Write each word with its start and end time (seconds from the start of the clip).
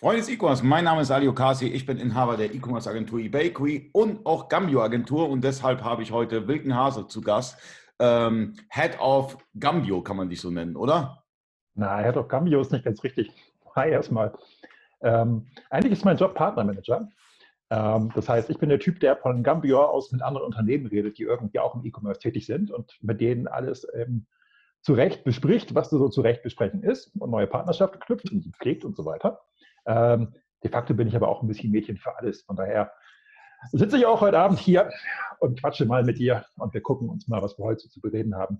Freunde 0.00 0.20
des 0.20 0.30
E-Commerce, 0.30 0.64
mein 0.64 0.84
Name 0.84 1.02
ist 1.02 1.10
Ali 1.10 1.28
Okasi, 1.28 1.66
ich 1.66 1.84
bin 1.84 1.98
Inhaber 1.98 2.38
der 2.38 2.54
E-Commerce 2.54 2.88
Agentur 2.88 3.18
eBakery 3.18 3.90
und 3.92 4.24
auch 4.24 4.48
Gambio 4.48 4.80
Agentur 4.80 5.28
und 5.28 5.44
deshalb 5.44 5.84
habe 5.84 6.02
ich 6.02 6.10
heute 6.10 6.48
Wilken 6.48 6.74
Hase 6.74 7.06
zu 7.06 7.20
Gast. 7.20 7.60
Ähm, 7.98 8.54
Head 8.70 8.98
of 8.98 9.36
Gambio 9.58 10.00
kann 10.00 10.16
man 10.16 10.30
dich 10.30 10.40
so 10.40 10.50
nennen, 10.50 10.74
oder? 10.74 11.22
Na, 11.74 11.98
Head 11.98 12.16
of 12.16 12.28
Gambio 12.28 12.62
ist 12.62 12.72
nicht 12.72 12.86
ganz 12.86 13.04
richtig. 13.04 13.30
Hi 13.76 13.90
erstmal. 13.90 14.32
Ähm, 15.02 15.48
eigentlich 15.68 15.92
ist 15.92 16.06
mein 16.06 16.16
Job 16.16 16.34
Partnermanager. 16.34 17.10
Ähm, 17.68 18.10
das 18.14 18.26
heißt, 18.26 18.48
ich 18.48 18.56
bin 18.56 18.70
der 18.70 18.80
Typ, 18.80 19.00
der 19.00 19.18
von 19.18 19.42
Gambio 19.42 19.84
aus 19.84 20.12
mit 20.12 20.22
anderen 20.22 20.46
Unternehmen 20.46 20.86
redet, 20.86 21.18
die 21.18 21.24
irgendwie 21.24 21.58
auch 21.58 21.74
im 21.74 21.84
E-Commerce 21.84 22.20
tätig 22.20 22.46
sind 22.46 22.70
und 22.70 22.96
mit 23.02 23.20
denen 23.20 23.48
alles 23.48 23.86
ähm, 23.92 24.24
zu 24.80 24.94
Recht 24.94 25.24
bespricht, 25.24 25.74
was 25.74 25.90
so 25.90 26.08
zu 26.08 26.22
Recht 26.22 26.42
besprechen 26.42 26.82
ist 26.82 27.14
und 27.18 27.30
neue 27.30 27.46
Partnerschaften 27.46 28.00
knüpft 28.00 28.32
und 28.32 28.56
pflegt 28.56 28.86
und 28.86 28.96
so 28.96 29.04
weiter. 29.04 29.42
Ähm, 29.86 30.34
de 30.62 30.70
facto 30.70 30.94
bin 30.94 31.08
ich 31.08 31.16
aber 31.16 31.28
auch 31.28 31.42
ein 31.42 31.48
bisschen 31.48 31.70
Mädchen 31.70 31.96
für 31.96 32.16
alles. 32.16 32.42
Von 32.42 32.56
daher 32.56 32.92
sitze 33.72 33.98
ich 33.98 34.06
auch 34.06 34.20
heute 34.20 34.38
Abend 34.38 34.58
hier 34.58 34.90
und 35.38 35.60
quatsche 35.60 35.86
mal 35.86 36.04
mit 36.04 36.18
dir 36.18 36.44
und 36.56 36.74
wir 36.74 36.80
gucken 36.80 37.08
uns 37.08 37.28
mal, 37.28 37.42
was 37.42 37.58
wir 37.58 37.64
heute 37.64 37.88
zu 37.88 38.00
bereden 38.00 38.34
haben. 38.34 38.58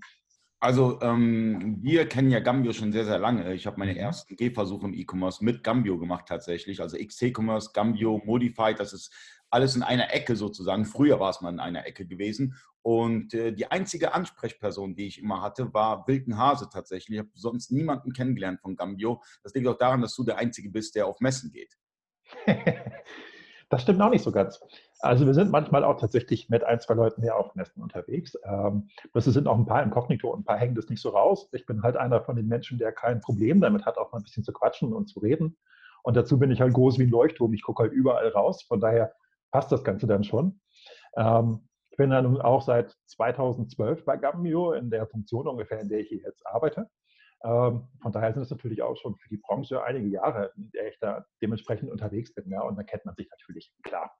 Also 0.62 1.00
ähm, 1.00 1.78
wir 1.80 2.06
kennen 2.06 2.30
ja 2.30 2.40
Gambio 2.40 2.74
schon 2.74 2.92
sehr, 2.92 3.06
sehr 3.06 3.18
lange. 3.18 3.54
Ich 3.54 3.66
habe 3.66 3.78
meine 3.78 3.96
ersten 3.96 4.36
Gehversuche 4.36 4.86
im 4.86 4.92
E-Commerce 4.92 5.42
mit 5.42 5.64
Gambio 5.64 5.98
gemacht 5.98 6.26
tatsächlich. 6.28 6.82
Also 6.82 6.98
XT-Commerce, 6.98 7.70
Gambio, 7.72 8.20
Modified, 8.26 8.78
das 8.78 8.92
ist 8.92 9.10
alles 9.50 9.76
in 9.76 9.82
einer 9.82 10.12
Ecke 10.14 10.36
sozusagen. 10.36 10.84
Früher 10.84 11.20
war 11.20 11.30
es 11.30 11.40
mal 11.40 11.52
in 11.52 11.60
einer 11.60 11.86
Ecke 11.86 12.06
gewesen. 12.06 12.56
Und 12.82 13.34
äh, 13.34 13.52
die 13.52 13.70
einzige 13.70 14.14
Ansprechperson, 14.14 14.94
die 14.94 15.06
ich 15.06 15.20
immer 15.20 15.42
hatte, 15.42 15.74
war 15.74 16.06
Wilken 16.06 16.38
Hase 16.38 16.68
tatsächlich. 16.72 17.18
Ich 17.18 17.24
habe 17.24 17.30
sonst 17.34 17.70
niemanden 17.70 18.12
kennengelernt 18.12 18.60
von 18.60 18.76
Gambio. 18.76 19.22
Das 19.42 19.52
liegt 19.54 19.66
auch 19.66 19.76
daran, 19.76 20.00
dass 20.00 20.14
du 20.14 20.24
der 20.24 20.38
Einzige 20.38 20.70
bist, 20.70 20.94
der 20.94 21.06
auf 21.06 21.20
Messen 21.20 21.50
geht. 21.50 21.76
das 23.68 23.82
stimmt 23.82 24.00
auch 24.00 24.10
nicht 24.10 24.24
so 24.24 24.32
ganz. 24.32 24.60
Also 25.00 25.26
wir 25.26 25.34
sind 25.34 25.50
manchmal 25.50 25.84
auch 25.84 25.98
tatsächlich 25.98 26.48
mit 26.48 26.64
ein, 26.64 26.80
zwei 26.80 26.94
Leuten 26.94 27.20
mehr 27.20 27.36
auf 27.36 27.54
Messen 27.54 27.82
unterwegs. 27.82 28.38
Ähm, 28.44 28.88
das 29.12 29.24
sind 29.24 29.46
auch 29.46 29.58
ein 29.58 29.66
paar 29.66 29.82
inkognito 29.82 30.30
und 30.30 30.40
ein 30.40 30.44
paar 30.44 30.58
hängen 30.58 30.74
das 30.74 30.88
nicht 30.88 31.02
so 31.02 31.10
raus. 31.10 31.48
Ich 31.52 31.66
bin 31.66 31.82
halt 31.82 31.96
einer 31.96 32.22
von 32.22 32.36
den 32.36 32.46
Menschen, 32.46 32.78
der 32.78 32.92
kein 32.92 33.20
Problem 33.20 33.60
damit 33.60 33.84
hat, 33.84 33.98
auch 33.98 34.12
mal 34.12 34.18
ein 34.18 34.24
bisschen 34.24 34.44
zu 34.44 34.52
quatschen 34.52 34.92
und 34.92 35.08
zu 35.08 35.20
reden. 35.20 35.56
Und 36.02 36.16
dazu 36.16 36.38
bin 36.38 36.50
ich 36.50 36.60
halt 36.60 36.72
groß 36.72 36.98
wie 36.98 37.04
ein 37.04 37.10
Leuchtturm. 37.10 37.52
Ich 37.52 37.62
gucke 37.62 37.82
halt 37.82 37.92
überall 37.92 38.28
raus. 38.28 38.62
Von 38.62 38.80
daher 38.80 39.12
passt 39.50 39.72
das 39.72 39.84
Ganze 39.84 40.06
dann 40.06 40.24
schon. 40.24 40.60
Ähm, 41.16 41.68
ich 41.90 41.96
bin 41.96 42.10
dann 42.10 42.40
auch 42.40 42.62
seit 42.62 42.96
2012 43.06 44.04
bei 44.04 44.16
Gambio 44.16 44.72
in 44.72 44.90
der 44.90 45.06
Funktion 45.06 45.48
ungefähr, 45.48 45.80
in 45.80 45.88
der 45.88 46.00
ich 46.00 46.08
hier 46.08 46.20
jetzt 46.20 46.46
arbeite. 46.46 46.88
Ähm, 47.42 47.88
von 48.02 48.12
daher 48.12 48.32
sind 48.32 48.42
es 48.42 48.50
natürlich 48.50 48.82
auch 48.82 48.96
schon 48.96 49.16
für 49.16 49.28
die 49.28 49.38
Branche 49.38 49.82
einige 49.82 50.08
Jahre, 50.08 50.52
in 50.56 50.70
der 50.72 50.88
ich 50.88 50.98
da 51.00 51.24
dementsprechend 51.40 51.90
unterwegs 51.90 52.34
bin. 52.34 52.50
Ja, 52.50 52.62
und 52.62 52.76
dann 52.76 52.86
kennt 52.86 53.04
man 53.04 53.14
sich 53.14 53.28
natürlich 53.30 53.72
klar. 53.82 54.14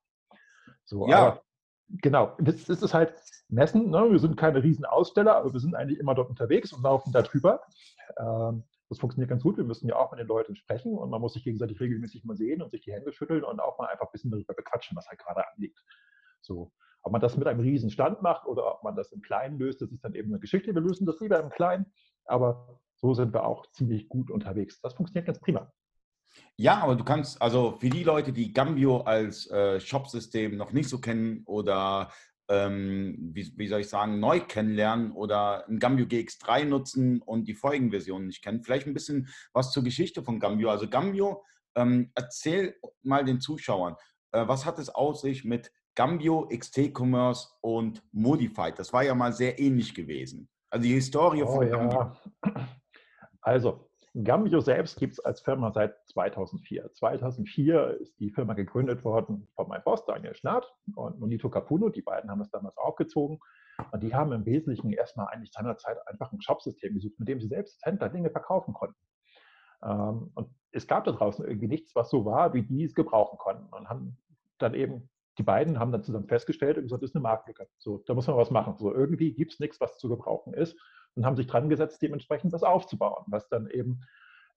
So, 0.85 1.07
ja. 1.07 1.19
Aber, 1.19 1.43
genau, 1.89 2.37
das 2.39 2.69
ist 2.69 2.95
halt 2.95 3.15
Messen. 3.49 3.91
Ne? 3.91 4.11
Wir 4.11 4.19
sind 4.19 4.37
keine 4.37 4.63
Riesenaussteller, 4.63 5.37
aber 5.37 5.53
wir 5.53 5.61
sind 5.61 5.75
eigentlich 5.75 5.99
immer 5.99 6.15
dort 6.15 6.31
unterwegs 6.31 6.73
und 6.73 6.83
laufen 6.83 7.13
da 7.13 7.23
drüber. 7.23 7.61
Ähm, 8.19 8.65
das 8.91 8.99
funktioniert 8.99 9.31
ganz 9.31 9.45
gut. 9.45 9.57
Wir 9.57 9.65
müssen 9.65 9.89
ja 9.89 9.97
auch 9.97 10.11
mit 10.11 10.19
den 10.19 10.27
Leuten 10.27 10.57
sprechen 10.57 10.99
und 10.99 11.11
man 11.11 11.21
muss 11.21 11.35
sich 11.35 11.45
gegenseitig 11.45 11.79
regelmäßig 11.81 12.25
mal 12.25 12.37
sehen 12.37 12.61
und 12.61 12.71
sich 12.71 12.81
die 12.81 12.93
Hände 12.93 13.13
schütteln 13.13 13.45
und 13.45 13.61
auch 13.61 13.79
mal 13.79 13.87
einfach 13.87 14.07
ein 14.07 14.13
bisschen 14.13 14.33
darüber 14.33 14.53
bequatschen, 14.53 14.97
was 14.97 15.09
halt 15.09 15.21
gerade 15.21 15.45
anliegt. 15.49 15.79
So. 16.41 16.73
Ob 17.03 17.13
man 17.13 17.21
das 17.21 17.37
mit 17.37 17.47
einem 17.47 17.61
riesen 17.61 17.91
Stand 17.91 18.21
macht 18.21 18.47
oder 18.47 18.67
ob 18.67 18.83
man 18.83 18.97
das 18.97 19.13
im 19.13 19.23
Kleinen 19.23 19.59
löst, 19.59 19.81
das 19.81 19.93
ist 19.93 20.05
dann 20.05 20.15
eben 20.15 20.31
eine 20.31 20.41
Geschichte. 20.41 20.75
Wir 20.75 20.83
lösen 20.83 21.07
das 21.07 21.21
lieber 21.21 21.39
im 21.39 21.51
Kleinen, 21.51 21.87
aber 22.25 22.81
so 22.97 23.15
sind 23.15 23.33
wir 23.33 23.47
auch 23.47 23.71
ziemlich 23.71 24.09
gut 24.09 24.31
unterwegs. 24.31 24.81
Das 24.81 24.95
funktioniert 24.95 25.27
ganz 25.27 25.41
prima. 25.41 25.73
Ja, 26.57 26.83
aber 26.83 26.97
du 26.97 27.05
kannst, 27.05 27.41
also 27.41 27.73
für 27.73 27.91
die 27.91 28.05
Leute, 28.05 28.33
die 28.33 28.53
Gambio 28.53 29.03
als 29.03 29.49
äh, 29.51 29.81
Shopsystem 29.81 30.57
noch 30.57 30.73
nicht 30.73 30.89
so 30.89 31.01
kennen 31.01 31.43
oder 31.47 32.11
ähm, 32.51 33.17
wie, 33.33 33.53
wie, 33.57 33.69
soll 33.69 33.81
ich 33.81 33.89
sagen, 33.89 34.19
neu 34.19 34.41
kennenlernen 34.41 35.13
oder 35.13 35.67
ein 35.69 35.79
Gambio 35.79 36.05
GX3 36.05 36.65
nutzen 36.65 37.23
und 37.23 37.47
die 37.47 37.55
Folgenversion 37.55 38.27
nicht 38.27 38.43
kennen, 38.43 38.65
vielleicht 38.65 38.89
ein 38.89 38.95
bisschen 38.95 39.29
was 39.53 39.71
zur 39.71 39.85
Geschichte 39.85 40.25
von 40.25 40.41
Gambio. 40.41 40.69
Also 40.69 40.91
Gambio, 40.91 41.45
ähm, 41.77 42.11
erzähl 42.17 42.75
mal 43.03 43.25
den 43.25 43.41
Zuschauern, 43.41 43.95
äh, 44.33 44.47
was 44.49 44.67
hat 44.67 44.81
es 44.81 44.89
aus 44.89 45.21
sich 45.21 45.45
mit 45.45 45.71
Gambio, 45.95 46.49
XT 46.49 46.93
Commerce 46.93 47.49
und 47.61 48.03
Modified? 48.11 48.77
Das 48.79 48.93
war 48.93 49.05
ja 49.05 49.15
mal 49.15 49.33
sehr 49.33 49.61
ähnlich 49.61 49.95
gewesen. 49.95 50.49
Also 50.71 50.83
die 50.83 50.95
Historie 50.95 51.45
oh, 51.45 51.55
von 51.55 51.69
ja. 51.69 51.77
Gambio. 51.77 52.17
Also, 53.43 53.90
Gambio 54.15 54.61
selbst 54.61 54.99
gibt 54.99 55.13
es 55.13 55.21
als 55.21 55.41
Firma 55.41 55.71
seit 55.73 55.95
2004. 56.09 56.93
2004 56.95 57.99
ist 58.01 58.19
die 58.19 58.31
Firma 58.31 58.55
gegründet 58.55 59.05
worden 59.05 59.47
von 59.55 59.69
meinem 59.69 59.85
Boss 59.85 60.05
Daniel 60.05 60.35
Schnatt 60.35 60.67
und 60.97 61.21
Monito 61.21 61.49
Capuno. 61.49 61.91
Die 61.91 62.03
beiden 62.03 62.29
haben 62.29 62.41
das 62.41 62.51
damals 62.51 62.77
aufgezogen. 62.77 63.39
Und 63.93 64.03
die 64.03 64.13
haben 64.13 64.33
im 64.33 64.45
Wesentlichen 64.45 64.91
erstmal 64.91 65.29
eigentlich 65.29 65.53
seinerzeit 65.53 65.97
einfach 66.09 66.33
ein 66.33 66.43
Shopsystem 66.43 66.95
gesucht, 66.95 67.19
mit 67.19 67.29
dem 67.29 67.41
sie 67.41 67.47
selbst 67.47 67.85
Händler 67.87 68.09
Dinge 68.09 68.31
verkaufen 68.31 68.75
konnten. 68.75 68.97
Ähm, 69.85 70.33
und 70.35 70.51
es 70.73 70.89
gab 70.89 71.05
da 71.05 71.13
draußen 71.13 71.45
irgendwie 71.45 71.69
nichts, 71.69 71.95
was 71.95 72.11
so 72.11 72.25
war, 72.25 72.53
wie 72.53 72.63
die 72.63 72.85
es 72.85 72.95
gebrauchen 72.95 73.39
konnten. 73.39 73.73
Und 73.73 73.89
haben 73.89 74.19
dann 74.59 74.75
eben, 74.75 75.09
die 75.39 75.45
beiden 75.45 75.79
haben 75.79 75.93
dann 75.93 76.03
zusammen 76.03 76.27
festgestellt 76.27 76.77
und 76.79 76.83
gesagt, 76.83 77.05
das 77.05 77.11
ist 77.11 77.17
eine 77.17 77.23
Marktlücke. 77.23 77.69
So, 77.79 78.03
da 78.07 78.15
muss 78.15 78.27
man 78.27 78.37
was 78.37 78.51
machen. 78.51 78.75
So, 78.77 78.93
irgendwie 78.93 79.33
gibt 79.33 79.53
es 79.53 79.61
nichts, 79.61 79.81
was 79.81 79.99
zu 79.99 80.09
gebrauchen 80.09 80.53
ist 80.53 80.77
und 81.15 81.27
haben 81.27 81.37
sich 81.37 81.47
dran 81.47 81.69
gesetzt, 81.69 82.03
dementsprechend 82.03 82.53
was 82.53 82.63
aufzubauen, 82.63 83.25
was 83.29 83.49
dann 83.49 83.69
eben 83.69 84.01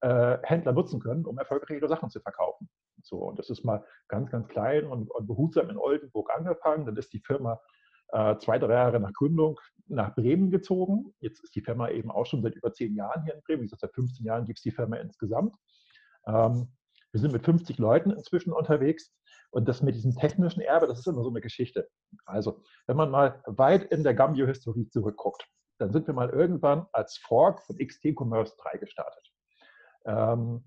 äh, 0.02 0.38
Händler 0.44 0.74
nutzen 0.74 1.00
können, 1.00 1.26
um 1.26 1.38
erfolgreich 1.38 1.78
ihre 1.78 1.88
Sachen 1.88 2.10
zu 2.10 2.20
verkaufen. 2.20 2.70
So, 3.02 3.18
und 3.18 3.40
das 3.40 3.50
ist 3.50 3.64
mal 3.64 3.86
ganz, 4.08 4.30
ganz 4.32 4.48
klein 4.48 4.86
und, 4.86 5.10
und 5.10 5.28
behutsam 5.28 5.70
in 5.70 5.78
Oldenburg 5.78 6.30
angefangen. 6.36 6.86
Dann 6.86 6.98
ist 6.98 7.14
die 7.14 7.22
Firma 7.22 7.60
äh, 8.10 8.38
zwei, 8.38 8.60
drei 8.60 8.74
Jahre 8.74 9.00
nach 9.00 9.14
Gründung 9.14 9.60
nach 9.88 10.16
Bremen 10.16 10.52
gezogen. 10.52 11.14
Jetzt 11.20 11.44
ist 11.44 11.56
die 11.56 11.62
Firma 11.62 11.90
eben 11.90 12.12
auch 12.12 12.26
schon 12.26 12.42
seit 12.42 12.56
über 12.56 12.74
zehn 12.74 12.96
Jahren 12.96 13.24
hier 13.24 13.34
in 13.34 13.42
Bremen. 13.42 13.62
Wie 13.62 13.66
gesagt, 13.66 13.82
seit 13.82 13.94
15 13.94 14.26
Jahren 14.26 14.46
gibt 14.46 14.60
es 14.60 14.64
die 14.64 14.72
Firma 14.72 14.98
insgesamt. 14.98 15.56
Ähm, 16.28 16.70
wir 17.12 17.20
sind 17.20 17.34
mit 17.34 17.44
50 17.44 17.78
Leuten 17.78 18.12
inzwischen 18.12 18.54
unterwegs. 18.54 19.14
Und 19.52 19.68
das 19.68 19.84
mit 19.84 19.94
diesem 19.96 20.16
technischen 20.16 20.62
Erbe, 20.62 20.88
das 20.88 21.00
ist 21.00 21.08
immer 21.08 21.24
so 21.24 21.30
eine 21.30 21.42
Geschichte. 21.42 21.88
Also, 22.26 22.64
wenn 22.88 22.98
man 22.98 23.12
mal 23.12 23.42
weit 23.46 23.84
in 23.84 24.04
der 24.04 24.16
Gambio-Historie 24.16 24.90
zurückguckt, 24.90 25.48
dann 25.78 25.92
sind 25.92 26.08
wir 26.08 26.14
mal 26.14 26.30
irgendwann 26.30 26.88
als 26.92 27.18
Fork 27.18 27.62
von 27.64 27.78
XT 27.78 28.16
Commerce 28.18 28.56
3 28.58 28.78
gestartet. 28.78 29.32
Ähm, 30.06 30.64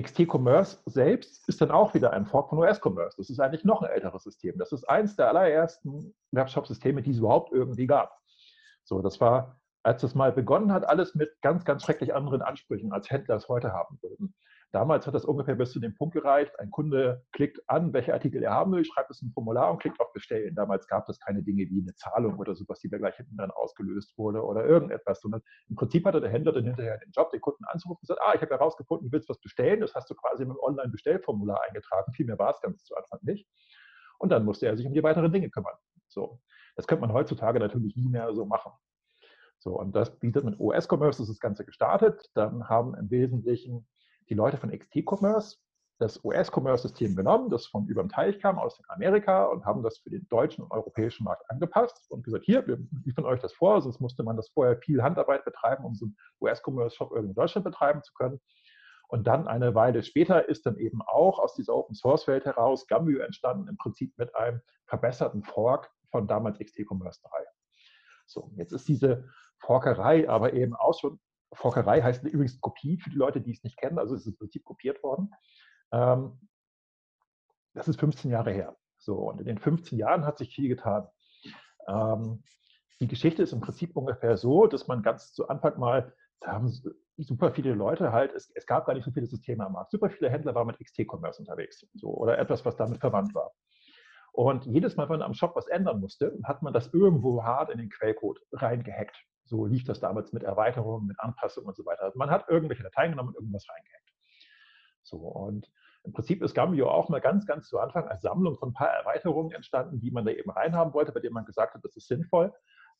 XT 0.00 0.26
Commerce 0.32 0.80
selbst 0.86 1.48
ist 1.48 1.60
dann 1.60 1.70
auch 1.70 1.94
wieder 1.94 2.12
ein 2.12 2.26
Fork 2.26 2.48
von 2.48 2.58
OS 2.58 2.80
Commerce. 2.82 3.16
Das 3.16 3.28
ist 3.28 3.40
eigentlich 3.40 3.64
noch 3.64 3.82
ein 3.82 3.90
älteres 3.90 4.22
System. 4.22 4.56
Das 4.58 4.72
ist 4.72 4.84
eines 4.84 5.16
der 5.16 5.28
allerersten 5.28 6.14
Webshop-Systeme, 6.30 7.02
die 7.02 7.10
es 7.10 7.18
überhaupt 7.18 7.52
irgendwie 7.52 7.86
gab. 7.86 8.16
So, 8.84 9.02
das 9.02 9.20
war, 9.20 9.60
als 9.82 10.02
das 10.02 10.14
mal 10.14 10.32
begonnen 10.32 10.72
hat, 10.72 10.88
alles 10.88 11.14
mit 11.14 11.30
ganz, 11.42 11.64
ganz 11.64 11.82
schrecklich 11.82 12.14
anderen 12.14 12.42
Ansprüchen, 12.42 12.92
als 12.92 13.10
Händler 13.10 13.36
es 13.36 13.48
heute 13.48 13.72
haben 13.72 13.98
würden. 14.00 14.34
Damals 14.72 15.04
hat 15.06 15.14
das 15.14 15.24
ungefähr 15.24 15.56
bis 15.56 15.72
zu 15.72 15.80
dem 15.80 15.96
Punkt 15.96 16.14
gereicht, 16.14 16.58
ein 16.60 16.70
Kunde 16.70 17.24
klickt 17.32 17.60
an, 17.68 17.92
welche 17.92 18.14
Artikel 18.14 18.40
er 18.42 18.52
haben 18.52 18.70
will, 18.70 18.84
schreibt 18.84 19.10
es 19.10 19.20
in 19.20 19.28
ein 19.28 19.32
Formular 19.32 19.72
und 19.72 19.80
klickt 19.80 19.98
auf 19.98 20.12
Bestellen. 20.12 20.54
Damals 20.54 20.86
gab 20.86 21.08
es 21.08 21.18
keine 21.18 21.42
Dinge 21.42 21.68
wie 21.68 21.80
eine 21.80 21.92
Zahlung 21.96 22.38
oder 22.38 22.54
sowas, 22.54 22.78
die 22.78 22.88
da 22.88 22.98
gleich 22.98 23.16
hinten 23.16 23.36
dann 23.36 23.50
ausgelöst 23.50 24.16
wurde 24.16 24.44
oder 24.44 24.64
irgendetwas, 24.64 25.20
sondern 25.20 25.42
im 25.68 25.74
Prinzip 25.74 26.06
hatte 26.06 26.20
der 26.20 26.30
Händler 26.30 26.52
dann 26.52 26.64
hinterher 26.64 26.98
den 26.98 27.10
Job, 27.10 27.30
den 27.30 27.40
Kunden 27.40 27.64
anzurufen 27.64 28.02
und 28.02 28.06
sagt, 28.06 28.20
ah, 28.22 28.32
ich 28.34 28.42
habe 28.42 28.54
herausgefunden, 28.54 29.08
du 29.08 29.12
willst 29.12 29.28
was 29.28 29.40
bestellen, 29.40 29.80
das 29.80 29.94
hast 29.94 30.08
du 30.08 30.14
quasi 30.14 30.44
im 30.44 30.56
Online-Bestellformular 30.56 31.60
eingetragen, 31.66 32.12
viel 32.12 32.26
mehr 32.26 32.38
war 32.38 32.50
es 32.50 32.60
ganz 32.60 32.84
zu 32.84 32.94
Anfang 32.94 33.18
nicht. 33.22 33.48
Und 34.18 34.30
dann 34.30 34.44
musste 34.44 34.66
er 34.66 34.76
sich 34.76 34.86
um 34.86 34.94
die 34.94 35.02
weiteren 35.02 35.32
Dinge 35.32 35.50
kümmern. 35.50 35.74
So. 36.06 36.40
Das 36.76 36.86
könnte 36.86 37.00
man 37.00 37.12
heutzutage 37.12 37.58
natürlich 37.58 37.96
nie 37.96 38.08
mehr 38.08 38.32
so 38.34 38.46
machen. 38.46 38.72
So, 39.58 39.78
und 39.78 39.94
das 39.94 40.18
bietet 40.18 40.44
mit 40.44 40.58
OS-Commerce 40.58 41.26
das 41.26 41.40
Ganze 41.40 41.64
gestartet. 41.64 42.30
Dann 42.34 42.68
haben 42.68 42.94
im 42.94 43.10
Wesentlichen 43.10 43.86
die 44.30 44.34
Leute 44.34 44.56
von 44.56 44.70
XT 44.70 45.04
Commerce 45.04 45.58
das 46.00 46.24
US-Commerce-System 46.24 47.14
genommen, 47.14 47.50
das 47.50 47.66
von 47.66 47.86
über 47.86 48.02
den 48.02 48.08
Teich 48.08 48.40
kam 48.40 48.58
aus 48.58 48.80
Amerika 48.88 49.44
und 49.44 49.66
haben 49.66 49.82
das 49.82 49.98
für 49.98 50.08
den 50.08 50.26
deutschen 50.28 50.64
und 50.64 50.70
europäischen 50.72 51.24
Markt 51.24 51.48
angepasst 51.50 52.10
und 52.10 52.24
gesagt, 52.24 52.46
hier, 52.46 52.66
wir 52.66 52.78
liefern 53.04 53.26
euch 53.26 53.40
das 53.40 53.52
vor, 53.52 53.82
sonst 53.82 54.00
musste 54.00 54.22
man 54.22 54.36
das 54.36 54.48
vorher 54.48 54.78
viel 54.78 55.02
Handarbeit 55.02 55.44
betreiben, 55.44 55.84
um 55.84 55.94
so 55.94 56.06
einen 56.06 56.16
US-Commerce-Shop 56.40 57.10
irgendwie 57.10 57.32
in 57.32 57.34
Deutschland 57.34 57.66
betreiben 57.66 58.02
zu 58.02 58.14
können. 58.14 58.40
Und 59.08 59.26
dann 59.26 59.46
eine 59.46 59.74
Weile 59.74 60.02
später 60.02 60.48
ist 60.48 60.64
dann 60.64 60.78
eben 60.78 61.02
auch 61.02 61.38
aus 61.38 61.54
dieser 61.54 61.74
Open-Source-Welt 61.74 62.46
heraus 62.46 62.86
Gambio 62.86 63.20
entstanden, 63.20 63.68
im 63.68 63.76
Prinzip 63.76 64.16
mit 64.16 64.34
einem 64.34 64.62
verbesserten 64.86 65.42
Fork 65.42 65.90
von 66.10 66.26
damals 66.26 66.58
XT 66.58 66.86
Commerce 66.88 67.20
3. 67.22 67.44
So, 68.24 68.50
jetzt 68.56 68.72
ist 68.72 68.88
diese 68.88 69.28
Forkerei 69.58 70.30
aber 70.30 70.54
eben 70.54 70.74
auch 70.74 70.98
schon 70.98 71.20
Forkerei 71.52 72.02
heißt 72.02 72.24
übrigens 72.24 72.60
Kopie 72.60 72.98
für 72.98 73.10
die 73.10 73.16
Leute, 73.16 73.40
die 73.40 73.52
es 73.52 73.64
nicht 73.64 73.76
kennen. 73.76 73.98
Also 73.98 74.14
es 74.14 74.22
ist 74.22 74.28
im 74.28 74.36
Prinzip 74.36 74.64
kopiert 74.64 75.02
worden. 75.02 75.30
Ähm, 75.92 76.38
das 77.74 77.88
ist 77.88 78.00
15 78.00 78.30
Jahre 78.30 78.52
her. 78.52 78.76
So, 78.98 79.16
und 79.16 79.40
in 79.40 79.46
den 79.46 79.58
15 79.58 79.98
Jahren 79.98 80.24
hat 80.24 80.38
sich 80.38 80.54
viel 80.54 80.68
getan. 80.68 81.08
Ähm, 81.88 82.42
die 83.00 83.08
Geschichte 83.08 83.42
ist 83.42 83.52
im 83.52 83.60
Prinzip 83.60 83.96
ungefähr 83.96 84.36
so, 84.36 84.66
dass 84.66 84.86
man 84.86 85.02
ganz 85.02 85.32
zu 85.32 85.48
Anfang 85.48 85.78
mal, 85.78 86.14
da 86.40 86.52
haben 86.52 86.70
super 87.16 87.50
viele 87.52 87.72
Leute 87.74 88.12
halt, 88.12 88.32
es, 88.32 88.50
es, 88.54 88.66
gab 88.66 88.86
gar 88.86 88.94
nicht 88.94 89.04
so 89.04 89.10
viele 89.10 89.26
Systeme 89.26 89.64
am 89.64 89.72
Markt. 89.72 89.90
Super 89.90 90.10
viele 90.10 90.30
Händler 90.30 90.54
waren 90.54 90.66
mit 90.66 90.78
XT-Commerce 90.78 91.40
unterwegs 91.40 91.86
so, 91.94 92.08
oder 92.08 92.38
etwas, 92.38 92.64
was 92.64 92.76
damit 92.76 93.00
verwandt 93.00 93.34
war. 93.34 93.52
Und 94.32 94.66
jedes 94.66 94.96
Mal, 94.96 95.08
wenn 95.08 95.18
man 95.18 95.26
am 95.26 95.34
Shop 95.34 95.56
was 95.56 95.66
ändern 95.66 96.00
musste, 96.00 96.38
hat 96.44 96.62
man 96.62 96.72
das 96.72 96.92
irgendwo 96.92 97.42
hart 97.42 97.70
in 97.70 97.78
den 97.78 97.90
Quellcode 97.90 98.40
reingehackt. 98.52 99.16
So 99.50 99.66
lief 99.66 99.82
das 99.82 99.98
damals 99.98 100.32
mit 100.32 100.44
Erweiterungen, 100.44 101.08
mit 101.08 101.18
Anpassungen 101.18 101.68
und 101.68 101.76
so 101.76 101.84
weiter. 101.84 102.04
Also 102.04 102.16
man 102.16 102.30
hat 102.30 102.48
irgendwelche 102.48 102.84
Dateien 102.84 103.10
genommen 103.10 103.30
und 103.30 103.34
irgendwas 103.34 103.66
reingehackt. 103.68 104.12
So, 105.02 105.16
und 105.16 105.68
im 106.04 106.12
Prinzip 106.12 106.40
ist 106.40 106.54
Gambio 106.54 106.88
auch 106.88 107.08
mal 107.08 107.20
ganz, 107.20 107.46
ganz 107.46 107.68
zu 107.68 107.80
Anfang 107.80 108.06
als 108.06 108.22
Sammlung 108.22 108.56
von 108.58 108.70
ein 108.70 108.74
paar 108.74 108.90
Erweiterungen 108.90 109.50
entstanden, 109.50 109.98
die 110.00 110.12
man 110.12 110.24
da 110.24 110.30
eben 110.30 110.50
reinhaben 110.50 110.94
wollte, 110.94 111.10
bei 111.10 111.18
denen 111.18 111.34
man 111.34 111.46
gesagt 111.46 111.74
hat, 111.74 111.84
das 111.84 111.96
ist 111.96 112.06
sinnvoll. 112.06 112.54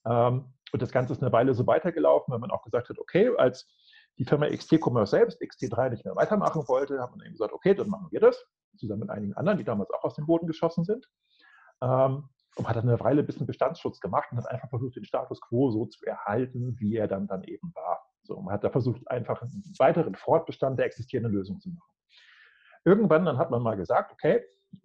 Ähm, 0.05 0.52
und 0.73 0.82
das 0.82 0.91
Ganze 0.91 1.12
ist 1.12 1.23
eine 1.23 1.32
Weile 1.32 1.55
so 1.55 1.69
weitergelaufen, 1.69 2.32
weil 2.32 2.41
man 2.41 2.50
auch 2.50 2.64
gesagt 2.64 2.88
hat, 2.88 2.99
okay, 2.99 3.31
als 3.38 3.69
die 4.19 4.25
Firma 4.25 4.49
XT 4.49 4.81
Commerce 4.85 5.12
selbst 5.12 5.41
XT3 5.41 5.91
nicht 5.91 6.05
mehr 6.05 6.17
weitermachen 6.17 6.67
wollte, 6.67 7.00
hat 7.00 7.12
man 7.12 7.20
eben 7.20 7.35
gesagt, 7.35 7.52
okay, 7.52 7.76
dann 7.76 7.88
machen 7.88 8.08
wir 8.11 8.19
das, 8.19 8.44
zusammen 8.76 9.02
mit 9.02 9.11
einigen 9.11 9.35
anderen, 9.35 9.56
die 9.56 9.64
damals 9.64 9.91
auch 9.93 10.02
aus 10.02 10.17
dem 10.17 10.26
Boden 10.26 10.49
geschossen 10.49 10.85
sind. 10.85 11.06
Ähm, 11.81 12.29
und 12.56 12.69
hat 12.69 12.76
dann 12.76 12.88
eine 12.88 13.00
Weile 13.00 13.23
ein 13.23 13.26
bisschen 13.26 13.47
Bestandsschutz 13.47 14.00
gemacht 14.00 14.29
und 14.31 14.38
hat 14.38 14.49
einfach 14.49 14.69
versucht, 14.69 14.97
den 14.97 15.05
Status 15.05 15.41
quo 15.41 15.70
so 15.70 15.87
zu 15.87 16.05
erhalten, 16.05 16.76
wie 16.79 16.97
er 16.97 17.08
dann, 17.08 17.26
dann 17.26 17.44
eben 17.44 17.73
war. 17.75 18.00
So, 18.23 18.41
man 18.41 18.55
hat 18.55 18.64
da 18.64 18.70
versucht, 18.70 19.08
einfach 19.08 19.43
einen 19.43 19.62
weiteren 19.79 20.14
Fortbestand 20.14 20.79
der 20.79 20.87
existierenden 20.87 21.32
Lösung 21.32 21.61
zu 21.61 21.70
machen. 21.70 21.91
Irgendwann 22.85 23.25
dann 23.25 23.38
hat 23.38 23.50
man 23.50 23.62
mal 23.62 23.76
gesagt, 23.76 24.12
okay, 24.12 24.43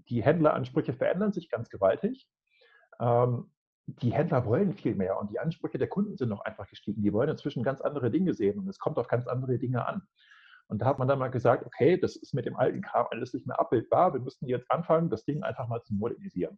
die 0.10 0.24
Händleransprüche 0.24 0.94
verändern 0.94 1.32
sich 1.32 1.50
ganz 1.50 1.70
gewaltig. 1.70 2.28
Ähm, 3.00 3.52
die 3.88 4.14
Händler 4.14 4.46
wollen 4.46 4.74
viel 4.74 4.96
mehr 4.96 5.20
und 5.20 5.30
die 5.32 5.40
Ansprüche 5.40 5.78
der 5.78 5.88
Kunden 5.88 6.18
sind 6.18 6.30
noch 6.30 6.42
einfach 6.42 6.68
gestiegen. 6.68 7.04
Die 7.04 7.14
wollen 7.14 7.30
inzwischen 7.30 7.64
ganz 7.64 7.82
andere 7.82 8.10
Dinge 8.10 8.34
sehen 8.34 8.60
und 8.60 8.68
es 8.68 8.80
kommt 8.80 8.98
auf 8.98 9.08
ganz 9.08 9.28
andere 9.28 9.60
Dinge 9.60 9.86
an. 9.86 10.02
Und 10.68 10.82
da 10.82 10.88
hat 10.88 10.98
man 10.98 11.08
dann 11.08 11.20
mal 11.20 11.30
gesagt, 11.30 11.66
okay, 11.66 11.98
das 12.00 12.16
ist 12.16 12.34
mit 12.34 12.46
dem 12.46 12.56
alten 12.56 12.82
Kram 12.82 13.06
alles 13.12 13.34
nicht 13.34 13.46
mehr 13.46 13.60
abbildbar. 13.60 14.14
Wir 14.14 14.22
müssten 14.22 14.48
jetzt 14.48 14.70
anfangen, 14.72 15.10
das 15.10 15.24
Ding 15.24 15.44
einfach 15.44 15.68
mal 15.68 15.84
zu 15.84 15.94
modernisieren. 15.94 16.58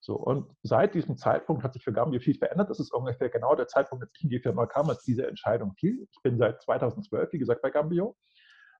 So, 0.00 0.16
und 0.16 0.50
seit 0.62 0.94
diesem 0.94 1.16
Zeitpunkt 1.16 1.64
hat 1.64 1.72
sich 1.74 1.84
für 1.84 1.92
Gambio 1.92 2.20
viel 2.20 2.36
verändert. 2.36 2.70
Das 2.70 2.80
ist 2.80 2.92
ungefähr 2.92 3.28
genau 3.28 3.54
der 3.54 3.68
Zeitpunkt, 3.68 4.04
als 4.04 4.12
ich 4.16 4.24
in 4.24 4.30
die 4.30 4.40
Firma 4.40 4.66
kam, 4.66 4.88
als 4.88 5.02
diese 5.04 5.26
Entscheidung 5.26 5.74
fiel. 5.74 6.06
Ich 6.10 6.22
bin 6.22 6.38
seit 6.38 6.62
2012, 6.62 7.32
wie 7.32 7.38
gesagt, 7.38 7.62
bei 7.62 7.70
Gambio. 7.70 8.16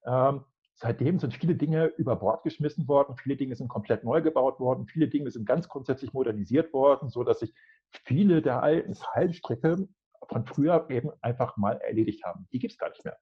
Ähm, 0.06 0.44
Seitdem 0.82 1.20
sind 1.20 1.34
viele 1.34 1.54
Dinge 1.54 1.87
über 1.96 2.16
Bord 2.16 2.43
geschmissen 2.43 2.88
worden, 2.88 3.16
viele 3.16 3.37
Dinge 3.37 3.54
sind 3.54 3.69
komplett 3.69 4.02
neu 4.02 4.20
gebaut 4.20 4.58
worden, 4.58 4.87
viele 4.87 5.06
Dinge 5.06 5.31
sind 5.31 5.46
ganz 5.46 5.69
grundsätzlich 5.69 6.12
modernisiert 6.12 6.72
worden, 6.72 7.08
sodass 7.08 7.38
sich 7.38 7.55
viele 8.05 8.43
der 8.43 8.62
alten 8.62 8.94
Fallstricke 8.94 9.88
von 10.28 10.46
früher 10.46 10.87
eben 10.90 11.10
einfach 11.20 11.56
mal 11.56 11.75
erledigt 11.75 12.25
haben. 12.25 12.48
Die 12.52 12.58
gibt 12.58 12.72
es 12.72 12.78
gar 12.78 12.90
nicht 12.90 13.05
mehr. 13.05 13.16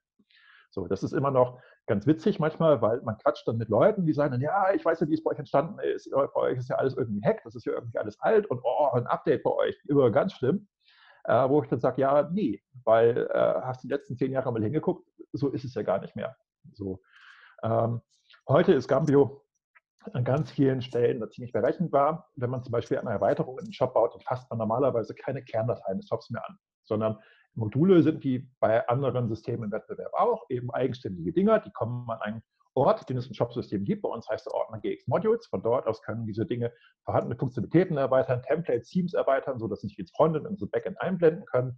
So, 0.70 0.86
das 0.86 1.02
ist 1.02 1.12
immer 1.12 1.30
noch 1.30 1.60
ganz 1.86 2.06
witzig 2.06 2.38
manchmal, 2.38 2.80
weil 2.80 3.00
man 3.02 3.18
quatscht 3.18 3.46
dann 3.46 3.56
mit 3.56 3.68
Leuten, 3.68 4.06
die 4.06 4.12
sagen 4.12 4.32
dann, 4.32 4.40
ja, 4.40 4.72
ich 4.72 4.84
weiß 4.84 5.00
ja, 5.00 5.08
wie 5.08 5.14
es 5.14 5.22
bei 5.22 5.32
euch 5.32 5.38
entstanden 5.38 5.78
ist, 5.80 6.10
bei 6.10 6.34
euch 6.36 6.58
ist 6.58 6.70
ja 6.70 6.76
alles 6.76 6.96
irgendwie 6.96 7.22
hack, 7.24 7.42
das 7.44 7.56
ist 7.56 7.66
ja 7.66 7.72
irgendwie 7.72 7.98
alles 7.98 8.18
alt 8.20 8.46
und 8.46 8.60
oh, 8.62 8.90
ein 8.92 9.06
Update 9.06 9.42
bei 9.42 9.50
euch, 9.50 9.76
immer 9.88 10.10
ganz 10.10 10.32
schlimm. 10.32 10.68
Äh, 11.24 11.48
wo 11.50 11.62
ich 11.62 11.68
dann 11.68 11.80
sage, 11.80 12.00
ja, 12.00 12.30
nee, 12.32 12.62
weil 12.84 13.28
äh, 13.30 13.60
hast 13.62 13.82
die 13.82 13.88
letzten 13.88 14.16
zehn 14.16 14.32
Jahre 14.32 14.50
mal 14.52 14.62
hingeguckt, 14.62 15.06
so 15.32 15.48
ist 15.48 15.64
es 15.64 15.74
ja 15.74 15.82
gar 15.82 16.00
nicht 16.00 16.16
mehr. 16.16 16.34
So, 16.72 17.00
ähm, 17.62 18.00
heute 18.48 18.72
ist 18.72 18.88
Gambio 18.88 19.44
an 20.12 20.24
ganz 20.24 20.50
vielen 20.50 20.80
Stellen 20.80 21.22
ziemlich 21.30 21.52
berechenbar. 21.52 22.30
Wenn 22.36 22.48
man 22.48 22.62
zum 22.62 22.72
Beispiel 22.72 22.98
eine 22.98 23.10
Erweiterung 23.10 23.58
in 23.58 23.66
den 23.66 23.72
Shop 23.72 23.92
baut, 23.92 24.14
dann 24.14 24.22
fasst 24.22 24.48
man 24.48 24.58
normalerweise 24.58 25.14
keine 25.14 25.44
Kerndateien 25.44 25.98
des 25.98 26.08
Shops 26.08 26.30
mehr 26.30 26.42
an, 26.48 26.58
sondern 26.84 27.18
Module 27.54 28.02
sind 28.02 28.24
wie 28.24 28.48
bei 28.60 28.86
anderen 28.88 29.28
Systemen 29.28 29.64
im 29.64 29.72
Wettbewerb 29.72 30.12
auch, 30.14 30.44
eben 30.48 30.70
eigenständige 30.70 31.32
Dinger, 31.32 31.58
die 31.60 31.72
kommen 31.72 32.08
an 32.10 32.20
einen 32.20 32.42
Ort, 32.74 33.08
den 33.08 33.16
es 33.16 33.26
im 33.26 33.34
Shop-System 33.34 33.84
gibt. 33.84 34.02
Bei 34.02 34.08
uns 34.08 34.28
heißt 34.28 34.46
der 34.46 34.54
Ordner 34.54 34.78
GX 34.78 35.08
Modules. 35.08 35.46
Von 35.46 35.62
dort 35.62 35.86
aus 35.86 36.02
können 36.02 36.24
diese 36.24 36.46
Dinge 36.46 36.72
vorhandene 37.04 37.36
Funktionalitäten 37.36 37.96
erweitern, 37.96 38.42
Templates, 38.42 38.88
Themes 38.88 39.12
erweitern, 39.12 39.58
sodass 39.58 39.80
sich 39.80 39.98
ins 39.98 40.12
Frontend 40.12 40.46
und 40.46 40.60
ins 40.60 40.70
Backend 40.70 41.00
einblenden 41.00 41.44
können 41.46 41.76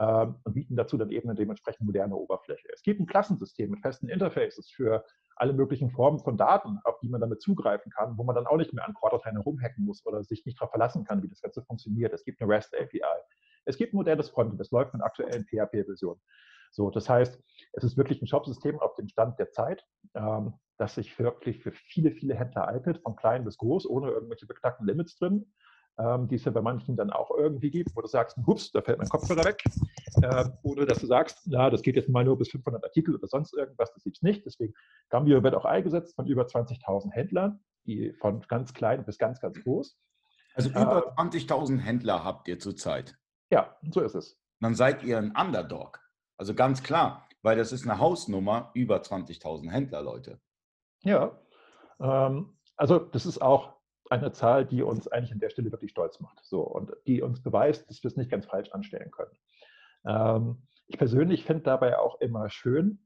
ähm, 0.00 0.36
und 0.42 0.54
bieten 0.54 0.76
dazu 0.76 0.96
dann 0.96 1.10
eben 1.10 1.28
eine 1.28 1.38
dementsprechend 1.38 1.86
moderne 1.86 2.16
Oberfläche. 2.16 2.68
Es 2.72 2.82
gibt 2.82 3.00
ein 3.00 3.06
Klassensystem 3.06 3.70
mit 3.70 3.80
festen 3.80 4.08
Interfaces 4.08 4.68
für 4.68 5.04
alle 5.36 5.52
möglichen 5.52 5.90
Formen 5.90 6.18
von 6.18 6.36
Daten, 6.36 6.80
auf 6.84 6.98
die 7.00 7.08
man 7.08 7.20
damit 7.20 7.40
zugreifen 7.40 7.92
kann, 7.92 8.18
wo 8.18 8.24
man 8.24 8.34
dann 8.34 8.46
auch 8.46 8.56
nicht 8.56 8.72
mehr 8.72 8.86
an 8.86 8.94
Core-Dateien 8.94 9.36
herumhacken 9.36 9.84
muss 9.84 10.04
oder 10.06 10.24
sich 10.24 10.44
nicht 10.44 10.58
darauf 10.58 10.70
verlassen 10.70 11.04
kann, 11.04 11.22
wie 11.22 11.28
das 11.28 11.40
Ganze 11.40 11.62
funktioniert. 11.62 12.12
Es 12.12 12.24
gibt 12.24 12.40
eine 12.40 12.52
REST-API. 12.52 13.00
Es 13.66 13.76
gibt 13.76 13.92
ein 13.92 13.96
modernes 13.96 14.30
Frontend, 14.30 14.60
das 14.60 14.70
läuft 14.70 14.94
mit 14.94 15.02
aktuellen 15.02 15.44
PHP-Versionen. 15.44 16.20
So, 16.70 16.90
das 16.90 17.08
heißt, 17.08 17.40
es 17.72 17.84
ist 17.84 17.96
wirklich 17.96 18.20
ein 18.20 18.26
Shop-System 18.26 18.80
auf 18.80 18.94
dem 18.94 19.08
Stand 19.08 19.38
der 19.38 19.50
Zeit, 19.50 19.84
ähm, 20.14 20.54
das 20.78 20.94
sich 20.94 21.18
wirklich 21.18 21.62
für 21.62 21.72
viele, 21.72 22.10
viele 22.10 22.34
Händler 22.34 22.68
eignet, 22.68 22.98
von 22.98 23.16
klein 23.16 23.44
bis 23.44 23.56
groß, 23.58 23.86
ohne 23.88 24.10
irgendwelche 24.10 24.46
beknackten 24.46 24.86
Limits 24.86 25.16
drin 25.16 25.46
ähm, 25.98 26.28
die 26.28 26.34
es 26.36 26.44
ja 26.44 26.52
bei 26.52 26.60
manchen 26.60 26.96
dann 26.96 27.10
auch 27.10 27.30
irgendwie 27.30 27.70
gibt, 27.70 27.94
wo 27.96 28.00
du 28.00 28.06
sagst, 28.06 28.36
hups, 28.46 28.70
da 28.70 28.82
fällt 28.82 28.98
mein 28.98 29.08
Kopfhörer 29.08 29.44
weg. 29.44 29.62
Äh, 30.22 30.44
oder 30.62 30.86
dass 30.86 30.98
du 30.98 31.06
sagst, 31.06 31.40
na, 31.46 31.70
das 31.70 31.82
geht 31.82 31.96
jetzt 31.96 32.08
mal 32.08 32.24
nur 32.24 32.38
bis 32.38 32.50
500 32.50 32.84
Artikel 32.84 33.14
oder 33.14 33.26
sonst 33.26 33.54
irgendwas, 33.54 33.92
das 33.92 34.04
gibt 34.04 34.16
es 34.16 34.22
nicht. 34.22 34.44
Deswegen, 34.44 34.74
Gambio 35.08 35.42
wird 35.42 35.54
auch 35.54 35.64
eingesetzt 35.64 36.14
von 36.14 36.26
über 36.26 36.42
20.000 36.42 37.12
Händlern, 37.12 37.60
die 37.86 38.12
von 38.12 38.40
ganz 38.48 38.74
klein 38.74 39.04
bis 39.04 39.18
ganz, 39.18 39.40
ganz 39.40 39.58
groß. 39.62 39.98
Also 40.54 40.70
über 40.70 41.14
äh, 41.16 41.20
20.000 41.20 41.78
Händler 41.78 42.24
habt 42.24 42.48
ihr 42.48 42.58
zurzeit. 42.58 43.16
Ja, 43.50 43.76
so 43.90 44.00
ist 44.00 44.14
es. 44.14 44.38
Dann 44.60 44.74
seid 44.74 45.02
ihr 45.02 45.18
ein 45.18 45.34
Underdog. 45.36 46.00
Also 46.36 46.54
ganz 46.54 46.82
klar, 46.82 47.28
weil 47.42 47.56
das 47.56 47.72
ist 47.72 47.84
eine 47.84 47.98
Hausnummer 47.98 48.70
über 48.74 48.96
20.000 48.98 49.70
Händler, 49.70 50.02
Leute. 50.02 50.40
Ja, 51.02 51.38
ähm, 52.00 52.56
also 52.76 52.98
das 52.98 53.26
ist 53.26 53.40
auch 53.40 53.76
eine 54.10 54.32
Zahl, 54.32 54.64
die 54.66 54.82
uns 54.82 55.08
eigentlich 55.08 55.32
an 55.32 55.40
der 55.40 55.50
Stelle 55.50 55.72
wirklich 55.72 55.90
stolz 55.90 56.20
macht. 56.20 56.44
So, 56.44 56.60
und 56.62 56.92
die 57.06 57.22
uns 57.22 57.42
beweist, 57.42 57.88
dass 57.90 58.02
wir 58.02 58.08
es 58.08 58.16
nicht 58.16 58.30
ganz 58.30 58.46
falsch 58.46 58.70
anstellen 58.70 59.10
können. 59.10 59.36
Ähm, 60.04 60.62
ich 60.86 60.98
persönlich 60.98 61.44
finde 61.44 61.64
dabei 61.64 61.98
auch 61.98 62.20
immer 62.20 62.48
schön, 62.48 63.00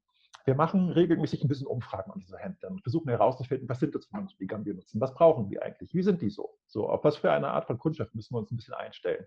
wir 0.45 0.55
machen 0.55 0.91
regelmäßig 0.91 1.45
ein 1.45 1.49
bisschen 1.49 1.67
Umfragen 1.67 2.11
an 2.11 2.19
diese 2.19 2.39
Händler 2.39 2.71
und 2.71 2.83
versuchen 2.83 3.09
herauszufinden, 3.09 3.69
was 3.69 3.79
sind 3.79 3.95
das 3.95 4.07
für 4.07 4.17
Menschen, 4.17 4.39
die 4.39 4.47
Gambio 4.47 4.75
nutzen, 4.75 5.01
was 5.01 5.15
brauchen 5.15 5.49
die 5.49 5.61
eigentlich, 5.61 5.95
wie 5.95 6.03
sind 6.03 6.23
die 6.23 6.31
so? 6.31 6.59
So, 6.67 6.89
auf 6.89 7.05
was 7.05 7.17
für 7.17 7.31
eine 7.31 7.49
Art 7.49 7.67
von 7.67 7.79
Kundschaft 7.79 8.15
müssen 8.15 8.35
wir 8.35 8.39
uns 8.39 8.51
ein 8.51 8.57
bisschen 8.57 8.75
einstellen? 8.75 9.27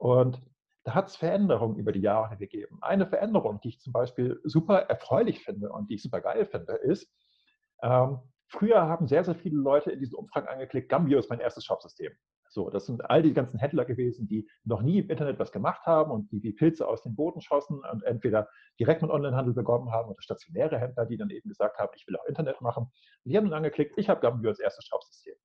Und 0.00 0.42
da 0.84 0.94
hat 0.94 1.08
es 1.08 1.16
Veränderungen 1.16 1.76
über 1.76 1.92
die 1.92 2.00
Jahre 2.00 2.36
gegeben. 2.36 2.78
Eine 2.80 3.06
Veränderung, 3.06 3.60
die 3.60 3.68
ich 3.68 3.80
zum 3.80 3.92
Beispiel 3.92 4.40
super 4.44 4.78
erfreulich 4.78 5.44
finde 5.44 5.70
und 5.70 5.90
die 5.90 5.94
ich 5.94 6.02
super 6.02 6.20
geil 6.20 6.46
finde, 6.46 6.72
ist, 6.72 7.12
ähm, 7.82 8.20
Früher 8.52 8.80
haben 8.88 9.06
sehr, 9.06 9.22
sehr 9.22 9.36
viele 9.36 9.58
Leute 9.58 9.92
in 9.92 10.00
diesen 10.00 10.16
Umfragen 10.16 10.48
angeklickt, 10.48 10.88
Gambio 10.88 11.20
ist 11.20 11.30
mein 11.30 11.38
erstes 11.38 11.64
Shopsystem. 11.64 12.12
So, 12.48 12.68
das 12.68 12.86
sind 12.86 13.08
all 13.08 13.22
die 13.22 13.32
ganzen 13.32 13.60
Händler 13.60 13.84
gewesen, 13.84 14.26
die 14.26 14.50
noch 14.64 14.82
nie 14.82 14.98
im 14.98 15.08
Internet 15.08 15.38
was 15.38 15.52
gemacht 15.52 15.86
haben 15.86 16.10
und 16.10 16.32
die 16.32 16.42
wie 16.42 16.52
Pilze 16.52 16.88
aus 16.88 17.04
dem 17.04 17.14
Boden 17.14 17.40
schossen 17.40 17.80
und 17.92 18.02
entweder 18.02 18.48
direkt 18.80 19.02
mit 19.02 19.10
Onlinehandel 19.12 19.54
begonnen 19.54 19.92
haben 19.92 20.10
oder 20.10 20.20
stationäre 20.20 20.80
Händler, 20.80 21.06
die 21.06 21.16
dann 21.16 21.30
eben 21.30 21.48
gesagt 21.48 21.78
haben, 21.78 21.92
ich 21.94 22.04
will 22.08 22.16
auch 22.16 22.24
Internet 22.24 22.60
machen. 22.60 22.90
Die 23.22 23.36
haben 23.36 23.44
dann 23.44 23.58
angeklickt, 23.58 23.96
ich 23.96 24.08
habe 24.08 24.20
Gambio 24.20 24.50
als 24.50 24.58
erstes 24.58 24.84
Shopsystem. 24.86 25.36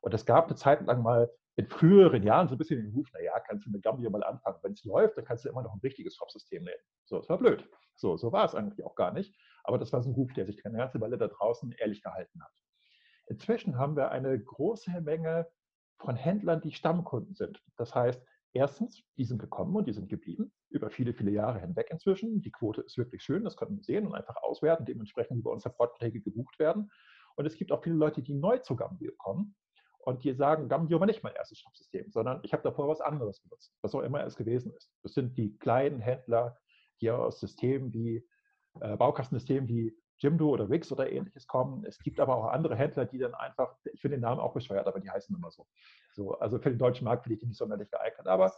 Und 0.00 0.12
es 0.12 0.26
gab 0.26 0.46
eine 0.46 0.56
Zeit 0.56 0.84
lang 0.84 1.02
mal 1.02 1.30
in 1.56 1.66
früheren 1.66 2.22
Jahren 2.22 2.48
so 2.48 2.54
ein 2.54 2.58
bisschen 2.58 2.82
den 2.82 2.92
Ruf, 2.92 3.12
naja, 3.12 3.38
kannst 3.40 3.66
du 3.66 3.70
mit 3.70 3.82
Gambio 3.82 4.10
mal 4.10 4.22
anfangen. 4.22 4.58
Wenn 4.62 4.72
es 4.72 4.84
läuft, 4.84 5.16
dann 5.16 5.24
kannst 5.24 5.44
du 5.44 5.48
immer 5.48 5.62
noch 5.62 5.74
ein 5.74 5.80
richtiges 5.80 6.16
Shopsystem 6.16 6.62
nehmen. 6.62 6.80
So, 7.04 7.18
das 7.18 7.28
war 7.28 7.38
blöd. 7.38 7.68
So, 7.96 8.16
so 8.16 8.32
war 8.32 8.44
es 8.44 8.54
eigentlich 8.54 8.84
auch 8.84 8.94
gar 8.94 9.12
nicht. 9.12 9.36
Aber 9.64 9.78
das 9.78 9.92
war 9.92 10.02
so 10.02 10.10
ein 10.10 10.14
Ruf, 10.14 10.32
der 10.32 10.46
sich 10.46 10.64
eine 10.64 10.78
ganze 10.78 11.00
Weile 11.00 11.18
da 11.18 11.28
draußen 11.28 11.72
ehrlich 11.72 12.02
gehalten 12.02 12.42
hat. 12.42 12.52
Inzwischen 13.26 13.78
haben 13.78 13.96
wir 13.96 14.10
eine 14.10 14.38
große 14.42 15.00
Menge 15.02 15.48
von 15.98 16.16
Händlern, 16.16 16.60
die 16.60 16.72
Stammkunden 16.72 17.34
sind. 17.34 17.62
Das 17.76 17.94
heißt, 17.94 18.24
erstens, 18.52 19.02
die 19.18 19.24
sind 19.24 19.38
gekommen 19.38 19.76
und 19.76 19.86
die 19.86 19.92
sind 19.92 20.08
geblieben, 20.08 20.52
über 20.70 20.90
viele, 20.90 21.12
viele 21.12 21.30
Jahre 21.30 21.60
hinweg 21.60 21.88
inzwischen. 21.90 22.40
Die 22.40 22.50
Quote 22.50 22.80
ist 22.80 22.96
wirklich 22.96 23.22
schön, 23.22 23.44
das 23.44 23.56
können 23.56 23.76
wir 23.76 23.84
sehen 23.84 24.06
und 24.06 24.14
einfach 24.14 24.36
auswerten, 24.36 24.86
dementsprechend 24.86 25.38
über 25.38 25.50
unsere 25.50 25.74
Vorträge 25.74 26.20
gebucht 26.20 26.58
werden. 26.58 26.90
Und 27.36 27.46
es 27.46 27.56
gibt 27.56 27.70
auch 27.70 27.82
viele 27.82 27.96
Leute, 27.96 28.22
die 28.22 28.34
neu 28.34 28.58
zu 28.58 28.76
Gambio 28.76 29.12
kommen 29.18 29.54
und 30.04 30.24
die 30.24 30.32
sagen, 30.32 30.68
Gambio 30.68 30.98
war 30.98 31.06
nicht 31.06 31.22
mein 31.22 31.34
erstes 31.34 31.58
Shopsystem, 31.58 32.10
sondern 32.10 32.40
ich 32.42 32.52
habe 32.52 32.62
davor 32.62 32.88
was 32.88 33.00
anderes 33.00 33.40
benutzt, 33.40 33.74
was 33.82 33.94
auch 33.94 34.00
immer 34.00 34.24
es 34.24 34.36
gewesen 34.36 34.72
ist. 34.74 34.92
Das 35.02 35.14
sind 35.14 35.36
die 35.36 35.56
kleinen 35.58 36.00
Händler, 36.00 36.58
die 37.00 37.10
aus 37.10 37.40
Systemen 37.40 37.92
wie 37.92 38.26
äh, 38.80 38.96
Baukastensystemen 38.96 39.68
wie 39.68 39.96
Jimdo 40.18 40.48
oder 40.50 40.68
Wix 40.68 40.92
oder 40.92 41.10
ähnliches 41.10 41.46
kommen. 41.46 41.84
Es 41.84 41.98
gibt 41.98 42.20
aber 42.20 42.36
auch 42.36 42.48
andere 42.48 42.76
Händler, 42.76 43.06
die 43.06 43.18
dann 43.18 43.34
einfach, 43.34 43.74
ich 43.92 44.00
finde 44.00 44.18
den 44.18 44.22
Namen 44.22 44.40
auch 44.40 44.52
bescheuert, 44.52 44.86
aber 44.86 45.00
die 45.00 45.10
heißen 45.10 45.34
immer 45.34 45.50
so. 45.50 45.66
so 46.12 46.38
also 46.38 46.58
für 46.58 46.70
den 46.70 46.78
deutschen 46.78 47.04
Markt 47.04 47.24
finde 47.24 47.34
ich 47.34 47.40
die 47.40 47.46
nicht 47.46 47.58
sonderlich 47.58 47.90
geeignet. 47.90 48.26
Aber 48.26 48.52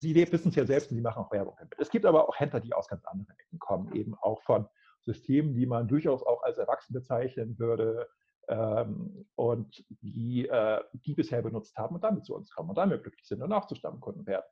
sie 0.00 0.14
wissen 0.14 0.50
es 0.50 0.54
ja 0.54 0.66
selbst 0.66 0.90
und 0.90 0.96
sie 0.96 1.02
machen 1.02 1.24
auch 1.24 1.32
Werbung 1.32 1.54
damit. 1.58 1.74
Es 1.78 1.90
gibt 1.90 2.04
aber 2.04 2.28
auch 2.28 2.38
Händler, 2.38 2.60
die 2.60 2.74
aus 2.74 2.88
ganz 2.88 3.04
anderen 3.06 3.38
Ecken 3.38 3.58
kommen, 3.58 3.94
eben 3.94 4.14
auch 4.16 4.42
von 4.42 4.68
Systemen, 5.00 5.54
die 5.54 5.66
man 5.66 5.88
durchaus 5.88 6.22
auch 6.22 6.42
als 6.42 6.58
erwachsen 6.58 6.92
bezeichnen 6.92 7.58
würde 7.58 8.08
ähm, 8.48 9.26
und 9.34 9.84
die, 9.88 10.48
äh, 10.48 10.82
die 10.92 11.14
bisher 11.14 11.42
benutzt 11.42 11.76
haben 11.76 11.94
und 11.94 12.04
damit 12.04 12.24
zu 12.24 12.34
uns 12.34 12.50
kommen 12.50 12.70
und 12.70 12.78
damit 12.78 13.02
glücklich 13.02 13.26
sind 13.26 13.42
und 13.42 13.52
auch 13.52 13.66
zu 13.66 13.74
Stammkunden 13.74 14.26
werden. 14.26 14.46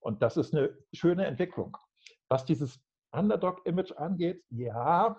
Und 0.00 0.22
das 0.22 0.36
ist 0.36 0.54
eine 0.54 0.76
schöne 0.92 1.26
Entwicklung. 1.26 1.76
Was 2.28 2.44
dieses 2.44 2.80
Underdog-Image 3.12 3.92
angeht, 3.92 4.44
ja, 4.50 5.16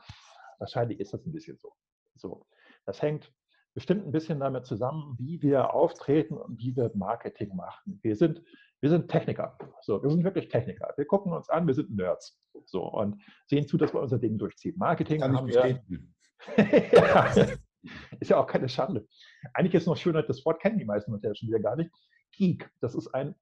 wahrscheinlich 0.59 0.99
ist 0.99 1.13
das 1.13 1.25
ein 1.25 1.31
bisschen 1.31 1.57
so. 1.57 1.73
so. 2.15 2.45
Das 2.85 3.01
hängt 3.01 3.31
bestimmt 3.73 4.05
ein 4.05 4.11
bisschen 4.11 4.39
damit 4.39 4.65
zusammen, 4.65 5.15
wie 5.17 5.41
wir 5.41 5.73
auftreten 5.73 6.37
und 6.37 6.59
wie 6.59 6.75
wir 6.75 6.91
Marketing 6.95 7.55
machen. 7.55 7.99
Wir 8.01 8.15
sind, 8.15 8.43
wir 8.81 8.89
sind 8.89 9.09
Techniker. 9.09 9.57
So, 9.81 10.01
wir 10.01 10.09
sind 10.09 10.23
wirklich 10.23 10.49
Techniker. 10.49 10.93
Wir 10.97 11.05
gucken 11.05 11.33
uns 11.33 11.49
an, 11.49 11.67
wir 11.67 11.73
sind 11.73 11.95
Nerds. 11.95 12.39
So, 12.65 12.83
und 12.83 13.21
sehen 13.47 13.67
zu, 13.67 13.77
dass 13.77 13.93
wir 13.93 14.01
unser 14.01 14.19
Ding 14.19 14.37
durchziehen. 14.37 14.75
Marketing 14.77 15.21
Kann 15.21 15.35
haben 15.35 15.47
ich 15.47 15.55
wir. 15.55 15.83
ja, 16.93 17.57
ist 18.19 18.29
ja 18.29 18.37
auch 18.37 18.47
keine 18.47 18.69
Schande. 18.69 19.07
Eigentlich 19.53 19.75
ist 19.75 19.83
es 19.83 19.87
noch 19.87 19.97
schöner, 19.97 20.23
das 20.23 20.45
Wort 20.45 20.61
kennen 20.61 20.79
die 20.79 20.85
meisten 20.85 21.11
Leute 21.11 21.35
schon 21.35 21.49
wieder 21.49 21.59
gar 21.59 21.75
nicht. 21.75 21.91
Geek, 22.33 22.69
das 22.81 22.95
ist 22.95 23.07
ein 23.13 23.35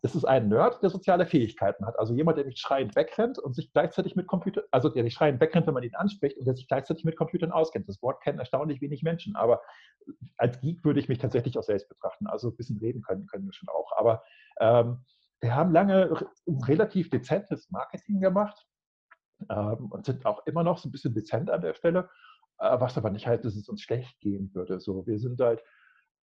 das 0.00 0.14
ist 0.14 0.24
ein 0.24 0.48
Nerd, 0.48 0.82
der 0.82 0.90
soziale 0.90 1.26
Fähigkeiten 1.26 1.84
hat. 1.86 1.98
Also 1.98 2.14
jemand, 2.14 2.38
der 2.38 2.44
nicht 2.44 2.58
schreiend 2.58 2.96
wegrennt 2.96 3.38
und 3.38 3.54
sich 3.54 3.72
gleichzeitig 3.72 4.16
mit 4.16 4.26
Computern, 4.26 4.64
also 4.70 4.88
der 4.88 5.02
nicht 5.02 5.14
schreiend 5.14 5.40
wegrennt, 5.40 5.66
wenn 5.66 5.74
man 5.74 5.82
ihn 5.82 5.94
anspricht 5.94 6.38
und 6.38 6.46
der 6.46 6.54
sich 6.54 6.66
gleichzeitig 6.66 7.04
mit 7.04 7.16
Computern 7.16 7.52
auskennt. 7.52 7.88
Das 7.88 8.02
Wort 8.02 8.22
kennen 8.22 8.38
erstaunlich 8.38 8.80
wenig 8.80 9.02
Menschen, 9.02 9.36
aber 9.36 9.60
als 10.36 10.60
Geek 10.60 10.84
würde 10.84 11.00
ich 11.00 11.08
mich 11.08 11.18
tatsächlich 11.18 11.58
auch 11.58 11.62
selbst 11.62 11.88
betrachten. 11.88 12.26
Also 12.26 12.48
ein 12.48 12.56
bisschen 12.56 12.78
reden 12.78 13.02
können, 13.02 13.26
können 13.26 13.46
wir 13.46 13.52
schon 13.52 13.68
auch. 13.68 13.92
Aber 13.96 14.22
ähm, 14.60 15.04
wir 15.40 15.54
haben 15.54 15.72
lange 15.72 16.24
relativ 16.66 17.10
dezentes 17.10 17.70
Marketing 17.70 18.20
gemacht 18.20 18.66
ähm, 19.50 19.88
und 19.90 20.06
sind 20.06 20.24
auch 20.24 20.46
immer 20.46 20.62
noch 20.62 20.78
so 20.78 20.88
ein 20.88 20.92
bisschen 20.92 21.14
dezent 21.14 21.50
an 21.50 21.62
der 21.62 21.74
Stelle, 21.74 22.08
was 22.58 22.96
aber 22.96 23.10
nicht 23.10 23.26
heißt, 23.26 23.44
dass 23.44 23.56
es 23.56 23.68
uns 23.68 23.82
schlecht 23.82 24.18
gehen 24.20 24.50
würde. 24.54 24.80
So, 24.80 25.06
wir 25.06 25.18
sind 25.18 25.40
halt 25.40 25.62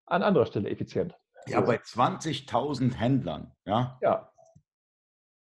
an 0.05 0.23
anderer 0.23 0.45
Stelle 0.45 0.69
effizient. 0.69 1.15
Ja, 1.47 1.61
bei 1.61 1.77
20.000 1.77 2.95
Händlern, 2.95 3.55
ja, 3.65 3.97
Ja, 4.01 4.31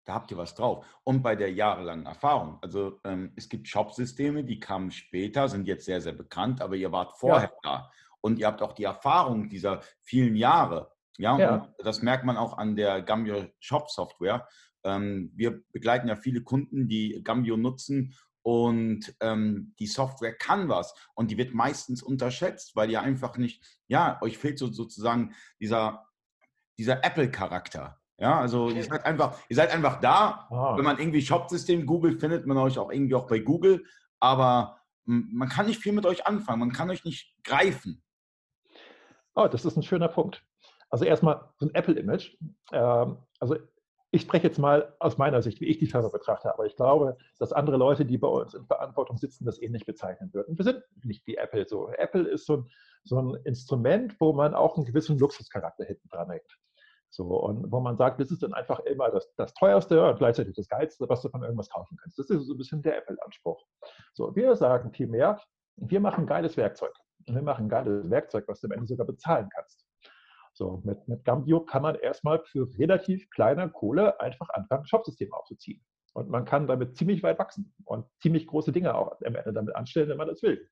da 0.05 0.15
habt 0.15 0.31
ihr 0.31 0.37
was 0.37 0.55
drauf. 0.55 0.87
Und 1.05 1.23
bei 1.23 1.35
der 1.35 1.53
jahrelangen 1.53 2.07
Erfahrung. 2.07 2.59
Also 2.63 3.01
ähm, 3.05 3.33
es 3.35 3.49
gibt 3.49 3.67
Shop-Systeme, 3.67 4.45
die 4.45 4.61
kamen 4.61 4.91
später, 4.93 5.49
sind 5.49 5.67
jetzt 5.67 5.85
sehr, 5.85 6.01
sehr 6.01 6.13
bekannt, 6.13 6.61
aber 6.61 6.77
ihr 6.77 6.93
wart 6.93 7.13
vorher 7.19 7.53
da. 7.63 7.91
Und 8.21 8.39
ihr 8.39 8.47
habt 8.47 8.63
auch 8.63 8.73
die 8.73 8.85
Erfahrung 8.85 9.49
dieser 9.49 9.81
vielen 10.03 10.37
Jahre. 10.37 10.93
Ja, 11.19 11.39
Ja. 11.39 11.55
und 11.57 11.75
das 11.79 12.03
merkt 12.03 12.25
man 12.25 12.37
auch 12.37 12.57
an 12.57 12.77
der 12.77 13.03
Gambio 13.03 13.47
Shop 13.59 13.91
Software. 13.91 14.47
Ähm, 14.85 15.33
wir 15.35 15.63
begleiten 15.73 16.07
ja 16.09 16.15
viele 16.15 16.43
Kunden, 16.43 16.89
die 16.89 17.21
Gambio 17.25 17.57
nutzen 17.57 18.15
und 18.47 19.13
ähm, 19.19 19.75
die 19.81 19.89
Software 19.89 20.33
kann 20.33 20.69
was 20.69 20.95
und 21.15 21.33
die 21.33 21.37
wird 21.37 21.53
meistens 21.53 22.01
unterschätzt, 22.01 22.77
weil 22.77 22.89
ihr 22.89 23.03
einfach 23.03 23.39
nicht, 23.39 23.61
ja, 23.89 24.23
euch 24.23 24.39
fehlt 24.39 24.57
so, 24.61 24.71
sozusagen 24.71 25.35
dieser, 25.59 26.07
dieser 26.79 27.05
Apple-Charakter. 27.05 28.01
Ja, 28.19 28.39
also 28.39 28.71
ihr 28.71 28.85
seid 28.85 29.05
einfach, 29.05 29.37
ihr 29.49 29.57
seid 29.57 29.73
einfach 29.73 30.01
da. 30.01 30.47
Ah. 30.49 30.77
Wenn 30.77 30.85
man 30.85 31.01
irgendwie 31.01 31.23
Shop-System 31.23 31.87
googelt, 31.87 32.21
findet 32.21 32.47
man 32.47 32.57
euch 32.59 32.79
auch 32.79 32.93
irgendwie 32.93 33.17
auch 33.17 33.27
bei 33.27 33.41
Google. 33.41 33.85
Aber 34.21 34.81
m, 35.09 35.29
man 35.33 35.49
kann 35.49 35.67
nicht 35.67 35.83
viel 35.83 35.93
mit 35.93 36.07
euch 36.07 36.25
anfangen. 36.25 36.61
Man 36.61 36.73
kann 36.73 36.89
euch 36.89 37.05
nicht 37.05 37.35
greifen. 37.43 38.01
Oh, 39.35 39.49
das 39.49 39.65
ist 39.65 39.77
ein 39.77 39.83
schöner 39.83 40.09
Punkt. 40.09 40.47
Also 40.89 41.05
erstmal 41.05 41.51
so 41.59 41.67
ein 41.67 41.75
Apple-Image. 41.75 42.37
Ähm, 42.71 43.19
also 43.41 43.57
ich 44.17 44.23
spreche 44.23 44.47
jetzt 44.49 44.59
mal 44.59 44.95
aus 44.99 45.19
meiner 45.19 45.43
Sicht, 45.43 45.61
wie 45.61 45.67
ich 45.67 45.79
die 45.79 45.87
Firma 45.87 46.09
betrachte, 46.09 46.53
aber 46.53 46.67
ich 46.67 46.75
glaube, 46.77 47.17
dass 47.39 47.53
andere 47.53 47.77
Leute, 47.77 48.05
die 48.05 48.19
bei 48.19 48.29
uns 48.29 48.55
in 48.55 48.67
Verantwortung 48.67 49.17
sitzen, 49.17 49.45
das 49.45 49.61
ähnlich 49.61 49.87
bezeichnen 49.87 50.33
würden. 50.33 50.59
Wir 50.59 50.65
sind 50.65 50.83
nicht 51.05 51.27
wie 51.27 51.37
Apple 51.37 51.67
so. 51.69 51.89
Apple 51.91 52.29
ist 52.29 52.47
so 52.47 52.57
ein, 52.57 52.71
so 53.05 53.21
ein 53.21 53.35
Instrument, 53.45 54.17
wo 54.19 54.33
man 54.33 54.55
auch 54.55 54.77
einen 54.77 54.87
gewissen 54.87 55.19
Luxuscharakter 55.19 55.85
hinten 55.85 56.09
dran 56.09 56.31
hängt. 56.31 56.59
So, 57.11 57.25
und 57.25 57.71
wo 57.71 57.81
man 57.81 57.97
sagt, 57.97 58.21
das 58.21 58.31
ist 58.31 58.43
dann 58.43 58.53
einfach 58.53 58.81
immer 58.81 59.11
das, 59.11 59.33
das 59.37 59.55
teuerste 59.55 60.05
und 60.05 60.19
gleichzeitig 60.19 60.55
das 60.55 60.69
geilste, 60.69 61.09
was 61.09 61.23
du 61.23 61.29
von 61.29 61.43
irgendwas 61.43 61.71
kaufen 61.71 61.97
kannst. 62.03 62.19
Das 62.19 62.29
ist 62.29 62.47
so 62.47 62.55
ein 62.55 62.59
bisschen 62.59 62.83
der 62.83 62.99
Apple-Anspruch. 62.99 63.65
So, 64.13 64.35
wir 64.35 64.57
sagen 64.57 64.93
vielmehr, 64.93 65.41
wir 65.77 66.01
machen 66.01 66.27
geiles 66.27 66.57
Werkzeug. 66.57 66.93
Und 67.27 67.35
wir 67.35 67.43
machen 67.43 67.69
geiles 67.69 68.11
Werkzeug, 68.11 68.45
was 68.49 68.61
du 68.61 68.67
am 68.67 68.73
Ende 68.73 68.87
sogar 68.87 69.07
bezahlen 69.07 69.49
kannst. 69.55 69.86
So, 70.57 70.81
mit, 70.85 71.07
mit 71.07 71.23
Gambio 71.27 71.61
kann 71.61 71.83
man 71.83 71.97
erstmal 71.97 72.43
für 72.43 72.67
relativ 72.79 73.29
kleine 73.29 73.69
Kohle 73.69 74.19
einfach 74.21 74.49
anfangen, 74.49 74.85
ein 74.85 74.87
Shopsystem 74.87 75.31
aufzuziehen. 75.35 75.85
Und 76.15 76.31
man 76.31 76.47
kann 76.47 76.67
damit 76.67 76.97
ziemlich 76.97 77.23
weit 77.23 77.39
wachsen 77.39 77.75
und 77.85 78.07
ziemlich 78.23 78.47
große 78.47 78.73
Dinge 78.73 78.95
auch 78.95 79.21
am 79.23 79.35
Ende 79.35 79.53
damit 79.53 79.77
anstellen, 79.77 80.09
wenn 80.09 80.17
man 80.17 80.29
das 80.29 80.43
will. 80.43 80.67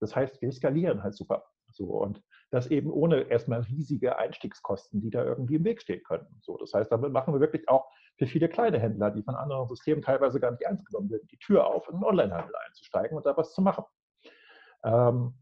Das 0.00 0.14
heißt, 0.14 0.42
wir 0.42 0.52
skalieren 0.52 1.02
halt 1.02 1.14
super. 1.14 1.46
So, 1.70 1.86
und 1.86 2.22
das 2.50 2.66
eben 2.66 2.90
ohne 2.90 3.22
erstmal 3.22 3.62
riesige 3.62 4.18
Einstiegskosten, 4.18 5.00
die 5.00 5.08
da 5.08 5.24
irgendwie 5.24 5.54
im 5.54 5.64
Weg 5.64 5.80
stehen 5.80 6.02
können. 6.02 6.26
So, 6.42 6.58
das 6.58 6.74
heißt, 6.74 6.92
damit 6.92 7.10
machen 7.10 7.32
wir 7.32 7.40
wirklich 7.40 7.66
auch 7.70 7.90
für 8.18 8.26
viele 8.26 8.50
kleine 8.50 8.78
Händler, 8.78 9.10
die 9.12 9.22
von 9.22 9.34
anderen 9.34 9.66
Systemen 9.66 10.02
teilweise 10.02 10.40
gar 10.40 10.50
nicht 10.50 10.60
ernst 10.60 10.84
genommen 10.84 11.10
werden, 11.10 11.26
die 11.30 11.38
Tür 11.38 11.66
auf, 11.66 11.88
in 11.88 11.94
den 11.94 12.04
Onlinehandel 12.04 12.54
einzusteigen 12.66 13.16
und 13.16 13.24
da 13.24 13.34
was 13.34 13.54
zu 13.54 13.62
machen. 13.62 13.84
Ähm, 14.84 15.32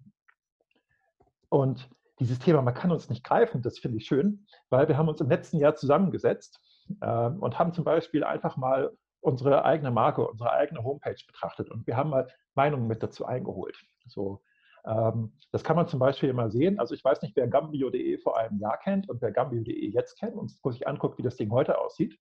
und 1.49 1.91
dieses 2.21 2.39
Thema, 2.39 2.63
man 2.63 2.75
kann 2.75 2.93
uns 2.93 3.09
nicht 3.09 3.25
greifen, 3.25 3.63
das 3.63 3.79
finde 3.79 3.97
ich 3.99 4.07
schön, 4.07 4.47
weil 4.69 4.87
wir 4.89 4.97
haben 4.97 5.09
uns 5.09 5.21
im 5.21 5.29
letzten 5.29 5.59
Jahr 5.59 5.75
zusammengesetzt 5.75 6.61
ähm, 7.03 7.39
und 7.41 7.59
haben 7.59 7.73
zum 7.73 7.85
Beispiel 7.85 8.23
einfach 8.23 8.57
mal 8.57 8.93
unsere 9.21 9.65
eigene 9.65 9.91
Marke, 9.91 10.27
unsere 10.27 10.53
eigene 10.53 10.85
Homepage 10.85 11.17
betrachtet 11.27 11.71
und 11.71 11.87
wir 11.87 11.97
haben 11.97 12.11
mal 12.11 12.29
Meinungen 12.55 12.87
mit 12.87 13.03
dazu 13.03 13.25
eingeholt. 13.25 13.77
So, 14.07 14.43
ähm, 14.87 15.33
das 15.53 15.65
kann 15.65 15.77
man 15.77 15.89
zum 15.89 16.01
Beispiel 16.01 16.29
immer 16.29 16.51
sehen. 16.51 16.79
Also 16.79 16.95
ich 16.95 17.05
weiß 17.05 17.23
nicht, 17.23 17.37
wer 17.37 17.49
Gambio.de 17.49 18.19
vor 18.19 18.39
einem 18.39 18.59
Jahr 18.59 18.79
kennt 18.79 19.09
und 19.09 19.21
wer 19.21 19.33
Gambio.de 19.33 19.91
jetzt 19.91 20.19
kennt 20.19 20.37
und 20.37 20.51
sich 20.51 20.87
anguckt, 20.87 21.19
wie 21.19 21.23
das 21.23 21.37
Ding 21.37 21.51
heute 21.51 21.79
aussieht. 21.79 22.19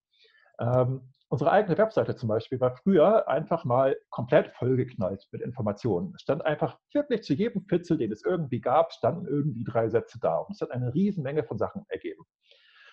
Ähm, 0.60 1.13
unsere 1.30 1.51
eigene 1.51 1.78
Webseite 1.78 2.16
zum 2.16 2.30
Beispiel 2.30 2.60
war 2.60 2.75
früher 2.75 3.28
einfach 3.28 3.63
mal 3.63 3.96
komplett 4.10 4.50
vollgeknallt 4.56 5.28
mit 5.32 5.42
Informationen. 5.42 6.13
Es 6.16 6.22
stand 6.22 6.44
einfach 6.44 6.78
wirklich 6.94 7.24
zu 7.24 7.34
jedem 7.34 7.66
Pitzel, 7.68 7.98
den 7.98 8.12
es 8.12 8.24
irgendwie 8.24 8.60
gab, 8.60 8.92
standen 8.92 9.28
irgendwie 9.28 9.63
drei 9.63 9.89
Sätze 9.89 10.20
da. 10.20 10.38
Und 10.38 10.56
es 10.56 10.62
hat 10.62 10.72
eine 10.72 10.94
Riesenmenge 10.94 11.44
von 11.44 11.58
Sachen 11.58 11.86
ergeben. 11.88 12.24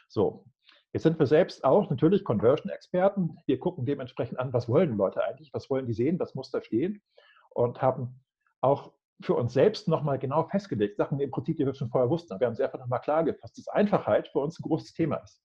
So, 0.08 0.44
jetzt 0.92 1.02
sind 1.02 1.18
wir 1.18 1.26
selbst 1.26 1.64
auch 1.64 1.90
natürlich 1.90 2.24
Conversion-Experten. 2.24 3.38
Wir 3.46 3.58
gucken 3.58 3.84
dementsprechend 3.84 4.38
an, 4.38 4.52
was 4.52 4.68
wollen 4.68 4.96
Leute 4.96 5.24
eigentlich, 5.24 5.52
was 5.52 5.68
wollen 5.70 5.86
die 5.86 5.94
sehen, 5.94 6.20
was 6.20 6.34
muss 6.34 6.50
da 6.50 6.62
stehen 6.62 7.02
und 7.50 7.82
haben 7.82 8.20
auch 8.60 8.92
für 9.22 9.34
uns 9.34 9.54
selbst 9.54 9.88
nochmal 9.88 10.18
genau 10.18 10.44
festgelegt, 10.44 10.98
Sachen 10.98 11.18
im 11.20 11.30
Prinzip, 11.30 11.56
die 11.56 11.64
wir 11.64 11.74
schon 11.74 11.88
vorher 11.88 12.10
wussten. 12.10 12.38
Wir 12.38 12.46
haben 12.46 12.54
sie 12.54 12.62
einfach 12.62 12.78
nochmal 12.78 13.00
klar 13.00 13.24
gefasst, 13.24 13.56
dass 13.56 13.68
Einfachheit 13.68 14.28
für 14.28 14.40
uns 14.40 14.58
ein 14.58 14.62
großes 14.62 14.92
Thema 14.92 15.16
ist. 15.16 15.42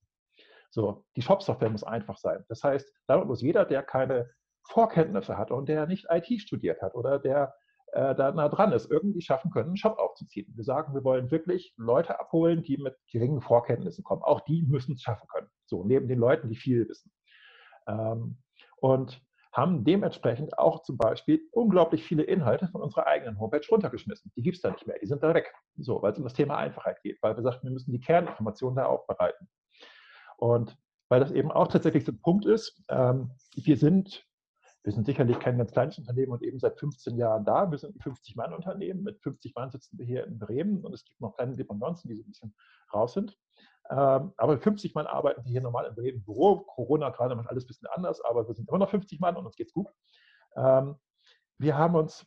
So, 0.72 1.06
die 1.16 1.22
Shop-Software 1.22 1.70
muss 1.70 1.84
einfach 1.84 2.18
sein. 2.18 2.44
Das 2.48 2.64
heißt, 2.64 2.92
damit 3.08 3.28
muss 3.28 3.42
jeder, 3.42 3.66
der 3.66 3.84
keine 3.84 4.30
Vorkenntnisse 4.64 5.38
hat 5.38 5.52
und 5.52 5.68
der 5.70 5.86
nicht 5.86 6.08
IT 6.10 6.42
studiert 6.42 6.82
hat 6.82 6.96
oder 6.96 7.20
der 7.20 7.54
äh, 7.92 8.16
da 8.16 8.32
nah 8.32 8.48
dran 8.48 8.72
ist, 8.72 8.90
irgendwie 8.90 9.22
schaffen 9.22 9.52
können, 9.52 9.68
einen 9.68 9.78
Shop 9.78 10.00
aufzuziehen. 10.00 10.52
Wir 10.56 10.64
sagen, 10.64 10.94
wir 10.94 11.04
wollen 11.04 11.30
wirklich 11.30 11.74
Leute 11.78 12.20
abholen, 12.20 12.64
die 12.64 12.78
mit 12.78 12.96
geringen 13.12 13.42
Vorkenntnissen 13.42 14.04
kommen. 14.04 14.24
Auch 14.24 14.42
die 14.42 14.64
müssen 14.64 14.94
es 14.94 15.02
schaffen 15.02 15.28
können. 15.28 15.50
So, 15.66 15.84
neben 15.84 16.08
den 16.08 16.20
Leuten, 16.20 16.50
die 16.50 16.56
viel 16.56 16.88
wissen. 16.88 17.12
Ähm, 17.88 18.38
und 18.78 19.22
haben 19.52 19.84
dementsprechend 19.84 20.58
auch 20.58 20.84
zum 20.84 20.98
Beispiel 20.98 21.42
unglaublich 21.52 22.06
viele 22.06 22.24
Inhalte 22.24 22.70
von 22.70 22.82
unserer 22.82 23.08
eigenen 23.08 23.38
Homepage 23.38 23.68
runtergeschmissen. 23.70 24.32
Die 24.38 24.42
gibt 24.42 24.56
es 24.56 24.62
da 24.62 24.72
nicht 24.72 24.88
mehr, 24.88 24.98
die 25.00 25.08
sind 25.08 25.22
da 25.22 25.34
weg. 25.34 25.54
So, 25.76 26.02
weil 26.02 26.14
es 26.14 26.18
um 26.18 26.24
das 26.24 26.34
Thema 26.34 26.56
Einfachheit 26.58 27.02
geht, 27.02 27.22
weil 27.22 27.36
wir 27.36 27.44
sagten, 27.44 27.68
wir 27.68 27.74
müssen 27.74 27.92
die 27.92 28.00
Kerninformationen 28.00 28.78
da 28.78 28.86
aufbereiten. 28.86 29.50
Und 30.42 30.76
weil 31.08 31.20
das 31.20 31.32
eben 31.32 31.52
auch 31.52 31.68
tatsächlich 31.68 32.04
so 32.04 32.12
ein 32.12 32.20
Punkt 32.20 32.46
ist, 32.46 32.82
ähm, 32.90 33.32
wir 33.54 33.78
sind, 33.78 34.28
wir 34.84 34.92
sind 34.92 35.06
sicherlich 35.06 35.40
kein 35.40 35.60
ganz 35.60 35.72
kleines 35.72 36.00
Unternehmen 36.00 36.32
und 36.32 36.42
eben 36.42 36.58
seit 36.60 36.80
15 36.80 37.16
Jahren 37.16 37.46
da. 37.46 37.70
Wir 37.70 37.78
sind 37.78 37.96
ein 37.96 38.00
50-Mann-Unternehmen. 38.00 39.04
Mit 39.04 39.22
50 39.22 39.54
Mann 39.54 39.70
sitzen 39.70 40.00
wir 40.00 40.06
hier 40.06 40.26
in 40.26 40.40
Bremen 40.40 40.84
und 40.84 40.94
es 40.94 41.06
gibt 41.06 41.22
noch 41.22 41.36
kleine 41.36 41.56
Dependancen, 41.56 42.10
die 42.10 42.16
so 42.16 42.24
ein 42.24 42.32
bisschen 42.32 42.56
raus 42.92 43.14
sind. 43.14 43.38
Ähm, 43.92 44.34
aber 44.38 44.58
50 44.58 44.96
Mann 44.96 45.06
arbeiten 45.06 45.44
wir 45.46 45.52
hier 45.52 45.62
normal 45.62 45.86
im 45.86 45.94
Bremen 45.94 46.24
Büro. 46.24 46.62
Corona 46.62 47.10
gerade 47.12 47.36
macht 47.36 47.50
alles 47.50 47.66
ein 47.66 47.68
bisschen 47.68 47.90
anders, 47.90 48.20
aber 48.22 48.48
wir 48.48 48.56
sind 48.56 48.68
immer 48.68 48.80
noch 48.80 48.90
50 48.90 49.20
Mann 49.20 49.36
und 49.36 49.46
uns 49.46 49.56
geht's 49.56 49.74
gut. 49.74 49.90
Ähm, 50.56 50.96
wir 51.60 51.78
haben 51.78 51.96
uns 51.96 52.26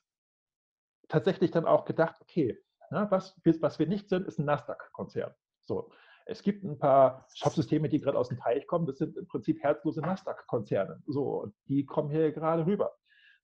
tatsächlich 1.08 1.50
dann 1.50 1.66
auch 1.66 1.84
gedacht, 1.84 2.14
okay, 2.20 2.62
was, 2.90 3.34
was 3.60 3.78
wir 3.80 3.88
nicht 3.88 4.08
sind, 4.08 4.28
ist 4.28 4.38
ein 4.38 4.44
Nasdaq-Konzern. 4.44 5.34
So, 5.64 5.90
es 6.26 6.42
gibt 6.42 6.64
ein 6.64 6.78
paar 6.78 7.26
Shopsysteme, 7.34 7.88
die 7.88 8.00
gerade 8.00 8.18
aus 8.18 8.28
dem 8.28 8.38
Teich 8.38 8.66
kommen. 8.66 8.86
Das 8.86 8.98
sind 8.98 9.16
im 9.16 9.26
Prinzip 9.26 9.62
herzlose 9.62 10.00
Nasdaq-Konzerne. 10.00 11.02
So, 11.06 11.52
die 11.68 11.84
kommen 11.84 12.10
hier 12.10 12.32
gerade 12.32 12.66
rüber. 12.66 12.94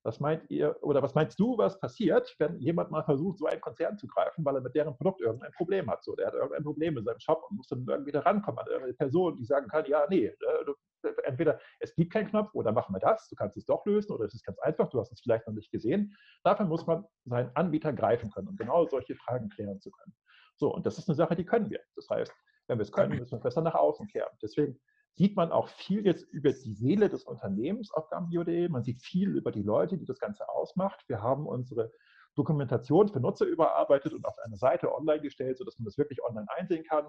Was 0.02 0.18
meint 0.18 0.50
ihr 0.50 0.76
oder 0.82 1.02
was 1.02 1.14
meinst 1.14 1.38
du, 1.38 1.58
was 1.58 1.78
passiert, 1.78 2.34
wenn 2.38 2.58
jemand 2.58 2.90
mal 2.90 3.04
versucht, 3.04 3.38
so 3.38 3.44
einen 3.44 3.60
Konzern 3.60 3.99
zu 3.99 4.06
greifen, 4.06 4.42
weil 4.46 4.54
er 4.54 4.62
mit 4.62 4.75
deren 4.75 4.96
Produkt 4.96 5.20
irgendein 5.20 5.52
Problem 5.52 5.90
hat? 5.90 6.02
So, 6.02 6.16
der 6.16 6.28
hat 6.28 6.34
irgendein 6.34 6.62
Problem 6.64 6.94
mit 6.94 7.04
seinem 7.04 7.20
Shop 7.20 7.44
und 7.50 7.58
muss 7.58 7.68
dann 7.68 7.84
irgendwie 7.87 8.12
da 8.12 8.20
rankommen 8.20 8.58
an 8.60 8.66
irgendeine 8.66 8.94
Person, 8.94 9.37
die 9.37 9.44
sagen 9.44 9.68
kann, 9.68 9.84
ja, 9.84 10.06
nee, 10.08 10.26
äh, 10.26 11.10
entweder 11.25 11.60
es 11.80 11.94
gibt 11.94 12.14
keinen 12.14 12.28
Knopf 12.28 12.54
oder 12.54 12.72
machen 12.72 12.94
wir 12.94 12.99
das, 12.99 13.28
du 13.28 13.37
kannst 13.37 13.58
es 13.58 13.66
doch 13.66 13.84
lösen 13.84 14.12
oder 14.12 14.25
es 14.25 14.34
ist 14.34 14.44
ganz 14.44 14.58
einfach, 14.60 14.88
du 14.88 15.00
hast 15.00 15.12
es 15.12 15.20
vielleicht 15.20 15.46
noch 15.46 15.54
nicht 15.54 15.70
gesehen. 15.70 16.16
Dafür 16.44 16.64
muss 16.64 16.87
man 16.87 17.04
seinen 17.26 17.54
Anbieter 17.54 17.92
greifen 17.92 18.30
können, 18.30 18.49
um 18.49 18.56
genau 18.56 18.87
solche 18.87 19.14
Fragen 19.16 19.50
klären 19.50 19.80
zu 19.80 19.90
können. 19.90 20.14
So, 20.56 20.75
und 20.75 20.87
das 20.87 20.96
ist 20.96 21.10
eine 21.10 21.16
Sache, 21.16 21.37
die 21.37 21.44
können 21.44 21.68
wir. 21.68 21.80
Das 21.96 22.08
heißt, 22.08 22.32
wenn 22.70 22.78
wir 22.78 22.84
es 22.84 22.92
können, 22.92 23.18
müssen 23.18 23.32
wir 23.32 23.40
besser 23.40 23.62
nach 23.62 23.74
außen 23.74 24.06
kehren. 24.06 24.30
Deswegen 24.40 24.78
sieht 25.16 25.36
man 25.36 25.50
auch 25.50 25.68
viel 25.68 26.06
jetzt 26.06 26.22
über 26.32 26.52
die 26.52 26.74
Seele 26.74 27.08
des 27.08 27.24
Unternehmens 27.24 27.92
auf 27.92 28.08
Gambio.de. 28.10 28.68
Man 28.68 28.84
sieht 28.84 29.02
viel 29.02 29.36
über 29.36 29.50
die 29.50 29.62
Leute, 29.62 29.98
die 29.98 30.04
das 30.04 30.20
Ganze 30.20 30.48
ausmacht. 30.48 31.02
Wir 31.08 31.20
haben 31.20 31.46
unsere 31.46 31.90
Dokumentation 32.36 33.08
für 33.08 33.18
Nutzer 33.18 33.44
überarbeitet 33.44 34.12
und 34.14 34.24
auf 34.24 34.38
eine 34.38 34.56
Seite 34.56 34.94
online 34.94 35.20
gestellt, 35.20 35.58
sodass 35.58 35.78
man 35.80 35.84
das 35.84 35.98
wirklich 35.98 36.22
online 36.22 36.46
einsehen 36.56 36.84
kann. 36.84 37.06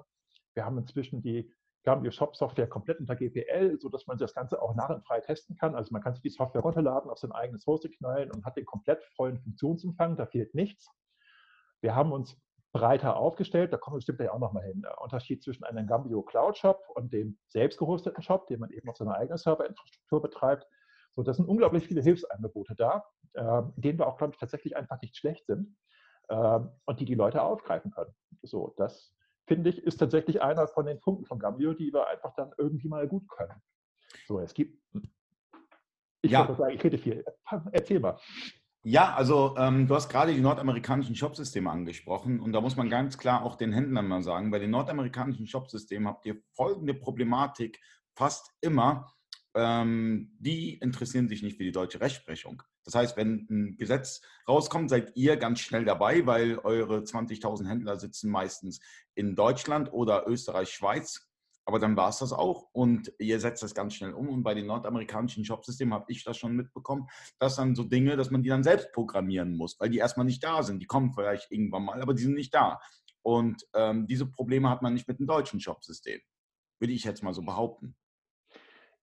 Wir 0.56 0.65
haben 0.65 0.80
inzwischen 0.80 1.22
die 1.22 1.53
Gambio 1.84 2.10
Shop 2.10 2.36
Software 2.36 2.68
komplett 2.68 3.00
unter 3.00 3.15
GPL, 3.15 3.80
sodass 3.80 4.08
man 4.08 4.18
das 4.18 4.34
Ganze 4.34 4.60
auch 4.62 4.74
narrenfrei 4.74 5.20
testen 5.20 5.56
kann. 5.58 5.75
Also 5.75 5.91
man 5.91 6.01
kann 6.01 6.13
sich 6.13 6.24
die 6.24 6.30
Software 6.30 6.62
runterladen, 6.62 7.12
auf 7.12 7.20
sein 7.20 7.32
eigenes 7.32 7.68
Hosting 7.68 7.91
knallen 7.91 8.32
und 8.32 8.46
hat 8.46 8.58
den 8.58 8.65
komplett 8.65 9.03
vollen 9.15 9.39
Funktionsumfang. 9.39 10.18
Da 10.18 10.25
fehlt 10.25 10.56
nichts. 10.56 10.89
Wir 11.82 11.96
haben 11.96 12.12
uns 12.12 12.36
breiter 12.74 13.18
aufgestellt. 13.18 13.74
Da 13.74 13.78
kommen 13.78 13.96
wir 13.96 13.98
bestimmt 13.98 14.20
ja 14.20 14.34
auch 14.34 14.40
nochmal 14.40 14.63
hin. 14.63 14.82
Der 14.82 15.01
Unterschied 15.01 15.44
zwischen 15.44 15.63
einem 15.63 15.88
Gambio 15.88 16.22
Cloud 16.22 16.58
Shop 16.58 16.84
und 16.96 17.12
dem 17.13 17.38
selbst 17.48 17.78
gehosteten 17.78 18.24
Shop, 18.24 18.48
den 18.48 18.60
man 18.60 18.72
eben 18.72 18.90
auf 18.90 18.98
seiner 18.98 19.16
eigenen 19.16 19.38
Serverinfrastruktur 19.38 20.22
betreibt. 20.22 20.68
So, 21.13 21.24
das 21.24 21.38
sind 21.38 21.48
unglaublich 21.48 21.86
viele 21.86 22.01
Hilfsangebote 22.01 22.75
da, 22.75 23.04
äh, 23.34 23.62
denen 23.75 24.00
wir 24.00 24.08
auch, 24.08 24.18
glaube 24.18 24.34
ich, 24.34 24.40
tatsächlich 24.40 24.78
einfach 24.78 25.01
nicht 25.01 25.18
schlecht 25.18 25.46
sind 25.46 25.75
äh, 26.30 26.60
und 26.86 27.00
die 27.00 27.06
die 27.06 27.16
Leute 27.16 27.42
aufgreifen 27.42 27.92
können. 27.92 28.13
So, 28.44 28.74
das 28.78 29.13
finde 29.46 29.70
ich, 29.70 29.84
ist 29.84 29.98
tatsächlich 29.98 30.42
einer 30.42 30.68
von 30.68 30.86
den 30.86 31.00
Punkten 31.00 31.25
von 31.25 31.40
Gambio, 31.40 31.74
die 31.74 31.92
wir 31.92 32.08
einfach 32.08 32.34
dann 32.36 32.54
irgendwie 32.58 32.88
mal 32.88 33.08
gut 33.08 33.28
können. 33.28 33.62
So, 34.28 34.40
es 34.40 34.54
gibt. 34.54 34.82
Ich 36.22 36.32
ja. 36.32 36.54
sagen, 36.54 36.75
ich 36.75 36.84
rede 36.84 36.98
viel. 36.98 37.25
Erzähl 37.72 38.00
mal. 38.00 38.18
Ja, 38.84 39.14
also 39.14 39.56
ähm, 39.58 39.88
du 39.88 39.94
hast 39.94 40.10
gerade 40.10 40.34
die 40.34 40.42
nordamerikanischen 40.42 41.16
Shopsysteme 41.16 41.70
angesprochen 41.70 42.40
und 42.40 42.52
da 42.52 42.62
muss 42.62 42.76
man 42.76 42.90
ganz 42.90 43.20
klar 43.20 43.44
auch 43.44 43.56
den 43.56 43.74
Händlern 43.74 44.08
mal 44.08 44.24
sagen, 44.24 44.50
bei 44.50 44.58
den 44.58 44.72
nordamerikanischen 44.72 45.46
Shopsystemen 45.46 46.08
habt 46.08 46.26
ihr 46.26 46.42
folgende 46.54 46.96
Problematik 46.96 47.80
fast 48.16 48.52
immer, 48.60 49.14
ähm, 49.54 50.36
die 50.40 50.80
interessieren 50.80 51.28
sich 51.28 51.44
nicht 51.44 51.58
für 51.58 51.64
die 51.64 51.72
deutsche 51.72 52.02
Rechtsprechung. 52.02 52.64
Das 52.84 52.96
heißt, 52.96 53.18
wenn 53.18 53.46
ein 53.52 53.78
Gesetz 53.78 54.22
rauskommt, 54.48 54.90
seid 54.90 55.16
ihr 55.16 55.38
ganz 55.38 55.60
schnell 55.60 55.86
dabei, 55.86 56.26
weil 56.26 56.58
eure 56.58 57.04
20.000 57.04 57.68
Händler 57.68 58.00
sitzen 58.00 58.32
meistens 58.32 58.80
in 59.14 59.36
Deutschland 59.36 59.94
oder 59.94 60.28
Österreich, 60.28 60.70
Schweiz 60.70 61.31
aber 61.65 61.80
dann 61.80 61.96
war 61.96 62.10
es 62.10 62.20
das 62.20 62.34
auch 62.34 62.70
und 62.72 63.13
ihr 63.20 63.39
setzt 63.39 63.63
das 63.63 63.75
ganz 63.75 63.94
schnell 63.94 64.13
um. 64.13 64.30
Und 64.30 64.44
bei 64.44 64.53
den 64.53 64.65
nordamerikanischen 64.65 65.46
Shopsystemen 65.46 65.94
habe 65.94 66.06
ich 66.08 66.24
das 66.24 66.38
schon 66.38 66.53
mitbekommen, 66.56 67.08
dass 67.39 67.56
dann 67.56 67.75
so 67.75 67.84
Dinge, 67.84 68.18
dass 68.18 68.32
man 68.32 68.44
die 68.44 68.50
dann 68.50 68.63
selbst 68.63 68.91
programmieren 68.91 69.56
muss, 69.56 69.80
weil 69.80 69.89
die 69.89 70.00
erstmal 70.00 70.25
nicht 70.25 70.44
da 70.44 70.63
sind. 70.63 70.80
Die 70.80 70.88
kommen 70.88 71.13
vielleicht 71.13 71.51
irgendwann 71.51 71.84
mal, 71.84 72.01
aber 72.01 72.13
die 72.13 72.24
sind 72.24 72.34
nicht 72.34 72.53
da. 72.53 72.80
Und 73.22 73.68
ähm, 73.75 74.08
diese 74.08 74.25
Probleme 74.25 74.70
hat 74.70 74.82
man 74.82 74.94
nicht 74.94 75.08
mit 75.08 75.20
dem 75.20 75.27
deutschen 75.27 75.60
Shopsystem, 75.60 76.20
würde 76.80 76.94
ich 76.94 77.03
jetzt 77.03 77.22
mal 77.22 77.34
so 77.34 77.44
behaupten. 77.44 77.96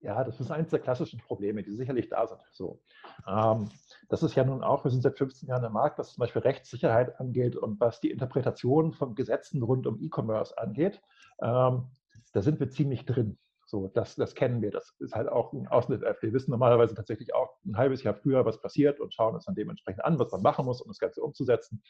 Ja, 0.01 0.23
das 0.23 0.39
ist 0.39 0.49
eines 0.49 0.69
der 0.69 0.79
klassischen 0.79 1.19
Probleme, 1.19 1.61
die 1.61 1.75
sicherlich 1.75 2.07
da 2.07 2.25
sind. 2.25 2.39
So, 2.53 2.81
ähm, 3.27 3.69
das 4.07 4.23
ist 4.23 4.33
ja 4.33 4.45
nun 4.45 4.63
auch, 4.63 4.85
wir 4.85 4.91
sind 4.91 5.01
seit 5.01 5.17
15 5.17 5.49
Jahren 5.49 5.63
im 5.65 5.73
Markt, 5.73 5.99
was 5.99 6.13
zum 6.13 6.21
Beispiel 6.21 6.41
Rechtssicherheit 6.41 7.19
angeht 7.19 7.57
und 7.57 7.81
was 7.81 7.99
die 7.99 8.09
Interpretation 8.09 8.93
von 8.93 9.13
Gesetzen 9.13 9.61
rund 9.61 9.87
um 9.87 9.99
E-Commerce 9.99 10.57
angeht. 10.57 11.01
Ähm, 11.41 11.89
da 12.33 12.41
sind 12.41 12.59
wir 12.59 12.69
ziemlich 12.69 13.05
drin. 13.05 13.37
So, 13.65 13.87
das, 13.87 14.15
das 14.15 14.33
kennen 14.33 14.61
wir. 14.61 14.71
Das 14.71 14.95
ist 14.99 15.13
halt 15.13 15.29
auch 15.29 15.53
ein 15.53 15.67
Ausschnitt. 15.67 16.01
Wir 16.01 16.33
wissen 16.33 16.49
normalerweise 16.49 16.95
tatsächlich 16.95 17.35
auch 17.35 17.55
ein 17.65 17.77
halbes 17.77 18.01
Jahr 18.01 18.15
früher, 18.15 18.43
was 18.43 18.59
passiert 18.59 18.99
und 18.99 19.13
schauen 19.13 19.35
uns 19.35 19.45
dann 19.45 19.53
dementsprechend 19.53 20.03
an, 20.03 20.17
was 20.17 20.31
man 20.31 20.41
machen 20.41 20.65
muss, 20.65 20.81
um 20.81 20.87
das 20.87 20.97
Ganze 20.97 21.21
umzusetzen. 21.21 21.83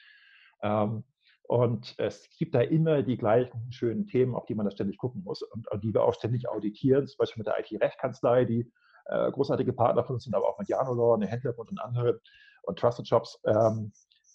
Ähm, 0.61 1.05
und 1.43 1.95
es 1.97 2.29
gibt 2.37 2.53
da 2.53 2.61
immer 2.61 3.01
die 3.01 3.17
gleichen 3.17 3.71
schönen 3.71 4.05
Themen, 4.07 4.35
auf 4.35 4.45
die 4.45 4.55
man 4.55 4.65
da 4.65 4.71
ständig 4.71 4.97
gucken 4.97 5.23
muss 5.23 5.41
und, 5.41 5.67
die 5.81 5.93
wir 5.93 6.03
auch 6.03 6.13
ständig 6.13 6.49
auditieren, 6.49 7.07
zum 7.07 7.17
Beispiel 7.17 7.41
mit 7.41 7.47
der 7.47 7.59
IT-Rechtkanzlei, 7.59 8.45
die 8.45 8.71
äh, 9.05 9.31
großartige 9.31 9.73
Partner 9.73 10.03
von 10.03 10.15
uns 10.15 10.25
sind, 10.25 10.35
aber 10.35 10.47
auch 10.47 10.59
mit 10.59 10.67
Janolaw, 10.67 11.15
eine 11.15 11.27
Händlerbund 11.27 11.71
und 11.71 11.79
andere 11.79 12.19
und 12.63 12.77
Trusted 12.77 13.07
Shops. 13.07 13.39
Ähm, 13.45 13.91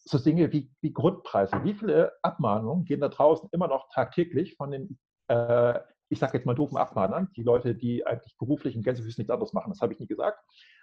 so 0.06 0.18
Dinge 0.18 0.52
wie, 0.52 0.70
wie 0.80 0.92
Grundpreise. 0.92 1.62
Wie 1.62 1.75
viele 1.75 2.12
Abmahnungen 2.23 2.84
gehen 2.84 3.00
da 3.00 3.08
draußen 3.08 3.49
immer 3.52 3.68
noch 3.68 3.88
tagtäglich 3.90 4.56
von 4.56 4.70
den 4.70 4.98
äh, 5.28 5.78
ich 6.14 6.20
sage 6.20 6.38
jetzt 6.38 6.46
mal 6.46 6.55
doofen 6.55 6.79
Abmahnern, 6.79 7.29
die 7.37 7.42
Leute, 7.42 7.74
die 7.74 8.07
eigentlich 8.07 8.38
beruflich 8.38 8.77
in 8.77 8.83
Gänsefüßen 8.83 9.20
nichts 9.20 9.33
anderes 9.33 9.53
machen, 9.53 9.70
das 9.70 9.81
habe 9.81 9.92
ich 9.92 9.98
nie 9.98 10.07
gesagt. 10.07 10.38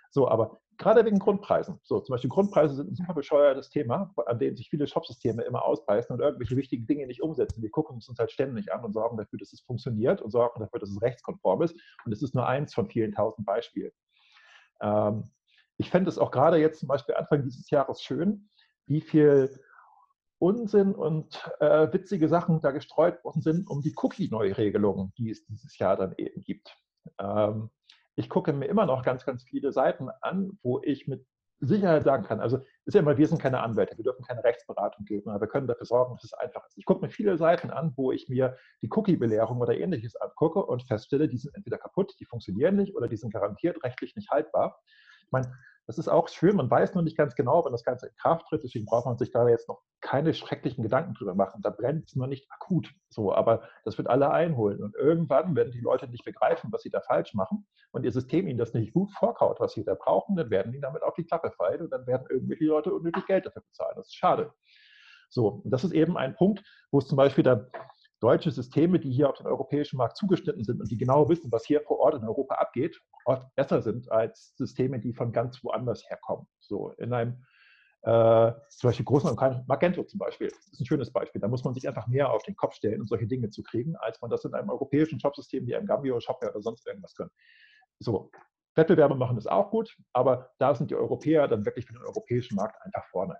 So, 0.10 0.28
aber 0.28 0.60
gerade 0.78 1.06
wegen 1.06 1.20
Grundpreisen. 1.20 1.80
So, 1.84 2.02
zum 2.02 2.14
Beispiel 2.14 2.30
Grundpreise 2.30 2.76
sind 2.76 2.92
ein 2.92 2.96
super 2.96 3.14
bescheuertes 3.14 3.70
Thema, 3.70 4.14
an 4.26 4.40
dem 4.40 4.58
sich 4.58 4.70
viele 4.70 4.86
Shopsysteme 4.86 5.44
immer 5.44 5.64
ausbeißen 5.64 6.14
und 6.14 6.22
irgendwelche 6.22 6.58
wichtigen 6.58 6.86
Dinge 6.86 7.08
nicht 7.08 7.22
umsetzen. 7.22 7.62
Wir 7.62 7.72
gucken 7.72 7.96
uns 7.96 8.20
halt 8.20 8.30
ständig 8.30 8.74
an 8.74 8.84
und 8.84 8.92
sorgen 8.92 9.16
dafür, 9.16 9.40
dass 9.40 9.54
es 9.54 9.62
funktioniert 9.62 10.22
und 10.22 10.32
sorgen 10.32 10.60
dafür, 10.60 10.82
dass 10.82 10.90
es 10.90 11.02
rechtskonform 11.02 11.62
ist. 11.62 11.80
Und 12.06 12.12
es 12.12 12.22
ist 12.22 12.36
nur 12.36 12.46
eins 12.46 12.74
von 12.74 12.90
vielen 12.90 13.14
tausend 13.14 13.46
Beispielen. 13.46 13.92
Ähm, 14.82 15.32
ich 15.78 15.90
fände 15.90 16.10
es 16.10 16.18
auch 16.18 16.32
gerade 16.32 16.58
jetzt 16.58 16.82
zum 16.82 16.90
Beispiel 16.90 17.16
Anfang 17.16 17.44
dieses 17.44 17.70
Jahres 17.70 18.02
schön, 18.02 18.50
wie 18.88 19.00
viel 19.02 19.62
Unsinn 20.42 20.96
und 20.96 21.40
äh, 21.60 21.94
witzige 21.94 22.28
Sachen 22.28 22.62
da 22.62 22.72
gestreut 22.72 23.24
worden 23.24 23.42
sind 23.42 23.70
um 23.70 23.82
die 23.82 23.94
Cookie-Neuregelungen, 23.96 25.14
die 25.18 25.30
es 25.30 25.46
dieses 25.46 25.78
Jahr 25.78 25.96
dann 25.96 26.16
eben 26.18 26.42
gibt. 26.42 26.76
Ähm, 27.20 27.70
ich 28.16 28.28
gucke 28.28 28.52
mir 28.52 28.66
immer 28.66 28.88
noch 28.88 29.04
ganz, 29.04 29.24
ganz 29.24 29.44
viele 29.44 29.72
Seiten 29.72 30.10
an, 30.22 30.58
wo 30.64 30.82
ich 30.84 31.08
mit 31.08 31.28
Sicherheit 31.60 32.04
sagen 32.04 32.24
kann, 32.24 32.40
also 32.40 32.58
ist 32.86 32.96
ja 32.96 33.02
immer, 33.02 33.20
wir 33.20 33.28
sind 33.28 33.40
keine 33.40 33.62
Anwälte, 33.62 33.96
wir 33.96 34.04
dürfen 34.04 34.26
keine 34.26 34.44
Rechtsberatung 34.44 35.06
geben, 35.06 35.30
aber 35.30 35.42
wir 35.42 35.48
können 35.48 35.68
dafür 35.68 35.86
sorgen, 35.86 36.16
dass 36.16 36.24
es 36.24 36.34
einfach 36.34 36.66
ist. 36.66 36.76
Ich 36.76 36.86
gucke 36.86 37.06
mir 37.06 37.12
viele 37.12 37.38
Seiten 37.38 37.70
an, 37.70 37.94
wo 37.96 38.12
ich 38.12 38.28
mir 38.28 38.58
die 38.82 38.90
Cookie-Belehrung 38.90 39.62
oder 39.62 39.78
ähnliches 39.78 40.16
angucke 40.16 40.66
und 40.66 40.82
feststelle, 40.82 41.28
die 41.28 41.38
sind 41.38 41.54
entweder 41.54 41.78
kaputt, 41.78 42.16
die 42.20 42.26
funktionieren 42.26 42.78
nicht 42.78 42.96
oder 42.96 43.08
die 43.08 43.18
sind 43.18 43.32
garantiert 43.32 43.84
rechtlich 43.84 44.16
nicht 44.16 44.32
haltbar. 44.32 44.82
Ich 45.24 45.32
meine, 45.32 45.54
das 45.88 45.98
ist 45.98 46.08
auch 46.08 46.30
schön, 46.30 46.56
man 46.56 46.70
weiß 46.70 46.94
nur 46.94 47.04
nicht 47.04 47.18
ganz 47.18 47.36
genau, 47.36 47.66
wenn 47.66 47.72
das 47.72 47.84
Ganze 47.84 48.08
in 48.08 48.16
Kraft 48.16 48.48
tritt, 48.48 48.64
deswegen 48.64 48.86
braucht 48.86 49.06
man 49.06 49.18
sich 49.18 49.32
da 49.32 49.48
jetzt 49.48 49.68
noch 49.68 49.82
keine 50.00 50.34
schrecklichen 50.34 50.84
Gedanken 50.84 51.14
drüber 51.14 51.36
machen. 51.36 51.62
Da 51.62 51.70
brennt 51.70 52.08
es 52.08 52.16
nur 52.16 52.28
nicht 52.28 52.48
akut. 52.52 52.90
So, 53.10 53.34
aber 53.34 53.64
das 53.84 53.98
wird 53.98 54.08
alle 54.08 54.32
einholen. 54.32 54.82
Und 54.82 54.96
irgendwann 54.96 55.56
werden 55.56 55.72
die 55.72 55.82
Leute 55.82 56.08
nicht 56.08 56.24
begreifen, 56.24 56.72
was 56.72 56.82
sie 56.82 56.90
da 56.90 57.02
falsch 57.02 57.34
machen 57.34 57.66
und 57.92 58.04
ihr 58.04 58.12
System 58.12 58.48
ihnen 58.48 58.58
das 58.58 58.74
nicht 58.74 58.94
gut 58.94 59.12
vorkaut, 59.12 59.60
was 59.60 59.74
sie 59.74 59.84
da 59.84 59.96
brauchen, 59.96 60.36
dann 60.36 60.50
werden 60.50 60.72
die 60.72 60.80
damit 60.80 61.04
auf 61.04 61.14
die 61.16 61.26
Klappe 61.26 61.52
fallen 61.52 61.82
und 61.82 61.90
dann 61.90 62.08
werden 62.08 62.26
irgendwelche 62.30 62.66
Leute 62.66 62.94
unnötig 62.94 63.26
Geld 63.26 63.46
dafür 63.46 63.64
bezahlen. 63.64 63.94
Das 63.96 64.08
ist 64.08 64.16
schade. 64.16 64.54
So, 65.30 65.62
und 65.64 65.72
das 65.72 65.84
ist 65.84 65.94
eben 65.94 66.18
ein 66.18 66.36
Punkt, 66.36 66.64
wo 66.92 67.00
es 67.00 67.08
zum 67.08 67.18
Beispiel 67.18 67.44
dann 67.44 67.68
deutsche 68.22 68.52
Systeme, 68.52 69.00
die 69.00 69.12
hier 69.12 69.30
auf 69.30 69.38
den 69.38 69.48
europäischen 69.48 69.98
Markt 69.98 70.16
zugeschnitten 70.16 70.64
sind 70.64 70.80
und 70.80 70.90
die 70.90 70.98
genau 70.98 71.28
wissen, 71.28 71.52
was 71.52 71.66
hier 71.66 71.82
vor 71.82 72.00
Ort 72.00 72.16
in 72.16 72.24
Europa 72.24 72.56
abgeht, 72.56 73.00
oft 73.26 73.54
besser 73.56 73.82
sind 73.82 74.12
als 74.12 74.54
Systeme, 74.56 75.00
die 75.00 75.14
von 75.14 75.32
ganz 75.32 75.64
woanders 75.64 76.08
herkommen. 76.10 76.48
So 76.60 76.92
in 76.98 77.14
einem 77.14 77.44
äh, 78.04 78.52
zum 78.70 78.90
Beispiel 78.90 79.06
großen 79.06 79.36
Magento 79.68 80.04
zum 80.04 80.20
Beispiel, 80.20 80.48
das 80.50 80.68
ist 80.72 80.80
ein 80.80 80.86
schönes 80.86 81.12
Beispiel. 81.12 81.42
Da 81.42 81.48
muss 81.48 81.64
man 81.64 81.74
sich 81.74 81.88
einfach 81.88 82.08
mehr 82.08 82.32
auf 82.32 82.44
den 82.44 82.56
Kopf 82.56 82.76
stellen, 82.76 83.02
um 83.02 83.08
solche 83.08 83.28
Dinge 83.28 83.50
zu 83.50 83.64
kriegen, 83.64 83.96
als 83.98 84.22
man 84.22 84.32
das 84.32 84.46
in 84.46 84.54
einem 84.54 84.70
europäischen 84.70 85.20
Shopsystem 85.20 85.66
wie 85.66 85.76
einem 85.76 85.88
Gambio, 85.88 86.20
Shopware 86.20 86.52
oder 86.52 86.62
sonst 86.62 86.88
irgendwas 86.88 87.16
können. 87.16 87.32
So, 88.00 88.32
Wettbewerbe 88.76 89.16
machen 89.16 89.36
das 89.36 89.48
auch 89.48 89.70
gut, 89.70 89.96
aber 90.14 90.50
da 90.58 90.74
sind 90.74 90.90
die 90.92 90.96
Europäer 90.96 91.48
dann 91.48 91.66
wirklich 91.66 91.86
für 91.86 91.94
den 91.94 92.04
europäischen 92.04 92.56
Markt 92.56 92.82
einfach 92.82 93.06
vorne. 93.10 93.38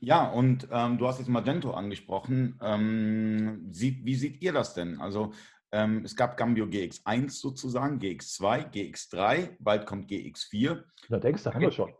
Ja, 0.00 0.28
und 0.30 0.68
ähm, 0.70 0.98
du 0.98 1.06
hast 1.06 1.18
jetzt 1.18 1.28
Magento 1.28 1.72
angesprochen. 1.72 2.58
Ähm, 2.62 3.68
sieht, 3.72 4.04
wie 4.04 4.14
seht 4.14 4.42
ihr 4.42 4.52
das 4.52 4.74
denn? 4.74 5.00
Also 5.00 5.32
ähm, 5.72 6.02
es 6.04 6.16
gab 6.16 6.36
Gambio 6.36 6.64
GX1 6.64 7.30
sozusagen, 7.40 7.98
GX2, 7.98 8.70
GX3, 8.72 9.56
bald 9.58 9.86
kommt 9.86 10.10
GX4. 10.10 10.82
Da 11.08 11.18
denkst 11.18 11.42
du, 11.44 11.52
haben 11.52 11.60
wir 11.60 11.70
schon. 11.70 11.92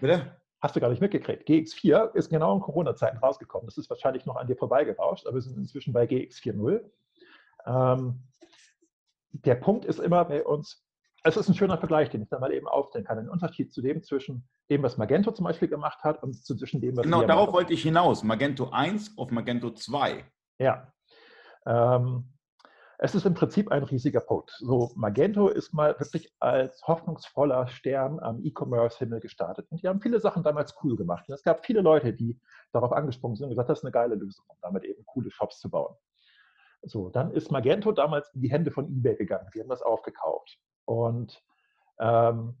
Bitte? 0.00 0.36
Hast 0.60 0.76
du 0.76 0.80
gar 0.80 0.90
nicht 0.90 1.00
mitgekriegt. 1.00 1.48
GX4 1.48 2.14
ist 2.14 2.30
genau 2.30 2.54
in 2.54 2.60
Corona-Zeiten 2.60 3.18
rausgekommen. 3.18 3.66
Das 3.66 3.78
ist 3.78 3.90
wahrscheinlich 3.90 4.24
noch 4.26 4.36
an 4.36 4.46
dir 4.46 4.56
vorbeigerauscht, 4.56 5.26
aber 5.26 5.36
wir 5.36 5.42
sind 5.42 5.56
inzwischen 5.56 5.92
bei 5.92 6.04
GX4.0. 6.04 6.80
Ähm, 7.66 8.22
der 9.32 9.56
Punkt 9.56 9.84
ist 9.84 9.98
immer 9.98 10.24
bei 10.24 10.44
uns, 10.44 10.83
es 11.26 11.38
ist 11.38 11.48
ein 11.48 11.54
schöner 11.54 11.78
Vergleich, 11.78 12.10
den 12.10 12.22
ich 12.22 12.28
dann 12.28 12.40
mal 12.40 12.52
eben 12.52 12.68
aufstellen 12.68 13.06
kann. 13.06 13.18
Ein 13.18 13.30
Unterschied 13.30 13.72
zu 13.72 13.80
dem 13.80 14.02
zwischen 14.02 14.46
dem, 14.70 14.82
was 14.82 14.98
Magento 14.98 15.32
zum 15.32 15.44
Beispiel 15.44 15.68
gemacht 15.68 16.04
hat 16.04 16.22
und 16.22 16.34
zwischen 16.34 16.82
dem, 16.82 16.96
was 16.96 17.04
Genau, 17.04 17.24
darauf 17.24 17.52
wollte 17.52 17.72
ich 17.72 17.82
hinaus. 17.82 18.22
Magento 18.22 18.68
1 18.70 19.16
auf 19.16 19.30
Magento 19.30 19.70
2. 19.70 20.22
Ja. 20.58 20.92
Ähm, 21.66 22.30
es 22.98 23.14
ist 23.14 23.24
im 23.24 23.32
Prinzip 23.32 23.72
ein 23.72 23.82
riesiger 23.84 24.20
Punkt. 24.20 24.50
So, 24.58 24.92
Magento 24.96 25.48
ist 25.48 25.72
mal 25.72 25.98
wirklich 25.98 26.30
als 26.40 26.82
hoffnungsvoller 26.86 27.68
Stern 27.68 28.20
am 28.20 28.44
E-Commerce-Himmel 28.44 29.20
gestartet. 29.20 29.66
Und 29.70 29.82
die 29.82 29.88
haben 29.88 30.02
viele 30.02 30.20
Sachen 30.20 30.42
damals 30.42 30.74
cool 30.84 30.94
gemacht. 30.94 31.24
Und 31.26 31.34
es 31.34 31.42
gab 31.42 31.64
viele 31.64 31.80
Leute, 31.80 32.12
die 32.12 32.38
darauf 32.72 32.92
angesprungen 32.92 33.36
sind 33.36 33.44
und 33.44 33.50
gesagt, 33.50 33.70
das 33.70 33.78
ist 33.78 33.84
eine 33.84 33.92
geile 33.92 34.14
Lösung, 34.14 34.44
um 34.48 34.56
damit 34.60 34.84
eben 34.84 35.04
coole 35.06 35.30
Shops 35.30 35.58
zu 35.58 35.70
bauen. 35.70 35.96
So, 36.82 37.08
dann 37.08 37.30
ist 37.30 37.50
Magento 37.50 37.92
damals 37.92 38.30
in 38.34 38.42
die 38.42 38.50
Hände 38.50 38.70
von 38.70 38.86
eBay 38.86 39.16
gegangen. 39.16 39.48
Die 39.54 39.60
haben 39.60 39.70
das 39.70 39.80
aufgekauft. 39.80 40.58
Und 40.84 41.42
ähm, 41.98 42.56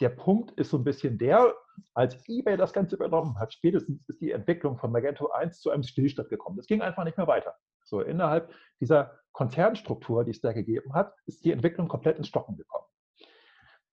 der 0.00 0.10
Punkt 0.10 0.52
ist 0.52 0.70
so 0.70 0.78
ein 0.78 0.84
bisschen 0.84 1.18
der, 1.18 1.54
als 1.94 2.16
eBay 2.28 2.56
das 2.56 2.72
Ganze 2.72 2.96
übernommen 2.96 3.38
hat, 3.38 3.52
spätestens 3.52 4.08
ist 4.08 4.20
die 4.20 4.32
Entwicklung 4.32 4.78
von 4.78 4.92
Magento 4.92 5.30
1 5.30 5.60
zu 5.60 5.70
einem 5.70 5.82
Stillstand 5.82 6.28
gekommen. 6.28 6.56
Das 6.56 6.66
ging 6.66 6.82
einfach 6.82 7.04
nicht 7.04 7.16
mehr 7.16 7.26
weiter. 7.26 7.54
So 7.84 8.00
innerhalb 8.00 8.52
dieser 8.80 9.18
Konzernstruktur, 9.32 10.24
die 10.24 10.30
es 10.30 10.40
da 10.40 10.52
gegeben 10.52 10.94
hat, 10.94 11.14
ist 11.26 11.44
die 11.44 11.52
Entwicklung 11.52 11.88
komplett 11.88 12.18
ins 12.18 12.28
Stocken 12.28 12.56
gekommen. 12.56 12.86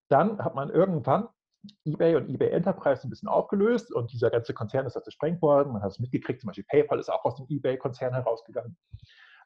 Dann 0.10 0.40
hat 0.44 0.56
man 0.56 0.70
irgendwann 0.70 1.28
eBay 1.86 2.16
und 2.16 2.30
eBay 2.30 2.50
Enterprise 2.52 3.06
ein 3.06 3.10
bisschen 3.10 3.28
aufgelöst 3.28 3.92
und 3.94 4.12
dieser 4.14 4.30
ganze 4.30 4.54
Konzern 4.54 4.86
ist 4.86 4.96
also 4.96 5.12
sprengt 5.12 5.42
worden. 5.42 5.74
Man 5.74 5.82
hat 5.82 5.92
es 5.92 6.00
mitgekriegt, 6.00 6.42
zum 6.42 6.48
Beispiel 6.48 6.66
PayPal 6.66 7.00
ist 7.00 7.10
auch 7.10 7.26
aus 7.26 7.36
dem 7.36 7.48
eBay-Konzern 7.50 8.14
herausgegangen. 8.14 8.78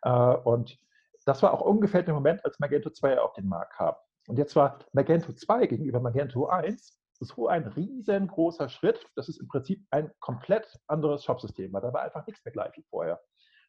Äh, 0.04 0.10
und 0.10 0.78
das 1.26 1.44
war 1.44 1.54
auch 1.54 1.62
ungefähr 1.62 2.04
der 2.04 2.14
Moment, 2.14 2.44
als 2.46 2.60
Magento 2.60 2.90
2 2.90 3.20
auf 3.20 3.34
den 3.34 3.48
Markt 3.48 3.74
kam. 3.74 3.96
Und 4.28 4.38
jetzt 4.38 4.56
war 4.56 4.80
Magento 4.94 5.34
2 5.34 5.68
gegenüber 5.68 6.00
Magento 6.00 6.48
1 6.48 7.02
so 7.20 7.48
ein 7.48 7.68
riesengroßer 7.68 8.70
Schritt. 8.70 9.06
Das 9.16 9.30
ist 9.30 9.40
im 9.40 9.48
Prinzip 9.48 9.86
ein 9.92 10.12
komplett 10.20 10.80
anderes 10.88 11.24
Shopsystem, 11.24 11.72
weil 11.72 11.82
da 11.82 11.94
war 11.94 12.02
einfach 12.02 12.26
nichts 12.26 12.44
mehr 12.44 12.52
gleich 12.52 12.76
wie 12.76 12.86
vorher. 12.90 13.22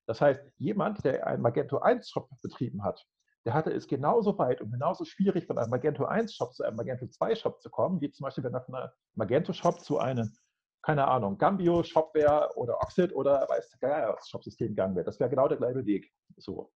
Das 0.07 0.21
heißt, 0.21 0.43
jemand, 0.59 1.05
der 1.05 1.27
einen 1.27 1.43
Magento 1.43 1.79
1 1.79 2.09
Shop 2.09 2.29
betrieben 2.43 2.83
hat, 2.83 3.05
der 3.45 3.55
hatte 3.55 3.71
es 3.73 3.87
genauso 3.87 4.39
weit 4.39 4.61
und 4.61 4.71
genauso 4.71 5.05
schwierig, 5.05 5.47
von 5.47 5.59
einem 5.59 5.71
Magento 5.71 6.05
1 6.05 6.35
Shop 6.35 6.55
zu 6.55 6.65
einem 6.65 6.77
Magento 6.77 7.07
2 7.07 7.35
Shop 7.35 7.61
zu 7.61 7.71
kommen, 7.71 8.01
wie 8.01 8.11
zum 8.11 8.25
Beispiel, 8.25 8.45
wenn 8.45 8.55
er 8.55 8.63
von 8.63 8.75
einem 8.75 8.91
Magento 9.15 9.53
Shop 9.53 9.81
zu 9.81 9.99
einem, 9.99 10.33
keine 10.83 11.07
Ahnung, 11.07 11.39
Gambio 11.39 11.83
Shopware 11.83 12.51
oder 12.57 12.81
Oxid 12.81 13.15
oder 13.15 13.47
weiß 13.49 13.71
der 13.71 13.89
Geier 13.89 14.19
Shopsystem 14.25 14.69
gegangen 14.69 14.95
wäre. 14.95 15.05
Das 15.05 15.21
wäre 15.21 15.31
genau 15.31 15.49
der 15.49 15.59
gleiche 15.59 15.85
Weg. 15.87 16.11
So. 16.37 16.73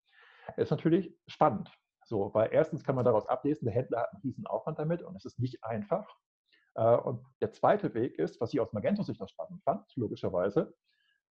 Ist 0.57 0.71
natürlich 0.71 1.15
spannend. 1.27 1.71
So, 2.05 2.33
weil 2.35 2.51
erstens 2.53 2.85
kann 2.85 2.95
man 2.95 3.05
daraus 3.05 3.27
ablesen, 3.27 3.65
der 3.65 3.75
Händler 3.75 4.03
hat 4.03 4.13
einen 4.13 4.23
riesen 4.23 4.47
Aufwand 4.47 4.79
damit 4.79 5.03
und 5.03 5.17
es 5.17 5.25
ist 5.25 5.41
nicht 5.41 5.63
einfach. 5.65 6.09
Äh, 6.75 6.97
und 6.97 7.25
der 7.41 7.53
zweite 7.53 7.95
Weg 7.95 8.19
ist, 8.19 8.41
was 8.41 8.53
ich 8.55 8.61
aus 8.61 8.73
Magento-Sicht 8.73 9.21
noch 9.21 9.29
spannend 9.29 9.63
fand, 9.65 9.85
logischerweise, 9.97 10.75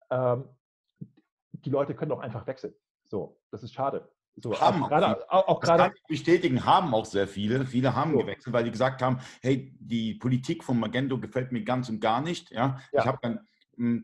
ähm, 0.09 0.47
die 1.51 1.69
Leute 1.69 1.93
können 1.93 2.09
doch 2.09 2.19
einfach 2.19 2.47
wechseln. 2.47 2.73
So, 3.03 3.41
das 3.51 3.63
ist 3.63 3.73
schade. 3.73 4.09
So, 4.37 4.57
haben 4.59 4.83
auch, 4.83 4.87
gerade, 4.89 5.29
auch, 5.29 5.47
auch 5.47 5.59
gerade 5.59 5.83
kann 5.83 5.93
ich 5.93 6.03
bestätigen, 6.07 6.65
haben 6.65 6.93
auch 6.93 7.05
sehr 7.05 7.27
viele. 7.27 7.65
Viele 7.65 7.93
haben 7.93 8.13
so. 8.13 8.19
gewechselt, 8.19 8.53
weil 8.53 8.63
die 8.63 8.71
gesagt 8.71 9.01
haben, 9.01 9.19
hey, 9.41 9.75
die 9.77 10.13
Politik 10.13 10.63
von 10.63 10.79
Magento 10.79 11.19
gefällt 11.19 11.51
mir 11.51 11.63
ganz 11.63 11.89
und 11.89 11.99
gar 11.99 12.21
nicht. 12.21 12.49
Ja, 12.51 12.79
ja. 12.93 13.01
ich 13.01 13.05
habe 13.05 13.19
dann 13.21 13.45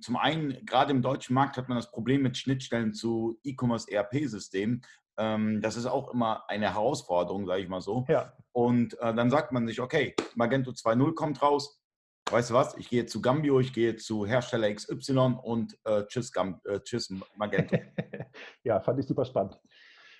zum 0.01 0.17
einen, 0.17 0.65
gerade 0.65 0.91
im 0.91 1.01
deutschen 1.01 1.33
Markt 1.33 1.57
hat 1.57 1.69
man 1.69 1.77
das 1.77 1.91
Problem 1.91 2.21
mit 2.21 2.37
Schnittstellen 2.37 2.93
zu 2.93 3.39
E-Commerce 3.43 3.91
ERP-Systemen. 3.91 4.81
Ähm, 5.17 5.61
das 5.61 5.77
ist 5.77 5.85
auch 5.85 6.13
immer 6.13 6.49
eine 6.49 6.73
Herausforderung, 6.73 7.45
sage 7.45 7.61
ich 7.61 7.69
mal 7.69 7.81
so. 7.81 8.05
Ja. 8.07 8.33
Und 8.51 8.99
äh, 8.99 9.13
dann 9.13 9.29
sagt 9.29 9.51
man 9.51 9.67
sich, 9.67 9.79
okay, 9.79 10.15
Magento 10.35 10.71
2.0 10.71 11.13
kommt 11.13 11.41
raus. 11.41 11.81
Weißt 12.29 12.49
du 12.49 12.55
was? 12.55 12.75
Ich 12.77 12.89
gehe 12.89 13.05
zu 13.05 13.21
Gambio, 13.21 13.59
ich 13.59 13.73
gehe 13.73 13.95
zu 13.95 14.25
Hersteller 14.25 14.73
XY 14.73 15.37
und 15.41 15.77
äh, 15.85 16.05
tschüss, 16.07 16.31
Gam 16.31 16.59
äh, 16.65 16.79
tschüss 16.81 17.13
Magento. 17.35 17.77
ja, 18.63 18.81
fand 18.81 18.99
ich 18.99 19.07
super 19.07 19.23
spannend. 19.23 19.57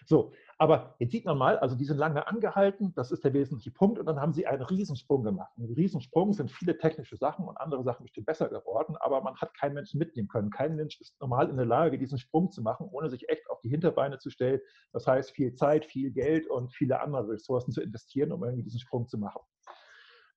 So, 0.06 0.32
aber 0.60 0.96
jetzt 0.98 1.12
sieht 1.12 1.26
man 1.26 1.38
mal, 1.38 1.60
also 1.60 1.76
die 1.76 1.86
sind 1.86 1.98
lange 1.98 2.28
angehalten, 2.28 2.92
das 2.96 3.12
ist 3.12 3.24
der 3.24 3.34
wesentliche 3.34 3.72
Punkt, 3.72 4.00
und 4.00 4.08
dann 4.08 4.20
haben 4.20 4.34
sie 4.34 4.48
einen 4.48 4.64
Riesensprung 4.64 5.24
gemacht. 5.24 5.52
Ein 5.58 5.72
Riesensprung 5.74 6.34
sind 6.34 6.52
viele 6.52 6.78
technische 6.78 7.16
Sachen 7.16 7.46
und 7.46 7.58
andere 7.58 7.84
Sachen 7.84 8.04
bestimmt 8.04 8.26
besser 8.26 8.50
geworden, 8.50 8.96
aber 8.98 9.22
man 9.22 9.36
hat 9.36 9.54
keinen 9.54 9.76
Menschen 9.76 10.00
mitnehmen 10.00 10.28
können. 10.28 10.50
Kein 10.50 10.76
Mensch 10.76 11.00
ist 11.00 11.20
normal 11.22 11.50
in 11.50 11.58
der 11.58 11.68
Lage, 11.68 12.00
diesen 12.00 12.18
Sprung 12.18 12.52
zu 12.52 12.64
machen, 12.64 12.88
ohne 12.92 13.10
sich 13.10 13.30
echt 13.30 13.48
auf 13.52 13.62
die 13.62 13.70
Hinterbeine 13.70 14.18
zu 14.18 14.32
stellen. 14.32 14.60
Das 14.94 15.06
heißt, 15.06 15.30
viel 15.30 15.54
Zeit, 15.54 15.86
viel 15.86 16.12
Geld 16.12 16.48
und 16.48 16.74
viele 16.74 17.02
andere 17.02 17.30
Ressourcen 17.30 17.72
zu 17.72 17.82
investieren, 17.82 18.32
um 18.32 18.44
irgendwie 18.44 18.64
diesen 18.64 18.80
Sprung 18.80 19.08
zu 19.08 19.20
machen. 19.20 19.42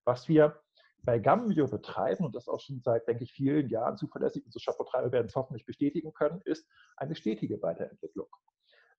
Was 0.04 0.28
wir 0.28 0.60
bei 1.02 1.18
Gambio 1.18 1.66
betreiben, 1.66 2.26
und 2.26 2.34
das 2.34 2.46
auch 2.46 2.60
schon 2.60 2.82
seit, 2.82 3.08
denke 3.08 3.24
ich, 3.24 3.32
vielen 3.32 3.70
Jahren 3.70 3.96
zuverlässig, 3.96 4.44
unsere 4.44 4.60
Shopbetreiber 4.60 5.12
werden 5.12 5.28
es 5.28 5.34
hoffentlich 5.34 5.64
bestätigen 5.64 6.12
können, 6.12 6.42
ist 6.44 6.68
eine 6.98 7.14
stetige 7.14 7.62
Weiterentwicklung. 7.62 8.26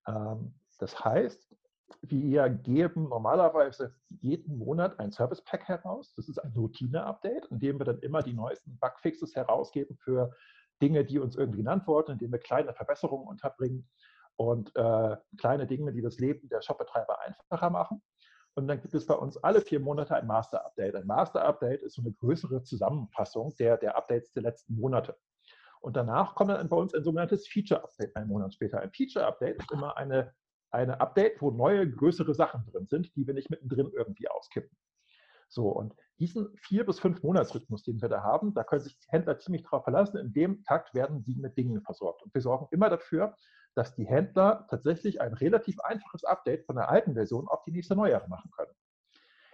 Ähm, 0.08 0.56
das 0.82 1.06
heißt, 1.06 1.56
wir 2.02 2.50
geben 2.50 3.10
normalerweise 3.10 3.94
jeden 4.10 4.58
Monat 4.58 5.00
ein 5.00 5.12
Service 5.12 5.44
Pack 5.44 5.68
heraus. 5.68 6.16
Das 6.16 6.28
ist 6.28 6.40
ein 6.40 6.54
Routine-Update, 6.54 7.46
in 7.52 7.60
dem 7.60 7.80
wir 7.80 7.86
dann 7.86 8.00
immer 8.00 8.24
die 8.24 8.34
neuesten 8.34 8.80
Bugfixes 8.80 9.36
herausgeben 9.36 9.96
für 9.98 10.36
Dinge, 10.82 11.06
die 11.06 11.20
uns 11.20 11.36
irgendwie 11.36 11.60
genannt 11.60 11.86
wurden, 11.86 12.14
indem 12.14 12.32
wir 12.32 12.40
kleine 12.40 12.74
Verbesserungen 12.74 13.28
unterbringen 13.28 13.88
und 14.38 14.76
äh, 14.76 15.18
kleine 15.38 15.68
Dinge, 15.68 15.92
die 15.92 16.02
das 16.02 16.18
Leben 16.18 16.50
der 16.50 16.64
Shopbetreiber 16.64 17.22
einfacher 17.22 17.70
machen. 17.70 18.02
Und 18.56 18.68
dann 18.68 18.82
gibt 18.82 18.96
es 18.96 19.06
bei 19.06 19.14
uns 19.14 19.38
alle 19.38 19.62
vier 19.62 19.80
Monate 19.80 20.16
ein 20.16 20.26
Master-Update. 20.26 20.96
Ein 20.96 21.06
Master-Update 21.06 21.84
ist 21.84 21.94
so 21.94 22.02
eine 22.02 22.12
größere 22.12 22.64
Zusammenfassung 22.64 23.54
der, 23.60 23.78
der 23.78 23.96
Updates 23.96 24.32
der 24.32 24.42
letzten 24.42 24.76
Monate. 24.76 25.16
Und 25.82 25.96
danach 25.96 26.36
kommt 26.36 26.52
dann 26.52 26.70
bei 26.70 26.78
uns 26.78 26.94
ein 26.94 27.04
sogenanntes 27.04 27.48
Feature-Update 27.48 28.16
einen 28.16 28.28
Monat 28.28 28.54
später. 28.54 28.80
Ein 28.82 28.92
Feature-Update 28.92 29.58
ist 29.58 29.72
immer 29.72 29.98
eine, 29.98 30.34
eine 30.72 31.00
Update, 31.02 31.42
wo 31.42 31.52
neue, 31.52 31.90
größere 31.90 32.34
Sachen 32.34 32.66
drin 32.66 32.88
sind, 32.88 33.16
die 33.16 33.28
wir 33.28 33.34
nicht 33.34 33.50
mittendrin 33.50 33.92
irgendwie 33.96 34.30
auskippen. 34.30 34.76
So, 35.50 35.68
und 35.68 35.94
diesen 36.20 36.56
vier 36.56 36.86
bis 36.86 37.00
fünf 37.00 37.22
Monatsrhythmus, 37.24 37.84
den 37.84 38.02
wir 38.02 38.08
da 38.08 38.24
haben, 38.24 38.54
da 38.54 38.64
können 38.64 38.82
sich 38.82 38.98
Händler 39.10 39.38
ziemlich 39.38 39.64
drauf 39.64 39.84
verlassen. 39.84 40.18
In 40.18 40.32
dem 40.32 40.64
Takt 40.64 40.94
werden 40.94 41.22
sie 41.22 41.36
mit 41.36 41.58
Dingen 41.58 41.82
versorgt. 41.82 42.24
Und 42.24 42.34
wir 42.34 42.42
sorgen 42.42 42.68
immer 42.72 42.90
dafür, 42.90 43.36
dass 43.76 43.94
die 43.96 44.06
Händler 44.06 44.66
tatsächlich 44.70 45.20
ein 45.20 45.34
relativ 45.34 45.80
einfaches 45.82 46.24
Update 46.24 46.66
von 46.66 46.78
der 46.78 46.90
alten 46.90 47.14
Version 47.16 47.48
auf 47.50 47.64
die 47.66 47.72
nächste 47.72 47.96
Neuere 47.96 48.28
machen 48.30 48.50
können. 48.52 48.72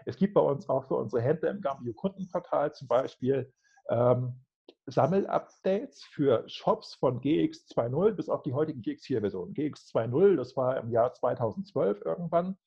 Es 0.06 0.17
gibt 0.17 0.36
bei 0.36 0.41
uns 0.41 0.69
auch 0.69 0.88
für 0.88 0.95
unsere 0.95 1.21
Händler 1.21 1.49
im 1.49 1.62
Gambio 1.62 1.93
Kundenportal 1.93 2.73
zum 2.73 2.88
Beispiel 2.88 3.51
ähm, 3.89 4.45
Sammelupdates 4.88 6.04
für 6.04 6.47
Shops 6.47 6.95
von 6.95 7.19
GX 7.19 7.67
2.0 7.69 8.13
bis 8.13 8.30
auf 8.30 8.41
die 8.43 8.54
heutigen 8.54 8.82
GX4-Versionen. 8.82 9.54
GX 9.54 9.93
2.0, 9.93 10.38
das 10.38 10.56
war 10.56 10.78
im 10.78 10.89
Jahr 10.89 11.13
2012 11.13 12.02
irgendwann. 12.06 12.58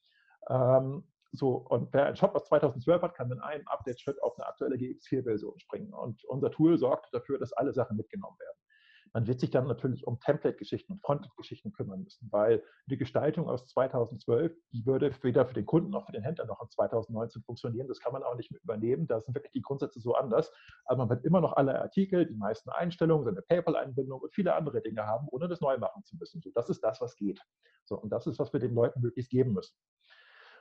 Ähm, 0.49 1.05
so, 1.33 1.57
und 1.57 1.93
wer 1.93 2.07
einen 2.07 2.17
Shop 2.17 2.35
aus 2.35 2.45
2012 2.45 3.03
hat, 3.03 3.15
kann 3.15 3.31
in 3.31 3.41
einem 3.41 3.67
Update-Schritt 3.69 4.23
auf 4.23 4.37
eine 4.39 4.47
aktuelle 4.47 4.77
GX4-Version 4.77 5.59
springen. 5.61 5.95
Und 5.95 6.25
unser 6.25 6.51
Tool 6.51 6.77
sorgt 6.77 7.15
dafür, 7.15 7.39
dass 7.39 7.53
alle 7.53 7.73
Sachen 7.73 7.97
mitgenommen 7.97 8.39
werden. 8.39 8.59
Man 9.13 9.27
wird 9.27 9.41
sich 9.41 9.51
dann 9.51 9.67
natürlich 9.67 10.07
um 10.07 10.21
Template-Geschichten 10.21 10.93
und 10.93 11.03
Frontend-Geschichten 11.03 11.73
kümmern 11.73 12.03
müssen, 12.03 12.29
weil 12.31 12.63
die 12.87 12.97
Gestaltung 12.97 13.49
aus 13.49 13.67
2012, 13.67 14.57
die 14.73 14.87
würde 14.87 15.13
weder 15.23 15.47
für 15.47 15.55
den 15.55 15.67
Kunden 15.67 15.91
noch 15.91 16.07
für 16.07 16.13
den 16.13 16.23
Händler 16.23 16.47
noch 16.47 16.63
in 16.63 16.71
2019 16.71 17.43
funktionieren. 17.43 17.89
Das 17.89 17.99
kann 17.99 18.13
man 18.13 18.23
auch 18.23 18.37
nicht 18.37 18.53
mehr 18.53 18.61
übernehmen. 18.63 19.07
Da 19.09 19.21
sind 19.21 19.35
wirklich 19.35 19.53
die 19.53 19.63
Grundsätze 19.63 20.01
so 20.01 20.15
anders. 20.15 20.53
Aber 20.85 20.99
man 20.99 21.11
wird 21.11 21.25
immer 21.25 21.41
noch 21.41 21.55
alle 21.55 21.81
Artikel, 21.81 22.25
die 22.27 22.37
meisten 22.37 22.71
Einstellungen, 22.71 23.25
seine 23.25 23.43
PayPal-Einbindung 23.43 24.21
und 24.21 24.33
viele 24.33 24.55
andere 24.55 24.81
Dinge 24.81 25.07
haben, 25.07 25.27
ohne 25.31 25.49
das 25.49 25.61
neu 25.61 25.77
machen 25.79 26.05
zu 26.05 26.17
müssen. 26.17 26.41
So, 26.41 26.51
das 26.55 26.71
ist 26.71 26.85
das, 26.85 27.01
was 27.01 27.17
geht. 27.17 27.41
So, 27.85 27.97
und 27.97 28.11
das 28.11 28.27
ist, 28.29 28.39
was 28.39 28.53
wir 28.53 28.61
den 28.61 28.75
Leuten 28.75 29.01
möglichst 29.01 29.31
geben 29.31 29.55
müssen. 29.55 29.75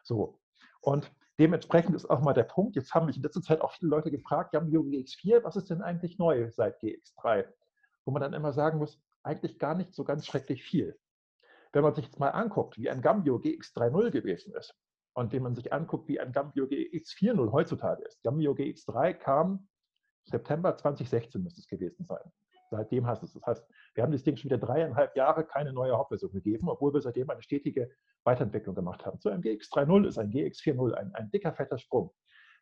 So. 0.03 0.39
Und 0.81 1.11
dementsprechend 1.39 1.95
ist 1.95 2.09
auch 2.09 2.21
mal 2.21 2.33
der 2.33 2.43
Punkt, 2.43 2.75
jetzt 2.75 2.93
haben 2.95 3.05
mich 3.05 3.17
in 3.17 3.23
letzter 3.23 3.41
Zeit 3.41 3.61
auch 3.61 3.73
viele 3.73 3.89
Leute 3.89 4.09
gefragt, 4.09 4.53
ja, 4.53 4.59
GX4, 4.59 5.43
was 5.43 5.55
ist 5.55 5.69
denn 5.69 5.81
eigentlich 5.81 6.17
neu 6.17 6.49
seit 6.51 6.81
GX3? 6.81 7.45
Wo 8.09 8.11
man 8.11 8.23
dann 8.23 8.33
immer 8.33 8.53
sagen 8.53 8.79
muss, 8.79 8.99
eigentlich 9.21 9.59
gar 9.59 9.75
nicht 9.75 9.93
so 9.93 10.03
ganz 10.03 10.25
schrecklich 10.25 10.63
viel. 10.63 10.97
Wenn 11.71 11.83
man 11.83 11.93
sich 11.93 12.05
jetzt 12.05 12.19
mal 12.19 12.29
anguckt, 12.29 12.75
wie 12.79 12.89
ein 12.89 13.03
Gambio 13.03 13.35
GX3.0 13.35 14.09
gewesen 14.09 14.51
ist 14.55 14.73
und 15.13 15.31
wenn 15.31 15.43
man 15.43 15.53
sich 15.53 15.71
anguckt, 15.71 16.07
wie 16.07 16.19
ein 16.19 16.31
Gambio 16.31 16.65
GX4.0 16.65 17.51
heutzutage 17.51 18.03
ist. 18.03 18.23
Gambio 18.23 18.53
GX3 18.53 19.13
kam 19.13 19.67
September 20.25 20.75
2016 20.75 21.43
müsste 21.43 21.61
es 21.61 21.67
gewesen 21.67 22.03
sein. 22.03 22.31
Seitdem 22.71 23.05
hast 23.05 23.21
es. 23.21 23.33
Das 23.33 23.45
heißt, 23.45 23.67
wir 23.93 24.03
haben 24.03 24.11
das 24.11 24.23
Ding 24.23 24.35
schon 24.35 24.49
wieder 24.49 24.57
dreieinhalb 24.57 25.15
Jahre 25.15 25.45
keine 25.45 25.71
neue 25.71 25.95
Hauptversion 25.95 26.31
gegeben, 26.31 26.67
obwohl 26.67 26.91
wir 26.91 27.01
seitdem 27.01 27.29
eine 27.29 27.43
stetige 27.43 27.91
Weiterentwicklung 28.23 28.73
gemacht 28.73 29.05
haben. 29.05 29.19
Zu 29.19 29.29
einem 29.29 29.43
GX3.0 29.43 30.07
ist 30.07 30.17
ein 30.17 30.31
GX4.0 30.31 30.93
ein, 30.93 31.13
ein 31.13 31.29
dicker, 31.29 31.53
fetter 31.53 31.77
Sprung. 31.77 32.11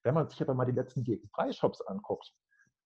Wenn 0.04 0.14
man 0.14 0.28
sich 0.28 0.42
aber 0.42 0.54
mal 0.54 0.66
die 0.66 0.74
letzten 0.74 1.04
GX3-Shops 1.04 1.80
anguckt, 1.88 2.34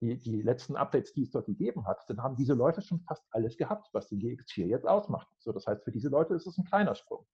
die, 0.02 0.18
die 0.18 0.42
letzten 0.42 0.76
Updates, 0.76 1.14
die 1.14 1.24
es 1.24 1.32
dort 1.32 1.46
gegeben 1.46 1.86
hat, 1.88 2.04
dann 2.10 2.22
haben 2.22 2.36
diese 2.36 2.54
Leute 2.54 2.82
schon 2.82 3.00
fast 3.02 3.24
alles 3.32 3.56
gehabt, 3.56 3.90
was 3.94 4.10
den 4.10 4.20
GX4 4.20 4.66
jetzt 4.66 4.88
ausmacht. 4.88 5.28
So, 5.40 5.52
das 5.52 5.68
heißt, 5.68 5.84
für 5.84 5.92
diese 5.92 6.10
Leute 6.10 6.34
ist 6.34 6.48
es 6.48 6.58
ein 6.58 6.66
kleiner 6.66 6.96
Sprung. 6.96 7.26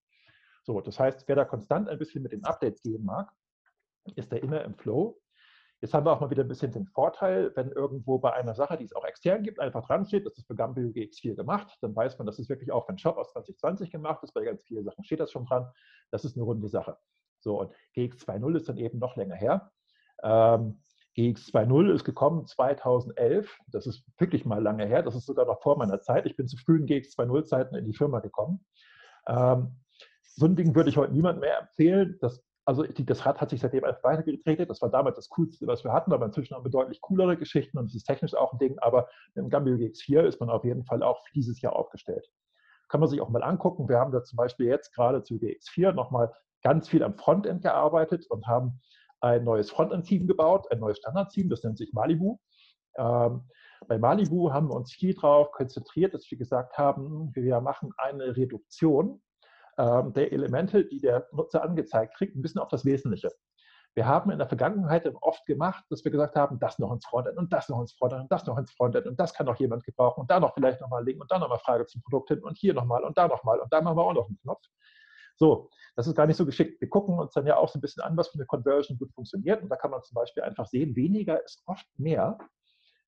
So, 0.63 0.81
das 0.81 0.99
heißt, 0.99 1.27
wer 1.27 1.37
da 1.37 1.45
konstant 1.45 1.87
ein 1.87 1.97
bisschen 1.97 2.23
mit 2.23 2.33
den 2.33 2.43
Updates 2.43 2.81
gehen 2.81 3.05
mag, 3.05 3.31
ist 4.15 4.31
da 4.31 4.35
immer 4.35 4.63
im 4.63 4.75
Flow. 4.75 5.19
Jetzt 5.79 5.93
haben 5.93 6.05
wir 6.05 6.11
auch 6.11 6.19
mal 6.19 6.29
wieder 6.29 6.43
ein 6.43 6.47
bisschen 6.47 6.71
den 6.71 6.87
Vorteil, 6.87 7.51
wenn 7.55 7.71
irgendwo 7.71 8.17
bei 8.17 8.33
einer 8.33 8.55
Sache, 8.55 8.77
die 8.77 8.83
es 8.83 8.95
auch 8.95 9.05
extern 9.05 9.43
gibt, 9.43 9.59
einfach 9.59 9.85
dran 9.85 10.05
steht, 10.05 10.25
das 10.25 10.37
ist 10.37 10.47
für 10.47 10.55
Gambio 10.55 10.87
GX4 10.89 11.35
gemacht, 11.35 11.77
dann 11.81 11.95
weiß 11.95 12.17
man, 12.17 12.25
das 12.25 12.39
ist 12.39 12.49
wirklich 12.49 12.71
auch 12.71 12.85
für 12.85 12.89
einen 12.89 12.97
Shop 12.97 13.15
aus 13.17 13.31
2020 13.31 13.91
gemacht 13.91 14.23
ist. 14.23 14.33
Bei 14.33 14.43
ganz 14.43 14.63
vielen 14.63 14.83
Sachen 14.83 15.03
steht 15.03 15.19
das 15.19 15.31
schon 15.31 15.45
dran. 15.45 15.71
Das 16.11 16.25
ist 16.25 16.35
eine 16.35 16.43
runde 16.43 16.67
Sache. 16.67 16.97
So, 17.39 17.61
und 17.61 17.71
GX2.0 17.95 18.57
ist 18.57 18.67
dann 18.67 18.77
eben 18.77 18.97
noch 18.97 19.15
länger 19.15 19.35
her. 19.35 19.71
Ähm, 20.23 20.81
GX 21.17 21.47
2.0 21.51 21.91
ist 21.93 22.03
gekommen 22.03 22.45
2011. 22.45 23.59
Das 23.71 23.87
ist 23.87 24.03
wirklich 24.19 24.45
mal 24.45 24.61
lange 24.61 24.85
her. 24.85 25.01
Das 25.01 25.15
ist 25.15 25.25
sogar 25.25 25.47
noch 25.47 25.61
vor 25.63 25.75
meiner 25.77 25.99
Zeit. 25.99 26.27
Ich 26.27 26.35
bin 26.35 26.47
zu 26.47 26.57
frühen 26.57 26.85
GX 26.85 27.17
2.0 27.17 27.43
Zeiten 27.45 27.75
in 27.75 27.85
die 27.85 27.93
Firma 27.93 28.19
gekommen. 28.19 28.63
Ähm, 29.27 29.75
so 30.21 30.45
ein 30.45 30.55
Ding 30.55 30.75
würde 30.75 30.91
ich 30.91 30.97
heute 30.97 31.13
niemand 31.13 31.39
mehr 31.39 31.61
empfehlen. 31.61 32.19
Das, 32.21 32.43
also 32.65 32.83
das 32.83 33.25
Rad 33.25 33.41
hat 33.41 33.49
sich 33.49 33.61
seitdem 33.61 33.83
einfach 33.83 34.03
weitergetreten. 34.03 34.67
Das 34.67 34.79
war 34.83 34.89
damals 34.89 35.15
das 35.15 35.29
Coolste, 35.29 35.65
was 35.65 35.83
wir 35.83 35.91
hatten, 35.91 36.13
aber 36.13 36.27
inzwischen 36.27 36.55
haben 36.55 36.63
wir 36.63 36.69
deutlich 36.69 37.01
coolere 37.01 37.35
Geschichten 37.35 37.79
und 37.79 37.85
es 37.85 37.95
ist 37.95 38.03
technisch 38.03 38.35
auch 38.35 38.53
ein 38.53 38.59
Ding. 38.59 38.77
Aber 38.77 39.09
mit 39.33 39.43
dem 39.43 39.49
Gambio 39.49 39.73
GX4 39.73 40.21
ist 40.21 40.39
man 40.39 40.51
auf 40.51 40.63
jeden 40.63 40.85
Fall 40.85 41.01
auch 41.01 41.23
dieses 41.33 41.59
Jahr 41.61 41.75
aufgestellt. 41.75 42.29
Kann 42.89 42.99
man 42.99 43.09
sich 43.09 43.21
auch 43.21 43.29
mal 43.29 43.41
angucken. 43.41 43.89
Wir 43.89 43.97
haben 43.97 44.11
da 44.11 44.23
zum 44.23 44.37
Beispiel 44.37 44.67
jetzt 44.67 44.93
gerade 44.93 45.23
zu 45.23 45.35
GX4 45.35 45.93
nochmal 45.93 46.31
ganz 46.61 46.87
viel 46.87 47.01
am 47.01 47.15
Frontend 47.15 47.63
gearbeitet 47.63 48.27
und 48.29 48.45
haben 48.45 48.79
ein 49.21 49.43
neues 49.43 49.71
Frontend-Team 49.71 50.27
gebaut, 50.27 50.71
ein 50.71 50.79
neues 50.79 50.97
Standard-Team, 50.97 51.49
das 51.49 51.63
nennt 51.63 51.77
sich 51.77 51.93
Malibu. 51.93 52.37
Ähm, 52.97 53.49
bei 53.87 53.97
Malibu 53.97 54.51
haben 54.51 54.69
wir 54.69 54.75
uns 54.75 54.91
viel 54.91 55.13
darauf 55.13 55.51
konzentriert, 55.51 56.13
dass 56.13 56.29
wir 56.29 56.37
gesagt 56.37 56.77
haben, 56.77 57.31
wir 57.35 57.61
machen 57.61 57.91
eine 57.97 58.35
Reduktion 58.35 59.21
ähm, 59.77 60.13
der 60.13 60.31
Elemente, 60.31 60.85
die 60.85 60.99
der 60.99 61.27
Nutzer 61.31 61.63
angezeigt 61.63 62.15
kriegt, 62.15 62.35
ein 62.35 62.41
bisschen 62.41 62.61
auf 62.61 62.69
das 62.69 62.85
Wesentliche. 62.85 63.29
Wir 63.93 64.05
haben 64.05 64.29
in 64.29 64.37
der 64.37 64.47
Vergangenheit 64.47 65.11
oft 65.21 65.45
gemacht, 65.47 65.83
dass 65.89 66.03
wir 66.03 66.11
gesagt 66.11 66.35
haben, 66.35 66.59
das 66.59 66.77
noch 66.77 66.91
ins 66.91 67.05
Frontend 67.05 67.37
und 67.37 67.51
das 67.51 67.67
noch 67.67 67.81
ins 67.81 67.93
Frontend 67.93 68.21
und 68.21 68.31
das 68.31 68.45
noch 68.45 68.57
ins 68.57 68.71
Frontend 68.71 69.07
und 69.07 69.19
das 69.19 69.33
kann 69.33 69.47
noch 69.47 69.59
jemand 69.59 69.83
gebrauchen 69.85 70.21
und 70.21 70.29
da 70.29 70.39
noch 70.39 70.53
vielleicht 70.53 70.81
nochmal 70.81 71.03
Link 71.03 71.19
und 71.19 71.31
da 71.31 71.39
nochmal 71.39 71.57
Frage 71.59 71.85
zum 71.87 72.03
Produkt 72.03 72.29
hin 72.29 72.43
und 72.43 72.57
hier 72.57 72.75
nochmal 72.75 73.03
und 73.03 73.17
da 73.17 73.27
nochmal 73.27 73.59
und 73.59 73.73
da 73.73 73.81
machen 73.81 73.97
wir 73.97 74.03
auch 74.03 74.13
noch 74.13 74.27
einen 74.27 74.37
Knopf. 74.37 74.63
So, 75.37 75.69
das 75.95 76.07
ist 76.07 76.15
gar 76.15 76.27
nicht 76.27 76.37
so 76.37 76.45
geschickt. 76.45 76.81
Wir 76.81 76.89
gucken 76.89 77.17
uns 77.17 77.33
dann 77.33 77.45
ja 77.45 77.57
auch 77.57 77.69
so 77.69 77.77
ein 77.77 77.81
bisschen 77.81 78.03
an, 78.03 78.17
was 78.17 78.29
für 78.29 78.35
eine 78.35 78.45
Conversion 78.45 78.97
gut 78.97 79.13
funktioniert 79.13 79.61
und 79.63 79.69
da 79.69 79.75
kann 79.75 79.91
man 79.91 80.03
zum 80.03 80.15
Beispiel 80.15 80.43
einfach 80.43 80.65
sehen, 80.67 80.95
weniger 80.95 81.43
ist 81.43 81.63
oft 81.65 81.85
mehr. 81.97 82.37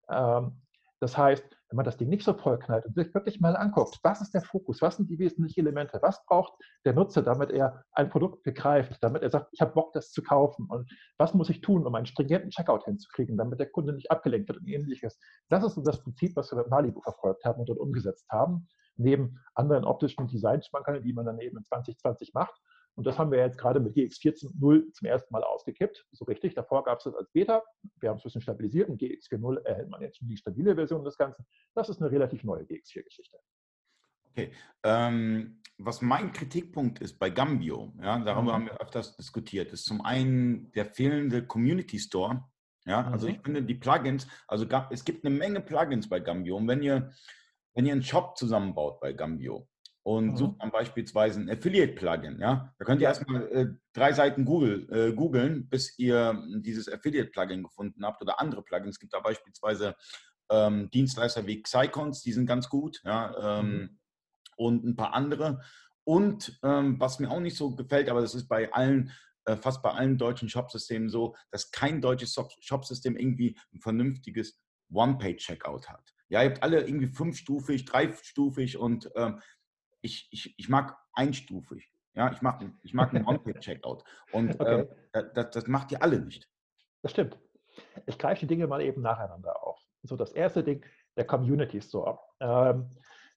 Ähm, 0.09 0.61
das 1.01 1.17
heißt, 1.17 1.45
wenn 1.69 1.77
man 1.77 1.85
das 1.85 1.95
Ding 1.95 2.09
nicht 2.09 2.25
so 2.25 2.33
vollknallt 2.33 2.85
und 2.85 2.95
sich 2.95 3.13
wirklich 3.13 3.39
mal 3.39 3.55
anguckt, 3.55 3.99
was 4.03 4.21
ist 4.21 4.33
der 4.33 4.41
Fokus, 4.41 4.81
was 4.81 4.97
sind 4.97 5.09
die 5.09 5.17
wesentlichen 5.17 5.61
Elemente, 5.61 5.99
was 6.01 6.25
braucht 6.25 6.53
der 6.83 6.93
Nutzer, 6.93 7.21
damit 7.21 7.51
er 7.51 7.85
ein 7.93 8.09
Produkt 8.09 8.43
begreift, 8.43 8.97
damit 9.01 9.21
er 9.21 9.29
sagt, 9.29 9.47
ich 9.53 9.61
habe 9.61 9.73
Bock, 9.73 9.93
das 9.93 10.11
zu 10.11 10.21
kaufen 10.21 10.67
und 10.69 10.91
was 11.17 11.33
muss 11.33 11.49
ich 11.49 11.61
tun, 11.61 11.85
um 11.85 11.95
einen 11.95 12.05
stringenten 12.05 12.49
Checkout 12.49 12.83
hinzukriegen, 12.83 13.37
damit 13.37 13.59
der 13.59 13.69
Kunde 13.69 13.93
nicht 13.93 14.11
abgelenkt 14.11 14.49
wird 14.49 14.59
und 14.59 14.67
ähnliches. 14.67 15.17
Das 15.47 15.63
ist 15.63 15.75
so 15.75 15.81
das 15.81 16.03
Prinzip, 16.03 16.35
was 16.35 16.51
wir 16.51 16.57
mit 16.57 16.69
Malibu 16.69 17.01
verfolgt 17.01 17.45
haben 17.45 17.61
und 17.61 17.69
dort 17.69 17.79
umgesetzt 17.79 18.27
haben, 18.29 18.67
neben 18.99 19.39
anderen 19.55 19.85
optischen 19.85 20.27
Designschmankerln, 20.27 21.03
die 21.03 21.13
man 21.13 21.25
dann 21.25 21.39
eben 21.39 21.57
in 21.57 21.63
2020 21.63 22.33
macht. 22.33 22.55
Und 22.95 23.07
das 23.07 23.17
haben 23.17 23.31
wir 23.31 23.39
jetzt 23.39 23.57
gerade 23.57 23.79
mit 23.79 23.93
GX 23.93 24.17
14.0 24.17 24.91
zum 24.91 25.07
ersten 25.07 25.33
Mal 25.33 25.43
ausgekippt. 25.43 26.05
So 26.11 26.25
richtig. 26.25 26.53
Davor 26.53 26.83
gab 26.83 26.97
es 26.97 27.05
das 27.05 27.15
als 27.15 27.29
Beta. 27.31 27.63
Wir 28.01 28.09
haben 28.09 28.17
es 28.17 28.23
ein 28.23 28.27
bisschen 28.27 28.41
stabilisiert. 28.41 28.89
Und 28.89 28.97
GX 28.97 29.27
4.0 29.31 29.63
erhält 29.63 29.89
man 29.89 30.01
jetzt 30.01 30.17
schon 30.17 30.27
die 30.27 30.35
stabile 30.35 30.75
Version 30.75 31.05
des 31.05 31.17
Ganzen. 31.17 31.45
Das 31.75 31.87
ist 31.87 32.01
eine 32.01 32.11
relativ 32.11 32.43
neue 32.43 32.63
GX4-Geschichte. 32.63 33.37
Okay. 34.31 34.51
Ähm, 34.83 35.61
was 35.77 36.01
mein 36.01 36.33
Kritikpunkt 36.33 36.99
ist 36.99 37.17
bei 37.19 37.29
Gambio, 37.29 37.93
ja, 38.01 38.19
darüber 38.19 38.41
mhm. 38.41 38.51
haben 38.51 38.65
wir 38.65 38.81
öfters 38.81 39.15
diskutiert, 39.15 39.71
ist 39.71 39.85
zum 39.85 40.01
einen 40.01 40.71
der 40.73 40.85
fehlende 40.85 41.45
Community 41.45 41.99
Store. 41.99 42.43
Ja, 42.85 43.09
also 43.09 43.27
mhm. 43.27 43.35
ich 43.35 43.41
finde 43.41 43.63
die 43.63 43.75
Plugins, 43.75 44.27
also 44.47 44.67
gab, 44.67 44.91
es 44.91 45.05
gibt 45.05 45.25
eine 45.25 45.35
Menge 45.35 45.61
Plugins 45.61 46.09
bei 46.09 46.19
Gambio. 46.19 46.57
Und 46.57 46.67
wenn 46.67 46.81
ihr, 46.83 47.11
wenn 47.79 47.85
ihr 47.85 47.93
einen 47.93 48.03
Shop 48.03 48.37
zusammenbaut 48.37 48.99
bei 48.99 49.13
Gambio, 49.13 49.65
und 50.03 50.31
mhm. 50.31 50.37
sucht 50.37 50.55
dann 50.59 50.71
beispielsweise 50.71 51.39
ein 51.39 51.49
Affiliate-Plugin. 51.49 52.39
Ja? 52.41 52.73
Da 52.77 52.85
könnt 52.85 52.99
ihr 52.99 53.07
erstmal 53.07 53.47
äh, 53.51 53.67
drei 53.93 54.11
Seiten 54.11 54.43
Google, 54.43 54.87
äh, 54.91 55.13
googeln, 55.13 55.69
bis 55.69 55.97
ihr 55.97 56.43
dieses 56.57 56.91
Affiliate-Plugin 56.91 57.63
gefunden 57.63 58.03
habt 58.03 58.21
oder 58.21 58.41
andere 58.41 58.63
Plugins. 58.63 58.95
Es 58.95 58.99
gibt 58.99 59.13
da 59.13 59.19
beispielsweise 59.19 59.95
ähm, 60.49 60.89
Dienstleister 60.89 61.45
wie 61.47 61.61
Xicons, 61.61 62.21
die 62.21 62.33
sind 62.33 62.47
ganz 62.47 62.67
gut. 62.67 62.99
Ja? 63.05 63.59
Ähm, 63.59 63.71
mhm. 63.71 63.99
Und 64.57 64.83
ein 64.83 64.95
paar 64.95 65.13
andere. 65.13 65.61
Und 66.03 66.59
ähm, 66.63 66.99
was 66.99 67.19
mir 67.19 67.29
auch 67.29 67.39
nicht 67.39 67.55
so 67.55 67.75
gefällt, 67.75 68.09
aber 68.09 68.21
das 68.21 68.35
ist 68.35 68.47
bei 68.47 68.73
allen, 68.73 69.11
äh, 69.45 69.55
fast 69.55 69.81
bei 69.83 69.91
allen 69.91 70.17
deutschen 70.17 70.49
Shopsystemen 70.49 71.09
so, 71.09 71.35
dass 71.51 71.71
kein 71.71 72.01
deutsches 72.01 72.35
Shopsystem 72.59 73.15
irgendwie 73.15 73.57
ein 73.73 73.79
vernünftiges 73.79 74.59
One-Page-Checkout 74.91 75.87
hat. 75.87 76.13
Ja, 76.29 76.43
ihr 76.43 76.49
habt 76.49 76.63
alle 76.63 76.81
irgendwie 76.81 77.07
fünfstufig, 77.07 77.85
dreistufig 77.85 78.77
und 78.77 79.11
ähm, 79.15 79.41
ich, 80.01 80.27
ich, 80.31 80.57
ich 80.57 80.69
mag 80.69 80.97
einstufig. 81.13 81.91
Ja, 82.13 82.31
ich 82.31 82.41
mag, 82.41 82.63
ich 82.83 82.93
mag 82.93 83.13
einen 83.13 83.25
On-Page-Checkout. 83.27 84.03
Und 84.31 84.59
okay. 84.59 84.87
äh, 85.13 85.23
das, 85.33 85.51
das 85.51 85.67
macht 85.67 85.91
ihr 85.91 86.01
alle 86.01 86.19
nicht. 86.19 86.49
Das 87.01 87.11
stimmt. 87.11 87.37
Ich 88.05 88.17
greife 88.17 88.41
die 88.41 88.47
Dinge 88.47 88.67
mal 88.67 88.81
eben 88.81 89.01
nacheinander 89.01 89.63
auf. 89.63 89.79
So, 90.03 90.15
das 90.15 90.31
erste 90.31 90.63
Ding, 90.63 90.85
der 91.17 91.25
Community 91.25 91.81
Store. 91.81 92.19
Ähm, 92.39 92.89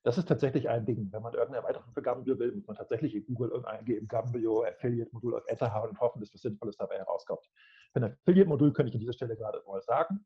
das 0.03 0.17
ist 0.17 0.27
tatsächlich 0.27 0.67
ein 0.67 0.85
Ding. 0.85 1.09
Wenn 1.11 1.21
man 1.21 1.33
irgendeine 1.33 1.65
Erweiterung 1.65 1.91
für 1.93 2.01
Gambio 2.01 2.37
will, 2.37 2.51
muss 2.51 2.67
man 2.67 2.75
tatsächlich 2.75 3.15
in 3.15 3.23
Google 3.23 3.65
eingeben, 3.65 4.07
Gambio 4.07 4.63
Affiliate-Modul 4.65 5.35
auf 5.35 5.61
haben 5.61 5.89
und 5.89 5.99
hoffen, 5.99 6.19
dass 6.19 6.33
was 6.33 6.41
Sinnvolles 6.41 6.75
dabei 6.75 6.97
herauskommt. 6.97 7.49
Für 7.93 8.01
ein 8.01 8.11
Affiliate-Modul 8.11 8.73
könnte 8.73 8.89
ich 8.89 8.95
an 8.95 8.99
dieser 8.99 9.13
Stelle 9.13 9.37
gerade 9.37 9.63
mal 9.65 9.81
sagen. 9.81 10.25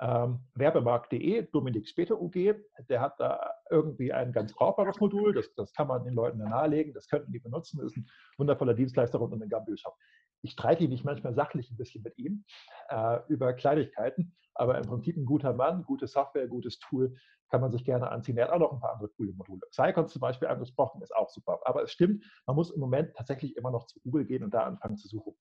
Ähm, 0.00 0.40
Werbemarkt.de, 0.54 1.48
Dominik 1.50 1.88
Später 1.88 2.20
UG, 2.20 2.54
der 2.88 3.00
hat 3.00 3.18
da 3.18 3.50
irgendwie 3.70 4.12
ein 4.12 4.32
ganz 4.32 4.52
brauchbares 4.52 5.00
Modul, 5.00 5.32
das, 5.32 5.54
das 5.54 5.72
kann 5.72 5.88
man 5.88 6.04
den 6.04 6.14
Leuten 6.14 6.38
nahelegen, 6.38 6.92
das 6.92 7.08
könnten 7.08 7.32
die 7.32 7.38
benutzen, 7.38 7.78
das 7.78 7.92
ist 7.92 7.96
ein 7.96 8.08
wundervoller 8.36 8.74
Dienstleister 8.74 9.18
rund 9.18 9.32
um 9.32 9.40
den 9.40 9.48
Gambio-Shop. 9.48 9.96
Ich 10.42 10.52
streite 10.52 10.86
mich 10.86 11.02
manchmal 11.02 11.34
sachlich 11.34 11.70
ein 11.70 11.76
bisschen 11.76 12.02
mit 12.02 12.18
ihm 12.18 12.44
äh, 12.90 13.20
über 13.28 13.54
Kleinigkeiten, 13.54 14.36
aber 14.54 14.76
im 14.76 14.84
Prinzip 14.84 15.16
ein 15.16 15.24
guter 15.24 15.54
Mann, 15.54 15.82
gute 15.84 16.06
Software, 16.06 16.46
gutes 16.46 16.78
Tool, 16.78 17.14
kann 17.50 17.60
man 17.60 17.70
sich 17.70 17.84
gerne 17.84 18.10
anziehen. 18.10 18.36
Er 18.36 18.46
hat 18.48 18.54
auch 18.54 18.58
noch 18.58 18.72
ein 18.72 18.80
paar 18.80 18.94
andere 18.94 19.08
coole 19.10 19.32
Module. 19.32 19.60
Psycon 19.70 20.08
zum 20.08 20.20
Beispiel 20.20 20.48
angesprochen, 20.48 21.00
ist 21.02 21.14
auch 21.14 21.30
super. 21.30 21.60
Aber 21.64 21.82
es 21.82 21.92
stimmt, 21.92 22.24
man 22.46 22.56
muss 22.56 22.70
im 22.70 22.80
Moment 22.80 23.14
tatsächlich 23.14 23.56
immer 23.56 23.70
noch 23.70 23.86
zu 23.86 24.00
Google 24.00 24.24
gehen 24.24 24.42
und 24.42 24.52
da 24.52 24.64
anfangen 24.64 24.96
zu 24.96 25.08
suchen. 25.08 25.34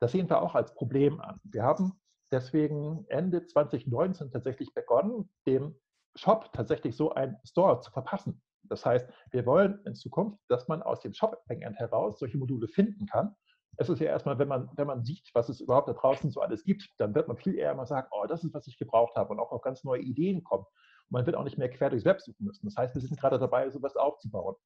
Das 0.00 0.12
sehen 0.12 0.28
wir 0.28 0.42
auch 0.42 0.54
als 0.54 0.74
Problem 0.74 1.20
an. 1.20 1.40
Wir 1.44 1.62
haben 1.62 1.98
deswegen 2.30 3.04
Ende 3.08 3.46
2019 3.46 4.30
tatsächlich 4.30 4.74
begonnen, 4.74 5.30
dem 5.46 5.78
Shop 6.14 6.52
tatsächlich 6.52 6.96
so 6.96 7.12
einen 7.12 7.36
Store 7.44 7.80
zu 7.80 7.90
verpassen. 7.90 8.42
Das 8.64 8.84
heißt, 8.84 9.08
wir 9.30 9.46
wollen 9.46 9.80
in 9.84 9.94
Zukunft, 9.94 10.38
dass 10.48 10.66
man 10.68 10.82
aus 10.82 11.00
dem 11.00 11.12
Shop-Backend 11.12 11.78
heraus 11.78 12.18
solche 12.18 12.38
Module 12.38 12.68
finden 12.68 13.06
kann. 13.06 13.34
Es 13.76 13.88
ist 13.88 14.00
ja 14.00 14.06
erstmal, 14.06 14.38
wenn 14.38 14.48
man, 14.48 14.70
wenn 14.76 14.86
man 14.86 15.04
sieht, 15.04 15.30
was 15.34 15.48
es 15.48 15.60
überhaupt 15.60 15.88
da 15.88 15.92
draußen 15.92 16.30
so 16.30 16.40
alles 16.40 16.64
gibt, 16.64 16.88
dann 16.98 17.14
wird 17.14 17.28
man 17.28 17.36
viel 17.36 17.54
eher 17.56 17.74
mal 17.74 17.86
sagen, 17.86 18.08
oh, 18.10 18.26
das 18.26 18.42
ist, 18.42 18.54
was 18.54 18.66
ich 18.66 18.78
gebraucht 18.78 19.14
habe 19.16 19.30
und 19.30 19.38
auch 19.38 19.52
auf 19.52 19.60
ganz 19.60 19.84
neue 19.84 20.00
Ideen 20.00 20.42
kommen. 20.42 20.64
Und 20.64 21.10
man 21.10 21.26
wird 21.26 21.36
auch 21.36 21.44
nicht 21.44 21.58
mehr 21.58 21.70
quer 21.70 21.90
durchs 21.90 22.06
Web 22.06 22.20
suchen 22.20 22.46
müssen. 22.46 22.66
Das 22.66 22.76
heißt, 22.76 22.94
wir 22.94 23.02
sind 23.02 23.20
gerade 23.20 23.38
dabei, 23.38 23.68
sowas 23.70 23.96
aufzubauen. 23.96 24.56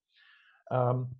Ähm, 0.70 1.16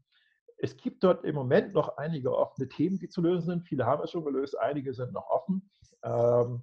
es 0.63 0.77
gibt 0.77 1.03
dort 1.03 1.25
im 1.25 1.35
Moment 1.35 1.75
noch 1.75 1.97
einige 1.97 2.37
offene 2.37 2.69
Themen, 2.69 2.99
die 2.99 3.09
zu 3.09 3.23
lösen 3.23 3.47
sind. 3.47 3.63
Viele 3.65 3.87
haben 3.87 4.03
es 4.03 4.11
schon 4.11 4.25
gelöst, 4.25 4.59
einige 4.59 4.93
sind 4.93 5.13
noch 5.13 5.29
offen. 5.29 5.71
Ähm, 6.03 6.63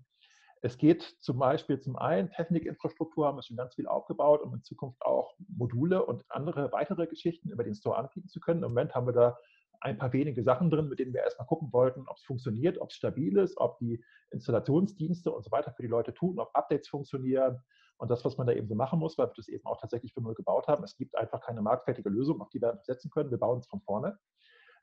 es 0.61 0.77
geht 0.77 1.03
zum 1.19 1.39
Beispiel 1.39 1.79
zum 1.79 1.95
einen 1.97 2.29
Technikinfrastruktur, 2.31 3.27
haben 3.27 3.37
wir 3.37 3.43
schon 3.43 3.57
ganz 3.57 3.75
viel 3.75 3.87
aufgebaut, 3.87 4.41
um 4.41 4.53
in 4.53 4.63
Zukunft 4.63 5.01
auch 5.03 5.35
Module 5.47 6.05
und 6.05 6.23
andere 6.29 6.71
weitere 6.71 7.07
Geschichten 7.07 7.49
über 7.49 7.63
den 7.63 7.75
Store 7.75 7.97
anbieten 7.97 8.27
zu 8.27 8.39
können. 8.39 8.63
Im 8.63 8.69
Moment 8.69 8.95
haben 8.95 9.07
wir 9.07 9.13
da 9.13 9.37
ein 9.81 9.97
paar 9.97 10.13
wenige 10.13 10.43
Sachen 10.43 10.69
drin, 10.69 10.89
mit 10.89 10.99
denen 10.99 11.13
wir 11.13 11.21
erstmal 11.21 11.47
gucken 11.47 11.71
wollten, 11.71 12.07
ob 12.07 12.17
es 12.17 12.23
funktioniert, 12.23 12.79
ob 12.79 12.89
es 12.89 12.95
stabil 12.95 13.37
ist, 13.37 13.57
ob 13.57 13.77
die 13.77 14.03
Installationsdienste 14.31 15.31
und 15.31 15.43
so 15.43 15.51
weiter 15.51 15.71
für 15.71 15.83
die 15.83 15.87
Leute 15.87 16.13
tun, 16.13 16.39
ob 16.39 16.49
Updates 16.55 16.87
funktionieren, 16.87 17.61
und 17.97 18.11
das, 18.11 18.23
was 18.25 18.37
man 18.37 18.47
da 18.47 18.53
eben 18.53 18.67
so 18.67 18.75
machen 18.75 18.99
muss, 18.99 19.17
weil 19.17 19.27
wir 19.27 19.33
das 19.35 19.47
eben 19.47 19.65
auch 19.65 19.79
tatsächlich 19.79 20.13
für 20.13 20.21
null 20.21 20.35
gebaut 20.35 20.67
haben, 20.67 20.83
es 20.83 20.95
gibt 20.95 21.15
einfach 21.15 21.41
keine 21.41 21.61
marktfertige 21.61 22.09
Lösung, 22.09 22.41
auf 22.41 22.49
die 22.49 22.61
wir 22.61 22.79
setzen 22.83 23.09
können. 23.09 23.31
Wir 23.31 23.39
bauen 23.39 23.59
es 23.59 23.67
von 23.67 23.81
vorne. 23.81 24.17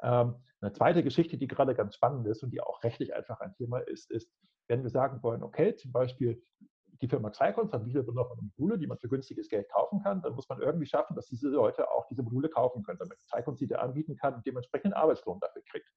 Ähm, 0.02 0.36
eine 0.60 0.72
zweite 0.72 1.02
Geschichte, 1.02 1.38
die 1.38 1.46
gerade 1.46 1.74
ganz 1.74 1.94
spannend 1.94 2.26
ist 2.26 2.42
und 2.42 2.50
die 2.50 2.60
auch 2.60 2.82
rechtlich 2.82 3.14
einfach 3.14 3.40
ein 3.40 3.54
Thema 3.54 3.78
ist, 3.78 4.10
ist, 4.10 4.30
wenn 4.68 4.82
wir 4.82 4.90
sagen 4.90 5.22
wollen, 5.22 5.42
okay, 5.42 5.76
zum 5.76 5.92
Beispiel 5.92 6.42
die 7.00 7.08
Firma 7.08 7.30
hat 7.32 7.84
viele 7.84 8.02
besondere 8.02 8.36
Module, 8.36 8.78
die 8.78 8.86
man 8.86 8.98
für 8.98 9.08
günstiges 9.08 9.48
Geld 9.48 9.68
kaufen 9.70 10.02
kann, 10.02 10.22
dann 10.22 10.34
muss 10.34 10.48
man 10.48 10.60
irgendwie 10.60 10.86
schaffen, 10.86 11.14
dass 11.16 11.26
diese 11.26 11.48
Leute 11.48 11.90
auch 11.90 12.06
diese 12.08 12.22
Module 12.22 12.48
kaufen 12.48 12.82
können, 12.82 12.98
damit 12.98 13.18
Xicons 13.18 13.58
sie 13.58 13.66
da 13.66 13.76
anbieten 13.76 14.16
kann 14.16 14.34
und 14.34 14.46
dementsprechend 14.46 14.94
Arbeitslohn 14.94 15.40
dafür 15.40 15.62
kriegt. 15.70 15.88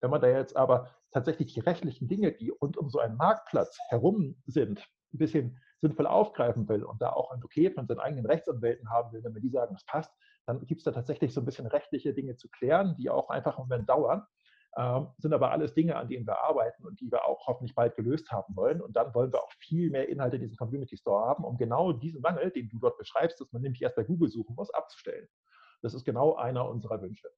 Wenn 0.00 0.10
man 0.10 0.20
da 0.20 0.28
jetzt 0.28 0.56
aber 0.56 0.94
tatsächlich 1.12 1.52
die 1.52 1.60
rechtlichen 1.60 2.08
Dinge, 2.08 2.32
die 2.32 2.50
rund 2.50 2.76
um 2.76 2.88
so 2.88 2.98
einen 2.98 3.16
Marktplatz 3.16 3.76
herum 3.88 4.36
sind, 4.46 4.78
ein 5.12 5.18
bisschen 5.18 5.60
sinnvoll 5.80 6.06
aufgreifen 6.06 6.68
will 6.68 6.84
und 6.84 7.00
da 7.00 7.10
auch 7.10 7.30
ein 7.30 7.42
Okay 7.42 7.70
von 7.70 7.86
seinen 7.86 8.00
eigenen 8.00 8.26
Rechtsanwälten 8.26 8.90
haben 8.90 9.12
will, 9.12 9.22
damit 9.22 9.42
die 9.42 9.50
sagen, 9.50 9.74
das 9.74 9.84
passt, 9.84 10.12
dann 10.46 10.64
gibt 10.66 10.80
es 10.80 10.84
da 10.84 10.92
tatsächlich 10.92 11.34
so 11.34 11.40
ein 11.40 11.44
bisschen 11.44 11.66
rechtliche 11.66 12.14
Dinge 12.14 12.36
zu 12.36 12.48
klären, 12.48 12.96
die 12.96 13.10
auch 13.10 13.28
einfach 13.30 13.58
im 13.58 13.64
Moment 13.64 13.88
dauern. 13.88 14.26
Ähm, 14.76 15.08
sind 15.18 15.32
aber 15.32 15.50
alles 15.50 15.74
Dinge, 15.74 15.96
an 15.96 16.08
denen 16.08 16.26
wir 16.26 16.40
arbeiten 16.40 16.84
und 16.84 17.00
die 17.00 17.10
wir 17.10 17.24
auch 17.24 17.46
hoffentlich 17.46 17.74
bald 17.74 17.96
gelöst 17.96 18.30
haben 18.30 18.54
wollen. 18.54 18.80
Und 18.80 18.96
dann 18.96 19.14
wollen 19.14 19.32
wir 19.32 19.42
auch 19.42 19.50
viel 19.58 19.90
mehr 19.90 20.08
Inhalte 20.08 20.36
in 20.36 20.42
diesem 20.42 20.56
Community 20.56 20.96
Store 20.96 21.26
haben, 21.26 21.44
um 21.44 21.56
genau 21.56 21.92
diesen 21.92 22.20
Mangel, 22.20 22.50
den 22.50 22.68
du 22.68 22.78
dort 22.78 22.96
beschreibst, 22.98 23.40
dass 23.40 23.50
man 23.52 23.62
nämlich 23.62 23.82
erst 23.82 23.96
bei 23.96 24.04
Google 24.04 24.28
suchen 24.28 24.54
muss, 24.54 24.70
abzustellen. 24.70 25.26
Das 25.82 25.94
ist 25.94 26.04
genau 26.04 26.36
einer 26.36 26.68
unserer 26.68 27.00
Wünsche. 27.00 27.28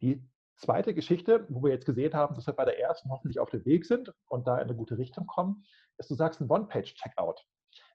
Die 0.00 0.28
zweite 0.56 0.94
Geschichte, 0.94 1.46
wo 1.48 1.62
wir 1.62 1.72
jetzt 1.72 1.86
gesehen 1.86 2.14
haben, 2.14 2.34
dass 2.34 2.46
wir 2.46 2.54
bei 2.54 2.64
der 2.64 2.78
ersten 2.78 3.10
hoffentlich 3.10 3.38
auf 3.38 3.50
dem 3.50 3.64
Weg 3.64 3.84
sind 3.84 4.12
und 4.28 4.46
da 4.46 4.56
in 4.56 4.64
eine 4.64 4.74
gute 4.74 4.98
Richtung 4.98 5.26
kommen, 5.26 5.64
ist, 5.98 6.10
du 6.10 6.14
sagst 6.14 6.40
ein 6.40 6.48
One-Page-Checkout. 6.48 7.44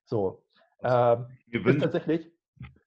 So, 0.06 0.44
ähm, 0.84 1.28
ist 1.52 1.82
tatsächlich, 1.82 2.32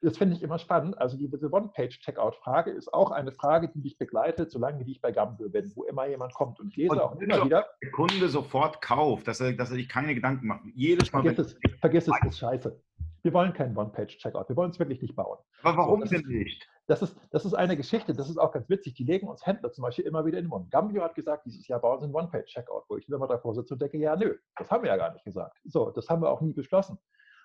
das 0.01 0.17
finde 0.17 0.37
ich 0.37 0.43
immer 0.43 0.59
spannend. 0.59 0.99
Also 0.99 1.17
diese 1.17 1.53
One-Page-Checkout-Frage 1.53 2.71
ist 2.71 2.93
auch 2.93 3.11
eine 3.11 3.33
Frage, 3.33 3.69
die 3.69 3.81
mich 3.81 3.99
begleitet, 3.99 4.51
solange 4.51 4.83
ich 4.85 5.01
bei 5.01 5.13
Gambio 5.13 5.49
bin, 5.51 5.71
wo 5.75 5.85
immer 5.85 6.07
jemand 6.07 6.35
kommt. 6.35 6.61
Und 6.61 6.69
ich 6.69 6.77
lese 6.77 6.93
und 6.93 7.01
auch 7.01 7.17
immer 7.17 7.45
wieder. 7.45 7.67
Der 7.83 7.91
Kunde 7.91 8.29
sofort 8.29 8.81
kauft, 8.81 9.29
dass 9.29 9.41
er, 9.41 9.53
dass 9.53 9.71
er 9.71 9.77
sich 9.77 9.89
keine 9.89 10.15
Gedanken 10.15 10.47
macht. 10.47 10.63
Jedes 10.75 11.13
Mal. 11.13 11.23
Vergiss 11.23 11.39
es, 11.39 11.59
vergiss 11.81 12.09
es, 12.09 12.15
ist 12.27 12.39
scheiße. 12.39 12.81
Wir 13.23 13.33
wollen 13.33 13.53
keinen 13.53 13.77
One-Page-Checkout. 13.77 14.49
Wir 14.49 14.57
wollen 14.57 14.71
es 14.71 14.79
wirklich 14.79 15.03
nicht 15.03 15.15
bauen. 15.15 15.39
Aber 15.63 15.79
warum 15.79 16.05
so, 16.07 16.17
denn 16.17 16.27
nicht? 16.27 16.69
Das 16.87 17.03
ist, 17.03 17.17
das 17.31 17.45
ist 17.45 17.55
eine 17.55 17.77
Geschichte, 17.77 18.15
das 18.15 18.29
ist 18.29 18.39
auch 18.39 18.53
ganz 18.53 18.69
witzig. 18.69 18.95
Die 18.95 19.05
legen 19.05 19.29
uns 19.29 19.47
Händler 19.47 19.71
zum 19.73 19.83
Beispiel 19.83 20.07
immer 20.07 20.25
wieder 20.27 20.39
in 20.39 20.45
den 20.45 20.51
Mund. 20.51 20.71
Gambio 20.71 21.03
hat 21.03 21.15
gesagt, 21.15 21.47
dieses 21.47 21.69
Jahr 21.69 21.81
bauen 21.81 22.01
sie 22.01 22.05
einen 22.05 22.15
One-Page-Checkout, 22.15 22.85
wo 22.89 22.97
ich 22.97 23.09
immer 23.09 23.29
davor 23.29 23.55
sitze 23.55 23.75
und 23.75 23.83
denke, 23.83 23.99
ja, 23.99 24.17
nö, 24.17 24.37
das 24.57 24.71
haben 24.71 24.83
wir 24.83 24.91
ja 24.91 24.97
gar 24.97 25.13
nicht 25.13 25.25
gesagt. 25.25 25.57
So, 25.65 25.91
das 25.91 26.09
haben 26.09 26.23
wir 26.23 26.31
auch 26.31 26.41
nie 26.41 26.53
beschlossen. 26.53 26.99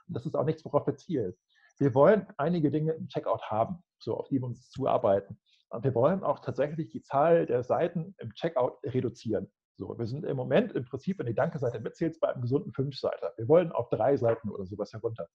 Und 0.08 0.16
das 0.16 0.26
ist 0.26 0.36
auch 0.36 0.46
nichts, 0.46 0.64
worauf 0.66 0.88
wir 0.88 0.96
zielen. 0.96 1.36
Wir 1.78 1.94
wollen 1.94 2.26
einige 2.38 2.72
Dinge 2.72 2.94
im 2.94 3.08
Checkout 3.08 3.44
haben, 3.44 3.84
so 4.00 4.16
auf 4.18 4.30
die 4.30 4.40
wir 4.40 4.46
uns 4.46 4.70
zuarbeiten. 4.70 5.38
Und 5.70 5.84
wir 5.84 5.94
wollen 5.94 6.24
auch 6.24 6.40
tatsächlich 6.40 6.90
die 6.90 7.02
Zahl 7.02 7.46
der 7.46 7.64
Seiten 7.64 8.16
im 8.20 8.34
Checkout 8.34 8.78
reduzieren. 8.84 9.52
So, 9.78 9.98
wir 10.00 10.08
sind 10.08 10.24
im 10.24 10.38
Moment 10.38 10.72
im 10.72 10.86
Prinzip, 10.86 11.20
wenn 11.20 11.26
die 11.26 11.36
Danke-Seite 11.36 11.82
mitzählt, 11.82 12.18
bei 12.22 12.30
einem 12.30 12.42
gesunden 12.42 12.72
Fünf-Seiter. 12.72 13.34
Wir 13.36 13.48
wollen 13.50 13.74
auf 13.74 13.90
drei 13.90 14.16
Seiten 14.16 14.50
oder 14.50 14.66
sowas 14.66 14.94
herunter. 14.94 15.28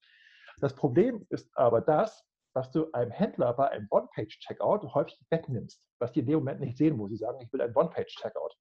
Das 0.61 0.75
Problem 0.75 1.27
ist 1.31 1.51
aber 1.57 1.81
das, 1.81 2.25
was 2.53 2.71
du 2.71 2.91
einem 2.93 3.11
Händler 3.11 3.53
bei 3.55 3.69
einem 3.71 3.87
One-Page-Checkout 3.91 4.95
häufig 4.95 5.19
wegnimmst, 5.31 5.83
was 5.99 6.13
die 6.13 6.21
in 6.21 6.27
dem 6.27 6.41
Moment 6.41 6.61
nicht 6.61 6.77
sehen, 6.77 6.99
wo 6.99 7.09
sie 7.09 7.17
sagen, 7.17 7.41
ich 7.41 7.53
will 7.53 7.63
ein 7.63 7.75
One-Page-Checkout. 7.75 8.57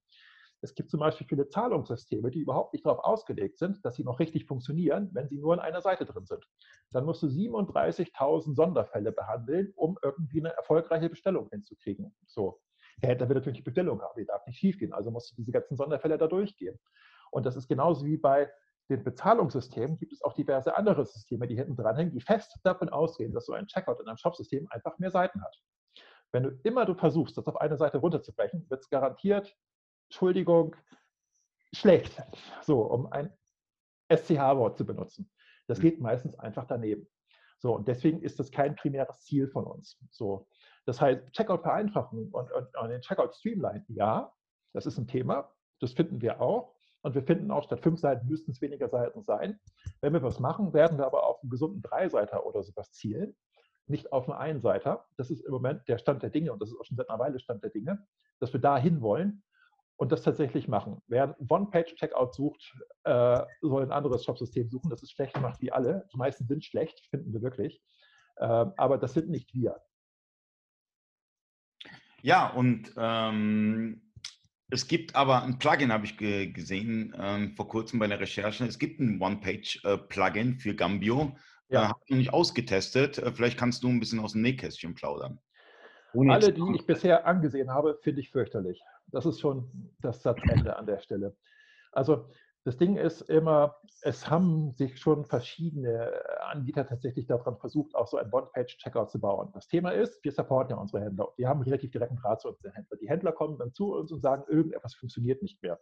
Es 0.62 0.76
gibt 0.76 0.92
zum 0.92 1.00
Beispiel 1.00 1.26
viele 1.28 1.48
Zahlungssysteme, 1.48 2.32
die 2.32 2.40
überhaupt 2.40 2.74
nicht 2.74 2.86
darauf 2.86 3.00
ausgelegt 3.00 3.58
sind, 3.58 3.84
dass 3.86 3.96
sie 3.96 4.04
noch 4.04 4.20
richtig 4.20 4.46
funktionieren, 4.46 5.10
wenn 5.14 5.28
sie 5.28 5.40
nur 5.40 5.54
in 5.54 5.60
einer 5.60 5.82
Seite 5.82 6.06
drin 6.06 6.26
sind. 6.26 6.46
Dann 6.92 7.06
musst 7.06 7.24
du 7.24 7.28
37.000 7.28 8.56
Sonderfälle 8.56 9.12
behandeln, 9.12 9.72
um 9.76 9.98
irgendwie 10.04 10.40
eine 10.40 10.50
erfolgreiche 10.56 11.10
Bestellung 11.10 11.50
hinzukriegen. 11.50 12.14
So. 12.26 12.62
Der 13.02 13.10
Händler 13.10 13.30
will 13.30 13.36
natürlich 13.36 13.60
die 13.60 13.64
Bestellung 13.64 14.02
haben, 14.02 14.20
die 14.20 14.26
darf 14.26 14.46
nicht 14.46 14.60
schiefgehen, 14.60 14.92
also 14.92 15.12
musst 15.12 15.32
du 15.32 15.36
diese 15.38 15.52
ganzen 15.52 15.78
Sonderfälle 15.78 16.18
da 16.18 16.28
durchgehen. 16.28 16.78
Und 17.32 17.46
das 17.46 17.56
ist 17.56 17.70
genauso 17.70 18.06
wie 18.06 18.18
bei 18.18 18.52
den 18.90 19.04
Bezahlungssystemen 19.04 19.98
gibt 19.98 20.14
es 20.14 20.22
auch 20.24 20.34
diverse 20.34 20.76
andere 20.76 21.06
Systeme, 21.06 21.48
die 21.48 21.56
hinten 21.56 21.76
dran 21.76 21.96
hängen, 21.96 22.12
die 22.12 22.22
fest 22.22 22.58
davon 22.64 22.90
ausgehen, 22.90 23.34
dass 23.34 23.46
so 23.46 23.54
ein 23.54 23.68
Checkout 23.68 24.00
in 24.00 24.08
einem 24.08 24.18
Shopsystem 24.18 24.68
einfach 24.72 24.98
mehr 24.98 25.12
Seiten 25.12 25.42
hat. 25.42 25.56
Wenn 26.32 26.44
du 26.44 26.50
immer 26.64 26.86
du 26.86 26.96
versuchst, 26.96 27.38
das 27.38 27.48
auf 27.48 27.58
eine 27.58 27.78
Seite 27.78 28.00
runterzubrechen, 28.00 28.70
wird 28.70 28.82
es 28.82 28.90
garantiert 28.90 29.56
Entschuldigung, 30.10 30.76
schlecht. 31.72 32.22
So, 32.64 32.82
um 32.82 33.12
ein 33.12 33.32
SCH-Wort 34.12 34.78
zu 34.78 34.86
benutzen. 34.86 35.30
Das 35.68 35.78
hm. 35.78 35.84
geht 35.84 36.02
meistens 36.02 36.38
einfach 36.40 36.66
daneben. 36.66 37.08
So, 37.60 37.76
und 37.76 37.88
deswegen 37.88 38.22
ist 38.22 38.40
das 38.40 38.52
kein 38.52 38.76
primäres 38.76 39.22
Ziel 39.22 39.48
von 39.48 39.66
uns. 39.66 40.00
So, 40.10 40.48
das 40.86 41.00
heißt, 41.00 41.32
Checkout 41.34 41.62
vereinfachen 41.62 42.32
und, 42.32 42.52
und, 42.52 42.76
und 42.76 42.90
den 42.90 43.02
Checkout 43.02 43.36
streamline, 43.36 43.86
ja, 43.90 44.34
das 44.74 44.86
ist 44.86 44.98
ein 44.98 45.08
Thema. 45.08 45.54
Das 45.80 45.94
finden 45.94 46.22
wir 46.22 46.42
auch. 46.42 46.76
Und 47.02 47.16
wir 47.16 47.24
finden 47.24 47.52
auch, 47.52 47.64
statt 47.64 47.82
fünf 47.82 48.00
Seiten 48.00 48.28
müssten 48.28 48.52
es 48.52 48.62
weniger 48.62 48.90
Seiten 48.90 49.24
sein. 49.24 49.60
Wenn 50.02 50.14
wir 50.14 50.22
was 50.22 50.40
machen, 50.40 50.74
werden 50.74 50.98
wir 50.98 51.06
aber 51.06 51.26
auf 51.26 51.42
einen 51.42 51.50
gesunden 51.50 51.82
Dreiseiter 51.82 52.46
oder 52.46 52.62
sowas 52.64 52.92
zielen, 52.92 53.36
nicht 53.88 54.12
auf 54.12 54.30
einen 54.30 54.38
Einseiter. 54.38 55.06
Das 55.18 55.32
ist 55.32 55.42
im 55.42 55.52
Moment 55.52 55.88
der 55.88 55.98
Stand 55.98 56.24
der 56.24 56.30
Dinge 56.30 56.52
und 56.52 56.62
das 56.62 56.70
ist 56.70 56.80
auch 56.80 56.86
schon 56.86 56.98
seit 56.98 57.10
einer 57.10 57.20
Weile 57.20 57.40
Stand 57.40 57.64
der 57.64 57.72
Dinge, 57.72 58.06
dass 58.40 58.52
wir 58.54 58.60
dahin 58.60 59.02
wollen 59.02 59.44
und 59.96 60.12
das 60.12 60.24
tatsächlich 60.24 60.68
machen. 60.68 61.02
Wer 61.08 61.36
One-Page-Checkout 61.50 62.34
sucht, 62.34 62.74
äh, 63.04 63.42
soll 63.62 63.84
ein 63.84 63.92
anderes 63.92 64.24
Shopsystem 64.24 64.70
suchen. 64.70 64.90
Das 64.90 65.04
ist 65.04 65.12
schlecht 65.12 65.34
gemacht 65.34 65.62
wie 65.62 65.72
alle. 65.72 66.08
Die 66.14 66.18
meisten 66.18 66.48
sind 66.48 66.64
schlecht, 66.64 67.06
finden 67.10 67.34
wir 67.34 67.42
wirklich. 67.42 67.82
Äh, 68.38 68.46
aber 68.46 68.98
das 68.98 69.14
sind 69.14 69.30
nicht 69.30 69.54
wir. 69.54 69.82
Ja, 72.22 72.50
und 72.50 72.94
ähm, 72.98 74.09
es 74.72 74.88
gibt 74.88 75.16
aber 75.16 75.44
ein 75.44 75.58
Plugin, 75.58 75.92
habe 75.92 76.06
ich 76.06 76.18
ge 76.18 76.48
gesehen 76.48 77.16
ähm, 77.20 77.56
vor 77.56 77.68
kurzem 77.68 78.00
bei 78.00 78.08
der 78.08 78.20
Recherche. 78.20 78.66
Es 78.66 78.78
gibt 78.78 79.00
ein 79.00 79.20
One-Page-Plugin 79.20 80.54
äh, 80.54 80.60
für 80.60 80.76
Gambio. 80.76 81.36
Ja. 81.70 81.84
Äh, 81.84 81.88
habe 81.88 82.00
ich 82.06 82.12
noch 82.12 82.18
nicht 82.18 82.34
ausgetestet. 82.34 83.18
Äh, 83.18 83.32
vielleicht 83.32 83.58
kannst 83.58 83.84
du 83.84 83.90
ein 83.90 84.00
bisschen 84.00 84.20
aus 84.20 84.34
dem 84.34 84.42
Nähkästchen 84.42 84.94
plaudern. 84.94 85.40
Ohne 86.14 86.34
Alle, 86.34 86.54
die 86.54 86.62
ich 86.76 86.86
bisher 86.86 87.26
angesehen 87.26 87.72
habe, 87.72 87.98
finde 88.02 88.22
ich 88.22 88.32
fürchterlich. 88.32 88.82
Das 89.08 89.26
ist 89.26 89.40
schon 89.40 89.92
das 90.02 90.22
Satzende 90.22 90.76
an 90.76 90.86
der 90.86 91.00
Stelle. 91.00 91.36
Also 91.92 92.30
das 92.66 92.78
Ding 92.78 92.98
ist 92.98 93.22
immer, 93.22 93.78
es 94.02 94.30
haben 94.30 94.72
sich 94.72 95.00
schon 95.00 95.26
verschiedene 95.26 96.12
Anbieter 96.42 96.86
tatsächlich 96.86 97.26
daran 97.26 97.58
versucht, 97.58 97.96
auch 97.96 98.08
so 98.08 98.18
ein 98.18 98.32
One-Page-Checkout 98.32 99.10
zu 99.10 99.20
bauen. 99.20 99.50
Das 99.54 99.68
Thema 99.68 99.92
ist, 99.92 100.24
wir 100.24 100.32
supporten 100.32 100.76
ja 100.76 100.82
unsere 100.82 101.04
Händler. 101.04 101.30
Wir 101.38 101.48
haben 101.48 101.62
relativ 101.62 101.92
direkten 101.92 102.18
Draht 102.18 102.42
zu 102.42 102.50
unseren 102.50 102.74
Händlern. 102.74 103.00
Die 103.02 103.10
Händler 103.10 103.32
kommen 103.32 103.58
dann 103.58 103.74
zu 103.74 103.94
uns 103.94 104.12
und 104.12 104.22
sagen, 104.22 104.44
irgendetwas 104.48 104.94
funktioniert 104.94 105.42
nicht 105.42 105.64
mehr. 105.64 105.80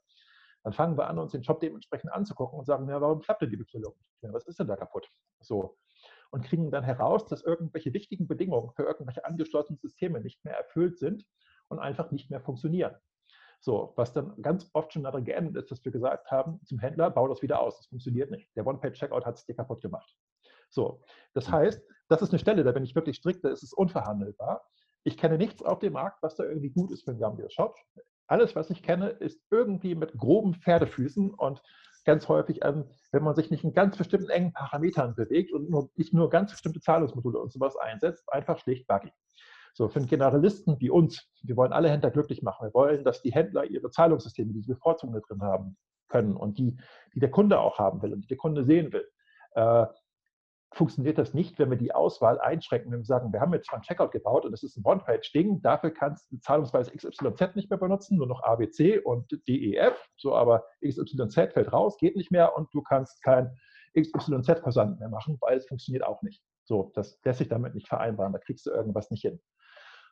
Dann 0.64 0.74
fangen 0.74 0.98
wir 0.98 1.08
an, 1.08 1.18
uns 1.18 1.32
den 1.32 1.44
Shop 1.44 1.60
dementsprechend 1.60 2.12
anzugucken 2.12 2.60
und 2.60 2.66
sagen, 2.66 2.88
ja, 2.90 3.02
warum 3.02 3.22
klappt 3.22 3.42
denn 3.42 3.50
die 3.50 3.58
Bestellung 3.58 3.94
nicht 3.98 4.24
mehr? 4.24 4.34
Was 4.34 4.46
ist 4.48 4.60
denn 4.60 4.68
da 4.68 4.76
kaputt? 4.76 5.10
So. 5.40 5.78
Und 6.30 6.44
kriegen 6.44 6.72
dann 6.72 6.84
heraus, 6.84 7.26
dass 7.26 7.42
irgendwelche 7.44 7.94
wichtigen 7.94 8.28
Bedingungen 8.28 8.72
für 8.72 8.84
irgendwelche 8.84 9.26
angeschlossenen 9.26 9.80
Systeme 9.80 10.20
nicht 10.20 10.44
mehr 10.44 10.58
erfüllt 10.58 10.98
sind 10.98 11.26
und 11.70 11.80
einfach 11.80 12.12
nicht 12.12 12.30
mehr 12.30 12.42
funktionieren. 12.42 12.96
So, 13.60 13.94
was 13.96 14.14
dann 14.14 14.42
ganz 14.42 14.70
oft 14.74 14.94
schon 14.94 15.04
daran 15.04 15.26
geendet 15.26 15.56
ist, 15.58 15.72
dass 15.72 15.84
wir 15.84 15.92
gesagt 15.92 16.32
haben 16.32 16.60
zum 16.66 16.80
Händler, 16.80 17.10
bau 17.10 17.28
das 17.28 17.42
wieder 17.42 17.60
aus, 17.60 17.78
das 17.78 17.88
funktioniert 17.88 18.32
nicht. 18.32 18.56
Der 18.56 18.66
One-Page-Checkout 18.66 19.26
hat 19.26 19.36
es 19.36 19.46
dir 19.46 19.56
kaputt 19.56 19.82
gemacht. 19.82 20.16
So, 20.70 21.02
das 21.34 21.48
mhm. 21.48 21.54
heißt, 21.54 21.84
das 22.10 22.22
ist 22.22 22.30
eine 22.30 22.40
Stelle, 22.40 22.64
da 22.64 22.72
bin 22.72 22.84
ich 22.84 22.96
wirklich 22.96 23.18
strikt, 23.18 23.44
da 23.44 23.50
ist 23.50 23.64
es 23.64 23.74
unverhandelbar. 23.74 24.66
Ich 25.04 25.18
kenne 25.18 25.38
nichts 25.38 25.64
auf 25.64 25.80
dem 25.80 25.94
Markt, 25.94 26.22
was 26.22 26.36
da 26.36 26.44
irgendwie 26.44 26.70
gut 26.70 26.92
ist 26.92 27.04
für 27.04 27.12
einen 27.12 27.20
Gambia-Shop. 27.20 27.76
Alles, 28.28 28.56
was 28.56 28.70
ich 28.70 28.84
kenne, 28.84 29.10
ist 29.10 29.42
irgendwie 29.52 29.96
mit 29.96 30.18
groben 30.18 30.54
Pferdefüßen 30.54 31.34
und 31.34 31.62
ganz 32.04 32.28
häufig, 32.28 32.62
wenn 32.64 33.24
man 33.24 33.36
sich 33.36 33.52
nicht 33.52 33.64
in 33.64 33.74
ganz 33.74 33.98
bestimmten 33.98 34.30
engen 34.30 34.54
Parametern 34.54 35.16
bewegt 35.16 35.52
und 35.52 35.70
nur, 35.70 35.90
nicht 35.96 36.14
nur 36.14 36.30
ganz 36.30 36.52
bestimmte 36.52 36.80
Zahlungsmodule 36.80 37.40
und 37.40 37.52
sowas 37.52 37.76
einsetzt, 37.78 38.24
einfach 38.32 38.60
schlicht 38.60 38.88
buggy. 38.88 39.12
So, 39.78 39.88
für 39.90 40.00
einen 40.00 40.08
Generalisten 40.08 40.80
wie 40.80 40.90
uns, 40.90 41.30
wir 41.44 41.56
wollen 41.56 41.72
alle 41.72 41.92
Händler 41.92 42.10
glücklich 42.10 42.42
machen. 42.42 42.66
Wir 42.66 42.74
wollen, 42.74 43.04
dass 43.04 43.22
die 43.22 43.32
Händler 43.32 43.64
ihre 43.64 43.92
Zahlungssysteme, 43.92 44.52
die 44.52 44.62
sie 44.62 44.74
Bevorzugungen 44.74 45.22
drin 45.22 45.44
haben 45.44 45.78
können 46.10 46.36
und 46.36 46.58
die, 46.58 46.76
die 47.14 47.20
der 47.20 47.30
Kunde 47.30 47.60
auch 47.60 47.78
haben 47.78 48.02
will 48.02 48.12
und 48.12 48.22
die 48.22 48.28
der 48.28 48.38
Kunde 48.38 48.64
sehen 48.64 48.92
will. 48.92 49.08
Äh, 49.52 49.86
funktioniert 50.74 51.20
das 51.20 51.36
nicht, 51.36 51.60
wenn 51.60 51.70
wir 51.70 51.78
die 51.78 51.94
Auswahl 51.94 52.40
einschränken, 52.40 52.92
wenn 52.92 53.02
wir 53.02 53.06
sagen, 53.06 53.32
wir 53.32 53.40
haben 53.40 53.54
jetzt 53.54 53.70
schon 53.70 53.84
Checkout 53.84 54.10
gebaut 54.10 54.46
und 54.46 54.54
es 54.54 54.64
ist 54.64 54.78
ein 54.78 54.84
One-Page-Ding, 54.84 55.62
dafür 55.62 55.92
kannst 55.92 56.32
du 56.32 56.40
Zahlungsweise 56.40 56.90
XYZ 56.90 57.56
nicht 57.56 57.70
mehr 57.70 57.78
benutzen, 57.78 58.18
nur 58.18 58.26
noch 58.26 58.42
ABC 58.42 58.98
und 58.98 59.30
DEF, 59.48 59.94
so 60.18 60.34
aber 60.34 60.66
XYZ 60.84 61.54
fällt 61.54 61.72
raus, 61.72 61.98
geht 62.00 62.16
nicht 62.16 62.32
mehr 62.32 62.58
und 62.58 62.74
du 62.74 62.82
kannst 62.82 63.22
kein 63.22 63.56
XYZ-Versand 63.96 65.00
mehr 65.00 65.10
machen, 65.10 65.38
weil 65.40 65.60
es 65.60 65.68
funktioniert 65.68 66.04
auch 66.04 66.24
nicht. 66.24 66.42
So, 66.64 66.92
das 66.96 67.20
lässt 67.24 67.38
sich 67.38 67.48
damit 67.48 67.76
nicht 67.76 67.88
vereinbaren, 67.88 68.34
da 68.34 68.40
kriegst 68.40 68.66
du 68.66 68.72
irgendwas 68.72 69.12
nicht 69.12 69.22
hin. 69.22 69.40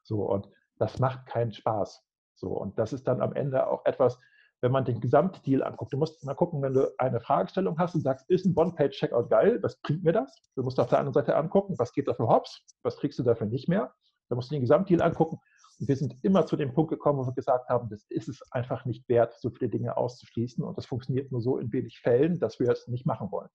So, 0.06 0.22
und 0.24 0.48
das 0.78 1.00
macht 1.00 1.26
keinen 1.26 1.52
Spaß. 1.52 2.02
So, 2.36 2.50
und 2.50 2.78
das 2.78 2.94
ist 2.94 3.08
dann 3.08 3.22
am 3.22 3.34
Ende 3.34 3.68
auch 3.68 3.86
etwas, 3.86 4.20
wenn 4.62 4.72
man 4.72 4.86
den 4.86 5.00
Gesamtdeal 5.00 5.64
anguckt. 5.64 5.94
Du 5.94 5.98
musst 5.98 6.24
mal 6.24 6.34
gucken, 6.34 6.62
wenn 6.62 6.74
du 6.74 6.92
eine 6.98 7.20
Fragestellung 7.20 7.78
hast 7.78 7.96
und 7.96 8.02
sagst, 8.02 8.30
ist 8.30 8.46
ein 8.46 8.56
One-Page-Checkout 8.56 9.30
geil? 9.30 9.60
Was 9.62 9.80
bringt 9.82 10.04
mir 10.04 10.14
das? 10.14 10.42
Du 10.56 10.64
musst 10.64 10.80
auf 10.80 10.90
der 10.90 11.00
anderen 11.00 11.14
Seite 11.14 11.36
angucken, 11.36 11.76
was 11.78 11.92
geht 11.92 12.08
da 12.08 12.14
für 12.14 12.28
Hops? 12.28 12.62
Was 12.84 12.98
kriegst 12.98 13.20
du 13.20 13.24
dafür 13.24 13.48
nicht 13.48 13.68
mehr? 13.68 13.94
Da 14.30 14.36
musst 14.36 14.52
du 14.52 14.56
den 14.56 14.62
Gesamtdeal 14.62 15.02
angucken. 15.02 15.40
Und 15.80 15.88
wir 15.88 15.96
sind 15.96 16.16
immer 16.24 16.46
zu 16.46 16.56
dem 16.56 16.74
Punkt 16.74 16.90
gekommen, 16.90 17.20
wo 17.20 17.26
wir 17.26 17.34
gesagt 17.34 17.68
haben, 17.70 17.90
das 17.90 18.06
ist 18.10 18.30
es 18.30 18.42
einfach 18.52 18.86
nicht 18.86 19.08
wert, 19.10 19.36
so 19.40 19.50
viele 19.50 19.70
Dinge 19.70 19.98
auszuschließen. 19.98 20.64
Und 20.64 20.78
das 20.78 20.86
funktioniert 20.86 21.32
nur 21.32 21.42
so 21.42 21.58
in 21.58 21.72
wenig 21.74 22.00
Fällen, 22.00 22.40
dass 22.40 22.60
wir 22.60 22.70
es 22.70 22.88
nicht 22.88 23.06
machen 23.06 23.32
wollen. 23.32 23.50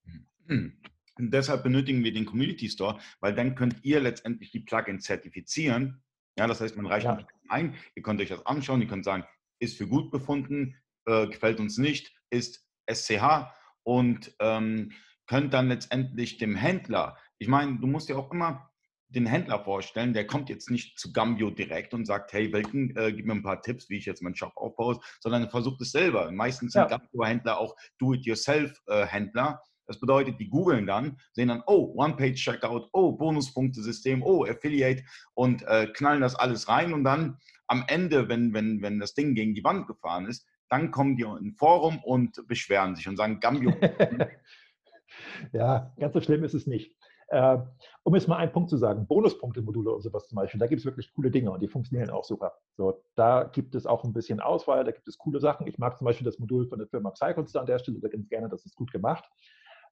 Mhm. 0.47 0.81
Und 1.19 1.35
deshalb 1.35 1.63
benötigen 1.63 2.05
wir 2.05 2.13
den 2.13 2.27
Community 2.27 2.69
Store, 2.69 2.99
weil 3.21 3.35
dann 3.35 3.55
könnt 3.55 3.85
ihr 3.85 4.01
letztendlich 4.01 4.53
die 4.53 4.61
Plugins 4.61 5.05
zertifizieren 5.05 6.03
ja, 6.41 6.47
das 6.47 6.63
heißt, 6.63 6.75
man 6.75 6.87
reicht 6.87 7.05
ja. 7.05 7.19
ein, 7.51 7.75
ihr 7.95 8.03
könnt 8.03 8.19
euch 8.19 8.31
das 8.31 8.47
anschauen, 8.47 8.81
ihr 8.81 8.89
könnt 8.89 9.05
sagen, 9.05 9.25
ist 9.59 9.77
für 9.77 9.87
gut 9.87 10.11
befunden, 10.11 10.75
äh, 11.05 11.27
gefällt 11.27 11.61
uns 11.61 11.77
nicht, 11.77 12.17
ist 12.31 12.67
SCH 12.91 13.53
und 13.83 14.35
ähm, 14.41 14.93
könnt 15.27 15.53
dann 15.53 15.69
letztendlich 15.69 16.39
dem 16.39 16.57
Händler, 16.57 17.19
ich 17.37 17.47
meine, 17.47 17.79
du 17.79 17.87
musst 17.87 18.09
ja 18.09 18.17
auch 18.17 18.33
immer 18.33 18.71
den 19.09 19.27
Händler 19.27 19.63
vorstellen, 19.63 20.15
der 20.15 20.27
kommt 20.27 20.49
jetzt 20.49 20.71
nicht 20.71 20.99
zu 20.99 21.13
Gambio 21.13 21.51
direkt 21.51 21.93
und 21.93 22.07
sagt, 22.07 22.33
hey, 22.33 22.51
Welken, 22.55 22.97
äh, 22.97 23.13
gib 23.13 23.27
mir 23.27 23.35
ein 23.35 23.43
paar 23.43 23.61
Tipps, 23.61 23.91
wie 23.91 23.99
ich 23.99 24.07
jetzt 24.07 24.23
meinen 24.23 24.35
Shop 24.35 24.57
aufbaue, 24.57 24.99
sondern 25.21 25.51
versucht 25.51 25.83
es 25.83 25.93
selber. 25.93 26.33
Meistens 26.33 26.73
sind 26.73 26.89
ja. 26.89 26.97
Gambio-Händler 26.97 27.59
auch 27.59 27.77
Do-it-yourself-Händler, 27.99 29.63
das 29.91 29.99
bedeutet, 29.99 30.39
die 30.39 30.49
googeln 30.49 30.87
dann, 30.87 31.17
sehen 31.33 31.49
dann, 31.49 31.65
oh, 31.67 31.93
One-Page-Checkout, 31.97 32.91
oh, 32.93 33.11
Bonuspunktesystem, 33.11 34.23
oh, 34.23 34.45
Affiliate 34.45 35.03
und 35.35 35.65
äh, 35.67 35.89
knallen 35.93 36.21
das 36.21 36.37
alles 36.37 36.69
rein 36.69 36.93
und 36.93 37.03
dann 37.03 37.39
am 37.67 37.83
Ende, 37.89 38.29
wenn, 38.29 38.55
wenn, 38.55 38.83
wenn 38.83 39.01
das 39.01 39.15
Ding 39.15 39.35
gegen 39.35 39.53
die 39.53 39.65
Wand 39.65 39.89
gefahren 39.89 40.27
ist, 40.27 40.47
dann 40.69 40.93
kommen 40.93 41.17
die 41.17 41.25
in 41.25 41.49
ein 41.49 41.55
Forum 41.55 41.99
und 42.05 42.47
beschweren 42.47 42.95
sich 42.95 43.09
und 43.09 43.17
sagen, 43.17 43.41
Gambio. 43.41 43.73
ja, 45.53 45.93
ganz 45.99 46.15
so 46.15 46.21
schlimm 46.21 46.45
ist 46.45 46.55
es 46.55 46.69
nicht. 46.69 46.95
Äh, 47.27 47.59
um 48.05 48.15
jetzt 48.15 48.29
mal 48.29 48.37
einen 48.37 48.53
Punkt 48.53 48.71
zu 48.71 48.77
sagen, 48.77 49.09
Bonuspunkte-Module 49.09 49.91
und 49.91 50.03
sowas 50.03 50.29
zum 50.29 50.37
Beispiel, 50.37 50.61
da 50.61 50.69
gibt 50.69 50.79
es 50.79 50.87
wirklich 50.87 51.13
coole 51.13 51.33
Dinge 51.33 51.51
und 51.51 51.61
die 51.61 51.69
funktionieren 51.69 52.11
auch 52.11 52.25
super. 52.25 52.53
So, 52.77 53.03
da 53.17 53.43
gibt 53.43 53.75
es 53.75 53.87
auch 53.87 54.05
ein 54.05 54.13
bisschen 54.13 54.39
Auswahl, 54.39 54.85
da 54.85 54.93
gibt 54.93 55.09
es 55.09 55.19
coole 55.19 55.41
Sachen. 55.41 55.67
Ich 55.67 55.79
mag 55.79 55.99
zum 55.99 56.05
Beispiel 56.05 56.25
das 56.25 56.39
Modul 56.39 56.69
von 56.69 56.79
der 56.79 56.87
Firma 56.87 57.11
Psychons 57.11 57.57
an 57.57 57.67
der 57.67 57.81
Stelle, 57.81 57.99
da 58.01 58.09
ganz 58.09 58.29
gerne, 58.29 58.49
das 58.49 58.65
ist 58.65 58.77
gut 58.77 58.93
gemacht. 58.93 59.25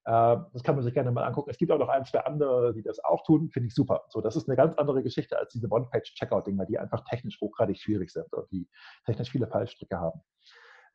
Ähm, 0.08 0.46
das 0.54 0.62
kann 0.62 0.74
man 0.74 0.82
sich 0.82 0.94
gerne 0.94 1.10
mal 1.10 1.24
angucken. 1.24 1.50
Es 1.50 1.58
gibt 1.58 1.70
auch 1.70 1.78
noch 1.78 1.90
ein, 1.90 2.06
zwei 2.06 2.20
andere, 2.20 2.72
die 2.72 2.82
das 2.82 2.98
auch 3.04 3.22
tun, 3.24 3.50
finde 3.50 3.66
ich 3.66 3.74
super. 3.74 4.06
So, 4.08 4.22
das 4.22 4.36
ist 4.36 4.48
eine 4.48 4.56
ganz 4.56 4.74
andere 4.78 5.02
Geschichte 5.02 5.38
als 5.38 5.52
diese 5.52 5.68
One-Page-Checkout-Dinger, 5.70 6.64
die 6.64 6.78
einfach 6.78 7.04
technisch 7.04 7.38
hochgradig 7.42 7.78
schwierig 7.78 8.10
sind 8.10 8.32
und 8.32 8.50
die 8.50 8.66
technisch 9.04 9.30
viele 9.30 9.46
Fallstricke 9.46 9.98
haben. 10.00 10.22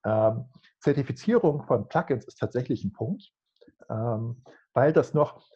Ähm, 0.03 0.49
Zertifizierung 0.79 1.61
von 1.61 1.87
Plugins 1.87 2.25
ist 2.25 2.39
tatsächlich 2.39 2.83
ein 2.83 2.91
Punkt, 2.91 3.31
ähm, 3.87 4.43
weil 4.73 4.91
das 4.93 5.13
noch, 5.13 5.47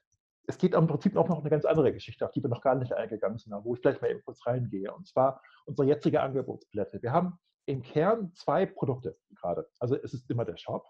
es 0.46 0.60
geht 0.60 0.76
im 0.76 0.86
Prinzip 0.86 1.18
auch 1.18 1.28
noch 1.28 1.40
eine 1.40 1.50
ganz 1.50 1.66
andere 1.66 1.92
Geschichte, 1.92 2.26
auf 2.26 2.32
die 2.32 2.44
wir 2.44 2.52
noch 2.52 2.62
gar 2.62 2.76
nicht 2.76 2.94
eingegangen 2.94 3.40
sind, 3.40 3.56
wo 3.64 3.74
ich 3.74 3.82
vielleicht 3.82 4.04
mal 4.04 4.12
eben 4.12 4.22
kurz 4.24 4.46
reingehe. 4.46 4.94
Und 4.94 5.08
zwar 5.08 5.42
unsere 5.66 5.88
jetzige 5.88 6.22
Angebotsplatte. 6.22 7.02
Wir 7.02 7.12
haben 7.12 7.40
im 7.66 7.82
Kern 7.82 8.32
zwei 8.36 8.68
Produkte 8.68 9.18
gerade. 9.36 9.68
Also 9.80 9.96
es 9.96 10.14
ist 10.14 10.30
immer 10.30 10.46
der 10.46 10.58
Shop, 10.58 10.86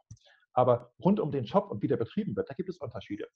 aber 0.58 0.92
rund 1.00 1.20
um 1.20 1.32
den 1.32 1.46
Shop 1.46 1.70
und 1.70 1.84
wie 1.84 1.88
der 1.88 1.98
betrieben 1.98 2.36
wird, 2.36 2.50
da 2.50 2.56
gibt 2.56 2.68
es 2.68 2.78
Unterschiede. 2.78 3.28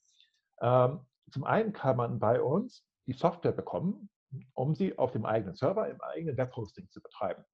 Ähm, 0.60 1.06
zum 1.30 1.44
einen 1.44 1.72
kann 1.72 1.96
man 1.96 2.18
bei 2.18 2.42
uns 2.42 2.84
die 3.06 3.12
Software 3.12 3.52
bekommen, 3.52 4.10
um 4.54 4.74
sie 4.74 4.98
auf 4.98 5.12
dem 5.12 5.24
eigenen 5.24 5.54
Server 5.54 5.88
im 5.88 6.00
eigenen 6.00 6.36
Webhosting 6.36 6.90
zu 6.90 7.00
betreiben. 7.00 7.44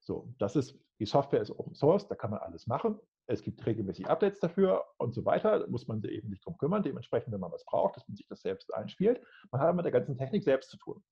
So, 0.00 0.32
das 0.38 0.54
ist, 0.54 0.78
die 1.00 1.06
Software 1.06 1.40
ist 1.40 1.50
Open 1.50 1.74
Source, 1.74 2.06
da 2.06 2.14
kann 2.14 2.30
man 2.30 2.38
alles 2.38 2.68
machen. 2.68 3.00
Es 3.26 3.42
gibt 3.42 3.66
regelmäßig 3.66 4.08
Updates 4.08 4.38
dafür 4.38 4.84
und 4.98 5.12
so 5.12 5.24
weiter. 5.24 5.58
Da 5.58 5.66
muss 5.66 5.88
man 5.88 6.00
sich 6.00 6.12
eben 6.12 6.30
nicht 6.30 6.44
drum 6.44 6.56
kümmern. 6.56 6.84
Dementsprechend, 6.84 7.32
wenn 7.32 7.40
man 7.40 7.52
was 7.52 7.64
braucht, 7.64 7.96
dass 7.96 8.06
man 8.06 8.16
sich 8.16 8.28
das 8.28 8.42
selbst 8.42 8.72
einspielt. 8.72 9.20
Man 9.50 9.60
hat 9.60 9.74
mit 9.74 9.84
der 9.84 9.92
ganzen 9.92 10.16
Technik 10.16 10.44
selbst 10.44 10.70
zu 10.70 10.78
tun. 10.78 11.02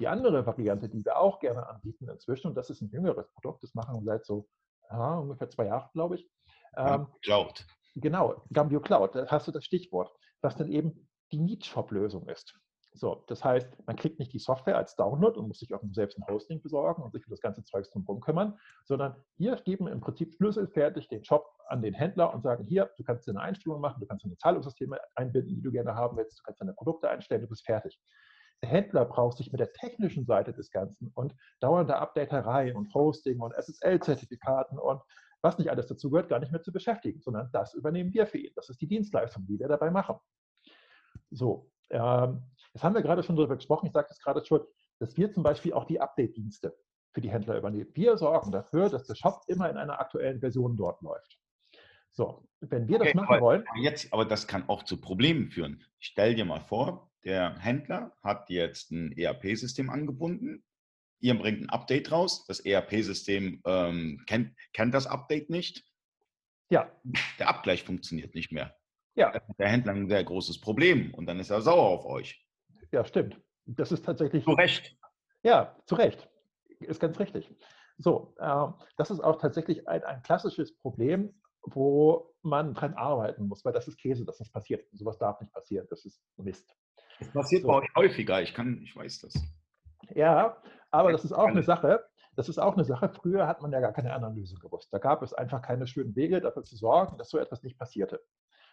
Die 0.00 0.08
andere 0.08 0.44
Variante, 0.44 0.88
die 0.88 1.04
wir 1.04 1.18
auch 1.18 1.38
gerne 1.38 1.68
anbieten 1.68 2.08
inzwischen, 2.08 2.48
und 2.48 2.56
das 2.56 2.68
ist 2.70 2.80
ein 2.80 2.90
jüngeres 2.90 3.28
Produkt, 3.32 3.62
das 3.62 3.74
machen 3.74 3.94
wir 3.94 4.02
seit 4.04 4.24
so 4.24 4.48
aha, 4.88 5.18
ungefähr 5.18 5.48
zwei 5.50 5.66
Jahren, 5.66 5.88
glaube 5.92 6.16
ich. 6.16 6.28
Ähm, 6.76 7.06
Cloud. 7.22 7.66
Genau, 7.96 8.42
Gambio 8.52 8.80
Cloud, 8.80 9.14
da 9.14 9.26
hast 9.28 9.46
du 9.46 9.52
das 9.52 9.64
Stichwort, 9.64 10.10
was 10.40 10.56
dann 10.56 10.68
eben 10.68 11.08
die 11.32 11.38
Need-Shop-Lösung 11.38 12.28
ist. 12.28 12.58
So, 12.96 13.24
das 13.26 13.44
heißt, 13.44 13.86
man 13.86 13.96
kriegt 13.96 14.20
nicht 14.20 14.32
die 14.32 14.38
Software 14.38 14.76
als 14.76 14.94
Download 14.94 15.36
und 15.38 15.48
muss 15.48 15.58
sich 15.58 15.74
auch 15.74 15.82
selbst 15.90 16.16
ein 16.16 16.26
Hosting 16.28 16.62
besorgen 16.62 17.02
und 17.02 17.12
sich 17.12 17.24
für 17.24 17.30
das 17.30 17.40
ganze 17.40 17.64
Zeug 17.64 17.86
drum 17.90 18.20
kümmern, 18.20 18.56
sondern 18.84 19.16
wir 19.36 19.56
geben 19.56 19.88
im 19.88 20.00
Prinzip 20.00 20.32
schlüsselfertig 20.34 21.08
den 21.08 21.24
Shop 21.24 21.44
an 21.66 21.82
den 21.82 21.92
Händler 21.92 22.32
und 22.32 22.42
sagen, 22.42 22.64
hier, 22.68 22.90
du 22.96 23.02
kannst 23.02 23.28
eine 23.28 23.40
Einstellung 23.40 23.80
machen, 23.80 24.00
du 24.00 24.06
kannst 24.06 24.24
deine 24.24 24.36
Zahlungssysteme 24.36 24.98
einbinden, 25.16 25.56
die 25.56 25.62
du 25.62 25.72
gerne 25.72 25.94
haben 25.96 26.16
willst, 26.16 26.38
du 26.38 26.42
kannst 26.44 26.60
deine 26.60 26.72
Produkte 26.72 27.08
einstellen, 27.10 27.42
du 27.42 27.48
bist 27.48 27.66
fertig. 27.66 27.98
Der 28.62 28.68
Händler 28.68 29.04
braucht 29.04 29.38
sich 29.38 29.50
mit 29.50 29.60
der 29.60 29.72
technischen 29.72 30.24
Seite 30.24 30.52
des 30.52 30.70
Ganzen 30.70 31.10
und 31.14 31.34
dauernder 31.60 31.98
Updaterei 31.98 32.74
und 32.74 32.94
Hosting 32.94 33.40
und 33.40 33.52
SSL-Zertifikaten 33.54 34.78
und 34.78 35.02
was 35.44 35.58
nicht 35.58 35.70
alles 35.70 35.86
dazu 35.86 36.10
gehört, 36.10 36.28
gar 36.28 36.40
nicht 36.40 36.50
mehr 36.50 36.62
zu 36.62 36.72
beschäftigen, 36.72 37.20
sondern 37.20 37.50
das 37.52 37.74
übernehmen 37.74 38.12
wir 38.12 38.26
für 38.26 38.38
ihn. 38.38 38.52
Das 38.56 38.70
ist 38.70 38.80
die 38.80 38.88
Dienstleistung, 38.88 39.46
die 39.46 39.58
wir 39.58 39.68
dabei 39.68 39.90
machen. 39.90 40.16
So, 41.30 41.70
ähm, 41.90 42.42
jetzt 42.72 42.82
haben 42.82 42.94
wir 42.94 43.02
gerade 43.02 43.22
schon 43.22 43.36
darüber 43.36 43.56
gesprochen, 43.56 43.86
ich 43.86 43.92
sage 43.92 44.08
das 44.08 44.18
gerade 44.18 44.44
schon, 44.44 44.62
dass 44.98 45.16
wir 45.16 45.30
zum 45.30 45.42
Beispiel 45.42 45.74
auch 45.74 45.84
die 45.84 46.00
Update-Dienste 46.00 46.76
für 47.12 47.20
die 47.20 47.30
Händler 47.30 47.58
übernehmen. 47.58 47.90
Wir 47.94 48.16
sorgen 48.16 48.50
dafür, 48.50 48.88
dass 48.88 49.06
der 49.06 49.14
Shop 49.14 49.42
immer 49.46 49.70
in 49.70 49.76
einer 49.76 50.00
aktuellen 50.00 50.40
Version 50.40 50.76
dort 50.76 51.00
läuft. 51.02 51.38
So, 52.10 52.46
wenn 52.60 52.88
wir 52.88 52.98
das 52.98 53.08
okay, 53.08 53.16
machen 53.16 53.34
aber, 53.34 53.40
wollen. 53.40 53.64
Jetzt, 53.82 54.12
aber 54.12 54.24
das 54.24 54.46
kann 54.46 54.68
auch 54.68 54.84
zu 54.84 55.00
Problemen 55.00 55.50
führen. 55.50 55.84
Stell 55.98 56.34
dir 56.34 56.44
mal 56.44 56.60
vor, 56.60 57.10
der 57.24 57.58
Händler 57.58 58.12
hat 58.22 58.50
jetzt 58.50 58.92
ein 58.92 59.12
ERP-System 59.12 59.90
angebunden. 59.90 60.64
Ihr 61.20 61.38
bringt 61.38 61.62
ein 61.62 61.70
Update 61.70 62.12
raus. 62.12 62.44
Das 62.46 62.60
ERP-System 62.60 63.62
ähm, 63.64 64.22
kennt, 64.26 64.54
kennt 64.72 64.94
das 64.94 65.06
Update 65.06 65.50
nicht. 65.50 65.84
Ja. 66.70 66.90
Der 67.38 67.48
Abgleich 67.48 67.84
funktioniert 67.84 68.34
nicht 68.34 68.52
mehr. 68.52 68.74
Ja. 69.14 69.32
Der 69.58 69.68
Händler 69.68 69.92
ein 69.92 70.08
sehr 70.08 70.24
großes 70.24 70.60
Problem 70.60 71.14
und 71.14 71.26
dann 71.26 71.38
ist 71.38 71.50
er 71.50 71.60
sauer 71.60 71.88
auf 71.88 72.04
euch. 72.04 72.44
Ja, 72.90 73.04
stimmt. 73.04 73.40
Das 73.66 73.92
ist 73.92 74.04
tatsächlich. 74.04 74.44
Zu 74.44 74.52
Recht. 74.52 74.96
Ja, 75.42 75.76
zu 75.86 75.94
Recht. 75.94 76.28
Ist 76.80 77.00
ganz 77.00 77.18
richtig. 77.18 77.48
So, 77.98 78.34
äh, 78.38 78.66
das 78.96 79.10
ist 79.10 79.20
auch 79.20 79.40
tatsächlich 79.40 79.86
ein, 79.88 80.02
ein 80.02 80.22
klassisches 80.22 80.76
Problem, 80.78 81.32
wo 81.62 82.34
man 82.42 82.74
dran 82.74 82.94
arbeiten 82.94 83.46
muss, 83.46 83.64
weil 83.64 83.72
das 83.72 83.88
ist 83.88 83.98
Käse, 83.98 84.24
dass 84.24 84.38
das 84.38 84.50
passiert. 84.50 84.86
Sowas 84.92 85.18
darf 85.18 85.40
nicht 85.40 85.52
passieren. 85.52 85.86
Das 85.88 86.04
ist 86.04 86.20
Mist. 86.36 86.74
Das 87.20 87.30
passiert 87.32 87.62
so. 87.62 87.68
bei 87.68 87.74
euch 87.74 87.88
häufiger. 87.96 88.42
Ich 88.42 88.52
kann, 88.52 88.82
ich 88.82 88.94
weiß 88.94 89.20
das. 89.20 89.34
Ja, 90.14 90.60
aber 90.94 91.12
das 91.12 91.24
ist 91.24 91.32
auch 91.32 91.48
eine 91.48 91.62
Sache. 91.62 92.04
Das 92.36 92.48
ist 92.48 92.58
auch 92.58 92.74
eine 92.74 92.84
Sache. 92.84 93.08
Früher 93.08 93.46
hat 93.46 93.62
man 93.62 93.72
ja 93.72 93.80
gar 93.80 93.92
keine 93.92 94.12
Analyse 94.12 94.56
gewusst. 94.56 94.92
Da 94.92 94.98
gab 94.98 95.22
es 95.22 95.34
einfach 95.34 95.60
keine 95.62 95.86
schönen 95.86 96.14
Wege, 96.16 96.40
dafür 96.40 96.62
zu 96.62 96.76
sorgen, 96.76 97.18
dass 97.18 97.30
so 97.30 97.38
etwas 97.38 97.62
nicht 97.62 97.78
passierte. 97.78 98.20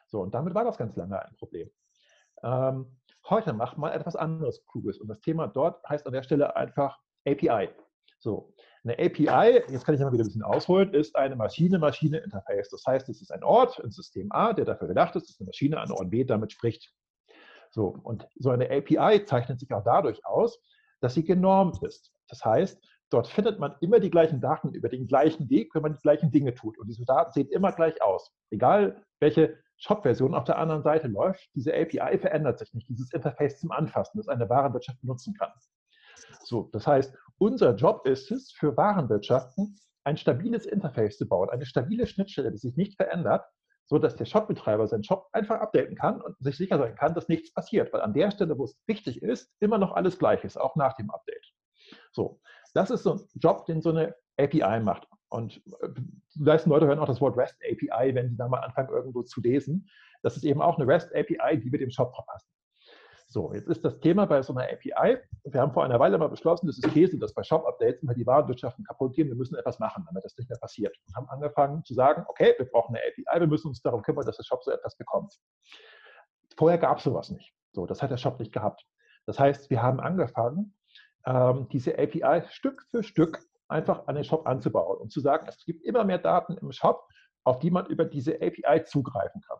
So, 0.07 0.21
und 0.21 0.33
damit 0.33 0.53
war 0.53 0.63
das 0.63 0.77
ganz 0.77 0.95
lange 0.95 1.19
ein 1.19 1.35
Problem. 1.37 1.69
Ähm, 2.43 2.97
heute 3.29 3.53
macht 3.53 3.77
man 3.77 3.91
etwas 3.91 4.15
anderes 4.15 4.65
Kluges. 4.67 4.99
Und 4.99 5.07
das 5.07 5.19
Thema 5.19 5.47
dort 5.47 5.83
heißt 5.87 6.05
an 6.05 6.13
der 6.13 6.23
Stelle 6.23 6.55
einfach 6.55 6.99
API. 7.25 7.69
So, 8.19 8.53
eine 8.83 8.93
API, 8.93 9.63
jetzt 9.67 9.85
kann 9.85 9.95
ich 9.95 10.01
mal 10.01 10.11
wieder 10.11 10.23
ein 10.23 10.27
bisschen 10.27 10.43
ausholen, 10.43 10.93
ist 10.93 11.15
eine 11.15 11.35
Maschine-Maschine-Interface. 11.35 12.69
Das 12.69 12.83
heißt, 12.85 13.09
es 13.09 13.21
ist 13.21 13.31
ein 13.31 13.43
Ort, 13.43 13.83
ein 13.83 13.91
System 13.91 14.31
A, 14.31 14.53
der 14.53 14.65
dafür 14.65 14.87
gedacht 14.87 15.15
ist, 15.15 15.29
dass 15.29 15.39
eine 15.39 15.47
Maschine 15.47 15.79
an 15.79 15.91
Ort 15.91 16.11
B 16.11 16.23
damit 16.23 16.51
spricht. 16.51 16.93
So, 17.71 17.87
und 18.03 18.27
so 18.35 18.49
eine 18.49 18.69
API 18.69 19.25
zeichnet 19.25 19.59
sich 19.59 19.71
auch 19.73 19.83
dadurch 19.83 20.25
aus, 20.25 20.59
dass 21.01 21.13
sie 21.13 21.23
genormt 21.23 21.83
ist. 21.83 22.13
Das 22.29 22.43
heißt, 22.45 22.81
dort 23.09 23.27
findet 23.27 23.59
man 23.59 23.75
immer 23.81 23.99
die 23.99 24.09
gleichen 24.09 24.39
Daten 24.39 24.73
über 24.73 24.89
den 24.89 25.07
gleichen 25.07 25.49
Weg, 25.49 25.75
wenn 25.75 25.81
man 25.81 25.93
die 25.93 26.01
gleichen 26.01 26.31
Dinge 26.31 26.53
tut. 26.53 26.77
Und 26.77 26.87
diese 26.87 27.05
Daten 27.05 27.31
sehen 27.33 27.49
immer 27.49 27.73
gleich 27.73 28.01
aus. 28.01 28.31
Egal, 28.51 29.03
welche 29.19 29.57
Shop-Version 29.77 30.33
auf 30.33 30.45
der 30.45 30.57
anderen 30.57 30.83
Seite 30.83 31.07
läuft, 31.07 31.49
diese 31.55 31.73
API 31.73 32.17
verändert 32.19 32.59
sich 32.59 32.73
nicht. 32.73 32.87
Dieses 32.87 33.11
Interface 33.11 33.59
zum 33.59 33.71
Anfassen, 33.71 34.17
das 34.17 34.27
eine 34.27 34.49
Warenwirtschaft 34.49 35.01
benutzen 35.01 35.33
kann. 35.33 35.51
So, 36.43 36.69
das 36.71 36.87
heißt, 36.87 37.13
unser 37.37 37.75
Job 37.75 38.05
ist 38.05 38.31
es, 38.31 38.51
für 38.51 38.77
Warenwirtschaften 38.77 39.75
ein 40.03 40.17
stabiles 40.17 40.65
Interface 40.65 41.17
zu 41.17 41.27
bauen, 41.27 41.49
eine 41.49 41.65
stabile 41.65 42.07
Schnittstelle, 42.07 42.51
die 42.51 42.57
sich 42.57 42.75
nicht 42.75 42.95
verändert, 42.95 43.43
so 43.91 43.99
dass 43.99 44.15
der 44.15 44.23
Shopbetreiber 44.23 44.87
seinen 44.87 45.03
Shop 45.03 45.27
einfach 45.33 45.59
updaten 45.59 45.97
kann 45.97 46.21
und 46.21 46.37
sich 46.39 46.55
sicher 46.55 46.77
sein 46.77 46.95
kann, 46.95 47.13
dass 47.13 47.27
nichts 47.27 47.53
passiert, 47.53 47.91
weil 47.91 47.99
an 47.99 48.13
der 48.13 48.31
Stelle, 48.31 48.57
wo 48.57 48.63
es 48.63 48.79
wichtig 48.87 49.21
ist, 49.21 49.53
immer 49.59 49.77
noch 49.77 49.91
alles 49.91 50.17
gleich 50.17 50.45
ist, 50.45 50.55
auch 50.55 50.77
nach 50.77 50.95
dem 50.95 51.11
Update. 51.11 51.45
So, 52.13 52.39
das 52.73 52.89
ist 52.89 53.03
so 53.03 53.15
ein 53.15 53.21
Job, 53.35 53.65
den 53.65 53.81
so 53.81 53.89
eine 53.89 54.15
API 54.37 54.79
macht. 54.79 55.09
Und 55.27 55.57
äh, 55.81 55.89
die 56.35 56.41
meisten 56.41 56.69
Leute 56.69 56.87
hören 56.87 56.99
auch 56.99 57.05
das 57.05 57.19
Wort 57.19 57.35
REST 57.35 57.57
API, 57.69 58.15
wenn 58.15 58.29
sie 58.29 58.37
da 58.37 58.47
mal 58.47 58.61
anfangen, 58.61 58.91
irgendwo 58.91 59.23
zu 59.23 59.41
lesen. 59.41 59.89
Das 60.21 60.37
ist 60.37 60.45
eben 60.45 60.61
auch 60.61 60.79
eine 60.79 60.87
REST 60.87 61.13
API, 61.13 61.59
die 61.59 61.69
wir 61.69 61.79
dem 61.79 61.91
Shop 61.91 62.15
verpassen. 62.15 62.47
So, 63.31 63.53
jetzt 63.53 63.69
ist 63.69 63.85
das 63.85 63.97
Thema 64.01 64.25
bei 64.25 64.41
so 64.41 64.53
einer 64.53 64.65
API. 64.65 65.17
Wir 65.45 65.61
haben 65.61 65.71
vor 65.71 65.85
einer 65.85 65.97
Weile 66.01 66.17
mal 66.17 66.27
beschlossen, 66.27 66.67
das 66.67 66.77
ist 66.79 66.93
Käse, 66.93 67.17
dass 67.17 67.33
bei 67.33 67.43
Shop-Updates 67.43 68.03
immer 68.03 68.13
die 68.13 68.27
Warenwirtschaften 68.27 68.83
kaputt 68.83 69.15
gehen. 69.15 69.29
Wir 69.29 69.35
müssen 69.35 69.55
etwas 69.55 69.79
machen, 69.79 70.03
damit 70.05 70.25
das 70.25 70.37
nicht 70.37 70.49
mehr 70.49 70.59
passiert. 70.59 70.93
Und 71.07 71.15
haben 71.15 71.29
angefangen 71.29 71.81
zu 71.85 71.93
sagen, 71.93 72.25
okay, 72.27 72.53
wir 72.57 72.65
brauchen 72.65 72.93
eine 72.93 73.05
API, 73.05 73.39
wir 73.39 73.47
müssen 73.47 73.69
uns 73.69 73.81
darum 73.81 74.01
kümmern, 74.01 74.25
dass 74.25 74.35
der 74.35 74.43
Shop 74.43 74.61
so 74.65 74.71
etwas 74.71 74.97
bekommt. 74.97 75.33
Vorher 76.57 76.77
gab 76.77 76.97
es 76.97 77.05
sowas 77.05 77.29
nicht. 77.29 77.53
So, 77.71 77.85
das 77.85 78.03
hat 78.03 78.11
der 78.11 78.17
Shop 78.17 78.37
nicht 78.37 78.51
gehabt. 78.51 78.85
Das 79.25 79.39
heißt, 79.39 79.69
wir 79.69 79.81
haben 79.81 80.01
angefangen, 80.01 80.75
ähm, 81.25 81.69
diese 81.71 81.97
API 81.97 82.43
Stück 82.49 82.83
für 82.91 83.01
Stück 83.01 83.39
einfach 83.69 84.07
an 84.07 84.15
den 84.15 84.25
Shop 84.25 84.45
anzubauen 84.45 84.99
und 84.99 85.13
zu 85.13 85.21
sagen, 85.21 85.47
es 85.47 85.63
gibt 85.63 85.85
immer 85.85 86.03
mehr 86.03 86.17
Daten 86.17 86.57
im 86.57 86.73
Shop, 86.73 87.07
auf 87.45 87.59
die 87.59 87.71
man 87.71 87.85
über 87.85 88.03
diese 88.03 88.35
API 88.41 88.83
zugreifen 88.83 89.39
kann. 89.47 89.59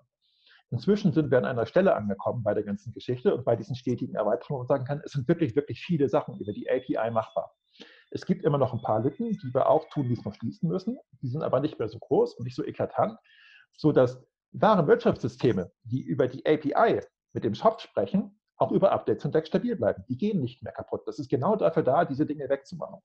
Inzwischen 0.71 1.11
sind 1.11 1.31
wir 1.31 1.37
an 1.37 1.45
einer 1.45 1.65
Stelle 1.65 1.95
angekommen 1.95 2.43
bei 2.43 2.53
der 2.53 2.63
ganzen 2.63 2.93
Geschichte 2.93 3.35
und 3.35 3.43
bei 3.43 3.57
diesen 3.57 3.75
stetigen 3.75 4.15
Erweiterungen, 4.15 4.55
wo 4.55 4.57
man 4.59 4.67
sagen 4.67 4.85
kann, 4.85 5.01
es 5.03 5.11
sind 5.11 5.27
wirklich, 5.27 5.55
wirklich 5.55 5.81
viele 5.81 6.07
Sachen 6.07 6.39
über 6.39 6.53
die 6.53 6.69
API 6.69 7.11
machbar. 7.11 7.53
Es 8.09 8.25
gibt 8.25 8.43
immer 8.45 8.57
noch 8.57 8.73
ein 8.73 8.81
paar 8.81 9.01
Lücken, 9.01 9.31
die 9.31 9.53
wir 9.53 9.69
auch 9.69 9.87
tun, 9.89 10.07
die 10.07 10.13
es 10.13 10.23
noch 10.23 10.33
schließen 10.33 10.69
müssen. 10.69 10.97
Die 11.21 11.27
sind 11.27 11.43
aber 11.43 11.59
nicht 11.59 11.77
mehr 11.77 11.89
so 11.89 11.99
groß 11.99 12.35
und 12.35 12.45
nicht 12.45 12.55
so 12.55 12.63
eklatant, 12.63 13.17
sodass 13.73 14.23
wahre 14.53 14.87
Wirtschaftssysteme, 14.87 15.71
die 15.83 16.01
über 16.01 16.27
die 16.27 16.45
API 16.45 17.01
mit 17.33 17.43
dem 17.43 17.53
Shop 17.53 17.81
sprechen, 17.81 18.39
auch 18.57 18.71
über 18.71 18.91
Updates 18.91 19.23
hinweg 19.23 19.47
stabil 19.47 19.75
bleiben. 19.75 20.03
Die 20.07 20.17
gehen 20.17 20.39
nicht 20.39 20.63
mehr 20.63 20.73
kaputt. 20.73 21.01
Das 21.05 21.19
ist 21.19 21.29
genau 21.29 21.57
dafür 21.57 21.83
da, 21.83 22.05
diese 22.05 22.25
Dinge 22.25 22.47
wegzumachen. 22.47 22.99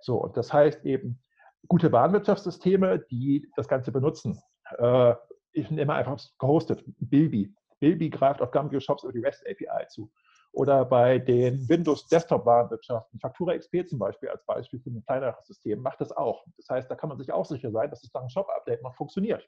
So, 0.00 0.16
und 0.16 0.36
das 0.36 0.52
heißt 0.52 0.84
eben, 0.84 1.22
gute 1.68 1.90
Warenwirtschaftssysteme, 1.90 3.00
die 3.10 3.50
das 3.56 3.68
Ganze 3.68 3.92
benutzen. 3.92 4.40
Äh, 4.78 5.14
ich 5.58 5.70
nehme 5.70 5.94
einfach 5.94 6.18
gehostet, 6.38 6.82
Bilby. 6.98 7.54
Bilby 7.80 8.10
greift 8.10 8.40
auf 8.42 8.50
Gambio 8.50 8.80
Shops 8.80 9.04
über 9.04 9.12
die 9.12 9.20
REST 9.20 9.46
API 9.46 9.86
zu. 9.88 10.10
Oder 10.52 10.84
bei 10.84 11.18
den 11.18 11.68
Windows 11.68 12.06
Desktop 12.08 12.46
Warenwirtschaften, 12.46 13.20
Faktura 13.20 13.56
XP 13.56 13.86
zum 13.86 13.98
Beispiel 13.98 14.28
als 14.30 14.44
Beispiel 14.44 14.80
für 14.80 14.90
ein 14.90 15.04
kleineres 15.04 15.46
System, 15.46 15.80
macht 15.80 16.00
das 16.00 16.10
auch. 16.10 16.44
Das 16.56 16.68
heißt, 16.68 16.90
da 16.90 16.94
kann 16.94 17.10
man 17.10 17.18
sich 17.18 17.30
auch 17.30 17.44
sicher 17.44 17.70
sein, 17.70 17.90
dass 17.90 18.00
das 18.00 18.12
nach 18.12 18.22
einem 18.22 18.30
Shop-Update 18.30 18.82
noch 18.82 18.94
funktioniert. 18.96 19.46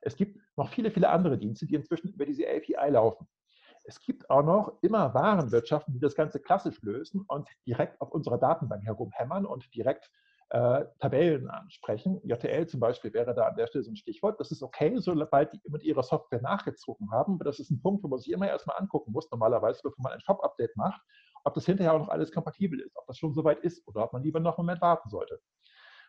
Es 0.00 0.16
gibt 0.16 0.38
noch 0.56 0.68
viele, 0.68 0.90
viele 0.90 1.08
andere 1.08 1.38
Dienste, 1.38 1.66
die 1.66 1.74
inzwischen 1.74 2.08
über 2.08 2.24
diese 2.24 2.44
API 2.46 2.90
laufen. 2.90 3.26
Es 3.84 4.00
gibt 4.00 4.30
auch 4.30 4.44
noch 4.44 4.78
immer 4.82 5.12
Warenwirtschaften, 5.12 5.92
die 5.92 6.00
das 6.00 6.14
Ganze 6.14 6.40
klassisch 6.40 6.80
lösen 6.82 7.24
und 7.26 7.48
direkt 7.66 8.00
auf 8.00 8.12
unserer 8.12 8.38
Datenbank 8.38 8.84
herumhämmern 8.84 9.44
und 9.44 9.74
direkt 9.74 10.10
äh, 10.52 10.84
Tabellen 10.98 11.48
ansprechen. 11.48 12.20
JTL 12.24 12.66
zum 12.66 12.78
Beispiel 12.78 13.14
wäre 13.14 13.34
da 13.34 13.46
an 13.46 13.56
der 13.56 13.66
Stelle 13.68 13.84
so 13.84 13.90
ein 13.90 13.96
Stichwort. 13.96 14.38
Das 14.38 14.50
ist 14.50 14.62
okay, 14.62 14.94
sobald 14.98 15.50
die 15.54 15.60
mit 15.70 15.82
ihrer 15.82 16.02
Software 16.02 16.42
nachgezogen 16.42 17.10
haben. 17.10 17.34
Aber 17.34 17.44
das 17.44 17.58
ist 17.58 17.70
ein 17.70 17.80
Punkt, 17.80 18.04
wo 18.04 18.08
man 18.08 18.18
sich 18.18 18.30
immer 18.30 18.48
erstmal 18.48 18.76
angucken 18.78 19.12
muss, 19.12 19.30
normalerweise, 19.30 19.80
bevor 19.82 20.02
man 20.02 20.12
ein 20.12 20.20
Shop-Update 20.20 20.76
macht, 20.76 21.00
ob 21.44 21.54
das 21.54 21.64
hinterher 21.64 21.94
auch 21.94 22.00
noch 22.00 22.10
alles 22.10 22.30
kompatibel 22.30 22.80
ist, 22.80 22.94
ob 22.98 23.06
das 23.06 23.16
schon 23.16 23.32
soweit 23.32 23.60
ist 23.60 23.86
oder 23.88 24.04
ob 24.04 24.12
man 24.12 24.22
lieber 24.22 24.40
noch 24.40 24.58
einen 24.58 24.66
Moment 24.66 24.82
warten 24.82 25.08
sollte. 25.08 25.40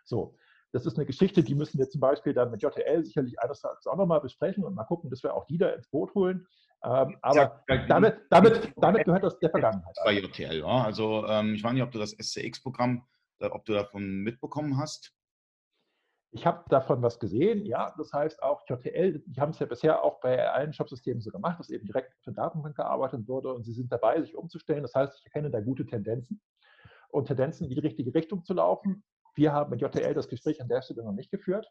So, 0.03 0.35
das 0.73 0.85
ist 0.85 0.97
eine 0.97 1.05
Geschichte, 1.05 1.41
die 1.41 1.55
müssen 1.55 1.79
wir 1.79 1.89
zum 1.89 2.01
Beispiel 2.01 2.33
dann 2.33 2.51
mit 2.51 2.61
JTL 2.61 3.05
sicherlich 3.05 3.39
eines 3.39 3.61
Tages 3.61 3.87
auch 3.87 3.95
nochmal 3.95 4.19
besprechen 4.19 4.65
und 4.65 4.75
mal 4.75 4.83
gucken, 4.83 5.09
dass 5.09 5.23
wir 5.23 5.33
auch 5.33 5.45
die 5.45 5.57
da 5.57 5.69
ins 5.69 5.87
Boot 5.87 6.13
holen. 6.15 6.45
Ähm, 6.83 7.17
aber 7.21 7.63
ja, 7.69 7.85
damit, 7.87 8.17
damit, 8.29 8.73
damit 8.75 9.05
gehört 9.05 9.23
das 9.23 9.39
der 9.39 9.49
Vergangenheit. 9.51 9.95
Bei 10.03 10.11
JTL, 10.11 10.59
ja. 10.59 10.83
Also 10.83 11.25
ähm, 11.27 11.55
ich 11.55 11.63
weiß 11.63 11.71
nicht, 11.71 11.83
ob 11.83 11.91
du 11.91 11.99
das 11.99 12.11
SCX-Programm, 12.11 13.05
ob 13.39 13.65
du 13.65 13.73
davon 13.73 14.21
mitbekommen 14.21 14.77
hast. 14.77 15.13
Ich 16.31 16.47
habe 16.47 16.63
davon 16.69 17.03
was 17.03 17.19
gesehen, 17.19 17.63
ja. 17.65 17.93
Das 17.97 18.11
heißt 18.11 18.41
auch 18.41 18.63
JTL, 18.67 19.19
die 19.27 19.39
haben 19.39 19.51
es 19.51 19.59
ja 19.59 19.67
bisher 19.67 20.03
auch 20.03 20.19
bei 20.19 20.49
allen 20.49 20.73
Shopsystemen 20.73 21.21
so 21.21 21.29
gemacht, 21.29 21.59
dass 21.59 21.69
eben 21.69 21.85
direkt 21.85 22.13
der 22.25 22.33
Datenbank 22.33 22.75
gearbeitet 22.75 23.27
wurde 23.27 23.53
und 23.53 23.63
sie 23.63 23.73
sind 23.73 23.91
dabei, 23.91 24.19
sich 24.21 24.35
umzustellen. 24.35 24.81
Das 24.81 24.95
heißt, 24.95 25.15
ich 25.19 25.25
erkenne 25.25 25.51
da 25.51 25.61
gute 25.61 25.85
Tendenzen 25.85 26.41
und 27.09 27.27
Tendenzen 27.27 27.65
in 27.65 27.69
die 27.69 27.79
richtige 27.79 28.13
Richtung 28.15 28.43
zu 28.43 28.55
laufen. 28.55 29.03
Wir 29.35 29.53
haben 29.53 29.69
mit 29.69 29.81
JTL 29.81 30.15
das 30.15 30.27
Gespräch 30.27 30.59
an 30.59 30.67
der 30.67 30.81
Stelle 30.81 31.03
noch 31.03 31.13
nicht 31.13 31.29
geführt 31.29 31.67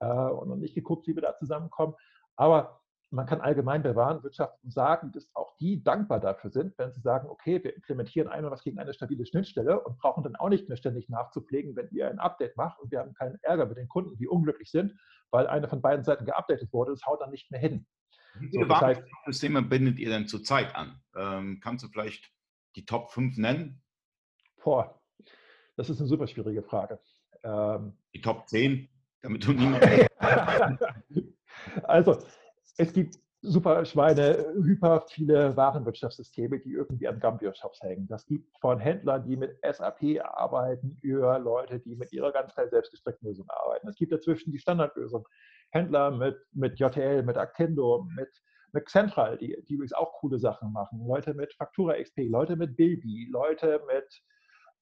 äh, 0.00 0.06
und 0.06 0.48
noch 0.48 0.56
nicht 0.56 0.74
geguckt, 0.74 1.06
wie 1.06 1.14
wir 1.14 1.22
da 1.22 1.36
zusammenkommen. 1.36 1.94
Aber 2.36 2.80
man 3.10 3.26
kann 3.26 3.40
allgemein 3.40 3.82
bei 3.82 3.96
Warenwirtschaft 3.96 4.58
sagen, 4.64 5.12
dass 5.12 5.30
auch 5.34 5.56
die 5.58 5.82
dankbar 5.82 6.20
dafür 6.20 6.50
sind, 6.50 6.76
wenn 6.78 6.92
sie 6.92 7.00
sagen, 7.00 7.28
okay, 7.28 7.62
wir 7.62 7.74
implementieren 7.74 8.28
einmal 8.28 8.50
was 8.50 8.62
gegen 8.62 8.78
eine 8.78 8.92
stabile 8.92 9.24
Schnittstelle 9.24 9.80
und 9.80 9.98
brauchen 9.98 10.22
dann 10.22 10.36
auch 10.36 10.50
nicht 10.50 10.68
mehr 10.68 10.76
ständig 10.76 11.08
nachzupflegen, 11.08 11.74
wenn 11.74 11.88
ihr 11.90 12.10
ein 12.10 12.18
Update 12.18 12.56
macht 12.56 12.78
und 12.80 12.90
wir 12.90 13.00
haben 13.00 13.14
keinen 13.14 13.38
Ärger 13.42 13.66
mit 13.66 13.78
den 13.78 13.88
Kunden, 13.88 14.16
die 14.18 14.28
unglücklich 14.28 14.70
sind, 14.70 14.94
weil 15.30 15.46
eine 15.46 15.68
von 15.68 15.80
beiden 15.80 16.04
Seiten 16.04 16.26
geupdatet 16.26 16.72
wurde, 16.72 16.92
das 16.92 17.06
haut 17.06 17.20
dann 17.20 17.30
nicht 17.30 17.50
mehr 17.50 17.60
hin. 17.60 17.86
Wie 18.38 18.48
viele 18.48 18.64
so, 18.64 18.68
das 18.68 18.80
heißt, 18.80 19.02
bindet 19.68 19.98
ihr 19.98 20.10
denn 20.10 20.28
zurzeit 20.28 20.74
an? 20.76 21.00
Ähm, 21.16 21.60
kannst 21.62 21.84
du 21.84 21.88
vielleicht 21.88 22.30
die 22.76 22.84
Top 22.84 23.10
5 23.10 23.38
nennen? 23.38 23.82
Boah, 24.62 25.00
das 25.76 25.88
ist 25.88 25.98
eine 25.98 26.08
super 26.08 26.26
schwierige 26.26 26.62
Frage. 26.62 27.00
Ähm, 27.42 27.96
Die 28.14 28.20
Top 28.20 28.48
10, 28.48 28.88
damit 29.22 29.46
du 29.46 29.52
niemand. 29.52 29.82
also, 31.84 32.18
es 32.78 32.92
gibt 32.92 33.18
super 33.42 33.84
Schweine, 33.84 34.46
hyper 34.54 35.04
viele 35.08 35.56
Warenwirtschaftssysteme, 35.56 36.58
die 36.60 36.72
irgendwie 36.72 37.06
an 37.06 37.20
Gambio-Shops 37.20 37.80
hängen. 37.82 38.08
Das 38.08 38.26
gibt 38.26 38.56
von 38.60 38.78
Händlern, 38.78 39.24
die 39.24 39.36
mit 39.36 39.56
SAP 39.62 40.20
arbeiten, 40.22 40.96
über 41.02 41.38
Leute, 41.38 41.78
die 41.80 41.94
mit 41.94 42.12
ihrer 42.12 42.32
ganz 42.32 42.52
schnell 42.52 42.68
selbstgestreckten 42.68 43.28
Lösung 43.28 43.46
arbeiten. 43.48 43.88
Es 43.88 43.96
gibt 43.96 44.12
dazwischen 44.12 44.52
die 44.52 44.58
Standardlösung. 44.58 45.26
Händler 45.70 46.10
mit, 46.10 46.36
mit 46.52 46.78
JTL, 46.80 47.22
mit 47.22 47.36
Actendo, 47.36 48.08
mit, 48.16 48.30
mit 48.72 48.88
Central, 48.88 49.36
die, 49.38 49.56
die 49.68 49.74
übrigens 49.74 49.92
auch 49.92 50.14
coole 50.14 50.38
Sachen 50.38 50.72
machen. 50.72 51.06
Leute 51.06 51.34
mit 51.34 51.52
Faktura 51.54 51.94
XP, 52.00 52.28
Leute 52.28 52.56
mit 52.56 52.76
Bilby, 52.76 53.28
Leute 53.30 53.82
mit 53.86 54.22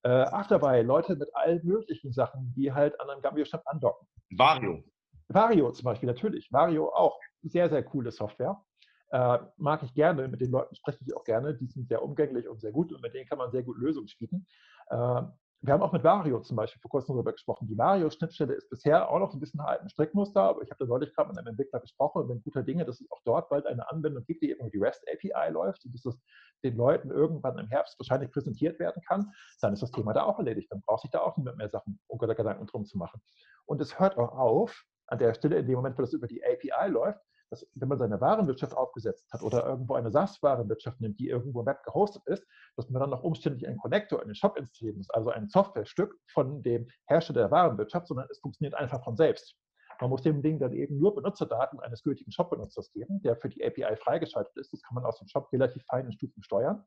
äh, 0.03 0.25
dabei, 0.49 0.81
Leute 0.81 1.15
mit 1.15 1.29
allen 1.35 1.65
möglichen 1.65 2.11
Sachen, 2.13 2.53
die 2.55 2.71
halt 2.71 2.99
an 3.01 3.09
einem 3.09 3.21
Gambio-Shop 3.21 3.61
andocken. 3.65 4.07
Vario. 4.31 4.83
Vario 5.27 5.71
zum 5.71 5.85
Beispiel, 5.85 6.07
natürlich. 6.07 6.51
Vario 6.51 6.89
auch. 6.93 7.19
Sehr, 7.49 7.69
sehr 7.69 7.83
coole 7.83 8.11
Software. 8.11 8.63
Äh, 9.09 9.39
mag 9.57 9.83
ich 9.83 9.93
gerne, 9.93 10.27
mit 10.27 10.41
den 10.41 10.51
Leuten 10.51 10.75
spreche 10.75 10.99
ich 11.05 11.15
auch 11.15 11.23
gerne. 11.23 11.55
Die 11.55 11.67
sind 11.67 11.87
sehr 11.87 12.03
umgänglich 12.03 12.47
und 12.47 12.59
sehr 12.59 12.71
gut 12.71 12.91
und 12.91 13.01
mit 13.01 13.13
denen 13.13 13.27
kann 13.27 13.37
man 13.37 13.51
sehr 13.51 13.63
gut 13.63 13.77
Lösungen 13.77 14.07
schmieden. 14.07 14.45
Äh, 14.89 15.21
wir 15.61 15.73
haben 15.73 15.81
auch 15.81 15.91
mit 15.91 16.03
Vario 16.03 16.39
zum 16.41 16.55
Beispiel 16.55 16.79
vor 16.79 16.91
kurzem 16.91 17.15
darüber 17.15 17.31
gesprochen. 17.31 17.67
Die 17.67 17.77
Vario-Schnittstelle 17.77 18.53
ist 18.53 18.69
bisher 18.69 19.09
auch 19.09 19.17
noch 19.17 19.33
ein 19.33 19.39
bisschen 19.39 19.59
ein 19.59 19.65
alten 19.65 19.89
Strickmuster, 19.89 20.41
aber 20.41 20.61
ich 20.61 20.69
habe 20.69 20.85
da 20.85 20.85
neulich 20.85 21.15
gerade 21.15 21.29
mit 21.29 21.37
einem 21.39 21.47
Entwickler 21.47 21.79
gesprochen 21.79 22.21
und 22.21 22.27
bin 22.27 22.43
guter 22.43 22.61
Dinge, 22.61 22.85
dass 22.85 23.01
es 23.01 23.09
auch 23.11 23.21
dort 23.25 23.49
bald 23.49 23.65
eine 23.65 23.89
Anwendung 23.89 24.23
gibt, 24.25 24.43
die 24.43 24.51
eben 24.51 24.59
über 24.59 24.69
die 24.69 24.77
REST 24.77 25.03
API 25.11 25.51
läuft, 25.51 25.81
sodass 25.81 26.03
das 26.03 26.19
den 26.63 26.75
Leuten 26.75 27.09
irgendwann 27.09 27.57
im 27.57 27.67
Herbst 27.67 27.97
wahrscheinlich 27.99 28.31
präsentiert 28.31 28.79
werden 28.79 29.01
kann. 29.07 29.31
Dann 29.61 29.73
ist 29.73 29.81
das 29.81 29.91
Thema 29.91 30.13
da 30.13 30.23
auch 30.23 30.37
erledigt. 30.37 30.71
Dann 30.71 30.81
braucht 30.81 31.01
sich 31.01 31.11
da 31.11 31.21
auch 31.21 31.37
niemand 31.37 31.57
mehr 31.57 31.69
Sachen 31.69 31.99
oder 32.07 32.35
Gedanken 32.35 32.67
drum 32.67 32.85
zu 32.85 32.97
machen. 32.97 33.19
Und 33.65 33.81
es 33.81 33.99
hört 33.99 34.17
auch 34.17 34.37
auf, 34.37 34.83
an 35.07 35.17
der 35.17 35.33
Stelle, 35.33 35.57
in 35.57 35.65
dem 35.65 35.75
Moment, 35.75 35.97
wo 35.97 36.01
das 36.01 36.13
über 36.13 36.27
die 36.27 36.43
API 36.43 36.89
läuft, 36.89 37.19
dass, 37.49 37.65
wenn 37.75 37.87
man 37.87 37.97
seine 37.97 38.19
Warenwirtschaft 38.19 38.75
aufgesetzt 38.75 39.31
hat 39.31 39.41
oder 39.41 39.65
irgendwo 39.65 39.95
eine 39.95 40.11
SaaS-Warenwirtschaft 40.11 40.99
nimmt, 41.01 41.19
die 41.19 41.29
irgendwo 41.29 41.61
im 41.61 41.65
Web 41.65 41.83
gehostet 41.83 42.23
ist, 42.25 42.45
dass 42.75 42.89
man 42.89 42.99
dann 42.99 43.09
noch 43.09 43.23
umständlich 43.23 43.67
einen 43.67 43.77
Connector 43.77 44.21
in 44.21 44.27
den 44.27 44.35
Shop 44.35 44.57
installieren 44.57 44.97
muss, 44.97 45.09
also 45.09 45.29
ein 45.29 45.47
Softwarestück 45.47 46.15
von 46.33 46.61
dem 46.61 46.87
Hersteller 47.05 47.41
der 47.41 47.51
Warenwirtschaft, 47.51 48.07
sondern 48.07 48.27
es 48.29 48.39
funktioniert 48.39 48.75
einfach 48.75 49.03
von 49.03 49.15
selbst. 49.15 49.55
Man 49.99 50.09
muss 50.11 50.21
dem 50.21 50.41
Ding 50.41 50.59
dann 50.59 50.73
eben 50.73 50.99
nur 50.99 51.15
Benutzerdaten 51.15 51.79
eines 51.79 52.03
gültigen 52.03 52.31
Shop-Benutzers 52.31 52.91
geben, 52.91 53.21
der 53.21 53.35
für 53.35 53.49
die 53.49 53.65
API 53.65 53.95
freigeschaltet 53.95 54.55
ist. 54.57 54.71
Das 54.71 54.81
kann 54.83 54.95
man 54.95 55.05
aus 55.05 55.17
dem 55.17 55.27
Shop 55.27 55.51
relativ 55.51 55.83
feinen 55.85 56.11
Stufen 56.11 56.43
steuern. 56.43 56.85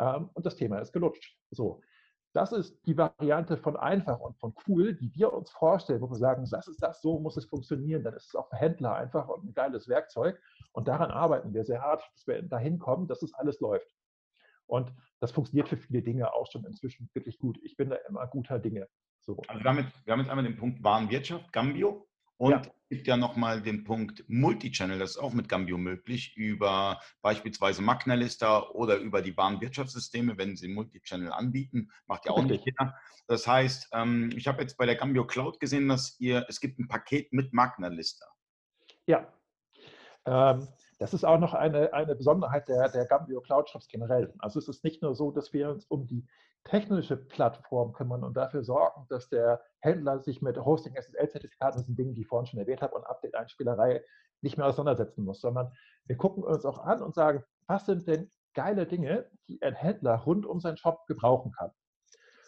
Ähm, 0.00 0.30
und 0.34 0.44
das 0.44 0.56
Thema 0.56 0.78
ist 0.80 0.92
gelutscht. 0.92 1.36
So, 1.50 1.80
das 2.32 2.52
ist 2.52 2.80
die 2.86 2.96
Variante 2.96 3.56
von 3.56 3.76
einfach 3.76 4.18
und 4.20 4.38
von 4.38 4.54
cool, 4.66 4.94
die 4.94 5.14
wir 5.14 5.32
uns 5.32 5.50
vorstellen, 5.50 6.00
wo 6.00 6.08
wir 6.08 6.16
sagen, 6.16 6.46
das 6.50 6.66
ist 6.66 6.82
das, 6.82 7.02
so 7.02 7.18
muss 7.18 7.36
es 7.36 7.44
funktionieren. 7.44 8.02
Dann 8.04 8.14
ist 8.14 8.28
es 8.28 8.34
auch 8.34 8.48
für 8.48 8.56
Händler 8.56 8.94
einfach 8.94 9.28
und 9.28 9.44
ein 9.44 9.54
geiles 9.54 9.88
Werkzeug. 9.88 10.40
Und 10.72 10.88
daran 10.88 11.10
arbeiten 11.10 11.52
wir 11.52 11.64
sehr 11.64 11.82
hart, 11.82 12.02
dass 12.14 12.26
wir 12.26 12.42
dahin 12.42 12.78
kommen, 12.78 13.06
dass 13.06 13.22
es 13.22 13.34
alles 13.34 13.60
läuft. 13.60 13.94
Und 14.66 14.90
das 15.20 15.32
funktioniert 15.32 15.68
für 15.68 15.76
viele 15.76 16.02
Dinge 16.02 16.32
auch 16.32 16.50
schon 16.50 16.64
inzwischen 16.64 17.10
wirklich 17.12 17.38
gut. 17.38 17.58
Ich 17.62 17.76
bin 17.76 17.90
da 17.90 17.96
immer 18.08 18.26
guter 18.26 18.58
Dinge. 18.58 18.88
So. 19.20 19.40
Also 19.48 19.62
damit, 19.62 19.86
wir 20.04 20.12
haben 20.12 20.20
jetzt 20.20 20.30
einmal 20.30 20.44
den 20.44 20.56
Punkt 20.56 20.82
Warenwirtschaft, 20.82 21.52
Gambio. 21.52 22.08
Und 22.42 22.50
ja. 22.50 22.60
es 22.60 22.88
gibt 22.88 23.06
ja 23.06 23.16
nochmal 23.16 23.62
den 23.62 23.84
Punkt 23.84 24.24
Multichannel, 24.26 24.98
das 24.98 25.10
ist 25.10 25.18
auch 25.18 25.32
mit 25.32 25.48
Gambio 25.48 25.78
möglich, 25.78 26.36
über 26.36 27.00
beispielsweise 27.20 27.82
Magnalista 27.82 28.68
oder 28.70 28.96
über 28.96 29.22
die 29.22 29.36
Warenwirtschaftssysteme, 29.36 30.36
wenn 30.38 30.56
sie 30.56 30.66
Multichannel 30.66 31.30
anbieten, 31.30 31.92
macht 32.06 32.26
ja 32.26 32.32
auch 32.32 32.42
nicht 32.42 32.66
jeder. 32.66 32.96
Das 33.28 33.46
heißt, 33.46 33.90
ähm, 33.92 34.32
ich 34.34 34.48
habe 34.48 34.60
jetzt 34.60 34.76
bei 34.76 34.86
der 34.86 34.96
Gambio 34.96 35.24
Cloud 35.24 35.60
gesehen, 35.60 35.86
dass 35.86 36.18
ihr, 36.18 36.44
es 36.48 36.58
gibt 36.58 36.80
ein 36.80 36.88
Paket 36.88 37.32
mit 37.32 37.52
Magnalista. 37.52 38.26
Ja, 39.06 39.32
ähm, 40.26 40.66
das 41.02 41.14
ist 41.14 41.24
auch 41.24 41.38
noch 41.38 41.52
eine, 41.52 41.92
eine 41.92 42.14
Besonderheit 42.14 42.68
der, 42.68 42.88
der 42.88 43.06
Gambio 43.06 43.40
Cloud 43.40 43.68
Shops 43.68 43.88
generell. 43.88 44.32
Also 44.38 44.60
es 44.60 44.68
ist 44.68 44.84
nicht 44.84 45.02
nur 45.02 45.16
so, 45.16 45.32
dass 45.32 45.52
wir 45.52 45.68
uns 45.68 45.84
um 45.86 46.06
die 46.06 46.24
technische 46.62 47.16
Plattform 47.16 47.92
kümmern 47.92 48.22
und 48.22 48.36
dafür 48.36 48.62
sorgen, 48.62 49.06
dass 49.08 49.28
der 49.28 49.60
Händler 49.80 50.20
sich 50.20 50.42
mit 50.42 50.56
Hosting, 50.56 50.94
SSL-Zertifikaten, 50.94 51.78
das 51.78 51.86
sind 51.86 51.98
Dinge, 51.98 52.14
die 52.14 52.20
ich 52.20 52.28
vorhin 52.28 52.46
schon 52.46 52.60
erwähnt 52.60 52.82
habe, 52.82 52.94
und 52.94 53.04
Update-Einspielerei 53.04 54.04
nicht 54.42 54.56
mehr 54.56 54.66
auseinandersetzen 54.66 55.24
muss, 55.24 55.40
sondern 55.40 55.72
wir 56.06 56.16
gucken 56.16 56.44
uns 56.44 56.64
auch 56.64 56.78
an 56.78 57.02
und 57.02 57.16
sagen, 57.16 57.42
was 57.66 57.86
sind 57.86 58.06
denn 58.06 58.30
geile 58.54 58.86
Dinge, 58.86 59.28
die 59.48 59.60
ein 59.60 59.74
Händler 59.74 60.14
rund 60.18 60.46
um 60.46 60.60
seinen 60.60 60.76
Shop 60.76 61.04
gebrauchen 61.08 61.50
kann. 61.50 61.72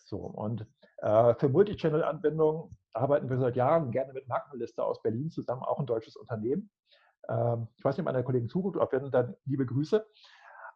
So, 0.04 0.18
und 0.18 0.64
äh, 0.98 1.34
für 1.34 1.48
Multichannel-Anwendungen 1.48 2.76
arbeiten 2.92 3.28
wir 3.28 3.38
seit 3.38 3.56
Jahren 3.56 3.90
gerne 3.90 4.12
mit 4.12 4.28
Markenliste 4.28 4.84
aus 4.84 5.02
Berlin 5.02 5.30
zusammen, 5.30 5.62
auch 5.62 5.80
ein 5.80 5.86
deutsches 5.86 6.14
Unternehmen. 6.14 6.70
Ähm, 7.28 7.68
ich 7.76 7.84
weiß 7.84 7.96
nicht, 7.96 8.06
ob 8.06 8.08
einer 8.08 8.22
Kollegen 8.22 8.48
zuguckt, 8.48 8.76
ob 8.76 8.92
wenn, 8.92 9.10
dann 9.10 9.36
liebe 9.44 9.66
Grüße. 9.66 10.06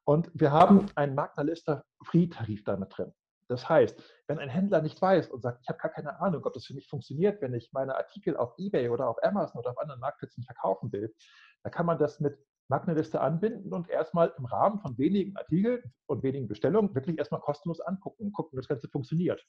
Und 0.04 0.30
wir 0.34 0.52
haben 0.52 0.86
einen 0.94 1.14
Magna 1.14 1.42
Lister 1.42 1.84
Free-Tarif 2.02 2.64
damit 2.64 2.96
drin. 2.96 3.12
Das 3.48 3.68
heißt, 3.68 4.02
wenn 4.26 4.38
ein 4.38 4.50
Händler 4.50 4.82
nicht 4.82 5.00
weiß 5.00 5.28
und 5.30 5.40
sagt, 5.42 5.60
ich 5.62 5.68
habe 5.68 5.78
gar 5.78 5.90
keine 5.90 6.20
Ahnung, 6.20 6.44
ob 6.44 6.52
das 6.52 6.66
für 6.66 6.74
mich 6.74 6.88
funktioniert, 6.88 7.40
wenn 7.40 7.54
ich 7.54 7.72
meine 7.72 7.96
Artikel 7.96 8.36
auf 8.36 8.54
eBay 8.58 8.90
oder 8.90 9.08
auf 9.08 9.22
Amazon 9.22 9.60
oder 9.60 9.70
auf 9.70 9.78
anderen 9.78 10.00
Marktplätzen 10.00 10.44
verkaufen 10.44 10.92
will, 10.92 11.14
dann 11.62 11.72
kann 11.72 11.86
man 11.86 11.98
das 11.98 12.20
mit 12.20 12.38
Magnaliste 12.68 13.20
anbinden 13.20 13.72
und 13.72 13.88
erstmal 13.88 14.34
im 14.36 14.44
Rahmen 14.44 14.78
von 14.80 14.98
wenigen 14.98 15.34
Artikeln 15.36 15.82
und 16.06 16.22
wenigen 16.22 16.48
Bestellungen 16.48 16.94
wirklich 16.94 17.16
erstmal 17.16 17.40
kostenlos 17.40 17.80
angucken 17.80 18.26
und 18.26 18.32
gucken, 18.32 18.56
wie 18.56 18.60
das 18.60 18.68
Ganze 18.68 18.88
funktioniert. 18.88 19.42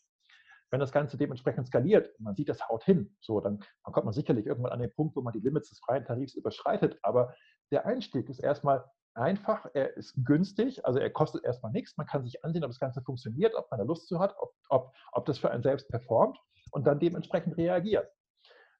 Wenn 0.71 0.79
das 0.79 0.91
Ganze 0.91 1.17
dementsprechend 1.17 1.67
skaliert, 1.67 2.17
man 2.19 2.35
sieht, 2.35 2.49
das 2.49 2.67
haut 2.69 2.83
hin, 2.83 3.15
so, 3.21 3.39
dann, 3.39 3.59
dann 3.83 3.93
kommt 3.93 4.05
man 4.05 4.13
sicherlich 4.13 4.45
irgendwann 4.45 4.71
an 4.71 4.79
den 4.79 4.93
Punkt, 4.93 5.15
wo 5.15 5.21
man 5.21 5.33
die 5.33 5.39
Limits 5.39 5.69
des 5.69 5.79
freien 5.79 6.05
Tarifs 6.05 6.35
überschreitet. 6.35 6.99
Aber 7.01 7.33
der 7.71 7.85
Einstieg 7.85 8.29
ist 8.29 8.39
erstmal 8.39 8.85
einfach, 9.15 9.65
er 9.73 9.97
ist 9.97 10.13
günstig, 10.25 10.85
also 10.85 10.99
er 10.99 11.09
kostet 11.09 11.43
erstmal 11.43 11.71
nichts. 11.71 11.97
Man 11.97 12.07
kann 12.07 12.23
sich 12.23 12.43
ansehen, 12.43 12.63
ob 12.63 12.69
das 12.69 12.79
Ganze 12.79 13.01
funktioniert, 13.01 13.55
ob 13.55 13.69
man 13.71 13.79
da 13.79 13.85
Lust 13.85 14.07
zu 14.07 14.19
hat, 14.19 14.35
ob, 14.39 14.53
ob, 14.69 14.93
ob 15.11 15.25
das 15.25 15.39
für 15.39 15.51
einen 15.51 15.63
selbst 15.63 15.89
performt 15.89 16.37
und 16.71 16.85
dann 16.85 16.99
dementsprechend 16.99 17.57
reagiert. 17.57 18.09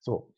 So, 0.01 0.33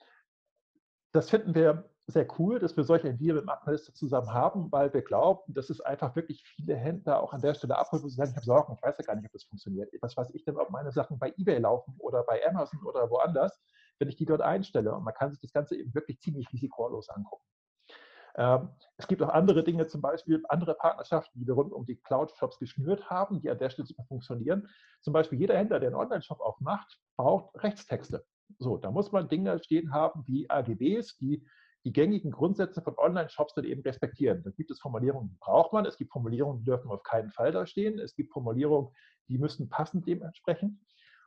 das 1.12 1.30
finden 1.30 1.54
wir 1.54 1.90
sehr 2.12 2.28
cool, 2.40 2.60
dass 2.60 2.76
wir 2.78 2.84
solche 2.84 3.14
mit 3.14 3.46
Markenliste 3.46 3.94
zusammen 3.94 4.34
haben, 4.34 4.72
weil 4.72 4.94
wir 4.94 5.02
glauben, 5.02 5.54
dass 5.54 5.70
es 5.70 5.82
einfach 5.82 6.16
wirklich 6.16 6.44
viele 6.44 6.76
Händler 6.76 7.22
auch 7.22 7.34
an 7.34 7.42
der 7.42 7.54
Stelle 7.54 7.78
abholt, 7.78 8.04
wo 8.04 8.08
sie 8.08 8.16
sagen, 8.16 8.32
ich 8.32 8.36
habe 8.36 8.46
Sorgen, 8.46 8.74
ich 8.74 8.82
weiß 8.82 8.98
ja 8.98 9.06
gar 9.06 9.16
nicht, 9.16 9.26
ob 9.26 9.32
das 9.32 9.44
funktioniert. 9.44 9.92
Was 10.02 10.16
weiß 10.18 10.30
ich 10.34 10.44
denn, 10.44 10.58
ob 10.58 10.70
meine 10.70 10.92
Sachen 10.92 11.20
bei 11.20 11.34
eBay 11.38 11.60
laufen 11.60 11.96
oder 12.00 12.24
bei 12.24 12.46
Amazon 12.48 12.84
oder 12.84 13.10
woanders, 13.10 13.60
wenn 14.00 14.10
ich 14.10 14.16
die 14.16 14.26
dort 14.26 14.42
einstelle. 14.42 14.94
Und 14.94 15.04
man 15.04 15.14
kann 15.14 15.32
sich 15.32 15.40
das 15.42 15.54
Ganze 15.54 15.76
eben 15.76 15.94
wirklich 15.94 16.20
ziemlich 16.20 16.52
risikolos 16.52 17.10
angucken. 17.10 17.46
Ähm, 18.36 18.70
es 18.98 19.08
gibt 19.08 19.22
auch 19.22 19.30
andere 19.30 19.64
Dinge, 19.64 19.88
zum 19.88 20.02
Beispiel 20.02 20.44
andere 20.48 20.76
Partnerschaften, 20.76 21.40
die 21.40 21.48
wir 21.48 21.54
rund 21.54 21.74
um 21.74 21.86
die 21.86 21.98
Cloud-Shops 21.98 22.60
geschnürt 22.60 23.10
haben, 23.10 23.42
die 23.42 23.50
an 23.50 23.58
der 23.58 23.70
Stelle 23.70 23.88
super 23.88 24.06
funktionieren. 24.06 24.68
Zum 25.02 25.14
Beispiel 25.14 25.40
jeder 25.40 25.58
Händler, 25.58 25.80
der 25.80 25.90
einen 25.90 25.98
Online-Shop 25.98 26.40
aufmacht, 26.40 27.00
braucht 27.18 27.62
Rechtstexte. 27.62 28.26
So, 28.60 28.78
da 28.78 28.92
muss 28.92 29.12
man 29.12 29.30
Dinge 29.30 29.60
stehen 29.64 29.94
haben 29.94 30.24
wie 30.26 30.50
AGBs, 30.50 31.18
die 31.18 31.46
die 31.84 31.94
gängigen 31.94 32.32
Grundsätze 32.32 32.82
von 32.82 32.98
Online-Shops 32.98 33.56
dann 33.56 33.66
eben 33.66 33.82
respektieren. 33.82 34.44
Da 34.44 34.52
gibt 34.52 34.72
es 34.72 34.80
Formulierungen, 34.80 35.30
die 35.30 35.38
braucht 35.40 35.74
man. 35.74 35.86
Es 35.86 35.98
gibt 35.98 36.12
Formulierungen, 36.12 36.60
die 36.60 36.66
dürfen 36.66 36.92
auf 36.92 37.04
keinen 37.04 37.32
Fall 37.32 37.52
da 37.52 37.66
stehen. 37.66 38.00
Es 38.00 38.16
gibt 38.16 38.32
Formulierungen, 38.32 38.92
die 39.28 39.38
müssen 39.38 39.70
passend 39.70 40.08
dementsprechend. 40.08 40.80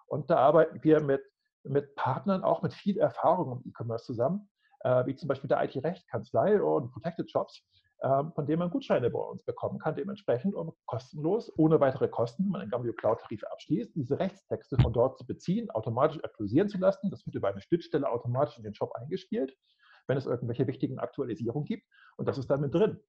Und 0.06 0.30
da 0.30 0.36
arbeiten 0.36 0.82
wir 0.82 1.00
mit, 1.00 1.22
mit 1.64 1.94
Partnern, 1.96 2.44
auch 2.44 2.62
mit 2.62 2.72
viel 2.72 2.98
Erfahrung 2.98 3.52
im 3.52 3.70
E-Commerce 3.70 4.04
zusammen, 4.04 4.48
äh, 4.80 5.06
wie 5.06 5.16
zum 5.16 5.28
Beispiel 5.28 5.48
der 5.48 5.64
IT-Rechtkanzlei 5.64 6.62
und 6.62 6.92
Protected 6.92 7.30
Shops, 7.30 7.64
äh, 8.00 8.22
von 8.34 8.46
denen 8.46 8.60
man 8.60 8.70
Gutscheine 8.70 9.10
bei 9.10 9.18
uns 9.18 9.42
bekommen 9.44 9.78
kann, 9.78 9.96
dementsprechend 9.96 10.54
um 10.54 10.72
kostenlos, 10.86 11.50
ohne 11.56 11.80
weitere 11.80 12.06
Kosten, 12.06 12.44
wenn 12.44 12.50
man 12.50 12.60
einen 12.60 12.70
Gambio 12.70 12.92
Cloud-Tarif 12.92 13.42
abschließt, 13.44 13.96
diese 13.96 14.18
Rechtstexte 14.18 14.76
von 14.80 14.92
dort 14.92 15.18
zu 15.18 15.26
beziehen, 15.26 15.70
automatisch 15.70 16.22
aktualisieren 16.22 16.68
zu 16.68 16.78
lassen. 16.78 17.10
Das 17.10 17.26
wird 17.26 17.34
über 17.34 17.48
eine 17.48 17.60
Schnittstelle 17.60 18.08
automatisch 18.08 18.58
in 18.58 18.62
den 18.62 18.74
Shop 18.74 18.92
eingespielt, 18.92 19.56
wenn 20.06 20.18
es 20.18 20.26
irgendwelche 20.26 20.66
wichtigen 20.66 20.98
Aktualisierungen 20.98 21.64
gibt. 21.64 21.86
Und 22.16 22.28
das 22.28 22.38
ist 22.38 22.48
dann 22.50 22.60
mit 22.60 22.74
drin. 22.74 23.00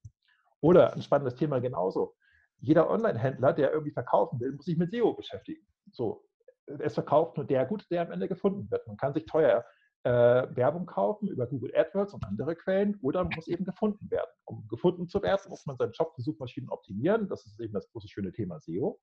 Oder 0.61 0.93
ein 0.93 1.01
spannendes 1.01 1.35
Thema 1.35 1.59
genauso. 1.59 2.15
Jeder 2.59 2.89
Online-Händler, 2.89 3.53
der 3.53 3.71
irgendwie 3.71 3.91
verkaufen 3.91 4.39
will, 4.39 4.53
muss 4.53 4.65
sich 4.65 4.77
mit 4.77 4.91
SEO 4.91 5.13
beschäftigen. 5.13 5.65
So, 5.91 6.25
es 6.65 6.93
verkauft 6.93 7.37
nur 7.37 7.45
der 7.45 7.65
gut, 7.65 7.85
der 7.91 8.01
am 8.01 8.11
Ende 8.11 8.27
gefunden 8.27 8.69
wird. 8.71 8.87
Man 8.87 8.97
kann 8.97 9.13
sich 9.13 9.25
teuer 9.25 9.65
äh, 10.03 10.09
Werbung 10.55 10.85
kaufen 10.85 11.27
über 11.27 11.47
Google 11.47 11.75
AdWords 11.75 12.13
und 12.13 12.23
andere 12.25 12.55
Quellen 12.55 12.97
oder 13.01 13.23
muss 13.23 13.47
eben 13.47 13.65
gefunden 13.65 14.09
werden. 14.11 14.29
Um 14.45 14.67
gefunden 14.67 15.07
zu 15.07 15.21
werden, 15.21 15.49
muss 15.49 15.65
man 15.65 15.77
seinen 15.77 15.91
Job 15.91 16.13
für 16.15 16.21
Suchmaschinen 16.21 16.69
optimieren. 16.69 17.27
Das 17.27 17.45
ist 17.45 17.59
eben 17.59 17.73
das 17.73 17.89
große 17.91 18.07
schöne 18.07 18.31
Thema 18.31 18.59
SEO. 18.59 18.99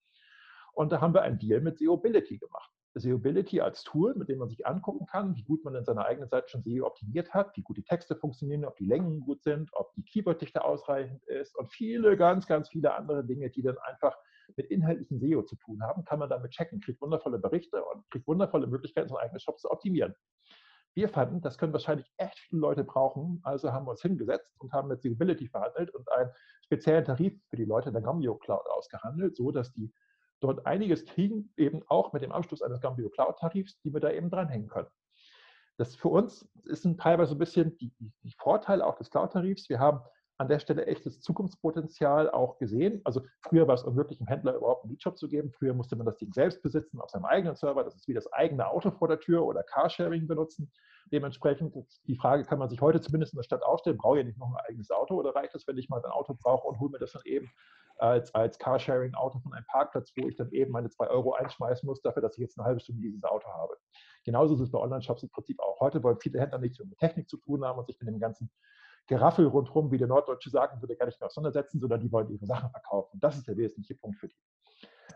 Und 0.72 0.92
da 0.92 1.00
haben 1.00 1.12
wir 1.12 1.22
einen 1.22 1.38
Deal 1.38 1.60
mit 1.60 1.78
SEObility 1.78 2.38
gemacht. 2.38 2.72
SEObility 2.94 3.60
als 3.60 3.84
Tool, 3.84 4.14
mit 4.14 4.28
dem 4.28 4.38
man 4.38 4.48
sich 4.48 4.66
angucken 4.66 5.06
kann, 5.06 5.34
wie 5.34 5.42
gut 5.42 5.64
man 5.64 5.74
in 5.74 5.84
seiner 5.84 6.04
eigenen 6.04 6.28
Seite 6.28 6.48
schon 6.48 6.62
SEO 6.62 6.86
optimiert 6.86 7.32
hat, 7.32 7.56
wie 7.56 7.62
gut 7.62 7.76
die 7.76 7.84
Texte 7.84 8.16
funktionieren, 8.16 8.64
ob 8.64 8.76
die 8.76 8.84
Längen 8.84 9.20
gut 9.20 9.42
sind, 9.42 9.70
ob 9.72 9.92
die 9.94 10.04
Keyworddichte 10.04 10.64
ausreichend 10.64 11.22
ist 11.24 11.56
und 11.56 11.72
viele, 11.72 12.16
ganz, 12.16 12.46
ganz 12.46 12.68
viele 12.68 12.94
andere 12.94 13.24
Dinge, 13.24 13.50
die 13.50 13.62
dann 13.62 13.78
einfach 13.78 14.16
mit 14.56 14.70
inhaltlichen 14.70 15.20
SEO 15.20 15.42
zu 15.42 15.56
tun 15.56 15.82
haben, 15.82 16.04
kann 16.04 16.18
man 16.18 16.28
damit 16.28 16.50
checken, 16.52 16.80
kriegt 16.80 17.00
wundervolle 17.00 17.38
Berichte 17.38 17.82
und 17.84 18.08
kriegt 18.10 18.26
wundervolle 18.26 18.66
Möglichkeiten, 18.66 19.08
seinen 19.08 19.18
eigenen 19.18 19.40
Shop 19.40 19.58
zu 19.58 19.70
optimieren. 19.70 20.14
Wir 20.94 21.08
fanden, 21.08 21.40
das 21.40 21.56
können 21.56 21.72
wahrscheinlich 21.72 22.12
echt 22.18 22.38
viele 22.38 22.60
Leute 22.60 22.84
brauchen, 22.84 23.40
also 23.44 23.72
haben 23.72 23.86
wir 23.86 23.92
uns 23.92 24.02
hingesetzt 24.02 24.54
und 24.58 24.72
haben 24.72 24.88
mit 24.88 25.00
Seeability 25.00 25.48
verhandelt 25.48 25.94
und 25.94 26.10
einen 26.12 26.30
speziellen 26.64 27.04
Tarif 27.04 27.40
für 27.48 27.56
die 27.56 27.64
Leute 27.64 27.90
der 27.92 28.02
Gambio 28.02 28.36
Cloud 28.36 28.66
ausgehandelt, 28.66 29.36
so 29.36 29.50
dass 29.52 29.72
die 29.72 29.90
dort 30.42 30.66
einiges 30.66 31.06
kriegen, 31.06 31.52
eben 31.56 31.82
auch 31.88 32.12
mit 32.12 32.22
dem 32.22 32.32
Anschluss 32.32 32.62
eines 32.62 32.80
Gambio 32.80 33.08
Cloud 33.08 33.38
Tarifs, 33.38 33.80
die 33.80 33.92
wir 33.92 34.00
da 34.00 34.10
eben 34.10 34.30
dranhängen 34.30 34.68
können. 34.68 34.88
Das 35.78 35.96
für 35.96 36.08
uns 36.08 36.48
ist 36.64 36.84
ein 36.84 36.98
teilweise 36.98 37.34
ein 37.34 37.38
bisschen 37.38 37.76
die, 37.78 37.92
die 37.98 38.32
Vorteile 38.36 38.86
auch 38.86 38.94
des 38.96 39.10
Cloud-Tarifs. 39.10 39.68
Wir 39.68 39.78
haben 39.78 40.00
an 40.42 40.48
der 40.48 40.58
Stelle 40.58 40.86
echtes 40.86 41.20
Zukunftspotenzial 41.20 42.28
auch 42.28 42.58
gesehen. 42.58 43.00
Also 43.04 43.22
früher 43.42 43.68
war 43.68 43.76
es 43.76 43.84
unmöglich, 43.84 44.20
einem 44.20 44.26
Händler 44.26 44.56
überhaupt 44.56 44.82
einen 44.82 44.90
Leadshop 44.90 45.16
zu 45.16 45.28
geben. 45.28 45.52
Früher 45.52 45.72
musste 45.72 45.94
man 45.94 46.04
das 46.04 46.16
Ding 46.16 46.32
selbst 46.32 46.62
besitzen 46.62 47.00
auf 47.00 47.10
seinem 47.10 47.26
eigenen 47.26 47.54
Server. 47.54 47.84
Das 47.84 47.94
ist 47.94 48.08
wie 48.08 48.12
das 48.12 48.30
eigene 48.32 48.66
Auto 48.66 48.90
vor 48.90 49.06
der 49.06 49.20
Tür 49.20 49.44
oder 49.44 49.62
Carsharing 49.62 50.26
benutzen. 50.26 50.72
Dementsprechend, 51.12 51.76
die 52.08 52.16
Frage 52.16 52.44
kann 52.44 52.58
man 52.58 52.68
sich 52.68 52.80
heute 52.80 53.00
zumindest 53.00 53.34
in 53.34 53.36
der 53.36 53.44
Stadt 53.44 53.62
aufstellen, 53.62 53.98
brauche 53.98 54.18
ich 54.18 54.26
nicht 54.26 54.38
noch 54.38 54.48
ein 54.48 54.64
eigenes 54.68 54.90
Auto 54.90 55.14
oder 55.14 55.32
reicht 55.32 55.54
es, 55.54 55.66
wenn 55.68 55.78
ich 55.78 55.88
mal 55.88 56.04
ein 56.04 56.10
Auto 56.10 56.34
brauche 56.34 56.66
und 56.66 56.80
hole 56.80 56.90
mir 56.90 56.98
das 56.98 57.12
dann 57.12 57.22
eben 57.24 57.48
als, 57.98 58.34
als 58.34 58.58
Carsharing-Auto 58.58 59.38
von 59.38 59.52
einem 59.52 59.66
Parkplatz, 59.66 60.12
wo 60.16 60.26
ich 60.26 60.34
dann 60.34 60.50
eben 60.50 60.72
meine 60.72 60.90
zwei 60.90 61.08
Euro 61.08 61.34
einschmeißen 61.34 61.86
muss, 61.86 62.02
dafür, 62.02 62.22
dass 62.22 62.36
ich 62.36 62.42
jetzt 62.42 62.58
eine 62.58 62.66
halbe 62.66 62.80
Stunde 62.80 63.00
dieses 63.00 63.22
Auto 63.22 63.46
habe. 63.46 63.76
Genauso 64.24 64.54
ist 64.54 64.60
es 64.60 64.72
bei 64.72 64.78
Online-Shops 64.80 65.22
im 65.22 65.30
Prinzip 65.30 65.60
auch. 65.60 65.78
Heute 65.78 66.02
wollen 66.02 66.18
viele 66.18 66.40
Händler 66.40 66.58
nichts 66.58 66.80
mit 66.80 66.98
Technik 66.98 67.28
zu 67.28 67.36
tun 67.36 67.64
haben 67.64 67.78
und 67.78 67.86
sich 67.86 68.00
mit 68.00 68.08
dem 68.08 68.18
ganzen 68.18 68.50
Geraffel 69.06 69.46
rundherum, 69.46 69.90
wie 69.90 69.98
der 69.98 70.08
Norddeutsche 70.08 70.50
sagen 70.50 70.80
würde, 70.80 70.96
gar 70.96 71.06
nicht 71.06 71.20
mehr 71.20 71.26
auseinandersetzen, 71.26 71.80
sondern 71.80 72.00
die 72.00 72.10
wollen 72.10 72.30
ihre 72.30 72.46
Sachen 72.46 72.70
verkaufen. 72.70 73.18
Das 73.20 73.36
ist 73.36 73.48
der 73.48 73.56
wesentliche 73.56 73.94
Punkt 73.94 74.18
für 74.18 74.28
die. 74.28 74.36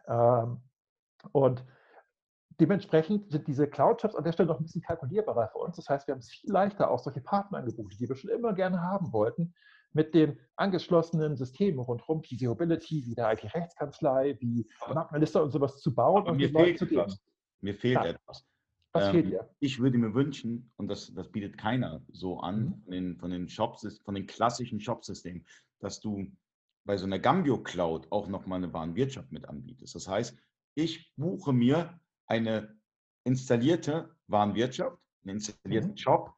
Ähm, 0.09 0.61
und 1.33 1.65
dementsprechend 2.61 3.31
sind 3.31 3.47
diese 3.47 3.69
Cloud-Shops 3.69 4.15
an 4.15 4.25
der 4.25 4.33
Stelle 4.33 4.49
noch 4.49 4.59
ein 4.59 4.65
bisschen 4.65 4.83
kalkulierbarer 4.83 5.49
für 5.49 5.59
uns. 5.59 5.77
Das 5.77 5.89
heißt, 5.89 6.07
wir 6.07 6.13
haben 6.13 6.21
es 6.21 6.31
viel 6.31 6.51
leichter, 6.51 6.91
auch 6.91 6.99
solche 6.99 7.21
Partnerangebote, 7.21 7.97
die 7.97 8.09
wir 8.09 8.17
schon 8.17 8.31
immer 8.31 8.53
gerne 8.53 8.83
haben 8.83 9.13
wollten, 9.13 9.55
mit 9.93 10.15
den 10.15 10.39
angeschlossenen 10.57 11.37
Systemen 11.37 11.81
rundherum, 11.81 12.23
wie 12.29 12.37
Seobility, 12.37 13.07
wie 13.07 13.15
der 13.15 13.33
IT-Rechtskanzlei, 13.33 14.37
wie 14.41 14.69
Markenliste 14.93 15.43
und 15.43 15.51
sowas 15.51 15.79
zu 15.81 15.95
bauen 15.95 16.27
und 16.27 16.37
mir 16.37 16.51
fehlt 16.51 16.79
zu 16.79 16.87
geben. 16.87 17.15
Mir 17.61 17.75
fehlt 17.75 17.95
ja. 17.95 18.07
etwas. 18.07 18.45
Was 18.93 19.07
ähm, 19.07 19.13
fehlt 19.13 19.27
dir? 19.27 19.51
Ich 19.61 19.79
würde 19.79 19.99
mir 19.99 20.15
wünschen, 20.15 20.71
und 20.77 20.89
das, 20.89 21.13
das 21.15 21.31
bietet 21.31 21.59
keiner 21.59 22.03
so 22.13 22.41
an, 22.41 22.61
mhm. 22.61 22.83
von, 22.83 22.93
den, 22.93 23.17
von, 23.17 23.31
den 23.31 23.49
Shops, 23.49 24.01
von 24.05 24.15
den 24.15 24.27
klassischen 24.27 24.81
Shopsystemen, 24.81 25.45
dass 25.81 26.01
du 26.01 26.31
bei 26.85 26.97
so 26.97 27.05
einer 27.05 27.19
Gambio 27.19 27.63
Cloud 27.63 28.11
auch 28.11 28.29
nochmal 28.29 28.59
eine 28.59 28.73
Warenwirtschaft 28.73 29.33
mit 29.33 29.49
anbietest. 29.49 29.95
Das 29.95 30.09
heißt, 30.09 30.37
ich 30.75 31.13
buche 31.17 31.53
mir 31.53 31.99
eine 32.27 32.79
installierte 33.25 34.15
Warenwirtschaft, 34.29 34.99
einen 35.25 35.37
installierten 35.37 35.91
mhm. 35.91 35.97
Shop, 35.97 36.35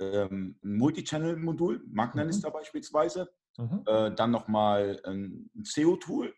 ähm, 0.00 0.58
ein 0.64 0.76
Multichannel-Modul, 0.76 1.84
Magnalista 1.86 2.48
mhm. 2.48 2.52
beispielsweise, 2.54 3.32
mhm. 3.58 3.82
Äh, 3.86 4.14
dann 4.14 4.30
nochmal 4.30 5.00
ein 5.04 5.50
SEO-Tool 5.62 6.34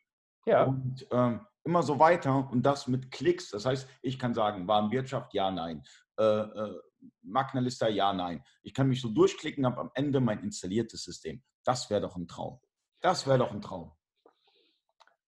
ja. 0.47 0.65
und 0.65 1.07
ähm, 1.11 1.47
immer 1.65 1.83
so 1.83 1.99
weiter 1.99 2.49
und 2.51 2.63
das 2.63 2.87
mit 2.87 3.11
Klicks. 3.11 3.51
Das 3.51 3.67
heißt, 3.67 3.89
ich 4.03 4.19
kann 4.19 4.35
sagen, 4.35 4.69
Warenwirtschaft, 4.69 5.35
ja, 5.35 5.51
nein. 5.51 5.83
Äh, 6.19 6.25
äh, 6.25 6.81
Magnalista, 7.23 7.89
ja, 7.89 8.13
nein. 8.13 8.45
Ich 8.63 8.75
kann 8.75 8.89
mich 8.89 9.01
so 9.01 9.09
durchklicken, 9.09 9.67
habe 9.67 9.81
am 9.81 9.91
Ende 9.95 10.21
mein 10.21 10.43
installiertes 10.43 11.03
System. 11.05 11.43
Das 11.65 11.91
wäre 11.91 12.03
doch 12.03 12.17
ein 12.17 12.29
Traum. 12.29 12.61
Das 13.01 13.27
wäre 13.27 13.39
doch 13.39 13.51
ein 13.51 13.61
Traum. 13.61 13.93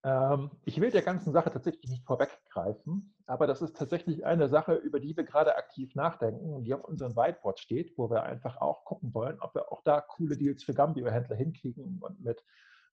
Ähm, 0.03 0.51
ich 0.63 0.79
will 0.79 0.91
der 0.91 1.01
ganzen 1.01 1.33
Sache 1.33 1.51
tatsächlich 1.51 1.89
nicht 1.89 2.05
vorweggreifen, 2.05 3.15
aber 3.25 3.47
das 3.47 3.61
ist 3.61 3.75
tatsächlich 3.75 4.25
eine 4.25 4.47
Sache, 4.47 4.75
über 4.75 4.99
die 4.99 5.17
wir 5.17 5.23
gerade 5.23 5.57
aktiv 5.57 5.95
nachdenken 5.95 6.53
und 6.53 6.63
die 6.63 6.73
auf 6.73 6.83
unserem 6.85 7.15
Whiteboard 7.15 7.59
steht, 7.59 7.97
wo 7.97 8.09
wir 8.09 8.23
einfach 8.23 8.57
auch 8.57 8.85
gucken 8.85 9.13
wollen, 9.13 9.39
ob 9.41 9.55
wir 9.55 9.71
auch 9.71 9.81
da 9.83 10.01
coole 10.01 10.37
Deals 10.37 10.63
für 10.63 10.73
Gambio-Händler 10.73 11.35
hinkriegen 11.35 11.99
und 12.01 12.23
mit 12.23 12.43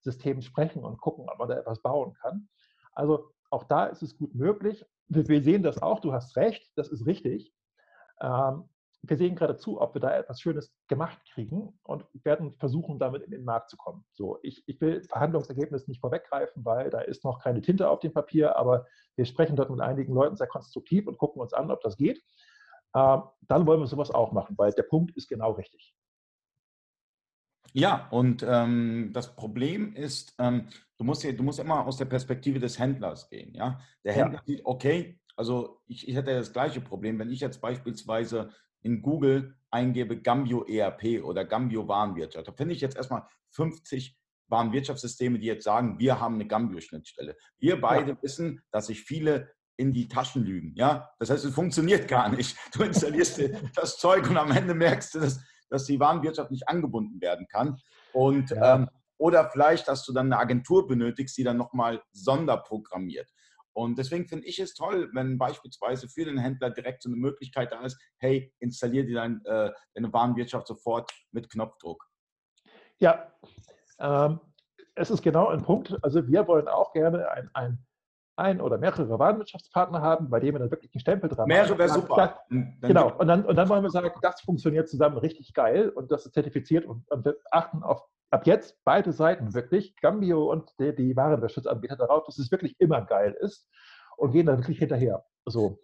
Systemen 0.01 0.41
sprechen 0.41 0.83
und 0.83 0.99
gucken, 0.99 1.29
ob 1.29 1.39
man 1.39 1.47
da 1.47 1.55
etwas 1.55 1.81
bauen 1.81 2.13
kann. 2.13 2.49
Also 2.91 3.31
auch 3.49 3.63
da 3.63 3.85
ist 3.85 4.01
es 4.01 4.17
gut 4.17 4.33
möglich. 4.35 4.85
Wir, 5.07 5.43
sehen 5.43 5.63
das 5.63 5.81
auch, 5.81 5.99
du 5.99 6.13
hast 6.13 6.35
recht, 6.35 6.71
das 6.75 6.89
ist 6.89 7.05
richtig. 7.05 7.53
Ähm, 8.21 8.69
wir 9.09 9.17
sehen 9.17 9.35
gerade 9.35 9.57
zu, 9.57 9.79
ob 9.79 9.93
wir 9.93 10.01
da 10.01 10.17
etwas 10.17 10.41
Schönes 10.41 10.73
gemacht 10.87 11.19
kriegen 11.33 11.77
und 11.83 12.05
werden 12.23 12.53
versuchen, 12.53 12.97
damit 12.97 13.23
in 13.23 13.31
den 13.31 13.43
Markt 13.43 13.69
zu 13.69 13.77
kommen. 13.77 14.03
So, 14.13 14.39
ich, 14.41 14.63
ich 14.67 14.81
will 14.81 15.03
Verhandlungsergebnis 15.03 15.87
nicht 15.87 16.01
vorweggreifen, 16.01 16.65
weil 16.65 16.89
da 16.89 17.01
ist 17.01 17.23
noch 17.23 17.39
keine 17.39 17.61
Tinte 17.61 17.89
auf 17.89 17.99
dem 17.99 18.13
Papier, 18.13 18.55
aber 18.57 18.87
wir 19.15 19.25
sprechen 19.25 19.55
dort 19.55 19.69
mit 19.69 19.81
einigen 19.81 20.13
Leuten 20.13 20.37
sehr 20.37 20.47
konstruktiv 20.47 21.07
und 21.07 21.17
gucken 21.17 21.41
uns 21.41 21.53
an, 21.53 21.71
ob 21.71 21.81
das 21.81 21.97
geht. 21.97 22.23
Ähm, 22.95 23.23
dann 23.41 23.67
wollen 23.67 23.79
wir 23.79 23.87
sowas 23.87 24.11
auch 24.11 24.31
machen, 24.31 24.57
weil 24.57 24.71
der 24.71 24.83
Punkt 24.83 25.15
ist 25.15 25.27
genau 25.27 25.51
richtig. 25.51 25.95
Ja, 27.77 28.07
und 28.09 28.41
ähm, 28.47 29.09
das 29.11 29.35
Problem 29.35 29.93
ist, 29.95 30.33
ähm, 30.39 30.69
du, 30.97 31.03
musst 31.03 31.25
ja, 31.25 31.33
du 31.33 31.43
musst 31.43 31.59
immer 31.59 31.85
aus 31.85 31.97
der 31.97 32.05
Perspektive 32.05 32.57
des 32.57 32.79
Händlers 32.79 33.29
gehen. 33.29 33.53
Ja? 33.53 33.81
Der 34.05 34.13
Händler 34.13 34.39
ja. 34.39 34.43
sieht, 34.45 34.61
okay, 34.63 35.19
also 35.35 35.81
ich, 35.85 36.07
ich 36.07 36.15
hätte 36.15 36.33
das 36.33 36.53
gleiche 36.53 36.79
Problem, 36.79 37.19
wenn 37.19 37.29
ich 37.29 37.41
jetzt 37.41 37.59
beispielsweise 37.59 38.51
in 38.81 39.01
Google 39.01 39.57
eingebe 39.71 40.21
Gambio 40.21 40.63
ERP 40.63 41.21
oder 41.21 41.43
Gambio 41.43 41.85
Warenwirtschaft. 41.85 42.47
Da 42.47 42.53
finde 42.53 42.73
ich 42.73 42.79
jetzt 42.79 42.95
erstmal 42.95 43.27
50 43.49 44.17
Warenwirtschaftssysteme, 44.47 45.37
die 45.37 45.47
jetzt 45.47 45.65
sagen, 45.65 45.99
wir 45.99 46.21
haben 46.21 46.35
eine 46.35 46.47
Gambio-Schnittstelle. 46.47 47.35
Wir 47.57 47.81
beide 47.81 48.11
ja. 48.11 48.17
wissen, 48.21 48.61
dass 48.71 48.87
sich 48.87 49.01
viele 49.01 49.51
in 49.75 49.91
die 49.91 50.07
Taschen 50.07 50.45
lügen. 50.45 50.71
Ja? 50.75 51.09
Das 51.19 51.29
heißt, 51.29 51.43
es 51.43 51.53
funktioniert 51.53 52.07
gar 52.07 52.29
nicht. 52.29 52.55
Du 52.71 52.83
installierst 52.83 53.41
das 53.75 53.97
Zeug 53.97 54.29
und 54.29 54.37
am 54.37 54.51
Ende 54.51 54.73
merkst 54.73 55.15
du, 55.15 55.19
dass 55.19 55.41
dass 55.69 55.85
die 55.85 55.99
Warenwirtschaft 55.99 56.51
nicht 56.51 56.67
angebunden 56.67 57.21
werden 57.21 57.47
kann. 57.47 57.79
Und, 58.13 58.51
ja. 58.51 58.75
ähm, 58.75 58.89
oder 59.17 59.49
vielleicht, 59.49 59.87
dass 59.87 60.03
du 60.05 60.13
dann 60.13 60.31
eine 60.31 60.39
Agentur 60.39 60.87
benötigst, 60.87 61.37
die 61.37 61.43
dann 61.43 61.57
nochmal 61.57 62.01
sonderprogrammiert. 62.11 63.29
Und 63.73 63.97
deswegen 63.97 64.27
finde 64.27 64.47
ich 64.47 64.59
es 64.59 64.73
toll, 64.73 65.09
wenn 65.13 65.37
beispielsweise 65.37 66.07
für 66.07 66.23
den 66.23 66.37
Händler 66.37 66.69
direkt 66.69 67.03
so 67.03 67.09
eine 67.09 67.17
Möglichkeit 67.17 67.73
da 67.73 67.81
ist, 67.81 67.99
hey, 68.19 68.53
installier 68.59 69.05
dir 69.05 69.15
dein, 69.15 69.43
äh, 69.45 69.71
deine 69.93 70.13
Warenwirtschaft 70.13 70.67
sofort 70.67 71.11
mit 71.31 71.49
Knopfdruck. 71.49 72.05
Ja, 72.99 73.33
ähm, 73.99 74.39
es 74.95 75.11
ist 75.11 75.21
genau 75.21 75.47
ein 75.47 75.61
Punkt. 75.61 75.93
Also 76.03 76.25
wir 76.25 76.47
wollen 76.47 76.69
auch 76.69 76.93
gerne 76.93 77.29
ein, 77.29 77.49
ein 77.53 77.85
ein 78.37 78.61
oder 78.61 78.77
mehrere 78.77 79.17
Warenwirtschaftspartner 79.17 80.01
haben, 80.01 80.29
bei 80.29 80.39
denen 80.39 80.55
wir 80.55 80.59
dann 80.59 80.71
wirklich 80.71 80.93
einen 80.93 81.01
Stempel 81.01 81.29
dran 81.29 81.39
haben. 81.39 81.47
Mehrere 81.47 81.77
wäre 81.77 81.89
super. 81.89 82.15
Das, 82.49 82.59
genau, 82.81 83.13
und 83.17 83.27
dann, 83.27 83.45
und 83.45 83.55
dann 83.55 83.69
wollen 83.69 83.83
wir 83.83 83.89
sagen, 83.89 84.11
das 84.21 84.41
funktioniert 84.41 84.89
zusammen 84.89 85.17
richtig 85.17 85.53
geil 85.53 85.89
und 85.89 86.11
das 86.11 86.25
ist 86.25 86.33
zertifiziert 86.33 86.85
und, 86.85 87.09
und 87.09 87.25
wir 87.25 87.37
achten 87.51 87.83
auf 87.83 88.03
ab 88.31 88.45
jetzt 88.45 88.77
beide 88.83 89.13
Seiten 89.13 89.53
wirklich, 89.53 89.95
Gambio 90.01 90.51
und 90.51 90.69
die, 90.79 90.93
die 90.93 91.15
Warenwirtschaftsanbieter 91.15 91.95
darauf, 91.95 92.25
dass 92.25 92.37
es 92.37 92.51
wirklich 92.51 92.75
immer 92.79 93.01
geil 93.01 93.35
ist 93.39 93.69
und 94.17 94.31
gehen 94.31 94.45
da 94.45 94.57
wirklich 94.57 94.79
hinterher. 94.79 95.23
So. 95.45 95.79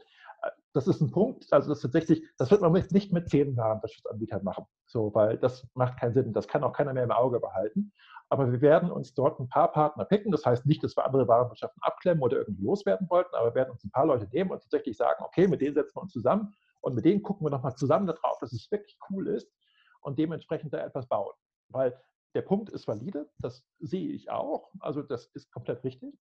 Das 0.73 0.87
ist 0.87 1.01
ein 1.01 1.11
Punkt, 1.11 1.51
also 1.51 1.69
das 1.69 1.81
tatsächlich, 1.81 2.25
das 2.37 2.49
wird 2.49 2.61
man 2.61 2.71
nicht 2.71 3.11
mit 3.11 3.29
zehn 3.29 3.57
Warenwirtschaftsanbietern 3.57 4.43
machen, 4.43 4.65
so, 4.85 5.13
weil 5.13 5.37
das 5.37 5.67
macht 5.73 5.99
keinen 5.99 6.13
Sinn. 6.13 6.31
Das 6.31 6.47
kann 6.47 6.63
auch 6.63 6.71
keiner 6.71 6.93
mehr 6.93 7.03
im 7.03 7.11
Auge 7.11 7.39
behalten. 7.41 7.91
Aber 8.29 8.49
wir 8.49 8.61
werden 8.61 8.89
uns 8.89 9.13
dort 9.13 9.41
ein 9.41 9.49
paar 9.49 9.73
Partner 9.73 10.05
picken. 10.05 10.31
Das 10.31 10.45
heißt 10.45 10.65
nicht, 10.65 10.81
dass 10.81 10.95
wir 10.95 11.05
andere 11.05 11.27
Warenwirtschaften 11.27 11.83
abklemmen 11.83 12.23
oder 12.23 12.37
irgendwie 12.37 12.63
loswerden 12.63 13.09
wollten, 13.09 13.35
aber 13.35 13.49
wir 13.49 13.55
werden 13.55 13.71
uns 13.71 13.83
ein 13.83 13.91
paar 13.91 14.05
Leute 14.05 14.25
nehmen 14.31 14.51
und 14.51 14.61
tatsächlich 14.61 14.95
sagen, 14.95 15.21
okay, 15.25 15.47
mit 15.49 15.59
denen 15.59 15.75
setzen 15.75 15.97
wir 15.97 16.03
uns 16.03 16.13
zusammen 16.13 16.53
und 16.79 16.95
mit 16.95 17.03
denen 17.03 17.21
gucken 17.21 17.45
wir 17.45 17.51
nochmal 17.51 17.75
zusammen 17.75 18.07
darauf, 18.07 18.39
dass 18.39 18.53
es 18.53 18.71
wirklich 18.71 18.97
cool 19.09 19.27
ist 19.27 19.51
und 19.99 20.17
dementsprechend 20.17 20.73
da 20.73 20.77
etwas 20.77 21.07
bauen. 21.07 21.33
Weil 21.67 21.99
der 22.33 22.41
Punkt 22.43 22.69
ist 22.69 22.87
valide, 22.87 23.29
das 23.39 23.65
sehe 23.79 24.09
ich 24.13 24.31
auch, 24.31 24.71
also 24.79 25.01
das 25.01 25.25
ist 25.33 25.51
komplett 25.51 25.83
richtig. 25.83 26.17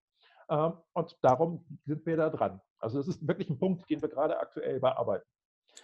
Ähm, 0.50 0.74
und 0.94 1.18
darum 1.22 1.66
sind 1.86 2.06
wir 2.06 2.18
da 2.18 2.30
dran. 2.30 2.62
Also 2.80 2.98
das 2.98 3.08
ist 3.08 3.28
wirklich 3.28 3.50
ein 3.50 3.60
Punkt, 3.60 3.90
den 3.90 4.02
wir 4.02 4.10
gerade 4.10 4.40
aktuell 4.40 4.80
bearbeiten. 4.80 5.26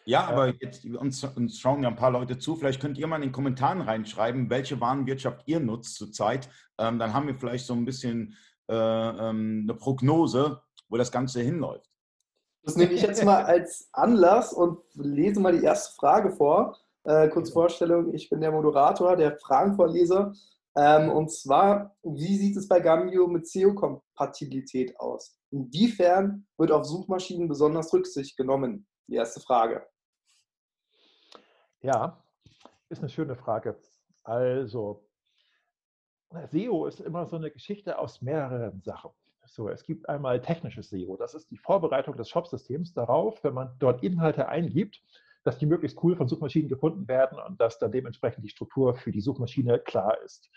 Ja, 0.06 0.26
aber 0.28 0.54
jetzt 0.62 0.86
uns, 0.86 1.24
uns, 1.24 1.60
schauen 1.60 1.84
ja 1.84 1.90
ein 1.90 1.96
paar 1.96 2.12
Leute 2.12 2.38
zu. 2.38 2.56
Vielleicht 2.56 2.82
könnt 2.82 2.98
ihr 2.98 3.08
mal 3.08 3.18
in 3.18 3.24
den 3.24 3.32
Kommentaren 3.32 3.82
reinschreiben, 3.82 4.50
welche 4.50 4.80
Warenwirtschaft 4.82 5.44
ihr 5.46 5.60
nutzt 5.60 5.96
zurzeit. 5.96 6.50
Ähm, 6.78 7.00
dann 7.00 7.14
haben 7.14 7.28
wir 7.28 7.36
vielleicht 7.36 7.66
so 7.66 7.74
ein 7.74 7.86
bisschen 7.86 8.36
äh, 8.68 8.76
ähm, 8.76 9.66
eine 9.68 9.78
Prognose, 9.78 10.62
wo 10.90 10.98
das 10.98 11.12
Ganze 11.12 11.42
hinläuft. 11.42 11.90
Das 12.64 12.76
nehme 12.76 12.94
ich 12.94 13.04
jetzt 13.04 13.24
mal 13.24 13.44
als 13.44 13.90
Anlass 13.94 14.52
und 14.52 14.80
lese 14.96 15.40
mal 15.40 15.58
die 15.58 15.64
erste 15.64 15.96
Frage 15.96 16.32
vor. 16.32 16.78
Äh, 17.04 17.30
kurz 17.30 17.52
Vorstellung, 17.52 18.14
ich 18.14 18.30
bin 18.30 18.42
der 18.42 18.52
Moderator, 18.52 19.16
der 19.16 19.38
Fragenvorleser. 19.38 20.34
Ähm, 20.78 21.10
und 21.10 21.32
zwar, 21.32 21.96
wie 22.04 22.38
sieht 22.38 22.58
es 22.58 22.68
bei 22.68 22.82
Gambio 22.82 23.28
mit 23.28 23.48
SEO-Kompatibilität 23.48 25.00
aus? 25.00 25.40
Inwiefern 25.52 26.46
wird 26.58 26.72
auf 26.72 26.86
Suchmaschinen 26.86 27.48
besonders 27.48 27.94
Rücksicht 27.94 28.36
genommen? 28.36 28.86
Die 29.08 29.16
erste 29.16 29.40
Frage. 29.40 29.86
Ja, 31.82 32.22
ist 32.90 33.00
eine 33.00 33.10
schöne 33.10 33.36
Frage. 33.36 33.80
Also, 34.24 35.08
SEO 36.52 36.88
ist 36.88 37.00
immer 37.00 37.26
so 37.26 37.38
eine 37.38 37.52
Geschichte 37.52 37.98
aus 37.98 38.22
mehreren 38.22 38.82
Sachen. 38.82 39.12
So, 39.48 39.70
es 39.70 39.84
gibt 39.84 40.10
einmal 40.10 40.42
technisches 40.42 40.90
SEO. 40.90 41.16
Das 41.16 41.36
ist 41.36 41.52
die 41.52 41.58
Vorbereitung 41.58 42.18
des 42.18 42.30
Shopsystems 42.30 42.94
darauf, 42.94 43.44
wenn 43.44 43.54
man 43.54 43.76
dort 43.80 44.04
Inhalte 44.04 44.50
eingibt, 44.50 45.02
dass 45.44 45.60
die 45.60 45.68
möglichst 45.68 46.04
cool 46.04 46.16
von 46.16 46.28
Suchmaschinen 46.28 46.68
gefunden 46.68 47.08
werden 47.08 47.40
und 47.40 47.62
dass 47.62 47.78
dann 47.78 47.92
dementsprechend 47.92 48.44
die 48.44 48.50
Struktur 48.50 48.96
für 48.96 49.12
die 49.12 49.22
Suchmaschine 49.22 49.80
klar 49.80 50.20
ist. 50.24 50.50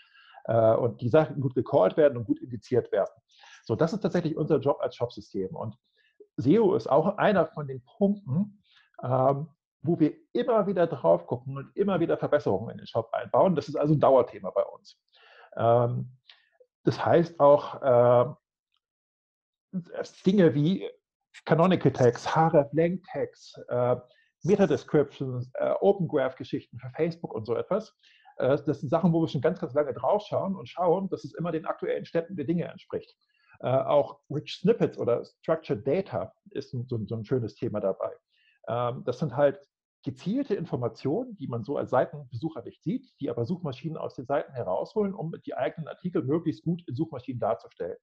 Äh, 0.49 0.75
und 0.75 0.99
die 1.01 1.09
Sachen 1.09 1.39
gut 1.39 1.53
gecallt 1.53 1.95
werden 1.95 2.17
und 2.17 2.25
gut 2.25 2.39
indiziert 2.39 2.91
werden. 2.91 3.11
So, 3.63 3.75
das 3.75 3.93
ist 3.93 3.99
tatsächlich 3.99 4.35
unser 4.35 4.57
Job 4.57 4.79
als 4.81 4.95
Shopsystem. 4.95 5.55
Und 5.55 5.77
SEO 6.37 6.73
ist 6.73 6.89
auch 6.89 7.17
einer 7.17 7.45
von 7.45 7.67
den 7.67 7.83
Punkten, 7.83 8.63
ähm, 9.03 9.47
wo 9.81 9.99
wir 9.99 10.13
immer 10.33 10.65
wieder 10.65 10.87
drauf 10.87 11.27
gucken 11.27 11.55
und 11.55 11.75
immer 11.75 11.99
wieder 11.99 12.17
Verbesserungen 12.17 12.71
in 12.71 12.77
den 12.79 12.87
Shop 12.87 13.13
einbauen. 13.13 13.55
Das 13.55 13.69
ist 13.69 13.75
also 13.75 13.93
ein 13.93 13.99
Dauerthema 13.99 14.49
bei 14.49 14.63
uns. 14.63 14.99
Ähm, 15.55 16.17
das 16.83 17.05
heißt 17.05 17.39
auch 17.39 17.81
äh, 17.83 18.33
Dinge 20.25 20.55
wie 20.55 20.89
Canonical 21.45 21.91
Tags, 21.91 22.25
href 22.25 22.73
Length 22.73 23.05
Tags, 23.05 23.53
äh, 23.67 23.97
Meta-Descriptions, 24.41 25.51
äh, 25.53 25.73
Open 25.81 26.07
Graph-Geschichten 26.07 26.79
für 26.79 26.89
Facebook 26.89 27.35
und 27.35 27.45
so 27.45 27.55
etwas. 27.55 27.95
Äh, 28.39 28.57
das 28.65 28.79
sind 28.79 28.89
Sachen, 28.89 29.13
wo 29.13 29.21
wir 29.21 29.27
schon 29.27 29.41
ganz, 29.41 29.59
ganz 29.59 29.73
lange 29.73 29.93
drauf 29.93 30.23
schauen 30.27 30.55
und 30.55 30.67
schauen, 30.67 31.09
dass 31.09 31.23
es 31.23 31.33
immer 31.35 31.51
den 31.51 31.65
aktuellen 31.65 32.05
Städten 32.05 32.35
der 32.35 32.45
Dinge 32.45 32.65
entspricht. 32.65 33.15
Äh, 33.59 33.67
auch 33.67 34.19
Rich 34.29 34.59
Snippets 34.61 34.97
oder 34.97 35.23
Structured 35.23 35.85
Data 35.85 36.33
ist 36.51 36.71
so, 36.71 36.85
so 36.87 37.15
ein 37.15 37.25
schönes 37.25 37.55
Thema 37.55 37.79
dabei. 37.79 38.11
Ähm, 38.67 39.03
das 39.05 39.19
sind 39.19 39.35
halt 39.35 39.59
gezielte 40.03 40.55
Informationen, 40.55 41.35
die 41.35 41.47
man 41.47 41.63
so 41.63 41.75
als 41.75 41.89
Seitenbesucher 41.89 42.63
nicht 42.63 42.81
sieht, 42.81 43.05
die 43.19 43.29
aber 43.29 43.45
Suchmaschinen 43.45 43.97
aus 43.97 44.15
den 44.15 44.25
Seiten 44.25 44.53
herausholen, 44.53 45.13
um 45.13 45.33
die 45.45 45.55
eigenen 45.55 45.89
Artikel 45.89 46.23
möglichst 46.23 46.63
gut 46.63 46.81
in 46.87 46.95
Suchmaschinen 46.95 47.39
darzustellen. 47.39 47.97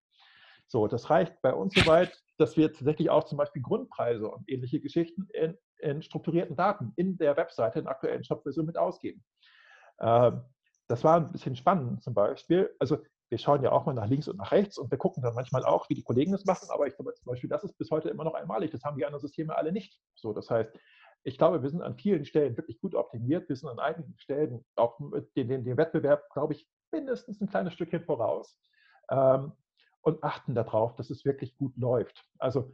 So, 0.68 0.89
das 0.89 1.09
reicht 1.09 1.41
bei 1.43 1.55
uns 1.55 1.74
so 1.74 1.87
weit, 1.87 2.20
dass 2.39 2.57
wir 2.57 2.72
tatsächlich 2.72 3.09
auch 3.09 3.24
zum 3.24 3.39
Beispiel 3.39 3.62
Grundpreise 3.62 4.28
und 4.28 4.51
ähnliche 4.51 4.80
Geschichten 4.80 5.28
in, 5.32 5.57
in 5.78 6.03
strukturierten 6.03 6.57
Daten 6.57 6.93
in 6.97 7.16
der 7.16 7.37
Webseite 7.37 7.78
in 7.78 7.87
aktuellen 7.87 8.24
Shop-Version 8.24 8.66
mit 8.66 8.76
ausgeben. 8.76 9.24
Ähm, 10.01 10.43
das 10.89 11.03
war 11.05 11.17
ein 11.17 11.33
bisschen 11.33 11.57
spannend 11.57 12.03
zum 12.03 12.15
Beispiel. 12.15 12.75
Also 12.79 12.99
wir 13.29 13.39
schauen 13.39 13.63
ja 13.63 13.73
auch 13.73 13.87
mal 13.87 13.93
nach 13.93 14.07
links 14.07 14.29
und 14.29 14.37
nach 14.37 14.53
rechts 14.53 14.79
und 14.79 14.91
wir 14.91 14.99
gucken 14.99 15.23
dann 15.23 15.35
manchmal 15.35 15.65
auch, 15.65 15.89
wie 15.89 15.95
die 15.95 16.05
Kollegen 16.05 16.33
das 16.33 16.45
machen, 16.45 16.69
aber 16.71 16.87
ich 16.87 16.95
glaube 16.95 17.13
zum 17.15 17.31
Beispiel, 17.31 17.51
das 17.51 17.65
ist 17.65 17.77
bis 17.77 17.91
heute 17.91 18.09
immer 18.09 18.25
noch 18.25 18.35
einmalig. 18.35 18.71
Das 18.71 18.85
haben 18.85 18.97
die 18.97 19.05
anderen 19.05 19.21
Systeme 19.21 19.57
alle 19.57 19.73
nicht. 19.73 19.99
So, 20.15 20.33
das 20.33 20.49
heißt, 20.49 20.71
ich 21.25 21.39
glaube, 21.39 21.61
wir 21.61 21.71
sind 21.71 21.83
an 21.83 21.97
vielen 21.97 22.25
Stellen 22.25 22.57
wirklich 22.57 22.81
gut 22.81 22.95
optimiert. 22.95 23.49
Wir 23.49 23.57
sind 23.57 23.69
an 23.69 23.81
einigen 23.81 24.15
Stellen 24.19 24.65
auch 24.77 24.99
den, 25.37 25.49
den, 25.49 25.65
den 25.65 25.77
Wettbewerb, 25.77 26.31
glaube 26.33 26.55
ich, 26.55 26.69
mindestens 26.93 27.41
ein 27.41 27.49
kleines 27.49 27.73
Stückchen 27.73 28.05
voraus 28.05 28.61
ähm, 29.11 29.53
und 30.03 30.23
achten 30.23 30.55
darauf, 30.55 30.95
dass 30.95 31.11
es 31.11 31.25
wirklich 31.25 31.57
gut 31.57 31.77
läuft. 31.77 32.25
Also 32.39 32.73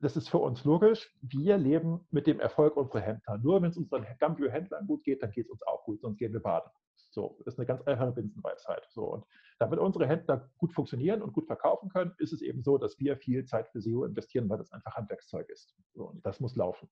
das 0.00 0.16
ist 0.16 0.28
für 0.28 0.38
uns 0.38 0.64
logisch. 0.64 1.10
Wir 1.22 1.56
leben 1.56 2.06
mit 2.10 2.26
dem 2.26 2.40
Erfolg 2.40 2.76
unserer 2.76 3.00
Händler. 3.00 3.38
Nur 3.38 3.62
wenn 3.62 3.70
es 3.70 3.76
unseren 3.76 4.06
Gambio-Händlern 4.18 4.86
gut 4.86 5.04
geht, 5.04 5.22
dann 5.22 5.30
geht 5.30 5.46
es 5.46 5.50
uns 5.50 5.62
auch 5.62 5.84
gut, 5.84 6.00
sonst 6.00 6.18
gehen 6.18 6.32
wir 6.32 6.40
baden. 6.40 6.70
So, 7.10 7.36
das 7.44 7.54
ist 7.54 7.58
eine 7.58 7.66
ganz 7.66 7.82
einfache 7.82 8.12
Binsenweisheit. 8.12 8.86
So, 8.90 9.04
und 9.04 9.24
damit 9.58 9.78
unsere 9.78 10.06
Händler 10.06 10.50
gut 10.58 10.74
funktionieren 10.74 11.22
und 11.22 11.32
gut 11.32 11.46
verkaufen 11.46 11.88
können, 11.88 12.14
ist 12.18 12.32
es 12.32 12.42
eben 12.42 12.62
so, 12.62 12.76
dass 12.76 12.98
wir 12.98 13.16
viel 13.16 13.46
Zeit 13.46 13.68
für 13.68 13.80
SEO 13.80 14.04
investieren, 14.04 14.50
weil 14.50 14.58
das 14.58 14.70
einfach 14.72 14.96
Handwerkszeug 14.96 15.48
ist. 15.48 15.74
So, 15.94 16.04
und 16.04 16.24
das 16.26 16.40
muss 16.40 16.56
laufen. 16.56 16.90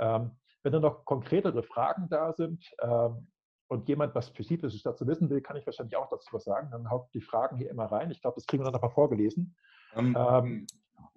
Ähm, 0.00 0.32
wenn 0.64 0.72
dann 0.72 0.82
noch 0.82 1.04
konkretere 1.04 1.62
Fragen 1.62 2.08
da 2.08 2.32
sind 2.32 2.68
ähm, 2.80 3.28
und 3.68 3.88
jemand 3.88 4.14
was 4.16 4.28
Spezifisches 4.28 4.82
dazu 4.82 5.06
wissen 5.06 5.30
will, 5.30 5.40
kann 5.40 5.56
ich 5.56 5.66
wahrscheinlich 5.66 5.96
auch 5.96 6.08
dazu 6.08 6.32
was 6.32 6.42
sagen. 6.42 6.70
Dann 6.72 6.90
haut 6.90 7.14
die 7.14 7.20
Fragen 7.20 7.56
hier 7.56 7.70
immer 7.70 7.84
rein. 7.84 8.10
Ich 8.10 8.20
glaube, 8.20 8.34
das 8.34 8.46
kriegen 8.46 8.62
wir 8.62 8.64
dann 8.64 8.74
nochmal 8.74 8.90
vorgelesen. 8.90 9.54
Ähm, 9.94 10.16
ähm 10.18 10.66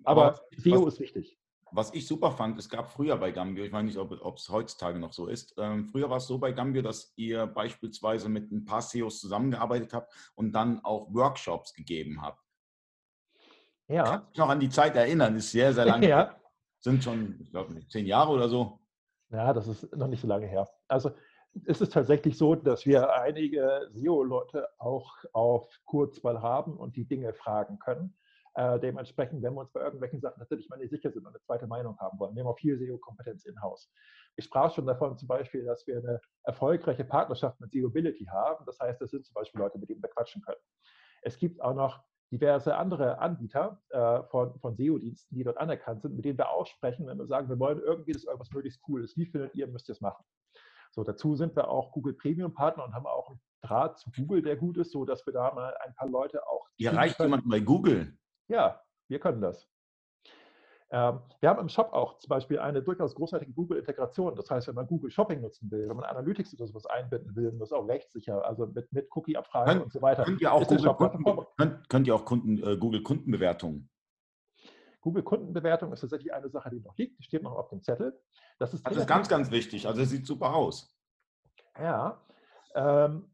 aber, 0.04 0.40
SEO 0.56 0.88
ist 0.88 1.00
wichtig. 1.00 1.38
Was 1.72 1.94
ich 1.94 2.08
super 2.08 2.32
fand, 2.32 2.58
es 2.58 2.70
gab 2.70 2.90
früher 2.90 3.18
bei 3.18 3.32
Gambio, 3.32 3.66
ich 3.66 3.74
weiß 3.74 3.84
nicht, 3.84 3.98
ob 3.98 4.38
es 4.38 4.50
heutzutage 4.50 5.00
noch 5.00 5.12
so 5.12 5.28
ist, 5.28 5.54
ähm, 5.58 5.86
früher 5.86 6.10
war 6.10 6.18
es 6.18 6.28
so 6.28 6.38
bei 6.38 6.54
Gambio, 6.54 6.82
dass 6.82 7.14
ihr 7.18 7.46
beispielsweise 7.46 8.30
mit 8.30 8.52
ein 8.52 8.64
paar 8.64 8.82
SEOs 8.82 9.20
zusammengearbeitet 9.20 9.94
habt 9.94 10.14
und 10.36 10.54
dann 10.54 10.80
auch 10.86 11.14
Workshops 11.14 11.74
gegeben 11.74 12.22
habt. 12.22 12.42
Ja. 13.90 14.04
Kann 14.04 14.26
mich 14.30 14.38
noch 14.38 14.50
an 14.50 14.60
die 14.60 14.70
Zeit 14.70 14.96
erinnern, 14.96 15.36
ist 15.36 15.52
sehr, 15.52 15.74
sehr 15.74 15.86
lange. 15.86 16.08
ja. 16.10 16.36
Sind 16.80 17.04
schon, 17.04 17.38
ich 17.42 17.52
glaube, 17.52 17.76
zehn 17.88 18.06
Jahre 18.06 18.32
oder 18.32 18.48
so. 18.48 18.80
Ja, 19.30 19.52
das 19.52 19.68
ist 19.68 19.94
noch 19.96 20.08
nicht 20.08 20.22
so 20.22 20.28
lange 20.28 20.46
her. 20.46 20.70
Also 20.88 21.12
es 21.66 21.82
ist 21.82 21.94
tatsächlich 21.94 22.38
so, 22.38 22.56
dass 22.56 22.86
wir 22.86 23.14
einige 23.14 23.90
SEO-Leute 23.92 24.68
auch 24.78 25.12
auf 25.34 25.68
Kurzwahl 25.86 26.42
haben 26.42 26.78
und 26.78 26.96
die 26.96 27.06
Dinge 27.06 27.34
fragen 27.34 27.80
können. 27.80 28.16
Äh, 28.58 28.80
dementsprechend, 28.80 29.44
wenn 29.44 29.54
wir 29.54 29.62
uns 29.62 29.72
bei 29.72 29.82
irgendwelchen 29.82 30.20
Sachen 30.20 30.40
natürlich 30.40 30.68
mal 30.68 30.78
nicht 30.78 30.90
sicher 30.90 31.12
sind 31.12 31.28
und 31.28 31.28
eine 31.28 31.40
zweite 31.42 31.68
Meinung 31.68 31.96
haben 32.00 32.18
wollen, 32.18 32.34
nehmen 32.34 32.50
wir 32.50 32.56
viel 32.56 32.76
SEO-Kompetenz 32.80 33.46
in-house. 33.46 33.94
Ich 34.36 34.46
sprach 34.46 34.74
schon 34.74 34.88
davon 34.88 35.16
zum 35.16 35.28
Beispiel, 35.28 35.64
dass 35.64 35.86
wir 35.86 36.00
eine 36.00 36.20
erfolgreiche 36.44 37.04
Partnerschaft 37.04 37.62
mit 37.62 37.72
SEObility 37.72 38.26
haben. 38.26 38.66
Das 38.66 38.80
heißt, 38.80 39.00
das 39.00 39.12
sind 39.12 39.24
zum 39.28 39.36
Beispiel 39.36 39.62
Leute, 39.62 39.78
mit 39.78 39.90
denen 39.90 40.02
wir 40.02 40.10
quatschen 40.10 40.42
können. 40.42 40.58
Es 41.22 41.38
gibt 41.38 41.62
auch 41.62 41.76
noch 41.76 42.04
diverse 42.32 42.76
andere 42.76 43.20
Anbieter 43.20 43.80
äh, 43.90 44.24
von, 44.24 44.60
von 44.60 44.76
SEO-Diensten, 44.76 45.36
die 45.36 45.44
dort 45.44 45.58
anerkannt 45.58 46.02
sind, 46.02 46.16
mit 46.16 46.26
denen 46.26 46.40
wir 46.40 46.50
auch 46.50 46.66
sprechen, 46.66 47.06
wenn 47.06 47.20
wir 47.20 47.28
sagen, 47.28 47.50
wir 47.50 47.60
wollen 47.60 47.80
irgendwie, 47.80 48.14
dass 48.14 48.24
irgendwas 48.24 48.50
möglichst 48.50 48.82
cool 48.88 49.04
ist. 49.04 49.16
Wie 49.18 49.28
findet 49.28 49.54
ihr, 49.54 49.68
müsst 49.68 49.88
ihr 49.88 49.94
es 49.94 50.02
machen? 50.02 50.26
So, 50.94 51.04
dazu 51.04 51.36
sind 51.36 51.56
wir 51.56 51.70
auch 51.70 51.92
Google 51.92 52.14
Premium 52.14 52.56
Partner 52.56 52.86
und 52.86 52.96
haben 52.96 53.06
auch 53.06 53.30
einen 53.30 53.40
Draht 53.62 54.00
zu 54.00 54.10
Google, 54.10 54.42
der 54.42 54.56
gut 54.56 54.78
ist, 54.78 54.94
so 54.94 55.06
dass 55.06 55.24
wir 55.28 55.34
da 55.34 55.54
mal 55.54 55.76
ein 55.86 55.94
paar 55.94 56.10
Leute 56.10 56.42
auch. 56.48 56.68
Ihr 56.78 56.92
reicht 56.92 57.20
jemand 57.20 57.48
bei 57.48 57.60
Google? 57.60 58.18
Ja, 58.48 58.82
wir 59.08 59.20
können 59.20 59.42
das. 59.42 59.68
Ähm, 60.90 61.20
wir 61.42 61.50
haben 61.50 61.60
im 61.60 61.68
Shop 61.68 61.92
auch 61.92 62.18
zum 62.18 62.30
Beispiel 62.30 62.60
eine 62.60 62.82
durchaus 62.82 63.14
großartige 63.14 63.52
Google-Integration. 63.52 64.36
Das 64.36 64.50
heißt, 64.50 64.70
wenn 64.70 64.76
man 64.76 64.88
Google 64.88 65.12
Shopping 65.12 65.42
nutzen 65.42 65.70
will, 65.70 65.90
wenn 65.90 65.98
man 65.98 66.06
Analytics 66.06 66.54
oder 66.54 66.66
sowas 66.66 66.86
einbinden 66.86 67.36
will, 67.36 67.52
das 67.52 67.70
ist 67.70 67.74
auch 67.74 67.88
rechtssicher, 67.88 68.46
also 68.46 68.68
mit, 68.68 68.92
mit 68.94 69.10
Cookie-Abfragen 69.14 69.82
und 69.82 69.92
so 69.92 70.02
weiter. 70.02 70.24
Könnt 70.24 70.42
ihr 70.42 70.54
auch, 70.54 70.66
Google, 70.66 70.94
Kunden, 70.94 71.24
könnt, 71.58 71.90
könnt 71.90 72.08
ihr 72.08 72.16
auch 72.16 72.24
Kunden, 72.24 72.58
äh, 72.64 72.78
Google 72.78 73.04
Kundenbewertungen? 73.04 73.90
Google 75.02 75.24
Kundenbewertung 75.24 75.92
ist 75.92 76.02
tatsächlich 76.02 76.34
eine 76.34 76.50
Sache, 76.50 76.70
die 76.70 76.80
noch 76.80 76.96
liegt, 76.98 77.20
die 77.20 77.24
steht 77.24 77.44
noch 77.44 77.56
auf 77.56 77.70
dem 77.70 77.82
Zettel. 77.82 78.18
Das 78.58 78.74
ist, 78.74 78.86
das 78.86 78.96
ist 78.96 79.08
ganz, 79.08 79.28
ganz 79.28 79.52
wichtig. 79.52 79.88
Also 79.88 80.02
es 80.02 80.10
sieht 80.10 80.26
super 80.26 80.56
aus. 80.56 80.98
Ja. 81.78 82.22
Ähm, 82.76 83.30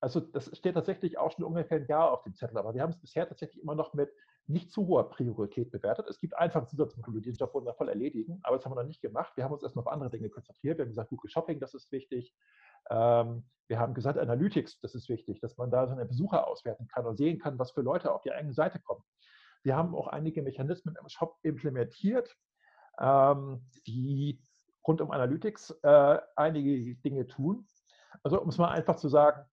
also 0.00 0.20
das 0.20 0.56
steht 0.56 0.74
tatsächlich 0.74 1.18
auch 1.18 1.32
schon 1.32 1.44
ungefähr 1.44 1.78
ein 1.78 1.86
Jahr 1.86 2.12
auf 2.12 2.22
dem 2.22 2.34
Zettel, 2.34 2.58
aber 2.58 2.74
wir 2.74 2.82
haben 2.82 2.90
es 2.90 3.00
bisher 3.00 3.28
tatsächlich 3.28 3.62
immer 3.62 3.74
noch 3.74 3.92
mit 3.94 4.12
nicht 4.46 4.72
zu 4.72 4.86
hoher 4.86 5.08
Priorität 5.10 5.70
bewertet. 5.70 6.06
Es 6.08 6.18
gibt 6.18 6.36
einfach 6.36 6.66
Zusatzmodule, 6.66 7.20
die 7.20 7.30
den 7.30 7.36
Job 7.36 7.54
wundervoll 7.54 7.88
erledigen, 7.88 8.40
aber 8.42 8.56
das 8.56 8.64
haben 8.64 8.72
wir 8.72 8.82
noch 8.82 8.88
nicht 8.88 9.00
gemacht. 9.00 9.32
Wir 9.36 9.44
haben 9.44 9.52
uns 9.52 9.62
erstmal 9.62 9.84
auf 9.84 9.92
andere 9.92 10.10
Dinge 10.10 10.28
konzentriert. 10.28 10.78
Wir 10.78 10.84
haben 10.84 10.90
gesagt, 10.90 11.10
Google 11.10 11.30
Shopping, 11.30 11.60
das 11.60 11.74
ist 11.74 11.90
wichtig. 11.92 12.34
Ähm, 12.90 13.44
wir 13.68 13.78
haben 13.78 13.94
gesagt, 13.94 14.18
Analytics, 14.18 14.80
das 14.80 14.94
ist 14.94 15.08
wichtig, 15.08 15.40
dass 15.40 15.56
man 15.56 15.70
da 15.70 15.86
seine 15.86 16.04
Besucher 16.04 16.46
auswerten 16.46 16.88
kann 16.88 17.06
und 17.06 17.16
sehen 17.16 17.38
kann, 17.38 17.58
was 17.58 17.70
für 17.70 17.82
Leute 17.82 18.12
auf 18.12 18.22
die 18.22 18.32
eigene 18.32 18.52
Seite 18.52 18.80
kommen. 18.80 19.02
Wir 19.62 19.76
haben 19.76 19.94
auch 19.94 20.08
einige 20.08 20.42
Mechanismen 20.42 20.96
im 21.00 21.08
Shop 21.08 21.38
implementiert, 21.42 22.36
ähm, 23.00 23.64
die 23.86 24.42
rund 24.86 25.00
um 25.00 25.12
Analytics 25.12 25.70
äh, 25.82 26.18
einige 26.36 26.96
Dinge 26.96 27.26
tun. 27.28 27.66
Also 28.24 28.40
um 28.40 28.48
es 28.48 28.58
mal 28.58 28.70
einfach 28.70 28.96
zu 28.96 29.08
sagen, 29.08 29.44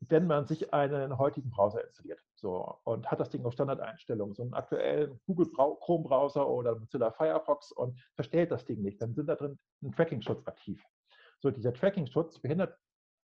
wenn 0.00 0.26
man 0.26 0.46
sich 0.46 0.72
einen 0.72 1.18
heutigen 1.18 1.50
Browser 1.50 1.84
installiert 1.84 2.20
so, 2.34 2.78
und 2.84 3.10
hat 3.10 3.18
das 3.20 3.30
Ding 3.30 3.44
auf 3.44 3.52
Standardeinstellungen, 3.52 4.34
so 4.34 4.42
einen 4.42 4.54
aktuellen 4.54 5.20
Google 5.26 5.50
Chrome 5.50 6.04
Browser 6.04 6.48
oder 6.48 6.78
Mozilla 6.78 7.10
Firefox 7.10 7.72
und 7.72 7.98
verstellt 8.14 8.52
das 8.52 8.64
Ding 8.64 8.80
nicht, 8.80 9.02
dann 9.02 9.14
sind 9.14 9.26
da 9.26 9.34
drin 9.34 9.58
ein 9.82 9.92
Tracking-Schutz 9.92 10.46
aktiv. 10.46 10.82
So, 11.40 11.50
dieser 11.50 11.72
Tracking-Schutz 11.72 12.38
behindert 12.38 12.76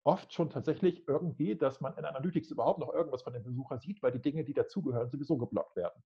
oft 0.03 0.33
schon 0.33 0.49
tatsächlich 0.49 1.07
irgendwie, 1.07 1.55
dass 1.55 1.81
man 1.81 1.97
in 1.97 2.05
Analytics 2.05 2.51
überhaupt 2.51 2.79
noch 2.79 2.93
irgendwas 2.93 3.23
von 3.23 3.33
dem 3.33 3.43
Besucher 3.43 3.79
sieht, 3.79 4.01
weil 4.01 4.11
die 4.11 4.21
Dinge, 4.21 4.43
die 4.43 4.53
dazugehören, 4.53 5.09
sowieso 5.09 5.37
geblockt 5.37 5.75
werden. 5.75 6.01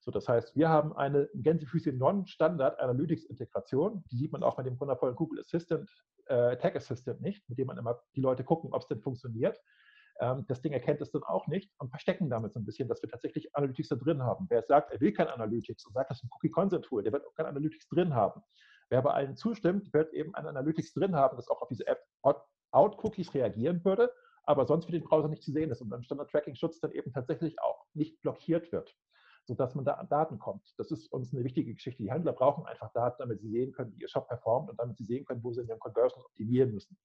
So, 0.00 0.10
das 0.10 0.28
heißt, 0.28 0.54
wir 0.54 0.68
haben 0.68 0.92
eine 0.94 1.30
Gänsefüßchen 1.34 1.96
Non-Standard 1.96 2.78
Analytics-Integration. 2.78 4.04
Die 4.10 4.18
sieht 4.18 4.32
man 4.32 4.42
auch 4.42 4.58
mit 4.58 4.66
dem 4.66 4.78
wundervollen 4.78 5.16
Google 5.16 5.40
Assistant, 5.40 5.90
äh, 6.26 6.58
Tag 6.58 6.76
Assistant 6.76 7.22
nicht, 7.22 7.48
mit 7.48 7.58
dem 7.58 7.68
man 7.68 7.78
immer 7.78 8.02
die 8.14 8.20
Leute 8.20 8.44
gucken, 8.44 8.74
ob 8.74 8.82
es 8.82 8.88
denn 8.88 9.00
funktioniert. 9.00 9.58
Ähm, 10.20 10.44
das 10.48 10.62
Ding 10.62 10.72
erkennt 10.72 11.00
es 11.00 11.10
dann 11.10 11.22
auch 11.24 11.46
nicht 11.46 11.72
und 11.78 11.90
verstecken 11.90 12.30
damit 12.30 12.52
so 12.52 12.60
ein 12.60 12.64
bisschen, 12.64 12.88
dass 12.88 13.02
wir 13.02 13.10
tatsächlich 13.10 13.54
Analytics 13.56 13.88
da 13.88 13.96
drin 13.96 14.22
haben. 14.22 14.46
Wer 14.48 14.62
sagt, 14.62 14.92
er 14.92 15.00
will 15.00 15.12
kein 15.12 15.28
Analytics 15.28 15.86
und 15.86 15.92
sagt, 15.92 16.10
das 16.10 16.18
ist 16.18 16.24
ein 16.24 16.30
Cookie-Consent-Tool, 16.32 17.02
der 17.02 17.12
wird 17.12 17.26
auch 17.26 17.34
kein 17.34 17.46
Analytics 17.46 17.88
drin 17.88 18.14
haben. 18.14 18.42
Wer 18.90 19.02
bei 19.02 19.12
allen 19.12 19.36
zustimmt, 19.36 19.92
wird 19.92 20.12
eben 20.12 20.34
ein 20.34 20.46
Analytics 20.46 20.92
drin 20.92 21.16
haben, 21.16 21.36
das 21.36 21.48
auch 21.48 21.62
auf 21.62 21.68
diese 21.68 21.86
App 21.86 22.04
Out-Cookies 22.72 23.34
reagieren 23.34 23.84
würde, 23.84 24.10
aber 24.44 24.66
sonst 24.66 24.86
für 24.86 24.92
den 24.92 25.04
Browser 25.04 25.28
nicht 25.28 25.42
zu 25.42 25.52
sehen 25.52 25.70
ist 25.70 25.80
und 25.80 25.88
beim 25.88 26.02
Standard-Tracking-Schutz 26.02 26.80
dann 26.80 26.92
eben 26.92 27.12
tatsächlich 27.12 27.60
auch 27.60 27.86
nicht 27.94 28.20
blockiert 28.20 28.70
wird, 28.72 28.94
sodass 29.46 29.74
man 29.74 29.84
da 29.84 29.94
an 29.94 30.08
Daten 30.08 30.38
kommt. 30.38 30.74
Das 30.76 30.90
ist 30.90 31.10
uns 31.12 31.32
eine 31.32 31.44
wichtige 31.44 31.72
Geschichte. 31.72 32.02
Die 32.02 32.10
Händler 32.10 32.32
brauchen 32.32 32.66
einfach 32.66 32.92
Daten, 32.92 33.16
damit 33.18 33.40
sie 33.40 33.48
sehen 33.48 33.72
können, 33.72 33.92
wie 33.92 34.02
ihr 34.02 34.08
Shop 34.08 34.28
performt 34.28 34.70
und 34.70 34.78
damit 34.78 34.96
sie 34.96 35.04
sehen 35.04 35.24
können, 35.24 35.42
wo 35.42 35.52
sie 35.52 35.62
in 35.62 35.68
ihren 35.68 35.78
Conversions 35.78 36.24
optimieren 36.24 36.72
müssen. 36.72 36.96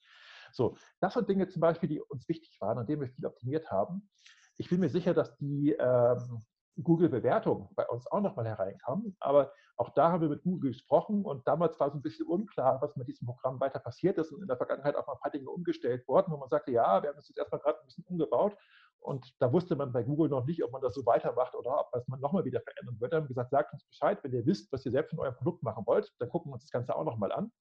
So, 0.51 0.75
das 0.99 1.13
sind 1.13 1.29
Dinge 1.29 1.47
zum 1.47 1.61
Beispiel, 1.61 1.89
die 1.89 2.01
uns 2.01 2.27
wichtig 2.27 2.59
waren, 2.61 2.77
an 2.77 2.87
denen 2.87 3.01
wir 3.01 3.09
viel 3.09 3.25
optimiert 3.25 3.71
haben. 3.71 4.09
Ich 4.57 4.69
bin 4.69 4.79
mir 4.79 4.89
sicher, 4.89 5.13
dass 5.13 5.37
die 5.37 5.71
ähm, 5.79 6.41
Google-Bewertungen 6.81 7.69
bei 7.75 7.87
uns 7.87 8.07
auch 8.07 8.21
nochmal 8.21 8.45
hereinkamen, 8.45 9.15
aber 9.19 9.51
auch 9.77 9.89
da 9.93 10.11
haben 10.11 10.21
wir 10.21 10.29
mit 10.29 10.43
Google 10.43 10.71
gesprochen 10.71 11.23
und 11.23 11.47
damals 11.47 11.79
war 11.79 11.89
so 11.89 11.97
ein 11.97 12.01
bisschen 12.01 12.27
unklar, 12.27 12.81
was 12.81 12.95
mit 12.95 13.07
diesem 13.07 13.27
Programm 13.27 13.59
weiter 13.59 13.79
passiert 13.79 14.17
ist 14.17 14.31
und 14.31 14.41
in 14.41 14.47
der 14.47 14.57
Vergangenheit 14.57 14.95
auch 14.95 15.07
mal 15.07 15.13
ein 15.13 15.19
paar 15.19 15.31
Dinge 15.31 15.49
umgestellt 15.49 16.07
worden, 16.07 16.31
wo 16.31 16.37
man 16.37 16.49
sagte, 16.49 16.71
ja, 16.71 17.01
wir 17.01 17.09
haben 17.09 17.15
das 17.15 17.27
jetzt 17.27 17.37
erstmal 17.37 17.61
gerade 17.61 17.79
ein 17.79 17.85
bisschen 17.85 18.03
umgebaut 18.05 18.55
und 19.01 19.33
da 19.39 19.51
wusste 19.51 19.75
man 19.75 19.91
bei 19.91 20.03
Google 20.03 20.29
noch 20.29 20.45
nicht, 20.45 20.63
ob 20.63 20.71
man 20.71 20.81
das 20.81 20.93
so 20.93 21.05
weitermacht 21.05 21.55
oder 21.55 21.87
ob 21.91 22.07
man 22.07 22.19
nochmal 22.19 22.43
wieder 22.45 22.61
verändern 22.61 22.99
wird. 22.99 23.11
Wir 23.11 23.17
haben 23.17 23.27
gesagt, 23.27 23.51
sagt 23.51 23.73
uns 23.73 23.85
Bescheid, 23.85 24.23
wenn 24.23 24.33
ihr 24.33 24.45
wisst, 24.45 24.71
was 24.71 24.85
ihr 24.85 24.91
selbst 24.91 25.13
in 25.13 25.19
eurem 25.19 25.35
Produkt 25.35 25.63
machen 25.63 25.85
wollt, 25.85 26.13
dann 26.19 26.29
gucken 26.29 26.51
wir 26.51 26.55
uns 26.55 26.63
das 26.63 26.71
Ganze 26.71 26.95
auch 26.95 27.05
nochmal 27.05 27.31
an. 27.31 27.51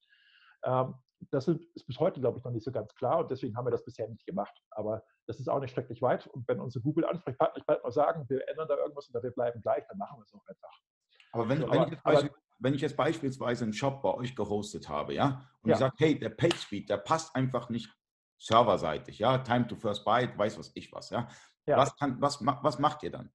Das 1.31 1.49
ist 1.49 1.87
bis 1.87 1.99
heute, 1.99 2.21
glaube 2.21 2.39
ich, 2.39 2.45
noch 2.45 2.53
nicht 2.53 2.65
so 2.65 2.73
ganz 2.73 2.95
klar 2.95 3.19
und 3.19 3.31
deswegen 3.31 3.57
haben 3.57 3.67
wir 3.67 3.71
das 3.71 3.85
bisher 3.85 4.09
nicht 4.09 4.25
gemacht. 4.25 4.55
Aber 4.71 5.03
das 5.27 5.41
ist 5.41 5.49
auch 5.49 5.61
nicht 5.61 5.73
schrecklich 5.73 6.01
weit. 6.01 6.27
Und 6.29 6.47
wenn 6.49 6.61
unsere 6.61 6.83
Google-Ansprechpartner 6.83 7.63
bald 7.67 7.83
mal 7.83 7.91
sagen, 7.91 8.25
wir 8.29 8.49
ändern 8.49 8.69
da 8.69 8.77
irgendwas 8.77 9.11
oder 9.11 9.23
wir 9.23 9.31
bleiben 9.31 9.61
gleich, 9.61 9.85
dann 9.89 9.99
machen 9.99 10.19
wir 10.19 10.23
es 10.23 10.33
auch 10.33 10.47
einfach. 10.47 10.81
Aber 11.33 11.49
wenn, 11.49 11.61
so, 11.61 11.71
wenn, 11.71 11.79
aber, 11.79 11.93
ich 11.93 11.99
aber, 12.05 12.31
wenn, 12.59 12.75
ich 12.75 12.81
jetzt 12.81 12.97
beispielsweise 12.97 13.65
einen 13.65 13.73
Shop 13.73 14.03
bei 14.03 14.15
euch 14.15 14.35
gehostet 14.35 14.89
habe, 14.89 15.15
ja, 15.15 15.49
und 15.63 15.71
ja. 15.71 15.75
ich 15.75 15.81
sage, 15.81 15.95
hey, 15.99 16.19
der 16.19 16.31
Page 16.31 16.57
Speed, 16.57 16.89
der 16.89 16.99
passt 16.99 17.35
einfach 17.35 17.69
nicht 17.69 17.93
serverseitig, 18.39 19.19
ja, 19.19 19.39
Time 19.39 19.67
to 19.67 19.77
First 19.77 20.05
Byte, 20.05 20.39
weiß 20.39 20.59
was 20.59 20.71
ich 20.75 20.91
was, 20.93 21.11
ja. 21.11 21.29
ja. 21.67 21.77
Was, 21.77 21.97
kann, 21.97 22.21
was, 22.21 22.45
was 22.45 22.79
macht 22.79 23.03
ihr 23.03 23.11
dann? 23.11 23.31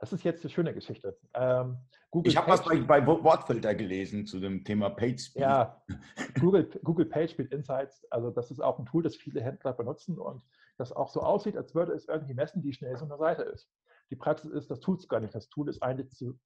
Das 0.00 0.14
ist 0.14 0.24
jetzt 0.24 0.42
eine 0.42 0.50
schöne 0.50 0.72
Geschichte. 0.72 1.18
Ähm, 1.34 1.76
ich 2.24 2.34
habe 2.34 2.48
was 2.50 2.64
bei, 2.64 2.80
bei, 2.80 3.06
Wortfilter 3.06 3.74
gelesen 3.74 4.26
zu 4.26 4.40
dem 4.40 4.64
Thema 4.64 4.88
PageSpeed. 4.88 5.42
Ja, 5.42 5.82
Google, 6.40 6.70
Google 6.82 7.04
PageSpeed 7.04 7.52
Insights, 7.52 8.04
also 8.10 8.30
das 8.30 8.50
ist 8.50 8.60
auch 8.60 8.78
ein 8.78 8.86
Tool, 8.86 9.02
das 9.02 9.14
viele 9.14 9.42
Händler 9.42 9.74
benutzen 9.74 10.18
und 10.18 10.42
das 10.78 10.90
auch 10.92 11.10
so 11.10 11.20
aussieht, 11.20 11.56
als 11.56 11.74
würde 11.74 11.92
es 11.92 12.08
irgendwie 12.08 12.32
messen, 12.32 12.64
wie 12.64 12.72
schnell 12.72 12.96
so 12.96 13.04
eine 13.04 13.18
Seite 13.18 13.42
ist. 13.42 13.70
Die 14.08 14.16
Praxis 14.16 14.50
ist, 14.50 14.70
das 14.70 14.80
tut 14.80 15.00
es 15.00 15.08
gar 15.08 15.20
nicht. 15.20 15.34
Das 15.34 15.50
Tool 15.50 15.68
ist 15.68 15.82
eigentlich 15.82 16.10
zu, 16.12 16.40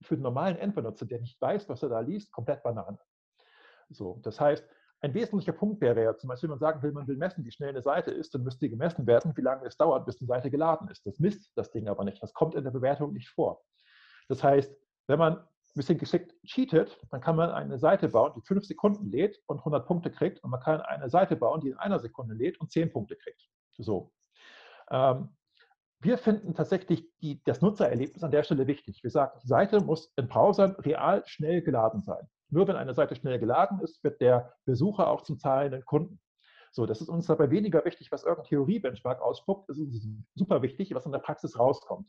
für 0.00 0.16
den 0.16 0.22
normalen 0.22 0.56
Endbenutzer, 0.56 1.04
der 1.04 1.20
nicht 1.20 1.38
weiß, 1.40 1.68
was 1.68 1.82
er 1.82 1.90
da 1.90 2.00
liest, 2.00 2.32
komplett 2.32 2.62
Banane. 2.62 2.98
So, 3.90 4.18
das 4.22 4.40
heißt, 4.40 4.66
ein 5.04 5.12
wesentlicher 5.12 5.52
Punkt 5.52 5.82
wäre 5.82 6.02
ja 6.02 6.16
zum 6.16 6.28
Beispiel, 6.28 6.48
wenn 6.48 6.54
man 6.54 6.58
sagen 6.60 6.82
will, 6.82 6.92
man 6.92 7.06
will 7.06 7.18
messen, 7.18 7.44
wie 7.44 7.50
schnell 7.50 7.68
eine 7.68 7.82
Seite 7.82 8.10
ist, 8.10 8.34
dann 8.34 8.42
müsste 8.42 8.70
gemessen 8.70 9.06
werden, 9.06 9.36
wie 9.36 9.42
lange 9.42 9.66
es 9.66 9.76
dauert, 9.76 10.06
bis 10.06 10.18
eine 10.18 10.26
Seite 10.26 10.50
geladen 10.50 10.88
ist. 10.88 11.04
Das 11.04 11.18
misst 11.18 11.52
das 11.56 11.70
Ding 11.70 11.88
aber 11.88 12.04
nicht. 12.04 12.22
Das 12.22 12.32
kommt 12.32 12.54
in 12.54 12.64
der 12.64 12.70
Bewertung 12.70 13.12
nicht 13.12 13.28
vor. 13.28 13.60
Das 14.28 14.42
heißt, 14.42 14.74
wenn 15.06 15.18
man 15.18 15.36
ein 15.36 15.46
bisschen 15.74 15.98
geschickt 15.98 16.34
cheatet, 16.46 16.98
dann 17.10 17.20
kann 17.20 17.36
man 17.36 17.50
eine 17.50 17.78
Seite 17.78 18.08
bauen, 18.08 18.32
die 18.34 18.46
fünf 18.46 18.64
Sekunden 18.64 19.10
lädt 19.10 19.42
und 19.46 19.58
100 19.58 19.86
Punkte 19.86 20.10
kriegt. 20.10 20.42
Und 20.42 20.50
man 20.50 20.60
kann 20.60 20.80
eine 20.80 21.10
Seite 21.10 21.36
bauen, 21.36 21.60
die 21.60 21.68
in 21.68 21.76
einer 21.76 21.98
Sekunde 21.98 22.34
lädt 22.34 22.58
und 22.58 22.72
10 22.72 22.90
Punkte 22.90 23.16
kriegt. 23.16 23.42
So. 23.76 24.10
Ähm, 24.90 25.28
wir 26.04 26.18
finden 26.18 26.54
tatsächlich 26.54 27.08
die, 27.20 27.42
das 27.44 27.62
Nutzererlebnis 27.62 28.22
an 28.22 28.30
der 28.30 28.42
Stelle 28.42 28.66
wichtig. 28.66 29.02
Wir 29.02 29.10
sagen, 29.10 29.38
die 29.42 29.48
Seite 29.48 29.80
muss 29.80 30.12
in 30.16 30.28
Browsern 30.28 30.72
real 30.76 31.22
schnell 31.26 31.62
geladen 31.62 32.02
sein. 32.02 32.28
Nur 32.50 32.68
wenn 32.68 32.76
eine 32.76 32.94
Seite 32.94 33.16
schnell 33.16 33.38
geladen 33.38 33.80
ist, 33.80 34.04
wird 34.04 34.20
der 34.20 34.52
Besucher 34.66 35.08
auch 35.08 35.22
zum 35.22 35.38
zahlenden 35.38 35.84
Kunden. 35.84 36.20
So, 36.72 36.86
das 36.86 37.00
ist 37.00 37.08
uns 37.08 37.26
dabei 37.26 37.50
weniger 37.50 37.84
wichtig, 37.84 38.12
was 38.12 38.24
irgendein 38.24 38.48
Theorie-Benchmark 38.48 39.22
ausspuckt. 39.22 39.70
Es 39.70 39.78
ist 39.78 40.06
super 40.34 40.60
wichtig, 40.60 40.94
was 40.94 41.06
in 41.06 41.12
der 41.12 41.20
Praxis 41.20 41.58
rauskommt. 41.58 42.08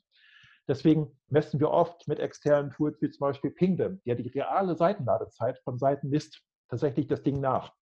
Deswegen 0.67 1.15
messen 1.29 1.59
wir 1.59 1.69
oft 1.69 2.07
mit 2.07 2.19
externen 2.19 2.71
Tools 2.71 3.01
wie 3.01 3.09
zum 3.09 3.19
Beispiel 3.27 3.51
Pingdom, 3.51 4.01
der 4.05 4.15
die 4.15 4.27
reale 4.27 4.75
Seitenladezeit 4.75 5.59
von 5.59 5.77
Seiten 5.77 6.09
misst, 6.09 6.41
tatsächlich 6.69 7.07
das 7.07 7.21
Ding 7.21 7.39
nach. 7.39 7.73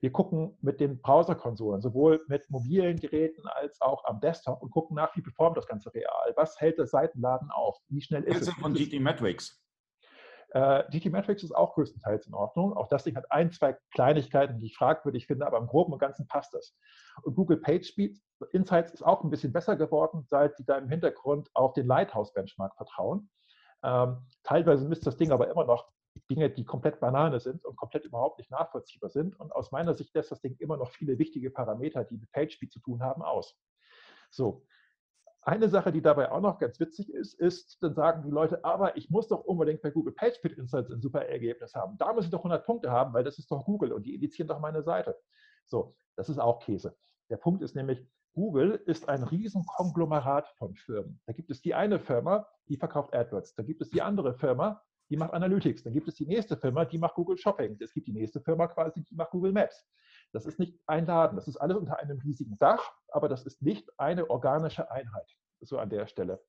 Wir 0.00 0.12
gucken 0.12 0.56
mit 0.60 0.80
den 0.80 1.00
Browserkonsolen, 1.00 1.80
sowohl 1.80 2.24
mit 2.28 2.48
mobilen 2.50 2.98
Geräten 2.98 3.46
als 3.48 3.80
auch 3.80 4.04
am 4.04 4.20
Desktop 4.20 4.62
und 4.62 4.70
gucken 4.70 4.94
nach, 4.94 5.14
wie 5.16 5.22
performt 5.22 5.56
das 5.56 5.66
Ganze 5.66 5.92
real. 5.92 6.32
Was 6.36 6.60
hält 6.60 6.78
das 6.78 6.90
Seitenladen 6.90 7.50
auf? 7.50 7.78
Wie 7.88 8.00
schnell 8.00 8.22
ist 8.22 8.42
es? 8.42 8.50
von 8.50 8.74
GT 8.74 9.00
Metrics. 9.00 9.60
Äh, 10.50 10.84
GT 10.90 11.12
Metrics 11.12 11.42
ist 11.42 11.52
auch 11.52 11.74
größtenteils 11.74 12.26
in 12.26 12.34
Ordnung. 12.34 12.72
Auch 12.74 12.88
das 12.88 13.04
Ding 13.04 13.16
hat 13.16 13.30
ein, 13.30 13.50
zwei 13.50 13.76
Kleinigkeiten, 13.92 14.60
die 14.60 14.66
ich 14.66 14.76
fragwürdig 14.76 15.26
finde, 15.26 15.46
aber 15.46 15.58
im 15.58 15.66
Groben 15.66 15.92
und 15.92 15.98
Ganzen 15.98 16.26
passt 16.26 16.54
es. 16.54 16.76
Und 17.22 17.34
Google 17.34 17.58
PageSpeed 17.58 18.18
Insights 18.52 18.92
ist 18.92 19.02
auch 19.02 19.24
ein 19.24 19.30
bisschen 19.30 19.52
besser 19.52 19.76
geworden, 19.76 20.24
seit 20.28 20.58
die 20.58 20.64
da 20.64 20.78
im 20.78 20.88
Hintergrund 20.88 21.50
auf 21.54 21.72
den 21.72 21.86
Lighthouse 21.86 22.32
Benchmark 22.32 22.74
vertrauen. 22.76 23.28
Ähm, 23.82 24.26
teilweise 24.44 24.88
misst 24.88 25.06
das 25.06 25.16
Ding 25.16 25.32
aber 25.32 25.50
immer 25.50 25.64
noch 25.64 25.88
Dinge, 26.26 26.50
die 26.50 26.64
komplett 26.64 27.00
Banane 27.00 27.40
sind 27.40 27.64
und 27.64 27.76
komplett 27.76 28.04
überhaupt 28.04 28.38
nicht 28.38 28.50
nachvollziehbar 28.50 29.10
sind. 29.10 29.38
Und 29.38 29.52
aus 29.52 29.72
meiner 29.72 29.94
Sicht 29.94 30.14
lässt 30.14 30.30
das 30.30 30.40
Ding 30.40 30.56
immer 30.58 30.76
noch 30.76 30.90
viele 30.90 31.18
wichtige 31.18 31.50
Parameter, 31.50 32.04
die 32.04 32.16
mit 32.16 32.30
PageSpeed 32.32 32.72
zu 32.72 32.80
tun 32.80 33.02
haben, 33.02 33.22
aus. 33.22 33.56
So, 34.30 34.66
eine 35.42 35.68
Sache, 35.68 35.92
die 35.92 36.02
dabei 36.02 36.30
auch 36.30 36.40
noch 36.40 36.58
ganz 36.58 36.78
witzig 36.78 37.12
ist, 37.12 37.34
ist, 37.34 37.82
dann 37.82 37.94
sagen 37.94 38.22
die 38.22 38.30
Leute, 38.30 38.64
aber 38.64 38.96
ich 38.96 39.08
muss 39.08 39.28
doch 39.28 39.44
unbedingt 39.44 39.80
bei 39.80 39.90
Google 39.90 40.12
PageSpeed 40.12 40.58
Insights 40.58 40.90
ein 40.90 41.00
super 41.00 41.26
Ergebnis 41.26 41.74
haben. 41.74 41.96
Da 41.96 42.12
muss 42.12 42.26
ich 42.26 42.30
doch 42.30 42.40
100 42.40 42.66
Punkte 42.66 42.90
haben, 42.90 43.14
weil 43.14 43.24
das 43.24 43.38
ist 43.38 43.50
doch 43.50 43.64
Google 43.64 43.92
und 43.92 44.04
die 44.04 44.14
indizieren 44.14 44.48
doch 44.48 44.60
meine 44.60 44.82
Seite. 44.82 45.16
So, 45.64 45.96
das 46.16 46.28
ist 46.28 46.38
auch 46.38 46.58
Käse. 46.60 46.96
Der 47.30 47.36
Punkt 47.36 47.62
ist 47.62 47.74
nämlich, 47.74 48.06
Google 48.34 48.74
ist 48.86 49.08
ein 49.08 49.22
Riesenkonglomerat 49.22 50.48
von 50.58 50.74
Firmen. 50.74 51.20
Da 51.26 51.32
gibt 51.32 51.50
es 51.50 51.60
die 51.60 51.74
eine 51.74 51.98
Firma, 51.98 52.46
die 52.68 52.76
verkauft 52.76 53.14
AdWords. 53.14 53.54
Da 53.54 53.62
gibt 53.62 53.80
es 53.80 53.90
die 53.90 54.02
andere 54.02 54.34
Firma, 54.34 54.82
die 55.10 55.16
macht 55.16 55.32
Analytics. 55.32 55.82
Dann 55.82 55.92
gibt 55.92 56.08
es 56.08 56.16
die 56.16 56.26
nächste 56.26 56.56
Firma, 56.56 56.84
die 56.84 56.98
macht 56.98 57.14
Google 57.14 57.38
Shopping. 57.38 57.76
Es 57.80 57.92
gibt 57.92 58.06
die 58.06 58.12
nächste 58.12 58.40
Firma 58.40 58.66
quasi, 58.66 59.02
die 59.02 59.14
macht 59.14 59.30
Google 59.30 59.52
Maps. 59.52 59.86
Das 60.32 60.46
ist 60.46 60.58
nicht 60.58 60.78
ein 60.86 61.06
Laden, 61.06 61.36
das 61.36 61.48
ist 61.48 61.56
alles 61.56 61.76
unter 61.76 61.98
einem 61.98 62.18
riesigen 62.18 62.58
Dach, 62.58 62.92
aber 63.08 63.28
das 63.28 63.46
ist 63.46 63.62
nicht 63.62 63.88
eine 63.98 64.28
organische 64.28 64.90
Einheit, 64.90 65.36
so 65.60 65.78
an 65.78 65.88
der 65.88 66.06
Stelle. 66.06 66.42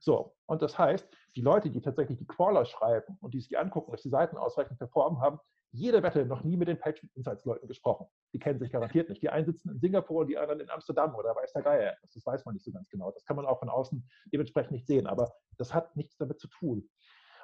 So, 0.00 0.36
und 0.46 0.62
das 0.62 0.78
heißt, 0.78 1.08
die 1.34 1.40
Leute, 1.40 1.70
die 1.70 1.80
tatsächlich 1.80 2.18
die 2.18 2.26
Crawler 2.26 2.64
schreiben 2.64 3.18
und 3.20 3.34
die 3.34 3.40
sich 3.40 3.58
angucken, 3.58 3.90
dass 3.92 4.02
die 4.02 4.08
Seiten 4.08 4.36
ausreichend 4.36 4.78
performen, 4.78 5.20
haben 5.20 5.40
jede 5.70 6.02
Wette 6.02 6.24
noch 6.24 6.44
nie 6.44 6.56
mit 6.56 6.68
den 6.68 6.78
Page 6.78 7.06
Insights 7.14 7.44
Leuten 7.44 7.68
gesprochen. 7.68 8.06
Die 8.32 8.38
kennen 8.38 8.58
sich 8.58 8.72
garantiert 8.72 9.10
nicht. 9.10 9.22
Die 9.22 9.28
einen 9.28 9.44
sitzen 9.44 9.70
in 9.70 9.78
Singapur 9.78 10.20
und 10.20 10.28
die 10.28 10.38
anderen 10.38 10.60
in 10.60 10.70
Amsterdam 10.70 11.14
oder 11.14 11.34
weiß 11.36 11.52
der 11.52 11.62
Geier. 11.62 11.96
Das 12.14 12.24
weiß 12.24 12.44
man 12.46 12.54
nicht 12.54 12.64
so 12.64 12.72
ganz 12.72 12.88
genau. 12.88 13.10
Das 13.10 13.24
kann 13.24 13.36
man 13.36 13.44
auch 13.44 13.58
von 13.58 13.68
außen 13.68 14.08
dementsprechend 14.32 14.72
nicht 14.72 14.86
sehen, 14.86 15.06
aber 15.06 15.34
das 15.58 15.74
hat 15.74 15.94
nichts 15.94 16.16
damit 16.16 16.40
zu 16.40 16.48
tun. 16.48 16.88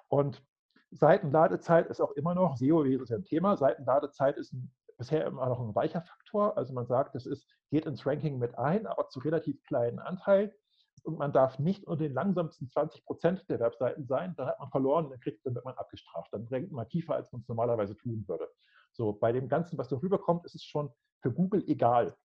Und 0.09 0.43
Seitenladezeit 0.95 1.89
ist 1.89 2.01
auch 2.01 2.13
immer 2.13 2.35
noch, 2.35 2.57
SEO 2.57 2.85
ja 2.85 3.17
ein 3.17 3.25
Thema, 3.25 3.57
Seitenladezeit 3.57 4.37
ist 4.37 4.53
ein 4.53 4.73
bisher 4.99 5.27
immer 5.27 5.47
noch 5.49 5.61
ein 5.61 5.75
weicher 5.75 6.03
Faktor. 6.03 6.57
Also 6.57 6.73
man 6.73 6.87
sagt, 6.87 7.15
das 7.15 7.27
ist, 7.27 7.47
geht 7.71 7.87
ins 7.87 8.07
Ranking 8.07 8.39
mit 8.39 8.57
ein, 8.59 8.87
aber 8.87 9.09
zu 9.09 9.21
relativ 9.21 9.63
kleinen 9.65 9.99
Anteil. 9.99 10.55
und 11.03 11.19
man 11.19 11.33
darf 11.33 11.59
nicht 11.59 11.85
unter 11.87 12.05
den 12.05 12.15
langsamsten 12.15 12.71
20 12.71 13.05
Prozent 13.05 13.45
der 13.51 13.61
Webseiten 13.61 14.07
sein, 14.07 14.35
dann 14.37 14.47
hat 14.47 14.59
man 14.59 14.71
verloren, 14.71 15.11
dann, 15.11 15.21
kriegt, 15.21 15.45
dann 15.45 15.55
wird 15.55 15.65
man 15.65 15.75
abgestraft. 15.75 16.33
Dann 16.33 16.47
renkt 16.47 16.73
man 16.73 16.89
tiefer, 16.89 17.15
als 17.15 17.31
man 17.33 17.43
es 17.43 17.49
normalerweise 17.49 17.97
tun 17.97 18.25
würde. 18.27 18.49
So, 18.93 19.13
bei 19.13 19.33
dem 19.33 19.49
Ganzen, 19.49 19.77
was 19.77 19.89
da 19.89 19.97
rüberkommt, 19.97 20.47
ist 20.47 20.55
es 20.55 20.65
schon 20.65 20.91
für 21.21 21.33
Google 21.33 21.65
egal. 21.67 22.17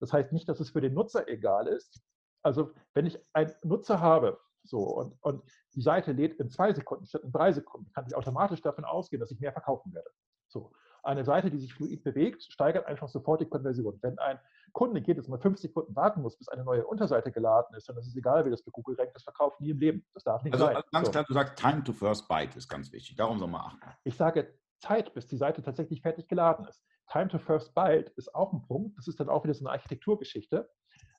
Das 0.00 0.12
heißt 0.12 0.32
nicht, 0.32 0.48
dass 0.48 0.60
es 0.60 0.70
für 0.70 0.80
den 0.80 0.92
Nutzer 0.92 1.28
egal 1.28 1.66
ist. 1.68 2.02
Also 2.42 2.72
wenn 2.94 3.06
ich 3.06 3.18
einen 3.32 3.52
Nutzer 3.62 4.00
habe, 4.00 4.38
so, 4.68 4.80
und, 4.80 5.16
und 5.20 5.42
die 5.74 5.82
Seite 5.82 6.12
lädt 6.12 6.38
in 6.40 6.50
zwei 6.50 6.72
Sekunden 6.72 7.06
statt 7.06 7.22
in 7.22 7.32
drei 7.32 7.52
Sekunden, 7.52 7.90
kann 7.92 8.06
ich 8.06 8.14
automatisch 8.14 8.62
davon 8.62 8.84
ausgehen, 8.84 9.20
dass 9.20 9.30
ich 9.30 9.40
mehr 9.40 9.52
verkaufen 9.52 9.92
werde. 9.94 10.10
So. 10.48 10.72
Eine 11.02 11.24
Seite, 11.24 11.52
die 11.52 11.58
sich 11.58 11.72
fluid 11.72 12.02
bewegt, 12.02 12.42
steigert 12.42 12.86
einfach 12.86 13.08
sofort 13.08 13.40
die 13.40 13.46
Konversion. 13.46 13.96
Wenn 14.02 14.18
ein 14.18 14.40
Kunde 14.72 15.00
geht, 15.00 15.18
dass 15.18 15.28
man 15.28 15.40
fünf 15.40 15.58
Sekunden 15.58 15.94
warten 15.94 16.20
muss, 16.20 16.36
bis 16.36 16.48
eine 16.48 16.64
neue 16.64 16.84
Unterseite 16.84 17.30
geladen 17.30 17.76
ist, 17.76 17.88
dann 17.88 17.96
ist 17.96 18.08
es 18.08 18.16
egal, 18.16 18.44
wie 18.44 18.50
das 18.50 18.62
bei 18.62 18.72
Google 18.72 18.96
rankt, 18.96 19.14
das 19.14 19.22
verkauft 19.22 19.60
nie 19.60 19.70
im 19.70 19.78
Leben. 19.78 20.04
Das 20.14 20.24
darf 20.24 20.42
nicht 20.42 20.54
also, 20.54 20.66
sein. 20.66 20.76
Also 20.76 20.88
ganz 20.90 21.06
so. 21.06 21.12
klar, 21.12 21.24
du 21.24 21.32
sagst, 21.32 21.56
Time 21.56 21.84
to 21.84 21.92
First 21.92 22.26
Byte 22.26 22.56
ist 22.56 22.68
ganz 22.68 22.90
wichtig. 22.92 23.14
Darum 23.16 23.38
soll 23.38 23.48
man 23.48 23.60
achten. 23.60 23.80
Ich 24.02 24.16
sage 24.16 24.52
Zeit, 24.78 25.14
bis 25.14 25.28
die 25.28 25.36
Seite 25.36 25.62
tatsächlich 25.62 26.02
fertig 26.02 26.26
geladen 26.26 26.66
ist. 26.66 26.82
Time 27.10 27.28
to 27.28 27.38
First 27.38 27.74
Byte 27.74 28.10
ist 28.16 28.34
auch 28.34 28.52
ein 28.52 28.62
Punkt. 28.62 28.98
Das 28.98 29.06
ist 29.06 29.20
dann 29.20 29.28
auch 29.28 29.44
wieder 29.44 29.54
so 29.54 29.64
eine 29.64 29.70
Architekturgeschichte. 29.70 30.68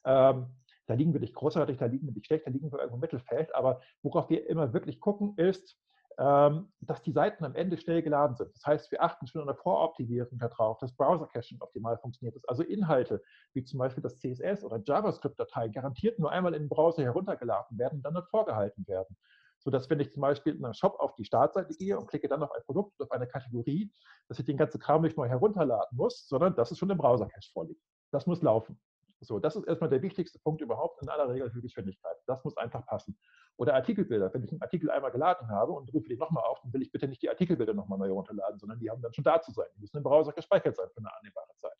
Ähm, 0.05 0.47
da 0.87 0.93
liegen 0.93 1.13
wir 1.13 1.19
nicht 1.19 1.35
großartig, 1.35 1.77
da 1.77 1.85
liegen 1.85 2.07
wir 2.07 2.13
nicht 2.13 2.25
schlecht, 2.25 2.47
da 2.47 2.51
liegen 2.51 2.71
wir 2.71 2.79
irgendwo 2.79 2.95
im 2.95 3.01
Mittelfeld. 3.01 3.53
Aber 3.53 3.81
worauf 4.01 4.29
wir 4.29 4.49
immer 4.49 4.73
wirklich 4.73 4.99
gucken, 4.99 5.33
ist, 5.37 5.77
ähm, 6.19 6.71
dass 6.79 7.03
die 7.03 7.11
Seiten 7.11 7.45
am 7.45 7.53
Ende 7.53 7.77
schnell 7.77 8.01
geladen 8.01 8.35
sind. 8.35 8.51
Das 8.55 8.65
heißt, 8.65 8.91
wir 8.91 9.03
achten 9.03 9.27
schon 9.27 9.41
an 9.41 9.47
der 9.47 9.55
Voroptimierung 9.55 10.39
darauf, 10.39 10.79
dass 10.79 10.95
Browser-Caching 10.95 11.61
optimal 11.61 11.97
funktioniert 11.99 12.35
ist. 12.35 12.49
Also 12.49 12.63
Inhalte, 12.63 13.21
wie 13.53 13.63
zum 13.63 13.77
Beispiel 13.77 14.01
das 14.01 14.17
CSS 14.17 14.63
oder 14.63 14.81
JavaScript-Datei, 14.83 15.67
garantiert 15.67 16.17
nur 16.17 16.31
einmal 16.31 16.55
in 16.55 16.63
den 16.63 16.69
Browser 16.69 17.03
heruntergeladen 17.03 17.77
werden 17.77 17.97
und 17.97 18.03
dann 18.03 18.15
dort 18.15 18.29
vorgehalten 18.29 18.87
werden. 18.87 19.15
Sodass, 19.59 19.89
wenn 19.89 19.99
ich 19.99 20.11
zum 20.11 20.21
Beispiel 20.21 20.55
in 20.55 20.65
einem 20.65 20.73
Shop 20.73 20.99
auf 20.99 21.13
die 21.15 21.25
Startseite 21.25 21.75
gehe 21.75 21.99
und 21.99 22.07
klicke 22.07 22.27
dann 22.27 22.41
auf 22.41 22.51
ein 22.51 22.63
Produkt 22.65 22.99
oder 22.99 23.05
auf 23.05 23.11
eine 23.11 23.27
Kategorie, 23.27 23.91
dass 24.27 24.39
ich 24.39 24.45
den 24.45 24.57
ganzen 24.57 24.79
Kram 24.79 25.03
nicht 25.03 25.17
neu 25.17 25.27
herunterladen 25.27 25.95
muss, 25.95 26.27
sondern 26.27 26.55
dass 26.55 26.71
es 26.71 26.79
schon 26.79 26.89
im 26.89 26.97
Browser-Cache 26.97 27.51
vorliegt. 27.53 27.81
Das 28.11 28.25
muss 28.25 28.41
laufen. 28.41 28.79
So, 29.19 29.39
das 29.39 29.55
ist 29.55 29.67
erstmal 29.67 29.89
der 29.89 30.01
wichtigste 30.01 30.39
Punkt 30.39 30.61
überhaupt 30.61 31.01
in 31.01 31.09
aller 31.09 31.29
Regel 31.29 31.49
für 31.49 31.61
Geschwindigkeit. 31.61 32.15
Das 32.27 32.43
muss 32.43 32.55
einfach 32.57 32.85
passen. 32.85 33.17
Oder 33.57 33.73
Artikelbilder. 33.73 34.31
Wenn 34.33 34.43
ich 34.43 34.51
einen 34.51 34.61
Artikel 34.61 34.91
einmal 34.91 35.11
geladen 35.11 35.49
habe 35.49 35.71
und 35.71 35.91
rufe 35.93 36.07
den 36.07 36.19
nochmal 36.19 36.43
auf, 36.43 36.59
dann 36.61 36.71
will 36.73 36.83
ich 36.83 36.91
bitte 36.91 37.07
nicht 37.07 37.21
die 37.21 37.29
Artikelbilder 37.29 37.73
nochmal 37.73 37.97
neu 37.97 38.11
runterladen, 38.11 38.59
sondern 38.59 38.79
die 38.79 38.89
haben 38.89 39.01
dann 39.01 39.13
schon 39.13 39.23
da 39.23 39.41
zu 39.41 39.51
sein. 39.51 39.67
Die 39.75 39.79
müssen 39.79 39.97
im 39.97 40.03
Browser 40.03 40.33
gespeichert 40.33 40.75
sein 40.75 40.87
für 40.93 40.99
eine 40.99 41.15
annehmbare 41.17 41.55
Zeit. 41.55 41.77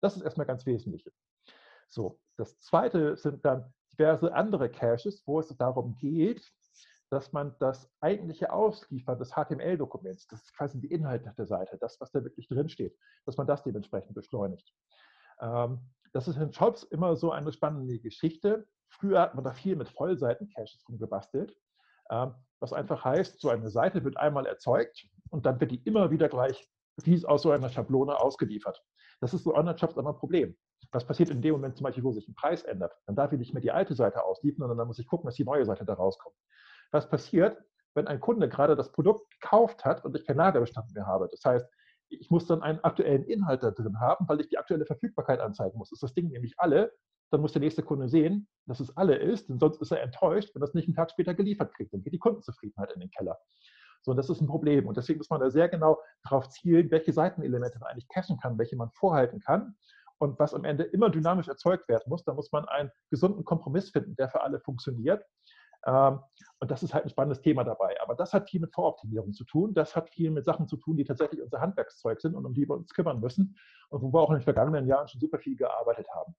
Das 0.00 0.16
ist 0.16 0.22
erstmal 0.22 0.46
ganz 0.46 0.64
wesentlich. 0.66 1.04
So, 1.88 2.20
das 2.36 2.60
zweite 2.60 3.16
sind 3.16 3.44
dann 3.44 3.72
diverse 3.92 4.32
andere 4.32 4.70
Caches, 4.70 5.26
wo 5.26 5.40
es 5.40 5.48
darum 5.56 5.96
geht, 5.96 6.52
dass 7.10 7.32
man 7.32 7.56
das 7.58 7.90
eigentliche 8.00 8.52
Ausliefern 8.52 9.18
des 9.18 9.32
HTML-Dokuments, 9.32 10.28
das 10.28 10.42
ist 10.42 10.54
quasi 10.54 10.78
die 10.80 10.92
Inhalte 10.92 11.32
der 11.36 11.46
Seite, 11.46 11.78
das, 11.78 11.98
was 12.00 12.12
da 12.12 12.22
wirklich 12.22 12.48
drinsteht, 12.48 12.96
dass 13.24 13.36
man 13.36 13.46
das 13.46 13.62
dementsprechend 13.62 14.14
beschleunigt. 14.14 14.72
Ähm, 15.40 15.80
das 16.12 16.28
ist 16.28 16.36
in 16.36 16.52
Shops 16.52 16.82
immer 16.84 17.16
so 17.16 17.32
eine 17.32 17.52
spannende 17.52 17.98
Geschichte. 17.98 18.66
Früher 18.88 19.20
hat 19.20 19.34
man 19.34 19.44
da 19.44 19.52
viel 19.52 19.76
mit 19.76 19.88
Vollseiten-Caches 19.88 20.84
rumgebastelt, 20.88 21.54
ähm, 22.10 22.34
was 22.60 22.72
einfach 22.72 23.04
heißt, 23.04 23.40
so 23.40 23.50
eine 23.50 23.70
Seite 23.70 24.04
wird 24.04 24.16
einmal 24.16 24.46
erzeugt 24.46 25.06
und 25.30 25.46
dann 25.46 25.60
wird 25.60 25.70
die 25.70 25.82
immer 25.84 26.10
wieder 26.10 26.28
gleich 26.28 26.68
wie 27.04 27.24
aus 27.26 27.42
so 27.42 27.50
einer 27.50 27.68
Schablone 27.68 28.18
ausgeliefert. 28.18 28.82
Das 29.20 29.34
ist 29.34 29.44
so 29.44 29.54
Online-Shops 29.54 29.96
immer 29.96 30.10
ein 30.10 30.16
Problem. 30.16 30.56
Was 30.92 31.04
passiert 31.04 31.30
in 31.30 31.42
dem 31.42 31.52
Moment 31.52 31.76
zum 31.76 31.84
Beispiel, 31.84 32.04
wo 32.04 32.12
sich 32.12 32.26
ein 32.28 32.34
Preis 32.34 32.62
ändert? 32.62 32.92
Dann 33.06 33.14
darf 33.14 33.32
ich 33.32 33.38
nicht 33.38 33.52
mehr 33.52 33.60
die 33.60 33.70
alte 33.70 33.94
Seite 33.94 34.24
ausliefern, 34.24 34.60
sondern 34.60 34.78
dann 34.78 34.86
muss 34.88 34.98
ich 34.98 35.06
gucken, 35.06 35.26
dass 35.26 35.34
die 35.34 35.44
neue 35.44 35.64
Seite 35.64 35.84
da 35.84 35.94
rauskommt. 35.94 36.34
Was 36.90 37.08
passiert, 37.08 37.58
wenn 37.94 38.06
ein 38.06 38.20
Kunde 38.20 38.48
gerade 38.48 38.74
das 38.74 38.90
Produkt 38.92 39.30
gekauft 39.30 39.84
hat 39.84 40.04
und 40.04 40.16
ich 40.16 40.24
keinen 40.24 40.38
Lagerbestand 40.38 40.92
mehr 40.94 41.06
habe? 41.06 41.28
Das 41.30 41.44
heißt, 41.44 41.66
ich 42.08 42.30
muss 42.30 42.46
dann 42.46 42.62
einen 42.62 42.80
aktuellen 42.80 43.24
Inhalt 43.24 43.62
da 43.62 43.70
drin 43.70 44.00
haben, 44.00 44.28
weil 44.28 44.40
ich 44.40 44.48
die 44.48 44.58
aktuelle 44.58 44.86
Verfügbarkeit 44.86 45.40
anzeigen 45.40 45.78
muss. 45.78 45.92
Ist 45.92 46.02
das 46.02 46.14
Ding 46.14 46.28
nämlich 46.28 46.54
alle, 46.58 46.92
dann 47.30 47.40
muss 47.40 47.52
der 47.52 47.60
nächste 47.60 47.82
Kunde 47.82 48.08
sehen, 48.08 48.48
dass 48.66 48.80
es 48.80 48.96
alle 48.96 49.16
ist, 49.16 49.48
denn 49.48 49.58
sonst 49.58 49.80
ist 49.82 49.90
er 49.90 50.02
enttäuscht, 50.02 50.54
wenn 50.54 50.60
das 50.60 50.74
nicht 50.74 50.88
einen 50.88 50.96
Tag 50.96 51.10
später 51.10 51.34
geliefert 51.34 51.74
kriegt. 51.74 51.92
Dann 51.92 52.02
geht 52.02 52.12
die 52.12 52.18
Kundenzufriedenheit 52.18 52.92
in 52.92 53.00
den 53.00 53.10
Keller. 53.10 53.38
So, 54.02 54.12
und 54.12 54.16
das 54.16 54.30
ist 54.30 54.40
ein 54.40 54.46
Problem. 54.46 54.86
Und 54.86 54.96
deswegen 54.96 55.18
muss 55.18 55.30
man 55.30 55.40
da 55.40 55.50
sehr 55.50 55.68
genau 55.68 55.98
darauf 56.22 56.48
zielen, 56.48 56.90
welche 56.90 57.12
Seitenelemente 57.12 57.78
man 57.78 57.90
eigentlich 57.90 58.08
cachen 58.08 58.38
kann, 58.38 58.58
welche 58.58 58.76
man 58.76 58.90
vorhalten 58.92 59.40
kann. 59.40 59.76
Und 60.18 60.38
was 60.38 60.54
am 60.54 60.64
Ende 60.64 60.84
immer 60.84 61.10
dynamisch 61.10 61.48
erzeugt 61.48 61.88
werden 61.88 62.04
muss, 62.06 62.24
da 62.24 62.34
muss 62.34 62.50
man 62.50 62.64
einen 62.66 62.90
gesunden 63.10 63.44
Kompromiss 63.44 63.90
finden, 63.90 64.16
der 64.16 64.28
für 64.28 64.40
alle 64.42 64.60
funktioniert. 64.60 65.24
Ähm, 65.86 66.20
und 66.60 66.70
das 66.70 66.82
ist 66.82 66.92
halt 66.92 67.04
ein 67.04 67.10
spannendes 67.10 67.40
Thema 67.40 67.62
dabei. 67.64 68.00
Aber 68.02 68.14
das 68.14 68.32
hat 68.32 68.50
viel 68.50 68.60
mit 68.60 68.74
Voroptimierung 68.74 69.32
zu 69.32 69.44
tun. 69.44 69.74
Das 69.74 69.94
hat 69.94 70.10
viel 70.10 70.30
mit 70.30 70.44
Sachen 70.44 70.66
zu 70.66 70.76
tun, 70.76 70.96
die 70.96 71.04
tatsächlich 71.04 71.40
unser 71.40 71.60
Handwerkszeug 71.60 72.20
sind 72.20 72.34
und 72.34 72.44
um 72.44 72.54
die 72.54 72.68
wir 72.68 72.74
uns 72.74 72.92
kümmern 72.92 73.20
müssen 73.20 73.56
und 73.90 74.02
wo 74.02 74.12
wir 74.12 74.20
auch 74.20 74.30
in 74.30 74.36
den 74.36 74.42
vergangenen 74.42 74.86
Jahren 74.86 75.06
schon 75.06 75.20
super 75.20 75.38
viel 75.38 75.56
gearbeitet 75.56 76.08
haben. 76.12 76.34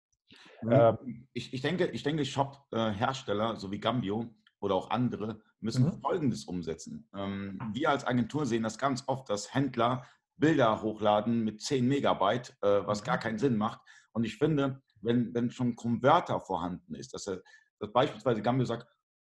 Mhm. 0.62 0.72
Ähm, 0.72 1.28
ich, 1.34 1.54
ich, 1.54 1.62
denke, 1.62 1.88
ich 1.88 2.04
denke 2.04 2.26
Shop-Hersteller, 2.26 3.56
so 3.56 3.72
wie 3.72 3.80
Gambio 3.80 4.26
oder 4.60 4.76
auch 4.76 4.90
andere, 4.90 5.40
müssen 5.62 5.86
mhm. 5.86 6.02
Folgendes 6.02 6.46
umsetzen. 6.46 7.08
Ähm, 7.16 7.60
wir 7.74 7.90
als 7.90 8.06
Agentur 8.06 8.46
sehen 8.46 8.64
das 8.64 8.78
ganz 8.78 9.04
oft, 9.08 9.30
dass 9.30 9.54
Händler 9.54 10.06
Bilder 10.36 10.82
hochladen 10.82 11.44
mit 11.44 11.62
10 11.62 11.88
Megabyte, 11.88 12.58
äh, 12.62 12.86
was 12.86 13.02
mhm. 13.02 13.06
gar 13.06 13.18
keinen 13.18 13.40
Sinn 13.40 13.58
macht. 13.58 13.82
Und 14.12 14.24
ich 14.24 14.38
finde, 14.38 14.82
wenn, 15.02 15.34
wenn 15.34 15.52
schon 15.52 15.76
Konverter 15.76 16.40
vorhanden 16.42 16.96
ist, 16.96 17.14
dass, 17.14 17.28
er, 17.28 17.42
dass 17.80 17.92
beispielsweise 17.92 18.42
Gambio 18.42 18.66
sagt, 18.66 18.88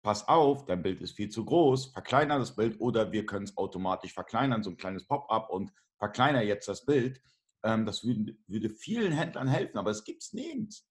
pass 0.03 0.27
auf, 0.27 0.65
dein 0.65 0.83
Bild 0.83 1.01
ist 1.01 1.15
viel 1.15 1.29
zu 1.29 1.45
groß, 1.45 1.87
verkleiner 1.87 2.37
das 2.37 2.55
Bild 2.55 2.79
oder 2.79 3.11
wir 3.11 3.25
können 3.25 3.45
es 3.45 3.57
automatisch 3.57 4.13
verkleinern, 4.13 4.61
so 4.61 4.69
ein 4.69 4.77
kleines 4.77 5.07
Pop-up 5.07 5.49
und 5.49 5.71
verkleiner 5.97 6.41
jetzt 6.43 6.67
das 6.67 6.85
Bild. 6.85 7.21
Ähm, 7.63 7.85
das 7.85 8.03
würde, 8.03 8.35
würde, 8.47 8.69
vielen 8.69 9.13
Händlern 9.13 9.47
helfen, 9.47 9.77
aber 9.77 9.91
es 9.91 10.03
gibt 10.03 10.21
es 10.21 10.33
nirgends. 10.33 10.87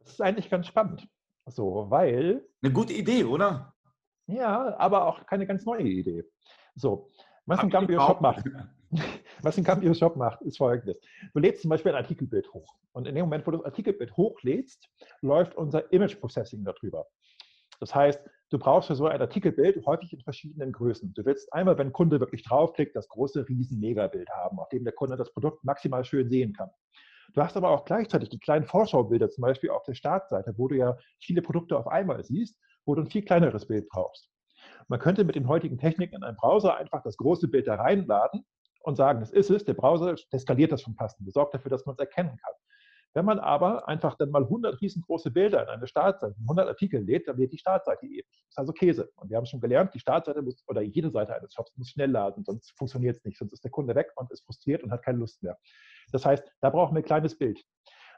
Das 0.00 0.12
ist 0.12 0.20
eigentlich 0.20 0.50
ganz 0.50 0.66
spannend. 0.66 1.08
So, 1.46 1.86
weil. 1.88 2.44
Eine 2.62 2.72
gute 2.72 2.92
Idee, 2.92 3.24
oder? 3.24 3.74
Ja, 4.26 4.76
aber 4.78 5.06
auch 5.06 5.24
keine 5.26 5.46
ganz 5.46 5.64
neue 5.64 5.82
Idee. 5.82 6.24
So, 6.74 7.08
was 7.46 7.60
ein 7.60 7.70
Gambio 7.70 8.00
Shop 8.00 8.20
macht. 8.20 8.44
Was 9.42 9.56
ein 9.56 9.64
Cambio 9.64 9.94
Shop 9.94 10.16
macht, 10.16 10.42
ist 10.42 10.58
folgendes. 10.58 10.98
Du 11.32 11.38
lädst 11.38 11.62
zum 11.62 11.70
Beispiel 11.70 11.92
ein 11.92 12.02
Artikelbild 12.02 12.52
hoch. 12.52 12.74
Und 12.92 13.06
in 13.06 13.14
dem 13.14 13.24
Moment, 13.24 13.46
wo 13.46 13.52
du 13.52 13.58
das 13.58 13.66
Artikelbild 13.66 14.16
hochlädst, 14.16 14.90
läuft 15.22 15.54
unser 15.54 15.90
Image 15.92 16.18
Processing 16.18 16.64
darüber. 16.64 17.06
Das 17.80 17.94
heißt, 17.94 18.20
du 18.50 18.58
brauchst 18.58 18.88
für 18.88 18.94
so 18.94 19.06
ein 19.06 19.20
Artikelbild 19.20 19.84
häufig 19.86 20.12
in 20.12 20.20
verschiedenen 20.20 20.70
Größen. 20.72 21.14
Du 21.14 21.24
willst 21.24 21.52
einmal, 21.52 21.78
wenn 21.78 21.88
ein 21.88 21.92
Kunde 21.92 22.20
wirklich 22.20 22.42
draufklickt, 22.44 22.94
das 22.94 23.08
große 23.08 23.48
Riesen-Megabild 23.48 24.28
haben, 24.30 24.58
auf 24.58 24.68
dem 24.68 24.84
der 24.84 24.92
Kunde 24.92 25.16
das 25.16 25.32
Produkt 25.32 25.64
maximal 25.64 26.04
schön 26.04 26.28
sehen 26.28 26.52
kann. 26.52 26.70
Du 27.32 27.42
hast 27.42 27.56
aber 27.56 27.70
auch 27.70 27.84
gleichzeitig 27.84 28.28
die 28.28 28.38
kleinen 28.38 28.64
Vorschaubilder, 28.64 29.30
zum 29.30 29.42
Beispiel 29.42 29.70
auf 29.70 29.84
der 29.84 29.94
Startseite, 29.94 30.54
wo 30.56 30.68
du 30.68 30.76
ja 30.76 30.96
viele 31.20 31.42
Produkte 31.42 31.78
auf 31.78 31.86
einmal 31.86 32.22
siehst, 32.24 32.56
wo 32.84 32.94
du 32.94 33.02
ein 33.02 33.10
viel 33.10 33.22
kleineres 33.22 33.66
Bild 33.66 33.88
brauchst. 33.88 34.28
Man 34.88 34.98
könnte 34.98 35.24
mit 35.24 35.36
den 35.36 35.48
heutigen 35.48 35.78
Techniken 35.78 36.16
in 36.16 36.24
einem 36.24 36.36
Browser 36.36 36.76
einfach 36.76 37.02
das 37.02 37.16
große 37.16 37.48
Bild 37.48 37.68
da 37.68 37.76
reinladen 37.76 38.44
und 38.82 38.96
sagen, 38.96 39.20
das 39.20 39.30
ist 39.30 39.50
es. 39.50 39.64
Der 39.64 39.74
Browser 39.74 40.16
skaliert 40.16 40.72
das 40.72 40.82
schon 40.82 40.96
passend, 40.96 41.32
sorgt 41.32 41.54
dafür, 41.54 41.70
dass 41.70 41.86
man 41.86 41.94
es 41.94 42.00
erkennen 42.00 42.36
kann. 42.36 42.54
Wenn 43.12 43.24
man 43.24 43.40
aber 43.40 43.88
einfach 43.88 44.14
dann 44.16 44.30
mal 44.30 44.44
100 44.44 44.80
riesengroße 44.80 45.30
Bilder 45.30 45.62
in 45.62 45.68
eine 45.68 45.86
Startseite, 45.88 46.36
100 46.42 46.68
Artikel 46.68 47.02
lädt, 47.02 47.26
dann 47.26 47.36
lädt 47.36 47.52
die 47.52 47.58
Startseite 47.58 48.06
ewig. 48.06 48.26
Das 48.30 48.50
ist 48.50 48.58
also 48.58 48.72
Käse. 48.72 49.10
Und 49.16 49.30
wir 49.30 49.36
haben 49.36 49.46
schon 49.46 49.60
gelernt, 49.60 49.94
die 49.94 49.98
Startseite 49.98 50.42
muss, 50.42 50.62
oder 50.68 50.80
jede 50.80 51.10
Seite 51.10 51.34
eines 51.34 51.52
Shops 51.52 51.76
muss 51.76 51.88
schnell 51.88 52.10
laden, 52.10 52.44
sonst 52.44 52.72
funktioniert 52.78 53.16
es 53.16 53.24
nicht. 53.24 53.38
Sonst 53.38 53.52
ist 53.52 53.64
der 53.64 53.70
Kunde 53.70 53.94
weg 53.94 54.12
und 54.16 54.30
ist 54.30 54.44
frustriert 54.44 54.84
und 54.84 54.92
hat 54.92 55.02
keine 55.02 55.18
Lust 55.18 55.42
mehr. 55.42 55.58
Das 56.12 56.24
heißt, 56.24 56.44
da 56.60 56.70
brauchen 56.70 56.94
wir 56.94 57.00
ein 57.00 57.04
kleines 57.04 57.36
Bild. 57.36 57.60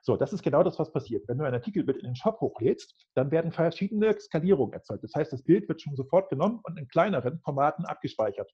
So, 0.04 0.16
das 0.16 0.32
ist 0.32 0.42
genau 0.42 0.64
das, 0.64 0.78
was 0.80 0.92
passiert. 0.92 1.28
Wenn 1.28 1.38
du 1.38 1.44
ein 1.44 1.54
Artikelbild 1.54 1.98
in 1.98 2.06
den 2.06 2.16
Shop 2.16 2.40
hochlädst, 2.40 3.06
dann 3.14 3.30
werden 3.30 3.52
verschiedene 3.52 4.18
Skalierungen 4.18 4.72
erzeugt. 4.72 5.04
Das 5.04 5.14
heißt, 5.14 5.32
das 5.32 5.44
Bild 5.44 5.68
wird 5.68 5.80
schon 5.80 5.94
sofort 5.94 6.28
genommen 6.28 6.60
und 6.64 6.76
in 6.76 6.88
kleineren 6.88 7.38
Formaten 7.40 7.86
abgespeichert. 7.86 8.52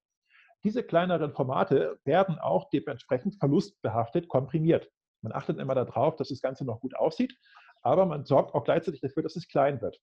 Diese 0.63 0.83
kleineren 0.83 1.33
Formate 1.33 1.99
werden 2.05 2.39
auch 2.39 2.69
dementsprechend 2.69 3.37
verlustbehaftet 3.37 4.29
komprimiert. 4.29 4.91
Man 5.23 5.33
achtet 5.33 5.59
immer 5.59 5.75
darauf, 5.75 6.17
dass 6.17 6.29
das 6.29 6.41
Ganze 6.41 6.65
noch 6.65 6.81
gut 6.81 6.97
aussieht, 6.97 7.37
aber 7.83 8.07
man 8.07 8.25
sorgt 8.25 8.55
auch 8.55 8.65
gleichzeitig 8.65 9.01
dafür, 9.01 9.23
dass 9.23 9.37
es 9.37 9.49
klein 9.49 9.81
wird. 9.81 10.01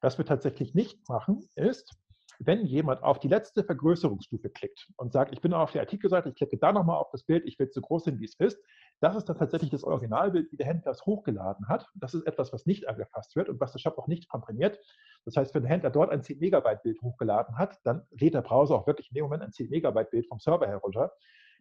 Was 0.00 0.18
wir 0.18 0.24
tatsächlich 0.24 0.74
nicht 0.74 1.08
machen, 1.08 1.48
ist, 1.54 1.94
wenn 2.38 2.66
jemand 2.66 3.02
auf 3.02 3.20
die 3.20 3.28
letzte 3.28 3.62
Vergrößerungsstufe 3.62 4.50
klickt 4.50 4.88
und 4.96 5.12
sagt, 5.12 5.32
ich 5.32 5.40
bin 5.40 5.52
auf 5.52 5.72
der 5.72 5.82
Artikelseite, 5.82 6.30
ich 6.30 6.34
klicke 6.34 6.58
da 6.58 6.72
nochmal 6.72 6.96
auf 6.96 7.10
das 7.12 7.24
Bild, 7.24 7.44
ich 7.46 7.58
will 7.58 7.70
so 7.70 7.80
groß 7.80 8.04
sein, 8.04 8.18
wie 8.18 8.24
es 8.24 8.34
ist, 8.34 8.58
das 9.00 9.16
ist 9.16 9.28
dann 9.28 9.36
tatsächlich 9.36 9.70
das 9.70 9.84
Originalbild, 9.84 10.50
wie 10.52 10.56
der 10.56 10.66
Händler 10.66 10.92
es 10.92 11.04
hochgeladen 11.04 11.68
hat. 11.68 11.88
Das 11.94 12.14
ist 12.14 12.26
etwas, 12.26 12.52
was 12.52 12.66
nicht 12.66 12.88
angefasst 12.88 13.34
wird 13.34 13.48
und 13.48 13.60
was 13.60 13.72
der 13.72 13.80
Shop 13.80 13.98
auch 13.98 14.06
nicht 14.06 14.28
komprimiert. 14.28 14.78
Das 15.24 15.36
heißt, 15.36 15.54
wenn 15.54 15.62
der 15.62 15.72
Händler 15.72 15.90
dort 15.90 16.10
ein 16.10 16.22
10 16.22 16.38
Megabyte 16.38 16.82
Bild 16.82 17.02
hochgeladen 17.02 17.58
hat, 17.58 17.78
dann 17.84 18.06
lädt 18.10 18.34
der 18.34 18.42
Browser 18.42 18.76
auch 18.76 18.86
wirklich 18.86 19.10
in 19.10 19.14
dem 19.14 19.24
Moment 19.24 19.42
ein 19.42 19.52
10 19.52 19.70
Megabyte 19.70 20.10
Bild 20.10 20.28
vom 20.28 20.38
Server 20.38 20.66
herunter. 20.66 21.12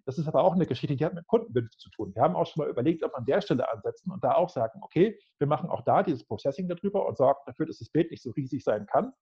Das 0.06 0.18
ist 0.18 0.28
aber 0.28 0.44
auch 0.44 0.54
eine 0.54 0.66
Geschichte, 0.66 0.96
die 0.96 1.06
hat 1.06 1.14
mit 1.14 1.28
Kundenwünschen 1.28 1.80
zu 1.80 1.90
tun. 1.90 2.14
Wir 2.16 2.22
haben 2.22 2.36
auch 2.36 2.46
schon 2.46 2.64
mal 2.64 2.70
überlegt, 2.70 3.04
ob 3.04 3.14
wir 3.14 3.18
an 3.18 3.26
der 3.26 3.42
Stelle 3.42 3.72
ansetzen 3.72 4.12
und 4.12 4.24
da 4.24 4.34
auch 4.36 4.50
sagen, 4.50 4.80
okay, 4.82 5.18
wir 5.38 5.48
machen 5.48 5.70
auch 5.70 5.82
da 5.82 6.04
dieses 6.04 6.26
Processing 6.26 6.68
darüber 6.68 7.08
und 7.08 7.18
sorgen 7.18 7.40
dafür, 7.46 7.66
dass 7.66 7.80
das 7.80 7.90
Bild 7.90 8.12
nicht 8.12 8.24
so 8.24 8.32
riesig 8.32 8.64
sein 8.64 8.86
kann 8.86 9.14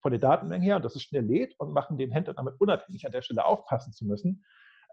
von 0.00 0.12
den 0.12 0.20
Datenmengen 0.20 0.62
her 0.62 0.76
und 0.76 0.84
dass 0.84 0.94
es 0.94 1.02
schnell 1.02 1.24
lädt 1.24 1.58
und 1.58 1.72
machen 1.72 1.98
den 1.98 2.10
Händler 2.10 2.34
damit 2.34 2.54
unabhängig 2.60 3.06
an 3.06 3.12
der 3.12 3.22
Stelle 3.22 3.44
aufpassen 3.44 3.92
zu 3.92 4.04
müssen. 4.04 4.44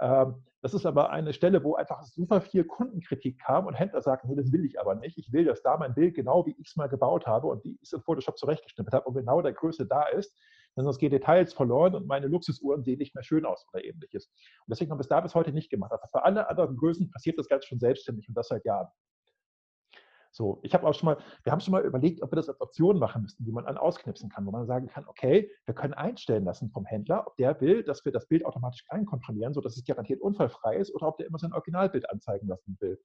Ähm, 0.02 0.44
das 0.62 0.74
ist 0.74 0.86
aber 0.86 1.12
eine 1.12 1.34
Stelle, 1.34 1.64
wo 1.64 1.76
einfach 1.76 2.04
super 2.04 2.42
viel 2.42 2.64
Kundenkritik 2.64 3.40
kam 3.40 3.68
und 3.68 3.76
Händler 3.76 4.02
sagten, 4.02 4.30
nee, 4.30 4.36
das 4.36 4.52
will 4.52 4.66
ich 4.66 4.80
aber 4.80 4.96
nicht. 4.96 5.18
Ich 5.18 5.32
will, 5.32 5.46
dass 5.46 5.62
da 5.62 5.78
mein 5.78 5.94
Bild 5.94 6.16
genau 6.16 6.46
wie 6.46 6.56
ich 6.58 6.68
es 6.68 6.76
mal 6.76 6.90
gebaut 6.90 7.28
habe 7.28 7.48
und 7.48 7.64
wie 7.64 7.74
ich 7.76 7.82
es 7.84 7.94
in 7.94 8.02
Photoshop 8.02 8.38
zurechtgestimmt 8.38 8.92
habe 8.92 9.06
und 9.06 9.14
genau 9.14 9.42
der 9.42 9.54
Größe 9.54 9.86
da 9.86 10.08
ist, 10.08 10.36
denn 10.76 10.84
sonst 10.84 10.98
gehen 10.98 11.12
Details 11.12 11.54
verloren 11.54 11.96
und 11.96 12.08
meine 12.08 12.28
Luxusuhren 12.28 12.84
sehen 12.84 13.00
nicht 13.00 13.16
mehr 13.16 13.24
schön 13.24 13.46
aus 13.46 13.66
oder 13.72 13.84
ähnliches. 13.84 14.28
Und 14.28 14.72
deswegen 14.72 14.92
haben 14.92 14.98
wir 14.98 15.04
es 15.04 15.08
da 15.08 15.22
bis 15.22 15.36
heute 15.36 15.52
nicht 15.52 15.70
gemacht. 15.70 15.92
Aber 15.92 16.08
für 16.08 16.24
alle 16.24 16.50
anderen 16.50 16.78
Größen 16.78 17.12
passiert 17.12 17.38
das 17.38 17.48
ganz 17.48 17.66
schon 17.66 17.80
selbstständig 17.80 18.28
und 18.28 18.36
das 18.36 18.48
seit 18.48 18.66
Jahren. 18.66 18.88
So, 20.36 20.60
ich 20.64 20.74
habe 20.74 20.88
auch 20.88 20.96
schon 20.96 21.06
mal, 21.06 21.18
wir 21.44 21.52
haben 21.52 21.60
schon 21.60 21.74
mal 21.74 21.84
überlegt, 21.84 22.24
ob 22.24 22.32
wir 22.32 22.38
das 22.38 22.50
als 22.50 22.60
Option 22.60 22.98
machen 22.98 23.22
müssten, 23.22 23.46
die 23.46 23.52
man 23.52 23.68
an 23.68 23.78
ausknipsen 23.78 24.30
kann, 24.30 24.48
wo 24.48 24.52
man 24.52 24.66
sagen 24.66 24.88
kann, 24.88 25.06
okay, 25.08 25.52
wir 25.66 25.76
können 25.76 25.94
einstellen 25.94 26.44
lassen 26.44 26.72
vom 26.72 26.86
Händler, 26.86 27.28
ob 27.28 27.38
der 27.38 27.62
will, 27.62 27.84
dass 27.84 28.04
wir 28.04 28.12
das 28.12 28.28
Bild 28.28 28.44
automatisch 28.44 28.84
klein 28.88 29.06
kontrollieren, 29.06 29.54
sodass 29.54 29.78
es 29.78 29.86
garantiert 29.86 30.22
unfallfrei 30.22 30.78
ist, 30.78 30.94
oder 30.96 31.08
ob 31.08 31.18
der 31.18 31.28
immer 31.28 31.38
sein 31.38 31.54
Originalbild 31.54 32.10
anzeigen 32.10 32.48
lassen 32.48 32.78
will. 32.80 33.00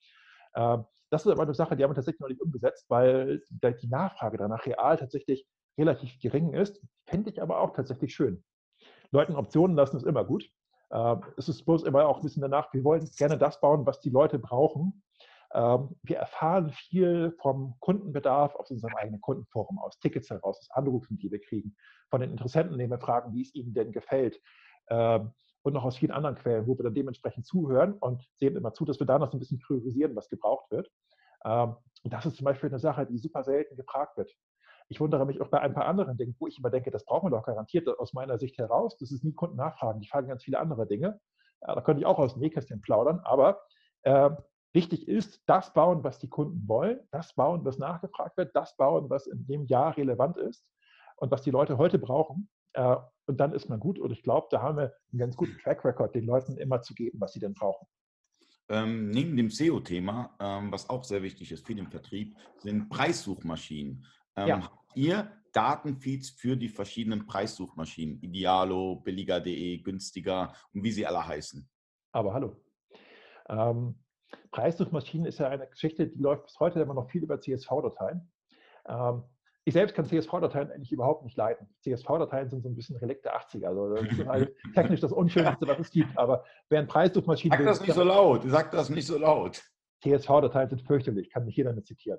Ähm, 0.55 0.87
das 1.11 1.27
ist 1.27 1.33
aber 1.33 1.43
eine 1.43 1.53
Sache, 1.53 1.77
die 1.77 1.85
haben 1.85 1.91
wir 1.91 1.97
tatsächlich 1.97 2.21
noch 2.21 2.29
nicht 2.29 2.41
umgesetzt, 2.41 2.87
weil 2.89 3.43
die 3.51 3.89
Nachfrage 3.89 4.39
danach 4.39 4.65
real 4.65 4.97
tatsächlich 4.97 5.47
relativ 5.79 6.19
gering 6.21 6.53
ist. 6.53 6.83
Fände 7.07 7.31
ich 7.31 7.41
aber 7.41 7.61
auch 7.61 7.73
tatsächlich 7.73 8.15
schön. 8.15 8.45
Leuten 9.11 9.37
Optionen 9.37 9.77
lassen 9.77 9.97
ist 9.97 10.07
immer 10.07 10.25
gut. 10.25 10.51
Ähm, 10.91 11.23
es 11.37 11.49
ist 11.49 11.65
bloß 11.65 11.85
immer 11.85 12.07
auch 12.07 12.19
ein 12.19 12.23
bisschen 12.23 12.43
danach, 12.43 12.73
wir 12.73 12.85
wollen 12.85 13.09
gerne 13.17 13.39
das 13.39 13.61
bauen, 13.61 13.87
was 13.87 14.01
die 14.01 14.11
Leute 14.11 14.39
brauchen 14.39 15.03
ähm, 15.55 15.97
wir 16.03 16.19
erfahren 16.19 16.71
viel 16.71 17.35
vom 17.41 17.77
Kundenbedarf 17.81 18.55
aus 18.55 18.71
unserem 18.71 18.95
eigenen 18.97 19.21
Kundenforum, 19.21 19.79
aus 19.79 19.99
Tickets 19.99 20.31
heraus, 20.31 20.59
aus 20.59 20.71
Anrufen, 20.71 21.19
die 21.19 21.31
wir 21.31 21.41
kriegen, 21.41 21.77
von 22.11 22.21
den 22.21 22.31
Interessenten, 22.31 22.77
denen 22.77 22.91
wir 22.91 23.01
fragen, 23.01 23.33
wie 23.33 23.43
es 23.43 23.55
ihnen 23.55 23.73
denn 23.73 23.93
gefällt. 23.93 24.41
Ähm, 24.91 25.33
und 25.63 25.73
noch 25.73 25.85
aus 25.85 25.97
vielen 25.97 26.13
anderen 26.13 26.37
Quellen, 26.37 26.67
wo 26.67 26.79
wir 26.79 26.85
dann 26.85 26.95
dementsprechend 26.95 27.47
zuhören 27.47 27.95
und 27.95 28.27
sehen 28.37 28.57
immer 28.57 28.73
zu, 28.73 28.85
dass 28.85 29.01
wir 29.01 29.07
da 29.07 29.19
noch 29.19 29.31
so 29.31 29.37
ein 29.37 29.41
bisschen 29.41 29.59
priorisieren, 29.59 30.15
was 30.17 30.29
gebraucht 30.29 30.71
wird. 30.71 30.91
Und 31.45 31.77
das 32.05 32.25
ist 32.27 32.37
zum 32.37 32.45
Beispiel 32.45 32.71
eine 32.71 32.79
Sache, 32.79 33.07
die 33.07 33.19
super 33.19 33.43
selten 33.45 33.77
gefragt 33.77 34.17
wird. 34.17 34.33
Ich 34.89 35.01
wundere 35.01 35.27
mich 35.27 35.41
auch 35.41 35.49
bei 35.49 35.61
ein 35.61 35.75
paar 35.75 35.87
anderen 35.87 36.17
Dingen, 36.17 36.35
wo 36.39 36.47
ich 36.47 36.59
immer 36.59 36.71
denke, 36.71 36.91
das 36.91 37.05
brauchen 37.05 37.31
wir 37.31 37.37
doch 37.37 37.45
garantiert 37.45 37.89
aus 37.99 38.15
meiner 38.15 38.39
Sicht 38.39 38.59
heraus. 38.59 38.97
Das 38.99 39.13
ist 39.13 39.23
nie 39.23 39.35
Kundennachfragen. 39.35 40.01
Die 40.01 40.09
fragen 40.09 40.29
ganz 40.29 40.45
viele 40.45 40.59
andere 40.59 40.87
Dinge. 40.87 41.21
da 41.61 41.81
könnte 41.83 42.01
ich 42.01 42.07
auch 42.07 42.19
aus 42.19 42.35
dem 42.35 42.41
Nähkästchen 42.41 42.81
plaudern. 42.81 43.21
Aber 43.25 43.61
Wichtig 44.75 45.09
ist, 45.09 45.43
das 45.47 45.73
bauen, 45.73 46.05
was 46.05 46.19
die 46.19 46.29
Kunden 46.29 46.69
wollen, 46.69 47.01
das 47.11 47.35
bauen, 47.35 47.65
was 47.65 47.79
nachgefragt 47.79 48.37
wird, 48.37 48.55
das 48.55 48.77
bauen, 48.77 49.09
was 49.09 49.27
in 49.27 49.47
dem 49.47 49.65
Jahr 49.67 49.97
relevant 49.97 50.37
ist 50.37 50.65
und 51.17 51.31
was 51.31 51.43
die 51.43 51.51
Leute 51.51 51.79
heute 51.79 51.99
brauchen. 51.99 52.51
Äh, 52.75 52.97
und 53.27 53.41
dann 53.41 53.53
ist 53.53 53.69
man 53.69 53.81
gut. 53.81 53.99
Und 53.99 54.11
ich 54.11 54.23
glaube, 54.23 54.49
da 54.51 54.61
haben 54.61 54.77
wir 54.77 54.95
einen 55.11 55.19
ganz 55.19 55.37
guten 55.37 55.59
Track 55.59 55.85
Record, 55.85 56.15
den 56.15 56.27
Leuten 56.27 56.59
immer 56.59 56.83
zu 56.83 56.95
geben, 56.95 57.19
was 57.21 57.33
sie 57.33 57.41
denn 57.41 57.55
brauchen. 57.55 57.87
Ähm, 58.69 59.09
neben 59.09 59.37
dem 59.37 59.49
SEO-Thema, 59.49 60.37
ähm, 60.39 60.71
was 60.71 60.91
auch 60.91 61.03
sehr 61.03 61.23
wichtig 61.23 61.51
ist 61.51 61.67
für 61.67 61.75
den 61.75 61.89
Vertrieb, 61.89 62.37
sind 62.59 62.91
Preissuchmaschinen. 62.91 64.05
Ähm, 64.37 64.49
ja. 64.49 64.71
Ihr 64.95 65.31
Datenfeeds 65.53 66.31
für 66.31 66.57
die 66.57 66.69
verschiedenen 66.69 67.27
Preissuchmaschinen? 67.27 68.21
Idealo, 68.21 68.97
billiger.de, 68.97 69.79
günstiger 69.79 70.53
und 70.73 70.83
wie 70.83 70.93
sie 70.93 71.07
alle 71.07 71.27
heißen? 71.27 71.69
Aber 72.13 72.35
hallo. 72.35 72.57
Ähm, 73.49 73.99
Preissuchmaschinen 74.51 75.27
ist 75.27 75.39
ja 75.39 75.49
eine 75.49 75.67
Geschichte, 75.69 76.07
die 76.07 76.19
läuft 76.19 76.45
bis 76.45 76.59
heute 76.61 76.81
immer 76.81 76.95
noch 76.95 77.11
viel 77.11 77.23
über 77.23 77.41
CSV-Dateien. 77.41 78.31
Ähm, 78.87 79.25
ich 79.65 79.75
selbst 79.75 79.95
kann 79.95 80.07
CSV-Dateien 80.07 80.71
eigentlich 80.71 80.93
überhaupt 80.93 81.25
nicht 81.25 81.37
leiten. 81.37 81.69
CSV-Dateien 81.83 82.49
sind 82.49 82.63
so 82.63 82.71
ein 82.71 82.75
bisschen 82.75 82.97
Relikt 82.97 83.27
der 83.27 83.39
80er. 83.39 83.67
Also 83.67 83.95
das 83.95 84.11
ist 84.11 84.27
halt 84.27 84.57
technisch 84.75 85.01
das 85.01 85.13
Unschönste, 85.13 85.67
was 85.67 85.79
es 85.79 85.91
gibt. 85.91 86.17
Aber 86.17 86.45
während 86.71 86.89
Preissuchmaschinen. 86.89 87.59
Sag 87.59 87.67
das 87.67 87.81
nicht 87.83 87.93
so 87.93 88.03
laut. 88.03 88.43
Sag 88.47 88.71
das 88.71 88.89
nicht 88.89 89.07
so 89.07 89.19
laut. 89.19 89.63
CSV-Dateien 90.03 90.71
sind 90.71 90.83
fürchterlich. 90.83 91.29
Kann 91.31 91.45
mich 91.45 91.57
jeder 91.57 91.75
nicht 91.75 91.87
zitieren. 91.87 92.19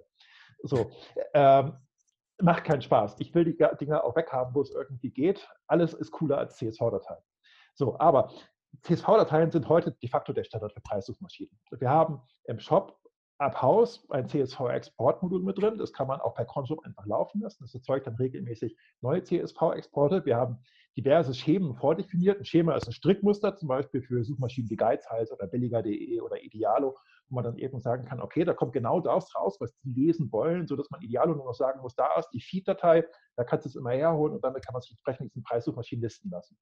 So. 0.61 0.91
Ähm, 1.33 1.73
macht 2.41 2.63
keinen 2.63 2.81
Spaß. 2.81 3.15
Ich 3.19 3.33
will 3.35 3.45
die 3.45 3.57
Dinger 3.79 4.03
auch 4.03 4.15
weghaben, 4.15 4.53
wo 4.53 4.61
es 4.61 4.71
irgendwie 4.71 5.11
geht. 5.11 5.47
Alles 5.67 5.93
ist 5.93 6.11
cooler 6.11 6.37
als 6.37 6.57
CSV-Dateien. 6.57 7.21
So, 7.73 7.99
aber 7.99 8.31
CSV-Dateien 8.81 9.51
sind 9.51 9.67
heute 9.67 9.91
de 9.91 10.09
facto 10.09 10.33
der 10.33 10.43
Standard 10.43 10.73
für 10.73 10.81
Preissuchmaschinen. 10.81 11.59
Wir 11.71 11.89
haben 11.89 12.21
im 12.45 12.59
Shop 12.59 12.97
ab 13.39 13.61
Haus 13.61 14.05
ein 14.09 14.27
CSV-Exportmodul 14.27 15.41
mit 15.41 15.57
drin. 15.57 15.77
Das 15.77 15.93
kann 15.93 16.07
man 16.07 16.19
auch 16.19 16.35
per 16.35 16.45
Consum 16.45 16.79
einfach 16.81 17.05
laufen 17.05 17.41
lassen. 17.41 17.63
Das 17.63 17.73
erzeugt 17.73 18.05
dann 18.05 18.15
regelmäßig 18.15 18.77
neue 19.01 19.23
CSV-Exporte. 19.23 20.25
Wir 20.25 20.35
haben 20.35 20.59
diverse 20.97 21.33
Schemen 21.33 21.73
vordefiniert. 21.75 22.39
Ein 22.39 22.45
Schema 22.45 22.75
ist 22.75 22.87
ein 22.87 22.91
Strickmuster, 22.91 23.55
zum 23.55 23.69
Beispiel 23.69 24.01
für 24.01 24.23
Suchmaschinen 24.25 24.69
wie 24.69 24.75
Geizhals 24.75 25.31
oder 25.31 25.47
billiger.de 25.47 26.19
oder 26.19 26.43
Idealo, 26.43 26.97
wo 27.29 27.35
man 27.35 27.45
dann 27.45 27.57
eben 27.57 27.79
sagen 27.79 28.03
kann, 28.05 28.19
okay, 28.19 28.43
da 28.43 28.53
kommt 28.53 28.73
genau 28.73 28.99
das 28.99 29.33
raus, 29.33 29.55
was 29.61 29.73
die 29.79 29.93
lesen 29.93 30.29
wollen, 30.33 30.67
sodass 30.67 30.89
man 30.89 31.01
Idealo 31.01 31.33
nur 31.33 31.45
noch 31.45 31.53
sagen 31.53 31.79
muss, 31.79 31.95
da 31.95 32.13
ist 32.19 32.29
die 32.31 32.41
Feed-Datei, 32.41 33.05
da 33.37 33.45
kannst 33.45 33.65
du 33.65 33.69
es 33.69 33.75
immer 33.77 33.91
herholen 33.91 34.33
und 34.33 34.43
damit 34.43 34.65
kann 34.65 34.73
man 34.73 34.81
sich 34.81 34.91
entsprechend 34.91 35.29
diesen 35.29 35.43
Preissuchmaschinen 35.43 36.03
listen 36.03 36.29
lassen. 36.29 36.57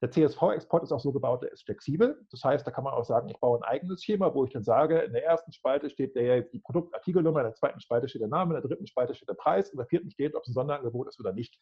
Der 0.00 0.10
CSV-Export 0.10 0.82
ist 0.82 0.92
auch 0.92 1.00
so 1.00 1.12
gebaut, 1.12 1.42
der 1.42 1.52
ist 1.52 1.64
flexibel. 1.64 2.24
Das 2.30 2.42
heißt, 2.42 2.66
da 2.66 2.70
kann 2.70 2.84
man 2.84 2.94
auch 2.94 3.04
sagen, 3.04 3.28
ich 3.28 3.38
baue 3.38 3.58
ein 3.58 3.64
eigenes 3.64 4.02
Schema, 4.02 4.34
wo 4.34 4.44
ich 4.44 4.52
dann 4.52 4.64
sage, 4.64 4.98
in 5.00 5.12
der 5.12 5.24
ersten 5.24 5.52
Spalte 5.52 5.90
steht 5.90 6.16
der, 6.16 6.42
die 6.42 6.58
Produktartikelnummer, 6.58 7.40
in 7.40 7.46
der 7.46 7.54
zweiten 7.54 7.80
Spalte 7.80 8.08
steht 8.08 8.22
der 8.22 8.28
Name, 8.28 8.54
in 8.54 8.60
der 8.60 8.68
dritten 8.68 8.86
Spalte 8.86 9.14
steht 9.14 9.28
der 9.28 9.34
Preis, 9.34 9.70
in 9.70 9.76
der 9.76 9.86
vierten 9.86 10.10
steht, 10.10 10.34
ob 10.34 10.42
es 10.42 10.48
ein 10.48 10.54
Sonderangebot 10.54 11.08
ist 11.08 11.20
oder 11.20 11.32
nicht. 11.32 11.58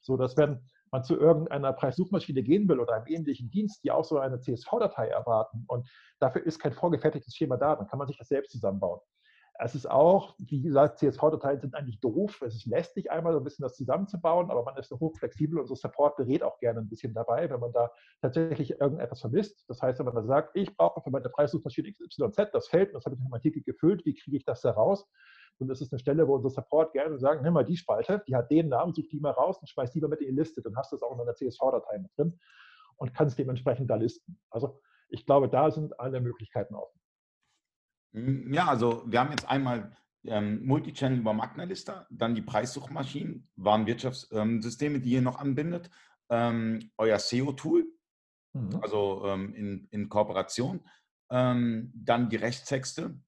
So 0.00 0.16
dass 0.16 0.36
wenn 0.36 0.60
man 0.90 1.04
zu 1.04 1.16
irgendeiner 1.16 1.72
Preissuchmaschine 1.72 2.42
gehen 2.42 2.68
will 2.68 2.80
oder 2.80 2.94
einem 2.94 3.06
ähnlichen 3.06 3.50
Dienst, 3.50 3.84
die 3.84 3.90
auch 3.90 4.04
so 4.04 4.18
eine 4.18 4.40
CSV-Datei 4.40 5.08
erwarten 5.08 5.64
und 5.66 5.88
dafür 6.18 6.44
ist 6.44 6.58
kein 6.58 6.72
vorgefertigtes 6.72 7.34
Schema 7.34 7.56
da, 7.56 7.76
dann 7.76 7.86
kann 7.86 7.98
man 7.98 8.08
sich 8.08 8.18
das 8.18 8.28
selbst 8.28 8.52
zusammenbauen. 8.52 9.00
Es 9.60 9.74
ist 9.74 9.90
auch, 9.90 10.36
wie 10.38 10.62
gesagt, 10.62 10.98
CSV-Dateien 10.98 11.60
sind 11.60 11.74
eigentlich 11.74 11.98
doof. 11.98 12.40
Es 12.42 12.54
ist 12.54 12.66
lästig, 12.66 13.10
einmal 13.10 13.32
so 13.32 13.40
ein 13.40 13.44
bisschen 13.44 13.64
das 13.64 13.74
zusammenzubauen, 13.74 14.52
aber 14.52 14.62
man 14.62 14.76
ist 14.76 14.92
hochflexibel 14.92 15.58
und 15.58 15.66
so 15.66 15.74
Support 15.74 16.16
berät 16.16 16.44
auch 16.44 16.60
gerne 16.60 16.78
ein 16.78 16.88
bisschen 16.88 17.12
dabei, 17.12 17.50
wenn 17.50 17.58
man 17.58 17.72
da 17.72 17.90
tatsächlich 18.22 18.80
irgendetwas 18.80 19.20
vermisst. 19.20 19.68
Das 19.68 19.82
heißt, 19.82 19.98
wenn 19.98 20.06
man 20.06 20.14
da 20.14 20.22
sagt, 20.22 20.54
ich 20.54 20.76
brauche 20.76 21.00
für 21.00 21.10
meine 21.10 21.28
Preissuchmaschine 21.28 21.92
XYZ 21.92 22.52
das 22.52 22.68
Feld, 22.68 22.94
das 22.94 23.04
habe 23.04 23.16
ich 23.16 23.20
in 23.20 23.26
einem 23.26 23.34
Artikel 23.34 23.62
gefüllt, 23.64 24.04
wie 24.06 24.14
kriege 24.14 24.36
ich 24.36 24.44
das 24.44 24.60
da 24.60 24.70
raus? 24.70 25.10
Und 25.58 25.66
das 25.66 25.80
ist 25.80 25.92
eine 25.92 25.98
Stelle, 25.98 26.28
wo 26.28 26.36
unser 26.36 26.50
Support 26.50 26.92
gerne 26.92 27.18
sagt, 27.18 27.42
nimm 27.42 27.54
mal 27.54 27.64
die 27.64 27.76
Spalte, 27.76 28.22
die 28.28 28.36
hat 28.36 28.48
den 28.52 28.68
Namen, 28.68 28.94
such 28.94 29.08
die 29.08 29.18
mal 29.18 29.32
raus 29.32 29.58
und 29.58 29.68
schmeiß 29.68 29.90
die 29.90 30.00
mal 30.00 30.06
mit 30.06 30.20
in 30.20 30.28
die 30.28 30.36
Liste. 30.36 30.62
Dann 30.62 30.76
hast 30.76 30.92
du 30.92 30.96
es 30.96 31.02
auch 31.02 31.12
in 31.12 31.20
einer 31.20 31.34
CSV-Datei 31.34 31.98
mit 31.98 32.16
drin 32.16 32.38
und 32.96 33.12
kannst 33.12 33.36
dementsprechend 33.36 33.90
da 33.90 33.96
listen. 33.96 34.38
Also 34.50 34.80
ich 35.08 35.26
glaube, 35.26 35.48
da 35.48 35.72
sind 35.72 35.98
alle 35.98 36.20
Möglichkeiten 36.20 36.76
offen. 36.76 37.00
Ja, 38.52 38.66
also 38.66 39.04
wir 39.06 39.20
haben 39.20 39.30
jetzt 39.30 39.48
einmal 39.48 39.96
ähm, 40.24 40.64
Multichannel 40.64 41.18
über 41.18 41.32
Magnalista, 41.32 42.06
dann 42.10 42.34
die 42.34 42.42
Preissuchmaschinen, 42.42 43.48
Warenwirtschaftssysteme, 43.56 44.96
ähm, 44.96 45.02
die 45.02 45.10
ihr 45.10 45.22
noch 45.22 45.38
anbindet, 45.38 45.90
ähm, 46.30 46.90
euer 46.98 47.18
SEO-Tool, 47.18 47.86
mhm. 48.52 48.78
also 48.82 49.24
ähm, 49.26 49.54
in, 49.54 49.88
in 49.90 50.08
Kooperation, 50.08 50.80
ähm, 51.30 51.92
dann 51.94 52.28
die 52.28 52.36
Rechtstexte. 52.36 53.18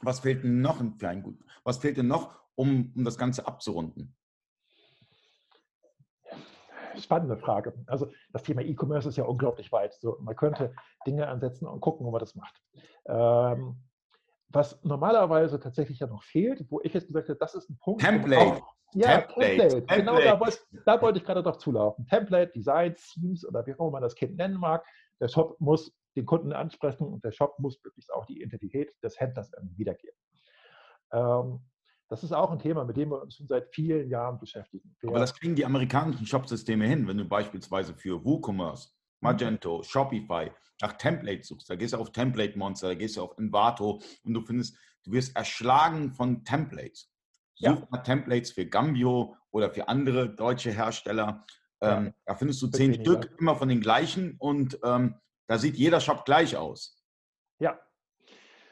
Was 0.00 0.20
fehlt 0.20 0.42
denn 0.42 0.60
noch 0.60 0.82
für 0.98 1.08
ein 1.08 1.22
Gut? 1.22 1.38
Was 1.64 1.78
fehlt 1.78 1.96
denn 1.96 2.08
noch, 2.08 2.34
um, 2.54 2.92
um 2.96 3.04
das 3.04 3.16
Ganze 3.16 3.46
abzurunden? 3.46 4.16
Spannende 6.98 7.38
Frage. 7.38 7.72
Also 7.86 8.10
das 8.32 8.42
Thema 8.42 8.62
E-Commerce 8.62 9.08
ist 9.08 9.16
ja 9.16 9.24
unglaublich 9.24 9.72
weit. 9.72 9.94
So, 9.94 10.18
man 10.20 10.36
könnte 10.36 10.74
Dinge 11.06 11.28
ansetzen 11.28 11.66
und 11.66 11.80
gucken, 11.80 12.04
wo 12.04 12.10
man 12.10 12.20
das 12.20 12.34
macht. 12.34 12.60
Ähm, 13.06 13.82
was 14.52 14.82
normalerweise 14.84 15.58
tatsächlich 15.58 15.98
ja 16.00 16.06
noch 16.06 16.22
fehlt, 16.22 16.64
wo 16.70 16.80
ich 16.82 16.92
jetzt 16.92 17.06
gesagt 17.06 17.28
habe, 17.28 17.38
das 17.38 17.54
ist 17.54 17.70
ein 17.70 17.78
Punkt. 17.78 18.02
Template. 18.02 18.62
Auch, 18.62 18.74
ja, 18.94 19.22
Template. 19.22 19.68
Template. 19.68 20.00
Genau, 20.00 20.20
da 20.20 20.38
wollte, 20.38 20.58
da 20.84 21.00
wollte 21.00 21.18
ich 21.18 21.24
gerade 21.24 21.42
drauf 21.42 21.58
zulaufen. 21.58 22.06
Template, 22.06 22.52
Design, 22.52 22.94
Themes 22.94 23.46
oder 23.46 23.66
wie 23.66 23.74
auch 23.74 23.80
immer 23.80 23.90
man 23.92 24.02
das 24.02 24.14
Kind 24.14 24.36
nennen 24.36 24.58
mag. 24.58 24.84
Der 25.20 25.28
Shop 25.28 25.56
muss 25.60 25.92
den 26.16 26.26
Kunden 26.26 26.52
ansprechen 26.52 27.06
und 27.06 27.24
der 27.24 27.32
Shop 27.32 27.58
muss 27.58 27.82
wirklich 27.84 28.12
auch 28.12 28.26
die 28.26 28.42
Identität 28.42 28.92
des 29.02 29.18
Händlers 29.18 29.50
wiedergeben. 29.76 30.16
Ähm, 31.12 31.60
das 32.08 32.22
ist 32.22 32.32
auch 32.32 32.50
ein 32.50 32.58
Thema, 32.58 32.84
mit 32.84 32.98
dem 32.98 33.10
wir 33.10 33.22
uns 33.22 33.36
schon 33.36 33.46
seit 33.46 33.74
vielen 33.74 34.10
Jahren 34.10 34.38
beschäftigen. 34.38 34.94
Aber 35.06 35.18
das 35.18 35.34
kriegen 35.34 35.54
die 35.54 35.64
amerikanischen 35.64 36.26
Shopsysteme 36.26 36.86
hin, 36.86 37.08
wenn 37.08 37.16
du 37.16 37.24
beispielsweise 37.24 37.94
für 37.94 38.22
WooCommerce 38.22 38.92
Magento, 39.22 39.82
Shopify, 39.82 40.50
nach 40.80 40.94
Templates 40.94 41.48
suchst, 41.48 41.70
da 41.70 41.76
gehst 41.76 41.94
du 41.94 41.98
auf 41.98 42.12
Template 42.12 42.58
Monster, 42.58 42.88
da 42.88 42.94
gehst 42.94 43.16
du 43.16 43.22
auf 43.22 43.38
Envato 43.38 44.02
und 44.24 44.34
du 44.34 44.42
findest, 44.42 44.76
du 45.04 45.12
wirst 45.12 45.36
erschlagen 45.36 46.12
von 46.12 46.44
Templates. 46.44 47.10
Such 47.54 47.66
ja. 47.66 47.86
mal 47.90 47.98
Templates 47.98 48.52
für 48.52 48.66
Gambio 48.66 49.36
oder 49.50 49.70
für 49.70 49.88
andere 49.88 50.28
deutsche 50.34 50.72
Hersteller. 50.72 51.44
Ähm, 51.80 52.06
ja. 52.06 52.12
Da 52.26 52.34
findest 52.34 52.62
du 52.62 52.68
zehn 52.68 52.94
Stück, 52.94 53.34
immer 53.38 53.54
von 53.56 53.68
den 53.68 53.80
gleichen 53.80 54.36
und 54.38 54.78
ähm, 54.84 55.14
Da 55.46 55.58
sieht 55.58 55.76
jeder 55.76 56.00
Shop 56.00 56.24
gleich 56.24 56.56
aus. 56.56 57.02
Ja. 57.58 57.78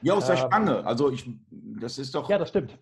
Wie 0.01 0.11
aus 0.11 0.27
der 0.27 0.37
ähm, 0.37 0.47
Stange. 0.47 0.87
Also 0.87 1.11
ich, 1.11 1.29
das 1.51 1.99
ist 1.99 2.15
doch. 2.15 2.29
Ja, 2.29 2.39
das 2.39 2.49
stimmt. 2.49 2.79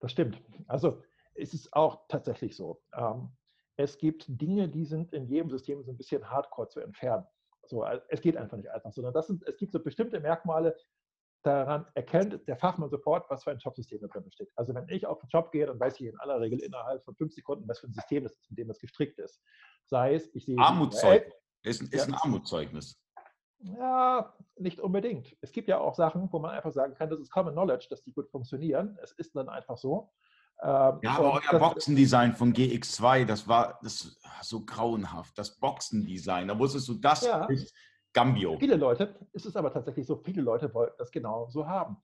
Das 0.00 0.12
stimmt. 0.12 0.42
Also 0.66 1.02
es 1.34 1.54
ist 1.54 1.72
auch 1.72 2.06
tatsächlich 2.08 2.56
so. 2.56 2.82
Ähm, 2.94 3.30
es 3.76 3.98
gibt 3.98 4.24
Dinge, 4.28 4.68
die 4.68 4.84
sind 4.84 5.12
in 5.12 5.26
jedem 5.26 5.50
System 5.50 5.82
so 5.82 5.90
ein 5.90 5.96
bisschen 5.96 6.28
hardcore 6.28 6.68
zu 6.68 6.80
entfernen. 6.80 7.26
So, 7.66 7.84
es 8.08 8.20
geht 8.20 8.36
einfach 8.36 8.56
nicht 8.56 8.68
einfach, 8.70 8.92
sondern 8.92 9.14
das 9.14 9.28
sind, 9.28 9.46
es 9.46 9.56
gibt 9.56 9.72
so 9.72 9.80
bestimmte 9.80 10.20
Merkmale, 10.20 10.76
daran 11.42 11.86
erkennt 11.94 12.46
der 12.48 12.56
Fachmann 12.56 12.90
sofort, 12.90 13.28
was 13.30 13.44
für 13.44 13.50
ein 13.50 13.60
Shopsystem 13.60 14.00
da 14.00 14.08
drin 14.08 14.24
besteht. 14.24 14.50
Also 14.56 14.74
wenn 14.74 14.88
ich 14.88 15.06
auf 15.06 15.20
den 15.20 15.28
Job 15.28 15.52
gehe, 15.52 15.66
dann 15.66 15.80
weiß 15.80 16.00
ich 16.00 16.06
in 16.06 16.18
aller 16.18 16.40
Regel 16.40 16.60
innerhalb 16.60 17.04
von 17.04 17.14
fünf 17.14 17.32
Sekunden, 17.32 17.66
was 17.68 17.78
für 17.78 17.86
ein 17.86 17.92
System 17.92 18.24
das 18.24 18.32
ist, 18.32 18.50
in 18.50 18.56
dem 18.56 18.68
das 18.68 18.78
gestrickt 18.78 19.18
ist. 19.18 19.40
Sei 19.86 20.14
es, 20.14 20.34
ich 20.34 20.44
sehe... 20.44 20.58
Armutszeugnis. 20.58 21.34
Ist, 21.62 21.82
ist 21.82 22.08
ein 22.08 22.14
Armutszeugnis. 22.14 23.00
Ja, 23.62 24.34
nicht 24.56 24.80
unbedingt. 24.80 25.36
Es 25.42 25.52
gibt 25.52 25.68
ja 25.68 25.78
auch 25.78 25.94
Sachen, 25.94 26.32
wo 26.32 26.38
man 26.38 26.52
einfach 26.52 26.72
sagen 26.72 26.94
kann, 26.94 27.10
das 27.10 27.20
ist 27.20 27.30
Common 27.30 27.52
Knowledge, 27.52 27.86
dass 27.90 28.02
die 28.02 28.12
gut 28.12 28.30
funktionieren. 28.30 28.98
Es 29.02 29.12
ist 29.12 29.36
dann 29.36 29.48
einfach 29.48 29.76
so. 29.76 30.10
Ähm, 30.62 30.98
ja, 31.02 31.16
aber 31.16 31.34
euer 31.34 31.58
Boxendesign 31.58 32.34
von 32.34 32.52
GX2, 32.52 33.24
das 33.24 33.48
war 33.48 33.78
das 33.82 34.18
so 34.42 34.64
grauenhaft. 34.64 35.38
Das 35.38 35.58
Boxendesign, 35.58 36.48
da 36.48 36.58
wusstest 36.58 36.88
du, 36.88 36.94
das 36.94 37.24
ja. 37.24 37.46
ist 37.46 37.74
Gambio. 38.12 38.58
Viele 38.58 38.76
Leute, 38.76 39.14
ist 39.32 39.46
es 39.46 39.56
aber 39.56 39.72
tatsächlich 39.72 40.06
so, 40.06 40.16
viele 40.16 40.42
Leute 40.42 40.72
wollten 40.74 40.96
das 40.98 41.10
genau 41.10 41.48
so 41.48 41.66
haben. 41.66 41.96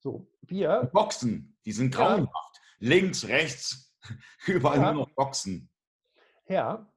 So, 0.00 0.26
wir. 0.42 0.82
Die 0.84 0.92
Boxen, 0.92 1.56
die 1.64 1.72
sind 1.72 1.94
grauenhaft. 1.94 2.60
Ja. 2.80 2.88
Links, 2.88 3.28
rechts, 3.28 3.94
überall 4.46 4.78
ja. 4.78 4.92
nur 4.92 5.06
noch 5.06 5.14
Boxen. 5.14 5.70
Ja, 6.48 6.90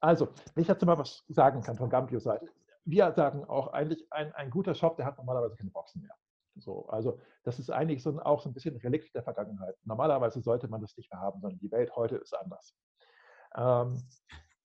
also, 0.00 0.28
wenn 0.54 0.62
ich 0.62 0.66
dazu 0.68 0.86
mal 0.86 0.98
was 0.98 1.24
sagen 1.28 1.62
kann 1.62 1.76
von 1.76 1.88
Gambio-Seite. 1.88 2.48
Wir 2.84 3.12
sagen 3.12 3.44
auch 3.44 3.72
eigentlich, 3.72 4.06
ein, 4.10 4.32
ein 4.34 4.50
guter 4.50 4.74
Shop, 4.74 4.96
der 4.96 5.06
hat 5.06 5.16
normalerweise 5.18 5.56
keine 5.56 5.70
Boxen 5.70 6.02
mehr. 6.02 6.14
So, 6.58 6.86
also 6.88 7.20
das 7.44 7.58
ist 7.58 7.70
eigentlich 7.70 8.02
so, 8.02 8.18
auch 8.20 8.40
so 8.40 8.48
ein 8.48 8.54
bisschen 8.54 8.76
Relikt 8.76 9.14
der 9.14 9.22
Vergangenheit. 9.22 9.76
Normalerweise 9.84 10.40
sollte 10.40 10.68
man 10.68 10.80
das 10.80 10.96
nicht 10.96 11.12
mehr 11.12 11.20
haben, 11.20 11.40
sondern 11.40 11.58
die 11.58 11.70
Welt 11.70 11.94
heute 11.96 12.16
ist 12.16 12.34
anders. 12.34 12.74
Ähm, 13.56 14.02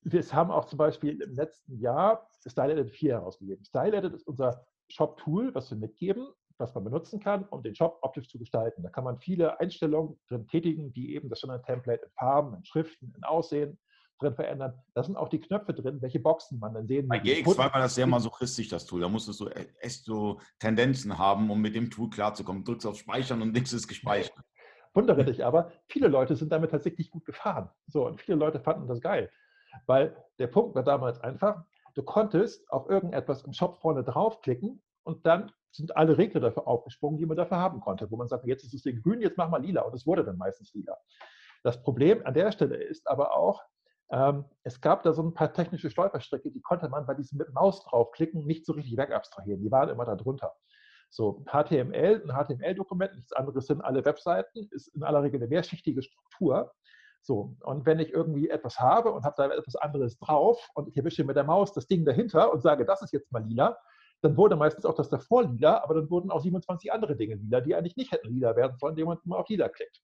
wir 0.04 0.24
haben 0.32 0.52
auch 0.52 0.66
zum 0.66 0.78
Beispiel 0.78 1.22
im 1.22 1.36
letzten 1.36 1.78
Jahr 1.78 2.28
StyleEdit 2.48 2.92
4 2.92 3.14
herausgegeben. 3.14 3.64
StyleEdit 3.64 4.14
ist 4.14 4.28
unser 4.28 4.66
Shop-Tool, 4.90 5.54
was 5.54 5.70
wir 5.70 5.78
mitgeben, 5.78 6.28
was 6.58 6.74
man 6.74 6.84
benutzen 6.84 7.20
kann, 7.20 7.46
um 7.50 7.62
den 7.62 7.76
Shop 7.76 8.00
optisch 8.02 8.30
zu 8.30 8.40
gestalten. 8.40 8.84
Da 8.84 8.90
kann 8.90 9.04
man 9.04 9.20
viele 9.20 9.60
Einstellungen 9.60 10.20
drin 10.28 10.48
tätigen, 10.48 10.92
die 10.94 11.16
eben 11.16 11.30
das 11.30 11.40
Standard-Template 11.40 12.06
in 12.06 12.12
Farben, 12.12 12.56
in 12.56 12.66
Schriften, 12.66 13.14
in 13.16 13.24
Aussehen 13.24 13.80
drin 14.22 14.36
verändern. 14.36 14.74
Da 14.94 15.04
sind 15.04 15.16
auch 15.16 15.30
die 15.30 15.40
Knöpfe 15.40 15.74
drin, 15.74 16.02
welche 16.02 16.20
Boxen 16.20 16.60
man 16.60 16.74
dann 16.74 16.88
sehen 16.88 17.08
Bei 17.08 17.20
GX2 17.20 17.58
war 17.58 17.80
das 17.80 17.96
sehr 17.96 18.08
masochistisch, 18.08 18.70
das 18.70 18.86
Tool. 18.86 19.02
Da 19.02 19.10
musstest 19.10 19.40
du 19.40 19.48
e-, 19.48 19.68
echt 19.80 20.06
so 20.06 20.40
Tendenzen 20.60 21.18
haben, 21.18 21.50
um 21.50 21.62
mit 21.62 21.76
dem 21.76 21.90
Tool 21.90 22.10
klarzukommen. 22.10 22.64
Du 22.64 22.72
drückst 22.72 22.88
auf 22.88 22.98
Speichern 22.98 23.42
und 23.42 23.52
nichts 23.52 23.74
ist 23.74 23.88
gespeichert. 23.88 24.34
Wundere 24.94 25.24
dich 25.24 25.46
aber, 25.46 25.72
viele 25.88 26.08
Leute 26.08 26.36
sind 26.36 26.52
damit 26.52 26.72
tatsächlich 26.72 27.12
gut 27.12 27.26
gefahren. 27.26 27.70
So, 27.88 28.06
und 28.06 28.20
viele 28.20 28.38
Leute 28.38 28.60
fanden 28.60 28.88
das 28.88 29.00
geil. 29.00 29.32
Weil 29.86 30.16
der 30.38 30.48
Punkt 30.48 30.76
war 30.76 30.84
damals 30.84 31.20
einfach, 31.22 31.64
du 31.96 32.04
konntest 32.04 32.70
auf 32.70 32.90
irgendetwas 32.90 33.44
im 33.44 33.54
Shop 33.54 33.80
vorne 33.82 34.04
draufklicken 34.04 34.82
und 35.04 35.26
dann 35.26 35.52
sind 35.72 35.96
alle 35.96 36.18
Regler 36.18 36.42
dafür 36.42 36.68
aufgesprungen, 36.68 37.18
die 37.18 37.26
man 37.26 37.38
dafür 37.38 37.58
haben 37.58 37.80
konnte. 37.80 38.12
Wo 38.12 38.18
man 38.18 38.28
sagt, 38.28 38.46
jetzt 38.46 38.64
ist 38.66 38.74
das 38.74 38.82
Ding 38.82 39.02
grün, 39.02 39.22
jetzt 39.22 39.38
mach 39.38 39.50
mal 39.50 39.62
lila. 39.62 39.84
Und 39.84 39.96
es 39.96 40.06
wurde 40.06 40.26
dann 40.26 40.38
meistens 40.38 40.74
lila. 40.74 40.98
Das 41.64 41.82
Problem 41.82 42.26
an 42.26 42.34
der 42.34 42.52
Stelle 42.52 42.76
ist 42.76 43.08
aber 43.08 43.34
auch, 43.34 43.62
ähm, 44.12 44.46
es 44.64 44.82
gab 44.82 45.04
da 45.04 45.14
so 45.14 45.24
ein 45.24 45.34
paar 45.34 45.54
technische 45.54 45.90
Stolperstrecke, 45.90 46.52
die 46.52 46.62
konnte 46.62 46.90
man 46.90 47.06
bei 47.06 47.14
diesem 47.14 47.38
mit 47.38 47.54
Maus 47.54 47.84
draufklicken 47.86 48.46
nicht 48.46 48.66
so 48.66 48.74
richtig 48.74 48.98
wegabstrahieren. 48.98 49.62
Die 49.62 49.72
waren 49.72 49.90
immer 49.90 50.06
da 50.06 50.16
drunter. 50.16 50.54
So, 51.10 51.44
HTML, 51.46 52.24
ein 52.24 52.30
HTML-Dokument, 52.30 53.16
nichts 53.16 53.34
anderes 53.34 53.68
sind 53.68 53.82
alle 53.82 54.06
Webseiten, 54.06 54.68
ist 54.72 54.88
in 54.96 55.04
aller 55.04 55.24
Regel 55.24 55.40
eine 55.40 55.48
mehrschichtige 55.48 56.02
Struktur. 56.02 56.72
So, 57.22 57.56
und 57.62 57.86
wenn 57.86 58.00
ich 58.00 58.12
irgendwie 58.12 58.50
etwas 58.50 58.80
habe 58.80 59.12
und 59.12 59.24
habe 59.24 59.36
da 59.38 59.50
etwas 59.50 59.76
anderes 59.76 60.18
drauf 60.20 60.70
und 60.74 60.88
ich 60.90 60.98
erwische 60.98 61.24
mit 61.24 61.36
der 61.36 61.44
Maus 61.44 61.74
das 61.74 61.88
Ding 61.88 62.06
dahinter 62.06 62.52
und 62.52 62.62
sage, 62.62 62.86
das 62.86 63.02
ist 63.02 63.14
jetzt 63.14 63.32
mal 63.32 63.44
lila, 63.44 63.78
dann 64.22 64.38
wurde 64.38 64.56
meistens 64.56 64.86
auch 64.86 64.96
das 64.96 65.10
davor 65.10 65.44
lila, 65.44 65.84
aber 65.84 65.96
dann 65.96 66.10
wurden 66.10 66.32
auch 66.32 66.42
27 66.42 66.92
andere 66.92 67.16
Dinge 67.16 67.36
lila, 67.36 67.62
die 67.62 67.76
eigentlich 67.76 67.96
nicht 67.96 68.12
hätten 68.12 68.30
lila 68.30 68.56
werden 68.56 68.78
sollen, 68.78 68.94
indem 68.94 69.08
man 69.08 69.18
mal 69.24 69.38
auf 69.38 69.50
lila 69.50 69.70
klickt. 69.70 70.02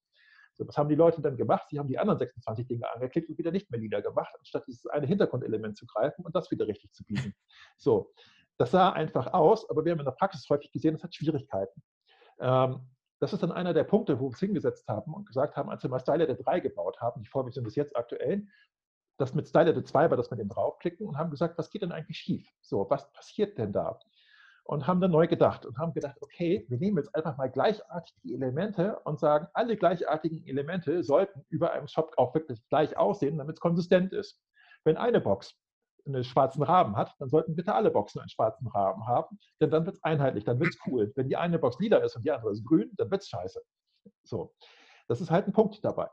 So, 0.58 0.68
was 0.68 0.78
haben 0.78 0.90
die 0.90 0.96
Leute 0.96 1.22
dann 1.22 1.38
gemacht? 1.38 1.70
Sie 1.70 1.78
haben 1.78 1.88
die 1.88 2.00
anderen 2.00 2.18
26 2.18 2.68
Dinge 2.68 2.92
angeklickt 2.92 3.30
und 3.30 3.38
wieder 3.38 3.52
nicht 3.52 3.70
mehr 3.70 3.80
lila 3.80 4.02
gemacht, 4.02 4.34
anstatt 4.40 4.66
dieses 4.68 4.88
eine 4.88 5.06
Hintergrundelement 5.06 5.78
zu 5.78 5.86
greifen 5.86 6.26
und 6.26 6.36
das 6.36 6.50
wieder 6.50 6.68
richtig 6.68 6.92
zu 6.94 7.04
biegen. 7.06 7.36
So, 7.78 8.12
das 8.58 8.72
sah 8.72 8.92
einfach 8.92 9.34
aus, 9.34 9.70
aber 9.70 9.86
wir 9.86 9.92
haben 9.92 10.00
in 10.00 10.06
der 10.06 10.12
Praxis 10.12 10.50
häufig 10.50 10.72
gesehen, 10.72 10.96
es 10.96 11.04
hat 11.04 11.14
Schwierigkeiten. 11.14 11.84
Ähm, 12.40 12.90
das 13.20 13.34
ist 13.34 13.44
dann 13.44 13.52
einer 13.52 13.74
der 13.74 13.84
Punkte, 13.84 14.18
wo 14.18 14.24
wir 14.24 14.28
uns 14.28 14.40
hingesetzt 14.40 14.88
haben 14.88 15.14
und 15.14 15.28
gesagt 15.28 15.56
haben, 15.56 15.70
als 15.70 15.84
wir 15.84 15.90
mal 15.90 16.00
StyleEdit 16.00 16.46
3 16.46 16.60
gebaut 16.60 17.00
haben, 17.02 17.22
die 17.22 17.52
sind 17.52 17.64
bis 17.64 17.76
jetzt 17.76 17.96
aktuell, 17.96 18.48
das 19.18 19.34
mit 19.34 19.48
StyleEdit 19.48 19.88
2 19.88 20.10
war, 20.10 20.18
dass 20.18 20.32
wir 20.32 20.38
den 20.38 20.50
draufklicken 20.50 21.08
und 21.08 21.18
haben 21.18 21.32
gesagt, 21.32 21.58
was 21.58 21.70
geht 21.70 21.82
denn 21.82 21.92
eigentlich 21.92 22.18
schief? 22.18 22.48
So, 22.62 22.88
was 22.90 23.12
passiert 23.12 23.58
denn 23.58 23.74
da? 23.74 24.00
Und 24.68 24.86
haben 24.86 25.00
dann 25.00 25.12
neu 25.12 25.28
gedacht 25.28 25.66
und 25.66 25.78
haben 25.78 25.94
gedacht, 25.94 26.18
okay, 26.20 26.66
wir 26.68 26.78
nehmen 26.78 26.98
jetzt 26.98 27.16
einfach 27.16 27.38
mal 27.38 27.50
gleichartige 27.50 28.34
Elemente 28.34 29.00
und 29.06 29.18
sagen, 29.18 29.48
alle 29.54 29.78
gleichartigen 29.78 30.46
Elemente 30.46 31.04
sollten 31.04 31.46
über 31.50 31.72
einem 31.72 31.88
Shop 31.88 32.14
auch 32.18 32.36
wirklich 32.36 32.62
gleich 32.68 32.98
aussehen, 32.98 33.38
damit 33.38 33.56
es 33.56 33.62
konsistent 33.62 34.12
ist. 34.12 34.42
Wenn 34.84 34.98
eine 34.98 35.22
Box 35.22 35.56
einen 36.06 36.26
schwarzen 36.26 36.64
Rahmen 36.64 36.98
hat, 36.98 37.16
dann 37.20 37.30
sollten 37.30 37.56
bitte 37.56 37.74
alle 37.74 37.92
Boxen 37.92 38.20
einen 38.20 38.30
schwarzen 38.30 38.68
Rahmen 38.68 39.08
haben, 39.08 39.40
denn 39.62 39.72
dann 39.72 39.86
wird 39.86 39.96
es 39.96 40.04
einheitlich, 40.04 40.44
dann 40.44 40.60
wird 40.60 40.72
es 40.72 40.80
cool. 40.86 41.14
Wenn 41.16 41.30
die 41.30 41.38
eine 41.38 41.60
Box 41.60 41.80
lila 41.80 41.98
ist 42.00 42.18
und 42.18 42.24
die 42.24 42.32
andere 42.32 42.52
ist 42.52 42.66
grün, 42.66 42.92
dann 42.98 43.10
wird 43.10 43.22
es 43.22 43.30
scheiße. 43.30 43.62
So, 44.24 44.54
das 45.08 45.22
ist 45.22 45.32
halt 45.32 45.48
ein 45.48 45.54
Punkt 45.54 45.84
dabei. 45.84 46.10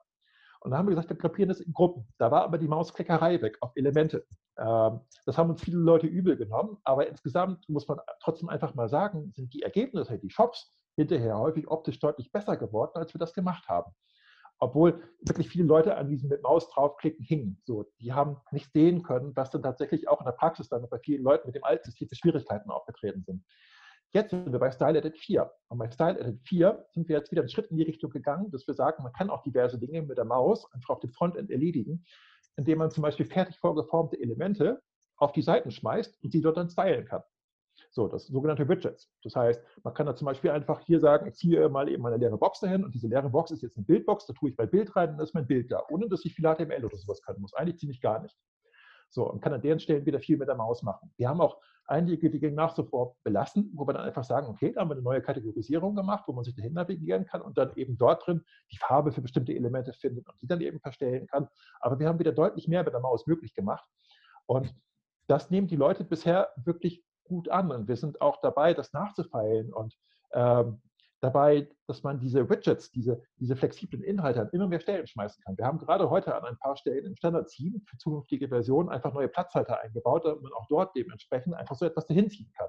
Und 0.60 0.70
da 0.70 0.78
haben 0.78 0.86
wir 0.86 0.94
gesagt, 0.94 1.10
wir 1.10 1.16
gruppieren 1.16 1.48
das 1.48 1.60
in 1.60 1.72
Gruppen. 1.72 2.06
Da 2.18 2.30
war 2.30 2.42
aber 2.44 2.58
die 2.58 2.68
Mausklickerei 2.68 3.42
weg 3.42 3.58
auf 3.60 3.72
Elemente. 3.74 4.24
Ähm, 4.56 5.00
das 5.26 5.38
haben 5.38 5.50
uns 5.50 5.62
viele 5.62 5.78
Leute 5.78 6.06
übel 6.06 6.36
genommen, 6.36 6.78
aber 6.84 7.06
insgesamt 7.08 7.68
muss 7.68 7.88
man 7.88 7.98
trotzdem 8.20 8.48
einfach 8.48 8.74
mal 8.74 8.88
sagen, 8.88 9.32
sind 9.32 9.52
die 9.52 9.62
Ergebnisse, 9.62 10.18
die 10.18 10.30
Shops 10.30 10.72
hinterher 10.96 11.38
häufig 11.38 11.68
optisch 11.68 11.98
deutlich 11.98 12.30
besser 12.30 12.56
geworden, 12.56 12.92
als 12.94 13.14
wir 13.14 13.18
das 13.18 13.34
gemacht 13.34 13.68
haben. 13.68 13.92
Obwohl 14.60 15.02
wirklich 15.20 15.48
viele 15.48 15.64
Leute 15.64 15.96
an 15.96 16.08
diesem 16.08 16.28
mit 16.28 16.42
Maus 16.42 16.68
draufklicken 16.68 17.24
hingen. 17.24 17.60
So, 17.64 17.90
die 18.00 18.12
haben 18.12 18.36
nicht 18.52 18.72
sehen 18.72 19.02
können, 19.02 19.34
was 19.34 19.50
dann 19.50 19.62
tatsächlich 19.62 20.08
auch 20.08 20.20
in 20.20 20.26
der 20.26 20.32
Praxis 20.32 20.68
dann 20.68 20.88
bei 20.88 20.98
vielen 21.00 21.24
Leuten 21.24 21.48
mit 21.48 21.56
dem 21.56 21.64
alten 21.64 21.84
System 21.84 22.08
für 22.08 22.14
Schwierigkeiten 22.14 22.70
aufgetreten 22.70 23.24
sind. 23.26 23.44
Jetzt 24.12 24.30
sind 24.30 24.52
wir 24.52 24.60
bei 24.60 24.70
Style 24.70 24.96
Edit 24.96 25.18
4. 25.18 25.50
Und 25.66 25.78
bei 25.78 25.90
Style 25.90 26.20
Edit 26.20 26.40
4 26.46 26.86
sind 26.92 27.08
wir 27.08 27.16
jetzt 27.16 27.32
wieder 27.32 27.42
einen 27.42 27.48
Schritt 27.48 27.66
in 27.72 27.76
die 27.76 27.82
Richtung 27.82 28.10
gegangen, 28.10 28.48
dass 28.52 28.64
wir 28.68 28.74
sagen, 28.74 29.02
man 29.02 29.12
kann 29.12 29.28
auch 29.28 29.42
diverse 29.42 29.76
Dinge 29.76 30.02
mit 30.02 30.18
der 30.18 30.24
Maus 30.24 30.72
einfach 30.72 30.90
auf 30.90 31.00
dem 31.00 31.10
Frontend 31.10 31.50
erledigen, 31.50 32.06
indem 32.56 32.78
man 32.78 32.90
zum 32.90 33.02
Beispiel 33.02 33.26
fertig 33.26 33.58
vorgeformte 33.58 34.20
Elemente 34.20 34.82
auf 35.16 35.32
die 35.32 35.42
Seiten 35.42 35.70
schmeißt 35.70 36.22
und 36.22 36.32
sie 36.32 36.40
dort 36.40 36.56
dann 36.56 36.68
stylen 36.68 37.04
kann. 37.06 37.22
So, 37.90 38.08
das 38.08 38.26
sogenannte 38.26 38.68
Widgets. 38.68 39.08
Das 39.22 39.36
heißt, 39.36 39.62
man 39.82 39.94
kann 39.94 40.06
da 40.06 40.16
zum 40.16 40.26
Beispiel 40.26 40.50
einfach 40.50 40.80
hier 40.80 41.00
sagen, 41.00 41.26
ich 41.28 41.34
ziehe 41.34 41.68
mal 41.68 41.88
eben 41.88 42.04
eine 42.06 42.16
leere 42.16 42.38
Box 42.38 42.60
dahin 42.60 42.84
und 42.84 42.94
diese 42.94 43.08
leere 43.08 43.30
Box 43.30 43.50
ist 43.50 43.62
jetzt 43.62 43.76
eine 43.76 43.86
Bildbox, 43.86 44.26
da 44.26 44.32
tue 44.32 44.50
ich 44.50 44.56
mein 44.56 44.70
Bild 44.70 44.94
rein 44.96 45.10
und 45.10 45.18
dann 45.18 45.24
ist 45.24 45.34
mein 45.34 45.46
Bild 45.46 45.70
da, 45.70 45.82
ohne 45.90 46.08
dass 46.08 46.24
ich 46.24 46.34
viel 46.34 46.44
HTML 46.44 46.84
oder 46.84 46.96
sowas 46.96 47.22
können 47.22 47.40
muss. 47.40 47.54
Eigentlich 47.54 47.78
ziemlich 47.78 48.00
gar 48.00 48.20
nicht. 48.20 48.36
So, 49.14 49.30
und 49.30 49.40
kann 49.40 49.52
an 49.52 49.62
deren 49.62 49.78
Stellen 49.78 50.04
wieder 50.04 50.18
viel 50.18 50.36
mit 50.36 50.48
der 50.48 50.56
Maus 50.56 50.82
machen. 50.82 51.08
Wir 51.16 51.28
haben 51.28 51.40
auch 51.40 51.60
einige, 51.86 52.28
die 52.30 52.40
gehen 52.40 52.56
nach 52.56 52.74
sofort 52.74 53.14
belassen, 53.22 53.70
wo 53.72 53.86
wir 53.86 53.92
dann 53.92 54.02
einfach 54.02 54.24
sagen, 54.24 54.48
okay, 54.48 54.72
da 54.72 54.80
haben 54.80 54.88
wir 54.88 54.96
eine 54.96 55.04
neue 55.04 55.22
Kategorisierung 55.22 55.94
gemacht, 55.94 56.24
wo 56.26 56.32
man 56.32 56.42
sich 56.42 56.56
dahin 56.56 56.72
navigieren 56.72 57.24
kann 57.24 57.40
und 57.40 57.56
dann 57.56 57.70
eben 57.76 57.96
dort 57.96 58.26
drin 58.26 58.44
die 58.72 58.76
Farbe 58.76 59.12
für 59.12 59.22
bestimmte 59.22 59.54
Elemente 59.54 59.92
findet 59.92 60.28
und 60.28 60.42
die 60.42 60.48
dann 60.48 60.60
eben 60.60 60.80
verstellen 60.80 61.28
kann. 61.28 61.46
Aber 61.78 62.00
wir 62.00 62.08
haben 62.08 62.18
wieder 62.18 62.32
deutlich 62.32 62.66
mehr 62.66 62.82
mit 62.82 62.92
der 62.92 63.00
Maus 63.00 63.24
möglich 63.28 63.54
gemacht. 63.54 63.88
Und 64.46 64.74
das 65.28 65.48
nehmen 65.48 65.68
die 65.68 65.76
Leute 65.76 66.02
bisher 66.02 66.48
wirklich 66.56 67.04
gut 67.22 67.48
an. 67.48 67.70
Und 67.70 67.86
wir 67.86 67.96
sind 67.96 68.20
auch 68.20 68.40
dabei, 68.40 68.74
das 68.74 68.92
nachzufeilen 68.92 69.72
und 69.72 69.96
ähm, 70.32 70.82
dabei, 71.24 71.68
dass 71.86 72.02
man 72.02 72.20
diese 72.20 72.48
Widgets, 72.48 72.90
diese, 72.90 73.22
diese 73.40 73.56
flexiblen 73.56 74.02
Inhalte 74.02 74.42
an 74.42 74.50
immer 74.52 74.68
mehr 74.68 74.80
Stellen 74.80 75.06
schmeißen 75.06 75.42
kann. 75.42 75.56
Wir 75.56 75.64
haben 75.64 75.78
gerade 75.78 76.10
heute 76.10 76.34
an 76.34 76.44
ein 76.44 76.58
paar 76.58 76.76
Stellen 76.76 77.06
im 77.06 77.16
Standard 77.16 77.50
7 77.50 77.82
für 77.86 77.96
zukünftige 77.96 78.48
Versionen 78.48 78.88
einfach 78.90 79.12
neue 79.12 79.28
Platzhalter 79.28 79.80
eingebaut, 79.80 80.24
damit 80.24 80.42
man 80.42 80.52
auch 80.52 80.66
dort 80.68 80.94
dementsprechend 80.94 81.54
einfach 81.54 81.74
so 81.74 81.86
etwas 81.86 82.06
dahin 82.06 82.30
ziehen 82.30 82.52
kann. 82.56 82.68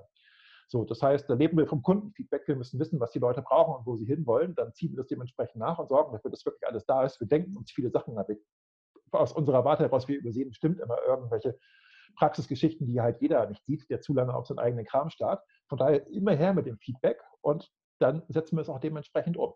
So, 0.68 0.84
das 0.84 1.02
heißt, 1.02 1.30
da 1.30 1.36
leben 1.36 1.58
wir 1.58 1.68
vom 1.68 1.84
Kundenfeedback. 1.84 2.48
Wir 2.48 2.56
müssen 2.56 2.80
wissen, 2.80 3.00
was 3.00 3.12
die 3.12 3.20
Leute 3.20 3.42
brauchen 3.42 3.76
und 3.76 3.86
wo 3.86 3.96
sie 3.96 4.06
hinwollen. 4.06 4.56
Dann 4.56 4.74
ziehen 4.74 4.92
wir 4.92 4.98
das 4.98 5.08
dementsprechend 5.08 5.58
nach 5.58 5.78
und 5.78 5.90
sorgen 5.90 6.12
dafür, 6.14 6.32
dass 6.32 6.46
wirklich 6.46 6.66
alles 6.68 6.86
da 6.86 7.04
ist. 7.04 7.20
Wir 7.20 7.28
denken 7.28 7.56
uns 7.56 7.72
viele 7.72 7.92
Sachen 7.92 8.18
ab. 8.18 8.28
Aus 9.12 9.32
unserer 9.32 9.64
Warte 9.64 9.84
heraus, 9.84 10.08
wir 10.08 10.18
übersehen 10.18 10.50
bestimmt 10.50 10.80
immer 10.80 10.98
irgendwelche 11.08 11.58
Praxisgeschichten, 12.16 12.88
die 12.88 13.00
halt 13.00 13.22
jeder 13.22 13.46
nicht 13.48 13.64
sieht, 13.66 13.90
der 13.90 14.02
zu 14.02 14.14
lange 14.14 14.34
auf 14.34 14.48
seinen 14.48 14.60
eigenen 14.60 14.86
Kram 14.86 15.10
starrt. 15.10 15.44
Von 15.68 15.78
daher 15.78 16.08
immer 16.08 16.34
her 16.34 16.54
mit 16.54 16.66
dem 16.66 16.78
Feedback 16.80 17.22
und 17.42 17.72
dann 18.00 18.24
setzen 18.30 18.58
wir 18.58 18.62
es 18.62 18.70
auch 18.70 18.80
dementsprechend 18.80 19.38
um. 19.38 19.54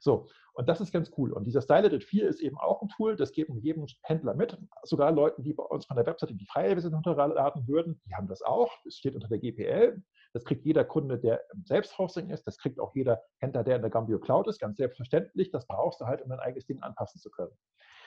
So, 0.00 0.28
und 0.54 0.68
das 0.68 0.80
ist 0.80 0.92
ganz 0.92 1.10
cool. 1.16 1.32
Und 1.32 1.44
dieser 1.44 1.62
Styledit 1.62 2.04
4 2.04 2.28
ist 2.28 2.40
eben 2.40 2.58
auch 2.58 2.82
ein 2.82 2.88
Tool, 2.88 3.16
das 3.16 3.32
geben 3.32 3.58
jedem 3.58 3.86
Händler 4.02 4.34
mit. 4.34 4.58
Sogar 4.82 5.10
Leuten, 5.12 5.42
die 5.42 5.52
bei 5.52 5.64
uns 5.64 5.86
von 5.86 5.96
der 5.96 6.06
Webseite 6.06 6.34
die 6.34 6.46
freie 6.46 6.72
Version 6.72 6.94
runterladen 6.94 7.66
würden, 7.66 8.00
die 8.06 8.14
haben 8.14 8.28
das 8.28 8.42
auch. 8.42 8.70
Es 8.86 8.98
steht 8.98 9.14
unter 9.14 9.28
der 9.28 9.38
GPL. 9.38 10.02
Das 10.32 10.44
kriegt 10.44 10.64
jeder 10.64 10.84
Kunde, 10.84 11.18
der 11.18 11.42
im 11.52 11.64
Selbsthosting 11.64 12.30
ist. 12.30 12.46
Das 12.46 12.58
kriegt 12.58 12.80
auch 12.80 12.94
jeder 12.94 13.22
Händler, 13.38 13.64
der 13.64 13.76
in 13.76 13.82
der 13.82 13.90
Gambio 13.90 14.18
Cloud 14.18 14.48
ist. 14.48 14.58
Ganz 14.58 14.76
selbstverständlich. 14.76 15.50
Das 15.50 15.66
brauchst 15.66 16.00
du 16.00 16.06
halt, 16.06 16.22
um 16.22 16.28
dein 16.28 16.40
eigenes 16.40 16.66
Ding 16.66 16.82
anpassen 16.82 17.20
zu 17.20 17.30
können. 17.30 17.56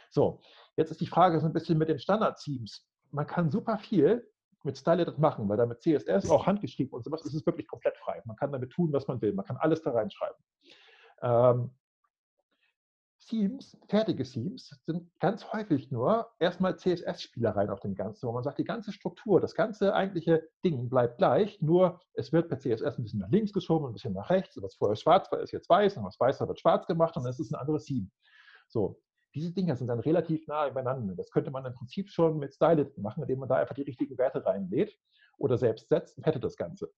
So, 0.10 0.40
jetzt 0.76 0.92
ist 0.92 1.02
die 1.02 1.08
Frage 1.08 1.40
so 1.40 1.48
ein 1.48 1.54
bisschen 1.54 1.78
mit 1.78 1.90
den 1.90 2.00
Standard-Themes. 2.00 2.86
Man 3.12 3.28
kann 3.28 3.50
super 3.50 3.78
viel 3.78 4.30
mit 4.64 4.78
Styledit 4.78 5.20
machen, 5.20 5.48
weil 5.50 5.58
damit 5.58 5.82
CSS 5.82 6.30
auch 6.30 6.46
handgeschrieben 6.46 6.94
und 6.94 7.04
sowas 7.04 7.24
ist 7.24 7.34
es 7.34 7.46
wirklich 7.46 7.68
komplett 7.68 7.98
frei. 7.98 8.22
Man 8.26 8.36
kann 8.36 8.52
damit 8.52 8.72
tun, 8.72 8.92
was 8.92 9.08
man 9.08 9.22
will. 9.22 9.34
Man 9.34 9.46
kann 9.46 9.58
alles 9.58 9.82
da 9.82 9.92
reinschreiben. 9.92 10.44
Ähm, 11.22 11.72
Themes, 13.28 13.78
fertige 13.90 14.24
Themes, 14.24 14.74
sind 14.86 15.12
ganz 15.20 15.52
häufig 15.52 15.92
nur 15.92 16.30
erstmal 16.40 16.78
CSS-Spielereien 16.78 17.70
auf 17.70 17.82
dem 17.82 17.94
Ganzen, 17.94 18.26
wo 18.26 18.32
man 18.32 18.44
sagt, 18.44 18.58
die 18.58 18.64
ganze 18.64 18.94
Struktur, 18.94 19.42
das 19.42 19.54
ganze 19.54 19.94
eigentliche 19.94 20.48
Ding 20.64 20.88
bleibt 20.88 21.18
gleich, 21.18 21.62
nur 21.62 22.00
es 22.14 22.32
wird 22.32 22.48
per 22.48 22.60
CSS 22.60 22.98
ein 22.98 23.04
bisschen 23.04 23.20
nach 23.20 23.30
links 23.30 23.52
geschoben, 23.52 23.88
ein 23.88 23.94
bisschen 23.94 24.14
nach 24.14 24.30
rechts. 24.30 24.58
Was 24.62 24.76
vorher 24.76 24.96
schwarz 24.96 25.30
war, 25.30 25.42
ist 25.42 25.52
jetzt 25.52 25.70
weiß, 25.70 25.98
und 25.98 26.06
was 26.06 26.18
weiß 26.18 26.40
war, 26.40 26.48
wird 26.48 26.62
schwarz 26.62 26.88
gemacht 26.88 27.18
und 27.18 27.24
dann 27.24 27.32
ist 27.32 27.40
es 27.42 27.52
ein 27.52 27.60
anderes 27.60 27.84
Theme. 27.84 28.08
So, 28.70 29.02
diese 29.34 29.52
Dinger 29.52 29.76
sind 29.76 29.88
dann 29.88 30.00
relativ 30.00 30.48
nah 30.48 30.70
beieinander. 30.70 31.16
Das 31.16 31.32
könnte 31.32 31.52
man 31.52 31.66
im 31.66 31.74
Prinzip 31.74 32.10
schon 32.10 32.38
mit 32.40 32.54
Stylit 32.54 32.98
machen, 32.98 33.24
indem 33.24 33.40
man 33.40 33.50
da 33.50 33.56
einfach 33.56 33.76
die 33.76 33.84
richtigen 33.84 34.18
Werte 34.18 34.46
reinlädt 34.46 34.98
oder 35.38 35.58
selbst 35.58 35.90
setzt 35.90 36.18
und 36.18 36.26
hätte 36.26 36.40
das 36.40 36.56
Ganze. 36.56 36.92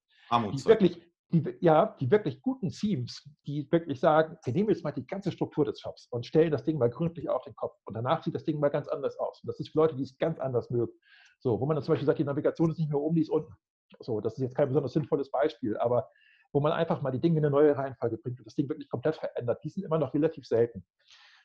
Die 0.51 0.65
wirklich, 0.65 1.01
die, 1.29 1.57
ja, 1.59 1.95
die 1.99 2.09
wirklich 2.09 2.41
guten 2.41 2.69
Themes, 2.69 3.27
die 3.45 3.69
wirklich 3.71 3.99
sagen, 3.99 4.37
wir 4.43 4.53
nehmen 4.53 4.69
jetzt 4.69 4.83
mal 4.83 4.91
die 4.91 5.05
ganze 5.05 5.31
Struktur 5.31 5.65
des 5.65 5.79
Shops 5.79 6.07
und 6.11 6.25
stellen 6.25 6.51
das 6.51 6.63
Ding 6.63 6.77
mal 6.77 6.89
gründlich 6.89 7.29
auf 7.29 7.43
den 7.43 7.55
Kopf 7.55 7.77
und 7.85 7.93
danach 7.95 8.23
sieht 8.23 8.35
das 8.35 8.45
Ding 8.45 8.59
mal 8.59 8.69
ganz 8.69 8.87
anders 8.87 9.17
aus. 9.17 9.41
Und 9.43 9.47
das 9.47 9.59
ist 9.59 9.69
für 9.69 9.77
Leute, 9.79 9.95
die 9.95 10.03
es 10.03 10.17
ganz 10.17 10.39
anders 10.39 10.69
mögen. 10.69 10.93
So, 11.39 11.59
wo 11.59 11.65
man 11.65 11.75
dann 11.75 11.83
zum 11.83 11.93
Beispiel 11.93 12.05
sagt, 12.05 12.19
die 12.19 12.23
Navigation 12.23 12.71
ist 12.71 12.79
nicht 12.79 12.89
mehr 12.89 12.99
oben, 12.99 13.15
die 13.15 13.21
ist 13.21 13.29
unten. 13.29 13.53
So, 13.99 14.21
das 14.21 14.33
ist 14.33 14.41
jetzt 14.41 14.55
kein 14.55 14.67
besonders 14.67 14.93
sinnvolles 14.93 15.31
Beispiel, 15.31 15.77
aber 15.77 16.09
wo 16.51 16.59
man 16.59 16.71
einfach 16.71 17.01
mal 17.01 17.11
die 17.11 17.19
Dinge 17.19 17.37
in 17.39 17.45
eine 17.45 17.51
neue 17.51 17.77
Reihenfolge 17.77 18.17
bringt 18.17 18.39
und 18.39 18.45
das 18.45 18.55
Ding 18.55 18.67
wirklich 18.69 18.89
komplett 18.89 19.15
verändert, 19.15 19.63
die 19.63 19.69
sind 19.69 19.83
immer 19.83 19.97
noch 19.97 20.13
relativ 20.13 20.45
selten. 20.45 20.83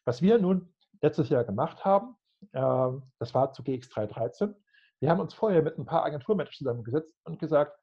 Was 0.05 0.23
wir 0.23 0.39
nun 0.39 0.73
letztes 1.01 1.29
Jahr 1.29 1.45
gemacht 1.45 1.85
haben, 1.85 2.17
äh, 2.53 3.01
das 3.19 3.35
war 3.35 3.53
zu 3.53 3.63
GX313, 3.63 4.55
wir 5.01 5.11
haben 5.11 5.21
uns 5.21 5.35
vorher 5.35 5.63
mit 5.63 5.79
ein 5.79 5.85
paar 5.85 6.05
Agenturmenschen 6.05 6.57
zusammengesetzt 6.57 7.15
und 7.25 7.39
gesagt, 7.39 7.79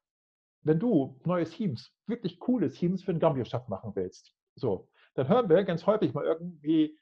wenn 0.62 0.78
du 0.78 1.20
neue 1.24 1.44
Themes, 1.44 1.92
wirklich 2.06 2.38
coole 2.38 2.70
Themes 2.70 3.02
für 3.02 3.12
den 3.12 3.20
Gambio-Shop 3.20 3.68
machen 3.68 3.92
willst, 3.94 4.32
so, 4.54 4.88
dann 5.14 5.28
hören 5.28 5.48
wir 5.48 5.62
ganz 5.64 5.86
häufig 5.86 6.14
mal 6.14 6.24
irgendwie 6.24 6.98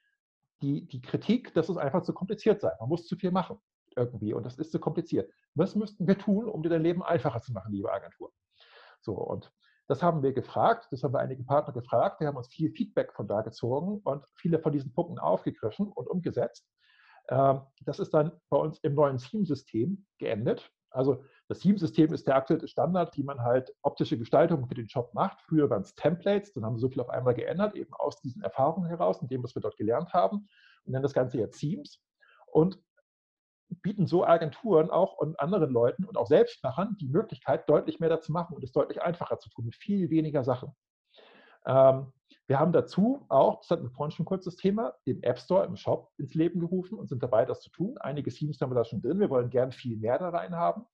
die, 0.62 0.86
die 0.86 1.00
Kritik, 1.00 1.54
dass 1.54 1.68
es 1.68 1.76
einfach 1.76 2.02
zu 2.02 2.12
kompliziert 2.12 2.60
sei. 2.60 2.72
Man 2.80 2.88
muss 2.88 3.06
zu 3.06 3.16
viel 3.16 3.30
machen 3.30 3.58
irgendwie 3.96 4.32
und 4.34 4.44
das 4.44 4.58
ist 4.58 4.72
zu 4.72 4.78
kompliziert. 4.78 5.30
Was 5.54 5.74
müssten 5.74 6.06
wir 6.06 6.18
tun, 6.18 6.48
um 6.48 6.62
dir 6.62 6.68
dein 6.68 6.82
Leben 6.82 7.02
einfacher 7.02 7.40
zu 7.40 7.52
machen, 7.52 7.72
liebe 7.72 7.92
Agentur? 7.92 8.32
So, 9.00 9.14
und 9.14 9.52
das 9.90 10.04
haben 10.04 10.22
wir 10.22 10.32
gefragt, 10.32 10.86
das 10.92 11.02
haben 11.02 11.14
wir 11.14 11.18
einige 11.18 11.42
Partner 11.42 11.74
gefragt. 11.74 12.20
Wir 12.20 12.28
haben 12.28 12.36
uns 12.36 12.46
viel 12.46 12.70
Feedback 12.70 13.12
von 13.12 13.26
da 13.26 13.40
gezogen 13.40 14.00
und 14.04 14.24
viele 14.36 14.60
von 14.60 14.70
diesen 14.70 14.92
Punkten 14.92 15.18
aufgegriffen 15.18 15.88
und 15.88 16.08
umgesetzt. 16.08 16.64
Ähm, 17.28 17.62
das 17.80 17.98
ist 17.98 18.14
dann 18.14 18.30
bei 18.50 18.56
uns 18.56 18.78
im 18.84 18.94
neuen 18.94 19.18
Theme-System 19.18 20.06
geendet. 20.18 20.70
Also 20.90 21.24
das 21.48 21.58
Theme-System 21.58 22.14
ist 22.14 22.28
der 22.28 22.36
aktuelle 22.36 22.68
Standard, 22.68 23.16
wie 23.16 23.24
man 23.24 23.42
halt 23.42 23.74
optische 23.82 24.16
Gestaltung 24.16 24.68
für 24.68 24.76
den 24.76 24.88
Shop 24.88 25.12
macht. 25.12 25.40
Früher 25.42 25.68
waren 25.68 25.82
es 25.82 25.96
Templates, 25.96 26.52
dann 26.52 26.64
haben 26.64 26.76
wir 26.76 26.80
so 26.80 26.88
viel 26.88 27.00
auf 27.00 27.10
einmal 27.10 27.34
geändert, 27.34 27.74
eben 27.74 27.92
aus 27.94 28.20
diesen 28.20 28.42
Erfahrungen 28.42 28.88
heraus, 28.88 29.20
in 29.20 29.26
dem, 29.26 29.42
was 29.42 29.56
wir 29.56 29.62
dort 29.62 29.76
gelernt 29.76 30.12
haben. 30.12 30.48
Und 30.84 30.92
nennen 30.92 31.02
das 31.02 31.14
Ganze 31.14 31.38
jetzt 31.38 31.58
Themes. 31.58 32.00
Und 32.46 32.78
bieten 33.82 34.06
so 34.06 34.24
Agenturen 34.24 34.90
auch 34.90 35.16
und 35.18 35.38
anderen 35.40 35.70
Leuten 35.70 36.04
und 36.04 36.16
auch 36.16 36.26
Selbstmachern 36.26 36.96
die 37.00 37.08
Möglichkeit, 37.08 37.68
deutlich 37.68 38.00
mehr 38.00 38.08
dazu 38.08 38.32
machen 38.32 38.54
und 38.54 38.64
es 38.64 38.72
deutlich 38.72 39.02
einfacher 39.02 39.38
zu 39.38 39.50
tun, 39.50 39.66
mit 39.66 39.76
viel 39.76 40.10
weniger 40.10 40.44
Sachen. 40.44 40.72
Ähm, 41.66 42.12
wir 42.46 42.58
haben 42.58 42.72
dazu 42.72 43.24
auch, 43.28 43.60
das 43.60 43.70
hatten 43.70 43.84
wir 43.84 43.90
vorhin 43.90 44.10
schon 44.10 44.26
kurz 44.26 44.44
das 44.44 44.56
Thema, 44.56 44.94
den 45.06 45.22
App 45.22 45.38
Store 45.38 45.64
im 45.64 45.76
Shop 45.76 46.10
ins 46.18 46.34
Leben 46.34 46.58
gerufen 46.58 46.98
und 46.98 47.08
sind 47.08 47.22
dabei, 47.22 47.44
das 47.44 47.60
zu 47.60 47.70
tun. 47.70 47.96
Einige 47.98 48.32
Themes 48.32 48.60
haben 48.60 48.72
wir 48.72 48.74
da 48.74 48.84
schon 48.84 49.00
drin. 49.00 49.20
Wir 49.20 49.30
wollen 49.30 49.50
gern 49.50 49.70
viel 49.70 49.96
mehr 49.96 50.18
da 50.18 50.30
rein 50.30 50.56
haben 50.56 50.84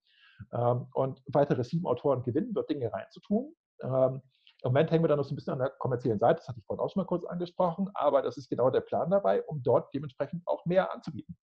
ähm, 0.53 0.87
und 0.93 1.23
weitere 1.27 1.63
Theme-Autoren 1.63 2.23
gewinnen, 2.23 2.53
dort 2.53 2.69
Dinge 2.69 2.93
reinzutun. 2.93 3.55
Ähm, 3.81 4.23
Im 4.63 4.71
Moment 4.71 4.91
hängen 4.91 5.05
wir 5.05 5.09
da 5.09 5.17
noch 5.17 5.25
so 5.25 5.33
ein 5.33 5.37
bisschen 5.37 5.55
an 5.55 5.61
der 5.61 5.71
kommerziellen 5.71 6.19
Seite, 6.19 6.41
das 6.41 6.49
hatte 6.49 6.59
ich 6.59 6.67
vorhin 6.67 6.85
auch 6.85 6.91
schon 6.91 7.01
mal 7.01 7.07
kurz 7.07 7.25
angesprochen, 7.25 7.89
aber 7.95 8.23
das 8.23 8.37
ist 8.37 8.49
genau 8.51 8.69
der 8.71 8.83
Plan 8.83 9.11
dabei, 9.11 9.43
um 9.45 9.63
dort 9.63 9.93
dementsprechend 9.95 10.47
auch 10.47 10.67
mehr 10.67 10.93
anzubieten. 10.93 11.39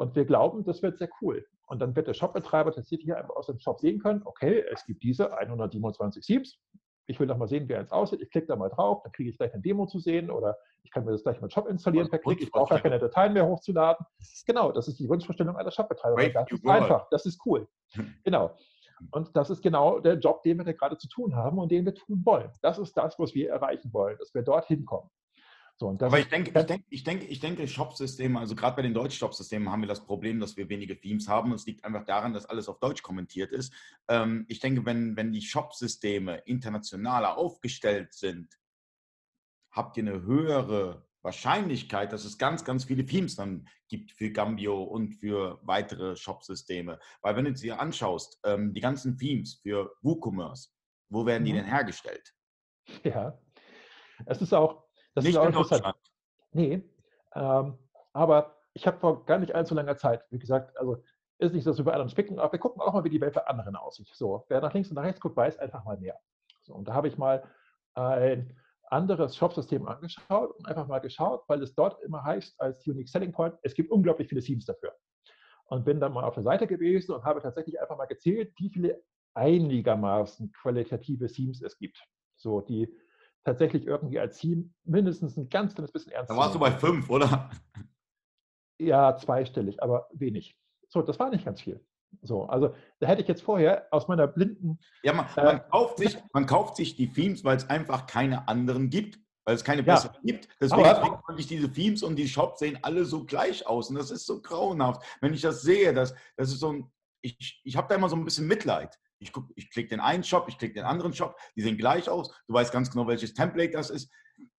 Und 0.00 0.16
wir 0.16 0.24
glauben, 0.24 0.64
das 0.64 0.82
wird 0.82 0.96
sehr 0.96 1.10
cool. 1.20 1.46
Und 1.66 1.80
dann 1.80 1.94
wird 1.94 2.06
der 2.06 2.14
Shopbetreiber 2.14 2.72
tatsächlich 2.72 3.14
einfach 3.14 3.36
aus 3.36 3.48
dem 3.48 3.58
Shop 3.58 3.80
sehen 3.80 3.98
können, 3.98 4.22
okay, 4.24 4.64
es 4.72 4.86
gibt 4.86 5.02
diese 5.02 5.36
127 5.36 6.24
Themes. 6.24 6.58
Ich 7.04 7.20
will 7.20 7.26
doch 7.26 7.36
mal 7.36 7.46
sehen, 7.46 7.68
wie 7.68 7.74
eins 7.74 7.92
aussieht. 7.92 8.22
Ich 8.22 8.30
klicke 8.30 8.46
da 8.46 8.56
mal 8.56 8.70
drauf, 8.70 9.02
dann 9.02 9.12
kriege 9.12 9.28
ich 9.28 9.36
gleich 9.36 9.52
eine 9.52 9.60
Demo 9.60 9.84
zu 9.84 9.98
sehen 9.98 10.30
oder 10.30 10.56
ich 10.84 10.90
kann 10.90 11.04
mir 11.04 11.12
das 11.12 11.22
gleich 11.22 11.38
mal 11.42 11.50
Shop 11.50 11.68
installieren 11.68 12.08
per 12.08 12.18
Klick. 12.18 12.40
Ich 12.40 12.50
brauche 12.50 12.70
gar 12.70 12.80
keine 12.80 12.98
Dateien 12.98 13.34
mehr 13.34 13.46
hochzuladen. 13.46 14.06
Genau, 14.46 14.72
das 14.72 14.88
ist 14.88 14.98
die 14.98 15.06
Wunschvorstellung 15.06 15.54
einer 15.56 15.70
Shopbetreiber. 15.70 16.16
Das 16.30 16.50
ist 16.50 16.66
einfach, 16.66 17.06
das 17.10 17.26
ist 17.26 17.38
cool. 17.44 17.68
Genau. 18.24 18.56
Und 19.10 19.36
das 19.36 19.50
ist 19.50 19.60
genau 19.62 20.00
der 20.00 20.14
Job, 20.14 20.42
den 20.44 20.56
wir 20.56 20.64
da 20.64 20.72
gerade 20.72 20.96
zu 20.96 21.08
tun 21.08 21.36
haben 21.36 21.58
und 21.58 21.70
den 21.70 21.84
wir 21.84 21.94
tun 21.94 22.22
wollen. 22.24 22.50
Das 22.62 22.78
ist 22.78 22.96
das, 22.96 23.18
was 23.18 23.34
wir 23.34 23.50
erreichen 23.50 23.92
wollen, 23.92 24.16
dass 24.18 24.32
wir 24.32 24.40
dorthin 24.40 24.86
kommen. 24.86 25.10
So, 25.80 25.96
Aber 25.98 26.18
ich 26.18 26.28
denke, 26.28 26.50
ich 26.50 26.66
denke, 26.66 26.84
ich 26.90 27.04
denke, 27.04 27.24
ich 27.24 27.40
denke, 27.40 27.66
Shop-Systeme, 27.66 28.38
also 28.38 28.54
gerade 28.54 28.76
bei 28.76 28.82
den 28.82 28.92
Deutsch-Shop-Systemen 28.92 29.70
haben 29.70 29.80
wir 29.80 29.88
das 29.88 30.04
Problem, 30.04 30.38
dass 30.38 30.58
wir 30.58 30.68
wenige 30.68 31.00
Themes 31.00 31.26
haben. 31.26 31.54
Es 31.54 31.64
liegt 31.64 31.86
einfach 31.86 32.04
daran, 32.04 32.34
dass 32.34 32.44
alles 32.44 32.68
auf 32.68 32.80
Deutsch 32.80 33.00
kommentiert 33.00 33.50
ist. 33.50 33.72
Ähm, 34.06 34.44
ich 34.48 34.60
denke, 34.60 34.84
wenn, 34.84 35.16
wenn 35.16 35.32
die 35.32 35.40
Shop-Systeme 35.40 36.42
internationaler 36.44 37.38
aufgestellt 37.38 38.12
sind, 38.12 38.60
habt 39.70 39.96
ihr 39.96 40.02
eine 40.02 40.20
höhere 40.20 41.06
Wahrscheinlichkeit, 41.22 42.12
dass 42.12 42.26
es 42.26 42.36
ganz, 42.36 42.62
ganz 42.66 42.84
viele 42.84 43.06
Themes 43.06 43.36
dann 43.36 43.66
gibt 43.88 44.12
für 44.12 44.30
Gambio 44.32 44.82
und 44.82 45.14
für 45.14 45.60
weitere 45.62 46.14
Shop-Systeme. 46.14 46.98
Weil 47.22 47.36
wenn 47.36 47.46
du 47.46 47.54
dir 47.54 47.80
anschaust, 47.80 48.38
ähm, 48.44 48.74
die 48.74 48.80
ganzen 48.80 49.16
Themes 49.16 49.54
für 49.62 49.90
WooCommerce, 50.02 50.74
wo 51.08 51.24
werden 51.24 51.46
die 51.46 51.52
mhm. 51.52 51.56
denn 51.56 51.66
hergestellt? 51.66 52.34
Ja, 53.02 53.38
es 54.26 54.42
ist 54.42 54.52
auch, 54.52 54.89
das 55.14 55.24
nicht 55.24 55.34
ist 55.34 55.38
auch 55.38 55.46
in 55.46 55.52
Deutschland. 55.52 55.96
Nee, 56.52 56.82
ähm, 57.34 57.78
aber 58.12 58.56
ich 58.74 58.86
habe 58.86 58.98
vor 58.98 59.24
gar 59.24 59.38
nicht 59.38 59.54
allzu 59.54 59.74
langer 59.74 59.96
Zeit, 59.96 60.24
wie 60.30 60.38
gesagt, 60.38 60.76
also 60.78 61.02
ist 61.38 61.54
nicht 61.54 61.64
so, 61.64 61.70
dass 61.70 61.78
wir 61.78 61.84
bei 61.84 61.92
anderen 61.92 62.10
spicken, 62.10 62.38
aber 62.38 62.52
wir 62.52 62.58
gucken 62.58 62.82
auch 62.82 62.92
mal, 62.92 63.04
wie 63.04 63.10
die 63.10 63.20
Welt 63.20 63.34
bei 63.34 63.46
anderen 63.46 63.76
aussieht. 63.76 64.10
So, 64.12 64.44
wer 64.48 64.60
nach 64.60 64.74
links 64.74 64.90
und 64.90 64.96
nach 64.96 65.04
rechts 65.04 65.20
guckt, 65.20 65.36
weiß 65.36 65.58
einfach 65.58 65.84
mal 65.84 65.96
mehr. 65.96 66.18
So, 66.62 66.74
und 66.74 66.86
da 66.86 66.92
habe 66.92 67.08
ich 67.08 67.16
mal 67.16 67.42
ein 67.94 68.56
anderes 68.90 69.36
Shopsystem 69.36 69.86
angeschaut 69.86 70.56
und 70.56 70.66
einfach 70.66 70.86
mal 70.86 70.98
geschaut, 70.98 71.44
weil 71.48 71.62
es 71.62 71.74
dort 71.74 72.02
immer 72.02 72.22
heißt 72.22 72.60
als 72.60 72.86
Unique 72.86 73.08
Selling 73.08 73.32
Point, 73.32 73.54
es 73.62 73.74
gibt 73.74 73.90
unglaublich 73.90 74.28
viele 74.28 74.42
Themes 74.42 74.66
dafür. 74.66 74.94
Und 75.66 75.84
bin 75.84 76.00
dann 76.00 76.12
mal 76.12 76.24
auf 76.24 76.34
der 76.34 76.42
Seite 76.42 76.66
gewesen 76.66 77.14
und 77.14 77.24
habe 77.24 77.40
tatsächlich 77.40 77.80
einfach 77.80 77.96
mal 77.96 78.06
gezählt, 78.06 78.52
wie 78.58 78.70
viele 78.70 79.02
einigermaßen 79.34 80.50
qualitative 80.52 81.28
Themes 81.28 81.62
es 81.62 81.78
gibt. 81.78 82.04
So, 82.36 82.60
die 82.60 82.92
tatsächlich 83.44 83.86
irgendwie 83.86 84.18
als 84.18 84.38
Team 84.38 84.74
mindestens 84.84 85.36
ein 85.36 85.48
ganz 85.48 85.74
kleines 85.74 85.92
bisschen 85.92 86.12
ernst. 86.12 86.30
Da 86.30 86.36
warst 86.36 86.54
du 86.54 86.58
bei 86.58 86.70
fünf, 86.72 87.08
oder? 87.10 87.50
Ja, 88.78 89.16
zweistellig, 89.16 89.82
aber 89.82 90.08
wenig. 90.12 90.56
So, 90.88 91.02
das 91.02 91.18
war 91.18 91.30
nicht 91.30 91.44
ganz 91.44 91.60
viel. 91.60 91.84
So, 92.22 92.44
also 92.44 92.74
da 92.98 93.06
hätte 93.06 93.22
ich 93.22 93.28
jetzt 93.28 93.42
vorher 93.42 93.86
aus 93.90 94.08
meiner 94.08 94.26
blinden. 94.26 94.78
Ja, 95.02 95.12
man, 95.12 95.26
man 95.36 95.56
äh, 95.58 95.60
kauft, 95.70 95.98
sich, 95.98 96.18
man 96.32 96.46
kauft 96.46 96.76
sich 96.76 96.96
die 96.96 97.12
Themes, 97.12 97.44
weil 97.44 97.56
es 97.56 97.70
einfach 97.70 98.06
keine 98.06 98.48
anderen 98.48 98.90
gibt, 98.90 99.18
weil 99.44 99.54
es 99.54 99.64
keine 99.64 99.82
besseren 99.82 100.16
ja. 100.22 100.34
gibt. 100.34 100.48
Deswegen 100.60 100.82
kriegt 100.82 101.28
man 101.28 101.36
sich 101.36 101.46
diese 101.46 101.70
Themes 101.70 102.02
und 102.02 102.16
die 102.16 102.28
Shops 102.28 102.58
sehen 102.58 102.78
alle 102.82 103.04
so 103.04 103.24
gleich 103.24 103.66
aus 103.66 103.90
und 103.90 103.96
das 103.96 104.10
ist 104.10 104.26
so 104.26 104.40
grauenhaft. 104.42 105.02
Wenn 105.20 105.32
ich 105.32 105.40
das 105.40 105.62
sehe, 105.62 105.94
das, 105.94 106.14
das 106.36 106.50
ist 106.50 106.60
so 106.60 106.72
ein, 106.72 106.90
ich, 107.22 107.60
ich 107.64 107.76
habe 107.76 107.88
da 107.88 107.94
immer 107.94 108.08
so 108.08 108.16
ein 108.16 108.24
bisschen 108.24 108.48
Mitleid. 108.48 108.98
Ich, 109.20 109.32
ich 109.54 109.70
klicke 109.70 109.90
den 109.90 110.00
einen 110.00 110.24
Shop, 110.24 110.46
ich 110.48 110.58
klicke 110.58 110.74
den 110.74 110.84
anderen 110.84 111.12
Shop, 111.12 111.36
die 111.54 111.62
sehen 111.62 111.76
gleich 111.76 112.08
aus. 112.08 112.34
Du 112.46 112.54
weißt 112.54 112.72
ganz 112.72 112.90
genau, 112.90 113.06
welches 113.06 113.34
Template 113.34 113.72
das 113.72 113.90
ist. 113.90 114.10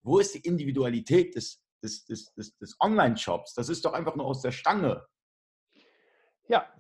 Wo 0.04 0.20
ist 0.20 0.36
die 0.36 0.48
Individualität 0.48 1.36
des, 1.36 1.62
des, 1.84 2.06
des, 2.06 2.34
des, 2.34 2.56
des 2.58 2.76
Online-Shops? 2.80 3.56
Das 3.56 3.70
ist 3.70 3.84
doch 3.84 3.94
einfach 3.94 4.16
nur 4.16 4.26
aus 4.26 4.42
der 4.42 4.52
Stange. 4.52 5.06
Ja, 6.48 6.72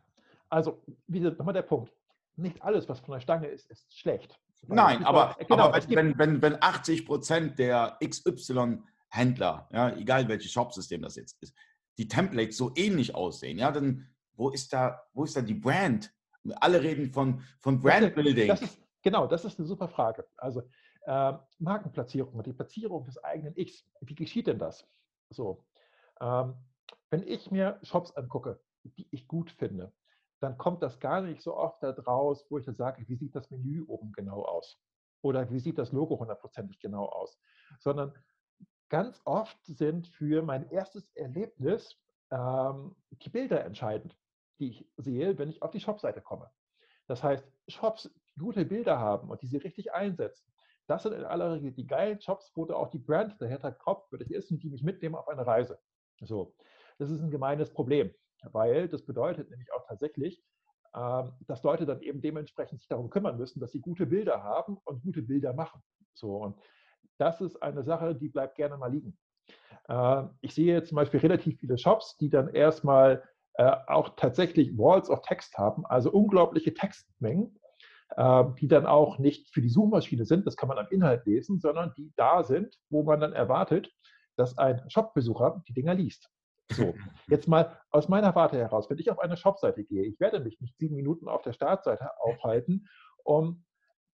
also 0.49 0.83
wieder 1.07 1.31
nochmal 1.31 1.53
der 1.53 1.63
Punkt. 1.63 1.91
Nicht 2.35 2.61
alles, 2.61 2.87
was 2.87 2.99
von 2.99 3.13
der 3.13 3.19
Stange 3.19 3.47
ist, 3.47 3.69
ist 3.69 3.97
schlecht. 3.97 4.39
Nein, 4.67 5.03
aber, 5.03 5.35
genau, 5.39 5.69
aber 5.69 5.89
wenn, 5.89 6.17
wenn, 6.19 6.41
wenn 6.41 6.61
80 6.61 7.05
Prozent 7.05 7.57
der 7.57 7.97
XY-Händler, 8.03 9.67
ja, 9.71 9.95
egal 9.97 10.27
welches 10.27 10.51
Shopsystem 10.51 11.01
das 11.01 11.15
jetzt 11.15 11.41
ist, 11.41 11.55
die 11.97 12.07
Templates 12.07 12.57
so 12.57 12.71
ähnlich 12.75 13.15
aussehen, 13.15 13.57
ja, 13.57 13.71
dann 13.71 14.07
wo 14.35 14.49
ist 14.49 14.71
da, 14.73 15.01
wo 15.13 15.23
ist 15.23 15.35
da 15.35 15.41
die 15.41 15.53
Brand? 15.53 16.11
Alle 16.55 16.81
reden 16.81 17.11
von, 17.11 17.41
von 17.59 17.81
Brandbuilding. 17.81 18.47
Das 18.47 18.61
ist, 18.61 18.79
genau, 19.01 19.27
das 19.27 19.45
ist 19.45 19.59
eine 19.59 19.67
super 19.67 19.87
Frage. 19.87 20.27
Also 20.37 20.63
äh, 21.05 21.33
Markenplatzierung, 21.59 22.41
die 22.43 22.53
Platzierung 22.53 23.05
des 23.05 23.23
eigenen 23.23 23.55
X. 23.55 23.85
Wie 24.01 24.15
geschieht 24.15 24.47
denn 24.47 24.59
das? 24.59 24.87
So, 25.29 25.65
ähm, 26.19 26.55
wenn 27.09 27.27
ich 27.27 27.51
mir 27.51 27.79
Shops 27.83 28.11
angucke, 28.11 28.59
die 28.83 29.07
ich 29.11 29.27
gut 29.27 29.51
finde, 29.51 29.91
dann 30.39 30.57
kommt 30.57 30.81
das 30.81 30.99
gar 30.99 31.21
nicht 31.21 31.41
so 31.41 31.55
oft 31.55 31.83
da 31.83 31.91
draus, 31.91 32.45
wo 32.49 32.57
ich 32.57 32.65
dann 32.65 32.75
sage, 32.75 33.07
wie 33.07 33.15
sieht 33.15 33.35
das 33.35 33.51
Menü 33.51 33.83
oben 33.87 34.11
genau 34.11 34.43
aus? 34.43 34.81
Oder 35.21 35.49
wie 35.51 35.59
sieht 35.59 35.77
das 35.77 35.91
Logo 35.91 36.19
hundertprozentig 36.19 36.79
genau 36.79 37.05
aus? 37.05 37.39
Sondern 37.79 38.13
ganz 38.89 39.21
oft 39.25 39.57
sind 39.65 40.07
für 40.07 40.41
mein 40.41 40.69
erstes 40.71 41.09
Erlebnis 41.15 41.95
ähm, 42.31 42.95
die 43.11 43.29
Bilder 43.29 43.63
entscheidend, 43.63 44.17
die 44.61 44.69
ich 44.69 44.87
sehe, 44.97 45.37
wenn 45.37 45.49
ich 45.49 45.61
auf 45.61 45.71
die 45.71 45.79
Shopseite 45.79 46.21
komme. 46.21 46.49
Das 47.07 47.23
heißt, 47.23 47.45
Shops, 47.67 48.09
die 48.35 48.39
gute 48.39 48.63
Bilder 48.63 48.99
haben 48.99 49.29
und 49.29 49.41
die 49.41 49.47
sie 49.47 49.57
richtig 49.57 49.93
einsetzen, 49.93 50.51
das 50.87 51.03
sind 51.03 51.13
in 51.13 51.23
aller 51.23 51.53
Regel 51.53 51.71
die 51.71 51.87
geilen 51.87 52.21
Shops, 52.21 52.51
wo 52.55 52.65
da 52.65 52.75
auch 52.75 52.89
die 52.89 52.99
Brand 52.99 53.41
dahinter 53.41 53.71
kopfwürdig 53.71 54.31
ist 54.31 54.51
und 54.51 54.63
die 54.63 54.69
mich 54.69 54.83
mitnehmen 54.83 55.15
auf 55.15 55.27
eine 55.27 55.45
Reise. 55.45 55.79
So, 56.21 56.53
das 56.99 57.09
ist 57.09 57.21
ein 57.21 57.31
gemeines 57.31 57.71
Problem, 57.71 58.13
weil 58.51 58.87
das 58.87 59.05
bedeutet 59.05 59.49
nämlich 59.49 59.71
auch 59.73 59.85
tatsächlich, 59.87 60.43
ähm, 60.95 61.33
dass 61.47 61.63
Leute 61.63 61.85
dann 61.85 62.01
eben 62.01 62.21
dementsprechend 62.21 62.79
sich 62.79 62.87
darum 62.87 63.09
kümmern 63.09 63.37
müssen, 63.37 63.59
dass 63.59 63.71
sie 63.71 63.81
gute 63.81 64.05
Bilder 64.05 64.43
haben 64.43 64.77
und 64.83 65.01
gute 65.01 65.21
Bilder 65.21 65.53
machen. 65.53 65.81
So, 66.13 66.35
und 66.37 66.57
das 67.17 67.41
ist 67.41 67.61
eine 67.61 67.83
Sache, 67.83 68.15
die 68.15 68.29
bleibt 68.29 68.55
gerne 68.55 68.77
mal 68.77 68.91
liegen. 68.91 69.17
Ähm, 69.87 70.31
ich 70.41 70.53
sehe 70.53 70.83
zum 70.83 70.95
Beispiel 70.97 71.21
relativ 71.21 71.59
viele 71.59 71.77
Shops, 71.77 72.17
die 72.17 72.29
dann 72.29 72.49
erstmal 72.49 73.23
äh, 73.55 73.75
auch 73.87 74.15
tatsächlich 74.15 74.77
Walls 74.77 75.09
of 75.09 75.21
Text 75.21 75.57
haben, 75.57 75.85
also 75.85 76.11
unglaubliche 76.11 76.73
Textmengen, 76.73 77.59
ähm, 78.17 78.55
die 78.59 78.67
dann 78.67 78.85
auch 78.85 79.19
nicht 79.19 79.49
für 79.53 79.61
die 79.61 79.69
Suchmaschine 79.69 80.25
sind, 80.25 80.45
das 80.45 80.57
kann 80.57 80.69
man 80.69 80.77
am 80.77 80.87
Inhalt 80.89 81.25
lesen, 81.25 81.59
sondern 81.59 81.93
die 81.97 82.11
da 82.15 82.43
sind, 82.43 82.77
wo 82.89 83.03
man 83.03 83.19
dann 83.19 83.33
erwartet, 83.33 83.91
dass 84.35 84.57
ein 84.57 84.81
Shopbesucher 84.89 85.63
die 85.67 85.73
Dinger 85.73 85.93
liest. 85.93 86.29
So, 86.71 86.93
jetzt 87.27 87.47
mal 87.47 87.77
aus 87.89 88.09
meiner 88.09 88.33
Warte 88.35 88.57
heraus, 88.57 88.89
wenn 88.89 88.99
ich 88.99 89.11
auf 89.11 89.19
eine 89.19 89.37
Shopseite 89.37 89.83
gehe, 89.83 90.03
ich 90.03 90.19
werde 90.19 90.39
mich 90.39 90.59
nicht 90.61 90.77
sieben 90.77 90.95
Minuten 90.95 91.27
auf 91.27 91.41
der 91.41 91.53
Startseite 91.53 92.09
aufhalten, 92.19 92.87
um 93.23 93.63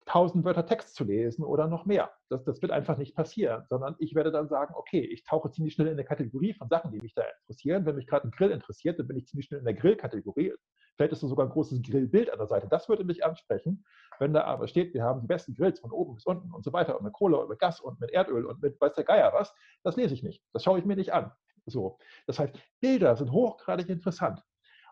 1000 0.06 0.44
Wörter 0.44 0.66
Text 0.66 0.94
zu 0.94 1.04
lesen 1.04 1.44
oder 1.44 1.66
noch 1.66 1.84
mehr. 1.84 2.10
Das, 2.28 2.44
das 2.44 2.62
wird 2.62 2.72
einfach 2.72 2.96
nicht 2.96 3.14
passieren, 3.14 3.64
sondern 3.68 3.96
ich 3.98 4.14
werde 4.14 4.30
dann 4.30 4.48
sagen, 4.48 4.74
okay, 4.76 5.00
ich 5.00 5.24
tauche 5.24 5.50
ziemlich 5.50 5.74
schnell 5.74 5.88
in 5.88 5.94
eine 5.94 6.04
Kategorie 6.04 6.54
von 6.54 6.68
Sachen, 6.68 6.92
die 6.92 7.00
mich 7.00 7.14
da 7.14 7.24
interessieren. 7.42 7.84
Wenn 7.84 7.96
mich 7.96 8.06
gerade 8.06 8.28
ein 8.28 8.30
Grill 8.30 8.50
interessiert, 8.50 8.98
dann 8.98 9.08
bin 9.08 9.16
ich 9.16 9.26
ziemlich 9.26 9.46
schnell 9.46 9.58
in 9.58 9.64
der 9.64 9.74
Grillkategorie. 9.74 10.54
Vielleicht 10.94 11.12
ist 11.12 11.22
da 11.22 11.26
sogar 11.26 11.46
ein 11.46 11.52
großes 11.52 11.82
Grillbild 11.82 12.30
an 12.30 12.38
der 12.38 12.46
Seite. 12.46 12.68
Das 12.68 12.88
würde 12.88 13.04
mich 13.04 13.24
ansprechen. 13.24 13.84
Wenn 14.18 14.32
da 14.32 14.44
aber 14.44 14.68
steht, 14.68 14.94
wir 14.94 15.02
haben 15.02 15.20
die 15.20 15.26
besten 15.26 15.54
Grills 15.54 15.80
von 15.80 15.90
oben 15.90 16.14
bis 16.14 16.24
unten 16.24 16.52
und 16.52 16.64
so 16.64 16.72
weiter 16.72 16.96
und 16.96 17.04
mit 17.04 17.12
Kohle 17.12 17.38
und 17.38 17.48
mit 17.48 17.58
Gas 17.58 17.80
und 17.80 18.00
mit 18.00 18.10
Erdöl 18.12 18.46
und 18.46 18.62
mit 18.62 18.80
weiß 18.80 18.94
der 18.94 19.04
Geier 19.04 19.32
was, 19.32 19.54
das 19.82 19.96
lese 19.96 20.14
ich 20.14 20.22
nicht. 20.22 20.42
Das 20.52 20.62
schaue 20.62 20.78
ich 20.78 20.84
mir 20.84 20.96
nicht 20.96 21.12
an. 21.12 21.32
So. 21.66 21.98
Das 22.26 22.38
heißt, 22.38 22.54
Bilder 22.80 23.16
sind 23.16 23.32
hochgradig 23.32 23.88
interessant. 23.88 24.42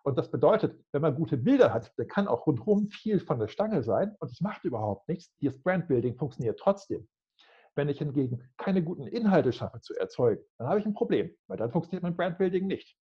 Und 0.05 0.19
das 0.19 0.31
bedeutet, 0.31 0.79
wenn 0.93 1.01
man 1.01 1.15
gute 1.15 1.39
Bilder 1.39 1.73
hat, 1.73 1.93
dann 1.97 2.07
kann 2.07 2.29
auch 2.29 2.47
rundherum 2.47 2.89
viel 2.89 3.21
von 3.21 3.39
der 3.39 3.49
Stange 3.49 3.83
sein 3.83 4.15
und 4.21 4.31
es 4.31 4.41
macht 4.43 4.65
überhaupt 4.65 5.09
nichts. 5.09 5.35
Das 5.41 5.59
Brandbuilding 5.63 6.17
funktioniert 6.17 6.61
trotzdem. 6.61 7.09
Wenn 7.75 7.89
ich 7.89 7.99
hingegen 7.99 8.43
keine 8.59 8.85
guten 8.85 9.07
Inhalte 9.07 9.53
schaffe 9.53 9.81
zu 9.81 9.95
erzeugen, 9.95 10.45
dann 10.59 10.69
habe 10.69 10.79
ich 10.79 10.87
ein 10.87 10.93
Problem, 10.93 11.35
weil 11.49 11.57
dann 11.57 11.73
funktioniert 11.73 12.03
mein 12.03 12.17
Brandbuilding 12.17 12.67
nicht. 12.67 12.97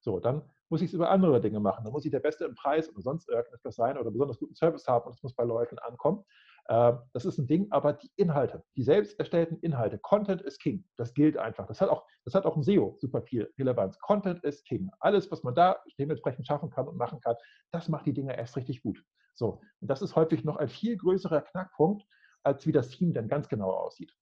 So, 0.00 0.18
dann 0.18 0.50
muss 0.70 0.80
ich 0.80 0.88
es 0.88 0.94
über 0.94 1.10
andere 1.10 1.40
Dinge 1.40 1.60
machen. 1.60 1.84
Dann 1.84 1.92
muss 1.92 2.06
ich 2.06 2.10
der 2.10 2.20
Beste 2.20 2.46
im 2.46 2.54
Preis 2.54 2.88
oder 2.88 3.02
sonst 3.02 3.28
irgendetwas 3.28 3.76
sein 3.76 3.98
oder 3.98 4.10
besonders 4.10 4.38
guten 4.38 4.54
Service 4.54 4.88
haben 4.88 5.06
und 5.06 5.14
es 5.14 5.22
muss 5.22 5.34
bei 5.34 5.44
Leuten 5.44 5.78
ankommen. 5.78 6.24
Ähm, 6.68 6.98
das 7.12 7.24
ist 7.24 7.38
ein 7.38 7.46
Ding, 7.46 7.68
aber 7.70 7.92
die 7.92 8.10
Inhalte, 8.16 8.64
die 8.76 8.82
selbst 8.82 9.18
erstellten 9.18 9.58
Inhalte, 9.60 9.98
Content 9.98 10.42
ist 10.42 10.60
King. 10.60 10.84
Das 10.96 11.14
gilt 11.14 11.36
einfach. 11.36 11.66
Das 11.66 11.80
hat 11.80 11.88
auch, 11.88 12.04
das 12.24 12.34
hat 12.34 12.44
auch 12.44 12.56
im 12.56 12.62
SEO 12.62 12.96
super 12.98 13.22
viel 13.22 13.52
Relevanz. 13.58 13.98
Content 14.00 14.42
ist 14.42 14.66
King. 14.66 14.90
Alles, 15.00 15.30
was 15.30 15.42
man 15.42 15.54
da 15.54 15.78
dementsprechend 15.98 16.46
schaffen 16.46 16.70
kann 16.70 16.88
und 16.88 16.96
machen 16.96 17.20
kann, 17.20 17.36
das 17.70 17.88
macht 17.88 18.06
die 18.06 18.12
Dinge 18.12 18.36
erst 18.36 18.56
richtig 18.56 18.82
gut. 18.82 19.02
So, 19.34 19.60
und 19.80 19.90
das 19.90 20.02
ist 20.02 20.16
häufig 20.16 20.44
noch 20.44 20.56
ein 20.56 20.68
viel 20.68 20.96
größerer 20.96 21.42
Knackpunkt, 21.42 22.04
als 22.42 22.66
wie 22.66 22.72
das 22.72 22.88
Team 22.88 23.12
dann 23.12 23.28
ganz 23.28 23.48
genau 23.48 23.70
aussieht. 23.70 24.12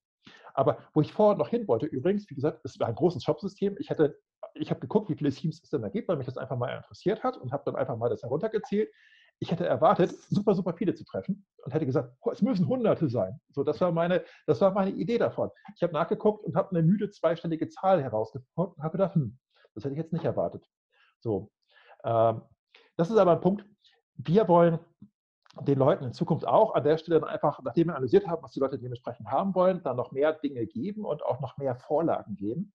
Aber 0.55 0.79
wo 0.93 1.01
ich 1.01 1.13
vorher 1.13 1.37
noch 1.37 1.49
hin 1.49 1.67
wollte, 1.67 1.87
übrigens, 1.87 2.29
wie 2.31 2.35
gesagt, 2.35 2.61
es 2.65 2.79
war 2.79 2.89
ein 2.89 2.95
großes 2.95 3.25
Shopsystem. 3.25 3.77
Ich 3.79 3.91
ich 4.55 4.71
habe 4.71 4.81
geguckt, 4.81 5.09
wie 5.09 5.17
viele 5.17 5.31
Teams 5.31 5.61
es 5.63 5.71
denn 5.71 5.83
da 5.83 5.89
gibt, 5.89 6.09
weil 6.09 6.17
mich 6.17 6.27
das 6.27 6.39
einfach 6.39 6.57
mal 6.57 6.77
interessiert 6.77 7.25
hat 7.25 7.37
und 7.37 7.53
habe 7.53 7.65
dann 7.67 7.77
einfach 7.77 7.97
mal 7.97 8.09
das 8.09 8.23
heruntergezählt 8.23 8.91
ich 9.41 9.51
hätte 9.51 9.67
erwartet, 9.67 10.15
super, 10.31 10.55
super 10.55 10.75
viele 10.75 10.95
zu 10.95 11.05
treffen 11.05 11.47
und 11.65 11.75
hätte 11.75 11.87
gesagt, 11.87 12.17
oh, 12.23 12.31
es 12.31 12.43
müssen 12.43 12.69
Hunderte 12.69 13.09
sein. 13.09 13.41
So, 13.51 13.65
das 13.65 13.81
war 13.81 13.93
meine, 13.93 14.25
das 14.47 14.61
war 14.61 14.73
meine 14.73 14.91
Idee 14.91 15.19
davon. 15.19 15.51
Ich 15.77 15.83
habe 15.83 15.93
nachgeguckt 15.93 16.45
und 16.45 16.57
habe 16.57 16.71
eine 16.71 16.83
müde 16.83 17.11
zweistellige 17.11 17.69
Zahl 17.69 18.03
herausgefunden 18.03 18.75
und 18.77 18.83
habe 18.83 18.93
gedacht, 18.93 19.15
hm, 19.15 19.39
das 19.75 19.85
hätte 19.85 19.95
ich 19.95 19.99
jetzt 19.99 20.13
nicht 20.13 20.25
erwartet. 20.25 20.65
So, 21.21 21.51
ähm, 22.05 22.43
das 22.97 23.11
ist 23.11 23.17
aber 23.17 23.33
ein 23.33 23.41
Punkt. 23.41 23.67
Wir 24.15 24.47
wollen 24.49 24.79
den 25.63 25.79
Leuten 25.79 26.05
in 26.05 26.13
Zukunft 26.13 26.47
auch 26.47 26.75
an 26.75 26.85
der 26.85 26.99
Stelle 26.99 27.21
dann 27.21 27.29
einfach, 27.29 27.61
nachdem 27.63 27.89
wir 27.89 27.95
analysiert 27.95 28.27
haben, 28.27 28.43
was 28.43 28.53
die 28.53 28.61
Leute 28.61 28.79
dementsprechend 28.79 29.29
haben 29.31 29.55
wollen, 29.55 29.83
dann 29.83 29.97
noch 29.97 30.13
mehr 30.13 30.33
Dinge 30.33 30.67
geben 30.67 31.05
und 31.05 31.23
auch 31.25 31.41
noch 31.41 31.57
mehr 31.59 31.77
Vorlagen 31.77 32.37
geben. 32.37 32.73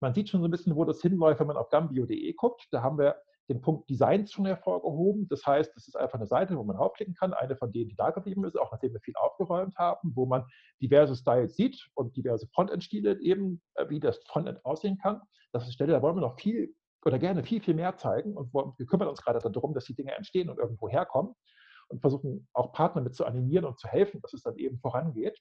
Man 0.00 0.14
sieht 0.14 0.28
schon 0.28 0.40
so 0.40 0.48
ein 0.48 0.50
bisschen, 0.50 0.74
wo 0.76 0.84
das 0.84 1.00
hinläuft, 1.00 1.40
wenn 1.40 1.46
man 1.46 1.56
auf 1.56 1.70
gambio.de 1.70 2.32
guckt. 2.34 2.66
Da 2.70 2.82
haben 2.82 2.98
wir 2.98 3.16
den 3.48 3.60
Punkt 3.60 3.90
Designs 3.90 4.32
schon 4.32 4.46
hervorgehoben. 4.46 5.28
Das 5.28 5.44
heißt, 5.46 5.76
es 5.76 5.88
ist 5.88 5.96
einfach 5.96 6.18
eine 6.18 6.26
Seite, 6.26 6.56
wo 6.56 6.64
man 6.64 6.76
draufklicken 6.76 7.14
kann, 7.14 7.34
eine 7.34 7.56
von 7.56 7.72
denen, 7.72 7.90
die 7.90 7.96
da 7.96 8.10
geblieben 8.10 8.44
ist, 8.44 8.58
auch 8.58 8.72
nachdem 8.72 8.92
wir 8.92 9.00
viel 9.00 9.14
aufgeräumt 9.16 9.76
haben, 9.76 10.12
wo 10.14 10.26
man 10.26 10.44
diverse 10.80 11.14
Styles 11.14 11.56
sieht 11.56 11.88
und 11.94 12.16
diverse 12.16 12.48
Frontend-Stile 12.54 13.20
eben, 13.20 13.62
äh, 13.74 13.88
wie 13.88 14.00
das 14.00 14.18
Frontend 14.26 14.64
aussehen 14.64 14.98
kann. 14.98 15.20
Das 15.52 15.62
ist 15.62 15.68
eine 15.68 15.72
Stelle, 15.74 15.92
da 15.92 16.02
wollen 16.02 16.16
wir 16.16 16.22
noch 16.22 16.38
viel 16.40 16.74
oder 17.04 17.18
gerne 17.18 17.44
viel, 17.44 17.60
viel 17.60 17.74
mehr 17.74 17.96
zeigen 17.98 18.34
und 18.34 18.54
wir 18.54 18.86
kümmern 18.86 19.08
uns 19.08 19.22
gerade 19.22 19.38
darum, 19.38 19.74
dass 19.74 19.84
die 19.84 19.94
Dinge 19.94 20.14
entstehen 20.14 20.48
und 20.48 20.58
irgendwo 20.58 20.88
herkommen 20.88 21.34
und 21.88 22.00
versuchen 22.00 22.48
auch 22.54 22.72
Partner 22.72 23.02
mit 23.02 23.14
zu 23.14 23.26
animieren 23.26 23.66
und 23.66 23.78
zu 23.78 23.88
helfen, 23.88 24.22
dass 24.22 24.32
es 24.32 24.42
dann 24.42 24.56
eben 24.56 24.78
vorangeht. 24.78 25.38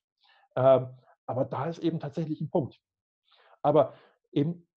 Ähm, 0.58 0.90
aber 1.26 1.46
da 1.46 1.68
ist 1.68 1.80
eben 1.80 2.02
tatsächlich 2.02 2.42
ein 2.42 2.50
Punkt. 2.50 2.80
Aber 3.62 3.94
eben 4.34 4.68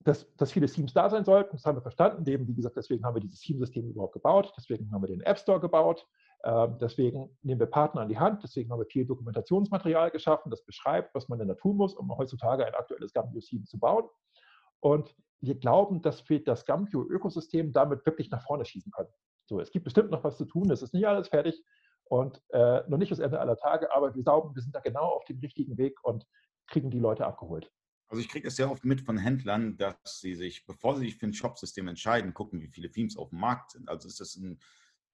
dass, 0.00 0.34
dass 0.36 0.52
viele 0.52 0.66
Themes 0.66 0.94
da 0.94 1.10
sein 1.10 1.24
sollten, 1.24 1.56
das 1.56 1.64
haben 1.64 1.76
wir 1.76 1.82
verstanden. 1.82 2.26
Eben, 2.28 2.48
wie 2.48 2.54
gesagt, 2.54 2.76
deswegen 2.76 3.04
haben 3.04 3.14
wir 3.14 3.20
dieses 3.20 3.40
Theme-System 3.40 3.90
überhaupt 3.90 4.14
gebaut, 4.14 4.52
deswegen 4.56 4.90
haben 4.92 5.02
wir 5.02 5.08
den 5.08 5.20
App 5.20 5.38
Store 5.38 5.60
gebaut, 5.60 6.06
äh, 6.42 6.68
deswegen 6.80 7.36
nehmen 7.42 7.60
wir 7.60 7.66
Partner 7.66 8.00
an 8.02 8.08
die 8.08 8.18
Hand, 8.18 8.42
deswegen 8.42 8.70
haben 8.70 8.80
wir 8.80 8.86
viel 8.86 9.04
Dokumentationsmaterial 9.04 10.10
geschaffen, 10.10 10.50
das 10.50 10.64
beschreibt, 10.64 11.14
was 11.14 11.28
man 11.28 11.38
denn 11.38 11.48
da 11.48 11.54
tun 11.54 11.76
muss, 11.76 11.94
um 11.94 12.16
heutzutage 12.16 12.66
ein 12.66 12.74
aktuelles 12.74 13.12
Gambio-Theme 13.12 13.64
zu 13.64 13.78
bauen. 13.78 14.04
Und 14.80 15.14
wir 15.42 15.58
glauben, 15.58 16.00
dass 16.00 16.26
wir 16.30 16.42
das 16.42 16.64
Gambio-Ökosystem 16.64 17.72
damit 17.72 18.06
wirklich 18.06 18.30
nach 18.30 18.42
vorne 18.42 18.64
schießen 18.64 18.92
können. 18.92 19.10
So, 19.44 19.60
es 19.60 19.70
gibt 19.70 19.84
bestimmt 19.84 20.10
noch 20.10 20.24
was 20.24 20.38
zu 20.38 20.46
tun, 20.46 20.70
es 20.70 20.80
ist 20.80 20.94
nicht 20.94 21.06
alles 21.06 21.28
fertig 21.28 21.62
und 22.04 22.42
äh, 22.50 22.82
noch 22.88 22.98
nicht 22.98 23.12
das 23.12 23.18
Ende 23.18 23.38
aller 23.38 23.56
Tage, 23.56 23.94
aber 23.94 24.14
wir 24.14 24.22
glauben, 24.22 24.54
wir 24.54 24.62
sind 24.62 24.74
da 24.74 24.80
genau 24.80 25.04
auf 25.04 25.24
dem 25.24 25.40
richtigen 25.40 25.76
Weg 25.76 26.02
und 26.02 26.26
kriegen 26.68 26.90
die 26.90 26.98
Leute 26.98 27.26
abgeholt. 27.26 27.70
Also 28.10 28.20
ich 28.20 28.28
kriege 28.28 28.48
es 28.48 28.56
sehr 28.56 28.70
oft 28.70 28.84
mit 28.84 29.00
von 29.00 29.18
Händlern, 29.18 29.76
dass 29.76 30.20
sie 30.20 30.34
sich, 30.34 30.66
bevor 30.66 30.96
sie 30.96 31.06
sich 31.06 31.16
für 31.16 31.26
ein 31.26 31.32
Shopsystem 31.32 31.86
entscheiden, 31.86 32.34
gucken, 32.34 32.60
wie 32.60 32.66
viele 32.66 32.90
Themes 32.90 33.16
auf 33.16 33.30
dem 33.30 33.38
Markt 33.38 33.70
sind. 33.70 33.88
Also 33.88 34.08
ist 34.08 34.18
das 34.18 34.34
ein, 34.34 34.60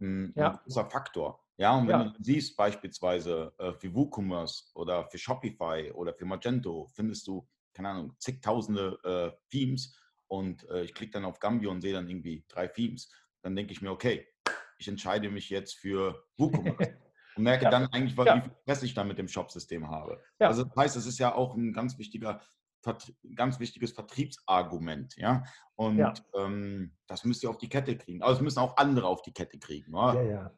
ein, 0.00 0.32
ja. 0.34 0.52
ein 0.52 0.56
großer 0.64 0.88
Faktor. 0.88 1.44
Ja, 1.58 1.76
und 1.76 1.88
wenn 1.88 2.00
ja. 2.00 2.04
du 2.04 2.22
siehst 2.22 2.56
beispielsweise 2.56 3.52
äh, 3.58 3.74
für 3.74 3.94
WooCommerce 3.94 4.70
oder 4.74 5.06
für 5.10 5.18
Shopify 5.18 5.92
oder 5.94 6.14
für 6.14 6.24
Magento, 6.24 6.88
findest 6.94 7.26
du, 7.26 7.46
keine 7.74 7.90
Ahnung, 7.90 8.14
zigtausende 8.18 8.98
äh, 9.04 9.38
Themes 9.50 9.94
und 10.26 10.66
äh, 10.70 10.84
ich 10.84 10.94
klicke 10.94 11.12
dann 11.12 11.26
auf 11.26 11.38
Gambio 11.38 11.70
und 11.70 11.82
sehe 11.82 11.92
dann 11.92 12.08
irgendwie 12.08 12.46
drei 12.48 12.66
Themes. 12.66 13.12
Dann 13.42 13.54
denke 13.54 13.72
ich 13.72 13.82
mir, 13.82 13.90
okay, 13.90 14.26
ich 14.78 14.88
entscheide 14.88 15.28
mich 15.28 15.50
jetzt 15.50 15.74
für 15.74 16.24
WooCommerce. 16.38 16.96
und 17.36 17.42
merke 17.42 17.64
ja. 17.64 17.70
dann 17.70 17.86
eigentlich, 17.92 18.16
wie 18.16 18.40
viel 18.40 18.56
Stress 18.62 18.82
ich 18.82 18.94
dann 18.94 19.08
mit 19.08 19.18
dem 19.18 19.28
Shopsystem 19.28 19.88
habe. 19.88 20.22
Also 20.38 20.64
das 20.64 20.74
heißt, 20.74 20.96
es 20.96 21.06
ist 21.06 21.18
ja 21.18 21.34
auch 21.34 21.54
ein 21.54 21.74
ganz 21.74 21.98
wichtiger 21.98 22.40
ganz 23.34 23.60
wichtiges 23.60 23.92
Vertriebsargument, 23.92 25.16
ja. 25.16 25.44
Und 25.74 25.98
ja. 25.98 26.14
Ähm, 26.34 26.92
das 27.06 27.24
müsst 27.24 27.42
ihr 27.42 27.50
auf 27.50 27.58
die 27.58 27.68
Kette 27.68 27.96
kriegen. 27.96 28.22
Aber 28.22 28.32
es 28.32 28.40
müssen 28.40 28.58
auch 28.58 28.76
andere 28.76 29.06
auf 29.06 29.22
die 29.22 29.32
Kette 29.32 29.58
kriegen. 29.58 29.94
Oder? 29.94 30.22
Ja, 30.22 30.30
ja. 30.30 30.50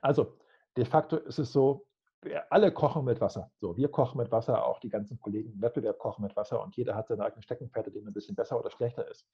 Also 0.00 0.38
de 0.76 0.84
facto 0.84 1.16
ist 1.16 1.38
es 1.38 1.52
so, 1.52 1.86
wir 2.22 2.50
alle 2.52 2.72
kochen 2.72 3.04
mit 3.04 3.20
Wasser. 3.20 3.50
So, 3.60 3.76
wir 3.76 3.88
kochen 3.88 4.18
mit 4.18 4.30
Wasser, 4.30 4.64
auch 4.64 4.78
die 4.78 4.88
ganzen 4.88 5.18
Kollegen 5.20 5.52
im 5.52 5.60
Wettbewerb 5.60 5.98
kochen 5.98 6.22
mit 6.22 6.36
Wasser 6.36 6.62
und 6.62 6.76
jeder 6.76 6.94
hat 6.94 7.08
seine 7.08 7.24
eigenen 7.24 7.42
Steckenpferde, 7.42 7.90
denen 7.90 8.06
ein 8.06 8.12
bisschen 8.12 8.36
besser 8.36 8.58
oder 8.58 8.70
schlechter 8.70 9.08
ist. 9.08 9.26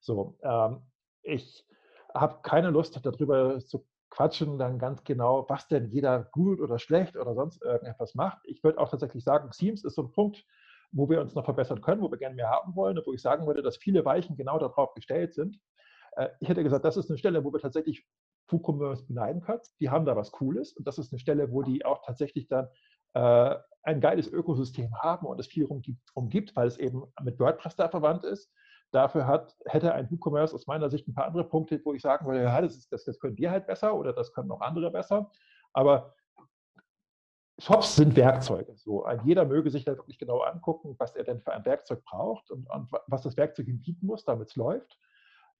So, 0.00 0.38
ähm, 0.42 0.82
ich 1.22 1.66
habe 2.14 2.40
keine 2.42 2.70
Lust 2.70 2.98
darüber 3.04 3.60
zu 3.60 3.86
quatschen, 4.08 4.58
dann 4.58 4.78
ganz 4.78 5.04
genau, 5.04 5.48
was 5.48 5.68
denn 5.68 5.88
jeder 5.88 6.24
gut 6.24 6.60
oder 6.60 6.78
schlecht 6.78 7.16
oder 7.16 7.34
sonst 7.34 7.62
irgendetwas 7.62 8.14
macht. 8.14 8.38
Ich 8.44 8.64
würde 8.64 8.78
auch 8.78 8.90
tatsächlich 8.90 9.22
sagen, 9.22 9.50
Teams 9.50 9.84
ist 9.84 9.94
so 9.94 10.02
ein 10.02 10.10
Punkt, 10.10 10.44
wo 10.92 11.08
wir 11.08 11.20
uns 11.20 11.34
noch 11.34 11.44
verbessern 11.44 11.80
können, 11.80 12.02
wo 12.02 12.10
wir 12.10 12.18
gerne 12.18 12.34
mehr 12.34 12.50
haben 12.50 12.74
wollen 12.74 12.98
und 12.98 13.06
wo 13.06 13.12
ich 13.12 13.22
sagen 13.22 13.46
würde, 13.46 13.62
dass 13.62 13.76
viele 13.76 14.04
Weichen 14.04 14.36
genau 14.36 14.58
darauf 14.58 14.94
gestellt 14.94 15.34
sind. 15.34 15.58
Äh, 16.12 16.28
ich 16.40 16.48
hätte 16.48 16.62
gesagt, 16.62 16.84
das 16.84 16.96
ist 16.96 17.10
eine 17.10 17.18
Stelle, 17.18 17.44
wo 17.44 17.52
wir 17.52 17.60
tatsächlich 17.60 18.06
WooCommerce 18.48 19.06
beneiden 19.06 19.42
können. 19.42 19.60
Die 19.78 19.90
haben 19.90 20.04
da 20.04 20.16
was 20.16 20.32
Cooles 20.32 20.72
und 20.72 20.86
das 20.86 20.98
ist 20.98 21.12
eine 21.12 21.18
Stelle, 21.20 21.52
wo 21.52 21.62
die 21.62 21.84
auch 21.84 22.02
tatsächlich 22.04 22.48
dann 22.48 22.68
äh, 23.14 23.56
ein 23.82 24.00
geiles 24.00 24.28
Ökosystem 24.28 24.94
haben 24.96 25.26
und 25.26 25.40
es 25.40 25.46
viel 25.46 25.66
umgibt, 26.14 26.56
weil 26.56 26.66
es 26.66 26.76
eben 26.78 27.04
mit 27.22 27.38
WordPress 27.38 27.76
da 27.76 27.88
verwandt 27.88 28.24
ist. 28.24 28.52
Dafür 28.92 29.26
hat, 29.26 29.56
hätte 29.66 29.94
ein 29.94 30.10
WooCommerce 30.10 30.52
aus 30.54 30.66
meiner 30.66 30.90
Sicht 30.90 31.06
ein 31.06 31.14
paar 31.14 31.26
andere 31.26 31.44
Punkte, 31.44 31.80
wo 31.84 31.94
ich 31.94 32.02
sagen 32.02 32.26
würde, 32.26 32.42
ja, 32.42 32.60
das, 32.60 32.76
ist, 32.76 32.92
das, 32.92 33.04
das 33.04 33.20
können 33.20 33.36
wir 33.36 33.50
halt 33.50 33.66
besser 33.66 33.94
oder 33.94 34.12
das 34.12 34.32
können 34.32 34.50
auch 34.50 34.60
andere 34.60 34.90
besser. 34.90 35.30
Aber 35.72 36.14
Shops 37.60 37.96
sind 37.96 38.16
Werkzeuge. 38.16 38.74
So, 38.76 39.06
jeder 39.24 39.44
möge 39.44 39.70
sich 39.70 39.84
da 39.84 39.96
wirklich 39.96 40.18
genau 40.18 40.40
angucken, 40.40 40.94
was 40.98 41.14
er 41.14 41.24
denn 41.24 41.40
für 41.40 41.52
ein 41.52 41.64
Werkzeug 41.64 42.02
braucht 42.04 42.50
und, 42.50 42.68
und 42.70 42.90
was 43.06 43.22
das 43.22 43.36
Werkzeug 43.36 43.68
ihm 43.68 43.82
bieten 43.82 44.06
muss, 44.06 44.24
damit 44.24 44.48
es 44.48 44.56
läuft. 44.56 44.98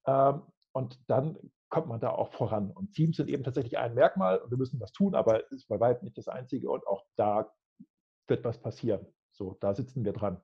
Ähm, 0.06 0.42
und 0.72 0.98
dann 1.10 1.38
kommt 1.68 1.88
man 1.88 2.00
da 2.00 2.10
auch 2.10 2.32
voran. 2.32 2.70
Und 2.70 2.92
Teams 2.94 3.16
sind 3.16 3.28
eben 3.28 3.44
tatsächlich 3.44 3.78
ein 3.78 3.94
Merkmal 3.94 4.38
und 4.38 4.50
wir 4.50 4.58
müssen 4.58 4.80
was 4.80 4.92
tun, 4.92 5.14
aber 5.14 5.44
es 5.44 5.52
ist 5.52 5.68
bei 5.68 5.78
weitem 5.78 6.04
nicht 6.04 6.18
das 6.18 6.28
Einzige 6.28 6.70
und 6.70 6.86
auch 6.86 7.04
da 7.16 7.52
wird 8.26 8.44
was 8.44 8.58
passieren. 8.58 9.06
So, 9.30 9.56
da 9.60 9.74
sitzen 9.74 10.04
wir 10.04 10.12
dran. 10.12 10.40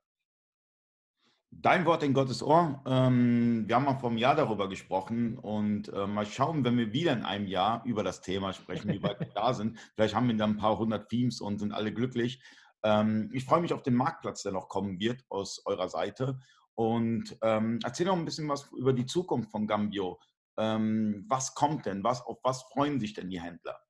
Dein 1.62 1.86
Wort 1.86 2.02
in 2.02 2.12
Gottes 2.12 2.42
Ohr. 2.42 2.82
Ähm, 2.86 3.64
wir 3.66 3.76
haben 3.76 3.84
mal 3.84 3.98
vor 3.98 4.10
einem 4.10 4.18
Jahr 4.18 4.34
darüber 4.34 4.68
gesprochen 4.68 5.38
und 5.38 5.88
äh, 5.88 6.06
mal 6.06 6.26
schauen, 6.26 6.64
wenn 6.64 6.76
wir 6.76 6.92
wieder 6.92 7.12
in 7.12 7.24
einem 7.24 7.46
Jahr 7.46 7.82
über 7.84 8.04
das 8.04 8.20
Thema 8.20 8.52
sprechen, 8.52 8.92
wie 8.92 9.02
weit 9.02 9.20
wir 9.20 9.26
da 9.34 9.54
sind. 9.54 9.78
Vielleicht 9.94 10.14
haben 10.14 10.28
wir 10.28 10.36
dann 10.36 10.50
ein 10.50 10.56
paar 10.58 10.78
hundert 10.78 11.08
Themes 11.08 11.40
und 11.40 11.58
sind 11.58 11.72
alle 11.72 11.94
glücklich. 11.94 12.42
Ähm, 12.82 13.30
ich 13.32 13.44
freue 13.44 13.62
mich 13.62 13.72
auf 13.72 13.82
den 13.82 13.94
Marktplatz, 13.94 14.42
der 14.42 14.52
noch 14.52 14.68
kommen 14.68 15.00
wird 15.00 15.24
aus 15.30 15.62
eurer 15.64 15.88
Seite. 15.88 16.38
Und 16.74 17.38
ähm, 17.42 17.78
erzähl 17.82 18.06
noch 18.06 18.16
ein 18.16 18.26
bisschen 18.26 18.48
was 18.48 18.70
über 18.72 18.92
die 18.92 19.06
Zukunft 19.06 19.50
von 19.50 19.66
Gambio. 19.66 20.20
Ähm, 20.58 21.24
was 21.28 21.54
kommt 21.54 21.86
denn? 21.86 22.04
Was, 22.04 22.20
auf 22.20 22.38
was 22.42 22.64
freuen 22.64 23.00
sich 23.00 23.14
denn 23.14 23.30
die 23.30 23.40
Händler? 23.40 23.80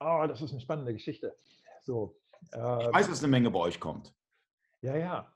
Oh, 0.00 0.24
das 0.26 0.40
ist 0.40 0.52
eine 0.52 0.60
spannende 0.60 0.94
Geschichte. 0.94 1.36
So, 1.82 2.16
äh, 2.52 2.86
ich 2.86 2.94
weiß, 2.94 3.08
dass 3.08 3.18
eine 3.18 3.30
Menge 3.30 3.50
bei 3.50 3.58
euch 3.58 3.78
kommt. 3.78 4.14
Ja, 4.80 4.96
ja. 4.96 5.32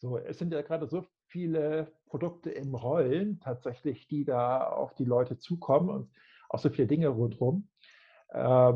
So, 0.00 0.16
es 0.16 0.38
sind 0.38 0.52
ja 0.52 0.62
gerade 0.62 0.86
so 0.88 1.04
viele 1.28 1.92
Produkte 2.06 2.50
im 2.50 2.74
Rollen 2.74 3.38
tatsächlich, 3.40 4.08
die 4.08 4.24
da 4.24 4.66
auf 4.66 4.94
die 4.94 5.04
Leute 5.04 5.38
zukommen 5.38 5.90
und 5.90 6.10
auch 6.48 6.58
so 6.58 6.70
viele 6.70 6.88
Dinge 6.88 7.08
rundherum. 7.08 7.68
Äh, 8.30 8.72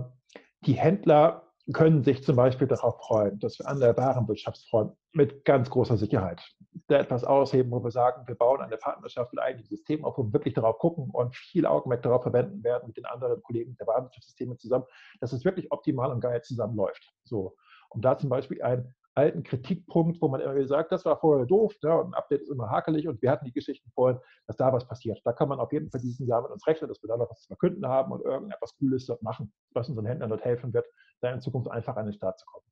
die 0.67 0.75
Händler 0.75 1.51
können 1.73 2.03
sich 2.03 2.23
zum 2.23 2.37
Beispiel 2.37 2.67
darauf 2.67 2.99
freuen, 2.99 3.39
dass 3.39 3.59
wir 3.59 3.67
an 3.67 3.81
der 3.81 3.97
Warenwirtschaftsfront 3.97 4.95
mit 5.13 5.47
ganz 5.47 5.71
großer 5.71 5.97
Sicherheit 5.97 6.43
da 6.89 6.99
etwas 6.99 7.25
ausheben, 7.25 7.71
wo 7.71 7.83
wir 7.83 7.91
sagen, 7.91 8.27
wir 8.27 8.35
bauen 8.35 8.61
eine 8.61 8.77
Partnerschaft 8.77 9.33
mit 9.33 9.43
eigenem 9.43 9.65
System 9.65 10.05
auf, 10.05 10.19
wo 10.19 10.25
wir 10.25 10.33
wirklich 10.35 10.53
darauf 10.53 10.79
gucken 10.79 11.09
und 11.11 11.35
viel 11.35 11.65
Augenmerk 11.65 12.03
darauf 12.03 12.23
verwenden 12.23 12.63
werden 12.63 12.89
mit 12.89 12.99
den 12.99 13.07
anderen 13.07 13.41
Kollegen 13.43 13.77
der 13.79 13.87
Warenwirtschaftssysteme 13.87 14.59
zusammen, 14.59 14.85
dass 15.21 15.33
es 15.33 15.45
wirklich 15.45 15.73
optimal 15.73 16.13
und 16.13 16.21
geil 16.21 16.43
zusammenläuft. 16.43 17.15
So, 17.23 17.57
um 17.89 18.03
da 18.03 18.19
zum 18.19 18.29
Beispiel 18.29 18.61
ein 18.61 18.95
alten 19.15 19.43
Kritikpunkt, 19.43 20.21
wo 20.21 20.29
man 20.29 20.41
immer 20.41 20.55
wieder 20.55 20.67
sagt, 20.67 20.93
das 20.93 21.05
war 21.05 21.19
vorher 21.19 21.47
doof 21.47 21.75
ne, 21.83 21.97
und 21.97 22.09
ein 22.09 22.15
Update 22.15 22.43
ist 22.43 22.51
immer 22.51 22.71
hakelig 22.71 23.07
und 23.07 23.23
wir 23.23 23.31
hatten 23.31 23.45
die 23.45 23.53
Geschichten 23.53 23.91
vorhin, 23.93 24.19
dass 24.47 24.57
da 24.57 24.73
was 24.73 24.87
passiert. 24.87 25.21
Da 25.25 25.33
kann 25.33 25.49
man 25.49 25.61
auf 25.61 25.73
jeden 25.73 25.91
Fall 25.91 26.01
diesen 26.01 26.27
Jahr 26.27 26.43
mit 26.43 26.51
uns 26.51 26.67
rechnen, 26.67 26.89
dass 26.89 27.03
wir 27.03 27.09
da 27.09 27.17
noch 27.17 27.31
was 27.31 27.43
zu 27.43 27.47
verkünden 27.49 27.87
haben 27.87 28.13
und 28.13 28.25
irgendetwas 28.25 28.77
Cooles 28.77 29.07
dort 29.07 29.23
machen, 29.23 29.53
was 29.73 29.89
unseren 29.89 30.07
Händlern 30.07 30.31
dort 30.31 30.45
helfen 30.45 30.73
wird, 30.75 30.87
da 31.21 31.31
in 31.33 31.41
Zukunft 31.41 31.71
einfach 31.71 31.97
an 31.97 32.07
den 32.07 32.15
Start 32.15 32.39
zu 32.39 32.47
kommen. 32.47 32.67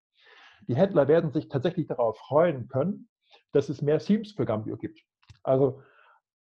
Die 0.69 0.77
Händler 0.77 1.09
werden 1.09 1.32
sich 1.32 1.48
tatsächlich 1.48 1.86
darauf 1.86 2.16
freuen 2.19 2.69
können, 2.69 3.09
dass 3.52 3.69
es 3.69 3.82
mehr 3.82 3.98
Themes 3.98 4.32
für 4.32 4.44
Gambio 4.44 4.77
gibt. 4.77 5.01
Also 5.43 5.82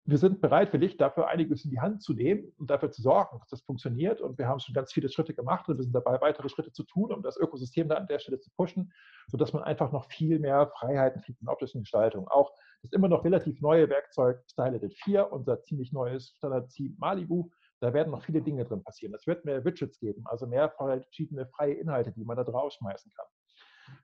wir 0.10 0.18
sind 0.18 0.42
bereit, 0.42 0.70
für 0.70 0.80
dich 0.80 0.98
dafür 0.98 1.28
einiges 1.28 1.66
in 1.66 1.72
die 1.72 1.80
Hand 1.80 2.02
zu 2.02 2.14
nehmen 2.14 2.52
und 2.58 2.70
dafür 2.70 2.92
zu 2.92 3.02
sorgen, 3.02 3.40
dass 3.40 3.50
das 3.50 3.62
funktioniert. 3.62 4.22
Und 4.22 4.38
wir 4.38 4.48
haben 4.48 4.60
schon 4.60 4.74
ganz 4.74 4.94
viele 4.94 5.10
Schritte 5.10 5.34
gemacht 5.34 5.68
und 5.68 5.78
wir 5.78 5.84
sind 5.84 5.94
dabei, 5.94 6.20
weitere 6.22 6.50
Schritte 6.50 6.72
zu 6.72 6.84
tun, 6.84 7.12
um 7.12 7.22
das 7.22 7.38
Ökosystem 7.38 7.90
da 7.90 7.96
an 7.96 8.08
der 8.08 8.20
Stelle 8.20 8.40
zu 8.40 8.50
pushen, 8.56 8.92
sodass 9.28 9.54
man 9.54 9.64
einfach 9.64 9.92
noch 9.92 10.06
viel 10.12 10.40
mehr 10.40 10.72
Freiheiten 10.78 11.22
kriegt 11.22 11.42
in 11.42 11.48
optischen 11.48 11.82
Gestaltung. 11.82 12.28
Auch 12.28 12.52
das 12.82 12.92
immer 12.92 13.08
noch 13.08 13.26
relativ 13.26 13.62
neue 13.62 13.90
Werkzeug 13.90 14.42
Styledit 14.50 14.94
4, 14.96 15.32
unser 15.32 15.62
ziemlich 15.64 15.92
neues 15.92 16.30
Standard-Team 16.38 16.96
Malibu, 16.98 17.50
da 17.82 17.94
werden 17.94 18.12
noch 18.12 18.24
viele 18.24 18.42
Dinge 18.42 18.66
drin 18.66 18.84
passieren. 18.84 19.14
Es 19.14 19.28
wird 19.28 19.46
mehr 19.46 19.64
Widgets 19.64 20.00
geben, 20.00 20.24
also 20.26 20.48
mehr 20.48 20.70
verschiedene 20.70 21.46
freie 21.48 21.74
Inhalte, 21.74 22.12
die 22.12 22.26
man 22.26 22.38
da 22.38 22.44
draufschmeißen 22.44 23.12
kann. 23.16 23.28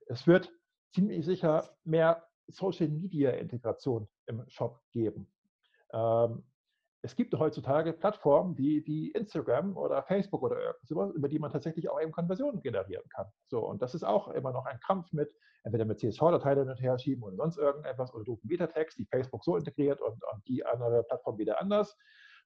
Es 0.07 0.27
wird 0.27 0.51
ziemlich 0.93 1.25
sicher 1.25 1.69
mehr 1.83 2.23
Social-Media-Integration 2.47 4.07
im 4.27 4.43
Shop 4.47 4.79
geben. 4.91 5.27
Ähm, 5.95 6.43
es 7.01 7.15
gibt 7.15 7.35
heutzutage 7.35 7.93
Plattformen 7.93 8.57
wie, 8.57 8.83
wie 8.87 9.11
Instagram 9.11 9.77
oder 9.77 10.01
Facebook 10.03 10.41
oder 10.41 10.57
irgendwas, 10.59 11.11
über 11.11 11.29
die 11.29 11.37
man 11.37 11.51
tatsächlich 11.51 11.87
auch 11.87 12.01
eben 12.01 12.11
Konversionen 12.11 12.61
generieren 12.61 13.07
kann. 13.09 13.27
So, 13.47 13.59
und 13.59 13.81
das 13.83 13.93
ist 13.93 14.03
auch 14.03 14.27
immer 14.29 14.51
noch 14.51 14.65
ein 14.65 14.79
Kampf 14.79 15.13
mit, 15.13 15.31
entweder 15.63 15.85
mit 15.85 15.99
CSV-Dateien 15.99 16.59
hin 16.59 16.69
und 16.69 16.81
her 16.81 16.97
schieben 16.97 17.23
oder 17.23 17.35
sonst 17.35 17.57
irgendetwas 17.57 18.11
oder 18.13 18.23
doofen 18.23 18.47
Metatext, 18.49 18.97
die 18.97 19.05
Facebook 19.05 19.43
so 19.43 19.55
integriert 19.55 20.01
und, 20.01 20.23
und 20.33 20.47
die 20.47 20.65
andere 20.65 21.03
Plattform 21.03 21.37
wieder 21.37 21.61
anders. 21.61 21.95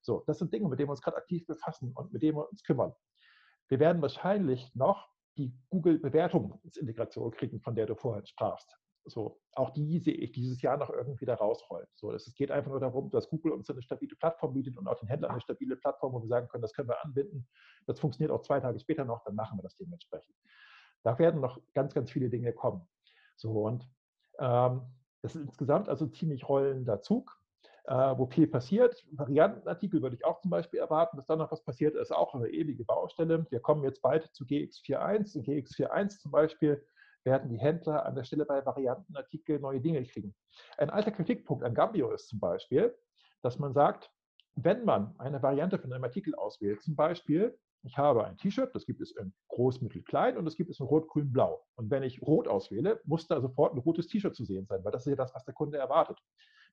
So, 0.02 0.24
das 0.28 0.40
sind 0.40 0.54
Dinge, 0.54 0.68
mit 0.68 0.78
denen 0.78 0.90
wir 0.90 0.92
uns 0.92 1.02
gerade 1.02 1.18
aktiv 1.18 1.48
befassen 1.48 1.94
und 1.96 2.12
mit 2.12 2.22
denen 2.22 2.38
wir 2.38 2.50
uns 2.50 2.62
kümmern. 2.64 2.94
Wir 3.70 3.80
werden 3.80 4.02
wahrscheinlich 4.02 4.76
noch 4.76 5.08
die 5.38 5.54
Google-Bewertungsintegration 5.70 7.32
kriegen, 7.32 7.62
von 7.62 7.76
der 7.76 7.86
du 7.86 7.96
vorhin 7.96 8.26
sprachst. 8.26 8.78
So, 9.10 9.40
auch 9.54 9.72
die 9.72 10.00
sehe 10.00 10.14
ich 10.14 10.32
dieses 10.32 10.62
Jahr 10.62 10.78
noch 10.78 10.90
irgendwie 10.90 11.26
da 11.26 11.36
rausrollen. 11.36 11.88
So, 11.96 12.12
es 12.12 12.34
geht 12.36 12.52
einfach 12.52 12.72
nur 12.72 12.80
darum, 12.80 13.10
dass 13.10 13.30
Google 13.30 13.52
uns 13.52 13.70
eine 13.70 13.82
stabile 13.82 14.16
Plattform 14.16 14.54
bietet 14.54 14.78
und 14.78 14.88
auch 14.88 15.00
den 15.00 15.10
Händlern 15.10 15.32
eine 15.32 15.42
stabile 15.42 15.76
Plattform, 15.76 16.14
wo 16.14 16.22
wir 16.22 16.28
sagen 16.28 16.48
können, 16.48 16.62
das 16.62 16.74
können 16.74 16.90
wir 16.90 17.04
anbinden. 17.04 17.48
Das 17.88 18.00
funktioniert 18.00 18.32
auch 18.32 18.42
zwei 18.42 18.60
Tage 18.60 18.80
später 18.80 19.06
noch, 19.06 19.24
dann 19.24 19.36
machen 19.36 19.58
wir 19.58 19.64
das 19.64 19.76
dementsprechend. 19.76 20.36
Da 21.04 21.18
werden 21.18 21.42
noch 21.42 21.60
ganz, 21.74 21.94
ganz 21.94 22.12
viele 22.12 22.30
Dinge 22.30 22.54
kommen. 22.54 22.88
So, 23.36 23.66
und 23.66 23.90
ähm, 24.40 24.82
das 25.22 25.36
ist 25.36 25.44
insgesamt 25.44 25.90
also 25.90 26.08
ziemlich 26.08 26.48
rollender 26.48 27.02
Zug, 27.02 27.40
äh, 27.86 27.94
wo 27.94 28.28
viel 28.28 28.48
passiert. 28.48 29.06
Variantenartikel 29.12 30.02
würde 30.02 30.16
ich 30.16 30.26
auch 30.26 30.40
zum 30.42 30.52
Beispiel 30.52 30.80
erwarten, 30.80 31.18
dass 31.18 31.26
da 31.26 31.36
noch 31.36 31.52
was 31.52 31.64
passiert. 31.64 31.96
Ist 31.96 32.14
auch 32.14 32.34
eine 32.36 32.50
ewige 32.50 32.86
Baustelle. 32.86 33.46
Wir 33.50 33.60
kommen 33.60 33.84
jetzt 33.84 34.02
bald 34.02 34.30
zu 34.34 34.44
GX41. 34.46 35.36
In 35.38 35.44
GX41 35.44 36.20
zum 36.20 36.32
Beispiel 36.32 36.86
werden 37.30 37.50
die 37.50 37.60
Händler 37.60 38.06
an 38.06 38.16
der 38.16 38.24
Stelle 38.24 38.46
bei 38.46 38.66
Variantenartikel 38.66 39.60
neue 39.60 39.80
Dinge 39.80 40.04
kriegen. 40.04 40.34
Ein 40.78 40.90
alter 40.90 41.12
Kritikpunkt 41.12 41.64
an 41.64 41.76
Gambio 41.76 42.12
ist 42.12 42.28
zum 42.28 42.40
Beispiel, 42.40 42.96
dass 43.44 43.60
man 43.60 43.74
sagt, 43.74 44.10
wenn 44.56 44.84
man 44.84 45.14
eine 45.20 45.42
Variante 45.44 45.78
von 45.78 45.94
einem 45.94 46.04
Artikel 46.04 46.34
auswählt, 46.34 46.82
zum 46.82 46.96
Beispiel, 46.96 47.56
ich 47.84 47.98
habe 47.98 48.26
ein 48.26 48.36
T-Shirt, 48.38 48.74
das 48.74 48.86
gibt 48.86 49.00
es 49.00 49.16
in 49.16 49.32
groß, 49.48 49.82
mittel, 49.82 50.02
klein 50.02 50.38
und 50.38 50.46
das 50.46 50.56
gibt 50.56 50.72
es 50.72 50.80
in 50.80 50.88
rot, 50.88 51.08
grün, 51.08 51.32
blau. 51.32 51.64
Und 51.76 51.92
wenn 51.92 52.04
ich 52.04 52.22
rot 52.24 52.48
auswähle, 52.48 53.00
muss 53.06 53.28
da 53.28 53.40
sofort 53.40 53.74
ein 53.74 53.80
rotes 53.80 54.08
T-Shirt 54.08 54.36
zu 54.36 54.44
sehen 54.44 54.66
sein, 54.66 54.84
weil 54.84 54.92
das 54.92 55.06
ist 55.06 55.12
ja 55.12 55.16
das, 55.16 55.34
was 55.36 55.46
der 55.46 55.54
Kunde 55.54 55.78
erwartet. 55.78 56.18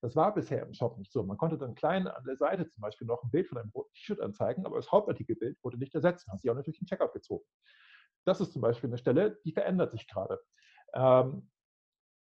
Das 0.00 0.16
war 0.16 0.34
bisher 0.34 0.62
im 0.62 0.72
Shop 0.72 0.98
nicht 0.98 1.12
so. 1.12 1.22
Man 1.22 1.36
konnte 1.36 1.58
dann 1.58 1.74
klein 1.74 2.08
an 2.08 2.24
der 2.24 2.36
Seite 2.36 2.66
zum 2.68 2.80
Beispiel 2.80 3.06
noch 3.06 3.22
ein 3.22 3.30
Bild 3.30 3.46
von 3.46 3.58
einem 3.58 3.70
roten 3.70 3.92
T-Shirt 3.94 4.20
anzeigen, 4.20 4.66
aber 4.66 4.76
das 4.76 4.90
Hauptartikelbild 4.90 5.62
wurde 5.62 5.78
nicht 5.78 5.94
ersetzt. 5.94 6.26
Hat 6.28 6.40
sich 6.40 6.50
auch 6.50 6.54
natürlich 6.54 6.80
im 6.80 6.86
Checkout 6.86 7.12
gezogen. 7.12 7.44
Das 8.26 8.40
ist 8.40 8.52
zum 8.52 8.62
Beispiel 8.62 8.90
eine 8.90 8.98
Stelle, 8.98 9.38
die 9.44 9.52
verändert 9.52 9.92
sich 9.92 10.06
gerade. 10.08 10.40
Ähm, 10.94 11.48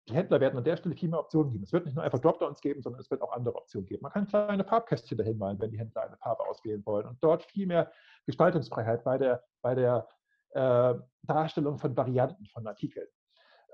die 0.09 0.15
Händler 0.15 0.41
werden 0.41 0.57
an 0.57 0.65
der 0.65 0.77
Stelle 0.77 0.97
viel 0.97 1.09
mehr 1.09 1.21
Optionen 1.21 1.53
geben. 1.53 1.63
Es 1.63 1.73
wird 1.73 1.85
nicht 1.85 1.95
nur 1.95 2.03
einfach 2.03 2.19
Dropdowns 2.19 2.61
geben, 2.61 2.83
sondern 2.83 3.01
es 3.01 3.11
wird 3.11 3.23
auch 3.23 3.33
andere 3.33 3.55
Optionen 3.57 3.87
geben. 3.87 4.03
Man 4.03 4.11
kann 4.11 4.27
kleine 4.27 4.65
Farbkästchen 4.65 5.19
dahin 5.19 5.39
malen, 5.39 5.61
wenn 5.61 5.71
die 5.71 5.79
Händler 5.79 6.03
eine 6.03 6.17
Farbe 6.17 6.45
auswählen 6.49 6.85
wollen. 6.87 7.07
Und 7.07 7.23
dort 7.23 7.45
viel 7.45 7.67
mehr 7.67 7.93
Gestaltungsfreiheit 8.27 9.05
bei 9.05 9.19
der, 9.19 9.45
bei 9.63 9.75
der 9.75 10.09
äh, 10.51 10.95
Darstellung 11.23 11.79
von 11.79 11.97
Varianten 11.97 12.47
von 12.47 12.67
Artikeln. 12.67 13.07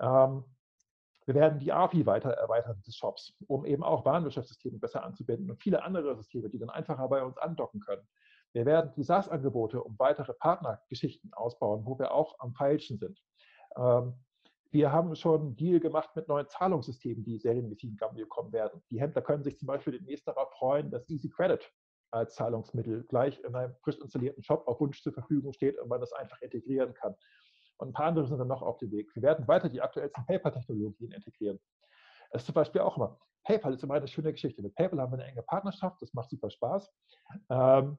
Ähm, 0.00 0.44
wir 1.26 1.34
werden 1.34 1.58
die 1.58 1.72
API 1.72 2.06
weiter 2.06 2.30
erweitern 2.30 2.80
des 2.86 2.96
Shops, 2.96 3.34
um 3.46 3.64
eben 3.64 3.82
auch 3.82 4.04
Warenwirtschaftssysteme 4.04 4.78
besser 4.78 5.04
anzubinden 5.04 5.50
und 5.50 5.62
viele 5.62 5.82
andere 5.82 6.14
Systeme, 6.16 6.50
die 6.50 6.58
dann 6.58 6.70
einfacher 6.70 7.08
bei 7.08 7.22
uns 7.22 7.38
andocken 7.38 7.80
können. 7.80 8.06
Wir 8.56 8.64
werden 8.64 8.90
die 8.96 9.02
SaaS-Angebote 9.02 9.82
um 9.82 9.98
weitere 9.98 10.32
Partnergeschichten 10.32 11.30
ausbauen, 11.34 11.84
wo 11.84 11.98
wir 11.98 12.12
auch 12.12 12.36
am 12.38 12.54
Feilschen 12.54 12.96
sind. 12.96 13.22
Ähm, 13.76 14.14
wir 14.70 14.90
haben 14.90 15.14
schon 15.14 15.40
einen 15.40 15.56
Deal 15.56 15.78
gemacht 15.78 16.16
mit 16.16 16.26
neuen 16.26 16.48
Zahlungssystemen, 16.48 17.22
die 17.22 17.36
serienmäßig 17.36 17.90
in 17.90 17.96
Gambio 17.98 18.26
kommen 18.26 18.54
werden. 18.54 18.82
Die 18.90 18.98
Händler 18.98 19.20
können 19.20 19.44
sich 19.44 19.58
zum 19.58 19.66
Beispiel 19.66 19.92
demnächst 19.92 20.26
darauf 20.26 20.50
freuen, 20.52 20.90
dass 20.90 21.06
Easy 21.10 21.28
Credit 21.28 21.70
als 22.10 22.34
Zahlungsmittel 22.34 23.04
gleich 23.04 23.38
in 23.44 23.54
einem 23.54 23.74
frisch 23.82 23.98
installierten 23.98 24.42
Shop 24.42 24.66
auf 24.66 24.80
Wunsch 24.80 25.02
zur 25.02 25.12
Verfügung 25.12 25.52
steht 25.52 25.78
und 25.78 25.90
man 25.90 26.00
das 26.00 26.14
einfach 26.14 26.40
integrieren 26.40 26.94
kann. 26.94 27.14
Und 27.76 27.88
ein 27.88 27.92
paar 27.92 28.06
andere 28.06 28.26
sind 28.26 28.38
dann 28.38 28.48
noch 28.48 28.62
auf 28.62 28.78
dem 28.78 28.90
Weg. 28.90 29.14
Wir 29.14 29.22
werden 29.22 29.46
weiter 29.46 29.68
die 29.68 29.82
aktuellsten 29.82 30.24
PayPal-Technologien 30.24 31.12
integrieren. 31.12 31.60
Das 32.30 32.40
ist 32.40 32.46
zum 32.46 32.54
Beispiel 32.54 32.80
auch 32.80 32.96
immer. 32.96 33.20
PayPal 33.44 33.74
ist 33.74 33.84
immer 33.84 33.94
eine 33.94 34.08
schöne 34.08 34.32
Geschichte. 34.32 34.62
Mit 34.62 34.74
PayPal 34.74 34.98
haben 34.98 35.12
wir 35.12 35.18
eine 35.18 35.30
enge 35.30 35.42
Partnerschaft, 35.42 36.00
das 36.00 36.14
macht 36.14 36.30
super 36.30 36.48
Spaß. 36.48 36.90
Ähm, 37.50 37.98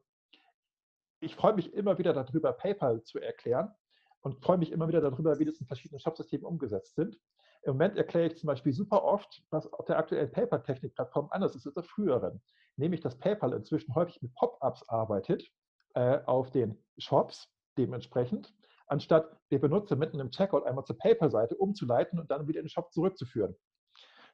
ich 1.19 1.35
freue 1.35 1.53
mich 1.53 1.73
immer 1.73 1.97
wieder 1.97 2.13
darüber, 2.13 2.53
PayPal 2.53 3.03
zu 3.03 3.19
erklären 3.19 3.73
und 4.21 4.43
freue 4.43 4.57
mich 4.57 4.71
immer 4.71 4.87
wieder 4.87 5.01
darüber, 5.01 5.39
wie 5.39 5.45
das 5.45 5.59
in 5.59 5.67
verschiedenen 5.67 5.99
Shopsystemen 5.99 6.45
umgesetzt 6.45 6.95
sind. 6.95 7.19
Im 7.63 7.73
Moment 7.73 7.97
erkläre 7.97 8.27
ich 8.27 8.37
zum 8.37 8.47
Beispiel 8.47 8.71
super 8.71 9.03
oft, 9.03 9.43
was 9.49 9.71
auf 9.73 9.85
der 9.85 9.97
aktuellen 9.97 10.31
PayPal-Technik-Plattform 10.31 11.29
anders 11.31 11.55
ist 11.55 11.65
als 11.65 11.77
auf 11.77 11.87
früheren. 11.87 12.41
Nämlich, 12.75 13.01
dass 13.01 13.17
PayPal 13.17 13.53
inzwischen 13.53 13.95
häufig 13.95 14.21
mit 14.21 14.33
Pop-ups 14.35 14.87
arbeitet 14.87 15.49
äh, 15.95 16.19
auf 16.25 16.51
den 16.51 16.77
Shops 16.97 17.49
dementsprechend, 17.77 18.53
anstatt 18.87 19.37
der 19.51 19.59
Benutzer 19.59 19.95
mitten 19.95 20.19
im 20.19 20.29
Checkout 20.29 20.65
einmal 20.65 20.85
zur 20.85 20.97
PayPal-Seite 20.97 21.55
umzuleiten 21.55 22.19
und 22.19 22.29
dann 22.31 22.47
wieder 22.47 22.59
in 22.59 22.65
den 22.65 22.69
Shop 22.69 22.91
zurückzuführen. 22.93 23.55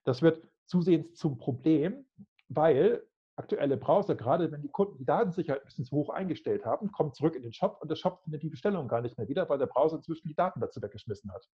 Das 0.03 0.21
wird 0.21 0.45
zusehends 0.65 1.15
zum 1.15 1.37
Problem, 1.37 2.05
weil 2.49 3.07
aktuelle 3.35 3.77
Browser, 3.77 4.15
gerade 4.15 4.51
wenn 4.51 4.61
die 4.61 4.69
Kunden 4.69 4.97
die 4.97 5.05
Datensicherheit 5.05 5.61
ein 5.61 5.65
bisschen 5.65 5.85
zu 5.85 5.95
hoch 5.95 6.09
eingestellt 6.09 6.65
haben, 6.65 6.91
kommen 6.91 7.13
zurück 7.13 7.35
in 7.35 7.41
den 7.41 7.53
Shop 7.53 7.79
und 7.81 7.89
der 7.89 7.95
Shop 7.95 8.21
findet 8.23 8.43
die 8.43 8.49
Bestellung 8.49 8.87
gar 8.87 9.01
nicht 9.01 9.17
mehr 9.17 9.27
wieder, 9.27 9.49
weil 9.49 9.57
der 9.57 9.67
Browser 9.67 9.97
inzwischen 9.97 10.27
die 10.27 10.35
Daten 10.35 10.59
dazu 10.59 10.81
weggeschmissen 10.81 11.31
hat. 11.31 11.47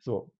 So. 0.00 0.32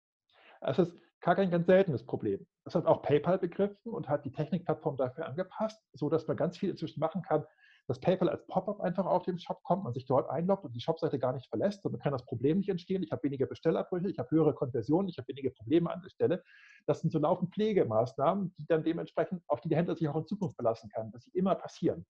Es 0.61 0.79
ist 0.79 0.97
gar 1.21 1.37
kein 1.37 1.51
ganz 1.51 1.67
seltenes 1.67 2.05
Problem. 2.05 2.47
Das 2.65 2.75
hat 2.75 2.87
auch 2.87 3.03
PayPal 3.03 3.39
begriffen 3.39 3.93
und 3.93 4.09
hat 4.09 4.25
die 4.25 4.33
Technikplattform 4.33 4.97
dafür 4.97 5.27
angepasst, 5.27 5.81
sodass 5.93 6.27
man 6.27 6.37
ganz 6.37 6.59
viel 6.59 6.71
inzwischen 6.71 7.01
machen 7.01 7.23
kann, 7.23 7.45
dass 7.89 8.01
PayPal 8.01 8.29
als 8.29 8.47
Pop-up 8.47 8.81
einfach 8.81 9.07
auf 9.07 9.25
den 9.25 9.39
Shop 9.39 9.63
kommt, 9.65 9.85
man 9.85 9.93
sich 9.93 10.07
dort 10.07 10.31
einloggt 10.31 10.65
und 10.65 10.75
die 10.75 10.81
Shopseite 10.81 11.19
gar 11.19 11.33
nicht 11.33 11.49
verlässt. 11.49 11.83
Somit 11.83 12.03
kann 12.03 12.13
das 12.13 12.25
Problem 12.25 12.59
nicht 12.59 12.69
entstehen. 12.69 13.03
Ich 13.03 13.11
habe 13.11 13.23
weniger 13.25 13.47
Bestellabbrüche, 13.47 14.09
ich 14.09 14.19
habe 14.19 14.31
höhere 14.31 14.55
Konversionen, 14.55 15.09
ich 15.09 15.19
habe 15.19 15.29
weniger 15.29 15.51
Probleme 15.51 15.91
an 15.93 16.01
der 16.03 16.11
Stelle. 16.11 16.43
Das 16.87 17.01
sind 17.01 17.11
so 17.11 17.19
laufend 17.19 17.53
Pflegemaßnahmen, 17.53 18.55
die 18.59 18.67
dann 18.67 18.85
dementsprechend, 18.85 19.43
auf 19.49 19.61
die 19.61 19.69
der 19.69 19.79
Händler 19.79 19.97
sich 19.97 20.09
auch 20.09 20.17
in 20.17 20.27
Zukunft 20.27 20.57
verlassen 20.57 20.91
kann, 20.91 21.11
dass 21.11 21.25
sie 21.25 21.31
immer 21.33 21.55
passieren. 21.55 22.07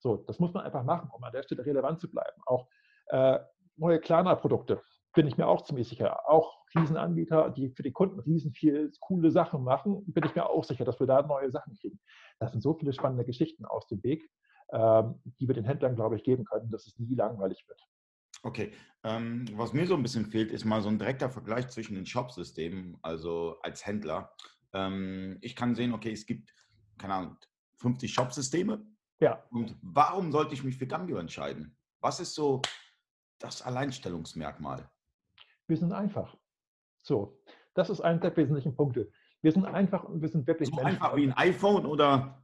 So, 0.00 0.16
das 0.16 0.40
muss 0.40 0.52
man 0.52 0.64
einfach 0.64 0.82
machen, 0.82 1.10
um 1.12 1.22
an 1.22 1.32
der 1.32 1.42
Stelle 1.42 1.64
relevant 1.64 2.00
zu 2.00 2.10
bleiben. 2.10 2.42
Auch 2.46 2.68
äh, 3.08 3.38
neue 3.76 4.00
Klarna-Produkte 4.00 4.82
bin 5.14 5.26
ich 5.26 5.36
mir 5.36 5.46
auch 5.46 5.62
ziemlich 5.62 5.88
sicher. 5.88 6.28
Auch 6.28 6.58
Riesenanbieter, 6.74 7.50
die 7.50 7.70
für 7.70 7.82
die 7.82 7.92
Kunden 7.92 8.18
riesen 8.20 8.52
viel 8.52 8.90
coole 9.00 9.30
Sachen 9.30 9.62
machen, 9.62 10.02
bin 10.06 10.24
ich 10.24 10.34
mir 10.34 10.48
auch 10.48 10.64
sicher, 10.64 10.84
dass 10.84 10.98
wir 11.00 11.06
da 11.06 11.22
neue 11.22 11.50
Sachen 11.50 11.74
kriegen. 11.74 12.00
Das 12.38 12.52
sind 12.52 12.62
so 12.62 12.74
viele 12.74 12.92
spannende 12.92 13.24
Geschichten 13.24 13.64
aus 13.66 13.86
dem 13.88 14.02
Weg, 14.02 14.28
die 14.72 15.46
wir 15.46 15.54
den 15.54 15.64
Händlern, 15.64 15.94
glaube 15.94 16.16
ich, 16.16 16.24
geben 16.24 16.44
können, 16.44 16.70
dass 16.70 16.86
es 16.86 16.98
nie 16.98 17.14
langweilig 17.14 17.64
wird. 17.68 17.80
Okay, 18.42 18.72
ähm, 19.04 19.46
was 19.54 19.72
mir 19.72 19.86
so 19.86 19.94
ein 19.94 20.02
bisschen 20.02 20.26
fehlt, 20.26 20.50
ist 20.50 20.64
mal 20.64 20.82
so 20.82 20.88
ein 20.88 20.98
direkter 20.98 21.30
Vergleich 21.30 21.68
zwischen 21.68 21.94
den 21.94 22.06
Shopsystemen, 22.06 22.96
also 23.02 23.58
als 23.62 23.86
Händler. 23.86 24.34
Ähm, 24.72 25.38
ich 25.42 25.54
kann 25.54 25.74
sehen, 25.74 25.92
okay, 25.92 26.12
es 26.12 26.26
gibt, 26.26 26.52
keine 26.98 27.14
Ahnung, 27.14 27.36
50 27.76 28.12
Shopsysteme. 28.12 28.84
Ja. 29.20 29.44
Und 29.50 29.76
warum 29.82 30.32
sollte 30.32 30.54
ich 30.54 30.64
mich 30.64 30.76
für 30.76 30.86
Gambio 30.86 31.18
entscheiden? 31.18 31.76
Was 32.00 32.18
ist 32.18 32.34
so 32.34 32.62
das 33.38 33.62
Alleinstellungsmerkmal? 33.62 34.90
Wir 35.68 35.76
sind 35.76 35.92
einfach. 35.92 36.36
So, 37.02 37.40
das 37.74 37.90
ist 37.90 38.00
einer 38.00 38.18
der 38.18 38.36
wesentlichen 38.36 38.74
Punkte. 38.74 39.10
Wir 39.40 39.52
sind 39.52 39.66
einfach 39.66 40.04
und 40.04 40.20
wir 40.20 40.28
sind 40.28 40.46
wirklich 40.46 40.68
so 40.68 40.80
einfach 40.80 41.14
wie 41.16 41.24
ein 41.24 41.36
iPhone 41.36 41.86
oder? 41.86 42.41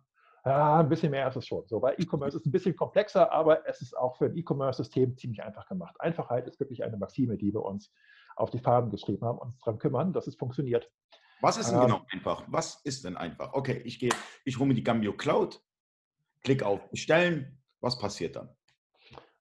Ja, 0.48 0.80
ein 0.80 0.88
bisschen 0.88 1.10
mehr 1.10 1.28
ist 1.28 1.36
es 1.36 1.46
schon. 1.46 1.66
So, 1.66 1.82
weil 1.82 1.94
E-Commerce 1.98 2.38
ist 2.38 2.46
ein 2.46 2.50
bisschen 2.50 2.74
komplexer, 2.74 3.30
aber 3.30 3.68
es 3.68 3.82
ist 3.82 3.96
auch 3.96 4.16
für 4.16 4.26
ein 4.26 4.36
E-Commerce-System 4.36 5.16
ziemlich 5.18 5.42
einfach 5.42 5.66
gemacht. 5.66 5.94
Einfachheit 5.98 6.46
ist 6.46 6.58
wirklich 6.58 6.82
eine 6.82 6.96
Maxime, 6.96 7.36
die 7.36 7.52
wir 7.52 7.62
uns 7.62 7.92
auf 8.34 8.50
die 8.50 8.58
Farben 8.58 8.90
geschrieben 8.90 9.26
haben, 9.26 9.38
uns 9.38 9.58
daran 9.58 9.78
kümmern, 9.78 10.12
dass 10.14 10.26
es 10.26 10.36
funktioniert. 10.36 10.90
Was 11.42 11.58
ist 11.58 11.70
denn 11.70 11.78
ähm, 11.80 11.86
genau 11.86 12.06
einfach? 12.10 12.44
Was 12.46 12.80
ist 12.84 13.04
denn 13.04 13.16
einfach? 13.18 13.52
Okay, 13.52 13.82
ich 13.84 13.98
gehe, 13.98 14.10
ich 14.44 14.58
hole 14.58 14.68
mir 14.68 14.74
die 14.74 14.82
Gambio 14.82 15.12
Cloud, 15.12 15.62
klicke 16.42 16.64
auf 16.64 16.88
Bestellen. 16.90 17.60
Was 17.80 17.98
passiert 17.98 18.36
dann? 18.36 18.48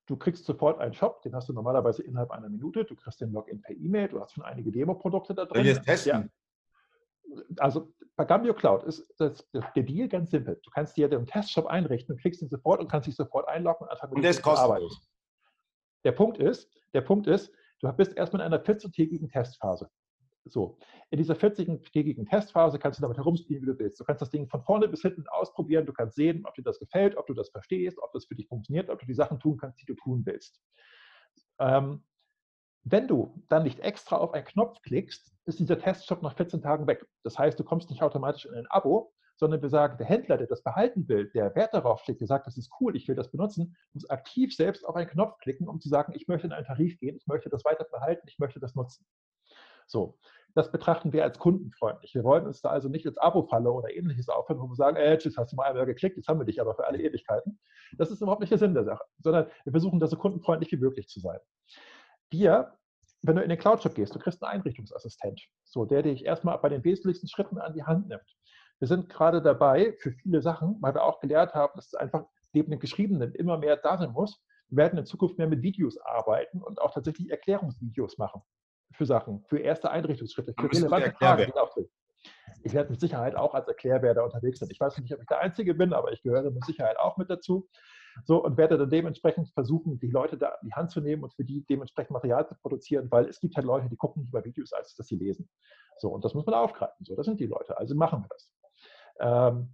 Du 0.07 0.17
kriegst 0.17 0.45
sofort 0.45 0.79
einen 0.79 0.93
Shop, 0.93 1.21
den 1.21 1.35
hast 1.35 1.47
du 1.47 1.53
normalerweise 1.53 2.03
innerhalb 2.03 2.31
einer 2.31 2.49
Minute. 2.49 2.84
Du 2.84 2.95
kriegst 2.95 3.21
den 3.21 3.31
Login 3.31 3.61
per 3.61 3.75
E-Mail, 3.75 4.09
du 4.09 4.19
hast 4.19 4.34
schon 4.34 4.43
einige 4.43 4.71
Demo-Produkte 4.71 5.34
da 5.34 5.45
drin. 5.45 5.63
Soll 5.63 5.71
ich 5.73 5.79
testen? 5.79 6.31
Ja. 7.25 7.43
Also 7.59 7.93
bei 8.18 8.26
Gambio 8.26 8.53
Cloud 8.56 8.84
ist 8.84 9.14
das, 9.19 9.48
der 9.53 9.84
Deal 9.84 10.10
ganz 10.10 10.31
simpel. 10.31 10.60
Du 10.64 10.72
kannst 10.72 10.98
dir 10.98 11.07
den 11.07 11.27
Testshop 11.27 11.68
einrichten 11.68 12.15
und 12.15 12.19
klickst 12.19 12.41
ihn 12.41 12.49
sofort 12.49 12.80
und 12.80 12.89
kannst 12.89 13.07
dich 13.07 13.15
sofort 13.15 13.48
einloggen 13.48 13.85
und 13.85 13.91
anfangen, 13.91 14.22
das 14.22 14.41
zu 14.41 14.49
arbeiten. 14.49 14.89
Der 16.03 16.11
Punkt 16.11 16.39
ist, 16.39 16.68
der 16.94 17.02
Punkt 17.02 17.27
ist, 17.27 17.53
du 17.80 17.91
bist 17.94 18.18
erstmal 18.18 18.41
in 18.41 18.48
einer 18.48 18.64
14-tägigen 18.64 19.30
Testphase. 19.30 19.89
So, 20.45 20.80
in 21.11 21.18
dieser 21.18 21.35
40-tägigen 21.35 22.27
Testphase 22.27 22.80
kannst 22.80 22.99
du 22.99 23.02
damit 23.02 23.18
herumspielen, 23.18 23.61
wie 23.61 23.68
du 23.68 23.77
willst. 23.77 23.99
Du 23.99 24.03
kannst 24.03 24.22
das 24.22 24.30
Ding 24.31 24.48
von 24.48 24.64
vorne 24.64 24.88
bis 24.88 25.02
hinten 25.02 25.27
ausprobieren. 25.27 25.85
Du 25.85 25.94
kannst 25.94 26.15
sehen, 26.15 26.44
ob 26.45 26.56
dir 26.56 26.64
das 26.64 26.80
gefällt, 26.80 27.18
ob 27.18 27.27
du 27.27 27.34
das 27.34 27.49
verstehst, 27.49 27.99
ob 28.02 28.11
das 28.14 28.26
für 28.26 28.35
dich 28.35 28.48
funktioniert, 28.48 28.89
ob 28.89 28.99
du 28.99 29.06
die 29.06 29.14
Sachen 29.14 29.39
tun 29.39 29.57
kannst, 29.57 29.80
die 29.81 29.85
du 29.85 29.94
tun 29.94 30.26
willst. 30.26 30.60
Ähm, 31.60 32.03
wenn 32.91 33.07
du 33.07 33.34
dann 33.49 33.64
nicht 33.64 33.80
extra 33.80 34.18
auf 34.18 34.34
einen 34.34 34.45
Knopf 34.45 34.81
klickst, 34.81 35.34
ist 35.45 35.59
dieser 35.59 35.80
Testshop 35.80 36.22
nach 36.22 36.35
14 36.35 36.61
Tagen 36.61 36.88
weg. 36.88 37.05
Das 37.23 37.38
heißt, 37.38 37.59
du 37.59 37.64
kommst 37.64 37.89
nicht 37.89 38.01
automatisch 38.01 38.45
in 38.45 38.53
ein 38.53 38.68
Abo, 38.68 39.14
sondern 39.35 39.61
wir 39.61 39.69
sagen, 39.69 39.97
der 39.97 40.07
Händler, 40.07 40.38
der 40.38 40.47
das 40.47 40.64
behalten 40.64 41.07
will, 41.07 41.30
der 41.30 41.53
Wert 41.55 41.73
darauf 41.73 42.05
legt, 42.07 42.22
der 42.22 42.27
sagt, 42.27 42.47
das 42.47 42.57
ist 42.57 42.72
cool, 42.80 42.95
ich 42.95 43.07
will 43.07 43.15
das 43.15 43.30
benutzen, 43.30 43.76
muss 43.93 44.09
aktiv 44.09 44.55
selbst 44.55 44.84
auf 44.85 44.95
einen 44.95 45.09
Knopf 45.09 45.38
klicken, 45.39 45.68
um 45.68 45.80
zu 45.80 45.89
sagen, 45.89 46.14
ich 46.15 46.27
möchte 46.27 46.47
in 46.47 46.53
einen 46.53 46.65
Tarif 46.65 46.97
gehen, 46.99 47.15
ich 47.18 47.27
möchte 47.27 47.49
das 47.49 47.64
weiter 47.64 47.85
behalten, 47.91 48.27
ich 48.27 48.39
möchte 48.39 48.59
das 48.59 48.73
nutzen. 48.73 49.05
So, 49.85 50.18
das 50.53 50.72
betrachten 50.72 51.14
wir 51.14 51.23
als 51.23 51.38
kundenfreundlich. 51.39 52.15
Wir 52.15 52.23
wollen 52.23 52.47
uns 52.47 52.61
da 52.61 52.69
also 52.69 52.89
nicht 52.89 53.05
ins 53.05 53.18
Abo-Falle 53.18 53.72
oder 53.72 53.93
ähnliches 53.95 54.27
aufhören, 54.27 54.59
wo 54.59 54.68
wir 54.68 54.76
sagen, 54.76 54.97
äh, 54.97 55.18
tschüss, 55.18 55.38
hast 55.38 55.51
du 55.51 55.55
mal 55.55 55.65
einmal 55.65 55.85
geklickt, 55.85 56.18
jetzt 56.18 56.27
haben 56.27 56.39
wir 56.39 56.45
dich 56.45 56.59
aber 56.59 56.76
für 56.76 56.88
alle 56.88 56.99
Ewigkeiten. 56.99 57.59
Das 57.97 58.11
ist 58.11 58.22
überhaupt 58.22 58.41
nicht 58.41 58.51
der 58.51 58.57
Sinn 58.57 58.73
der 58.73 58.84
Sache, 58.84 59.03
sondern 59.19 59.47
wir 59.64 59.72
versuchen 59.72 59.99
da 59.99 60.07
so 60.07 60.18
kundenfreundlich 60.18 60.72
wie 60.72 60.77
möglich 60.77 61.07
zu 61.07 61.19
sein. 61.19 61.39
Wir, 62.30 62.78
wenn 63.22 63.36
du 63.36 63.41
in 63.41 63.49
den 63.49 63.58
Cloud-Shop 63.58 63.95
gehst, 63.95 64.14
du 64.14 64.20
kriegst 64.20 64.44
einen 64.44 64.60
Einrichtungsassistent, 64.60 65.41
so, 65.64 65.86
der 65.86 66.04
dich 66.04 66.26
erstmal 66.26 66.58
bei 66.60 66.70
den 66.70 66.84
wesentlichsten 66.84 67.28
Schritten 67.28 67.58
an 67.58 67.74
die 67.74 67.84
Hand 67.84 68.08
nimmt. 68.08 68.38
Wir 68.80 68.88
sind 68.88 69.10
gerade 69.10 69.41
dabei 69.41 69.95
für 69.99 70.12
viele 70.12 70.41
Sachen, 70.41 70.78
weil 70.82 70.94
wir 70.94 71.04
auch 71.04 71.20
gelernt 71.20 71.54
haben, 71.54 71.74
dass 71.76 71.88
es 71.88 71.94
einfach 71.95 72.26
neben 72.54 72.70
dem 72.70 72.80
Geschriebenen 72.80 73.34
immer 73.34 73.58
mehr 73.58 73.78
da 73.78 73.98
sein 73.98 74.12
muss. 74.12 74.41
Wir 74.70 74.78
werden 74.78 74.99
in 74.99 75.06
Zukunft 75.06 75.38
mehr 75.38 75.48
mit 75.48 75.62
Videos 75.62 75.98
arbeiten 75.98 76.62
und 76.62 76.80
auch 76.82 76.94
tatsächlich 76.94 77.30
Erklärungsvideos 77.30 78.18
machen 78.18 78.41
für 78.91 79.06
Sachen, 79.06 79.44
für 79.48 79.60
erste 79.60 79.90
Einrichtungsschritte, 79.90 80.54
für 80.60 80.72
relevante 80.72 81.12
Fragen. 81.14 81.52
Ich 82.64 82.74
werde 82.74 82.91
mit 82.91 82.99
Sicherheit 82.99 83.36
auch 83.36 83.54
als 83.54 83.68
Erklärwerder 83.68 84.24
unterwegs 84.24 84.60
sein. 84.60 84.70
Ich 84.72 84.80
weiß 84.80 84.98
nicht, 84.98 85.14
ob 85.14 85.22
ich 85.22 85.28
der 85.28 85.40
Einzige 85.40 85.74
bin, 85.74 85.94
aber 85.94 86.12
ich 86.12 86.22
gehöre 86.22 86.49
mit 86.52 86.66
Sicherheit 86.66 86.98
auch 86.98 87.18
mit 87.18 87.30
dazu. 87.30 87.68
So, 88.26 88.44
und 88.44 88.57
werde 88.57 88.77
dann 88.77 88.89
dementsprechend 88.89 89.49
versuchen, 89.49 89.99
die 89.99 90.10
Leute 90.10 90.38
da 90.38 90.56
in 90.61 90.69
die 90.69 90.73
Hand 90.73 90.91
zu 90.91 91.02
nehmen 91.02 91.23
und 91.23 91.34
für 91.34 91.44
die 91.44 91.65
dementsprechend 91.65 92.11
Material 92.11 92.48
zu 92.48 92.56
produzieren, 92.56 93.10
weil 93.11 93.27
es 93.27 93.39
gibt 93.39 93.56
halt 93.56 93.65
Leute, 93.65 93.89
die 93.89 93.98
gucken 93.98 94.23
lieber 94.23 94.44
Videos, 94.44 94.73
als 94.73 94.95
dass 94.95 95.07
sie 95.07 95.15
lesen. 95.15 95.49
So, 95.98 96.10
und 96.10 96.23
das 96.26 96.34
muss 96.34 96.45
man 96.45 96.56
aufgreifen. 96.56 97.06
So, 97.06 97.15
das 97.15 97.26
sind 97.26 97.39
die 97.39 97.45
Leute. 97.45 97.77
Also 97.77 97.95
machen 97.95 98.23
wir 98.23 98.30
das. 98.30 98.53
Ähm, 99.19 99.69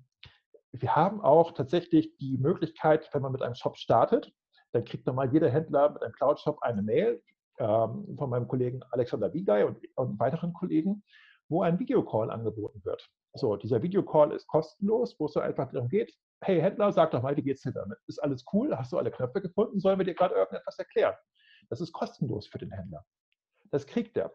wir 0.72 0.96
haben 0.96 1.22
auch 1.22 1.52
tatsächlich 1.52 2.16
die 2.18 2.38
Möglichkeit, 2.38 3.10
wenn 3.14 3.22
man 3.22 3.32
mit 3.32 3.42
einem 3.42 3.56
Shop 3.56 3.78
startet, 3.78 4.34
dann 4.72 4.86
kriegt 4.86 5.06
normal 5.06 5.32
jeder 5.32 5.50
Händler 5.50 5.92
mit 5.92 6.02
einem 6.02 6.14
Cloud-Shop 6.14 6.60
eine 6.62 6.82
Mail 6.82 7.22
ähm, 7.60 8.16
von 8.18 8.30
meinem 8.30 8.48
Kollegen 8.48 8.82
Alexander 8.92 9.32
Wiegei 9.34 9.66
und, 9.66 9.78
und 9.96 10.20
weiteren 10.20 10.54
Kollegen, 10.54 11.04
wo 11.48 11.62
ein 11.62 11.78
Videocall 11.78 12.32
angeboten 12.32 12.84
wird. 12.84 13.08
So, 13.36 13.56
dieser 13.56 13.82
Videocall 13.82 14.32
ist 14.32 14.48
kostenlos, 14.48 15.20
wo 15.20 15.26
es 15.26 15.34
so 15.34 15.40
einfach 15.40 15.72
darum 15.72 15.90
geht, 15.90 16.14
hey 16.44 16.62
Händler, 16.62 16.92
sag 16.92 17.12
doch 17.12 17.22
mal, 17.22 17.36
wie 17.36 17.42
geht's 17.42 17.62
dir 17.62 17.72
damit? 17.72 17.98
Ist 18.08 18.20
alles 18.20 18.46
cool? 18.54 18.76
Hast 18.78 18.92
du 18.92 18.98
alle 18.98 19.12
Knöpfe 19.12 19.42
gefunden? 19.42 19.80
Sollen 19.80 19.98
wir 19.98 20.06
dir 20.06 20.16
gerade 20.16 20.36
irgendetwas 20.36 20.78
erklären? 20.80 21.16
Das 21.70 21.82
ist 21.82 21.92
kostenlos 21.92 22.48
für 22.48 22.58
den 22.58 22.72
Händler. 22.72 23.06
Das 23.72 23.88
kriegt 23.88 24.18
er. 24.18 24.34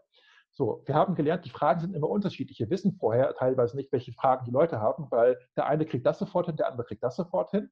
So, 0.50 0.82
wir 0.86 0.94
haben 0.94 1.14
gelernt, 1.14 1.44
die 1.44 1.50
Fragen 1.50 1.80
sind 1.80 1.94
immer 1.94 2.08
unterschiedlich. 2.08 2.58
Wir 2.58 2.70
wissen 2.70 2.96
vorher 2.98 3.34
teilweise 3.34 3.76
nicht, 3.76 3.92
welche 3.92 4.12
Fragen 4.12 4.44
die 4.44 4.50
Leute 4.50 4.80
haben, 4.80 5.06
weil 5.10 5.38
der 5.56 5.66
eine 5.66 5.86
kriegt 5.86 6.06
das 6.06 6.18
sofort 6.18 6.46
hin, 6.46 6.56
der 6.56 6.68
andere 6.68 6.86
kriegt 6.86 7.02
das 7.02 7.16
sofort 7.16 7.50
hin. 7.50 7.70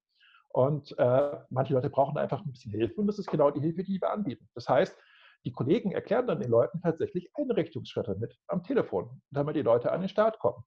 Und 0.51 0.97
äh, 0.99 1.37
manche 1.51 1.75
Leute 1.75 1.91
brauchen 1.91 2.17
einfach 2.17 2.45
ein 2.45 2.51
bisschen 2.51 2.71
Hilfe 2.71 3.01
und 3.01 3.07
das 3.07 3.19
ist 3.19 3.27
genau 3.27 3.51
die 3.51 3.61
Hilfe, 3.61 3.83
die 3.83 4.01
wir 4.01 4.11
anbieten. 4.11 4.49
Das 4.55 4.69
heißt, 4.69 4.97
die 5.45 5.53
Kollegen 5.53 5.93
erklären 5.93 6.27
dann 6.27 6.41
den 6.41 6.51
Leuten 6.51 6.81
tatsächlich 6.81 7.31
Einrichtungsschritte 7.35 8.15
mit 8.17 8.39
am 8.47 8.63
Telefon, 8.63 9.21
damit 9.31 9.57
die 9.57 9.63
Leute 9.63 9.93
an 9.93 10.01
den 10.01 10.09
Start 10.09 10.39
kommen. 10.39 10.65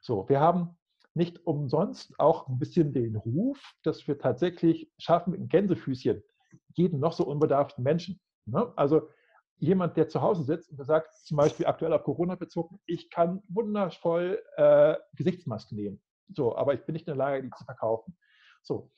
So, 0.00 0.28
wir 0.28 0.40
haben 0.40 0.76
nicht 1.14 1.46
umsonst 1.46 2.18
auch 2.18 2.48
ein 2.48 2.58
bisschen 2.58 2.92
den 2.92 3.16
Ruf, 3.16 3.60
dass 3.82 4.06
wir 4.06 4.18
tatsächlich 4.18 4.90
schaffen, 4.98 5.34
in 5.34 5.48
Gänsefüßchen 5.48 6.22
jeden 6.74 7.00
noch 7.00 7.12
so 7.12 7.24
unbedarften 7.24 7.84
Menschen. 7.84 8.20
Ne? 8.46 8.72
Also 8.76 9.08
jemand, 9.58 9.96
der 9.96 10.08
zu 10.08 10.20
Hause 10.20 10.42
sitzt 10.42 10.70
und 10.70 10.84
sagt, 10.84 11.14
zum 11.14 11.36
Beispiel 11.36 11.66
aktuell 11.66 11.92
auf 11.92 12.02
Corona 12.02 12.34
bezogen, 12.34 12.80
ich 12.86 13.10
kann 13.10 13.42
wundervoll 13.48 14.42
äh, 14.56 14.96
Gesichtsmasken 15.14 15.76
nehmen. 15.76 16.02
So, 16.34 16.56
aber 16.56 16.74
ich 16.74 16.84
bin 16.84 16.94
nicht 16.94 17.06
in 17.06 17.12
der 17.12 17.24
Lage, 17.24 17.42
die 17.42 17.50
zu 17.50 17.64
verkaufen. 17.64 18.16
So, 18.62 18.90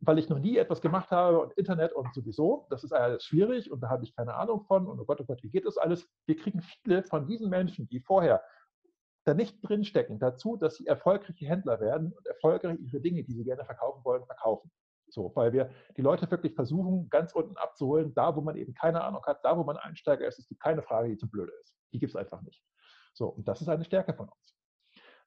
weil 0.00 0.18
ich 0.18 0.28
noch 0.28 0.38
nie 0.38 0.56
etwas 0.56 0.80
gemacht 0.80 1.10
habe 1.10 1.40
und 1.40 1.52
Internet 1.54 1.92
und 1.92 2.14
sowieso, 2.14 2.66
das 2.70 2.84
ist 2.84 2.92
alles 2.92 3.24
schwierig 3.24 3.70
und 3.70 3.80
da 3.80 3.88
habe 3.88 4.04
ich 4.04 4.14
keine 4.14 4.34
Ahnung 4.34 4.62
von 4.64 4.86
und 4.86 5.00
oh 5.00 5.04
Gott, 5.04 5.20
oh 5.20 5.24
Gott, 5.24 5.42
wie 5.42 5.50
geht 5.50 5.66
das 5.66 5.78
alles? 5.78 6.08
Wir 6.26 6.36
kriegen 6.36 6.60
viele 6.60 7.02
von 7.02 7.26
diesen 7.26 7.48
Menschen, 7.48 7.88
die 7.88 8.00
vorher 8.00 8.42
da 9.28 9.34
nicht 9.34 9.58
drinstecken, 9.62 10.18
dazu, 10.18 10.56
dass 10.56 10.76
sie 10.76 10.86
erfolgreiche 10.86 11.46
Händler 11.46 11.80
werden 11.80 12.12
und 12.12 12.26
erfolgreich 12.26 12.78
ihre 12.80 13.00
Dinge, 13.00 13.22
die 13.22 13.34
sie 13.34 13.44
gerne 13.44 13.64
verkaufen 13.64 14.04
wollen, 14.04 14.24
verkaufen. 14.26 14.70
So, 15.10 15.32
weil 15.34 15.52
wir 15.52 15.70
die 15.96 16.02
Leute 16.02 16.30
wirklich 16.30 16.54
versuchen, 16.54 17.08
ganz 17.10 17.32
unten 17.32 17.56
abzuholen, 17.56 18.12
da 18.14 18.34
wo 18.36 18.40
man 18.40 18.56
eben 18.56 18.74
keine 18.74 19.02
Ahnung 19.02 19.24
hat, 19.24 19.44
da 19.44 19.56
wo 19.56 19.64
man 19.64 19.76
Einsteiger 19.76 20.26
ist, 20.26 20.38
ist 20.38 20.60
keine 20.60 20.82
Frage, 20.82 21.08
die 21.08 21.16
zu 21.16 21.30
blöde 21.30 21.52
ist. 21.62 21.76
Die 21.92 21.98
gibt 21.98 22.10
es 22.10 22.16
einfach 22.16 22.42
nicht. 22.42 22.62
So, 23.14 23.28
und 23.28 23.46
das 23.48 23.60
ist 23.60 23.68
eine 23.68 23.84
Stärke 23.84 24.14
von 24.14 24.28
uns. 24.28 24.56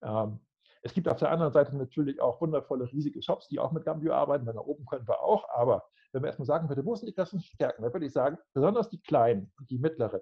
Ähm, 0.04 0.40
Es 0.84 0.94
gibt 0.94 1.08
auf 1.08 1.18
der 1.18 1.30
anderen 1.32 1.54
Seite 1.54 1.76
natürlich 1.76 2.20
auch 2.22 2.42
wundervolle, 2.42 2.92
riesige 2.92 3.22
Shops, 3.22 3.48
die 3.48 3.60
auch 3.60 3.72
mit 3.72 3.86
Gambio 3.86 4.14
arbeiten. 4.14 4.46
Wenn 4.48 4.56
nach 4.56 4.64
oben 4.64 4.86
können 4.86 5.08
wir 5.08 5.22
auch. 5.22 5.48
Aber 5.50 5.84
wenn 6.12 6.24
wir 6.24 6.28
erstmal 6.28 6.48
sagen 6.48 6.70
würde, 6.70 6.84
wo 6.86 6.96
sind 6.96 7.08
die 7.08 7.14
klassischen 7.14 7.42
Stärken, 7.44 7.84
dann 7.84 7.94
würde 7.94 8.06
ich 8.06 8.14
sagen, 8.14 8.38
besonders 8.54 8.90
die 8.90 9.00
kleinen 9.00 9.52
und 9.60 9.70
die 9.70 9.78
mittleren, 9.78 10.22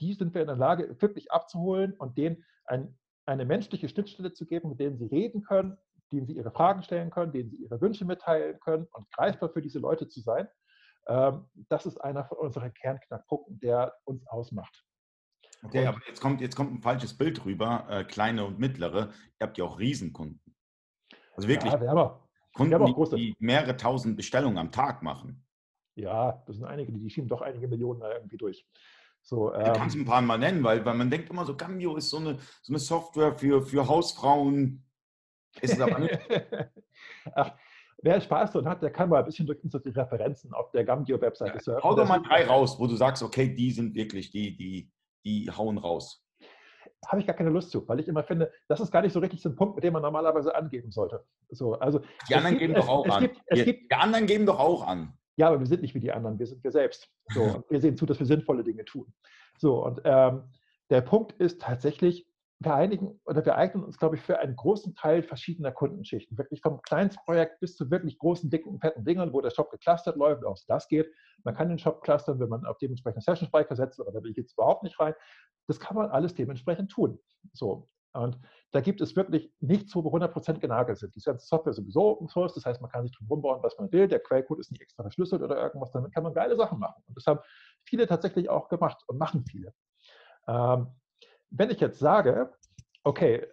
die 0.00 0.14
sind 0.14 0.34
wir 0.34 0.42
in 0.42 0.48
der 0.48 0.56
Lage, 0.56 1.00
wirklich 1.00 1.30
abzuholen 1.32 1.94
und 1.94 2.18
denen 2.18 2.44
ein, 2.64 2.96
eine 3.26 3.44
menschliche 3.44 3.88
Schnittstelle 3.88 4.32
zu 4.32 4.46
geben, 4.46 4.70
mit 4.70 4.80
denen 4.80 4.98
sie 4.98 5.06
reden 5.06 5.42
können, 5.42 5.76
denen 6.12 6.26
sie 6.26 6.34
ihre 6.34 6.50
Fragen 6.50 6.82
stellen 6.82 7.10
können, 7.10 7.32
denen 7.32 7.50
sie 7.50 7.56
ihre 7.56 7.80
Wünsche 7.80 8.04
mitteilen 8.04 8.58
können 8.60 8.86
und 8.92 9.10
greifbar 9.12 9.50
für 9.50 9.62
diese 9.62 9.78
Leute 9.78 10.08
zu 10.08 10.20
sein. 10.20 10.48
Ähm, 11.08 11.46
das 11.68 11.86
ist 11.86 11.98
einer 11.98 12.24
von 12.24 12.38
unseren 12.38 12.72
Kernknackpunkten, 12.74 13.60
der 13.60 13.94
uns 14.04 14.26
ausmacht. 14.26 14.84
Okay, 15.62 15.80
und, 15.80 15.86
aber 15.88 16.00
jetzt 16.06 16.20
kommt, 16.20 16.40
jetzt 16.40 16.56
kommt 16.56 16.72
ein 16.72 16.82
falsches 16.82 17.16
Bild 17.16 17.44
rüber, 17.44 17.86
äh, 17.88 18.04
kleine 18.04 18.44
und 18.44 18.58
mittlere. 18.58 19.12
Ihr 19.40 19.46
habt 19.46 19.58
ja 19.58 19.64
auch 19.64 19.78
Riesenkunden. 19.78 20.40
Also 21.34 21.48
wirklich 21.48 21.72
ja, 21.72 21.80
wir 21.80 21.90
haben 21.90 21.98
auch, 21.98 22.28
Kunden, 22.54 22.70
wir 22.70 22.78
haben 22.78 22.86
auch 22.86 22.94
große. 22.94 23.16
die 23.16 23.34
mehrere 23.38 23.76
tausend 23.76 24.16
Bestellungen 24.16 24.58
am 24.58 24.72
Tag 24.72 25.02
machen. 25.02 25.44
Ja, 25.96 26.42
das 26.46 26.56
sind 26.56 26.66
einige, 26.66 26.92
die 26.92 27.10
schieben 27.10 27.28
doch 27.28 27.40
einige 27.40 27.68
Millionen 27.68 28.00
da 28.00 28.12
irgendwie 28.12 28.36
durch. 28.36 28.66
So, 29.26 29.52
ähm, 29.52 29.64
du 29.64 29.72
kannst 29.72 29.96
ein 29.96 30.04
paar 30.04 30.22
mal 30.22 30.38
nennen, 30.38 30.62
weil, 30.62 30.84
weil 30.84 30.94
man 30.94 31.10
denkt 31.10 31.30
immer 31.30 31.44
so, 31.44 31.56
Cambio 31.56 31.96
ist 31.96 32.10
so 32.10 32.18
eine, 32.18 32.38
so 32.62 32.72
eine 32.72 32.78
Software 32.78 33.34
für, 33.34 33.60
für 33.60 33.88
Hausfrauen. 33.88 34.84
Ist 35.60 35.74
es 35.74 35.80
aber 35.80 35.98
nicht. 35.98 36.16
Ach, 37.34 37.52
wer 37.98 38.20
Spaß 38.20 38.52
daran 38.52 38.68
hat, 38.68 38.82
der 38.82 38.92
kann 38.92 39.08
mal 39.08 39.18
ein 39.18 39.24
bisschen 39.24 39.48
durch 39.48 39.58
unsere 39.64 39.84
Referenzen 39.84 40.54
auf 40.54 40.70
der 40.70 40.84
Gambio-Webseite 40.84 41.54
ja, 41.54 41.60
surfen. 41.60 41.82
Hau 41.82 41.96
doch 41.96 42.06
mal 42.06 42.20
drei 42.20 42.46
raus, 42.46 42.78
wo 42.78 42.86
du 42.86 42.94
sagst, 42.94 43.20
okay, 43.24 43.52
die 43.52 43.72
sind 43.72 43.96
wirklich, 43.96 44.30
die, 44.30 44.56
die, 44.56 44.92
die 45.24 45.50
hauen 45.50 45.78
raus. 45.78 46.24
Habe 47.08 47.20
ich 47.20 47.26
gar 47.26 47.34
keine 47.34 47.50
Lust 47.50 47.72
zu, 47.72 47.86
weil 47.88 47.98
ich 47.98 48.06
immer 48.06 48.22
finde, 48.22 48.52
das 48.68 48.78
ist 48.78 48.92
gar 48.92 49.02
nicht 49.02 49.12
so 49.12 49.18
richtig 49.18 49.42
so 49.42 49.48
ein 49.48 49.56
Punkt, 49.56 49.74
mit 49.74 49.82
dem 49.82 49.94
man 49.94 50.02
normalerweise 50.02 50.54
angeben 50.54 50.92
sollte. 50.92 51.24
So, 51.50 51.74
also 51.74 52.00
die 52.28 52.36
anderen 52.36 52.58
gibt, 52.58 52.60
geben 52.60 52.74
doch 52.74 52.88
auch 52.88 53.04
es, 53.06 53.12
an. 53.12 53.22
Gibt, 53.22 53.40
die, 53.52 53.64
gibt, 53.64 53.90
die 53.90 53.96
anderen 53.96 54.26
geben 54.26 54.46
doch 54.46 54.60
auch 54.60 54.86
an. 54.86 55.18
Ja, 55.36 55.48
aber 55.48 55.60
wir 55.60 55.66
sind 55.66 55.82
nicht 55.82 55.94
wie 55.94 56.00
die 56.00 56.12
anderen, 56.12 56.38
wir 56.38 56.46
sind 56.46 56.64
wir 56.64 56.72
selbst. 56.72 57.08
So, 57.28 57.42
und 57.56 57.70
wir 57.70 57.80
sehen 57.80 57.96
zu, 57.96 58.06
dass 58.06 58.18
wir 58.18 58.26
sinnvolle 58.26 58.64
Dinge 58.64 58.84
tun. 58.84 59.12
So, 59.58 59.84
und 59.84 60.00
ähm, 60.04 60.44
der 60.90 61.00
Punkt 61.00 61.32
ist 61.32 61.60
tatsächlich, 61.60 62.26
wir 62.58 62.74
einigen 62.74 63.20
oder 63.26 63.44
wir 63.44 63.56
eignen 63.56 63.84
uns, 63.84 63.98
glaube 63.98 64.16
ich, 64.16 64.22
für 64.22 64.38
einen 64.38 64.56
großen 64.56 64.94
Teil 64.94 65.22
verschiedener 65.22 65.72
Kundenschichten. 65.72 66.38
Wirklich 66.38 66.62
vom 66.62 66.80
Kleinstprojekt 66.80 67.60
bis 67.60 67.76
zu 67.76 67.90
wirklich 67.90 68.18
großen, 68.18 68.48
dicken, 68.48 68.80
fetten 68.80 69.04
Dingern, 69.04 69.32
wo 69.34 69.42
der 69.42 69.50
Shop 69.50 69.70
geclustert 69.70 70.16
läuft, 70.16 70.44
auch 70.44 70.56
das 70.66 70.88
geht. 70.88 71.12
Man 71.44 71.54
kann 71.54 71.68
den 71.68 71.78
Shop 71.78 72.02
clustern, 72.02 72.40
wenn 72.40 72.48
man 72.48 72.64
auf 72.64 72.78
dementsprechend 72.78 73.24
Session 73.24 73.48
Speicher 73.48 73.76
setzt, 73.76 74.00
aber 74.00 74.10
da 74.10 74.22
will 74.22 74.30
ich 74.30 74.38
jetzt 74.38 74.54
überhaupt 74.54 74.84
nicht 74.84 74.98
rein. 74.98 75.14
Das 75.66 75.80
kann 75.80 75.96
man 75.96 76.10
alles 76.10 76.34
dementsprechend 76.34 76.90
tun. 76.90 77.18
So. 77.52 77.88
Und 78.16 78.38
da 78.72 78.80
gibt 78.80 79.00
es 79.00 79.16
wirklich 79.16 79.52
nichts, 79.60 79.94
wo 79.94 80.02
wir 80.02 80.10
100% 80.10 80.58
genagelt 80.58 80.98
sind. 80.98 81.14
Die 81.14 81.20
ganze 81.20 81.46
Software 81.46 81.70
ist 81.70 81.76
sowieso 81.76 82.10
Open 82.10 82.28
Source, 82.28 82.54
das 82.54 82.64
heißt, 82.64 82.80
man 82.80 82.90
kann 82.90 83.02
sich 83.04 83.16
drum 83.16 83.26
rumbauen, 83.28 83.62
was 83.62 83.78
man 83.78 83.90
will. 83.92 84.08
Der 84.08 84.20
Quellcode 84.20 84.60
ist 84.60 84.70
nicht 84.70 84.82
extra 84.82 85.02
verschlüsselt 85.02 85.42
oder 85.42 85.56
irgendwas. 85.56 85.92
Damit 85.92 86.12
kann 86.12 86.22
man 86.22 86.34
geile 86.34 86.56
Sachen 86.56 86.78
machen. 86.78 87.02
Und 87.06 87.16
das 87.16 87.26
haben 87.26 87.40
viele 87.84 88.06
tatsächlich 88.06 88.48
auch 88.48 88.68
gemacht 88.68 89.02
und 89.06 89.18
machen 89.18 89.44
viele. 89.48 89.72
Ähm, 90.48 90.88
wenn 91.50 91.70
ich 91.70 91.80
jetzt 91.80 91.98
sage, 91.98 92.52
okay, 93.04 93.46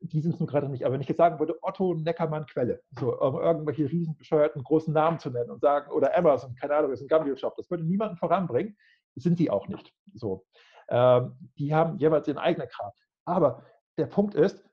die 0.00 0.20
sind 0.20 0.34
es 0.34 0.40
nun 0.40 0.46
gerade 0.46 0.68
nicht, 0.68 0.84
aber 0.84 0.94
wenn 0.94 1.00
ich 1.00 1.08
jetzt 1.08 1.18
sagen 1.18 1.38
würde, 1.38 1.58
Otto 1.62 1.94
Neckermann 1.94 2.46
Quelle, 2.46 2.82
so 2.98 3.18
um 3.18 3.40
irgendwelche 3.40 3.90
riesen 3.90 4.16
bescheuerten 4.16 4.62
großen 4.62 4.94
Namen 4.94 5.18
zu 5.18 5.30
nennen 5.30 5.50
und 5.50 5.60
sagen, 5.60 5.90
oder 5.90 6.16
Amazon, 6.16 6.54
keine 6.54 6.76
Ahnung, 6.76 6.92
ist 6.92 7.02
ein 7.02 7.08
Gambio-Shop, 7.08 7.56
das 7.56 7.70
würde 7.70 7.84
niemanden 7.84 8.16
voranbringen, 8.16 8.76
sind 9.16 9.38
die 9.38 9.50
auch 9.50 9.68
nicht. 9.68 9.92
So. 10.14 10.46
Ähm, 10.88 11.50
die 11.58 11.74
haben 11.74 11.98
jeweils 11.98 12.28
ihren 12.28 12.38
eigenen 12.38 12.68
Kram. 12.68 12.92
Aber 13.24 13.64
der 13.98 14.06
Punkt 14.06 14.34
ist, 14.34 14.64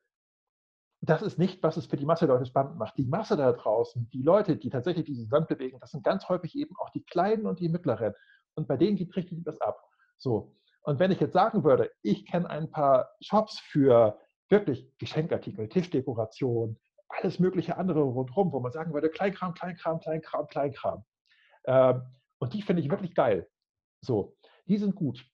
das 1.02 1.22
ist 1.22 1.38
nicht, 1.38 1.62
was 1.62 1.78
es 1.78 1.86
für 1.86 1.98
die 1.98 2.06
Masse 2.06 2.26
der 2.26 2.36
Leute 2.36 2.48
spannend 2.48 2.78
macht. 2.78 2.98
Die 2.98 3.06
Masse 3.06 3.38
da 3.38 3.52
draußen, 3.52 4.10
die 4.10 4.24
Leute, 4.24 4.58
die 4.58 4.70
tatsächlich 4.70 5.06
dieses 5.06 5.30
Land 5.30 5.48
bewegen, 5.48 5.80
das 5.80 5.92
sind 5.92 6.04
ganz 6.04 6.28
häufig 6.28 6.56
eben 6.56 6.76
auch 6.78 6.90
die 6.90 7.04
Kleinen 7.04 7.46
und 7.46 7.60
die 7.60 7.70
Mittleren. 7.70 8.14
Und 8.56 8.68
bei 8.68 8.78
denen 8.78 8.98
geht 8.98 9.16
richtig 9.16 9.46
was 9.46 9.62
ab. 9.62 9.84
So. 10.18 10.56
Und 10.82 11.00
wenn 11.00 11.12
ich 11.12 11.20
jetzt 11.20 11.34
sagen 11.34 11.64
würde, 11.64 11.92
ich 12.02 12.26
kenne 12.26 12.50
ein 12.50 12.72
paar 12.72 13.12
Shops 13.22 13.60
für 13.60 14.18
wirklich 14.50 14.92
Geschenkartikel, 14.98 15.70
Tischdekoration, 15.70 16.80
alles 17.10 17.40
mögliche 17.40 17.78
andere 17.78 18.02
rundherum, 18.02 18.52
wo 18.52 18.60
man 18.60 18.72
sagen 18.72 18.94
würde, 18.94 19.10
Kleinkram, 19.10 19.54
Kleinkram, 19.54 20.00
Kleinkram, 20.00 20.48
Kleinkram. 20.48 21.06
Ähm, 21.66 22.02
und 22.40 22.54
die 22.54 22.62
finde 22.62 22.82
ich 22.82 22.90
wirklich 22.90 23.14
geil. 23.14 23.48
So, 24.02 24.36
die 24.68 24.78
sind 24.78 24.96
gut 24.96 25.26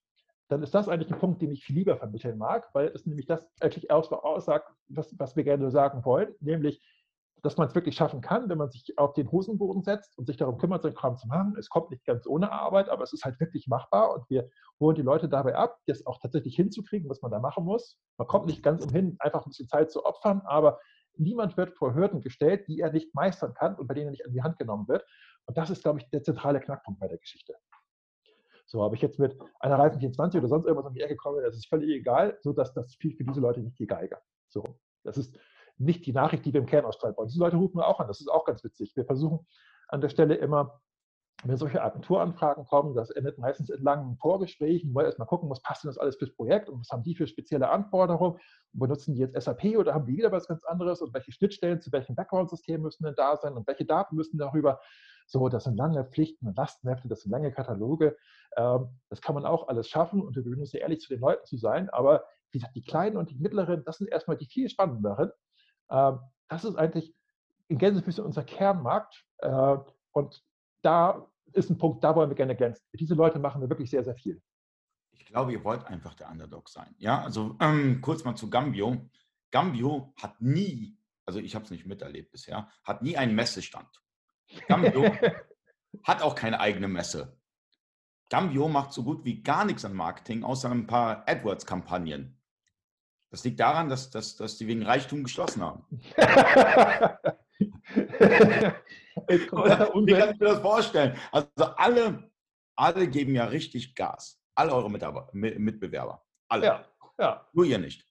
dann 0.53 0.61
ist 0.61 0.75
das 0.75 0.87
eigentlich 0.87 1.11
ein 1.11 1.17
Punkt, 1.17 1.41
den 1.41 1.51
ich 1.51 1.65
viel 1.65 1.77
lieber 1.77 1.97
vermitteln 1.97 2.37
mag, 2.37 2.69
weil 2.73 2.89
es 2.89 3.07
nämlich 3.07 3.25
das 3.25 3.49
eigentlich 3.59 3.89
aussagt, 3.89 4.71
was, 4.87 5.17
was 5.17 5.35
wir 5.35 5.43
gerne 5.43 5.71
sagen 5.71 6.05
wollen, 6.05 6.35
nämlich, 6.41 6.79
dass 7.41 7.57
man 7.57 7.67
es 7.67 7.73
wirklich 7.73 7.95
schaffen 7.95 8.21
kann, 8.21 8.49
wenn 8.49 8.59
man 8.59 8.69
sich 8.69 8.95
auf 8.99 9.13
den 9.13 9.31
Hosenboden 9.31 9.81
setzt 9.81 10.15
und 10.15 10.27
sich 10.27 10.37
darum 10.37 10.59
kümmert, 10.59 10.83
seinen 10.83 10.93
Kram 10.93 11.17
zu 11.17 11.27
machen. 11.27 11.55
Es 11.57 11.69
kommt 11.69 11.89
nicht 11.89 12.05
ganz 12.05 12.27
ohne 12.27 12.51
Arbeit, 12.51 12.87
aber 12.87 13.01
es 13.01 13.13
ist 13.13 13.25
halt 13.25 13.39
wirklich 13.39 13.65
machbar 13.67 14.13
und 14.13 14.29
wir 14.29 14.47
holen 14.79 14.95
die 14.95 15.01
Leute 15.01 15.27
dabei 15.27 15.55
ab, 15.55 15.79
das 15.87 16.05
auch 16.05 16.19
tatsächlich 16.19 16.55
hinzukriegen, 16.55 17.09
was 17.09 17.23
man 17.23 17.31
da 17.31 17.39
machen 17.39 17.65
muss. 17.65 17.99
Man 18.19 18.27
kommt 18.27 18.45
nicht 18.45 18.61
ganz 18.61 18.85
umhin, 18.85 19.15
einfach 19.17 19.43
ein 19.43 19.49
bisschen 19.49 19.67
Zeit 19.67 19.91
zu 19.91 20.05
opfern, 20.05 20.43
aber 20.45 20.79
niemand 21.17 21.57
wird 21.57 21.75
vor 21.75 21.95
Hürden 21.95 22.21
gestellt, 22.21 22.67
die 22.67 22.79
er 22.79 22.91
nicht 22.91 23.15
meistern 23.15 23.55
kann 23.55 23.73
und 23.75 23.87
bei 23.87 23.95
denen 23.95 24.09
er 24.09 24.11
nicht 24.11 24.25
an 24.27 24.33
die 24.33 24.43
Hand 24.43 24.59
genommen 24.59 24.87
wird. 24.87 25.03
Und 25.47 25.57
das 25.57 25.71
ist, 25.71 25.81
glaube 25.81 25.97
ich, 25.97 26.07
der 26.11 26.21
zentrale 26.21 26.59
Knackpunkt 26.59 26.99
bei 26.99 27.07
der 27.07 27.17
Geschichte. 27.17 27.55
So, 28.73 28.81
habe 28.81 28.95
ich 28.95 29.03
jetzt 29.03 29.19
mit 29.19 29.37
einer 29.59 29.77
Reifen 29.77 29.99
24 29.99 30.39
oder 30.39 30.47
sonst 30.47 30.65
irgendwas 30.65 30.87
um 30.87 30.95
die 30.95 31.01
Ecke 31.01 31.15
komme, 31.15 31.43
das 31.43 31.55
ist 31.55 31.67
völlig 31.67 31.91
egal, 31.91 32.39
so 32.41 32.53
dass 32.53 32.73
das 32.73 32.91
spielt 32.91 33.15
für 33.17 33.23
diese 33.23 33.39
Leute 33.39 33.59
nicht 33.59 33.77
die 33.77 33.85
Geige. 33.85 34.17
So, 34.49 34.79
das 35.03 35.15
ist 35.15 35.37
nicht 35.77 36.07
die 36.07 36.11
Nachricht, 36.11 36.43
die 36.43 36.53
wir 36.53 36.59
im 36.59 36.65
Kern 36.65 36.83
ausstrahlen 36.83 37.15
wollen. 37.15 37.27
Diese 37.27 37.39
Leute 37.39 37.57
rufen 37.57 37.77
wir 37.77 37.87
auch 37.87 37.99
an, 37.99 38.07
das 38.07 38.19
ist 38.19 38.29
auch 38.29 38.45
ganz 38.45 38.63
witzig. 38.63 38.95
Wir 38.95 39.05
versuchen 39.05 39.45
an 39.89 40.01
der 40.01 40.09
Stelle 40.09 40.33
immer, 40.33 40.81
wenn 41.43 41.57
solche 41.57 41.83
Agenturanfragen 41.83 42.65
kommen, 42.65 42.95
das 42.95 43.11
endet 43.11 43.37
meistens 43.37 43.69
in 43.69 43.83
langen 43.83 44.17
Vorgesprächen, 44.17 44.91
wo 44.91 45.01
wir 45.01 45.05
erstmal 45.05 45.27
gucken, 45.27 45.51
was 45.51 45.61
passt 45.61 45.83
denn 45.83 45.89
das 45.89 45.99
alles 45.99 46.15
fürs 46.15 46.33
Projekt 46.35 46.67
und 46.67 46.79
was 46.79 46.89
haben 46.89 47.03
die 47.03 47.13
für 47.13 47.27
spezielle 47.27 47.69
Anforderungen 47.69 48.39
benutzen 48.71 49.13
die 49.13 49.19
jetzt 49.19 49.39
SAP 49.39 49.77
oder 49.77 49.93
haben 49.93 50.07
die 50.07 50.17
wieder 50.17 50.31
was 50.31 50.47
ganz 50.47 50.63
anderes 50.63 50.99
und 51.03 51.13
welche 51.13 51.31
Schnittstellen 51.31 51.79
zu 51.79 51.91
welchem 51.91 52.15
Background-System 52.15 52.81
müssen 52.81 53.03
denn 53.03 53.13
da 53.15 53.37
sein 53.37 53.53
und 53.53 53.67
welche 53.67 53.85
Daten 53.85 54.15
müssen 54.15 54.39
darüber 54.39 54.79
so, 55.27 55.49
das 55.49 55.63
sind 55.63 55.77
lange 55.77 56.05
Pflichten 56.05 56.47
und 56.47 56.57
Lastenhefte, 56.57 57.07
das 57.07 57.21
sind 57.21 57.31
lange 57.31 57.51
Kataloge. 57.51 58.17
Ähm, 58.57 58.89
das 59.09 59.21
kann 59.21 59.35
man 59.35 59.45
auch 59.45 59.67
alles 59.67 59.87
schaffen 59.87 60.21
und 60.21 60.35
wir 60.35 60.43
bemühen 60.43 60.61
uns 60.61 60.73
ja 60.73 60.81
ehrlich 60.81 61.01
zu 61.01 61.09
den 61.09 61.19
Leuten 61.19 61.45
zu 61.45 61.57
sein. 61.57 61.89
Aber 61.89 62.23
wie 62.51 62.59
gesagt, 62.59 62.75
die 62.75 62.83
Kleinen 62.83 63.17
und 63.17 63.29
die 63.29 63.39
Mittleren, 63.39 63.83
das 63.83 63.97
sind 63.97 64.09
erstmal 64.09 64.37
die 64.37 64.45
viel 64.45 64.69
spannenderen. 64.69 65.31
Ähm, 65.89 66.19
das 66.49 66.63
ist 66.65 66.75
eigentlich 66.75 67.15
in 67.67 67.77
Gänsefüßchen 67.77 68.23
unser 68.23 68.43
Kernmarkt. 68.43 69.25
Äh, 69.39 69.77
und 70.11 70.43
da 70.81 71.27
ist 71.53 71.69
ein 71.69 71.77
Punkt, 71.77 72.03
da 72.03 72.15
wollen 72.15 72.29
wir 72.29 72.35
gerne 72.35 72.55
glänzen. 72.55 72.85
Diese 72.93 73.15
Leute 73.15 73.39
machen 73.39 73.61
wir 73.61 73.69
wirklich 73.69 73.89
sehr, 73.89 74.03
sehr 74.03 74.15
viel. 74.15 74.41
Ich 75.11 75.25
glaube, 75.25 75.53
ihr 75.53 75.63
wollt 75.63 75.85
einfach 75.85 76.13
der 76.13 76.29
Underdog 76.29 76.69
sein. 76.69 76.93
Ja, 76.97 77.21
also 77.21 77.55
ähm, 77.59 78.01
kurz 78.01 78.23
mal 78.23 78.35
zu 78.35 78.49
Gambio. 78.49 79.09
Gambio 79.51 80.13
hat 80.21 80.39
nie, 80.41 80.97
also 81.25 81.39
ich 81.39 81.55
habe 81.55 81.65
es 81.65 81.71
nicht 81.71 81.85
miterlebt 81.85 82.31
bisher, 82.31 82.69
hat 82.83 83.01
nie 83.01 83.17
einen 83.17 83.35
Messestand. 83.35 84.02
Gambio 84.67 85.11
hat 86.03 86.21
auch 86.21 86.35
keine 86.35 86.59
eigene 86.59 86.87
Messe. 86.87 87.37
Gambio 88.29 88.67
macht 88.67 88.93
so 88.93 89.03
gut 89.03 89.25
wie 89.25 89.43
gar 89.43 89.65
nichts 89.65 89.85
an 89.85 89.93
Marketing, 89.93 90.43
außer 90.43 90.69
ein 90.71 90.87
paar 90.87 91.27
AdWords-Kampagnen. 91.27 92.39
Das 93.29 93.43
liegt 93.43 93.59
daran, 93.59 93.89
dass, 93.89 94.09
dass, 94.11 94.35
dass 94.35 94.57
die 94.57 94.67
wegen 94.67 94.83
Reichtum 94.83 95.23
geschlossen 95.23 95.63
haben. 95.63 95.85
Wie 99.27 100.13
kannst 100.13 100.41
du 100.41 100.45
das 100.45 100.59
vorstellen? 100.59 101.17
Also 101.31 101.47
alle, 101.77 102.31
alle 102.75 103.07
geben 103.07 103.35
ja 103.35 103.45
richtig 103.45 103.95
Gas. 103.95 104.39
Alle 104.55 104.73
eure 104.73 104.91
Mitbewerber. 105.31 106.23
Alle. 106.47 106.65
Ja, 106.65 106.85
ja. 107.17 107.47
Nur 107.53 107.65
ihr 107.65 107.79
nicht. 107.79 108.07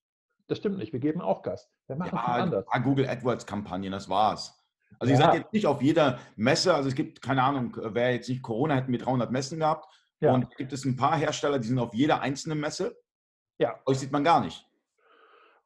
Das 0.48 0.59
stimmt 0.59 0.78
nicht. 0.78 0.93
Wir 0.93 1.01
geben 1.01 1.20
auch 1.20 1.43
Gas. 1.43 1.70
Wir 1.86 1.97
machen 1.97 2.16
ja, 2.16 2.24
anders. 2.24 2.66
Google 2.82 3.09
AdWords-Kampagnen, 3.09 3.93
das 3.93 4.09
war's. 4.09 4.61
Also 4.98 5.12
ja. 5.12 5.19
ihr 5.19 5.24
seid 5.24 5.35
jetzt 5.35 5.52
nicht 5.52 5.66
auf 5.66 5.82
jeder 5.82 6.19
Messe, 6.36 6.74
also 6.74 6.89
es 6.89 6.94
gibt, 6.94 7.23
keine 7.23 7.43
Ahnung, 7.43 7.77
wer 7.77 8.12
jetzt 8.12 8.28
nicht 8.28 8.43
Corona, 8.43 8.74
hätten 8.74 8.93
wir 8.93 8.98
300 8.98 9.31
Messen 9.31 9.59
gehabt. 9.59 9.86
Ja. 10.20 10.35
Und 10.35 10.55
gibt 10.56 10.73
es 10.73 10.85
ein 10.85 10.97
paar 10.97 11.16
Hersteller, 11.16 11.59
die 11.59 11.69
sind 11.69 11.78
auf 11.78 11.94
jeder 11.94 12.20
einzelnen 12.20 12.60
Messe. 12.60 12.97
Ja. 13.59 13.78
Euch 13.86 13.98
sieht 13.98 14.12
man 14.12 14.24
gar 14.24 14.40
nicht. 14.40 14.66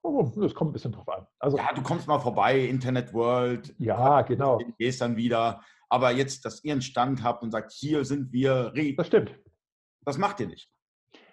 Oh, 0.02 0.30
das 0.36 0.54
kommt 0.54 0.70
ein 0.70 0.72
bisschen 0.72 0.92
drauf 0.92 1.08
an. 1.08 1.26
Also, 1.38 1.58
ja, 1.58 1.72
du 1.74 1.82
kommst 1.82 2.06
mal 2.06 2.20
vorbei, 2.20 2.60
Internet 2.60 3.12
World. 3.12 3.74
Ja, 3.78 4.22
genau. 4.22 4.58
Gehst 4.78 5.00
dann 5.00 5.16
wieder. 5.16 5.60
Aber 5.88 6.12
jetzt, 6.12 6.44
dass 6.44 6.62
ihr 6.64 6.72
einen 6.72 6.82
Stand 6.82 7.22
habt 7.22 7.42
und 7.42 7.50
sagt, 7.50 7.72
hier 7.72 8.04
sind 8.04 8.32
wir. 8.32 8.72
Das 8.96 9.08
stimmt. 9.08 9.34
Das 10.04 10.16
macht 10.16 10.40
ihr 10.40 10.46
nicht. 10.46 10.70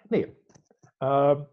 Nee. 0.08 0.36
Ähm, 1.00 1.46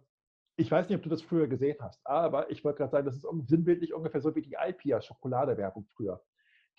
ich 0.55 0.69
weiß 0.71 0.89
nicht, 0.89 0.97
ob 0.97 1.03
du 1.03 1.09
das 1.09 1.21
früher 1.21 1.47
gesehen 1.47 1.77
hast, 1.79 1.99
aber 2.05 2.49
ich 2.51 2.63
wollte 2.63 2.79
gerade 2.79 2.91
sagen, 2.91 3.05
das 3.05 3.15
ist 3.15 3.27
sinnbildlich 3.47 3.93
ungefähr 3.93 4.21
so 4.21 4.35
wie 4.35 4.41
die 4.41 4.57
Alpia 4.57 5.01
Schokoladewerbung 5.01 5.85
früher. 5.95 6.21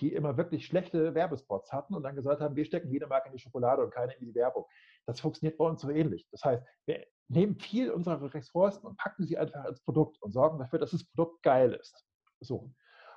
Die 0.01 0.13
immer 0.13 0.37
wirklich 0.37 0.67
schlechte 0.67 1.15
Werbespots 1.15 1.73
hatten 1.73 1.95
und 1.95 2.03
dann 2.03 2.17
gesagt 2.17 2.41
haben, 2.41 2.57
wir 2.57 2.65
stecken 2.65 2.91
jede 2.91 3.07
Marke 3.07 3.29
in 3.29 3.37
die 3.37 3.43
Schokolade 3.43 3.85
und 3.85 3.93
keine 3.93 4.15
in 4.15 4.27
die 4.27 4.35
Werbung. 4.35 4.67
Das 5.07 5.21
funktioniert 5.21 5.59
bei 5.59 5.65
uns 5.65 5.81
so 5.81 5.91
ähnlich. 5.91 6.27
Das 6.31 6.45
heißt, 6.45 6.65
wir 6.87 7.07
nehmen 7.29 7.57
viel 7.57 7.91
unserer 7.91 8.33
Ressourcen 8.35 8.87
und 8.87 8.97
packen 8.97 9.27
sie 9.27 9.39
einfach 9.39 9.65
ins 9.65 9.83
Produkt 9.83 10.21
und 10.23 10.33
sorgen 10.33 10.59
dafür, 10.59 10.79
dass 10.79 10.91
das 10.91 11.05
Produkt 11.05 11.43
geil 11.43 11.73
ist. 11.75 12.05
So. 12.41 12.73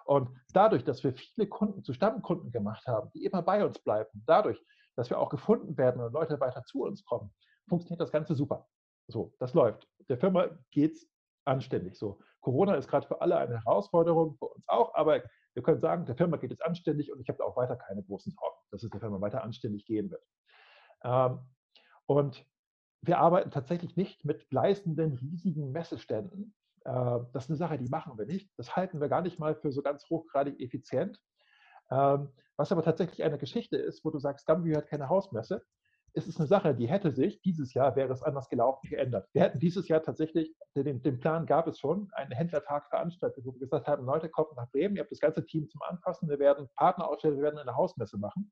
Und 0.06 0.30
dadurch, 0.54 0.84
dass 0.84 1.04
wir 1.04 1.14
viele 1.14 1.48
Kunden 1.48 1.84
zu 1.84 1.94
Stammkunden 1.94 2.52
gemacht 2.52 2.86
haben, 2.88 3.10
die 3.14 3.26
immer 3.26 3.42
bei 3.42 3.66
uns 3.66 3.80
bleiben, 3.80 4.24
dadurch, 4.26 4.62
dass 4.96 5.10
wir 5.10 5.20
auch 5.20 5.30
gefunden 5.30 5.78
werden 5.78 6.02
und 6.02 6.14
Leute 6.14 6.40
weiter 6.40 6.64
zu 6.66 6.84
uns 6.84 7.04
kommen, 7.04 7.34
funktioniert 7.68 8.02
das 8.02 8.12
Ganze 8.12 8.36
super. 8.36 8.68
So, 9.08 9.34
das 9.40 9.54
läuft. 9.54 9.88
Der 10.10 10.18
Firma 10.18 10.50
geht 10.72 10.94
es 10.94 11.10
anständig. 11.46 11.96
So, 11.96 12.20
Corona 12.42 12.76
ist 12.76 12.88
gerade 12.88 13.08
für 13.08 13.22
alle 13.22 13.38
eine 13.38 13.60
Herausforderung, 13.64 14.36
für 14.38 14.46
uns 14.46 14.68
auch, 14.68 14.94
aber 14.96 15.24
wir 15.54 15.64
können 15.64 15.80
sagen, 15.80 16.06
der 16.06 16.16
Firma 16.16 16.38
geht 16.38 16.52
es 16.52 16.62
anständig 16.62 17.12
und 17.12 17.22
ich 17.22 17.30
habe 17.30 17.44
auch 17.44 17.56
weiter 17.56 17.76
keine 17.76 18.04
großen 18.04 18.32
Sorgen, 18.32 18.58
dass 18.72 18.84
es 18.84 18.90
der 18.90 19.00
Firma 19.00 19.22
weiter 19.22 19.44
anständig 19.44 19.86
gehen 19.86 20.12
wird. 20.12 20.24
Ähm, 21.04 21.40
und 22.08 22.46
wir 23.02 23.20
arbeiten 23.20 23.52
tatsächlich 23.52 23.96
nicht 23.96 24.26
mit 24.26 24.50
gleißenden, 24.50 25.14
riesigen 25.14 25.72
Messeständen. 25.72 26.56
Äh, 26.84 27.20
das 27.34 27.46
ist 27.46 27.50
eine 27.52 27.58
Sache, 27.58 27.78
die 27.78 27.90
machen 27.90 28.18
wir 28.18 28.26
nicht. 28.26 28.52
Das 28.58 28.76
halten 28.76 29.00
wir 29.00 29.10
gar 29.10 29.22
nicht 29.22 29.40
mal 29.40 29.56
für 29.56 29.72
so 29.72 29.82
ganz 29.82 30.10
hochgradig 30.10 30.60
effizient. 30.60 31.22
Ähm, 31.92 32.30
was 32.58 32.72
aber 32.72 32.84
tatsächlich 32.84 33.24
eine 33.24 33.38
Geschichte 33.38 33.78
ist, 33.78 34.04
wo 34.04 34.10
du 34.10 34.20
sagst, 34.20 34.46
Gambio 34.46 34.78
hat 34.78 34.88
keine 34.88 35.10
Hausmesse, 35.10 35.64
ist 36.16 36.28
es 36.28 36.38
eine 36.38 36.48
Sache, 36.48 36.74
die 36.74 36.88
hätte 36.88 37.12
sich, 37.12 37.42
dieses 37.42 37.74
Jahr 37.74 37.96
wäre 37.98 38.14
es 38.14 38.24
anders 38.24 38.48
gelaufen, 38.48 38.88
geändert. 38.90 39.28
Wir 39.34 39.42
hätten 39.42 39.60
dieses 39.60 39.90
Jahr 39.90 40.02
tatsächlich, 40.02 40.56
den, 40.74 41.02
den 41.02 41.20
Plan 41.20 41.46
gab 41.46 41.68
es 41.68 41.78
schon, 41.78 42.10
einen 42.14 42.32
Händlertag 42.32 42.88
veranstaltet, 42.88 43.46
wo 43.46 43.52
wir 43.54 43.60
gesagt 43.60 43.86
haben, 43.88 44.06
Leute, 44.06 44.30
kommt 44.30 44.56
nach 44.56 44.72
Bremen, 44.72 44.96
ihr 44.96 45.02
habt 45.02 45.12
das 45.12 45.20
ganze 45.20 45.46
Team 45.46 45.68
zum 45.68 45.82
Anfassen, 45.82 46.30
wir 46.30 46.40
werden 46.40 46.70
Partner 46.76 47.10
ausstellen, 47.10 47.36
wir 47.36 47.44
werden 47.44 47.60
eine 47.60 47.76
Hausmesse 47.76 48.18
machen. 48.18 48.50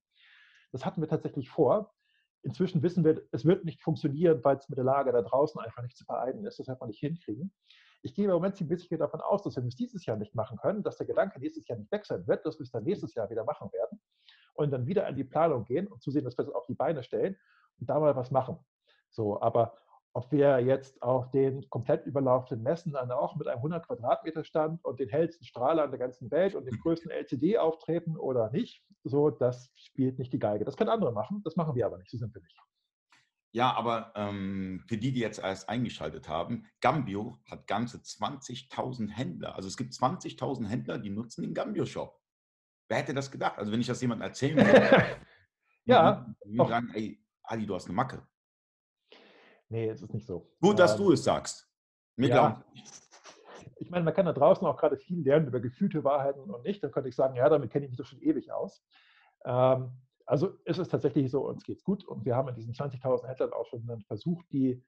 Das 0.73 0.85
hatten 0.85 0.99
wir 0.99 1.07
tatsächlich 1.07 1.49
vor. 1.49 1.93
Inzwischen 2.41 2.83
wissen 2.83 3.05
wir, 3.05 3.21
es 3.31 3.45
wird 3.45 3.63
nicht 3.63 3.81
funktionieren, 3.81 4.43
weil 4.43 4.57
es 4.57 4.67
mit 4.67 4.77
der 4.77 4.83
Lage 4.83 5.13
da 5.13 5.21
draußen 5.21 5.61
einfach 5.61 5.83
nicht 5.83 5.95
zu 5.95 6.03
vereinen 6.03 6.45
ist. 6.45 6.59
Das 6.59 6.67
wird 6.67 6.81
man 6.81 6.89
nicht 6.89 6.99
hinkriegen. 6.99 7.53
Ich 8.01 8.13
gehe 8.13 8.25
im 8.25 8.31
Moment 8.31 8.59
ein 8.59 8.67
bisschen 8.67 8.99
davon 8.99 9.21
aus, 9.21 9.43
dass 9.43 9.55
wir 9.55 9.63
es 9.63 9.77
dieses 9.77 10.05
Jahr 10.05 10.17
nicht 10.17 10.35
machen 10.35 10.57
können, 10.57 10.83
dass 10.83 10.97
der 10.97 11.07
Gedanke 11.07 11.39
nächstes 11.39 11.65
Jahr 11.69 11.77
nicht 11.77 11.93
weg 11.93 12.05
sein 12.05 12.27
wird, 12.27 12.45
dass 12.45 12.59
wir 12.59 12.63
es 12.63 12.71
dann 12.71 12.83
nächstes 12.83 13.13
Jahr 13.13 13.29
wieder 13.29 13.45
machen 13.45 13.71
werden 13.71 14.01
und 14.53 14.71
dann 14.71 14.87
wieder 14.87 15.07
an 15.07 15.15
die 15.15 15.23
Planung 15.23 15.65
gehen 15.65 15.87
und 15.87 16.01
zu 16.01 16.11
sehen, 16.11 16.23
dass 16.23 16.37
wir 16.37 16.45
es 16.45 16.53
auf 16.53 16.65
die 16.65 16.75
Beine 16.75 17.03
stellen 17.03 17.37
und 17.79 17.89
da 17.89 17.99
mal 17.99 18.15
was 18.15 18.31
machen. 18.31 18.57
So, 19.09 19.41
aber 19.41 19.75
ob 20.13 20.31
wir 20.31 20.59
jetzt 20.59 21.01
auf 21.01 21.31
den 21.31 21.67
komplett 21.69 22.05
überlaufenden 22.05 22.63
Messen 22.63 22.93
dann 22.93 23.11
auch 23.11 23.35
mit 23.35 23.47
einem 23.47 23.57
100 23.57 23.87
Quadratmeter 23.87 24.43
Stand 24.43 24.83
und 24.85 24.99
den 24.99 25.09
hellsten 25.09 25.43
Strahler 25.43 25.87
der 25.87 25.97
ganzen 25.97 26.29
Welt 26.29 26.53
und 26.53 26.65
dem 26.65 26.79
größten 26.79 27.09
LCD 27.09 27.57
auftreten 27.57 28.15
oder 28.15 28.51
nicht, 28.51 28.83
so, 29.03 29.31
das 29.31 29.71
spielt 29.75 30.19
nicht 30.19 30.31
die 30.31 30.39
Geige. 30.39 30.65
Das 30.65 30.77
können 30.77 30.91
andere 30.91 31.11
machen, 31.11 31.41
das 31.43 31.55
machen 31.55 31.75
wir 31.75 31.85
aber 31.85 31.97
nicht, 31.97 32.11
so 32.11 32.17
sind 32.17 32.33
wir 32.33 32.41
nicht. 32.41 32.57
Ja, 33.55 33.73
aber 33.73 34.13
ähm, 34.15 34.83
für 34.87 34.97
die, 34.97 35.11
die 35.11 35.19
jetzt 35.19 35.39
erst 35.39 35.69
eingeschaltet 35.69 36.27
haben, 36.27 36.65
Gambio 36.81 37.37
hat 37.49 37.67
ganze 37.67 37.97
20.000 37.97 39.11
Händler. 39.11 39.55
Also 39.55 39.67
es 39.67 39.77
gibt 39.77 39.93
20.000 39.93 40.67
Händler, 40.67 40.97
die 40.97 41.11
nutzen 41.11 41.43
den 41.43 41.53
Gambio-Shop. 41.53 42.19
Wer 42.87 42.97
hätte 42.97 43.13
das 43.13 43.31
gedacht? 43.31 43.57
Also 43.57 43.71
wenn 43.71 43.81
ich 43.81 43.87
das 43.87 44.01
jemandem 44.01 44.27
erzählen 44.27 44.57
würde, 44.57 45.05
ja, 45.85 46.25
die 46.45 46.57
sagen, 46.57 46.91
ey, 46.93 47.23
Ali, 47.43 47.65
du 47.65 47.75
hast 47.75 47.85
eine 47.85 47.95
Macke. 47.95 48.25
Nee, 49.69 49.89
es 49.89 50.01
ist 50.01 50.13
nicht 50.13 50.27
so. 50.27 50.51
Gut, 50.61 50.77
dass 50.77 50.93
ähm, 50.93 51.05
du 51.05 51.11
es 51.13 51.23
sagst. 51.23 51.67
Mir 52.15 52.29
ja. 52.29 52.63
Ich 53.77 53.89
meine, 53.89 54.05
man 54.05 54.13
kann 54.13 54.25
da 54.25 54.33
draußen 54.33 54.65
auch 54.67 54.77
gerade 54.77 54.97
viel 54.97 55.21
lernen 55.23 55.47
über 55.47 55.59
gefühlte 55.59 56.03
Wahrheiten 56.03 56.41
und 56.41 56.63
nicht. 56.63 56.83
Dann 56.83 56.91
könnte 56.91 57.09
ich 57.09 57.15
sagen, 57.15 57.35
ja, 57.35 57.49
damit 57.49 57.71
kenne 57.71 57.85
ich 57.85 57.91
mich 57.91 57.97
doch 57.97 58.05
schon 58.05 58.21
ewig 58.21 58.51
aus. 58.51 58.85
Ähm, 59.45 59.91
also 60.25 60.49
ist 60.65 60.77
es 60.77 60.87
tatsächlich 60.87 61.29
so, 61.31 61.47
uns 61.47 61.63
geht 61.63 61.77
es 61.77 61.83
gut 61.83 62.05
und 62.05 62.23
wir 62.23 62.35
haben 62.35 62.47
in 62.49 62.55
diesen 62.55 62.73
20.000 62.73 63.27
Händlern 63.27 63.51
auch 63.51 63.65
schon 63.65 64.03
versucht, 64.07 64.45
die 64.51 64.81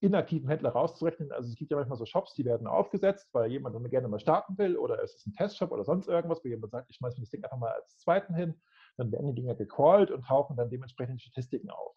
inaktiven 0.00 0.48
Händler 0.48 0.70
rauszurechnen. 0.70 1.30
Also 1.32 1.50
es 1.50 1.56
gibt 1.56 1.70
ja 1.70 1.76
manchmal 1.76 1.98
so 1.98 2.06
Shops, 2.06 2.34
die 2.34 2.44
werden 2.44 2.66
aufgesetzt, 2.66 3.28
weil 3.32 3.50
jemand 3.50 3.74
dann 3.74 3.88
gerne 3.90 4.08
mal 4.08 4.18
starten 4.18 4.56
will 4.58 4.76
oder 4.76 5.02
es 5.02 5.14
ist 5.14 5.26
ein 5.26 5.32
Testshop 5.34 5.72
oder 5.72 5.84
sonst 5.84 6.08
irgendwas, 6.08 6.44
wo 6.44 6.48
jemand 6.48 6.72
sagt, 6.72 6.90
ich 6.90 6.96
schmeiße 6.96 7.18
mir 7.18 7.24
das 7.24 7.30
Ding 7.30 7.44
einfach 7.44 7.58
mal 7.58 7.72
als 7.72 7.98
zweiten 7.98 8.34
hin. 8.34 8.54
Dann 8.96 9.12
werden 9.12 9.28
die 9.28 9.34
Dinger 9.34 9.54
gecrawlt 9.54 10.10
und 10.10 10.24
tauchen 10.24 10.56
dann 10.56 10.70
dementsprechend 10.70 11.20
Statistiken 11.20 11.70
auf. 11.70 11.94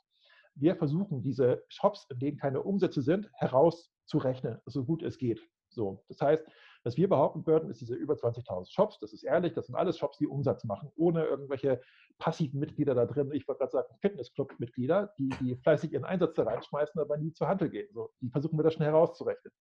Wir 0.56 0.76
versuchen 0.76 1.22
diese 1.22 1.64
Shops, 1.68 2.06
in 2.12 2.20
denen 2.20 2.38
keine 2.38 2.62
Umsätze 2.62 3.02
sind, 3.02 3.30
herauszurechnen, 3.34 4.60
so 4.66 4.86
gut 4.86 5.02
es 5.02 5.18
geht. 5.18 5.42
So, 5.70 6.04
das 6.08 6.22
heißt, 6.22 6.46
was 6.84 6.98
wir 6.98 7.08
behaupten 7.08 7.46
würden, 7.46 7.70
ist 7.70 7.82
diese 7.82 7.96
über 7.96 8.16
20.000 8.16 8.72
Shops. 8.72 9.00
Das 9.00 9.14
ist 9.14 9.24
ehrlich, 9.24 9.54
das 9.54 9.68
sind 9.68 9.76
alles 9.76 9.98
Shops, 9.98 10.18
die 10.18 10.28
Umsatz 10.28 10.64
machen, 10.66 10.92
ohne 10.96 11.24
irgendwelche 11.26 11.82
passiven 12.18 12.60
Mitglieder 12.60 12.94
da 12.94 13.06
drin. 13.06 13.32
Ich 13.34 13.48
wollte 13.48 13.60
gerade 13.60 13.72
sagen, 13.72 13.96
Fitnessclub-Mitglieder, 14.02 15.14
die, 15.18 15.30
die 15.42 15.56
fleißig 15.56 15.94
ihren 15.94 16.06
Einsatz 16.06 16.34
da 16.36 16.44
reinschmeißen, 16.44 17.00
aber 17.00 17.18
nie 17.18 17.34
zur 17.34 17.48
Handel 17.48 17.70
gehen. 17.70 17.90
So, 17.94 18.12
die 18.22 18.30
versuchen 18.30 18.58
wir 18.58 18.64
da 18.64 18.72
schnell 18.72 18.90
herauszurechnen. 18.90 19.54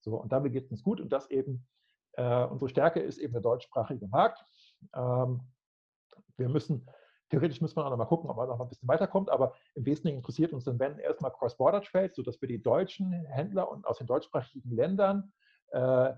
So, 0.00 0.16
und 0.16 0.32
damit 0.32 0.52
geht 0.52 0.64
es 0.64 0.70
uns 0.70 0.82
gut 0.82 1.00
und 1.00 1.12
das 1.12 1.30
eben, 1.30 1.66
äh, 2.12 2.44
unsere 2.44 2.68
Stärke 2.68 3.00
ist 3.00 3.18
eben 3.18 3.32
der 3.32 3.42
deutschsprachige 3.42 4.08
Markt. 4.08 4.42
Ähm, 4.94 5.40
wir 6.36 6.48
müssen 6.48 6.88
Theoretisch 7.30 7.60
müssen 7.60 7.76
wir 7.76 7.86
auch 7.86 7.90
noch 7.90 7.96
mal 7.96 8.06
gucken, 8.06 8.28
ob 8.28 8.36
man 8.36 8.48
noch 8.48 8.58
mal 8.58 8.64
ein 8.64 8.68
bisschen 8.68 8.88
weiterkommt, 8.88 9.30
aber 9.30 9.54
im 9.76 9.86
Wesentlichen 9.86 10.16
interessiert 10.16 10.52
uns 10.52 10.64
dann, 10.64 10.80
wenn 10.80 10.98
erstmal 10.98 11.30
Cross-Border-Trade, 11.30 12.10
sodass 12.12 12.40
wir 12.40 12.48
die 12.48 12.60
deutschen 12.60 13.12
Händler 13.12 13.70
und 13.70 13.86
aus 13.86 13.98
den 13.98 14.08
deutschsprachigen 14.08 14.74
Ländern 14.74 15.32
äh, 15.70 16.12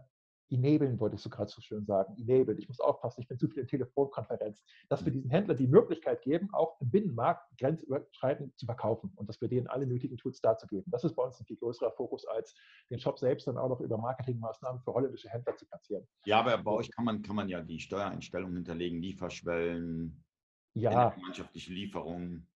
enablen, 0.51 1.01
wollte 1.01 1.17
ich 1.17 1.23
so 1.23 1.31
gerade 1.31 1.51
so 1.51 1.61
schön 1.61 1.85
sagen. 1.85 2.15
Enablen. 2.19 2.59
Ich 2.59 2.69
muss 2.69 2.81
aufpassen, 2.81 3.23
ich 3.23 3.29
bin 3.29 3.39
zu 3.39 3.49
viel 3.49 3.63
in 3.63 3.69
Telefonkonferenz. 3.69 4.65
Dass 4.89 5.05
wir 5.05 5.13
diesen 5.13 5.31
Händlern 5.31 5.57
die 5.57 5.67
Möglichkeit 5.67 6.23
geben, 6.23 6.49
auch 6.53 6.81
im 6.81 6.91
Binnenmarkt 6.91 7.57
grenzüberschreitend 7.59 8.59
zu 8.59 8.67
verkaufen 8.67 9.13
und 9.17 9.29
dass 9.29 9.41
wir 9.41 9.49
denen 9.49 9.67
alle 9.67 9.87
nötigen 9.87 10.17
Tools 10.17 10.41
dazu 10.41 10.67
geben. 10.67 10.91
Das 10.91 11.05
ist 11.05 11.15
bei 11.15 11.25
uns 11.25 11.41
ein 11.41 11.47
viel 11.47 11.57
größerer 11.57 11.93
Fokus, 11.93 12.27
als 12.27 12.55
den 12.91 12.99
Shop 12.99 13.19
selbst 13.19 13.47
dann 13.47 13.59
auch 13.59 13.69
noch 13.69 13.81
über 13.81 13.97
Marketingmaßnahmen 13.99 14.83
für 14.83 14.93
holländische 14.93 15.29
Händler 15.31 15.57
zu 15.57 15.67
platzieren. 15.67 16.07
Ja, 16.27 16.41
aber 16.41 16.59
bei 16.59 16.73
euch 16.73 16.91
kann 16.91 17.05
man, 17.05 17.23
kann 17.23 17.37
man 17.37 17.49
ja 17.49 17.63
die 17.63 17.81
Steuereinstellungen 17.81 18.57
hinterlegen, 18.57 19.01
Lieferschwellen, 19.01 20.23
ja. 20.75 21.11
Gemeinschaftliche 21.11 21.73
Lieferungen. 21.73 22.49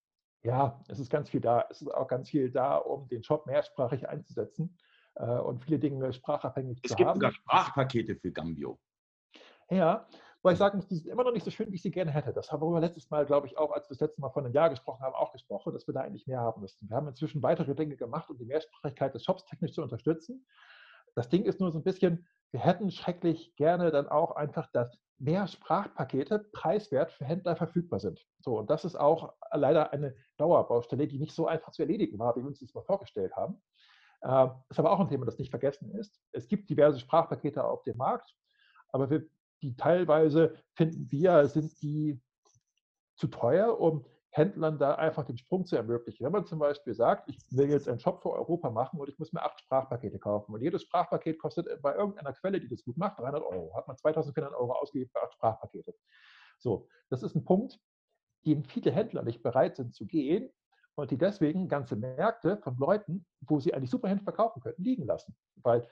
Ja, 0.43 0.81
es 0.87 0.99
ist 0.99 1.09
ganz 1.09 1.29
viel 1.29 1.41
da. 1.41 1.67
Es 1.69 1.81
ist 1.81 1.89
auch 1.89 2.07
ganz 2.07 2.29
viel 2.29 2.51
da, 2.51 2.77
um 2.77 3.07
den 3.09 3.23
Shop 3.23 3.45
mehrsprachig 3.45 4.07
einzusetzen 4.07 4.77
und 5.19 5.63
viele 5.63 5.79
Dinge 5.79 6.13
sprachabhängig 6.13 6.79
es 6.83 6.91
zu 6.91 6.95
haben. 6.95 7.01
Es 7.01 7.05
gibt 7.05 7.15
sogar 7.15 7.31
Sprachpakete 7.31 8.15
für 8.15 8.31
Gambio. 8.31 8.79
Ja, 9.69 10.07
weil 10.43 10.53
ich 10.53 10.59
sagen 10.59 10.77
muss, 10.77 10.87
die 10.87 10.95
sind 10.95 11.11
immer 11.11 11.23
noch 11.23 11.33
nicht 11.33 11.43
so 11.43 11.51
schön, 11.51 11.71
wie 11.71 11.75
ich 11.75 11.81
sie 11.81 11.91
gerne 11.91 12.11
hätte. 12.11 12.31
Das 12.31 12.51
haben 12.51 12.61
wir 12.61 12.79
letztes 12.79 13.09
Mal, 13.09 13.25
glaube 13.25 13.47
ich, 13.47 13.57
auch, 13.57 13.71
als 13.71 13.89
wir 13.89 13.95
das 13.95 14.01
letzte 14.01 14.21
Mal 14.21 14.29
von 14.29 14.45
einem 14.45 14.53
Jahr 14.53 14.69
gesprochen 14.69 15.01
haben, 15.01 15.15
auch 15.15 15.33
gesprochen, 15.33 15.73
dass 15.73 15.87
wir 15.87 15.93
da 15.93 16.01
eigentlich 16.01 16.27
mehr 16.27 16.39
haben 16.39 16.61
müssten. 16.61 16.87
Wir 16.89 16.95
haben 16.95 17.07
inzwischen 17.07 17.41
weitere 17.41 17.75
Dinge 17.75 17.97
gemacht, 17.97 18.29
um 18.29 18.37
die 18.37 18.45
Mehrsprachigkeit 18.45 19.13
des 19.13 19.25
Shops 19.25 19.45
technisch 19.45 19.73
zu 19.73 19.81
unterstützen. 19.81 20.45
Das 21.15 21.29
Ding 21.29 21.43
ist 21.45 21.59
nur 21.59 21.71
so 21.71 21.79
ein 21.79 21.83
bisschen, 21.83 22.27
wir 22.51 22.59
hätten 22.59 22.91
schrecklich 22.91 23.55
gerne 23.55 23.91
dann 23.91 24.07
auch 24.07 24.35
einfach, 24.35 24.71
dass 24.71 24.97
mehr 25.17 25.47
Sprachpakete 25.47 26.39
preiswert 26.53 27.11
für 27.11 27.25
Händler 27.25 27.55
verfügbar 27.55 27.99
sind. 27.99 28.25
So, 28.39 28.59
und 28.59 28.69
das 28.69 28.85
ist 28.85 28.95
auch 28.95 29.33
leider 29.51 29.91
eine 29.91 30.15
Dauerbaustelle, 30.37 31.07
die 31.07 31.17
nicht 31.17 31.33
so 31.33 31.47
einfach 31.47 31.71
zu 31.71 31.81
erledigen 31.81 32.19
war, 32.19 32.35
wie 32.35 32.41
wir 32.41 32.47
uns 32.47 32.59
das 32.59 32.73
mal 32.73 32.83
vorgestellt 32.83 33.35
haben. 33.35 33.61
Äh, 34.21 34.47
ist 34.69 34.79
aber 34.79 34.91
auch 34.91 34.99
ein 34.99 35.09
Thema, 35.09 35.25
das 35.25 35.37
nicht 35.37 35.51
vergessen 35.51 35.91
ist. 35.91 36.19
Es 36.31 36.47
gibt 36.47 36.69
diverse 36.69 36.99
Sprachpakete 36.99 37.63
auf 37.63 37.83
dem 37.83 37.97
Markt, 37.97 38.33
aber 38.89 39.09
wir, 39.09 39.25
die 39.61 39.75
teilweise 39.75 40.55
finden 40.73 41.11
wir, 41.11 41.47
sind 41.47 41.81
die 41.81 42.19
zu 43.15 43.27
teuer, 43.27 43.79
um 43.79 44.05
Händlern 44.29 44.77
da 44.77 44.95
einfach 44.95 45.25
den 45.25 45.37
Sprung 45.37 45.65
zu 45.65 45.75
ermöglichen. 45.75 46.23
Wenn 46.23 46.31
man 46.31 46.45
zum 46.45 46.59
Beispiel 46.59 46.93
sagt, 46.93 47.27
ich 47.29 47.39
will 47.51 47.69
jetzt 47.69 47.87
einen 47.87 47.99
Shop 47.99 48.21
für 48.21 48.31
Europa 48.31 48.69
machen 48.69 48.99
und 48.99 49.09
ich 49.09 49.17
muss 49.17 49.33
mir 49.33 49.41
acht 49.41 49.59
Sprachpakete 49.61 50.19
kaufen 50.19 50.53
und 50.53 50.61
jedes 50.61 50.83
Sprachpaket 50.83 51.39
kostet 51.39 51.81
bei 51.81 51.95
irgendeiner 51.95 52.33
Quelle, 52.33 52.59
die 52.59 52.67
das 52.67 52.83
gut 52.83 52.97
macht, 52.97 53.19
300 53.19 53.41
Euro, 53.43 53.75
hat 53.75 53.87
man 53.87 53.97
2400 53.97 54.53
Euro 54.53 54.73
ausgegeben 54.73 55.09
für 55.11 55.23
acht 55.23 55.33
Sprachpakete. 55.33 55.95
So, 56.59 56.87
das 57.09 57.23
ist 57.23 57.35
ein 57.35 57.45
Punkt, 57.45 57.79
den 58.45 58.63
viele 58.63 58.91
Händler 58.91 59.23
nicht 59.23 59.41
bereit 59.41 59.75
sind 59.75 59.95
zu 59.95 60.05
gehen 60.05 60.51
und 60.97 61.11
die 61.11 61.17
deswegen 61.17 61.67
ganze 61.67 61.95
Märkte 61.95 62.57
von 62.57 62.75
Leuten, 62.77 63.25
wo 63.41 63.59
sie 63.59 63.73
eigentlich 63.73 63.91
super 63.91 64.15
verkaufen 64.23 64.61
könnten, 64.61 64.83
liegen 64.83 65.05
lassen. 65.05 65.35
Weil 65.57 65.87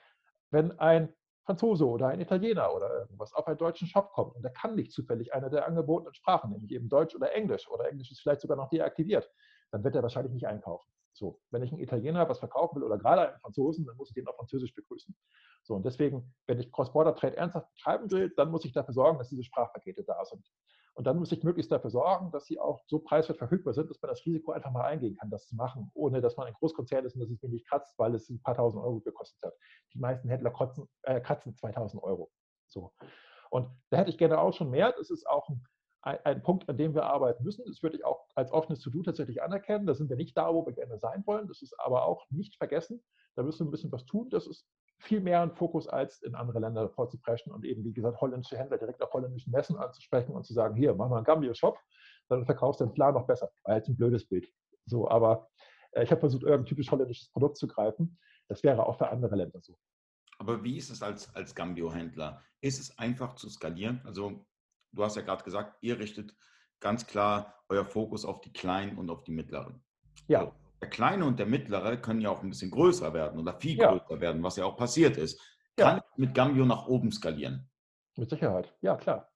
wenn 0.50 0.78
ein 0.80 1.14
Franzose 1.46 1.88
oder 1.88 2.08
ein 2.08 2.22
Italiener 2.22 2.74
oder 2.74 3.02
irgendwas 3.02 3.32
auf 3.34 3.46
einen 3.46 3.60
deutschen 3.60 3.88
Shop 3.88 4.12
kommt 4.14 4.36
und 4.36 4.42
der 4.42 4.52
kann 4.52 4.74
nicht 4.74 4.92
zufällig 4.92 5.32
eine 5.32 5.52
der 5.52 5.68
angebotenen 5.68 6.16
Sprachen, 6.16 6.52
nämlich 6.52 6.72
eben 6.72 6.90
Deutsch 6.90 7.16
oder 7.16 7.32
Englisch 7.34 7.70
oder 7.70 7.88
Englisch 7.88 8.12
ist 8.12 8.22
vielleicht 8.22 8.42
sogar 8.42 8.58
noch 8.58 8.70
deaktiviert, 8.70 9.30
dann 9.72 9.84
wird 9.84 9.96
er 9.96 10.02
wahrscheinlich 10.02 10.34
nicht 10.34 10.48
einkaufen. 10.48 10.90
So, 11.14 11.40
wenn 11.52 11.62
ich 11.62 11.72
einen 11.72 11.82
Italiener 11.82 12.28
was 12.28 12.40
verkaufen 12.40 12.78
will 12.78 12.84
oder 12.84 12.98
gerade 12.98 13.30
einen 13.30 13.40
Franzosen, 13.42 13.86
dann 13.86 13.96
muss 13.98 14.10
ich 14.10 14.16
den 14.16 14.28
auf 14.28 14.36
Französisch 14.36 14.74
begrüßen. 14.74 15.16
So, 15.62 15.76
und 15.76 15.86
deswegen, 15.86 16.34
wenn 16.48 16.60
ich 16.60 16.72
Cross-Border-Trade 16.72 17.38
ernsthaft 17.38 17.72
betreiben 17.76 18.10
will, 18.10 18.34
dann 18.36 18.50
muss 18.50 18.66
ich 18.66 18.74
dafür 18.74 18.94
sorgen, 18.96 19.20
dass 19.20 19.30
diese 19.30 19.44
Sprachpakete 19.44 20.04
da 20.04 20.26
sind. 20.26 20.46
Und 20.96 21.06
dann 21.06 21.18
muss 21.20 21.32
ich 21.34 21.44
möglichst 21.44 21.72
dafür 21.72 21.90
sorgen, 21.90 22.32
dass 22.32 22.46
sie 22.46 22.58
auch 22.58 22.82
so 22.88 23.00
preiswert 23.00 23.38
verfügbar 23.38 23.74
sind, 23.74 23.90
dass 23.90 24.02
man 24.02 24.10
das 24.10 24.26
Risiko 24.26 24.54
einfach 24.54 24.72
mal 24.72 24.86
eingehen 24.86 25.18
kann, 25.18 25.30
das 25.30 25.46
zu 25.46 25.56
machen, 25.56 25.92
ohne 25.94 26.22
dass 26.22 26.38
man 26.38 26.48
ein 26.48 26.54
Großkonzern 26.54 27.06
ist 27.06 27.16
und 27.16 27.22
dass 27.22 27.30
es 27.30 27.44
wenig 27.44 27.66
kratzt, 27.66 28.00
weil 28.00 28.16
es 28.16 28.30
ein 28.30 28.42
paar 28.42 28.56
tausend 28.56 28.82
Euro 28.82 29.02
gekostet 29.02 29.44
hat. 29.44 29.54
Die 29.94 30.00
meisten 30.00 30.30
Händler 30.30 30.52
kratzen, 30.52 30.88
äh, 31.04 31.20
kratzen 31.20 31.54
2000 31.54 32.02
Euro. 32.02 32.32
So. 32.68 32.94
Und 33.50 33.70
da 33.90 33.98
hätte 33.98 34.10
ich 34.10 34.18
gerne 34.18 34.40
auch 34.40 34.54
schon 34.54 34.70
mehr. 34.70 34.94
Das 34.98 35.10
ist 35.10 35.28
auch 35.28 35.50
ein, 35.50 36.20
ein, 36.24 36.42
Punkt, 36.42 36.70
an 36.70 36.78
dem 36.78 36.96
wir 36.96 37.04
arbeiten 37.04 37.44
müssen. 37.44 37.66
Das 37.68 37.84
würde 37.84 37.98
ich 37.98 38.06
auch 38.06 38.26
als 38.34 38.52
offenes 38.54 38.80
To-Do 38.80 39.04
tatsächlich 39.04 39.44
anerkennen. 39.44 39.86
Da 39.86 39.96
sind 39.96 40.10
wir 40.10 40.16
nicht 40.16 40.38
da, 40.38 40.54
wo 40.54 40.66
wir 40.66 40.74
gerne 40.74 40.98
sein 40.98 41.24
wollen. 41.26 41.50
Das 41.50 41.62
ist 41.62 41.78
aber 41.78 42.06
auch 42.06 42.26
nicht 42.30 42.56
vergessen. 42.56 43.04
Da 43.36 43.44
müssen 43.44 43.66
wir 43.66 43.68
ein 43.68 43.72
bisschen 43.72 43.92
was 43.92 44.06
tun. 44.06 44.30
Das 44.30 44.48
ist 44.48 44.66
viel 44.98 45.22
mehr 45.22 45.42
ein 45.42 45.52
Fokus, 45.52 45.88
als 45.88 46.22
in 46.22 46.36
andere 46.36 46.60
Länder 46.60 46.90
vorzupreschen 46.90 47.52
und 47.52 47.66
eben, 47.66 47.84
wie 47.84 47.94
gesagt, 47.94 48.20
holländische 48.22 48.58
Händler 48.58 48.78
direkt 48.78 49.02
auf 49.02 49.12
holländischen 49.14 49.52
Messen 49.52 49.78
anzusprechen 49.78 50.34
und 50.34 50.46
zu 50.46 50.54
sagen, 50.54 50.76
hier, 50.76 50.94
mach 50.96 51.10
mal 51.10 51.18
einen 51.18 51.26
Gambio-Shop, 51.26 51.78
dann 52.30 52.46
verkaufst 52.46 52.82
du 52.82 52.86
den 52.86 52.94
Plan 52.94 53.14
noch 53.14 53.28
besser. 53.28 53.52
War 53.64 53.76
jetzt 53.76 53.90
ein 53.90 53.98
blödes 53.98 54.28
Bild. 54.28 54.48
So, 54.86 55.10
aber 55.10 55.50
äh, 55.92 56.04
ich 56.04 56.12
habe 56.12 56.20
versucht, 56.20 56.44
irgendein 56.44 56.66
typisch 56.66 56.90
holländisches 56.92 57.30
Produkt 57.32 57.58
zu 57.58 57.68
greifen. 57.68 58.18
Das 58.48 58.64
wäre 58.64 58.86
auch 58.86 58.98
für 58.98 59.10
andere 59.10 59.36
Länder 59.36 59.60
so. 59.62 59.78
Aber 60.38 60.64
wie 60.64 60.78
ist 60.78 60.90
es 60.90 61.02
als, 61.02 61.34
als 61.36 61.56
Gambio-Händler? 61.56 62.42
Ist 62.62 62.80
es 62.80 62.98
einfach 62.98 63.36
zu 63.36 63.50
skalieren? 63.50 64.02
Also, 64.06 64.46
du 64.92 65.04
hast 65.04 65.16
ja 65.16 65.22
gerade 65.22 65.44
gesagt, 65.44 65.78
ihr 65.82 65.98
richtet 66.00 66.36
ganz 66.80 67.08
klar 67.08 67.64
euer 67.70 67.86
Fokus 67.86 68.26
auf 68.26 68.42
die 68.42 68.52
Kleinen 68.52 68.98
und 68.98 69.10
auf 69.10 69.24
die 69.24 69.32
Mittleren. 69.32 69.84
Ja. 70.28 70.54
Der 70.86 70.92
Kleine 70.92 71.26
und 71.26 71.40
der 71.40 71.48
Mittlere 71.48 71.98
können 71.98 72.22
ja 72.22 72.30
auch 72.30 72.44
ein 72.44 72.50
bisschen 72.50 72.70
größer 72.70 73.12
werden 73.12 73.40
oder 73.40 73.54
viel 73.54 73.76
ja. 73.76 73.92
größer 73.92 74.22
werden, 74.22 74.44
was 74.44 74.56
ja 74.56 74.66
auch 74.66 74.78
passiert 74.78 75.18
ist. 75.18 75.42
Kann 75.76 75.98
ja. 75.98 76.04
ich 76.12 76.18
mit 76.20 76.36
Gambio 76.36 76.64
nach 76.64 76.86
oben 76.86 77.12
skalieren? 77.12 77.68
Mit 78.16 78.30
Sicherheit, 78.30 78.72
ja 78.82 78.96
klar. 78.96 79.32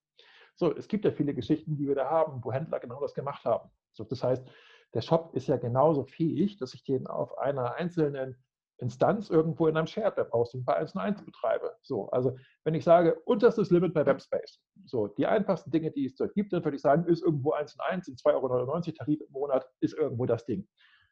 So, 0.58 0.76
es 0.78 0.88
gibt 0.88 1.06
ja 1.06 1.12
viele 1.12 1.34
Geschichten, 1.34 1.76
die 1.76 1.88
wir 1.88 1.96
da 1.96 2.08
haben, 2.08 2.40
wo 2.44 2.52
Händler 2.52 2.80
genau 2.80 3.02
das 3.02 3.16
gemacht 3.16 3.46
haben. 3.46 3.72
So, 3.94 4.04
das 4.04 4.24
heißt, 4.24 4.48
der 4.94 5.02
Shop 5.02 5.32
ist 5.34 5.48
ja 5.48 5.58
genauso 5.58 6.04
fähig, 6.04 6.60
dass 6.60 6.76
ich 6.76 6.84
den 6.84 7.08
auf 7.08 7.36
einer 7.40 7.74
einzelnen 7.74 8.38
Instanz 8.78 9.32
irgendwo 9.32 9.66
in 9.66 9.76
einem 9.76 9.88
Shared 9.88 10.18
Web 10.18 10.32
Hosting 10.32 10.64
bei 10.64 10.76
1 10.76 10.96
1 10.96 11.26
betreibe. 11.26 11.76
So, 11.82 12.12
also 12.12 12.38
wenn 12.64 12.76
ich 12.76 12.84
sage, 12.84 13.20
unterstes 13.26 13.72
Limit 13.72 13.96
bei 13.96 14.06
Webspace, 14.06 14.62
so 14.86 15.08
die 15.08 15.26
einfachsten 15.26 15.72
Dinge, 15.72 15.90
die 15.90 16.06
es 16.06 16.16
dort 16.16 16.36
gibt, 16.36 16.54
dann 16.54 16.64
würde 16.64 16.76
ich 16.76 16.84
sagen, 16.84 17.06
ist 17.06 17.24
irgendwo 17.24 17.54
1 17.54 17.74
in 17.74 17.80
1, 17.80 18.08
in 18.08 18.16
2,99 18.18 18.34
Euro 18.36 18.82
Tarif 18.92 19.22
im 19.22 19.32
Monat, 19.32 19.68
ist 19.80 19.98
irgendwo 19.98 20.28
das 20.28 20.46
Ding. 20.46 20.68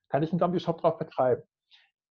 Kann 0.09 0.23
ich 0.23 0.31
einen 0.31 0.39
Gambio-Shop 0.39 0.81
drauf 0.81 0.97
betreiben? 0.97 1.43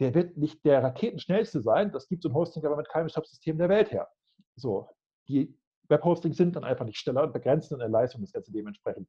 Der 0.00 0.14
wird 0.14 0.36
nicht 0.36 0.64
der 0.64 0.82
raketenschnellste 0.82 1.60
sein, 1.60 1.92
das 1.92 2.08
gibt 2.08 2.22
so 2.22 2.28
ein 2.28 2.34
Hosting 2.34 2.64
aber 2.64 2.76
mit 2.76 2.88
keinem 2.88 3.08
Shop-System 3.08 3.58
der 3.58 3.68
Welt 3.68 3.92
her. 3.92 4.08
So, 4.56 4.88
die 5.28 5.56
Webhostings 5.88 6.36
sind 6.36 6.56
dann 6.56 6.64
einfach 6.64 6.84
nicht 6.84 6.98
schneller 6.98 7.22
und 7.22 7.32
begrenzen 7.32 7.74
in 7.74 7.80
der 7.80 7.88
Leistung 7.88 8.22
das 8.22 8.32
Ganze 8.32 8.52
dementsprechend. 8.52 9.08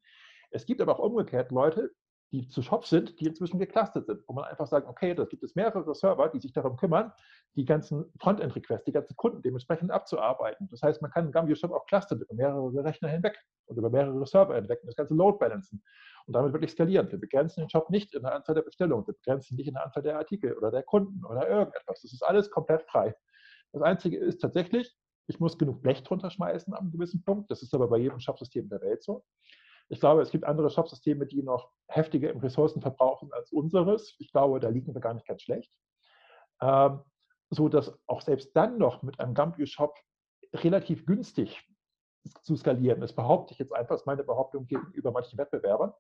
Es 0.52 0.66
gibt 0.66 0.82
aber 0.82 1.00
auch 1.00 1.04
umgekehrt 1.04 1.52
Leute, 1.52 1.92
die 2.32 2.48
zu 2.48 2.62
Shops 2.62 2.90
sind, 2.90 3.20
die 3.20 3.28
inzwischen 3.28 3.60
geclustert 3.60 4.08
sind, 4.08 4.22
wo 4.28 4.34
man 4.34 4.46
einfach 4.46 4.68
sagt, 4.68 4.88
okay, 4.88 5.14
da 5.14 5.26
gibt 5.26 5.44
es 5.44 5.56
mehrere 5.56 5.94
Server, 5.94 6.28
die 6.30 6.40
sich 6.40 6.52
darum 6.54 6.76
kümmern, 6.76 7.12
die 7.56 7.66
ganzen 7.66 8.12
Frontend-Requests, 8.20 8.86
die 8.86 8.92
ganzen 8.92 9.16
Kunden 9.16 9.42
dementsprechend 9.42 9.92
abzuarbeiten. 9.92 10.68
Das 10.70 10.82
heißt, 10.82 11.02
man 11.02 11.12
kann 11.12 11.26
einen 11.26 11.32
Gambio-Shop 11.32 11.72
auch 11.72 11.86
clustern 11.86 12.20
über 12.20 12.34
mehrere 12.34 12.84
Rechner 12.84 13.10
hinweg 13.10 13.38
und 13.68 13.78
über 13.78 13.90
mehrere 13.90 14.26
Server 14.26 14.56
hinweg 14.56 14.80
und 14.82 14.88
das 14.88 14.96
ganze 14.96 15.14
Load 15.14 15.38
balancen 15.38 15.84
und 16.26 16.34
damit 16.34 16.54
wirklich 16.54 16.72
skalieren. 16.72 17.10
Wir 17.12 17.20
begrenzen 17.20 17.62
den 17.62 17.70
Shop 17.70 17.90
nicht 17.90 18.14
in 18.14 18.24
der 18.24 18.34
Anzahl 18.34 18.56
der 18.56 18.64
Bestellungen, 18.64 19.08
wir 19.08 19.14
begrenzen 19.14 19.56
nicht 19.56 19.68
in 19.68 19.76
der 19.76 19.86
Anzahl 19.86 20.04
der 20.04 20.18
Artikel 20.18 20.54
oder 20.58 20.72
der 20.72 20.84
Kunden 20.84 21.24
oder 21.26 21.48
irgendetwas. 21.48 22.02
Das 22.02 22.12
ist 22.12 22.24
alles 22.24 22.50
komplett 22.50 22.84
frei. 22.84 23.16
Das 23.72 23.82
Einzige 23.82 24.18
ist 24.18 24.40
tatsächlich, 24.42 24.96
ich 25.28 25.40
muss 25.40 25.58
genug 25.58 25.82
Blech 25.82 26.04
drunter 26.04 26.30
schmeißen 26.30 26.74
am 26.74 26.92
gewissen 26.92 27.24
Punkt. 27.24 27.50
Das 27.50 27.62
ist 27.62 27.74
aber 27.74 27.88
bei 27.88 27.98
jedem 27.98 28.20
Shopsystem 28.20 28.70
der 28.70 28.82
Welt 28.82 29.04
so. 29.04 29.24
Ich 29.90 30.00
glaube, 30.00 30.22
es 30.22 30.32
gibt 30.32 30.46
andere 30.46 30.70
Shopsysteme, 30.70 31.26
die 31.26 31.44
noch 31.44 31.72
heftiger 31.88 32.32
im 32.32 32.40
Ressourcen 32.40 32.82
verbrauchen 32.82 33.32
als 33.34 33.52
unseres. 33.52 34.16
Ich 34.20 34.32
glaube, 34.32 34.60
da 34.60 34.70
liegen 34.70 34.94
wir 34.94 35.02
gar 35.02 35.14
nicht 35.14 35.28
ganz 35.28 35.42
schlecht. 35.44 35.72
Ähm, 36.62 37.02
so 37.50 37.70
dass 37.70 37.98
auch 38.08 38.22
selbst 38.22 38.56
dann 38.56 38.78
noch 38.78 39.04
mit 39.04 39.20
einem 39.20 39.34
Gambio-Shop 39.34 39.96
relativ 40.54 41.06
günstig 41.06 41.64
zu 42.42 42.56
skalieren 42.56 43.02
ist, 43.02 43.14
behaupte 43.14 43.54
ich 43.54 43.60
jetzt 43.60 43.74
einfach, 43.74 43.96
ist 43.96 44.08
meine 44.08 44.24
Behauptung 44.24 44.66
gegenüber 44.66 45.12
manchen 45.12 45.38
Wettbewerbern. 45.38 45.94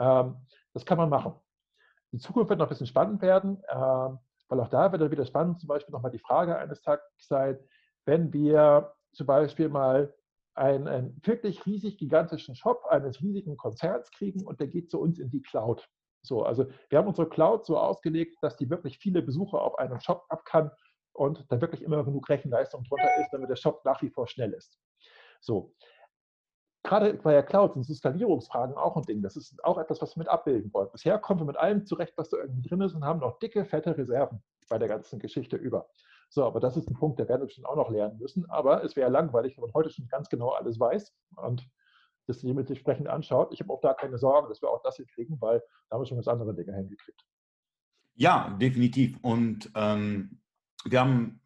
Ähm, 0.00 0.36
das 0.72 0.84
kann 0.84 0.98
man 0.98 1.08
machen. 1.08 1.34
Die 2.12 2.18
Zukunft 2.18 2.48
wird 2.48 2.58
noch 2.58 2.66
ein 2.66 2.70
bisschen 2.70 2.86
spannend 2.86 3.22
werden, 3.22 3.62
ähm, 3.68 4.18
weil 4.48 4.60
auch 4.60 4.68
da 4.68 4.90
wird 4.90 5.10
wieder 5.10 5.26
spannend, 5.26 5.60
zum 5.60 5.68
Beispiel 5.68 5.92
nochmal 5.92 6.10
die 6.10 6.18
Frage 6.18 6.56
eines 6.56 6.80
Tages 6.80 7.04
sein, 7.18 7.58
wenn 8.06 8.32
wir 8.32 8.94
zum 9.12 9.26
Beispiel 9.26 9.68
mal 9.68 10.14
einen, 10.58 11.20
wirklich 11.24 11.64
riesig 11.66 11.98
gigantischen 11.98 12.54
Shop 12.56 12.84
eines 12.88 13.22
riesigen 13.22 13.56
Konzerns 13.56 14.10
kriegen 14.10 14.44
und 14.44 14.60
der 14.60 14.66
geht 14.66 14.90
zu 14.90 15.00
uns 15.00 15.18
in 15.18 15.30
die 15.30 15.42
Cloud. 15.42 15.88
So, 16.22 16.42
also 16.42 16.66
wir 16.88 16.98
haben 16.98 17.06
unsere 17.06 17.28
Cloud 17.28 17.64
so 17.64 17.78
ausgelegt, 17.78 18.38
dass 18.42 18.56
die 18.56 18.68
wirklich 18.68 18.98
viele 18.98 19.22
Besucher 19.22 19.62
auf 19.62 19.78
einem 19.78 20.00
Shop 20.00 20.24
ab 20.28 20.44
kann 20.44 20.70
und 21.12 21.44
da 21.48 21.60
wirklich 21.60 21.82
immer 21.82 22.04
genug 22.04 22.28
Rechenleistung 22.28 22.84
drunter 22.84 23.08
ist, 23.20 23.30
damit 23.32 23.48
der 23.48 23.56
Shop 23.56 23.84
nach 23.84 24.02
wie 24.02 24.10
vor 24.10 24.26
schnell 24.26 24.52
ist. 24.52 24.78
So. 25.40 25.74
Gerade 26.82 27.14
bei 27.14 27.32
der 27.32 27.42
Cloud 27.42 27.74
sind 27.74 27.84
so 27.84 27.94
Skalierungsfragen 27.94 28.76
auch 28.76 28.96
ein 28.96 29.02
Ding. 29.02 29.22
Das 29.22 29.36
ist 29.36 29.62
auch 29.64 29.78
etwas, 29.78 30.00
was 30.00 30.16
wir 30.16 30.20
mit 30.20 30.28
abbilden 30.28 30.72
wollen. 30.72 30.88
Bisher 30.90 31.18
kommen 31.18 31.40
wir 31.40 31.46
mit 31.46 31.56
allem 31.56 31.86
zurecht, 31.86 32.14
was 32.16 32.30
da 32.30 32.38
irgendwie 32.38 32.68
drin 32.68 32.80
ist 32.80 32.94
und 32.94 33.04
haben 33.04 33.20
noch 33.20 33.38
dicke, 33.38 33.64
fette 33.64 33.96
Reserven 33.96 34.42
bei 34.68 34.78
der 34.78 34.88
ganzen 34.88 35.18
Geschichte 35.18 35.56
über. 35.56 35.88
So, 36.30 36.44
aber 36.44 36.60
das 36.60 36.76
ist 36.76 36.88
ein 36.88 36.94
Punkt, 36.94 37.18
der 37.18 37.28
werden 37.28 37.42
wir 37.42 37.46
bestimmt 37.46 37.66
auch 37.66 37.76
noch 37.76 37.90
lernen 37.90 38.18
müssen. 38.18 38.48
Aber 38.50 38.84
es 38.84 38.96
wäre 38.96 39.10
langweilig, 39.10 39.56
wenn 39.56 39.62
man 39.62 39.72
heute 39.74 39.90
schon 39.90 40.08
ganz 40.08 40.28
genau 40.28 40.50
alles 40.50 40.78
weiß 40.78 41.14
und 41.36 41.68
das 42.26 42.42
jemand 42.42 42.68
entsprechend 42.68 43.08
anschaut. 43.08 43.52
Ich 43.52 43.60
habe 43.60 43.72
auch 43.72 43.80
da 43.80 43.94
keine 43.94 44.18
Sorge, 44.18 44.48
dass 44.48 44.60
wir 44.60 44.68
auch 44.68 44.82
das 44.82 44.96
hier 44.96 45.06
kriegen, 45.06 45.40
weil 45.40 45.62
da 45.88 45.94
haben 45.94 46.02
wir 46.02 46.06
schon 46.06 46.18
ganz 46.18 46.28
andere 46.28 46.54
Dinge 46.54 46.74
hingekriegt. 46.74 47.24
Ja, 48.14 48.56
definitiv. 48.60 49.18
Und 49.22 49.70
ähm, 49.74 50.42
wir 50.84 51.00
haben, 51.00 51.40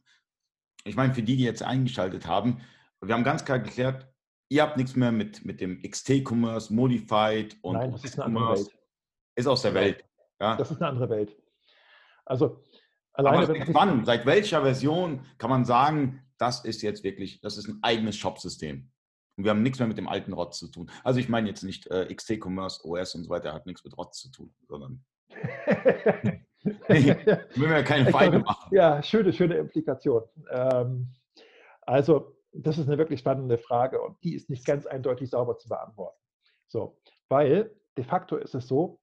ich 0.84 0.96
meine, 0.96 1.14
für 1.14 1.22
die, 1.22 1.36
die 1.36 1.44
jetzt 1.44 1.62
eingeschaltet 1.62 2.26
haben, 2.26 2.60
wir 3.00 3.14
haben 3.14 3.24
ganz 3.24 3.44
klar 3.44 3.60
geklärt, 3.60 4.08
ihr 4.48 4.62
habt 4.62 4.76
nichts 4.76 4.96
mehr 4.96 5.12
mit, 5.12 5.44
mit 5.44 5.60
dem 5.60 5.80
XT-Commerce, 5.82 6.72
Modified 6.72 7.56
und 7.62 7.74
Nein, 7.74 7.92
das 7.92 8.04
ist 8.04 8.18
eine 8.18 8.24
andere 8.24 8.56
Welt. 8.56 8.78
Ist 9.36 9.46
aus 9.46 9.62
der 9.62 9.74
Welt. 9.74 10.04
Ja? 10.40 10.56
Das 10.56 10.70
ist 10.70 10.82
eine 10.82 10.90
andere 10.90 11.08
Welt. 11.08 11.36
Also 12.24 12.62
Alleine, 13.14 13.36
Aber 13.38 13.46
seit 13.46 13.74
wann, 13.74 14.04
seit 14.04 14.26
welcher 14.26 14.62
Version 14.62 15.26
kann 15.38 15.50
man 15.50 15.64
sagen, 15.64 16.22
das 16.38 16.64
ist 16.64 16.82
jetzt 16.82 17.04
wirklich, 17.04 17.40
das 17.40 17.58
ist 17.58 17.68
ein 17.68 17.78
eigenes 17.82 18.16
Shop-System? 18.16 18.90
Und 19.36 19.44
wir 19.44 19.50
haben 19.50 19.62
nichts 19.62 19.78
mehr 19.78 19.88
mit 19.88 19.98
dem 19.98 20.08
alten 20.08 20.32
Rotz 20.32 20.58
zu 20.58 20.68
tun. 20.68 20.90
Also 21.04 21.20
ich 21.20 21.28
meine 21.28 21.48
jetzt 21.48 21.62
nicht 21.62 21.86
äh, 21.90 22.12
XT 22.12 22.42
Commerce, 22.42 22.84
OS 22.84 23.14
und 23.14 23.24
so 23.24 23.30
weiter, 23.30 23.52
hat 23.52 23.66
nichts 23.66 23.84
mit 23.84 23.96
Rotz 23.96 24.18
zu 24.18 24.30
tun, 24.30 24.54
sondern 24.68 25.04
ich 26.88 27.06
will 27.06 27.68
mir 27.68 27.82
keine 27.82 28.10
Feinde 28.10 28.40
machen. 28.40 28.74
Ja, 28.74 29.02
schöne, 29.02 29.32
schöne 29.32 29.54
Implikation. 29.56 30.22
Ähm, 30.50 31.14
also 31.82 32.36
das 32.52 32.78
ist 32.78 32.88
eine 32.88 32.98
wirklich 32.98 33.20
spannende 33.20 33.58
Frage 33.58 34.00
und 34.00 34.22
die 34.22 34.34
ist 34.34 34.50
nicht 34.50 34.66
ganz 34.66 34.86
eindeutig 34.86 35.30
sauber 35.30 35.56
zu 35.58 35.68
beantworten. 35.68 36.18
So, 36.68 36.98
weil 37.28 37.74
de 37.96 38.04
facto 38.04 38.36
ist 38.36 38.54
es 38.54 38.68
so, 38.68 39.00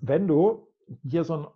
wenn 0.00 0.26
du 0.26 0.72
hier 1.02 1.24
so 1.24 1.36
ein 1.36 1.46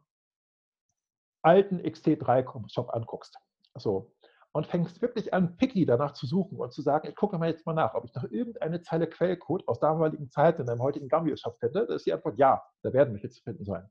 alten 1.43 1.81
XT3-Shop 1.81 2.91
anguckst. 2.95 3.37
So. 3.77 4.13
Und 4.53 4.67
fängst 4.67 5.01
wirklich 5.01 5.33
an, 5.33 5.57
picky 5.57 5.87
danach 5.87 6.13
zu 6.13 6.27
suchen 6.27 6.59
und 6.59 6.73
zu 6.73 6.83
sagen, 6.83 7.09
ich 7.09 7.17
gucke 7.17 7.39
mal 7.39 7.49
jetzt 7.49 7.65
mal 7.65 7.73
nach, 7.73 7.95
ob 7.95 8.05
ich 8.05 8.15
noch 8.15 8.25
irgendeine 8.25 8.83
Zeile 8.83 9.07
Quellcode 9.07 9.67
aus 9.67 9.81
damaligen 9.81 10.31
Zeit 10.31 10.59
in 10.59 10.69
einem 10.69 10.83
heutigen 10.83 11.09
Gambio-Shop 11.09 11.59
finde. 11.59 11.87
Da 11.87 11.95
ist 11.95 12.05
die 12.05 12.13
Antwort 12.13 12.39
ja, 12.39 12.63
da 12.83 12.93
werden 12.93 13.15
welche 13.15 13.31
zu 13.31 13.43
finden 13.43 13.65
sein. 13.65 13.89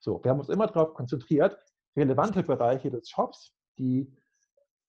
So, 0.00 0.22
wir 0.22 0.30
haben 0.30 0.40
uns 0.40 0.50
immer 0.50 0.66
darauf 0.66 0.94
konzentriert, 0.94 1.58
relevante 1.96 2.42
Bereiche 2.42 2.90
des 2.90 3.08
Shops, 3.08 3.54
die 3.78 4.14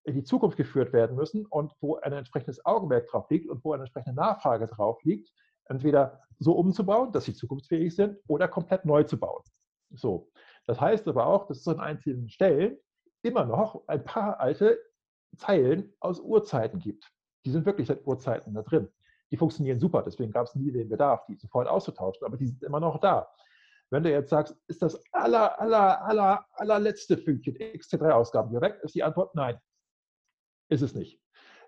in 0.03 0.15
die 0.15 0.23
Zukunft 0.23 0.57
geführt 0.57 0.91
werden 0.91 1.15
müssen 1.15 1.45
und 1.45 1.73
wo 1.79 1.97
ein 1.97 2.13
entsprechendes 2.13 2.65
Augenmerk 2.65 3.07
drauf 3.07 3.29
liegt 3.29 3.49
und 3.49 3.63
wo 3.63 3.73
eine 3.73 3.83
entsprechende 3.83 4.15
Nachfrage 4.15 4.67
drauf 4.67 5.01
liegt, 5.03 5.31
entweder 5.65 6.21
so 6.39 6.53
umzubauen, 6.53 7.11
dass 7.11 7.25
sie 7.25 7.33
zukunftsfähig 7.33 7.95
sind, 7.95 8.17
oder 8.27 8.47
komplett 8.47 8.85
neu 8.85 9.03
zu 9.03 9.19
bauen. 9.19 9.43
So. 9.91 10.29
Das 10.69 10.79
heißt 10.79 11.07
aber 11.07 11.25
auch, 11.25 11.47
dass 11.47 11.61
es 11.61 11.67
an 11.67 11.79
einzelnen 11.79 12.29
Stellen 12.29 12.77
immer 13.23 13.43
noch 13.43 13.87
ein 13.87 14.03
paar 14.03 14.39
alte 14.39 14.79
Zeilen 15.35 15.91
aus 15.99 16.19
Urzeiten 16.19 16.77
gibt. 16.77 17.11
Die 17.43 17.49
sind 17.49 17.65
wirklich 17.65 17.87
seit 17.87 18.05
Urzeiten 18.05 18.53
da 18.53 18.61
drin. 18.61 18.87
Die 19.31 19.37
funktionieren 19.37 19.79
super, 19.79 20.03
deswegen 20.03 20.31
gab 20.31 20.45
es 20.45 20.53
nie 20.53 20.71
den 20.71 20.87
Bedarf, 20.87 21.25
die 21.25 21.33
sofort 21.37 21.67
auszutauschen, 21.67 22.23
aber 22.23 22.37
die 22.37 22.45
sind 22.45 22.61
immer 22.61 22.79
noch 22.79 22.99
da. 22.99 23.27
Wenn 23.89 24.03
du 24.03 24.11
jetzt 24.11 24.29
sagst, 24.29 24.55
ist 24.67 24.83
das 24.83 25.01
aller, 25.11 25.59
aller, 25.59 26.05
aller, 26.05 26.45
allerletzte 26.51 27.17
Fünkchen 27.17 27.55
XT3-Ausgaben 27.55 28.51
hier 28.51 28.61
weg, 28.61 28.79
ist 28.83 28.93
die 28.93 29.01
Antwort 29.01 29.33
nein. 29.33 29.59
Ist 30.69 30.83
es 30.83 30.93
nicht. 30.93 31.19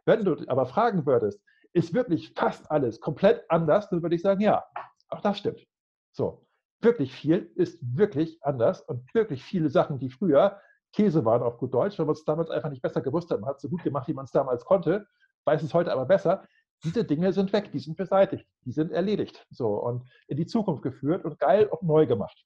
Wenn 0.06 0.24
du 0.24 0.36
aber 0.48 0.68
fragen 0.68 1.08
würdest, 1.08 1.42
ist 1.74 1.96
wirklich 1.96 2.36
fast 2.36 2.70
alles 2.70 3.02
komplett 3.02 3.50
anders, 3.50 3.90
dann 3.90 4.04
würde 4.04 4.14
ich 4.14 4.22
sagen, 4.22 4.42
ja, 4.42 4.64
auch 5.10 5.22
das 5.22 5.40
stimmt. 5.40 5.66
So 6.12 6.46
wirklich 6.82 7.14
viel 7.14 7.52
ist 7.56 7.80
wirklich 7.82 8.44
anders 8.44 8.82
und 8.82 9.14
wirklich 9.14 9.44
viele 9.44 9.70
Sachen, 9.70 10.00
die 10.00 10.10
früher 10.10 10.60
Käse 10.94 11.24
waren 11.24 11.42
auf 11.42 11.58
gut 11.58 11.74
Deutsch, 11.74 11.98
weil 11.98 12.06
man 12.06 12.14
es 12.14 12.26
damals 12.26 12.50
einfach 12.50 12.70
nicht 12.70 12.82
besser 12.82 13.02
gewusst 13.02 13.30
hat. 13.32 13.40
Man 13.40 13.50
hat 13.50 13.58
es 13.58 13.62
so 13.62 13.70
gut 13.70 13.84
gemacht, 13.84 14.08
wie 14.08 14.14
man 14.14 14.26
es 14.26 14.32
damals 14.32 14.66
konnte, 14.66 15.08
weiß 15.46 15.64
es 15.64 15.74
heute 15.74 15.92
aber 15.92 16.06
besser. 16.06 16.46
Diese 16.84 17.06
Dinge 17.06 17.32
sind 17.32 17.54
weg, 17.54 17.72
die 17.72 17.80
sind 17.80 17.96
beseitigt, 17.96 18.48
die 18.66 18.72
sind 18.72 18.92
erledigt. 18.92 19.46
So 19.52 19.76
und 19.76 20.10
in 20.28 20.38
die 20.38 20.48
Zukunft 20.48 20.82
geführt 20.82 21.24
und 21.24 21.40
geil 21.40 21.68
und 21.68 21.84
neu 21.84 22.08
gemacht. 22.08 22.44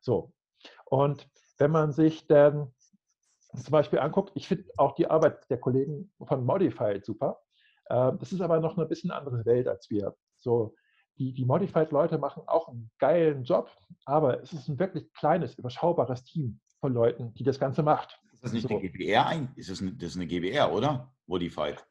So. 0.00 0.32
Und 0.84 1.28
wenn 1.58 1.70
man 1.70 1.92
sich 1.92 2.26
dann 2.26 2.72
zum 3.54 3.72
Beispiel 3.72 3.98
anguckt, 3.98 4.32
ich 4.34 4.48
finde 4.48 4.64
auch 4.76 4.94
die 4.94 5.08
Arbeit 5.08 5.48
der 5.50 5.58
Kollegen 5.58 6.12
von 6.22 6.44
Modified 6.44 7.04
super. 7.04 7.40
Ähm, 7.88 8.18
das 8.18 8.32
ist 8.32 8.40
aber 8.40 8.60
noch 8.60 8.76
eine 8.76 8.86
bisschen 8.86 9.10
andere 9.10 9.44
Welt 9.44 9.66
als 9.68 9.90
wir. 9.90 10.16
So, 10.38 10.74
die, 11.20 11.34
die 11.34 11.44
Modified-Leute 11.44 12.16
machen 12.18 12.42
auch 12.46 12.68
einen 12.68 12.90
geilen 12.98 13.44
Job, 13.44 13.70
aber 14.06 14.42
es 14.42 14.54
ist 14.54 14.68
ein 14.68 14.78
wirklich 14.78 15.12
kleines, 15.12 15.54
überschaubares 15.54 16.24
Team 16.24 16.58
von 16.80 16.94
Leuten, 16.94 17.34
die 17.34 17.44
das 17.44 17.60
Ganze 17.60 17.82
macht. 17.82 18.18
Ist 18.32 18.42
das 18.42 18.52
nicht 18.54 18.66
so. 18.66 18.70
eine 18.70 18.88
GBR? 18.88 19.26
Ein? 19.26 19.52
Ist 19.54 19.70
das, 19.70 19.82
eine, 19.82 19.92
das 19.92 20.10
ist 20.10 20.16
eine 20.16 20.26
GBR, 20.26 20.72
oder? 20.72 21.12
Modified. 21.26 21.84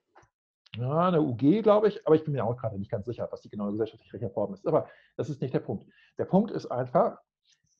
Ja, 0.77 1.07
eine 1.07 1.21
UG, 1.21 1.61
glaube 1.61 1.89
ich, 1.89 2.05
aber 2.07 2.15
ich 2.15 2.23
bin 2.23 2.33
mir 2.33 2.43
auch 2.43 2.57
gerade 2.57 2.77
nicht 2.79 2.89
ganz 2.89 3.05
sicher, 3.05 3.27
was 3.31 3.41
die 3.41 3.49
genaue 3.49 3.71
gesellschaftliche 3.71 4.29
Form 4.31 4.53
ist. 4.53 4.67
Aber 4.67 4.89
das 5.15 5.29
ist 5.29 5.41
nicht 5.41 5.53
der 5.53 5.59
Punkt. 5.59 5.85
Der 6.17 6.25
Punkt 6.25 6.49
ist 6.49 6.65
einfach, 6.65 7.19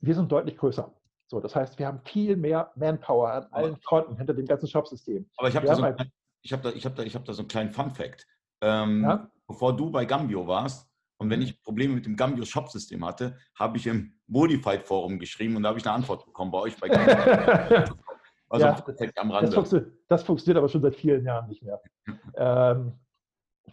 wir 0.01 0.13
sind 0.13 0.31
deutlich 0.31 0.55
größer. 0.55 0.93
So, 1.27 1.39
das 1.39 1.55
heißt, 1.55 1.79
wir 1.79 1.87
haben 1.87 2.01
viel 2.05 2.35
mehr 2.35 2.71
Manpower 2.75 3.31
an 3.31 3.47
allen 3.51 3.77
Fronten 3.77 4.17
hinter 4.17 4.35
dem 4.35 4.45
ganzen 4.45 4.67
Shop-System. 4.67 5.27
Aber 5.37 5.49
ich 5.49 5.55
habe 5.55 5.65
da, 5.65 5.75
so 5.75 5.83
hab 5.83 5.97
da, 5.97 6.69
hab 6.69 6.95
da, 6.95 7.03
hab 7.03 7.25
da 7.25 7.33
so 7.33 7.41
einen 7.41 7.47
kleinen 7.47 7.69
Fun-Fact. 7.71 8.27
Ähm, 8.61 9.03
ja? 9.03 9.31
Bevor 9.47 9.75
du 9.75 9.89
bei 9.89 10.05
Gambio 10.05 10.45
warst 10.47 10.88
und 11.19 11.29
wenn 11.29 11.41
ich 11.41 11.61
Probleme 11.61 11.95
mit 11.95 12.05
dem 12.05 12.15
Gambio 12.15 12.45
Shop-System 12.45 13.05
hatte, 13.05 13.37
habe 13.53 13.77
ich 13.77 13.85
im 13.87 14.13
Modified-Forum 14.27 15.19
geschrieben 15.19 15.57
und 15.57 15.63
da 15.63 15.69
habe 15.69 15.79
ich 15.79 15.85
eine 15.85 15.93
Antwort 15.93 16.25
bekommen 16.25 16.49
bei 16.49 16.59
euch 16.59 16.77
bei 16.77 16.87
Gambio. 16.87 17.95
Also 18.51 18.65
ja, 18.65 18.83
am 19.17 19.29
Rande. 19.29 19.45
Das 19.45 19.53
funktioniert, 19.53 19.93
das 20.07 20.23
funktioniert, 20.23 20.57
aber 20.57 20.69
schon 20.69 20.81
seit 20.81 20.95
vielen 20.95 21.23
Jahren 21.23 21.47
nicht 21.47 21.61
mehr. 21.61 21.79
ähm, 22.35 22.93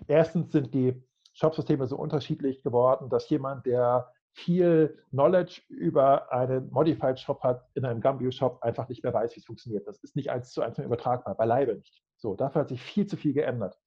erstens 0.07 0.53
sind 0.53 0.75
die 0.75 1.03
Shop-Systeme 1.33 1.87
so 1.87 1.97
unterschiedlich 1.97 2.63
geworden, 2.63 3.09
dass 3.09 3.31
jemand, 3.31 3.65
der 3.65 4.13
viel 4.35 5.03
Knowledge 5.09 5.63
über 5.71 6.31
einen 6.31 6.71
Modified 6.71 7.19
Shop 7.19 7.43
hat, 7.43 7.67
in 7.73 7.87
einem 7.87 8.03
Gambio 8.03 8.31
Shop 8.31 8.63
einfach 8.63 8.87
nicht 8.91 9.03
mehr 9.03 9.15
weiß, 9.15 9.35
wie 9.35 9.41
es 9.41 9.47
funktioniert. 9.47 9.89
Das 9.89 10.03
ist 10.03 10.15
nicht 10.15 10.31
eins 10.31 10.53
zu 10.53 10.61
eins 10.61 10.77
mehr 10.77 10.87
übertragbar, 10.87 11.35
beileibe 11.35 11.77
nicht. 11.77 12.03
So, 12.19 12.35
dafür 12.35 12.61
hat 12.61 12.69
sich 12.69 12.83
viel 12.83 13.07
zu 13.07 13.17
viel 13.17 13.33
geändert. 13.33 13.79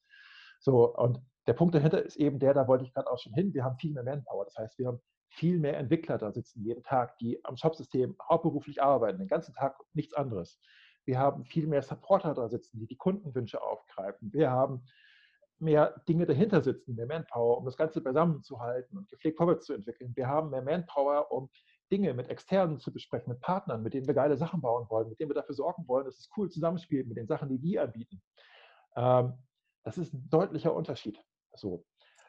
So, 0.59 0.95
und 0.95 1.21
der 1.49 1.55
Punkt 1.55 1.73
dahinter 1.73 2.05
ist 2.05 2.15
eben 2.15 2.37
der, 2.37 2.53
da 2.53 2.67
wollte 2.67 2.85
ich 2.85 2.93
gerade 2.93 3.09
auch 3.09 3.17
schon 3.17 3.33
hin, 3.33 3.55
wir 3.55 3.63
haben 3.63 3.75
viel 3.79 3.91
mehr 3.91 4.03
Manpower. 4.03 4.45
Das 4.45 4.55
heißt, 4.55 4.77
wir 4.77 4.85
haben 4.85 5.01
viel 5.29 5.57
mehr 5.57 5.77
Entwickler 5.79 6.19
da 6.19 6.31
sitzen 6.31 6.63
jeden 6.63 6.83
Tag, 6.83 7.17
die 7.17 7.43
am 7.43 7.57
Shopsystem 7.57 8.15
hauptberuflich 8.21 8.83
arbeiten, 8.83 9.17
den 9.17 9.27
ganzen 9.27 9.55
Tag 9.55 9.75
nichts 9.93 10.13
anderes. 10.13 10.61
Wir 11.05 11.17
haben 11.17 11.45
viel 11.45 11.65
mehr 11.65 11.81
Supporter 11.81 12.35
da 12.35 12.49
sitzen, 12.49 12.77
die 12.79 12.85
die 12.85 12.97
Kundenwünsche 12.97 13.63
aufgreifen. 13.63 14.31
Wir 14.31 14.51
haben 14.51 14.83
mehr 15.57 15.99
Dinge 16.07 16.27
dahinter 16.27 16.61
sitzen, 16.61 16.93
mehr 16.93 17.07
Manpower, 17.07 17.57
um 17.57 17.65
das 17.65 17.77
Ganze 17.77 17.99
beisammenzuhalten 17.99 18.99
und 18.99 19.09
gepflegt 19.09 19.37
vorwärts 19.37 19.65
zu 19.65 19.73
entwickeln. 19.73 20.15
Wir 20.15 20.27
haben 20.27 20.51
mehr 20.51 20.61
Manpower, 20.61 21.31
um 21.31 21.49
Dinge 21.91 22.13
mit 22.13 22.29
Externen 22.29 22.77
zu 22.77 22.93
besprechen, 22.93 23.33
mit 23.33 23.41
Partnern, 23.41 23.81
mit 23.81 23.95
denen 23.95 24.05
wir 24.05 24.13
geile 24.13 24.37
Sachen 24.37 24.61
bauen 24.61 24.85
wollen, 24.87 25.09
mit 25.09 25.19
denen 25.19 25.31
wir 25.31 25.35
dafür 25.35 25.55
sorgen 25.55 25.87
wollen, 25.87 26.05
dass 26.05 26.19
es 26.19 26.29
cool 26.37 26.47
zusammenspielt 26.51 27.07
mit 27.07 27.17
den 27.17 27.25
Sachen, 27.25 27.49
die 27.49 27.57
die 27.57 27.79
anbieten. 27.79 28.21
Ähm, 28.95 29.33
das 29.83 29.97
ist 29.97 30.13
ein 30.13 30.29
deutlicher 30.29 30.75
Unterschied. 30.75 31.19
So. 31.55 31.85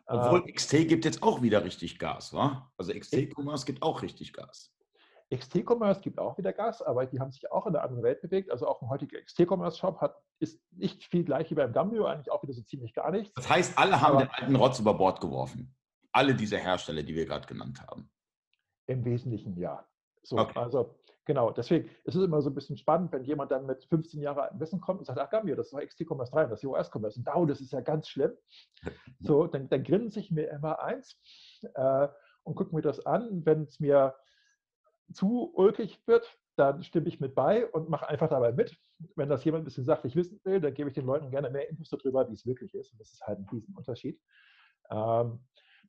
Obwohl 0.06 0.48
äh, 0.48 0.52
XT 0.52 0.88
gibt 0.88 1.04
jetzt 1.04 1.22
auch 1.22 1.40
wieder 1.42 1.64
richtig 1.64 1.98
Gas, 1.98 2.32
wa? 2.32 2.70
Also 2.76 2.92
XT-Commerce 2.92 3.64
gibt 3.64 3.82
auch 3.82 4.02
richtig 4.02 4.32
Gas. 4.32 4.74
XT-Commerce 5.32 6.00
gibt 6.00 6.18
auch 6.18 6.36
wieder 6.36 6.52
Gas, 6.52 6.82
aber 6.82 7.06
die 7.06 7.20
haben 7.20 7.30
sich 7.30 7.50
auch 7.52 7.66
in 7.66 7.76
eine 7.76 7.84
andere 7.84 8.02
Welt 8.02 8.20
bewegt. 8.20 8.50
Also 8.50 8.66
auch 8.66 8.82
ein 8.82 8.88
heutiger 8.88 9.20
XT-Commerce-Shop 9.20 10.00
hat, 10.00 10.16
ist 10.40 10.60
nicht 10.72 11.04
viel 11.04 11.24
gleich 11.24 11.50
wie 11.50 11.54
beim 11.54 11.72
Gambio, 11.72 12.06
eigentlich 12.06 12.32
auch 12.32 12.42
wieder 12.42 12.52
so 12.52 12.62
ziemlich 12.62 12.92
gar 12.92 13.12
nichts. 13.12 13.32
Das 13.34 13.48
heißt, 13.48 13.78
alle 13.78 14.00
haben 14.00 14.16
aber, 14.16 14.24
den 14.24 14.30
alten 14.32 14.56
Rotz 14.56 14.80
über 14.80 14.94
Bord 14.94 15.20
geworfen. 15.20 15.76
Alle 16.12 16.34
diese 16.34 16.58
Hersteller, 16.58 17.04
die 17.04 17.14
wir 17.14 17.26
gerade 17.26 17.46
genannt 17.46 17.80
haben. 17.86 18.10
Im 18.88 19.04
Wesentlichen 19.04 19.56
ja. 19.56 19.86
So, 20.24 20.38
okay. 20.38 20.58
Also 20.58 20.98
genau, 21.30 21.52
deswegen 21.52 21.88
ist 22.02 22.16
es 22.16 22.24
immer 22.24 22.42
so 22.42 22.50
ein 22.50 22.56
bisschen 22.56 22.76
spannend, 22.76 23.12
wenn 23.12 23.22
jemand 23.22 23.52
dann 23.52 23.64
mit 23.64 23.84
15 23.84 24.20
Jahre 24.20 24.42
altem 24.42 24.58
Wissen 24.58 24.80
kommt 24.80 24.98
und 24.98 25.04
sagt, 25.04 25.20
ach 25.20 25.30
Gambio, 25.30 25.54
das 25.54 25.66
ist 25.66 25.72
doch 25.72 25.80
XT-Commerce 25.80 26.32
3, 26.32 26.46
das 26.46 26.60
ist 26.60 26.68
OS-Commerce. 26.68 27.20
Und 27.20 27.28
oh, 27.32 27.46
das 27.46 27.60
ist 27.60 27.72
ja 27.72 27.80
ganz 27.80 28.08
schlimm. 28.08 28.32
So, 29.20 29.46
dann, 29.46 29.68
dann 29.68 29.84
grinse 29.84 30.18
ich 30.18 30.32
mir 30.32 30.48
immer 30.50 30.82
eins 30.82 31.20
äh, 31.74 32.08
und 32.42 32.56
gucke 32.56 32.74
mir 32.74 32.82
das 32.82 33.06
an. 33.06 33.44
Wenn 33.44 33.62
es 33.62 33.78
mir 33.78 34.16
zu 35.12 35.52
ulkig 35.54 36.00
wird, 36.06 36.26
dann 36.56 36.82
stimme 36.82 37.06
ich 37.06 37.20
mit 37.20 37.36
bei 37.36 37.66
und 37.66 37.88
mache 37.88 38.08
einfach 38.08 38.28
dabei 38.28 38.50
mit. 38.50 38.76
Wenn 39.14 39.28
das 39.28 39.44
jemand 39.44 39.62
ein 39.62 39.66
bisschen 39.66 39.84
sachlich 39.84 40.16
wissen 40.16 40.40
will, 40.42 40.60
dann 40.60 40.74
gebe 40.74 40.88
ich 40.88 40.94
den 40.94 41.06
Leuten 41.06 41.30
gerne 41.30 41.50
mehr 41.50 41.68
Infos 41.68 41.90
darüber, 41.90 42.28
wie 42.28 42.32
es 42.32 42.44
wirklich 42.44 42.74
ist. 42.74 42.90
Und 42.92 42.98
das 42.98 43.12
ist 43.12 43.24
halt 43.24 43.38
ein 43.38 43.48
Riesenunterschied. 43.52 44.18
Ähm, 44.90 45.38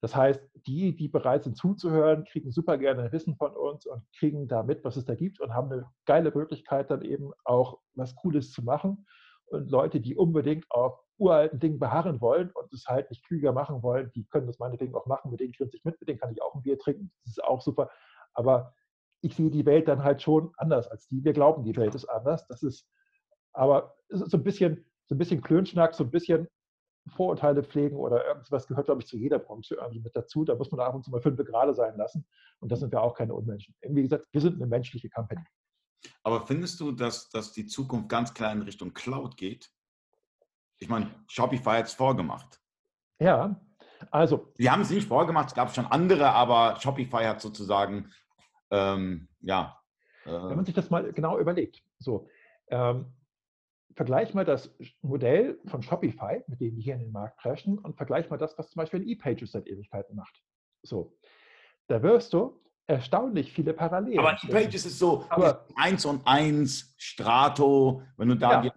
das 0.01 0.15
heißt, 0.15 0.41
die, 0.65 0.95
die 0.95 1.07
bereit 1.07 1.43
sind 1.43 1.55
zuzuhören, 1.55 2.25
kriegen 2.25 2.51
super 2.51 2.79
gerne 2.79 3.11
Wissen 3.11 3.35
von 3.35 3.55
uns 3.55 3.85
und 3.85 4.03
kriegen 4.17 4.47
da 4.47 4.63
mit, 4.63 4.83
was 4.83 4.97
es 4.97 5.05
da 5.05 5.13
gibt 5.13 5.39
und 5.39 5.53
haben 5.53 5.71
eine 5.71 5.85
geile 6.05 6.31
Möglichkeit, 6.33 6.89
dann 6.89 7.03
eben 7.03 7.31
auch 7.45 7.79
was 7.93 8.15
Cooles 8.15 8.51
zu 8.51 8.63
machen. 8.63 9.05
Und 9.45 9.69
Leute, 9.69 10.01
die 10.01 10.15
unbedingt 10.15 10.65
auf 10.71 10.99
uralten 11.17 11.59
Dingen 11.59 11.77
beharren 11.77 12.19
wollen 12.19 12.49
und 12.51 12.73
es 12.73 12.87
halt 12.87 13.11
nicht 13.11 13.23
klüger 13.25 13.53
machen 13.53 13.83
wollen, 13.83 14.11
die 14.15 14.25
können 14.25 14.47
das 14.47 14.57
meinetwegen 14.57 14.95
auch 14.95 15.05
machen, 15.05 15.29
mit 15.29 15.39
denen 15.39 15.51
grinse 15.51 15.77
ich 15.77 15.85
mit, 15.85 15.99
mit 15.99 16.09
denen 16.09 16.19
kann 16.19 16.31
ich 16.31 16.41
auch 16.41 16.55
ein 16.55 16.63
Bier 16.63 16.79
trinken, 16.79 17.11
das 17.23 17.33
ist 17.33 17.43
auch 17.43 17.61
super. 17.61 17.91
Aber 18.33 18.73
ich 19.21 19.35
sehe 19.35 19.51
die 19.51 19.67
Welt 19.67 19.87
dann 19.87 20.03
halt 20.03 20.23
schon 20.23 20.51
anders 20.57 20.87
als 20.87 21.07
die. 21.09 21.23
Wir 21.23 21.33
glauben, 21.33 21.63
die 21.63 21.75
Welt 21.75 21.93
ist 21.93 22.05
anders. 22.05 22.47
Das 22.47 22.63
ist, 22.63 22.89
aber 23.53 23.93
es 24.09 24.21
ist 24.21 24.31
so 24.31 24.37
ein 24.37 24.43
bisschen, 24.43 24.83
so 25.05 25.13
ein 25.13 25.19
bisschen 25.19 25.41
Klönschnack, 25.41 25.93
so 25.93 26.03
ein 26.03 26.09
bisschen 26.09 26.47
Vorurteile 27.07 27.63
pflegen 27.63 27.97
oder 27.97 28.25
irgendwas 28.25 28.67
gehört, 28.67 28.85
glaube 28.85 29.01
ich, 29.01 29.07
zu 29.07 29.17
jeder 29.17 29.39
Branche 29.39 29.75
irgendwie 29.75 29.99
mit 29.99 30.15
dazu. 30.15 30.45
Da 30.45 30.55
muss 30.55 30.71
man 30.71 30.79
ab 30.81 30.93
und 30.93 31.03
zu 31.03 31.11
mal 31.11 31.21
fünf 31.21 31.37
gerade 31.43 31.73
sein 31.73 31.97
lassen. 31.97 32.25
Und 32.59 32.71
das 32.71 32.79
sind 32.79 32.91
wir 32.91 33.01
auch 33.01 33.15
keine 33.15 33.33
Unmenschen. 33.33 33.75
Wie 33.81 34.03
gesagt, 34.03 34.27
wir 34.31 34.41
sind 34.41 34.55
eine 34.55 34.67
menschliche 34.67 35.09
Company. 35.09 35.43
Aber 36.23 36.45
findest 36.45 36.79
du, 36.79 36.91
dass, 36.91 37.29
dass 37.29 37.51
die 37.51 37.65
Zukunft 37.65 38.09
ganz 38.09 38.33
klar 38.33 38.51
in 38.51 38.61
Richtung 38.61 38.93
Cloud 38.93 39.37
geht? 39.37 39.71
Ich 40.79 40.89
meine, 40.89 41.11
Shopify 41.27 41.77
hat 41.77 41.85
es 41.85 41.93
vorgemacht. 41.93 42.59
Ja, 43.19 43.59
also. 44.09 44.51
Sie 44.57 44.69
haben 44.69 44.81
es 44.81 44.89
nicht 44.89 45.07
vorgemacht, 45.07 45.49
es 45.49 45.53
gab 45.53 45.73
schon 45.73 45.85
andere, 45.85 46.31
aber 46.31 46.79
Shopify 46.79 47.23
hat 47.25 47.41
sozusagen 47.41 48.11
ähm, 48.71 49.27
ja. 49.41 49.77
Äh, 50.25 50.31
Wenn 50.31 50.55
man 50.55 50.65
sich 50.65 50.73
das 50.73 50.89
mal 50.89 51.11
genau 51.11 51.37
überlegt, 51.37 51.83
so, 51.99 52.27
ähm, 52.69 53.13
vergleich 53.95 54.33
mal 54.33 54.45
das 54.45 54.73
Modell 55.01 55.59
von 55.65 55.81
Shopify, 55.81 56.43
mit 56.47 56.59
dem 56.61 56.75
die 56.75 56.81
hier 56.81 56.95
in 56.95 57.01
den 57.01 57.11
Markt 57.11 57.39
crashen, 57.39 57.77
und 57.77 57.97
vergleich 57.97 58.29
mal 58.29 58.37
das, 58.37 58.57
was 58.57 58.69
zum 58.69 58.81
Beispiel 58.81 59.07
ePages 59.09 59.51
seit 59.51 59.67
Ewigkeiten 59.67 60.15
macht. 60.15 60.41
So, 60.83 61.17
da 61.87 62.01
wirst 62.01 62.33
du 62.33 62.59
erstaunlich 62.87 63.51
viele 63.51 63.73
Parallelen. 63.73 64.19
Aber 64.19 64.33
ePages 64.33 64.85
ist 64.85 64.99
so 64.99 65.25
aber, 65.29 65.65
eins 65.75 66.05
und 66.05 66.25
eins, 66.25 66.93
Strato, 66.97 68.03
wenn 68.17 68.29
du 68.29 68.35
da, 68.35 68.63
ja. 68.63 68.71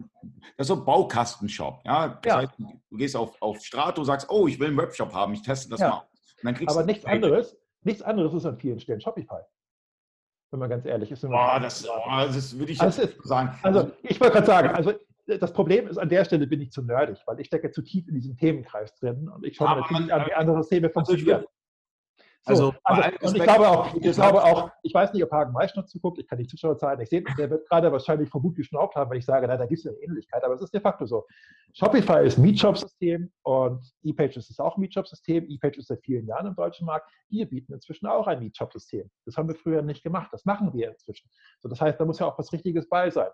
das 0.57 0.65
ist 0.65 0.67
so 0.67 0.83
Baukastenshop. 0.83 1.81
Ja? 1.85 2.19
Das 2.21 2.25
ja. 2.25 2.37
heißt, 2.41 2.53
du 2.57 2.97
gehst 2.97 3.15
auf, 3.15 3.41
auf 3.41 3.63
Strato, 3.63 4.03
sagst, 4.03 4.29
oh, 4.29 4.47
ich 4.47 4.59
will 4.59 4.67
einen 4.67 4.77
Webshop 4.77 5.13
haben, 5.13 5.33
ich 5.33 5.41
teste 5.41 5.69
das 5.69 5.79
ja. 5.79 6.05
mal. 6.43 6.55
aber 6.67 6.83
nichts 6.83 7.05
anderes, 7.05 7.57
nichts 7.81 8.01
anderes 8.01 8.33
ist 8.33 8.45
an 8.45 8.57
vielen 8.57 8.79
Stellen 8.79 9.01
Shopify 9.01 9.41
wenn 10.55 10.59
man 10.59 10.69
ganz 10.69 10.85
ehrlich 10.85 11.11
ist. 11.11 11.23
Oh, 11.25 11.29
das, 11.61 11.87
oh, 11.87 12.09
das 12.33 12.57
würde 12.57 12.71
ich 12.71 12.81
also 12.81 13.01
ist, 13.01 13.27
sagen. 13.27 13.57
Also 13.61 13.91
ich 14.03 14.19
wollte 14.19 14.35
gerade 14.35 14.47
sagen, 14.47 14.69
also 14.69 14.93
das 15.27 15.51
Problem 15.51 15.87
ist, 15.87 15.97
an 15.97 16.07
der 16.07 16.23
Stelle 16.23 16.47
bin 16.47 16.61
ich 16.61 16.71
zu 16.71 16.81
nerdig, 16.81 17.17
weil 17.25 17.39
ich 17.39 17.47
stecke 17.47 17.71
zu 17.71 17.81
tief 17.81 18.07
in 18.07 18.15
diesem 18.15 18.37
Themenkreis 18.37 18.95
drin 18.95 19.27
und 19.27 19.45
ich 19.45 19.57
schaue 19.57 19.69
mir 19.69 19.81
natürlich 19.81 20.13
an, 20.13 20.25
wie 20.25 20.33
andere 20.33 20.57
Systeme 20.61 20.89
funktionieren. 20.89 21.45
So, 22.47 22.75
also, 22.83 23.01
also 23.01 23.27
und 23.27 23.37
ich 23.37 23.43
glaube 23.43 23.67
auch, 23.67 23.95
ich 23.95 24.11
glaube 24.13 24.43
auch, 24.43 24.71
ich 24.83 24.93
weiß 24.93 25.13
nicht, 25.13 25.23
ob 25.23 25.31
Hagen 25.31 25.51
Meisch 25.51 25.75
noch 25.75 25.85
zuguckt, 25.85 26.19
ich 26.19 26.27
kann 26.27 26.37
die 26.37 26.45
Zuschauerzahlen 26.45 26.99
nicht 26.99 27.09
sehen, 27.09 27.25
der 27.39 27.49
wird 27.49 27.67
gerade 27.67 27.91
wahrscheinlich 27.91 28.29
vom 28.29 28.43
Mut 28.43 28.55
geschnaubt 28.55 28.95
haben, 28.95 29.09
weil 29.09 29.17
ich 29.17 29.25
sage, 29.25 29.47
na, 29.47 29.57
da 29.57 29.65
gibt 29.65 29.79
es 29.79 29.87
eine 29.87 29.97
Ähnlichkeit, 29.97 30.43
aber 30.43 30.53
es 30.53 30.61
ist 30.61 30.71
de 30.71 30.79
facto 30.79 31.07
so. 31.07 31.25
Shopify 31.73 32.23
ist 32.23 32.37
ein 32.37 32.43
Meetshop-System 32.43 33.31
und 33.41 33.91
ePages 34.03 34.49
ist 34.49 34.59
auch 34.59 34.77
ein 34.77 34.81
Meetshop-System. 34.81 35.49
ePages 35.49 35.79
ist 35.79 35.87
seit 35.87 36.03
vielen 36.03 36.27
Jahren 36.27 36.45
im 36.45 36.55
deutschen 36.55 36.85
Markt. 36.85 37.09
Wir 37.29 37.49
bieten 37.49 37.73
inzwischen 37.73 38.05
auch 38.05 38.27
ein 38.27 38.39
Meetshop-System. 38.39 39.09
Das 39.25 39.37
haben 39.37 39.47
wir 39.47 39.55
früher 39.55 39.81
nicht 39.81 40.03
gemacht, 40.03 40.29
das 40.31 40.45
machen 40.45 40.71
wir 40.71 40.91
inzwischen. 40.91 41.27
So, 41.61 41.67
das 41.67 41.81
heißt, 41.81 41.99
da 41.99 42.05
muss 42.05 42.19
ja 42.19 42.27
auch 42.27 42.37
was 42.37 42.53
Richtiges 42.53 42.87
bei 42.87 43.09
sein. 43.09 43.31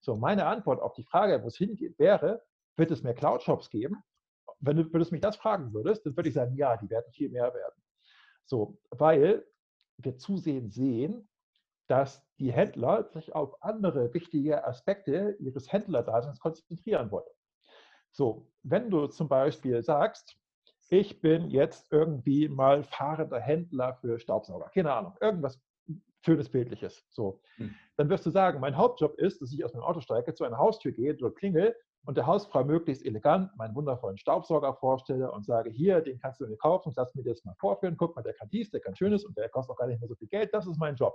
So, 0.00 0.16
meine 0.16 0.46
Antwort 0.46 0.82
auf 0.82 0.94
die 0.94 1.04
Frage, 1.04 1.40
wo 1.44 1.46
es 1.46 1.56
hingeht, 1.56 1.96
wäre, 2.00 2.42
wird 2.76 2.90
es 2.90 3.04
mehr 3.04 3.14
Cloud-Shops 3.14 3.70
geben? 3.70 4.02
Wenn 4.58 4.76
du 4.76 4.92
würdest 4.92 5.12
mich 5.12 5.20
das 5.20 5.36
fragen 5.36 5.72
würdest, 5.72 6.04
dann 6.04 6.16
würde 6.16 6.28
ich 6.28 6.34
sagen, 6.34 6.56
ja, 6.56 6.76
die 6.76 6.90
werden 6.90 7.12
viel 7.12 7.30
mehr 7.30 7.54
werden. 7.54 7.80
So, 8.50 8.76
weil 8.90 9.46
wir 9.96 10.16
zusehends 10.16 10.74
sehen, 10.74 11.28
dass 11.86 12.26
die 12.40 12.52
Händler 12.52 13.04
sich 13.04 13.32
auf 13.32 13.62
andere 13.62 14.12
wichtige 14.12 14.66
Aspekte 14.66 15.36
ihres 15.38 15.72
Händlerdaseins 15.72 16.40
konzentrieren 16.40 17.12
wollen. 17.12 17.30
So, 18.10 18.50
wenn 18.64 18.90
du 18.90 19.06
zum 19.06 19.28
Beispiel 19.28 19.80
sagst, 19.84 20.36
ich 20.88 21.20
bin 21.20 21.48
jetzt 21.48 21.92
irgendwie 21.92 22.48
mal 22.48 22.82
fahrender 22.82 23.38
Händler 23.38 23.94
für 24.00 24.18
Staubsauger, 24.18 24.68
keine 24.74 24.92
Ahnung, 24.94 25.16
irgendwas 25.20 25.60
schönes 26.24 26.48
Bildliches. 26.48 27.06
So, 27.10 27.40
hm. 27.54 27.72
dann 27.96 28.08
wirst 28.08 28.26
du 28.26 28.30
sagen, 28.30 28.58
mein 28.58 28.76
Hauptjob 28.76 29.14
ist, 29.20 29.40
dass 29.40 29.52
ich 29.52 29.64
aus 29.64 29.74
meinem 29.74 29.84
Auto 29.84 30.00
steige, 30.00 30.34
zu 30.34 30.42
einer 30.42 30.58
Haustür 30.58 30.90
gehe, 30.90 31.14
dort 31.14 31.36
klingel 31.36 31.76
und 32.04 32.16
der 32.16 32.26
Hausfrau 32.26 32.64
möglichst 32.64 33.04
elegant 33.04 33.54
meinen 33.56 33.74
wundervollen 33.74 34.18
Staubsauger 34.18 34.74
vorstelle 34.74 35.30
und 35.30 35.44
sage, 35.44 35.70
hier, 35.70 36.00
den 36.00 36.18
kannst 36.18 36.40
du 36.40 36.46
mir 36.46 36.56
kaufen, 36.56 36.92
lass 36.96 37.14
mir 37.14 37.22
das 37.22 37.44
mal 37.44 37.54
vorführen, 37.58 37.96
guck 37.96 38.16
mal, 38.16 38.22
der 38.22 38.34
kann 38.34 38.48
dies, 38.50 38.70
der 38.70 38.80
kann 38.80 38.96
schönes 38.96 39.24
und 39.24 39.36
der 39.36 39.48
kostet 39.48 39.72
auch 39.72 39.78
gar 39.78 39.86
nicht 39.86 40.00
mehr 40.00 40.08
so 40.08 40.14
viel 40.14 40.28
Geld, 40.28 40.52
das 40.54 40.66
ist 40.66 40.78
mein 40.78 40.96
Job. 40.96 41.14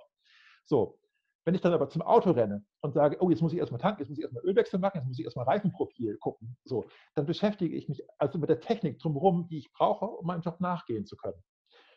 So, 0.65 0.99
wenn 1.45 1.53
ich 1.53 1.61
dann 1.61 1.73
aber 1.73 1.89
zum 1.89 2.01
Auto 2.01 2.31
renne 2.31 2.65
und 2.81 2.93
sage, 2.93 3.17
oh, 3.19 3.29
jetzt 3.29 3.41
muss 3.41 3.53
ich 3.53 3.59
erstmal 3.59 3.79
tanken, 3.79 4.01
jetzt 4.01 4.09
muss 4.09 4.17
ich 4.17 4.23
erstmal 4.23 4.43
Ölwechsel 4.43 4.79
machen, 4.79 4.97
jetzt 4.97 5.07
muss 5.07 5.19
ich 5.19 5.25
erstmal 5.25 5.45
Reifenprofil 5.45 6.17
gucken, 6.17 6.57
so, 6.65 6.85
dann 7.13 7.25
beschäftige 7.25 7.75
ich 7.75 7.87
mich 7.87 8.03
also 8.17 8.37
mit 8.39 8.49
der 8.49 8.59
Technik 8.59 8.99
drumherum, 8.99 9.47
die 9.47 9.59
ich 9.59 9.71
brauche, 9.71 10.05
um 10.05 10.25
meinem 10.25 10.41
Job 10.41 10.59
nachgehen 10.59 11.05
zu 11.05 11.15
können. 11.15 11.41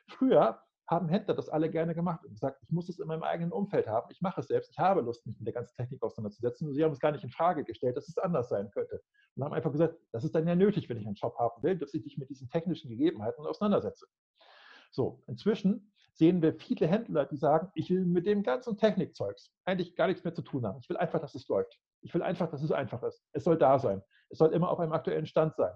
Früher 0.08 0.60
haben 0.88 1.08
Händler 1.08 1.34
das 1.34 1.50
alle 1.50 1.70
gerne 1.70 1.94
gemacht 1.94 2.24
und 2.24 2.32
gesagt, 2.32 2.62
ich 2.62 2.70
muss 2.70 2.88
es 2.88 2.98
in 2.98 3.06
meinem 3.06 3.22
eigenen 3.22 3.52
Umfeld 3.52 3.86
haben, 3.86 4.10
ich 4.10 4.22
mache 4.22 4.40
es 4.40 4.48
selbst, 4.48 4.70
ich 4.70 4.78
habe 4.78 5.02
Lust, 5.02 5.26
mich 5.26 5.36
mit 5.36 5.46
der 5.46 5.52
ganzen 5.52 5.76
Technik 5.76 6.02
auseinanderzusetzen. 6.02 6.72
Sie 6.72 6.82
haben 6.82 6.92
es 6.92 6.98
gar 6.98 7.12
nicht 7.12 7.22
in 7.22 7.30
Frage 7.30 7.62
gestellt, 7.62 7.96
dass 7.96 8.08
es 8.08 8.16
anders 8.16 8.48
sein 8.48 8.70
könnte. 8.70 9.02
Und 9.36 9.44
haben 9.44 9.52
einfach 9.52 9.70
gesagt, 9.70 9.96
das 10.12 10.24
ist 10.24 10.34
dann 10.34 10.48
ja 10.48 10.54
nötig, 10.54 10.88
wenn 10.88 10.96
ich 10.96 11.06
einen 11.06 11.16
Shop 11.16 11.38
haben 11.38 11.62
will, 11.62 11.76
dass 11.76 11.92
ich 11.92 12.04
mich 12.04 12.16
mit 12.16 12.30
diesen 12.30 12.48
technischen 12.48 12.88
Gegebenheiten 12.88 13.44
auseinandersetze. 13.44 14.06
So, 14.90 15.22
inzwischen 15.26 15.92
sehen 16.14 16.40
wir 16.40 16.54
viele 16.54 16.86
Händler, 16.86 17.26
die 17.26 17.36
sagen, 17.36 17.70
ich 17.74 17.90
will 17.90 18.06
mit 18.06 18.26
dem 18.26 18.42
ganzen 18.42 18.78
Technikzeugs 18.78 19.52
eigentlich 19.66 19.94
gar 19.94 20.06
nichts 20.06 20.24
mehr 20.24 20.34
zu 20.34 20.42
tun 20.42 20.66
haben. 20.66 20.78
Ich 20.80 20.88
will 20.88 20.96
einfach, 20.96 21.20
dass 21.20 21.34
es 21.34 21.46
läuft. 21.48 21.78
Ich 22.00 22.14
will 22.14 22.22
einfach, 22.22 22.48
dass 22.50 22.62
es 22.62 22.72
einfach 22.72 23.02
ist. 23.02 23.22
Es 23.32 23.44
soll 23.44 23.58
da 23.58 23.78
sein. 23.78 24.02
Es 24.30 24.38
soll 24.38 24.52
immer 24.52 24.70
auf 24.70 24.80
einem 24.80 24.92
aktuellen 24.92 25.26
Stand 25.26 25.54
sein. 25.56 25.74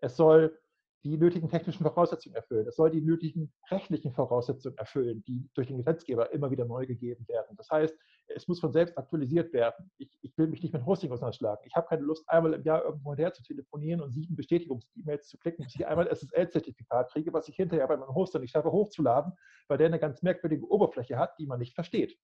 Es 0.00 0.16
soll 0.16 0.56
die 1.04 1.16
nötigen 1.16 1.48
technischen 1.48 1.84
Voraussetzungen 1.84 2.34
erfüllen. 2.34 2.66
Es 2.66 2.76
soll 2.76 2.90
die 2.90 3.00
nötigen 3.00 3.52
rechtlichen 3.70 4.12
Voraussetzungen 4.12 4.76
erfüllen, 4.76 5.22
die 5.24 5.48
durch 5.54 5.68
den 5.68 5.76
Gesetzgeber 5.76 6.32
immer 6.32 6.50
wieder 6.50 6.64
neu 6.64 6.86
gegeben 6.86 7.26
werden. 7.28 7.56
Das 7.56 7.70
heißt, 7.70 7.96
es 8.28 8.48
muss 8.48 8.60
von 8.60 8.72
selbst 8.72 8.98
aktualisiert 8.98 9.52
werden. 9.52 9.90
Ich, 9.98 10.10
ich 10.22 10.36
will 10.36 10.48
mich 10.48 10.62
nicht 10.62 10.72
mit 10.72 10.84
Hosting 10.84 11.12
auseinanderschlagen. 11.12 11.62
Ich 11.64 11.76
habe 11.76 11.86
keine 11.86 12.02
Lust, 12.02 12.28
einmal 12.28 12.54
im 12.54 12.62
Jahr 12.62 12.84
irgendwo 12.84 13.14
her 13.14 13.32
zu 13.32 13.42
telefonieren 13.42 14.00
und 14.00 14.12
sieben 14.12 14.34
Bestätigungs-E-Mails 14.34 15.28
zu 15.28 15.38
klicken, 15.38 15.64
bis 15.64 15.76
ich 15.76 15.86
einmal 15.86 16.08
ein 16.08 16.14
SSL-Zertifikat 16.14 17.12
kriege, 17.12 17.32
was 17.32 17.48
ich 17.48 17.56
hinterher 17.56 17.86
bei 17.86 17.96
meinem 17.96 18.14
Hoster 18.14 18.40
nicht 18.40 18.50
schaffe 18.50 18.72
hochzuladen, 18.72 19.32
weil 19.68 19.78
der 19.78 19.86
eine 19.86 20.00
ganz 20.00 20.22
merkwürdige 20.22 20.68
Oberfläche 20.68 21.18
hat, 21.18 21.38
die 21.38 21.46
man 21.46 21.60
nicht 21.60 21.74
versteht. 21.74 22.18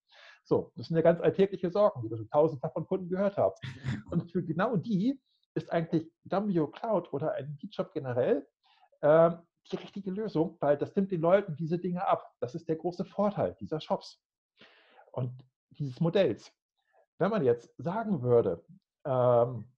So, 0.44 0.72
das 0.76 0.88
sind 0.88 0.96
ja 0.96 1.02
ganz 1.02 1.20
alltägliche 1.20 1.70
Sorgen, 1.70 2.02
die 2.02 2.10
wir 2.10 2.16
schon 2.16 2.28
tausendfach 2.28 2.72
von 2.72 2.86
Kunden 2.86 3.08
gehört 3.08 3.36
haben. 3.36 3.54
Und 4.10 4.30
für 4.30 4.42
genau 4.42 4.76
die 4.76 5.20
ist 5.54 5.70
eigentlich 5.70 6.10
Dumbio 6.24 6.68
Cloud 6.68 7.12
oder 7.12 7.34
ein 7.34 7.56
GitShop 7.60 7.92
generell 7.92 8.46
äh, 9.02 9.30
die 9.70 9.76
richtige 9.76 10.10
Lösung, 10.10 10.56
weil 10.60 10.76
das 10.76 10.94
nimmt 10.96 11.12
den 11.12 11.20
Leuten 11.20 11.54
diese 11.56 11.78
Dinge 11.78 12.06
ab. 12.06 12.34
Das 12.40 12.54
ist 12.54 12.68
der 12.68 12.76
große 12.76 13.04
Vorteil 13.04 13.54
dieser 13.60 13.80
Shops 13.80 14.20
und 15.12 15.32
dieses 15.70 16.00
Modells. 16.00 16.52
Wenn 17.18 17.30
man 17.30 17.44
jetzt 17.44 17.72
sagen 17.78 18.22
würde, 18.22 18.64
ähm, 19.04 19.72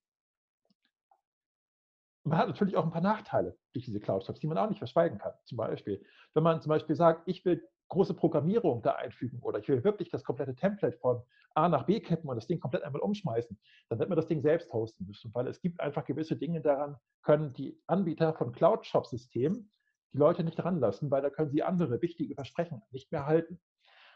man 2.23 2.39
hat 2.39 2.47
natürlich 2.47 2.75
auch 2.75 2.83
ein 2.83 2.91
paar 2.91 3.01
Nachteile 3.01 3.57
durch 3.73 3.85
diese 3.85 3.99
Cloud-Shops, 3.99 4.39
die 4.39 4.47
man 4.47 4.57
auch 4.57 4.67
nicht 4.67 4.79
verschweigen 4.79 5.19
kann. 5.19 5.33
Zum 5.45 5.57
Beispiel, 5.57 6.03
wenn 6.33 6.43
man 6.43 6.61
zum 6.61 6.69
Beispiel 6.69 6.95
sagt, 6.95 7.27
ich 7.27 7.45
will 7.45 7.67
große 7.89 8.15
Programmierung 8.15 8.81
da 8.81 8.93
einfügen 8.93 9.39
oder 9.41 9.59
ich 9.59 9.67
will 9.67 9.83
wirklich 9.83 10.09
das 10.09 10.23
komplette 10.23 10.55
Template 10.55 10.97
von 10.97 11.21
A 11.55 11.69
nach 11.69 11.85
B 11.85 11.99
kippen 11.99 12.29
und 12.29 12.35
das 12.35 12.47
Ding 12.47 12.59
komplett 12.59 12.83
einmal 12.83 13.01
umschmeißen, 13.01 13.57
dann 13.89 13.99
wird 13.99 14.09
man 14.09 14.15
das 14.15 14.27
Ding 14.27 14.41
selbst 14.41 14.71
hosten 14.73 15.05
müssen, 15.05 15.33
weil 15.33 15.47
es 15.47 15.61
gibt 15.61 15.79
einfach 15.79 16.05
gewisse 16.05 16.35
Dinge 16.35 16.61
daran, 16.61 16.97
können 17.23 17.53
die 17.53 17.81
Anbieter 17.87 18.33
von 18.33 18.51
Cloud-Shop-Systemen 18.51 19.71
die 20.13 20.17
Leute 20.17 20.43
nicht 20.43 20.63
ranlassen, 20.63 21.11
weil 21.11 21.21
da 21.21 21.29
können 21.29 21.49
sie 21.49 21.63
andere 21.63 22.01
wichtige 22.01 22.35
Versprechen 22.35 22.81
nicht 22.91 23.11
mehr 23.11 23.25
halten. 23.25 23.59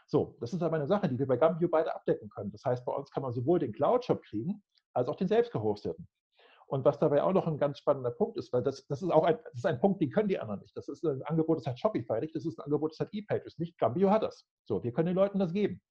So, 0.06 0.36
das 0.40 0.52
ist 0.52 0.62
aber 0.62 0.76
eine 0.76 0.86
Sache, 0.86 1.08
die 1.08 1.18
wir 1.18 1.26
bei 1.26 1.36
Gambio 1.36 1.68
beide 1.68 1.94
abdecken 1.94 2.30
können. 2.30 2.50
Das 2.50 2.64
heißt, 2.64 2.84
bei 2.84 2.92
uns 2.92 3.10
kann 3.10 3.22
man 3.22 3.32
sowohl 3.32 3.58
den 3.58 3.72
Cloud-Shop 3.72 4.22
kriegen, 4.22 4.62
als 4.92 5.08
auch 5.08 5.16
den 5.16 5.28
selbst 5.28 5.52
gehosteten. 5.52 6.08
Und 6.66 6.84
was 6.84 6.98
dabei 6.98 7.22
auch 7.22 7.32
noch 7.32 7.46
ein 7.46 7.58
ganz 7.58 7.78
spannender 7.78 8.12
Punkt 8.12 8.36
ist, 8.36 8.52
weil 8.52 8.62
das, 8.62 8.86
das 8.86 9.02
ist 9.02 9.10
auch 9.10 9.24
ein, 9.24 9.38
das 9.44 9.54
ist 9.54 9.66
ein 9.66 9.80
Punkt, 9.80 10.00
den 10.00 10.10
können 10.10 10.28
die 10.28 10.38
anderen 10.38 10.60
nicht. 10.60 10.76
Das 10.76 10.88
ist 10.88 11.04
ein 11.04 11.22
Angebot, 11.22 11.58
das 11.58 11.66
hat 11.66 11.78
Shopify 11.78 12.20
nicht, 12.20 12.34
das 12.34 12.46
ist 12.46 12.58
ein 12.58 12.64
Angebot, 12.64 12.92
das 12.92 13.00
hat 13.00 13.08
ePages 13.12 13.58
nicht. 13.58 13.76
Gambio 13.76 14.10
hat 14.10 14.22
das. 14.22 14.46
So, 14.64 14.82
wir 14.82 14.92
können 14.92 15.06
den 15.06 15.16
Leuten 15.16 15.40
das 15.40 15.52
geben. 15.52 15.82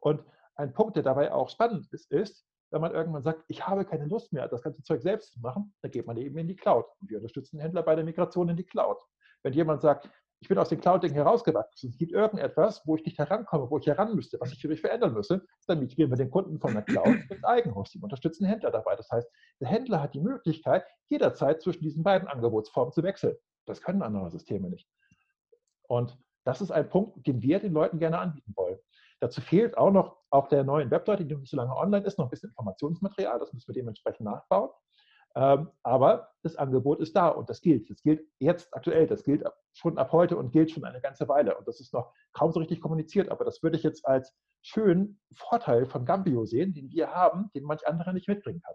Und 0.00 0.24
ein 0.58 0.74
Punkt, 0.74 0.96
der 0.96 1.02
dabei 1.02 1.32
auch 1.32 1.48
spannend 1.48 1.88
ist, 1.92 2.10
ist, 2.10 2.44
wenn 2.70 2.80
man 2.80 2.92
irgendwann 2.92 3.22
sagt, 3.22 3.44
ich 3.48 3.66
habe 3.66 3.84
keine 3.84 4.06
Lust 4.06 4.32
mehr, 4.32 4.48
das 4.48 4.62
ganze 4.62 4.82
Zeug 4.82 5.00
selbst 5.00 5.32
zu 5.32 5.40
machen, 5.40 5.74
dann 5.80 5.90
geht 5.90 6.06
man 6.06 6.16
eben 6.18 6.36
in 6.36 6.48
die 6.48 6.56
Cloud. 6.56 6.84
Und 7.00 7.08
wir 7.08 7.18
unterstützen 7.18 7.60
Händler 7.60 7.82
bei 7.82 7.94
der 7.94 8.04
Migration 8.04 8.48
in 8.48 8.56
die 8.56 8.64
Cloud. 8.64 8.98
Wenn 9.42 9.54
jemand 9.54 9.80
sagt, 9.80 10.10
ich 10.40 10.48
bin 10.48 10.58
aus 10.58 10.68
dem 10.68 10.80
Cloud-Ding 10.80 11.14
herausgewachsen. 11.14 11.90
Es 11.90 11.98
gibt 11.98 12.12
irgendetwas, 12.12 12.82
wo 12.86 12.96
ich 12.96 13.04
nicht 13.04 13.18
herankomme, 13.18 13.70
wo 13.70 13.78
ich 13.78 13.86
heran 13.86 14.14
müsste, 14.14 14.38
was 14.40 14.52
ich 14.52 14.60
für 14.60 14.68
mich 14.68 14.80
verändern 14.80 15.12
müsste. 15.12 15.44
Dann 15.66 15.80
migrieren 15.80 16.10
wir 16.10 16.16
den 16.16 16.30
Kunden 16.30 16.60
von 16.60 16.74
der 16.74 16.82
Cloud 16.82 17.06
ins 17.30 17.44
Eigenhosting, 17.44 18.02
unterstützen 18.02 18.46
Händler 18.46 18.70
dabei. 18.70 18.94
Das 18.94 19.10
heißt, 19.10 19.28
der 19.60 19.68
Händler 19.68 20.00
hat 20.00 20.14
die 20.14 20.20
Möglichkeit, 20.20 20.84
jederzeit 21.08 21.60
zwischen 21.62 21.82
diesen 21.82 22.04
beiden 22.04 22.28
Angebotsformen 22.28 22.92
zu 22.92 23.02
wechseln. 23.02 23.36
Das 23.66 23.82
können 23.82 24.02
andere 24.02 24.30
Systeme 24.30 24.70
nicht. 24.70 24.88
Und 25.88 26.16
das 26.44 26.60
ist 26.60 26.70
ein 26.70 26.88
Punkt, 26.88 27.26
den 27.26 27.42
wir 27.42 27.58
den 27.58 27.72
Leuten 27.72 27.98
gerne 27.98 28.18
anbieten 28.18 28.52
wollen. 28.56 28.78
Dazu 29.20 29.40
fehlt 29.40 29.76
auch 29.76 29.90
noch 29.90 30.16
auf 30.30 30.48
der 30.48 30.64
neuen 30.64 30.90
Webseite, 30.90 31.24
die 31.24 31.34
noch 31.34 31.40
nicht 31.40 31.50
so 31.50 31.56
lange 31.56 31.74
online 31.74 32.06
ist, 32.06 32.18
noch 32.18 32.26
ein 32.26 32.30
bisschen 32.30 32.50
Informationsmaterial. 32.50 33.38
Das 33.38 33.52
müssen 33.52 33.68
wir 33.68 33.74
dementsprechend 33.74 34.26
nachbauen. 34.26 34.70
Ähm, 35.34 35.70
aber 35.82 36.30
das 36.42 36.56
Angebot 36.56 37.00
ist 37.00 37.14
da 37.14 37.28
und 37.28 37.50
das 37.50 37.60
gilt. 37.60 37.90
Das 37.90 38.02
gilt 38.02 38.26
jetzt 38.38 38.74
aktuell, 38.74 39.06
das 39.06 39.24
gilt 39.24 39.44
schon 39.72 39.98
ab 39.98 40.12
heute 40.12 40.36
und 40.36 40.52
gilt 40.52 40.70
schon 40.70 40.84
eine 40.84 41.00
ganze 41.00 41.28
Weile. 41.28 41.56
Und 41.56 41.68
das 41.68 41.80
ist 41.80 41.92
noch 41.92 42.12
kaum 42.32 42.52
so 42.52 42.60
richtig 42.60 42.80
kommuniziert, 42.80 43.28
aber 43.30 43.44
das 43.44 43.62
würde 43.62 43.76
ich 43.76 43.82
jetzt 43.82 44.06
als 44.06 44.34
schönen 44.62 45.20
Vorteil 45.32 45.86
von 45.86 46.04
Gambio 46.04 46.44
sehen, 46.44 46.74
den 46.74 46.90
wir 46.90 47.12
haben, 47.12 47.50
den 47.54 47.64
manch 47.64 47.86
anderer 47.86 48.12
nicht 48.12 48.28
mitbringen 48.28 48.62
kann. 48.62 48.74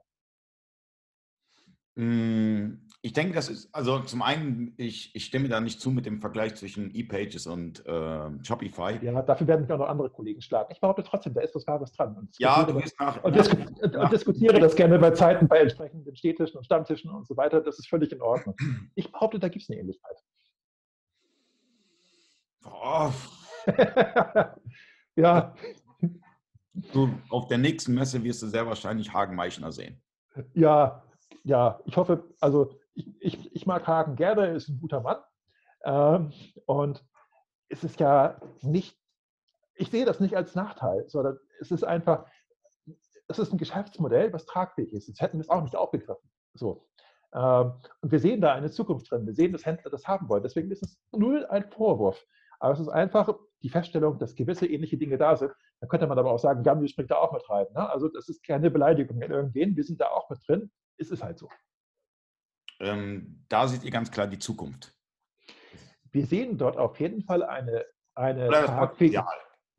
Ich 3.05 3.11
denke, 3.11 3.33
das 3.33 3.49
ist, 3.49 3.75
also 3.75 3.99
zum 3.99 4.21
einen, 4.21 4.75
ich, 4.77 5.13
ich 5.13 5.25
stimme 5.25 5.49
da 5.49 5.59
nicht 5.59 5.81
zu 5.81 5.91
mit 5.91 6.05
dem 6.05 6.21
Vergleich 6.21 6.55
zwischen 6.55 6.89
E-Pages 6.95 7.47
und 7.47 7.85
äh, 7.85 8.29
Shopify. 8.43 8.97
Ja, 9.01 9.21
dafür 9.21 9.45
werden 9.45 9.63
mich 9.63 9.71
auch 9.73 9.77
noch 9.77 9.89
andere 9.89 10.09
Kollegen 10.09 10.41
schlagen. 10.41 10.69
Ich 10.71 10.79
behaupte 10.79 11.03
trotzdem, 11.03 11.33
da 11.33 11.41
ist 11.41 11.53
was 11.53 11.67
Wahres 11.67 11.91
dran. 11.91 12.29
ja, 12.39 12.63
du 12.63 12.79
gehst 12.79 12.97
nach. 13.01 13.21
Und, 13.21 13.35
disku 13.35 13.57
und 13.57 14.09
diskutiere 14.09 14.57
das 14.57 14.73
gerne 14.73 14.97
bei 14.99 15.11
Zeiten, 15.11 15.49
bei 15.49 15.57
entsprechenden 15.57 16.15
Stehtischen 16.15 16.57
und 16.57 16.63
Stammtischen 16.63 17.11
und 17.11 17.27
so 17.27 17.35
weiter. 17.35 17.59
Das 17.59 17.77
ist 17.77 17.89
völlig 17.89 18.09
in 18.13 18.21
Ordnung. 18.21 18.55
Ich 18.95 19.11
behaupte, 19.11 19.37
da 19.37 19.49
gibt 19.49 19.63
es 19.63 19.69
eine 19.69 19.81
Ähnlichkeit. 19.81 20.15
Oh. 22.63 23.11
ja. 25.17 25.53
Du, 26.93 27.09
auf 27.29 27.47
der 27.49 27.57
nächsten 27.57 27.95
Messe 27.95 28.23
wirst 28.23 28.41
du 28.43 28.47
sehr 28.47 28.65
wahrscheinlich 28.65 29.11
Hagen 29.11 29.35
Meichner 29.35 29.73
sehen. 29.73 30.01
Ja, 30.53 31.03
ja, 31.43 31.81
ich 31.83 31.97
hoffe, 31.97 32.23
also 32.39 32.79
ich, 32.95 33.07
ich, 33.19 33.55
ich 33.55 33.65
mag 33.65 33.87
Hagen 33.87 34.15
gerne, 34.15 34.47
er 34.47 34.55
ist 34.55 34.69
ein 34.69 34.79
guter 34.79 35.01
Mann. 35.01 35.17
Ähm, 35.83 36.31
und 36.65 37.03
es 37.69 37.83
ist 37.83 37.99
ja 37.99 38.39
nicht, 38.61 38.97
ich 39.75 39.89
sehe 39.89 40.05
das 40.05 40.19
nicht 40.19 40.35
als 40.35 40.55
Nachteil, 40.55 41.05
sondern 41.07 41.39
es 41.59 41.71
ist 41.71 41.83
einfach, 41.83 42.25
es 43.27 43.39
ist 43.39 43.51
ein 43.51 43.57
Geschäftsmodell, 43.57 44.31
was 44.33 44.45
tragfähig 44.45 44.93
ist. 44.93 45.07
Jetzt 45.07 45.21
hätten 45.21 45.37
wir 45.37 45.41
es 45.41 45.49
auch 45.49 45.63
nicht 45.63 45.75
aufgegriffen. 45.75 46.29
So. 46.53 46.87
Ähm, 47.33 47.73
und 48.01 48.11
wir 48.11 48.19
sehen 48.19 48.41
da 48.41 48.53
eine 48.53 48.69
Zukunft 48.69 49.09
drin. 49.09 49.25
Wir 49.25 49.33
sehen, 49.33 49.51
dass 49.51 49.65
Händler 49.65 49.89
das 49.89 50.07
haben 50.07 50.29
wollen. 50.29 50.43
Deswegen 50.43 50.69
ist 50.71 50.83
es 50.83 50.99
null 51.11 51.45
ein 51.47 51.69
Vorwurf. 51.71 52.23
Aber 52.59 52.73
es 52.73 52.79
ist 52.79 52.89
einfach 52.89 53.33
die 53.61 53.69
Feststellung, 53.69 54.19
dass 54.19 54.35
gewisse 54.35 54.67
ähnliche 54.67 54.97
Dinge 54.97 55.17
da 55.17 55.35
sind. 55.35 55.51
Da 55.79 55.87
könnte 55.87 56.07
man 56.07 56.19
aber 56.19 56.31
auch 56.31 56.39
sagen, 56.39 56.63
Gambio 56.63 56.87
springt 56.87 57.11
da 57.11 57.15
auch 57.15 57.33
mit 57.33 57.49
rein. 57.49 57.65
Ne? 57.73 57.89
Also 57.89 58.07
das 58.07 58.29
ist 58.29 58.45
keine 58.45 58.69
Beleidigung 58.69 59.21
in 59.21 59.31
irgendwen. 59.31 59.75
Wir 59.75 59.83
sind 59.83 59.99
da 59.99 60.09
auch 60.09 60.29
mit 60.29 60.39
drin 60.47 60.71
es 60.97 61.11
ist 61.11 61.23
halt 61.23 61.37
so. 61.37 61.49
Ähm, 62.83 63.45
da 63.49 63.67
seht 63.67 63.83
ihr 63.83 63.91
ganz 63.91 64.11
klar 64.11 64.27
die 64.27 64.39
Zukunft. 64.39 64.93
Wir 66.11 66.25
sehen 66.25 66.57
dort 66.57 66.77
auf 66.77 66.99
jeden 66.99 67.23
Fall 67.23 67.43
eine, 67.43 67.85
eine 68.13 68.47
tragfähige, 68.49 69.25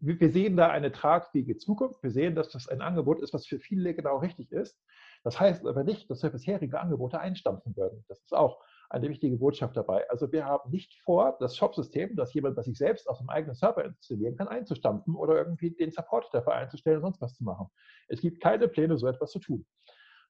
wir 0.01 0.31
sehen 0.31 0.57
da 0.57 0.69
eine 0.69 0.93
tragfähige 0.93 1.57
Zukunft. 1.57 2.03
Wir 2.03 2.11
sehen, 2.11 2.35
dass 2.35 2.51
das 2.51 2.69
ein 2.69 2.83
Angebot 2.83 3.21
ist, 3.21 3.33
was 3.33 3.47
für 3.47 3.59
viele 3.59 3.95
genau 3.95 4.19
richtig 4.19 4.53
ist. 4.53 4.79
Das 5.23 5.41
heißt 5.41 5.67
aber 5.67 5.85
nicht, 5.85 6.11
dass 6.11 6.23
wir 6.23 6.31
bisherige 6.31 6.81
Angebote 6.81 7.19
einstampfen 7.19 7.77
würden. 7.77 8.05
Das 8.09 8.21
ist 8.21 8.35
auch 8.35 8.63
eine 8.91 9.09
wichtige 9.09 9.37
Botschaft 9.37 9.77
dabei. 9.77 10.09
Also 10.11 10.31
wir 10.31 10.45
haben 10.45 10.71
nicht 10.71 11.01
vor, 11.03 11.37
das 11.41 11.57
Shop-System, 11.57 12.17
das 12.17 12.35
jemand 12.35 12.57
bei 12.57 12.63
sich 12.63 12.77
selbst 12.77 13.09
auf 13.09 13.19
einem 13.19 13.31
eigenen 13.31 13.55
Server 13.55 13.85
installieren 13.85 14.37
kann, 14.37 14.49
einzustampfen 14.49 15.15
oder 15.15 15.37
irgendwie 15.37 15.71
den 15.71 15.91
Support 15.91 16.29
dafür 16.33 16.55
einzustellen 16.55 16.97
und 16.97 17.03
sonst 17.03 17.21
was 17.23 17.35
zu 17.35 17.45
machen. 17.45 17.69
Es 18.09 18.21
gibt 18.21 18.43
keine 18.43 18.69
Pläne, 18.69 18.99
so 18.99 19.07
etwas 19.07 19.31
zu 19.31 19.39
tun. 19.39 19.65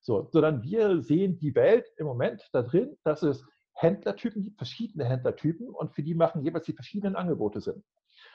So, 0.04 0.28
sondern 0.30 0.62
wir 0.62 1.00
sehen 1.00 1.38
die 1.38 1.54
Welt 1.54 1.90
im 1.96 2.06
Moment 2.06 2.46
da 2.52 2.60
drin, 2.60 2.94
dass 3.04 3.22
es 3.22 3.42
Händlertypen 3.72 4.44
gibt, 4.44 4.58
verschiedene 4.58 5.06
Händlertypen 5.06 5.70
und 5.70 5.94
für 5.94 6.02
die 6.02 6.14
machen 6.14 6.42
jeweils 6.44 6.66
die 6.66 6.74
verschiedenen 6.74 7.16
Angebote 7.16 7.62
Sinn. 7.62 7.82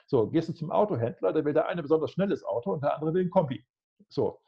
So, 0.07 0.27
gehst 0.27 0.49
du 0.49 0.53
zum 0.53 0.71
Autohändler, 0.71 1.31
da 1.31 1.45
will 1.45 1.53
der 1.53 1.67
eine 1.67 1.83
besonders 1.83 2.11
schnelles 2.11 2.43
Auto 2.43 2.73
und 2.73 2.81
der 2.81 2.95
andere 2.95 3.13
will 3.13 3.23
ein 3.23 3.29
Kombi. 3.29 3.63
So, 4.09 4.41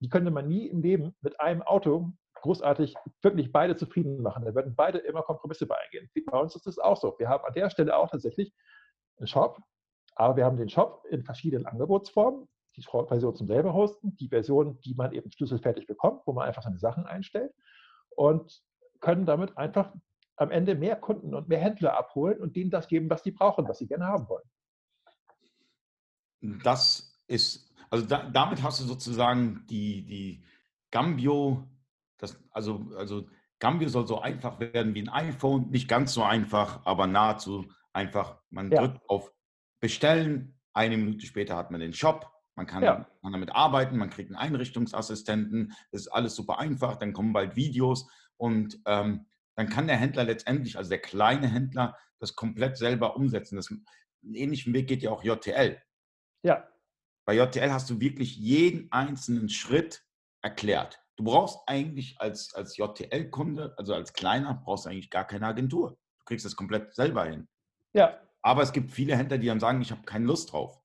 die 0.00 0.08
könnte 0.08 0.32
man 0.32 0.48
nie 0.48 0.66
im 0.66 0.82
Leben 0.82 1.14
mit 1.20 1.40
einem 1.40 1.62
Auto 1.62 2.10
großartig 2.42 2.96
wirklich 3.22 3.52
beide 3.52 3.76
zufrieden 3.76 4.20
machen. 4.20 4.44
Da 4.44 4.52
werden 4.56 4.74
beide 4.74 4.98
immer 4.98 5.22
Kompromisse 5.22 5.66
beigehen. 5.66 6.10
Bei 6.26 6.40
uns 6.40 6.56
ist 6.56 6.66
das 6.66 6.80
auch 6.80 6.96
so. 6.96 7.14
Wir 7.18 7.28
haben 7.28 7.44
an 7.44 7.54
der 7.54 7.70
Stelle 7.70 7.96
auch 7.96 8.10
tatsächlich 8.10 8.52
einen 9.18 9.28
Shop, 9.28 9.60
aber 10.16 10.36
wir 10.36 10.44
haben 10.44 10.56
den 10.56 10.68
Shop 10.68 11.04
in 11.08 11.22
verschiedenen 11.22 11.66
Angebotsformen 11.66 12.48
die 12.76 12.82
Version 12.82 13.34
zum 13.34 13.46
selber 13.46 13.72
hosten, 13.72 14.16
die 14.16 14.28
Version, 14.28 14.80
die 14.80 14.94
man 14.94 15.12
eben 15.12 15.30
schlüsselfertig 15.30 15.86
bekommt, 15.86 16.22
wo 16.26 16.32
man 16.32 16.46
einfach 16.46 16.62
seine 16.62 16.78
Sachen 16.78 17.06
einstellt 17.06 17.52
und 18.10 18.62
können 19.00 19.26
damit 19.26 19.56
einfach 19.56 19.92
am 20.36 20.50
Ende 20.50 20.74
mehr 20.74 20.96
Kunden 20.96 21.34
und 21.34 21.48
mehr 21.48 21.60
Händler 21.60 21.96
abholen 21.96 22.40
und 22.40 22.56
denen 22.56 22.70
das 22.70 22.88
geben, 22.88 23.08
was 23.10 23.22
sie 23.22 23.30
brauchen, 23.30 23.68
was 23.68 23.78
sie 23.78 23.86
gerne 23.86 24.06
haben 24.06 24.28
wollen. 24.28 24.44
Das 26.62 27.20
ist, 27.26 27.72
also 27.90 28.04
da, 28.04 28.28
damit 28.30 28.62
hast 28.62 28.80
du 28.80 28.84
sozusagen 28.84 29.64
die, 29.68 30.04
die 30.04 30.44
Gambio, 30.90 31.68
das, 32.18 32.36
also, 32.50 32.86
also 32.96 33.28
Gambio 33.60 33.88
soll 33.88 34.06
so 34.06 34.20
einfach 34.20 34.58
werden 34.58 34.94
wie 34.94 35.02
ein 35.02 35.08
iPhone, 35.08 35.70
nicht 35.70 35.88
ganz 35.88 36.12
so 36.12 36.22
einfach, 36.22 36.84
aber 36.84 37.06
nahezu 37.06 37.66
Einfach, 37.94 38.40
man 38.50 38.72
Ja. 38.72 38.80
drückt 38.80 39.08
auf 39.08 39.32
Bestellen, 39.80 40.58
eine 40.72 40.96
Minute 40.96 41.26
später 41.26 41.56
hat 41.56 41.70
man 41.70 41.80
den 41.80 41.92
Shop, 41.92 42.28
man 42.56 42.66
kann, 42.66 42.82
Ja. 42.82 43.06
kann 43.22 43.32
damit 43.32 43.50
arbeiten, 43.54 43.96
man 43.96 44.10
kriegt 44.10 44.30
einen 44.30 44.36
Einrichtungsassistenten, 44.36 45.72
das 45.92 46.02
ist 46.02 46.08
alles 46.08 46.34
super 46.34 46.58
einfach, 46.58 46.96
dann 46.96 47.12
kommen 47.12 47.32
bald 47.32 47.56
Videos 47.56 48.08
und 48.36 48.80
ähm, 48.86 49.26
dann 49.56 49.68
kann 49.68 49.86
der 49.86 49.96
Händler 49.96 50.24
letztendlich, 50.24 50.76
also 50.76 50.90
der 50.90 51.00
kleine 51.00 51.48
Händler, 51.48 51.96
das 52.18 52.34
komplett 52.36 52.76
selber 52.76 53.16
umsetzen. 53.16 53.56
Das, 53.56 53.70
einen 53.70 54.34
ähnlichen 54.34 54.72
Weg 54.72 54.88
geht 54.88 55.02
ja 55.02 55.10
auch 55.10 55.22
JTL. 55.22 55.80
Ja, 56.44 56.68
Bei 57.26 57.34
JTL 57.36 57.70
hast 57.72 57.88
du 57.90 58.00
wirklich 58.00 58.36
jeden 58.36 58.90
einzelnen 58.92 59.48
Schritt 59.48 60.04
erklärt. 60.42 61.00
Du 61.16 61.24
brauchst 61.24 61.58
eigentlich 61.66 62.20
als, 62.20 62.52
als 62.54 62.76
JTL-Kunde, 62.76 63.74
also 63.78 63.94
als 63.94 64.12
Kleiner, 64.12 64.54
brauchst 64.54 64.84
du 64.86 64.90
eigentlich 64.90 65.10
gar 65.10 65.24
keine 65.26 65.46
Agentur. 65.46 65.90
Du 66.18 66.24
kriegst 66.24 66.44
das 66.44 66.56
komplett 66.56 66.94
selber 66.94 67.24
hin. 67.24 67.48
ja, 67.94 68.18
Aber 68.42 68.62
es 68.62 68.72
gibt 68.72 68.90
viele 68.90 69.16
Händler, 69.16 69.38
die 69.38 69.46
dann 69.46 69.60
sagen, 69.60 69.80
ich 69.80 69.90
habe 69.92 70.02
keine 70.02 70.26
Lust 70.26 70.52
drauf. 70.52 70.80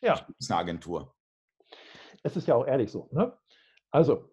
Ja. 0.00 0.14
Das 0.14 0.28
ist 0.38 0.50
eine 0.50 0.60
Agentur. 0.60 1.14
Es 2.22 2.36
ist 2.36 2.48
ja 2.48 2.54
auch 2.54 2.66
ehrlich 2.66 2.90
so. 2.90 3.08
Ne? 3.12 3.36
Also, 3.90 4.30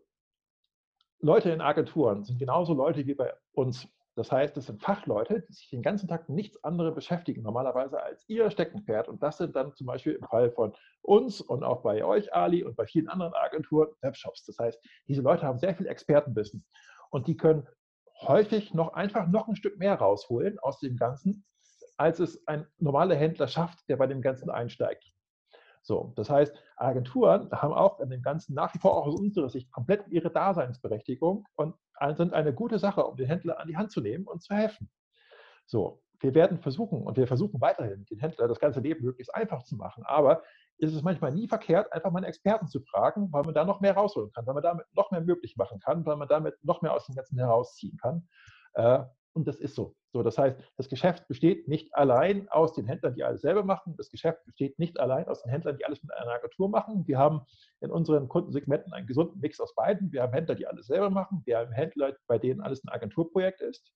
Leute 1.19 1.49
in 1.51 1.61
Agenturen 1.61 2.23
sind 2.23 2.39
genauso 2.39 2.73
Leute 2.73 3.05
wie 3.05 3.13
bei 3.13 3.33
uns. 3.53 3.87
Das 4.15 4.31
heißt, 4.31 4.55
es 4.55 4.67
sind 4.67 4.81
Fachleute, 4.81 5.41
die 5.41 5.53
sich 5.53 5.69
den 5.69 5.81
ganzen 5.81 6.07
Tag 6.07 6.29
mit 6.29 6.35
nichts 6.35 6.63
anderem 6.63 6.95
beschäftigen, 6.95 7.41
normalerweise 7.41 8.01
als 8.01 8.23
ihr 8.29 8.49
Steckenpferd. 8.49 9.09
Und 9.09 9.21
das 9.21 9.37
sind 9.37 9.55
dann 9.55 9.73
zum 9.75 9.87
Beispiel 9.87 10.13
im 10.13 10.23
Fall 10.23 10.51
von 10.51 10.73
uns 11.01 11.41
und 11.41 11.63
auch 11.63 11.81
bei 11.81 12.03
euch, 12.05 12.33
Ali, 12.33 12.63
und 12.63 12.77
bei 12.77 12.85
vielen 12.85 13.09
anderen 13.09 13.33
Agenturen 13.33 13.89
Webshops. 14.01 14.45
Das 14.45 14.57
heißt, 14.57 14.81
diese 15.07 15.21
Leute 15.21 15.43
haben 15.43 15.59
sehr 15.59 15.75
viel 15.75 15.87
Expertenwissen 15.87 16.65
und 17.09 17.27
die 17.27 17.35
können 17.35 17.67
häufig 18.21 18.73
noch 18.73 18.93
einfach 18.93 19.27
noch 19.27 19.49
ein 19.49 19.55
Stück 19.57 19.77
mehr 19.77 19.95
rausholen 19.95 20.59
aus 20.59 20.79
dem 20.79 20.95
Ganzen, 20.95 21.45
als 21.97 22.19
es 22.19 22.47
ein 22.47 22.67
normaler 22.77 23.15
Händler 23.15 23.47
schafft, 23.47 23.79
der 23.89 23.97
bei 23.97 24.07
dem 24.07 24.21
Ganzen 24.21 24.49
einsteigt. 24.49 25.14
So, 25.85 26.13
das 26.15 26.31
heißt, 26.31 26.51
Agenturen 26.77 27.51
haben 27.51 27.71
auch 27.71 27.99
in 27.99 28.09
dem 28.09 28.23
Ganzen 28.23 28.55
nach 28.55 28.73
wie 28.73 28.79
vor 28.79 28.97
auch 28.97 29.05
aus 29.05 29.19
unserer 29.19 29.49
Sicht 29.49 29.71
komplett 29.71 30.07
ihre 30.07 30.31
Daseinsberechtigung 30.31 31.45
und 31.53 31.75
sind 32.17 32.33
eine 32.33 32.55
gute 32.55 32.79
Sache, 32.79 33.05
um 33.05 33.15
den 33.15 33.27
Händler 33.27 33.59
an 33.59 33.67
die 33.67 33.77
Hand 33.77 33.91
zu 33.91 34.01
nehmen 34.01 34.25
und 34.25 34.41
zu 34.41 34.55
helfen. 34.55 34.89
So, 35.67 36.01
wir 36.19 36.33
werden 36.33 36.59
versuchen 36.59 37.03
und 37.03 37.17
wir 37.17 37.27
versuchen 37.27 37.61
weiterhin, 37.61 38.03
den 38.05 38.17
Händler 38.17 38.47
das 38.47 38.59
ganze 38.59 38.79
Leben 38.79 39.05
möglichst 39.05 39.35
einfach 39.35 39.61
zu 39.61 39.75
machen. 39.75 40.03
Aber 40.07 40.41
ist 40.77 40.95
es 40.95 41.03
manchmal 41.03 41.31
nie 41.31 41.47
verkehrt, 41.47 41.93
einfach 41.93 42.09
mal 42.09 42.17
einen 42.17 42.29
Experten 42.29 42.67
zu 42.67 42.79
fragen, 42.79 43.31
weil 43.31 43.43
man 43.43 43.53
da 43.53 43.63
noch 43.63 43.79
mehr 43.79 43.93
rausholen 43.93 44.31
kann, 44.31 44.47
weil 44.47 44.55
man 44.55 44.63
damit 44.63 44.87
noch 44.95 45.11
mehr 45.11 45.21
möglich 45.21 45.55
machen 45.55 45.79
kann, 45.79 46.03
weil 46.07 46.15
man 46.15 46.27
damit 46.27 46.55
noch 46.63 46.81
mehr 46.81 46.93
aus 46.93 47.05
dem 47.05 47.13
Ganzen 47.13 47.37
herausziehen 47.37 47.99
kann. 48.01 48.27
Und 49.35 49.49
das 49.49 49.57
ist 49.57 49.75
so. 49.75 49.95
So, 50.13 50.23
das 50.23 50.37
heißt, 50.37 50.57
das 50.77 50.87
Geschäft 50.87 51.27
besteht 51.27 51.67
nicht 51.67 51.93
allein 51.93 52.47
aus 52.47 52.71
den 52.71 52.85
Händlern, 52.85 53.15
die 53.15 53.23
alles 53.25 53.41
selber 53.41 53.63
machen. 53.63 53.95
Das 53.97 54.09
Geschäft 54.09 54.45
besteht 54.45 54.79
nicht 54.79 54.97
allein 54.97 55.27
aus 55.27 55.43
den 55.43 55.51
Händlern, 55.51 55.77
die 55.77 55.85
alles 55.85 56.01
mit 56.01 56.13
einer 56.13 56.31
Agentur 56.31 56.69
machen. 56.69 57.05
Wir 57.05 57.17
haben 57.17 57.41
in 57.81 57.91
unseren 57.91 58.29
Kundensegmenten 58.29 58.93
einen 58.93 59.07
gesunden 59.07 59.41
Mix 59.41 59.59
aus 59.59 59.75
beiden. 59.75 60.13
Wir 60.13 60.23
haben 60.23 60.31
Händler, 60.31 60.55
die 60.55 60.67
alles 60.67 60.87
selber 60.87 61.09
machen. 61.09 61.41
Wir 61.43 61.57
haben 61.57 61.73
Händler, 61.73 62.15
bei 62.27 62.39
denen 62.39 62.61
alles 62.61 62.81
ein 62.85 62.89
Agenturprojekt 62.89 63.59
ist. 63.59 63.91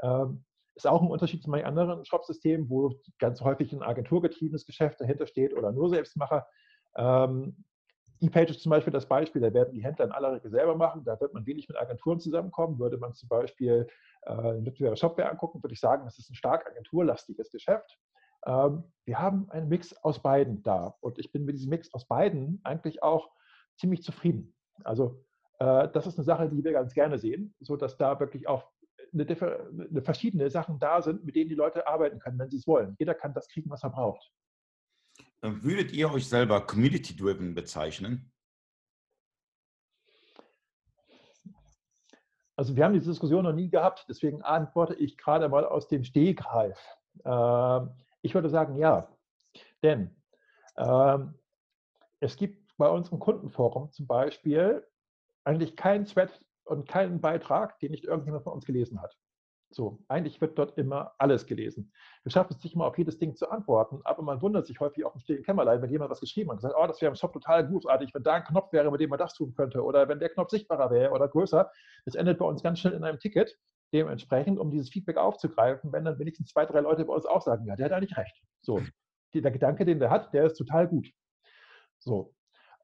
Ähm, 0.00 0.44
ist 0.76 0.86
auch 0.86 1.02
ein 1.02 1.10
Unterschied 1.10 1.42
zu 1.42 1.50
manchen 1.50 1.66
anderen 1.66 2.04
Shopsystemen, 2.04 2.70
wo 2.70 2.94
ganz 3.18 3.40
häufig 3.40 3.72
ein 3.72 3.82
agenturgetriebenes 3.82 4.64
Geschäft 4.64 5.00
dahinter 5.00 5.26
steht 5.26 5.54
oder 5.54 5.72
nur 5.72 5.90
Selbstmacher. 5.90 6.46
Ähm, 6.96 7.64
E-Page 8.20 8.50
ist 8.50 8.62
zum 8.62 8.70
Beispiel 8.70 8.92
das 8.92 9.06
Beispiel, 9.06 9.42
da 9.42 9.52
werden 9.52 9.72
die 9.72 9.82
Händler 9.82 10.06
in 10.06 10.12
aller 10.12 10.32
Regel 10.32 10.50
selber 10.50 10.76
machen, 10.76 11.04
da 11.04 11.20
wird 11.20 11.34
man 11.34 11.46
wenig 11.46 11.68
mit 11.68 11.78
Agenturen 11.78 12.20
zusammenkommen. 12.20 12.78
Würde 12.78 12.98
man 12.98 13.14
zum 13.14 13.28
Beispiel 13.28 13.86
äh, 14.22 14.30
einen 14.30 14.66
Wettbewerber 14.66 14.96
Shopware 14.96 15.30
angucken, 15.30 15.62
würde 15.62 15.74
ich 15.74 15.80
sagen, 15.80 16.04
das 16.04 16.18
ist 16.18 16.30
ein 16.30 16.34
stark 16.34 16.66
agenturlastiges 16.66 17.50
Geschäft. 17.50 17.98
Ähm, 18.46 18.84
wir 19.04 19.18
haben 19.18 19.50
einen 19.50 19.68
Mix 19.68 19.96
aus 20.02 20.22
beiden 20.22 20.62
da 20.62 20.94
und 21.00 21.18
ich 21.18 21.32
bin 21.32 21.44
mit 21.44 21.56
diesem 21.56 21.70
Mix 21.70 21.92
aus 21.94 22.06
beiden 22.06 22.60
eigentlich 22.64 23.02
auch 23.02 23.30
ziemlich 23.76 24.02
zufrieden. 24.02 24.54
Also 24.84 25.24
äh, 25.58 25.88
das 25.88 26.06
ist 26.06 26.18
eine 26.18 26.24
Sache, 26.24 26.48
die 26.48 26.62
wir 26.64 26.72
ganz 26.72 26.94
gerne 26.94 27.18
sehen, 27.18 27.54
sodass 27.60 27.96
da 27.96 28.18
wirklich 28.20 28.48
auch 28.48 28.70
eine, 29.12 29.26
eine 29.26 30.02
verschiedene 30.02 30.50
Sachen 30.50 30.78
da 30.78 31.02
sind, 31.02 31.24
mit 31.24 31.36
denen 31.36 31.48
die 31.48 31.54
Leute 31.54 31.86
arbeiten 31.86 32.18
können, 32.18 32.38
wenn 32.38 32.50
sie 32.50 32.58
es 32.58 32.66
wollen. 32.66 32.94
Jeder 32.98 33.14
kann 33.14 33.34
das 33.34 33.48
kriegen, 33.48 33.70
was 33.70 33.82
er 33.82 33.90
braucht. 33.90 34.30
Würdet 35.40 35.92
ihr 35.92 36.12
euch 36.12 36.28
selber 36.28 36.66
community-driven 36.66 37.54
bezeichnen? 37.54 38.32
Also 42.56 42.74
wir 42.74 42.84
haben 42.84 42.94
diese 42.94 43.10
Diskussion 43.10 43.44
noch 43.44 43.52
nie 43.52 43.70
gehabt, 43.70 44.04
deswegen 44.08 44.42
antworte 44.42 44.94
ich 44.94 45.16
gerade 45.16 45.48
mal 45.48 45.64
aus 45.64 45.86
dem 45.86 46.02
Stehgreif. 46.02 46.76
Ähm, 47.24 47.90
ich 48.20 48.34
würde 48.34 48.48
sagen, 48.48 48.76
ja. 48.76 49.08
Denn 49.80 50.16
ähm, 50.76 51.38
es 52.18 52.36
gibt 52.36 52.76
bei 52.76 52.88
unserem 52.88 53.20
Kundenforum 53.20 53.92
zum 53.92 54.08
Beispiel 54.08 54.84
eigentlich 55.44 55.76
keinen 55.76 56.04
Thread 56.04 56.44
und 56.64 56.88
keinen 56.88 57.20
Beitrag, 57.20 57.78
den 57.78 57.92
nicht 57.92 58.04
irgendjemand 58.04 58.42
von 58.42 58.54
uns 58.54 58.66
gelesen 58.66 59.00
hat. 59.00 59.16
So, 59.70 59.98
eigentlich 60.08 60.40
wird 60.40 60.58
dort 60.58 60.78
immer 60.78 61.14
alles 61.18 61.46
gelesen. 61.46 61.92
Wir 62.22 62.32
schaffen 62.32 62.54
es 62.56 62.64
nicht 62.64 62.74
immer 62.74 62.86
auf 62.86 62.96
jedes 62.96 63.18
Ding 63.18 63.36
zu 63.36 63.50
antworten, 63.50 64.00
aber 64.04 64.22
man 64.22 64.40
wundert 64.40 64.66
sich 64.66 64.80
häufig 64.80 65.04
auch 65.04 65.14
im 65.14 65.20
stillen 65.20 65.42
Kämmerlein, 65.42 65.82
wenn 65.82 65.90
jemand 65.90 66.10
was 66.10 66.20
geschrieben 66.20 66.50
hat 66.50 66.56
und 66.56 66.60
sagt, 66.62 66.74
oh, 66.78 66.86
das 66.86 67.02
wäre 67.02 67.10
im 67.10 67.16
Shop 67.16 67.34
total 67.34 67.68
großartig, 67.68 68.14
wenn 68.14 68.22
da 68.22 68.34
ein 68.34 68.44
Knopf 68.44 68.72
wäre, 68.72 68.90
mit 68.90 69.00
dem 69.00 69.10
man 69.10 69.18
das 69.18 69.34
tun 69.34 69.54
könnte 69.54 69.84
oder 69.84 70.08
wenn 70.08 70.20
der 70.20 70.30
Knopf 70.30 70.50
sichtbarer 70.50 70.90
wäre 70.90 71.12
oder 71.12 71.28
größer. 71.28 71.70
Das 72.06 72.14
endet 72.14 72.38
bei 72.38 72.46
uns 72.46 72.62
ganz 72.62 72.78
schnell 72.78 72.94
in 72.94 73.04
einem 73.04 73.18
Ticket. 73.18 73.54
Dementsprechend, 73.92 74.58
um 74.58 74.70
dieses 74.70 74.90
Feedback 74.90 75.18
aufzugreifen, 75.18 75.92
wenn 75.92 76.04
dann 76.04 76.18
wenigstens 76.18 76.50
zwei, 76.50 76.64
drei 76.64 76.80
Leute 76.80 77.04
bei 77.04 77.14
uns 77.14 77.26
auch 77.26 77.42
sagen, 77.42 77.66
ja, 77.66 77.76
der 77.76 77.86
hat 77.86 77.92
eigentlich 77.92 78.16
recht. 78.16 78.42
So, 78.62 78.80
der 79.34 79.50
Gedanke, 79.50 79.84
den 79.84 79.98
der 79.98 80.10
hat, 80.10 80.32
der 80.32 80.46
ist 80.46 80.56
total 80.56 80.88
gut. 80.88 81.08
So, 81.98 82.34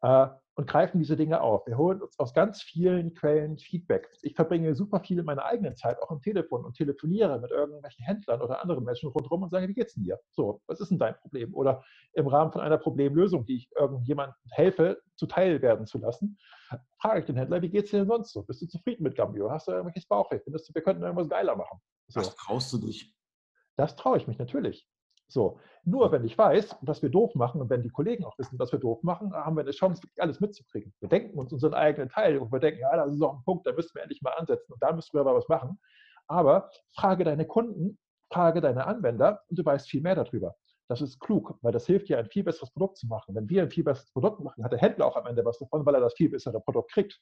äh, 0.02 0.26
und 0.56 0.68
greifen 0.68 0.98
diese 0.98 1.16
Dinge 1.16 1.40
auf. 1.40 1.66
Wir 1.66 1.76
holen 1.76 2.00
uns 2.00 2.18
aus 2.18 2.32
ganz 2.32 2.62
vielen 2.62 3.14
Quellen 3.14 3.58
Feedback. 3.58 4.08
Ich 4.22 4.34
verbringe 4.34 4.74
super 4.74 5.00
viel 5.00 5.22
meiner 5.22 5.44
eigenen 5.44 5.76
Zeit 5.76 6.00
auch 6.00 6.10
am 6.10 6.20
Telefon 6.20 6.64
und 6.64 6.76
telefoniere 6.76 7.40
mit 7.40 7.50
irgendwelchen 7.50 8.04
Händlern 8.04 8.40
oder 8.40 8.62
anderen 8.62 8.84
Menschen 8.84 9.08
rundherum 9.10 9.42
und 9.42 9.50
sage, 9.50 9.68
wie 9.68 9.74
geht's 9.74 9.94
denn 9.94 10.04
dir? 10.04 10.18
So, 10.30 10.60
was 10.66 10.80
ist 10.80 10.90
denn 10.90 10.98
dein 10.98 11.16
Problem? 11.16 11.54
Oder 11.54 11.82
im 12.12 12.28
Rahmen 12.28 12.52
von 12.52 12.60
einer 12.60 12.78
Problemlösung, 12.78 13.44
die 13.46 13.56
ich 13.56 13.70
irgendjemandem 13.76 14.36
helfe, 14.50 15.00
zuteil 15.16 15.60
werden 15.60 15.86
zu 15.86 15.98
lassen, 15.98 16.38
frage 17.00 17.20
ich 17.20 17.26
den 17.26 17.36
Händler, 17.36 17.62
wie 17.62 17.70
geht's 17.70 17.90
dir 17.90 17.98
denn 17.98 18.08
sonst 18.08 18.32
so? 18.32 18.42
Bist 18.42 18.62
du 18.62 18.66
zufrieden 18.66 19.02
mit 19.02 19.16
Gambio? 19.16 19.50
Hast 19.50 19.66
du 19.66 19.72
irgendwelches 19.72 20.06
Bauchweh? 20.06 20.38
Findest 20.38 20.68
du, 20.68 20.74
wir 20.74 20.82
könnten 20.82 21.02
irgendwas 21.02 21.28
geiler 21.28 21.56
machen? 21.56 21.80
So. 22.08 22.20
Was 22.20 22.34
traust 22.36 22.72
du 22.72 22.78
dich? 22.78 23.14
Das 23.76 23.96
traue 23.96 24.18
ich 24.18 24.28
mich 24.28 24.38
natürlich. 24.38 24.88
So, 25.34 25.58
nur 25.84 26.12
wenn 26.12 26.24
ich 26.24 26.38
weiß, 26.38 26.76
was 26.82 27.02
wir 27.02 27.10
doof 27.10 27.34
machen 27.34 27.60
und 27.60 27.68
wenn 27.68 27.82
die 27.82 27.88
Kollegen 27.90 28.24
auch 28.24 28.38
wissen, 28.38 28.56
was 28.56 28.70
wir 28.70 28.78
doof 28.78 29.02
machen, 29.02 29.34
haben 29.34 29.56
wir 29.56 29.62
eine 29.62 29.72
Chance, 29.72 30.00
wirklich 30.00 30.22
alles 30.22 30.38
mitzukriegen. 30.38 30.94
Wir 31.00 31.08
denken 31.08 31.36
uns 31.36 31.52
unseren 31.52 31.74
eigenen 31.74 32.08
Teil 32.08 32.38
und 32.38 32.52
wir 32.52 32.60
denken, 32.60 32.82
ja, 32.82 32.94
das 32.94 33.12
ist 33.12 33.20
auch 33.20 33.34
ein 33.34 33.42
Punkt, 33.42 33.66
da 33.66 33.72
müssen 33.72 33.92
wir 33.96 34.02
endlich 34.02 34.22
mal 34.22 34.30
ansetzen 34.30 34.72
und 34.72 34.80
da 34.80 34.92
müssen 34.92 35.12
wir 35.12 35.22
aber 35.22 35.34
was 35.34 35.48
machen. 35.48 35.80
Aber 36.28 36.70
frage 36.94 37.24
deine 37.24 37.48
Kunden, 37.48 37.98
frage 38.30 38.60
deine 38.60 38.86
Anwender 38.86 39.40
und 39.48 39.58
du 39.58 39.64
weißt 39.64 39.90
viel 39.90 40.02
mehr 40.02 40.14
darüber. 40.14 40.54
Das 40.86 41.00
ist 41.00 41.18
klug, 41.18 41.58
weil 41.62 41.72
das 41.72 41.86
hilft 41.86 42.08
dir, 42.08 42.18
ein 42.18 42.26
viel 42.26 42.44
besseres 42.44 42.70
Produkt 42.70 42.98
zu 42.98 43.08
machen. 43.08 43.34
Wenn 43.34 43.48
wir 43.48 43.62
ein 43.62 43.70
viel 43.70 43.82
besseres 43.82 44.12
Produkt 44.12 44.38
machen, 44.38 44.62
hat 44.62 44.70
der 44.70 44.78
Händler 44.78 45.06
auch 45.06 45.16
am 45.16 45.26
Ende 45.26 45.44
was 45.44 45.58
davon, 45.58 45.84
weil 45.84 45.96
er 45.96 46.00
das 46.00 46.14
viel 46.14 46.30
bessere 46.30 46.60
Produkt 46.60 46.92
kriegt. 46.92 47.18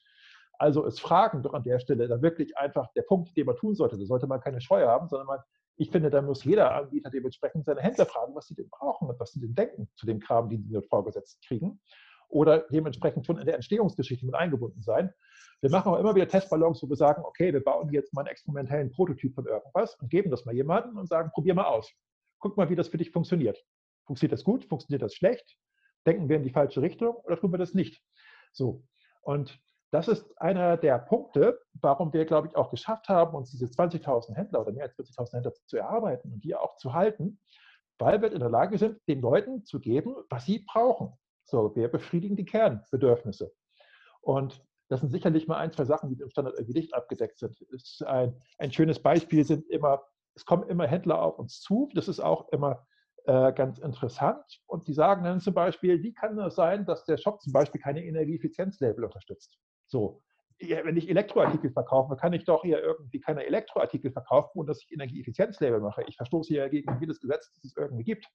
Also 0.59 0.85
ist 0.85 1.01
Fragen 1.01 1.43
doch 1.43 1.55
an 1.55 1.63
der 1.65 1.79
Stelle 1.79 2.09
da 2.09 2.21
wirklich 2.21 2.59
einfach 2.59 2.93
der 2.95 3.03
Punkt, 3.03 3.35
den 3.39 3.47
man 3.47 3.57
tun 3.57 3.75
sollte. 3.75 3.97
Da 3.97 4.05
sollte 4.05 4.27
man 4.27 4.41
keine 4.41 4.61
Scheu 4.61 4.87
haben, 4.87 5.09
sondern 5.09 5.29
man 5.29 5.41
ich 5.77 5.91
finde, 5.91 6.11
da 6.11 6.23
muss 6.23 6.45
jeder 6.45 6.75
Anbieter 6.75 7.11
dementsprechend 7.11 7.65
seine 7.65 7.81
Händler 7.81 8.07
fragen, 8.07 8.35
was 8.35 8.47
sie 8.47 8.55
denn 8.55 8.69
brauchen 8.69 9.09
und 9.09 9.19
was 9.19 9.33
sie 9.33 9.41
denn 9.41 9.55
denken 9.55 9.89
zu 9.97 10.07
dem 10.07 10.21
Kram, 10.21 10.49
den 10.49 10.63
sie 10.63 10.73
dort 10.73 10.87
vorgesetzt 10.87 11.43
kriegen. 11.47 11.81
Oder 12.29 12.61
dementsprechend 12.71 13.27
schon 13.27 13.39
in 13.39 13.47
der 13.47 13.57
Entstehungsgeschichte 13.57 14.25
mit 14.25 14.35
eingebunden 14.35 14.83
sein. 14.83 15.13
Wir 15.61 15.71
machen 15.71 15.93
auch 15.93 15.99
immer 15.99 16.15
wieder 16.15 16.27
Testballons, 16.27 16.83
wo 16.83 16.89
wir 16.89 16.97
sagen, 16.97 17.23
okay, 17.25 17.53
wir 17.53 17.63
bauen 17.63 17.91
jetzt 17.93 18.15
mal 18.15 18.23
einen 18.23 18.31
experimentellen 18.31 18.91
Prototyp 18.91 19.35
von 19.35 19.47
irgendwas 19.47 19.95
und 19.97 20.11
geben 20.11 20.31
das 20.31 20.45
mal 20.45 20.55
jemandem 20.55 20.97
und 20.97 21.09
sagen, 21.09 21.31
probier 21.33 21.55
mal 21.55 21.67
aus. 21.67 21.93
Guck 22.39 22.57
mal, 22.57 22.69
wie 22.71 22.77
das 22.77 22.89
für 22.89 22.99
dich 22.99 23.11
funktioniert. 23.11 23.63
Funktioniert 24.07 24.33
das 24.33 24.45
gut? 24.45 24.65
Funktioniert 24.65 25.03
das 25.03 25.15
schlecht? 25.15 25.57
Denken 26.07 26.29
wir 26.29 26.37
in 26.37 26.43
die 26.43 26.51
falsche 26.51 26.83
Richtung 26.83 27.15
oder 27.17 27.39
tun 27.39 27.53
wir 27.53 27.59
das 27.59 27.75
nicht? 27.75 28.03
So. 28.53 28.83
Und 29.21 29.61
das 29.93 30.09
ist 30.09 30.41
einer 30.41 30.79
der 30.79 30.99
Punkte, 30.99 31.61
warum 31.75 32.15
wir, 32.15 32.25
glaube 32.25 32.49
ich, 32.49 32.57
auch 32.57 32.71
geschafft 32.71 33.11
haben, 33.11 33.37
uns 33.37 33.51
diese 33.51 33.67
20.000 33.67 34.35
Händler 34.35 34.63
oder 34.63 34.73
mehr 34.73 34.85
als 34.85 34.99
40.000 34.99 35.35
Händler 35.35 35.53
zu 35.67 35.77
erarbeiten 35.77 36.33
und 36.33 36.43
die 36.43 36.55
auch 36.57 36.77
zu 36.77 36.95
halten, 36.95 37.39
weil 37.99 38.23
wir 38.23 38.33
in 38.33 38.41
der 38.41 38.49
Lage 38.49 38.79
sind, 38.79 38.99
den 39.07 39.21
Leuten 39.21 39.67
zu 39.67 39.81
geben, 39.81 40.17
was 40.31 40.47
sie 40.47 40.61
brauchen. 40.61 41.13
So, 41.45 41.77
wir 41.77 41.89
befriedigen 41.89 42.37
die 42.37 42.47
Kernbedürfnisse. 42.47 43.53
Und 44.23 44.65
das 44.89 45.01
sind 45.01 45.11
sicherlich 45.11 45.47
mal 45.47 45.59
ein, 45.59 45.73
zwei 45.73 45.85
Sachen, 45.85 46.09
die 46.09 46.21
im 46.23 46.31
Standard 46.31 46.55
irgendwie 46.55 46.79
nicht 46.79 46.95
abgedeckt 46.95 47.39
sind. 47.39 47.55
Ein, 48.07 48.41
ein, 48.59 48.73
schönes 48.73 48.99
Beispiel 48.99 49.45
sind 49.45 49.69
immer, 49.69 50.03
es 50.35 50.47
kommen 50.47 50.69
immer 50.71 50.87
Händler 50.87 51.21
auf 51.21 51.39
uns 51.39 51.61
zu. 51.61 51.91
Das 51.95 52.09
ist 52.09 52.21
auch 52.21 52.49
immer 52.49 52.87
äh, 53.25 53.53
ganz 53.53 53.79
interessant. 53.79 54.63
Und 54.67 54.89
die 54.89 54.95
sagen 54.95 55.25
dann 55.25 55.41
zum 55.41 55.53
Beispiel, 55.53 56.03
wie 56.03 56.15
kann 56.15 56.39
es 56.39 56.55
sein, 56.55 56.87
dass 56.87 57.05
der 57.05 57.19
Shop 57.19 57.43
zum 57.43 57.53
Beispiel 57.53 57.81
keine 57.81 58.03
Energieeffizienzlabel 58.03 59.05
unterstützt? 59.05 59.59
So, 59.93 60.23
wenn 60.59 60.97
ich 60.97 61.11
Elektroartikel 61.11 61.71
verkaufe, 61.71 62.17
kann 62.17 62.33
ich 62.33 62.45
doch 62.45 62.63
hier 62.63 62.83
irgendwie 62.83 63.21
keine 63.21 63.45
Elektroartikel 63.45 64.11
verkaufen, 64.11 64.59
ohne 64.59 64.69
dass 64.69 64.83
ich 64.83 64.91
Energieeffizienzlabel 64.91 65.81
mache. 65.81 66.03
Ich 66.09 66.17
verstoße 66.17 66.55
ja 66.55 66.67
gegen 66.69 66.99
jedes 66.99 67.21
Gesetz, 67.21 67.53
das 67.53 67.65
es 67.65 67.77
irgendwie 67.77 68.05
gibt. 68.05 68.27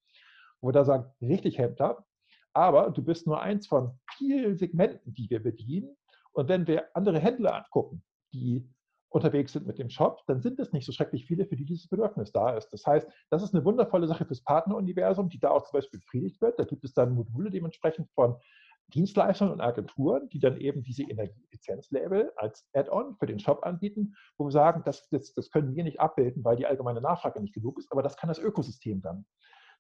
Wo 0.62 0.72
da 0.72 0.86
sagen, 0.86 1.12
richtig 1.20 1.58
Händler, 1.58 2.06
aber 2.54 2.92
du 2.92 3.04
bist 3.04 3.26
nur 3.26 3.42
eins 3.42 3.68
von 3.68 4.00
vielen 4.18 4.56
Segmenten, 4.56 5.14
die 5.16 5.30
wir 5.32 5.42
bedienen. 5.42 5.98
Und 6.32 6.48
wenn 6.48 6.68
wir 6.68 6.96
andere 6.96 7.20
Händler 7.20 7.56
angucken, 7.56 8.04
die 8.34 8.70
unterwegs 9.10 9.54
sind 9.54 9.66
mit 9.66 9.80
dem 9.80 9.90
Shop, 9.90 10.22
dann 10.28 10.42
sind 10.42 10.60
es 10.60 10.74
nicht 10.74 10.86
so 10.86 10.92
schrecklich 10.92 11.26
viele, 11.26 11.48
für 11.48 11.56
die 11.56 11.66
dieses 11.66 11.88
Bedürfnis 11.88 12.32
da 12.32 12.56
ist. 12.56 12.70
Das 12.70 12.86
heißt, 12.86 13.08
das 13.32 13.42
ist 13.42 13.56
eine 13.56 13.66
wundervolle 13.66 14.06
Sache 14.06 14.26
fürs 14.26 14.44
Partneruniversum, 14.44 15.30
die 15.30 15.40
da 15.40 15.50
auch 15.50 15.64
zum 15.64 15.80
Beispiel 15.80 16.00
befriedigt 16.00 16.40
wird. 16.40 16.60
Da 16.60 16.66
gibt 16.66 16.84
es 16.84 16.94
dann 16.94 17.16
Module 17.16 17.50
dementsprechend 17.50 18.12
von 18.12 18.36
Dienstleistern 18.94 19.52
und 19.52 19.62
Agenturen, 19.62 20.30
die 20.30 20.40
dann 20.40 20.58
eben 20.58 20.84
diese 20.84 21.04
Energieeffizienzlabel 21.04 22.32
als 22.38 22.68
Add-on 22.74 23.16
für 23.18 23.26
den 23.26 23.40
Shop 23.40 23.66
anbieten, 23.66 24.16
wo 24.38 24.46
wir 24.46 24.52
sagen, 24.52 24.84
das, 24.86 25.10
das, 25.10 25.34
das 25.34 25.52
können 25.52 25.76
wir 25.76 25.84
nicht 25.84 26.00
abbilden, 26.00 26.44
weil 26.44 26.56
die 26.56 26.66
allgemeine 26.66 27.02
Nachfrage 27.02 27.42
nicht 27.42 27.54
genug 27.54 27.78
ist, 27.80 27.92
aber 27.92 28.02
das 28.02 28.18
kann 28.18 28.30
das 28.30 28.40
Ökosystem 28.40 29.02
dann. 29.02 29.26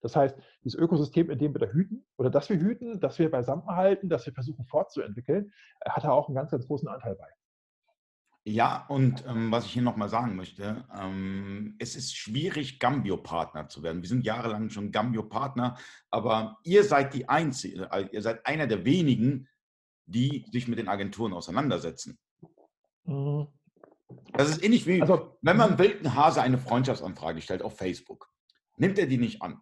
Das 0.02 0.16
heißt, 0.16 0.38
dieses 0.64 0.80
Ökosystem, 0.80 1.32
in 1.32 1.40
dem 1.40 1.56
wir 1.56 1.60
da 1.60 1.68
hüten 1.68 2.06
oder 2.18 2.30
dass 2.30 2.50
wir 2.50 2.58
hüten, 2.58 3.00
dass 3.00 3.18
wir 3.18 3.32
beisammenhalten, 3.32 4.10
dass 4.10 4.26
wir 4.26 4.34
versuchen 4.34 4.66
fortzuentwickeln, 4.66 5.52
hat 5.86 6.04
da 6.04 6.12
auch 6.12 6.28
einen 6.28 6.36
ganz, 6.36 6.52
ganz 6.52 6.68
großen 6.68 6.88
Anteil 6.88 7.16
bei. 7.16 7.28
Ja, 8.50 8.86
und 8.88 9.26
ähm, 9.28 9.52
was 9.52 9.66
ich 9.66 9.74
hier 9.74 9.82
nochmal 9.82 10.08
sagen 10.08 10.38
möchte, 10.38 10.86
ähm, 10.98 11.76
es 11.80 11.98
ist 11.98 12.16
schwierig, 12.16 12.80
Gambio-Partner 12.80 13.68
zu 13.68 13.84
werden. 13.84 14.02
Wir 14.02 14.08
sind 14.08 14.24
jahrelang 14.24 14.70
schon 14.70 14.94
Gambio-Partner, 14.94 15.78
aber 16.12 16.58
ihr 16.64 16.86
seid 16.86 17.14
die 17.14 17.28
Einzige, 17.28 17.90
äh, 17.92 18.08
ihr 18.10 18.22
seid 18.22 18.46
einer 18.46 18.66
der 18.66 18.86
wenigen, 18.86 19.50
die 20.06 20.46
sich 20.54 20.70
mit 20.70 20.80
den 20.80 20.88
Agenturen 20.88 21.34
auseinandersetzen. 21.34 22.18
Mhm. 23.04 23.48
Das 24.32 24.50
ist 24.50 24.64
ähnlich 24.64 24.88
wie, 24.88 25.02
also, 25.02 25.38
wenn 25.42 25.58
man 25.58 25.74
mhm. 25.74 25.80
wilden 25.80 26.16
Hase 26.16 26.42
eine 26.42 26.58
Freundschaftsanfrage 26.58 27.42
stellt 27.42 27.62
auf 27.62 27.78
Facebook. 27.78 28.30
Nimmt 28.78 28.98
er 28.98 29.08
die 29.08 29.18
nicht 29.18 29.42
an. 29.42 29.60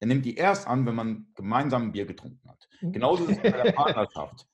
Er 0.00 0.08
nimmt 0.08 0.24
die 0.24 0.34
erst 0.34 0.66
an, 0.66 0.84
wenn 0.86 0.96
man 0.96 1.28
gemeinsam 1.36 1.82
ein 1.82 1.92
Bier 1.92 2.04
getrunken 2.04 2.50
hat. 2.50 2.68
Mhm. 2.80 2.94
Genauso 2.94 3.26
ist 3.26 3.36
es 3.36 3.52
bei 3.52 3.62
der 3.62 3.72
Partnerschaft. 3.74 4.48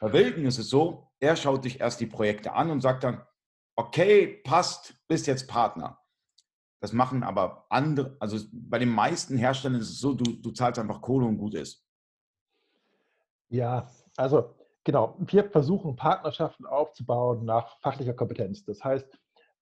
Bei 0.00 0.12
Wilken 0.12 0.44
ist 0.44 0.58
es 0.58 0.68
so, 0.68 1.11
er 1.22 1.36
schaut 1.36 1.62
sich 1.62 1.80
erst 1.80 2.00
die 2.00 2.06
Projekte 2.06 2.52
an 2.52 2.70
und 2.70 2.80
sagt 2.80 3.04
dann, 3.04 3.22
okay, 3.76 4.42
passt, 4.44 4.94
bist 5.06 5.28
jetzt 5.28 5.48
Partner. 5.48 5.98
Das 6.80 6.92
machen 6.92 7.22
aber 7.22 7.64
andere, 7.70 8.16
also 8.18 8.44
bei 8.52 8.80
den 8.80 8.88
meisten 8.88 9.38
Herstellern 9.38 9.80
ist 9.80 9.88
es 9.88 10.00
so, 10.00 10.14
du, 10.14 10.24
du 10.24 10.50
zahlst 10.50 10.80
einfach 10.80 11.00
Kohle 11.00 11.26
und 11.26 11.38
gut 11.38 11.54
ist. 11.54 11.86
Ja, 13.48 13.88
also 14.16 14.56
genau, 14.82 15.14
wir 15.20 15.48
versuchen 15.48 15.94
Partnerschaften 15.94 16.66
aufzubauen 16.66 17.44
nach 17.44 17.78
fachlicher 17.78 18.14
Kompetenz. 18.14 18.64
Das 18.64 18.82
heißt, 18.82 19.16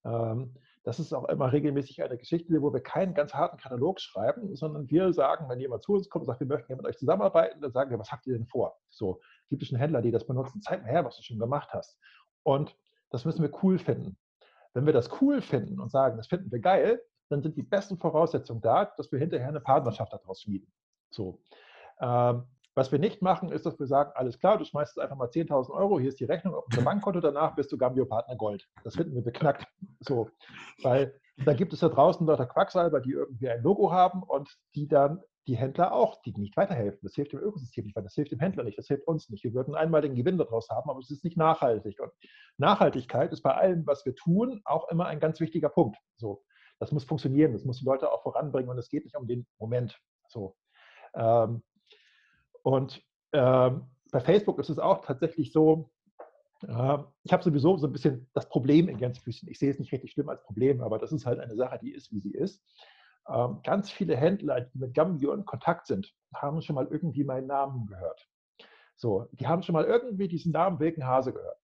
ähm, 0.04 0.54
das 0.82 0.98
ist 0.98 1.12
auch 1.12 1.28
immer 1.28 1.52
regelmäßig 1.52 2.02
eine 2.02 2.16
Geschichte, 2.16 2.62
wo 2.62 2.72
wir 2.72 2.80
keinen 2.80 3.12
ganz 3.12 3.34
harten 3.34 3.58
Katalog 3.58 4.00
schreiben, 4.00 4.56
sondern 4.56 4.88
wir 4.88 5.12
sagen, 5.12 5.46
wenn 5.50 5.60
jemand 5.60 5.82
zu 5.82 5.92
uns 5.92 6.08
kommt 6.08 6.22
und 6.22 6.26
sagt, 6.26 6.40
wir 6.40 6.46
möchten 6.46 6.68
gerne 6.68 6.80
mit 6.80 6.90
euch 6.90 6.96
zusammenarbeiten, 6.96 7.60
dann 7.60 7.72
sagen 7.72 7.90
wir, 7.90 7.98
was 7.98 8.10
habt 8.10 8.26
ihr 8.26 8.32
denn 8.32 8.46
vor? 8.46 8.80
So, 8.88 9.20
schon 9.62 9.78
Händler, 9.78 10.02
die 10.02 10.10
das 10.10 10.26
benutzen? 10.26 10.60
Zeig 10.62 10.82
mir 10.82 10.90
her, 10.90 11.04
was 11.04 11.16
du 11.16 11.22
schon 11.22 11.38
gemacht 11.38 11.70
hast. 11.72 11.98
Und 12.42 12.76
das 13.10 13.24
müssen 13.24 13.42
wir 13.42 13.50
cool 13.62 13.78
finden. 13.78 14.16
Wenn 14.72 14.86
wir 14.86 14.92
das 14.92 15.10
cool 15.20 15.42
finden 15.42 15.80
und 15.80 15.90
sagen, 15.90 16.16
das 16.16 16.28
finden 16.28 16.50
wir 16.52 16.60
geil, 16.60 17.00
dann 17.28 17.42
sind 17.42 17.56
die 17.56 17.62
besten 17.62 17.98
Voraussetzungen 17.98 18.60
da, 18.60 18.84
dass 18.96 19.10
wir 19.10 19.18
hinterher 19.18 19.48
eine 19.48 19.60
Partnerschaft 19.60 20.12
daraus 20.12 20.42
schmieden. 20.42 20.72
So. 21.10 21.40
Ähm, 22.00 22.44
was 22.74 22.92
wir 22.92 22.98
nicht 22.98 23.20
machen, 23.20 23.50
ist, 23.50 23.66
dass 23.66 23.78
wir 23.78 23.86
sagen, 23.86 24.12
alles 24.14 24.38
klar, 24.38 24.56
du 24.56 24.64
schmeißt 24.64 24.96
jetzt 24.96 25.02
einfach 25.02 25.16
mal 25.16 25.28
10.000 25.28 25.70
Euro, 25.70 25.98
hier 25.98 26.08
ist 26.08 26.20
die 26.20 26.24
Rechnung 26.24 26.54
auf 26.54 26.66
unser 26.66 26.82
Bankkonto, 26.82 27.20
danach 27.20 27.54
bist 27.56 27.72
du 27.72 27.76
Gambio-Partner 27.76 28.36
Gold. 28.36 28.68
Das 28.84 28.94
finden 28.94 29.14
wir 29.14 29.22
beknackt. 29.22 29.66
So, 30.00 30.30
weil 30.82 31.20
da 31.44 31.52
gibt 31.52 31.72
es 31.72 31.80
da 31.80 31.88
draußen 31.88 32.26
Leute 32.26 32.46
Quacksalber, 32.46 33.00
die 33.00 33.12
irgendwie 33.12 33.48
ein 33.48 33.62
Logo 33.62 33.92
haben 33.92 34.22
und 34.22 34.56
die 34.74 34.86
dann 34.86 35.20
die 35.50 35.56
Händler 35.56 35.92
auch, 35.92 36.22
die 36.22 36.32
nicht 36.32 36.56
weiterhelfen. 36.56 37.00
Das 37.02 37.16
hilft 37.16 37.32
dem 37.32 37.40
Ökosystem 37.40 37.84
nicht, 37.84 37.96
weil 37.96 38.04
das 38.04 38.14
hilft 38.14 38.30
dem 38.30 38.38
Händler 38.38 38.62
nicht, 38.62 38.78
das 38.78 38.86
hilft 38.86 39.08
uns 39.08 39.28
nicht. 39.30 39.42
Wir 39.42 39.52
würden 39.52 39.74
einmal 39.74 40.00
den 40.00 40.14
Gewinn 40.14 40.38
daraus 40.38 40.70
haben, 40.70 40.88
aber 40.88 41.00
es 41.00 41.10
ist 41.10 41.24
nicht 41.24 41.36
nachhaltig. 41.36 41.98
Und 41.98 42.12
Nachhaltigkeit 42.56 43.32
ist 43.32 43.42
bei 43.42 43.52
allem, 43.52 43.84
was 43.84 44.06
wir 44.06 44.14
tun, 44.14 44.60
auch 44.64 44.88
immer 44.90 45.06
ein 45.06 45.18
ganz 45.18 45.40
wichtiger 45.40 45.68
Punkt. 45.68 45.98
So, 46.18 46.44
das 46.78 46.92
muss 46.92 47.02
funktionieren, 47.02 47.52
das 47.52 47.64
muss 47.64 47.80
die 47.80 47.84
Leute 47.84 48.12
auch 48.12 48.22
voranbringen 48.22 48.70
und 48.70 48.78
es 48.78 48.88
geht 48.88 49.02
nicht 49.02 49.16
um 49.16 49.26
den 49.26 49.44
Moment. 49.58 49.98
So, 50.28 50.54
ähm, 51.14 51.64
und 52.62 53.02
äh, 53.32 53.70
bei 54.12 54.20
Facebook 54.20 54.60
ist 54.60 54.68
es 54.68 54.78
auch 54.78 55.04
tatsächlich 55.04 55.52
so, 55.52 55.90
äh, 56.62 56.98
ich 57.24 57.32
habe 57.32 57.42
sowieso 57.42 57.76
so 57.76 57.88
ein 57.88 57.92
bisschen 57.92 58.28
das 58.34 58.48
Problem 58.48 58.88
in 58.88 58.98
Gänsefüßchen. 58.98 59.48
Ich 59.48 59.58
sehe 59.58 59.70
es 59.72 59.80
nicht 59.80 59.90
richtig 59.90 60.12
schlimm 60.12 60.28
als 60.28 60.44
Problem, 60.44 60.80
aber 60.80 61.00
das 61.00 61.10
ist 61.10 61.26
halt 61.26 61.40
eine 61.40 61.56
Sache, 61.56 61.80
die 61.82 61.90
ist, 61.92 62.12
wie 62.12 62.20
sie 62.20 62.34
ist. 62.34 62.62
Ähm, 63.32 63.60
ganz 63.62 63.90
viele 63.90 64.16
Händler, 64.16 64.62
die 64.62 64.78
mit 64.78 64.94
Gambio 64.94 65.32
in 65.32 65.44
Kontakt 65.44 65.86
sind, 65.86 66.12
haben 66.34 66.62
schon 66.62 66.74
mal 66.74 66.88
irgendwie 66.88 67.24
meinen 67.24 67.46
Namen 67.46 67.86
gehört. 67.86 68.26
So, 68.96 69.28
die 69.32 69.46
haben 69.46 69.62
schon 69.62 69.72
mal 69.74 69.84
irgendwie 69.84 70.28
diesen 70.28 70.52
Namen 70.52 70.80
Wilkenhase 70.80 71.32
gehört. 71.32 71.58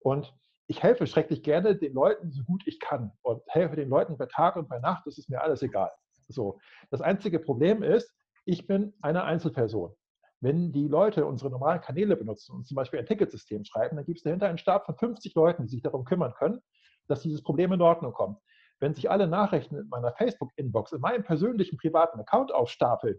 Und 0.00 0.34
ich 0.66 0.82
helfe 0.82 1.06
schrecklich 1.06 1.42
gerne 1.42 1.76
den 1.76 1.94
Leuten 1.94 2.30
so 2.30 2.42
gut 2.44 2.62
ich 2.66 2.80
kann 2.80 3.12
und 3.22 3.42
helfe 3.48 3.76
den 3.76 3.88
Leuten 3.88 4.16
bei 4.16 4.26
Tag 4.26 4.56
und 4.56 4.68
bei 4.68 4.78
Nacht, 4.78 5.06
das 5.06 5.18
ist 5.18 5.28
mir 5.28 5.40
alles 5.42 5.62
egal. 5.62 5.90
So, 6.28 6.58
das 6.90 7.00
einzige 7.00 7.38
Problem 7.40 7.82
ist, 7.82 8.14
ich 8.44 8.66
bin 8.66 8.94
eine 9.02 9.24
Einzelperson. 9.24 9.94
Wenn 10.40 10.72
die 10.72 10.88
Leute 10.88 11.26
unsere 11.26 11.50
normalen 11.50 11.80
Kanäle 11.80 12.16
benutzen 12.16 12.54
und 12.54 12.66
zum 12.66 12.76
Beispiel 12.76 12.98
ein 12.98 13.06
Ticketsystem 13.06 13.64
schreiben, 13.64 13.96
dann 13.96 14.06
gibt 14.06 14.18
es 14.18 14.22
dahinter 14.22 14.48
einen 14.48 14.58
Stab 14.58 14.86
von 14.86 14.96
50 14.96 15.34
Leuten, 15.34 15.64
die 15.64 15.68
sich 15.68 15.82
darum 15.82 16.04
kümmern 16.04 16.32
können, 16.34 16.60
dass 17.08 17.20
dieses 17.20 17.42
Problem 17.42 17.72
in 17.72 17.82
Ordnung 17.82 18.12
kommt. 18.12 18.38
Wenn 18.80 18.94
sich 18.94 19.10
alle 19.10 19.26
Nachrichten 19.26 19.76
in 19.76 19.88
meiner 19.88 20.12
Facebook-Inbox, 20.12 20.92
in 20.92 21.00
meinem 21.00 21.22
persönlichen 21.22 21.76
privaten 21.76 22.18
Account 22.18 22.52
aufstapeln, 22.52 23.18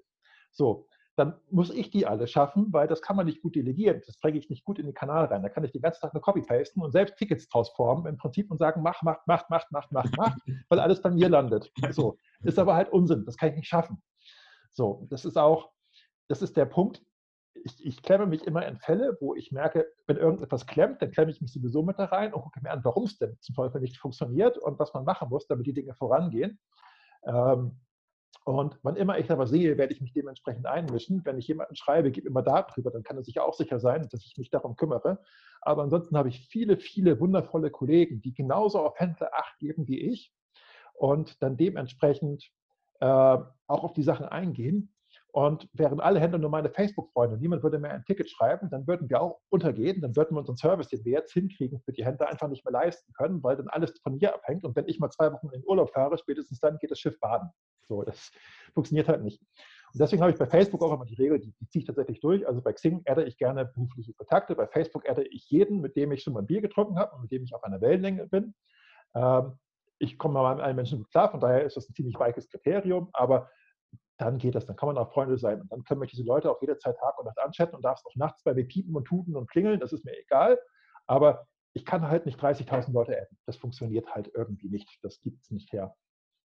so, 0.52 0.88
dann 1.16 1.40
muss 1.50 1.70
ich 1.70 1.90
die 1.90 2.08
alle 2.08 2.26
schaffen, 2.26 2.72
weil 2.72 2.88
das 2.88 3.02
kann 3.02 3.16
man 3.16 3.26
nicht 3.26 3.42
gut 3.42 3.56
delegieren. 3.56 4.02
Das 4.06 4.18
bringe 4.18 4.38
ich 4.38 4.50
nicht 4.50 4.64
gut 4.64 4.80
in 4.80 4.86
den 4.86 4.94
Kanal 4.94 5.26
rein. 5.26 5.44
Da 5.44 5.50
kann 5.50 5.64
ich 5.64 5.72
den 5.72 5.82
ganzen 5.82 6.02
Tag 6.02 6.14
nur 6.14 6.22
copy-pasten 6.22 6.82
und 6.82 6.92
selbst 6.92 7.18
Tickets 7.18 7.48
draus 7.50 7.70
formen 7.70 8.06
im 8.06 8.18
Prinzip 8.18 8.50
und 8.50 8.58
sagen, 8.58 8.82
mach, 8.82 9.02
mach, 9.04 9.20
mach, 9.28 9.48
mach, 9.50 9.66
mach, 9.72 9.92
mach, 9.92 10.06
mach, 10.18 10.36
weil 10.70 10.80
alles 10.80 11.02
bei 11.02 11.12
mir 11.12 11.30
landet. 11.30 11.72
So, 11.92 12.18
ist 12.44 12.58
aber 12.58 12.76
halt 12.76 12.90
Unsinn. 12.92 13.26
Das 13.26 13.38
kann 13.38 13.50
ich 13.50 13.56
nicht 13.56 13.68
schaffen. 13.68 14.02
So, 14.72 15.06
das 15.10 15.26
ist 15.26 15.38
auch, 15.38 15.72
das 16.28 16.42
ist 16.42 16.56
der 16.56 16.66
Punkt, 16.66 17.04
ich, 17.64 17.86
ich, 17.86 18.02
klemme 18.02 18.26
mich 18.26 18.46
immer 18.46 18.66
in 18.66 18.78
Fälle, 18.78 19.18
wo 19.20 19.36
ich 19.36 19.52
merke, 19.52 19.88
wenn 20.08 20.18
irgendetwas 20.18 20.66
klemmt, 20.66 21.02
dann 21.02 21.12
klemme 21.12 21.32
ich 21.32 21.42
mich 21.42 21.52
sowieso 21.52 21.84
mit 21.84 22.00
da 22.00 22.06
rein 22.06 22.34
und 22.34 22.42
gucke 22.42 22.62
mir 22.62 22.72
an, 22.72 22.84
warum 22.84 23.04
es 23.04 23.18
denn 23.18 23.38
zum 23.40 23.56
Teufel 23.56 23.82
nicht 23.82 23.98
funktioniert 23.98 24.58
und 24.58 24.80
was 24.80 24.94
man 24.94 25.04
machen 25.04 25.30
muss, 25.30 25.48
damit 25.48 25.68
die 25.68 25.74
Dinge 25.74 25.94
vorangehen. 25.94 26.60
Ähm, 27.26 27.80
und 28.44 28.80
wann 28.82 28.96
immer 28.96 29.20
ich 29.20 29.30
aber 29.30 29.46
sehe, 29.46 29.78
werde 29.78 29.94
ich 29.94 30.02
mich 30.02 30.14
dementsprechend 30.14 30.66
einmischen. 30.66 31.24
Wenn 31.26 31.38
ich 31.38 31.48
jemanden 31.48 31.76
schreibe, 31.76 32.10
gebe 32.10 32.28
immer 32.28 32.42
Daten 32.42 32.72
drüber, 32.74 32.90
dann 32.90 33.04
kann 33.04 33.18
er 33.18 33.24
sich 33.24 33.40
auch 33.40 33.54
sicher 33.54 33.80
sein, 33.80 34.08
dass 34.10 34.26
ich 34.26 34.38
mich 34.38 34.50
darum 34.50 34.76
kümmere. 34.76 35.20
Aber 35.62 35.84
ansonsten 35.84 36.18
habe 36.18 36.30
ich 36.30 36.48
viele, 36.48 36.78
viele 36.78 37.20
wundervolle 37.20 37.70
Kollegen, 37.70 38.20
die 38.22 38.34
genauso 38.34 38.80
auf 38.80 39.00
Händler 39.00 39.32
Acht 39.34 39.60
geben 39.60 39.88
wie 39.88 40.00
ich 40.00 40.34
und 40.94 41.42
dann 41.44 41.56
dementsprechend 41.56 42.52
äh, 43.00 43.06
auch 43.06 43.84
auf 43.84 43.94
die 43.94 44.04
Sachen 44.04 44.26
eingehen. 44.26 44.92
Und 45.34 45.70
wären 45.72 46.02
alle 46.02 46.20
Händler 46.20 46.40
nur 46.40 46.50
meine 46.50 46.70
Facebook-Freunde 46.70 47.36
und 47.36 47.42
niemand 47.42 47.64
würde 47.64 47.80
mehr 47.80 47.94
ein 47.94 48.04
Ticket 48.04 48.30
schreiben, 48.30 48.70
dann 48.70 48.86
würden 48.86 49.10
wir 49.10 49.22
auch 49.22 49.40
untergehen, 49.50 50.02
dann 50.02 50.14
würden 50.16 50.36
wir 50.36 50.40
unseren 50.40 50.58
Service, 50.58 50.90
den 50.90 51.06
wir 51.06 51.14
jetzt 51.14 51.32
hinkriegen, 51.32 51.80
für 51.80 51.94
die 51.94 52.04
Händler 52.04 52.30
einfach 52.30 52.50
nicht 52.50 52.66
mehr 52.66 52.74
leisten 52.74 53.14
können, 53.14 53.42
weil 53.42 53.56
dann 53.56 53.70
alles 53.70 53.98
von 54.04 54.18
mir 54.18 54.36
abhängt. 54.36 54.66
Und 54.66 54.76
wenn 54.76 54.90
ich 54.90 55.00
mal 55.00 55.10
zwei 55.10 55.32
Wochen 55.32 55.48
in 55.48 55.62
den 55.62 55.64
Urlaub 55.66 55.92
fahre, 55.92 56.18
spätestens 56.18 56.60
dann 56.60 56.78
geht 56.80 56.92
das 56.92 57.00
Schiff 57.00 57.18
baden. 57.22 57.50
So, 57.88 58.04
das 58.04 58.32
funktioniert 58.74 59.08
halt 59.08 59.24
nicht. 59.24 59.42
Und 59.94 60.00
deswegen 60.00 60.22
habe 60.22 60.32
ich 60.32 60.38
bei 60.38 60.48
Facebook 60.48 60.82
auch 60.84 60.94
immer 60.94 61.06
die 61.06 61.16
Regel, 61.16 61.40
die, 61.40 61.54
die 61.60 61.68
ziehe 61.70 61.82
ich 61.82 61.88
tatsächlich 61.88 62.20
durch. 62.20 62.46
Also 62.46 62.62
bei 62.62 62.74
Xing 62.74 63.02
adde 63.06 63.24
ich 63.24 63.38
gerne 63.38 63.66
berufliche 63.66 64.14
Kontakte, 64.14 64.56
bei 64.56 64.68
Facebook 64.68 65.10
adde 65.10 65.24
ich 65.24 65.50
jeden, 65.50 65.80
mit 65.80 65.96
dem 65.96 66.12
ich 66.12 66.24
schon 66.24 66.34
mal 66.34 66.42
ein 66.42 66.48
Bier 66.48 66.62
getrunken 66.62 67.00
habe 67.00 67.16
und 67.16 67.22
mit 67.22 67.32
dem 67.32 67.44
ich 67.44 67.54
auf 67.54 67.64
einer 67.64 67.80
Wellenlänge 67.80 68.28
bin. 68.28 68.54
Ähm, 69.16 69.54
ich 70.00 70.18
komme 70.18 70.34
mal 70.36 70.56
mit 70.56 70.64
allen 70.64 70.76
Menschen 70.76 71.00
gut 71.00 71.12
klar, 71.12 71.30
von 71.30 71.40
daher 71.40 71.64
ist 71.64 71.78
das 71.78 71.88
ein 71.90 71.94
ziemlich 71.94 72.18
weiches 72.18 72.50
Kriterium, 72.50 73.10
aber 73.14 73.50
dann 74.22 74.38
geht 74.38 74.56
das, 74.56 74.66
dann 74.66 74.76
kann 74.76 74.88
man 74.88 74.98
auch 74.98 75.12
Freunde 75.12 75.38
sein. 75.38 75.62
Und 75.62 75.72
dann 75.72 75.84
können 75.84 76.02
wir 76.02 76.08
diese 76.08 76.24
Leute 76.24 76.52
auch 76.52 76.62
jederzeit 76.62 76.98
Tag 76.98 77.18
und 77.18 77.26
Nacht 77.26 77.40
anchatten 77.40 77.76
und 77.76 77.84
darfst 77.84 78.06
auch 78.06 78.16
nachts 78.16 78.44
bei 78.44 78.54
mir 78.54 78.66
piepen 78.66 78.96
und 78.96 79.06
tuten 79.06 79.36
und 79.36 79.50
klingeln, 79.50 79.80
das 79.80 79.94
ist 79.94 80.06
mir 80.06 80.18
egal. 80.18 80.60
Aber 81.08 81.48
ich 81.74 81.86
kann 81.86 82.08
halt 82.08 82.26
nicht 82.26 82.40
30.000 82.40 82.92
Leute 82.94 83.18
adden. 83.18 83.38
Das 83.46 83.58
funktioniert 83.58 84.14
halt 84.14 84.32
irgendwie 84.36 84.70
nicht. 84.70 85.00
Das 85.02 85.20
gibt 85.22 85.42
es 85.42 85.52
nicht 85.52 85.72
her. 85.74 85.96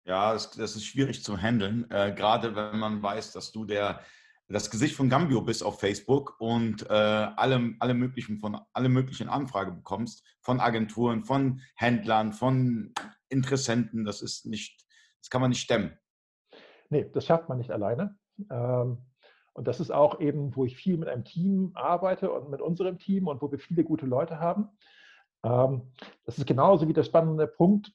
Ja, 0.04 0.32
das, 0.32 0.50
das, 0.50 0.76
ist 0.76 0.86
schwierig 0.86 1.22
zu 1.22 1.36
handeln, 1.36 1.88
äh, 1.90 2.12
gerade 2.12 2.56
wenn 2.56 2.78
man 2.78 3.02
weiß, 3.02 3.32
dass 3.32 3.52
du 3.52 3.66
der, 3.66 4.00
das 4.48 4.70
Gesicht 4.70 4.96
von 4.96 5.10
Gambio 5.10 5.42
bist 5.42 5.62
auf 5.62 5.78
Facebook 5.78 6.40
und 6.40 6.88
äh, 6.88 6.92
alle, 6.92 7.74
alle, 7.78 7.94
möglichen, 7.94 8.38
von, 8.38 8.58
alle 8.72 8.88
möglichen 8.88 9.28
Anfragen 9.28 9.76
bekommst 9.76 10.24
von 10.40 10.58
Agenturen, 10.58 11.24
von 11.24 11.60
Händlern, 11.76 12.32
von 12.32 12.94
Interessenten. 13.28 14.04
Das 14.04 14.22
ist 14.22 14.46
nicht, 14.46 14.82
das 15.20 15.28
kann 15.28 15.42
man 15.42 15.50
nicht 15.50 15.60
stemmen. 15.60 15.96
Nee, 16.90 17.08
das 17.12 17.24
schafft 17.24 17.48
man 17.48 17.58
nicht 17.58 17.70
alleine. 17.70 18.16
Ähm, 18.50 18.98
und 19.52 19.66
das 19.66 19.80
ist 19.80 19.90
auch 19.90 20.20
eben, 20.20 20.54
wo 20.54 20.64
ich 20.64 20.76
viel 20.76 20.96
mit 20.96 21.08
einem 21.08 21.24
Team 21.24 21.72
arbeite 21.74 22.30
und 22.30 22.50
mit 22.50 22.60
unserem 22.60 22.98
Team 22.98 23.26
und 23.26 23.42
wo 23.42 23.50
wir 23.50 23.58
viele 23.58 23.84
gute 23.84 24.06
Leute 24.06 24.38
haben. 24.38 24.68
Ähm, 25.44 25.92
das 26.24 26.38
ist 26.38 26.46
genauso 26.46 26.88
wie 26.88 26.92
der 26.92 27.02
spannende 27.02 27.46
Punkt. 27.46 27.92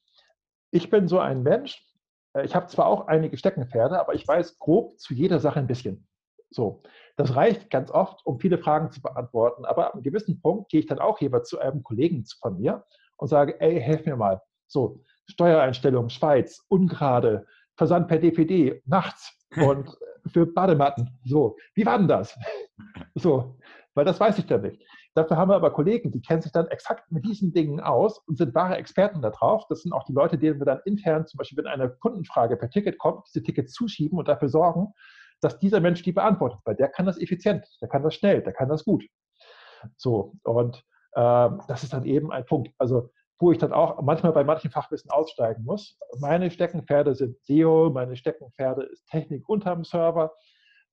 Ich 0.72 0.90
bin 0.90 1.08
so 1.08 1.20
ein 1.20 1.44
Mensch, 1.44 1.86
äh, 2.34 2.46
ich 2.46 2.56
habe 2.56 2.68
zwar 2.68 2.88
auch 2.88 3.08
einige 3.08 3.38
Steckenpferde, 3.38 4.00
aber 4.00 4.14
ich 4.14 4.28
weiß 4.28 4.60
grob 4.60 5.00
zu 5.00 5.14
jeder 5.14 5.40
Sache 5.40 5.60
ein 5.60 5.68
bisschen. 5.68 6.08
So, 6.50 6.84
das 7.18 7.36
reicht 7.36 7.70
ganz 7.70 7.92
oft, 7.92 8.26
um 8.26 8.40
viele 8.40 8.58
Fragen 8.58 8.92
zu 8.92 9.02
beantworten. 9.02 9.66
Aber 9.66 9.88
ab 9.88 9.94
einem 9.94 10.04
gewissen 10.04 10.42
Punkt 10.42 10.70
gehe 10.70 10.80
ich 10.80 10.86
dann 10.86 11.00
auch 11.00 11.20
jeweils 11.20 11.50
zu 11.50 11.60
einem 11.60 11.84
Kollegen 11.84 12.26
von 12.42 12.58
mir 12.58 12.86
und 13.18 13.28
sage, 13.28 13.60
ey, 13.60 13.80
helf 13.80 14.06
mir 14.06 14.16
mal. 14.16 14.42
So, 14.68 15.04
Steuereinstellung, 15.28 16.10
Schweiz, 16.10 16.64
ungerade, 16.70 17.46
Versand 17.78 18.08
per 18.08 18.20
DPD, 18.20 18.82
nachts 18.86 19.38
und 19.58 19.98
für 20.28 20.46
Badematten. 20.46 21.20
So, 21.24 21.58
wie 21.76 21.86
war 21.86 21.98
denn 21.98 22.08
das? 22.08 22.38
So, 23.18 23.58
weil 23.94 24.04
das 24.04 24.20
weiß 24.20 24.38
ich 24.40 24.46
dann 24.48 24.62
nicht. 24.62 24.84
Dafür 25.14 25.38
haben 25.38 25.50
wir 25.50 25.56
aber 25.56 25.72
Kollegen, 25.72 26.12
die 26.12 26.22
kennen 26.22 26.42
sich 26.42 26.52
dann 26.52 26.68
exakt 26.68 27.10
mit 27.10 27.26
diesen 27.26 27.54
Dingen 27.54 27.80
aus 27.80 28.20
und 28.28 28.38
sind 28.38 28.54
wahre 28.54 28.76
Experten 28.76 29.22
darauf. 29.22 29.66
Das 29.70 29.84
sind 29.84 29.94
auch 29.94 30.04
die 30.04 30.12
Leute, 30.12 30.38
denen 30.38 30.60
wir 30.60 30.66
dann 30.66 30.82
intern, 30.84 31.26
zum 31.26 31.38
Beispiel, 31.38 31.58
wenn 31.58 31.68
eine 31.68 31.90
Kundenfrage 31.90 32.58
per 32.58 32.70
Ticket 32.70 32.98
kommt, 32.98 33.26
diese 33.28 33.42
Tickets 33.42 33.72
zuschieben 33.72 34.20
und 34.20 34.28
dafür 34.28 34.50
sorgen, 34.50 34.94
dass 35.40 35.58
dieser 35.60 35.80
Mensch 35.80 36.04
die 36.04 36.12
beantwortet, 36.12 36.60
weil 36.66 36.76
der 36.76 36.90
kann 36.90 37.06
das 37.06 37.18
effizient, 37.18 37.66
der 37.82 37.88
kann 37.88 38.04
das 38.04 38.16
schnell, 38.16 38.42
der 38.42 38.52
kann 38.52 38.68
das 38.68 38.84
gut. 38.84 39.06
So, 39.96 40.34
und 40.44 40.84
äh, 41.14 41.50
das 41.68 41.84
ist 41.84 41.94
dann 41.94 42.04
eben 42.04 42.32
ein 42.34 42.46
Punkt. 42.46 42.74
Also 42.78 43.12
wo 43.40 43.52
ich 43.52 43.58
dann 43.58 43.74
auch 43.74 44.02
manchmal 44.02 44.32
bei 44.32 44.44
manchen 44.44 44.72
Fachwissen 44.72 45.12
aussteigen 45.12 45.64
muss. 45.64 45.98
Meine 46.20 46.50
Steckenpferde 46.50 47.16
sind 47.16 47.38
SEO, 47.44 47.90
meine 47.90 48.16
Steckenpferde 48.16 48.84
ist 48.84 49.06
Technik 49.08 49.48
unterm 49.50 49.84
Server. 49.84 50.34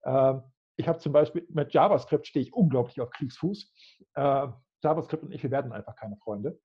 Ähm, 0.05 0.43
ich 0.75 0.87
habe 0.87 0.99
zum 0.99 1.13
Beispiel 1.13 1.45
mit 1.49 1.73
JavaScript 1.73 2.27
stehe 2.27 2.45
ich 2.45 2.53
unglaublich 2.53 2.99
auf 2.99 3.11
Kriegsfuß. 3.11 3.71
Ähm, 4.15 4.53
JavaScript 4.83 5.23
und 5.23 5.31
ich, 5.31 5.43
wir 5.43 5.51
werden 5.51 5.71
einfach 5.71 5.95
keine 5.95 6.17
Freunde. 6.17 6.59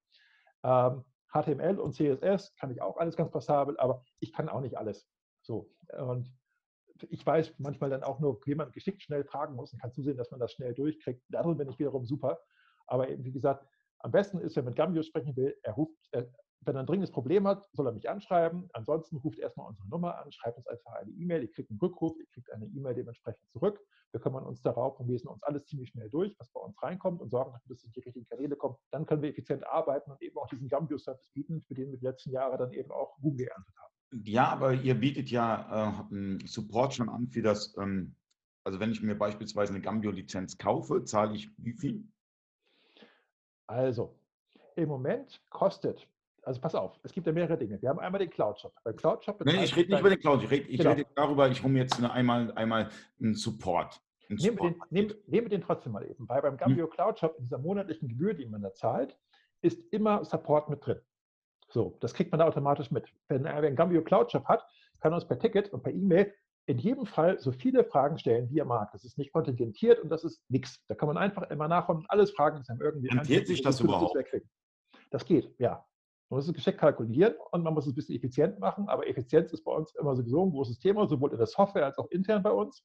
HTML 0.63 1.61
ähm, 1.61 1.79
und 1.79 1.95
CSS 1.95 2.57
kann 2.57 2.71
ich 2.71 2.83
auch 2.83 2.97
alles 2.97 3.17
ganz 3.17 3.31
passabel, 3.31 3.79
aber 3.79 4.03
ich 4.19 4.33
kann 4.33 4.49
auch 4.49 4.61
nicht 4.61 4.77
alles. 4.77 5.09
So. 5.43 5.71
Und 5.97 6.33
ich 7.11 7.25
weiß 7.25 7.55
manchmal 7.59 7.91
dann 7.91 8.03
auch 8.03 8.19
nur, 8.19 8.41
wie 8.45 8.57
man 8.57 8.73
geschickt 8.73 9.03
schnell 9.03 9.25
fragen 9.25 9.55
muss 9.55 9.73
und 9.73 9.81
kann 9.81 9.93
zusehen, 9.93 10.17
dass 10.17 10.33
man 10.33 10.41
das 10.41 10.53
schnell 10.53 10.75
durchkriegt. 10.75 11.23
Darin 11.29 11.57
bin 11.57 11.69
ich 11.69 11.79
wiederum 11.79 12.05
super. 12.07 12.41
Aber 12.87 13.09
eben, 13.09 13.25
wie 13.25 13.33
gesagt, 13.33 13.65
am 14.01 14.11
besten 14.13 14.39
ist, 14.39 14.57
wenn 14.57 14.65
man 14.65 14.73
mit 14.73 14.79
Gambio 14.79 15.03
sprechen 15.03 15.37
will, 15.37 15.57
er 15.63 15.73
ruft, 15.75 15.97
er, 16.13 16.29
wenn 16.61 16.77
er 16.77 16.81
ein 16.81 16.87
dringendes 16.87 17.11
Problem 17.11 17.47
hat, 17.47 17.69
soll 17.73 17.87
er 17.87 17.93
mich 17.93 18.09
anschreiben. 18.09 18.69
Ansonsten 18.73 19.17
ruft 19.17 19.39
erstmal 19.39 19.69
unsere 19.69 19.89
Nummer 19.89 20.19
an, 20.19 20.31
schreibt 20.33 20.59
uns 20.59 20.67
einfach 20.67 20.93
eine 20.93 21.11
E-Mail, 21.13 21.43
ihr 21.43 21.51
kriegt 21.51 21.71
einen 21.71 21.79
Rückruf, 21.81 22.19
ihr 22.19 22.27
kriegt 22.33 22.51
eine 22.53 22.67
E-Mail 22.67 22.95
dementsprechend 22.95 23.49
zurück. 23.51 23.81
Wir 24.13 24.21
kümmern 24.21 24.45
uns 24.45 24.63
darauf 24.63 24.99
und 24.99 25.09
lesen 25.09 25.29
uns 25.29 25.43
alles 25.43 25.67
ziemlich 25.67 25.91
schnell 25.91 26.09
durch, 26.09 26.35
was 26.39 26.51
bei 26.51 26.61
uns 26.61 26.83
reinkommt 26.83 27.21
und 27.21 27.31
sorgen 27.31 27.53
dafür, 27.53 27.69
dass 27.69 27.79
es 27.79 27.85
in 27.85 27.93
die 27.93 28.01
richtigen 28.01 28.27
Kanäle 28.27 28.57
kommt. 28.57 28.79
Dann 28.91 29.05
können 29.05 29.23
wir 29.23 29.29
effizient 29.31 29.67
arbeiten 29.67 30.11
und 30.11 30.23
eben 30.23 30.39
auch 30.39 30.49
diesen 30.49 30.69
Gambio-Service 30.69 31.31
bieten, 31.35 31.63
für 31.63 31.75
den 31.75 31.91
wir 31.91 31.99
die 31.99 32.07
letzten 32.07 32.31
Jahre 32.31 32.57
dann 32.57 32.73
eben 32.73 32.91
auch 32.91 33.17
Google 33.21 33.47
geerntet 33.47 33.75
haben. 33.77 34.23
Ja, 34.25 34.49
aber 34.49 34.73
ihr 34.73 34.95
bietet 34.95 35.31
ja 35.31 36.09
äh, 36.11 36.47
Support 36.47 36.95
schon 36.95 37.11
an 37.11 37.29
für 37.29 37.43
das, 37.43 37.77
ähm, 37.79 38.17
also 38.65 38.81
wenn 38.81 38.91
ich 38.91 39.03
mir 39.03 39.15
beispielsweise 39.15 39.75
eine 39.75 39.83
Gambio-Lizenz 39.83 40.57
kaufe, 40.57 41.05
zahle 41.05 41.35
ich 41.35 41.51
wie 41.59 41.75
viel? 41.75 42.09
Also, 43.69 44.19
im 44.77 44.89
Moment 44.89 45.41
kostet, 45.51 46.09
also 46.43 46.61
pass 46.61 46.75
auf, 46.75 46.99
es 47.03 47.13
gibt 47.13 47.27
ja 47.27 47.33
mehrere 47.33 47.59
Dinge. 47.59 47.81
Wir 47.83 47.91
haben 47.91 47.99
einmal 47.99 48.19
den 48.19 48.31
Cloud 48.31 48.59
Shop. 48.59 48.73
Beim 48.83 48.97
Cloud 48.97 49.25
Shop 49.25 49.45
nee, 49.45 49.63
ich 49.63 49.77
rede 49.77 49.91
nicht 49.91 50.01
über 50.01 50.11
den 50.11 50.19
Cloud, 50.19 50.43
ich 50.43 50.51
rede, 50.51 50.69
ich 50.69 50.79
genau. 50.79 50.91
rede 50.93 51.07
darüber, 51.15 51.49
ich 51.49 51.63
hole 51.63 51.73
mir 51.73 51.83
jetzt 51.83 51.99
eine, 51.99 52.11
einmal, 52.11 52.51
einmal 52.53 52.89
einen 53.21 53.35
Support. 53.35 54.01
Einen 54.29 54.39
nehmen, 54.39 54.59
wir 54.59 54.71
den, 54.71 54.81
nehmen, 54.91 55.15
nehmen 55.27 55.45
wir 55.47 55.51
den 55.51 55.61
trotzdem 55.61 55.93
mal 55.93 56.05
eben. 56.05 56.29
Weil 56.29 56.41
beim. 56.41 56.57
Gambio 56.57 56.87
hm. 56.87 56.93
Cloud 56.93 57.19
Shop 57.19 57.37
in 57.39 57.45
dieser 57.45 57.59
monatlichen 57.59 58.09
Gebühr, 58.09 58.33
die 58.35 58.47
man 58.47 58.63
da 58.63 58.73
zahlt, 58.73 59.17
ist 59.61 59.81
immer 59.93 60.25
Support 60.25 60.71
mit 60.71 60.85
drin. 60.85 61.01
So, 61.69 61.99
das 62.01 62.15
kriegt 62.15 62.33
man 62.33 62.39
da 62.39 62.47
automatisch 62.47 62.91
mit. 62.91 63.13
Wenn 63.29 63.45
er 63.45 63.57
einen 63.57 63.77
Gambio 63.77 64.03
Cloud 64.03 64.33
Shop 64.33 64.47
hat, 64.47 64.67
kann 65.01 65.13
er 65.13 65.17
uns 65.17 65.29
per 65.29 65.39
Ticket 65.39 65.71
und 65.75 65.83
per 65.83 65.93
E-Mail 65.93 66.33
in 66.69 66.77
jedem 66.77 67.07
Fall 67.07 67.41
so 67.41 67.51
viele 67.51 67.83
Fragen 67.83 68.19
stellen, 68.19 68.51
wie 68.51 68.59
er 68.59 68.67
mag. 68.67 68.93
Das 68.93 69.03
ist 69.03 69.17
nicht 69.17 69.33
kontingentiert 69.33 70.01
und 70.01 70.11
das 70.11 70.23
ist 70.23 70.43
nichts. 70.51 70.85
Da 70.87 70.95
kann 70.95 71.09
man 71.09 71.17
einfach 71.17 71.51
immer 71.51 71.67
nach 71.67 71.89
und 71.89 72.05
alles 72.11 72.31
fragen, 72.33 72.59
dass 72.59 72.69
einem 72.69 72.83
irgendwie. 72.83 73.09
Rentiert 73.09 73.47
sich 73.47 73.63
das 73.63 73.81
überhaupt? 73.81 74.15
Das 75.11 75.25
geht, 75.25 75.55
ja. 75.59 75.83
Man 76.29 76.37
muss 76.37 76.47
es 76.47 76.53
geschickt 76.53 76.79
kalkulieren 76.79 77.35
und 77.53 77.63
man 77.63 77.73
muss 77.73 77.87
es 77.87 77.93
ein 77.93 77.95
bisschen 77.95 78.17
effizient 78.17 78.59
machen, 78.59 78.87
aber 78.91 79.09
Effizienz 79.09 79.51
ist 79.55 79.65
bei 79.65 79.73
uns 79.73 79.95
immer 79.95 80.15
sowieso 80.15 80.45
ein 80.45 80.51
großes 80.51 80.79
Thema, 80.79 81.09
sowohl 81.09 81.33
in 81.33 81.39
der 81.39 81.47
Software 81.47 81.87
als 81.87 81.97
auch 81.97 82.11
intern 82.11 82.43
bei 82.43 82.51
uns. 82.51 82.85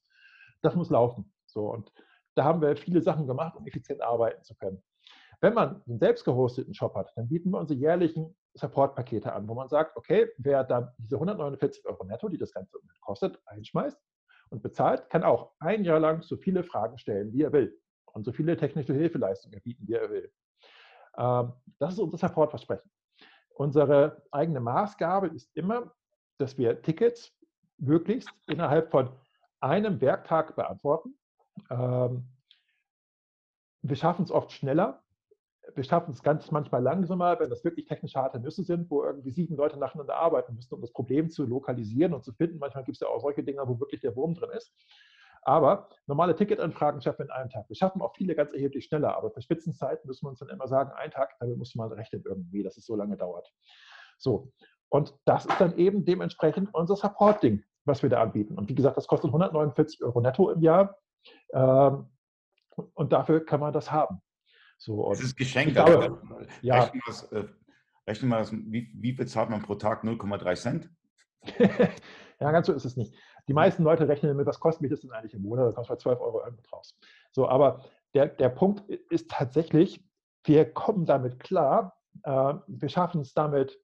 Das 0.62 0.74
muss 0.74 0.88
laufen. 0.88 1.30
So, 1.44 1.70
und 1.70 1.92
da 2.36 2.44
haben 2.44 2.62
wir 2.62 2.74
viele 2.78 3.02
Sachen 3.02 3.26
gemacht, 3.26 3.54
um 3.54 3.66
effizient 3.66 4.00
arbeiten 4.00 4.42
zu 4.44 4.54
können. 4.54 4.82
Wenn 5.42 5.52
man 5.52 5.82
einen 5.86 5.98
selbst 5.98 6.24
gehosteten 6.24 6.72
Shop 6.72 6.94
hat, 6.94 7.12
dann 7.16 7.28
bieten 7.28 7.50
wir 7.50 7.58
unsere 7.58 7.78
jährlichen 7.78 8.34
Support-Pakete 8.54 9.32
an, 9.32 9.48
wo 9.48 9.54
man 9.54 9.68
sagt, 9.68 9.96
okay, 9.96 10.28
wer 10.38 10.64
dann 10.64 10.92
diese 10.98 11.16
149 11.16 11.84
Euro 11.86 12.04
netto, 12.04 12.28
die 12.28 12.38
das 12.38 12.52
Ganze 12.52 12.78
kostet, 13.00 13.40
einschmeißt 13.46 13.98
und 14.50 14.62
bezahlt, 14.62 15.08
kann 15.10 15.24
auch 15.24 15.52
ein 15.58 15.84
Jahr 15.84 16.00
lang 16.00 16.22
so 16.22 16.36
viele 16.36 16.62
Fragen 16.62 16.98
stellen, 16.98 17.32
wie 17.32 17.42
er 17.42 17.52
will 17.52 17.76
und 18.12 18.24
so 18.24 18.32
viele 18.32 18.56
technische 18.56 18.94
Hilfeleistungen 18.94 19.60
bieten, 19.62 19.86
wie 19.88 19.94
er 19.94 20.10
will. 20.10 20.32
Ähm, 21.16 21.52
das 21.78 21.94
ist 21.94 21.98
unser 21.98 22.18
Support-Versprechen. 22.18 22.90
Unsere 23.50 24.22
eigene 24.30 24.60
Maßgabe 24.60 25.28
ist 25.28 25.50
immer, 25.56 25.92
dass 26.38 26.58
wir 26.58 26.82
Tickets 26.82 27.32
möglichst 27.78 28.30
innerhalb 28.46 28.90
von 28.90 29.10
einem 29.60 30.00
Werktag 30.00 30.56
beantworten. 30.56 31.16
Ähm, 31.70 32.28
wir 33.82 33.96
schaffen 33.96 34.24
es 34.24 34.30
oft 34.30 34.50
schneller, 34.50 35.03
wir 35.74 35.84
schaffen 35.84 36.12
es 36.12 36.22
ganz 36.22 36.50
manchmal 36.50 36.82
langsamer, 36.82 37.38
wenn 37.40 37.50
das 37.50 37.64
wirklich 37.64 37.86
technisch 37.86 38.14
harte 38.14 38.38
Nüsse 38.38 38.62
sind, 38.62 38.90
wo 38.90 39.02
irgendwie 39.02 39.30
sieben 39.30 39.56
Leute 39.56 39.78
nacheinander 39.78 40.16
arbeiten 40.16 40.54
müssen, 40.54 40.74
um 40.74 40.80
das 40.80 40.92
Problem 40.92 41.30
zu 41.30 41.46
lokalisieren 41.46 42.12
und 42.12 42.24
zu 42.24 42.32
finden. 42.32 42.58
Manchmal 42.58 42.84
gibt 42.84 42.96
es 42.96 43.00
ja 43.00 43.08
auch 43.08 43.20
solche 43.20 43.42
Dinge, 43.42 43.62
wo 43.66 43.80
wirklich 43.80 44.00
der 44.00 44.14
Wurm 44.14 44.34
drin 44.34 44.50
ist. 44.50 44.72
Aber 45.42 45.88
normale 46.06 46.34
Ticketanfragen 46.34 47.02
schaffen 47.02 47.18
wir 47.18 47.24
in 47.26 47.30
einem 47.30 47.50
Tag. 47.50 47.68
Wir 47.68 47.76
schaffen 47.76 48.00
auch 48.00 48.14
viele 48.14 48.34
ganz 48.34 48.52
erheblich 48.52 48.86
schneller, 48.86 49.16
aber 49.16 49.30
für 49.30 49.42
Spitzenzeiten 49.42 50.06
müssen 50.06 50.24
wir 50.24 50.30
uns 50.30 50.38
dann 50.38 50.48
immer 50.48 50.66
sagen, 50.68 50.90
ein 50.92 51.10
Tag, 51.10 51.36
damit 51.38 51.58
muss 51.58 51.74
man 51.74 51.92
rechnen 51.92 52.22
irgendwie, 52.24 52.62
dass 52.62 52.76
es 52.78 52.86
so 52.86 52.96
lange 52.96 53.16
dauert. 53.16 53.52
So. 54.18 54.52
Und 54.88 55.14
das 55.24 55.44
ist 55.44 55.60
dann 55.60 55.76
eben 55.76 56.04
dementsprechend 56.04 56.72
unser 56.72 56.96
Support-Ding, 56.96 57.62
was 57.84 58.02
wir 58.02 58.10
da 58.10 58.22
anbieten. 58.22 58.56
Und 58.56 58.68
wie 58.68 58.74
gesagt, 58.74 58.96
das 58.96 59.06
kostet 59.06 59.28
149 59.28 60.02
Euro 60.02 60.20
netto 60.20 60.50
im 60.50 60.62
Jahr. 60.62 60.96
Ähm, 61.52 62.10
und 62.94 63.12
dafür 63.12 63.44
kann 63.44 63.60
man 63.60 63.72
das 63.72 63.90
haben. 63.90 64.22
So, 64.76 65.08
das 65.10 65.20
ist 65.20 65.36
Geschenk. 65.36 65.72
Glaube, 65.72 66.20
ja. 66.62 66.82
Rechnen 66.82 66.94
wir 66.94 67.02
das, 67.06 67.32
äh, 67.32 67.44
rechnen 68.06 68.30
wir 68.30 68.38
das 68.38 68.52
wie, 68.52 68.90
wie 68.94 69.12
viel 69.14 69.26
zahlt 69.26 69.50
man 69.50 69.62
pro 69.62 69.74
Tag? 69.74 70.04
0,3 70.04 70.54
Cent? 70.56 70.90
ja, 72.40 72.52
ganz 72.52 72.66
so 72.66 72.72
ist 72.72 72.84
es 72.84 72.96
nicht. 72.96 73.14
Die 73.48 73.52
meisten 73.52 73.82
Leute 73.82 74.08
rechnen 74.08 74.30
damit, 74.30 74.46
was 74.46 74.60
kostet 74.60 74.82
mich 74.82 74.90
das 74.90 75.00
denn 75.00 75.12
eigentlich 75.12 75.34
im 75.34 75.42
Monat? 75.42 75.68
Da 75.68 75.72
kommst 75.72 75.90
du 75.90 75.94
bei 75.94 75.98
12 75.98 76.20
Euro 76.20 76.44
irgendwo 76.44 76.76
raus. 76.76 76.98
So, 77.32 77.48
aber 77.48 77.84
der, 78.14 78.28
der 78.28 78.48
Punkt 78.48 78.88
ist 78.88 79.30
tatsächlich, 79.30 80.02
wir 80.44 80.72
kommen 80.72 81.04
damit 81.04 81.40
klar, 81.40 81.96
äh, 82.22 82.54
wir 82.66 82.88
schaffen 82.88 83.20
es 83.20 83.34
damit, 83.34 83.78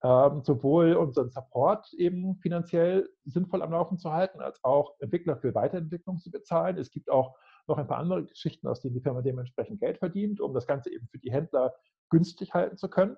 äh, 0.00 0.30
sowohl 0.42 0.94
unseren 0.94 1.30
Support 1.30 1.92
eben 1.94 2.36
finanziell 2.36 3.08
sinnvoll 3.24 3.62
am 3.62 3.72
Laufen 3.72 3.98
zu 3.98 4.12
halten, 4.12 4.40
als 4.40 4.62
auch 4.64 4.94
Entwickler 5.00 5.36
für 5.36 5.54
Weiterentwicklung 5.54 6.18
zu 6.18 6.30
bezahlen. 6.30 6.76
Es 6.78 6.90
gibt 6.90 7.10
auch 7.10 7.36
noch 7.66 7.78
ein 7.78 7.86
paar 7.86 7.98
andere 7.98 8.24
Geschichten, 8.24 8.66
aus 8.66 8.80
denen 8.80 8.94
die 8.94 9.00
Firma 9.00 9.22
dementsprechend 9.22 9.80
Geld 9.80 9.98
verdient, 9.98 10.40
um 10.40 10.54
das 10.54 10.66
Ganze 10.66 10.90
eben 10.92 11.08
für 11.08 11.18
die 11.18 11.32
Händler 11.32 11.74
günstig 12.10 12.54
halten 12.54 12.76
zu 12.76 12.88
können. 12.88 13.16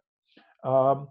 Ähm, 0.63 1.09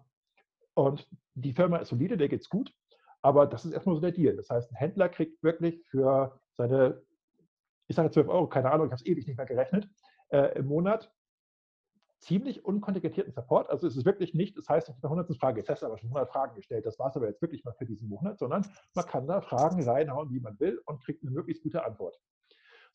und 0.74 1.08
die 1.34 1.54
Firma 1.54 1.78
ist 1.78 1.90
solide, 1.90 2.18
der 2.18 2.30
geht 2.30 2.42
es 2.42 2.50
gut, 2.50 2.74
aber 3.22 3.48
das 3.48 3.66
ist 3.66 3.72
erstmal 3.72 3.96
so 3.96 4.02
der 4.02 4.12
Deal. 4.12 4.36
Das 4.36 4.50
heißt, 4.50 4.72
ein 4.72 4.76
Händler 4.76 5.10
kriegt 5.10 5.42
wirklich 5.44 5.84
für 5.88 6.40
seine, 6.54 7.02
ich 7.88 7.96
sage 7.96 8.12
12 8.12 8.28
Euro, 8.28 8.48
keine 8.48 8.72
Ahnung, 8.72 8.88
ich 8.88 8.92
habe 8.92 9.02
es 9.02 9.06
ewig 9.06 9.28
nicht 9.28 9.38
mehr 9.38 9.46
gerechnet, 9.46 9.90
äh, 10.30 10.58
im 10.58 10.68
Monat 10.68 11.12
ziemlich 12.20 12.66
unkontingentierten 12.66 13.34
Support. 13.34 13.70
Also 13.70 13.88
es 13.88 13.96
ist 13.96 14.06
wirklich 14.06 14.34
nicht, 14.34 14.58
das 14.58 14.68
heißt, 14.68 14.90
ich 14.90 14.96
habe 14.96 15.08
100. 15.08 15.38
Frage, 15.38 15.60
jetzt 15.60 15.70
hast 15.70 15.82
du 15.82 15.86
aber 15.86 15.98
schon 15.98 16.10
100 16.10 16.32
Fragen 16.32 16.56
gestellt, 16.56 16.86
das 16.86 16.98
war 16.98 17.10
es 17.10 17.16
aber 17.16 17.28
jetzt 17.28 17.42
wirklich 17.42 17.64
mal 17.64 17.74
für 17.74 17.86
diesen 17.86 18.10
Monat, 18.10 18.40
sondern 18.40 18.66
man 18.96 19.06
kann 19.06 19.28
da 19.28 19.42
Fragen 19.42 19.84
reinhauen, 19.84 20.32
wie 20.32 20.40
man 20.40 20.60
will 20.60 20.82
und 20.86 21.04
kriegt 21.04 21.24
eine 21.24 21.32
möglichst 21.32 21.64
gute 21.64 21.86
Antwort. 21.86 22.18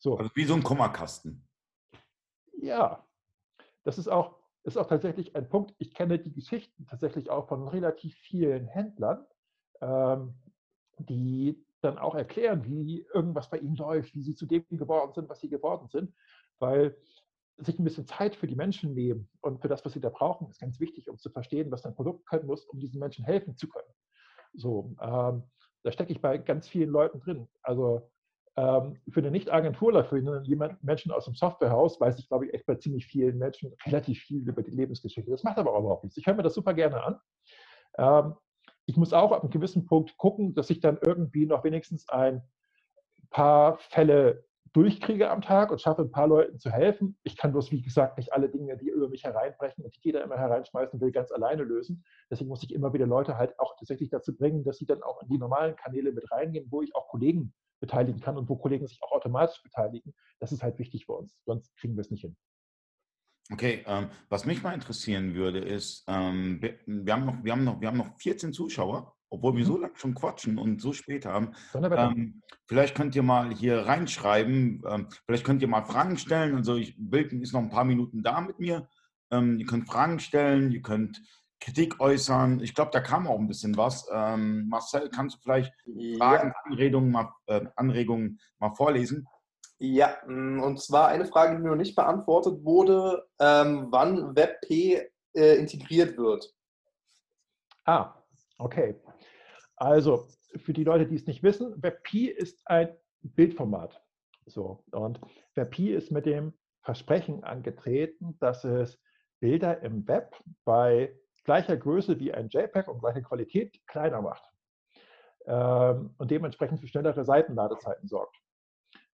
So. 0.01 0.17
Also 0.17 0.31
wie 0.33 0.45
so 0.45 0.55
ein 0.55 0.63
Kommaskasten. 0.63 1.47
Ja, 2.57 3.05
das 3.83 3.99
ist 3.99 4.07
auch, 4.07 4.35
ist 4.63 4.77
auch 4.77 4.87
tatsächlich 4.87 5.35
ein 5.35 5.47
Punkt. 5.47 5.75
Ich 5.77 5.93
kenne 5.93 6.17
die 6.17 6.33
Geschichten 6.33 6.87
tatsächlich 6.87 7.29
auch 7.29 7.47
von 7.47 7.67
relativ 7.67 8.15
vielen 8.15 8.67
Händlern, 8.67 9.25
ähm, 9.79 10.33
die 10.97 11.63
dann 11.81 11.99
auch 11.99 12.15
erklären, 12.15 12.65
wie 12.65 13.05
irgendwas 13.13 13.49
bei 13.49 13.59
ihnen 13.59 13.75
läuft, 13.75 14.15
wie 14.15 14.23
sie 14.23 14.35
zu 14.35 14.47
dem 14.47 14.65
geworden 14.69 15.13
sind, 15.13 15.29
was 15.29 15.39
sie 15.39 15.49
geworden 15.49 15.87
sind, 15.87 16.13
weil 16.59 16.97
sich 17.57 17.77
ein 17.77 17.83
bisschen 17.83 18.07
Zeit 18.07 18.35
für 18.35 18.47
die 18.47 18.55
Menschen 18.55 18.95
nehmen 18.95 19.29
und 19.41 19.61
für 19.61 19.67
das, 19.67 19.85
was 19.85 19.93
sie 19.93 20.01
da 20.01 20.09
brauchen, 20.09 20.49
ist 20.49 20.59
ganz 20.59 20.79
wichtig, 20.79 21.09
um 21.09 21.19
zu 21.19 21.29
verstehen, 21.29 21.69
was 21.69 21.83
dein 21.83 21.93
Produkt 21.93 22.25
können 22.25 22.47
muss, 22.47 22.65
um 22.65 22.79
diesen 22.79 22.99
Menschen 22.99 23.23
helfen 23.23 23.55
zu 23.55 23.69
können. 23.69 23.93
So, 24.53 24.95
ähm, 24.99 25.43
da 25.83 25.91
stecke 25.91 26.11
ich 26.11 26.21
bei 26.21 26.39
ganz 26.39 26.67
vielen 26.67 26.89
Leuten 26.89 27.19
drin. 27.19 27.47
Also 27.61 28.09
Ähm, 28.57 28.97
für 29.09 29.21
eine 29.21 29.31
Nicht-Agenturler, 29.31 30.03
für 30.03 30.17
einen 30.17 30.77
Menschen 30.81 31.11
aus 31.11 31.25
dem 31.25 31.35
Softwarehaus 31.35 32.01
weiß 32.01 32.19
ich, 32.19 32.27
glaube 32.27 32.45
ich, 32.45 32.53
echt 32.53 32.65
bei 32.65 32.75
ziemlich 32.75 33.05
vielen 33.05 33.37
Menschen 33.37 33.73
relativ 33.85 34.19
viel 34.19 34.47
über 34.47 34.61
die 34.61 34.71
Lebensgeschichte. 34.71 35.31
Das 35.31 35.43
macht 35.43 35.57
aber 35.57 35.77
überhaupt 35.77 36.03
nichts. 36.03 36.17
Ich 36.17 36.27
höre 36.27 36.35
mir 36.35 36.43
das 36.43 36.53
super 36.53 36.73
gerne 36.73 37.01
an. 37.01 37.19
Ähm, 37.97 38.35
ich 38.85 38.97
muss 38.97 39.13
auch 39.13 39.31
ab 39.31 39.41
einem 39.41 39.51
gewissen 39.51 39.85
Punkt 39.85 40.17
gucken, 40.17 40.53
dass 40.53 40.69
ich 40.69 40.81
dann 40.81 40.97
irgendwie 41.01 41.45
noch 41.45 41.63
wenigstens 41.63 42.09
ein 42.09 42.41
paar 43.29 43.77
Fälle 43.77 44.43
durchkriege 44.73 45.29
am 45.29 45.41
Tag 45.41 45.71
und 45.71 45.81
schaffe 45.81 46.01
ein 46.01 46.11
paar 46.11 46.27
Leuten 46.27 46.59
zu 46.59 46.71
helfen. 46.71 47.17
Ich 47.23 47.37
kann 47.37 47.51
bloß, 47.51 47.71
wie 47.71 47.81
gesagt, 47.81 48.17
nicht 48.17 48.33
alle 48.33 48.49
Dinge, 48.49 48.77
die 48.77 48.89
über 48.89 49.09
mich 49.09 49.23
hereinbrechen 49.23 49.83
und 49.83 49.95
die 49.95 49.99
jeder 50.01 50.23
immer 50.23 50.37
hereinschmeißen 50.37 50.99
will, 50.99 51.11
ganz 51.11 51.31
alleine 51.31 51.63
lösen. 51.63 52.03
Deswegen 52.29 52.49
muss 52.49 52.63
ich 52.63 52.73
immer 52.73 52.93
wieder 52.93 53.05
Leute 53.05 53.37
halt 53.37 53.57
auch 53.59 53.75
tatsächlich 53.77 54.09
dazu 54.09 54.35
bringen, 54.35 54.63
dass 54.63 54.77
sie 54.77 54.85
dann 54.85 55.03
auch 55.03 55.21
in 55.21 55.29
die 55.29 55.37
normalen 55.37 55.75
Kanäle 55.75 56.11
mit 56.13 56.31
reingehen, 56.31 56.67
wo 56.69 56.81
ich 56.81 56.95
auch 56.95 57.09
Kollegen 57.09 57.53
beteiligen 57.81 58.21
kann 58.21 58.37
und 58.37 58.47
wo 58.47 58.55
Kollegen 58.55 58.87
sich 58.87 59.03
auch 59.03 59.11
automatisch 59.11 59.61
beteiligen. 59.61 60.13
Das 60.39 60.53
ist 60.53 60.63
halt 60.63 60.79
wichtig 60.79 61.05
für 61.05 61.13
uns, 61.13 61.35
sonst 61.45 61.75
kriegen 61.75 61.95
wir 61.95 62.01
es 62.01 62.11
nicht 62.11 62.21
hin. 62.21 62.37
Okay, 63.51 63.83
ähm, 63.85 64.07
was 64.29 64.45
mich 64.45 64.63
mal 64.63 64.73
interessieren 64.73 65.33
würde, 65.33 65.59
ist, 65.59 66.05
ähm, 66.07 66.61
wir, 66.61 66.77
wir, 66.85 67.13
haben 67.13 67.25
noch, 67.25 67.43
wir, 67.43 67.51
haben 67.51 67.65
noch, 67.65 67.81
wir 67.81 67.89
haben 67.89 67.97
noch 67.97 68.17
14 68.19 68.53
Zuschauer, 68.53 69.13
obwohl 69.29 69.53
wir 69.55 69.63
mhm. 69.63 69.67
so 69.67 69.77
lange 69.77 69.95
schon 69.97 70.13
quatschen 70.13 70.57
und 70.57 70.81
so 70.81 70.93
spät 70.93 71.25
haben. 71.25 71.53
Ähm, 71.73 72.41
vielleicht 72.65 72.95
könnt 72.95 73.15
ihr 73.15 73.23
mal 73.23 73.53
hier 73.53 73.79
reinschreiben, 73.79 74.83
ähm, 74.87 75.07
vielleicht 75.25 75.43
könnt 75.43 75.61
ihr 75.61 75.67
mal 75.67 75.83
Fragen 75.83 76.17
stellen. 76.17 76.55
Also 76.55 76.77
ich, 76.77 76.95
Wilken 76.97 77.41
ist 77.41 77.51
noch 77.51 77.61
ein 77.61 77.69
paar 77.69 77.83
Minuten 77.83 78.23
da 78.23 78.39
mit 78.39 78.59
mir. 78.59 78.87
Ähm, 79.31 79.59
ihr 79.59 79.65
könnt 79.65 79.87
Fragen 79.87 80.19
stellen, 80.19 80.71
ihr 80.71 80.81
könnt 80.81 81.21
Kritik 81.61 81.99
äußern. 81.99 82.59
Ich 82.59 82.73
glaube, 82.73 82.91
da 82.91 82.99
kam 82.99 83.27
auch 83.27 83.39
ein 83.39 83.47
bisschen 83.47 83.77
was. 83.77 84.09
Ähm, 84.11 84.67
Marcel, 84.67 85.09
kannst 85.09 85.37
du 85.37 85.39
vielleicht 85.41 85.73
Fragen, 86.17 86.49
ja. 86.49 86.55
Anregungen, 86.65 87.11
mal, 87.11 87.31
äh, 87.45 87.61
Anregungen 87.75 88.39
mal 88.59 88.71
vorlesen? 88.71 89.27
Ja, 89.77 90.17
mm, 90.27 90.59
und 90.61 90.81
zwar 90.81 91.07
eine 91.07 91.25
Frage, 91.25 91.55
die 91.55 91.61
mir 91.61 91.69
noch 91.69 91.75
nicht 91.75 91.95
beantwortet 91.95 92.65
wurde, 92.65 93.27
ähm, 93.39 93.87
wann 93.91 94.35
WebP 94.35 95.07
äh, 95.33 95.55
integriert 95.55 96.17
wird. 96.17 96.51
Ah, 97.85 98.15
okay. 98.57 98.99
Also, 99.75 100.27
für 100.57 100.73
die 100.73 100.83
Leute, 100.83 101.07
die 101.07 101.15
es 101.15 101.27
nicht 101.27 101.43
wissen, 101.43 101.81
WebP 101.81 102.27
ist 102.27 102.61
ein 102.65 102.95
Bildformat. 103.21 104.01
So, 104.45 104.83
und 104.91 105.21
WebP 105.55 105.95
ist 105.95 106.11
mit 106.11 106.25
dem 106.25 106.53
Versprechen 106.81 107.43
angetreten, 107.43 108.37
dass 108.39 108.63
es 108.63 108.99
Bilder 109.39 109.81
im 109.81 110.07
Web 110.07 110.35
bei 110.65 111.15
gleicher 111.43 111.77
Größe 111.77 112.19
wie 112.19 112.33
ein 112.33 112.49
JPEG 112.49 112.87
und 112.87 112.99
gleicher 112.99 113.21
Qualität 113.21 113.79
kleiner 113.87 114.21
macht 114.21 114.43
ähm, 115.45 116.13
und 116.17 116.31
dementsprechend 116.31 116.79
für 116.79 116.87
schnellere 116.87 117.25
Seitenladezeiten 117.25 118.07
sorgt. 118.07 118.37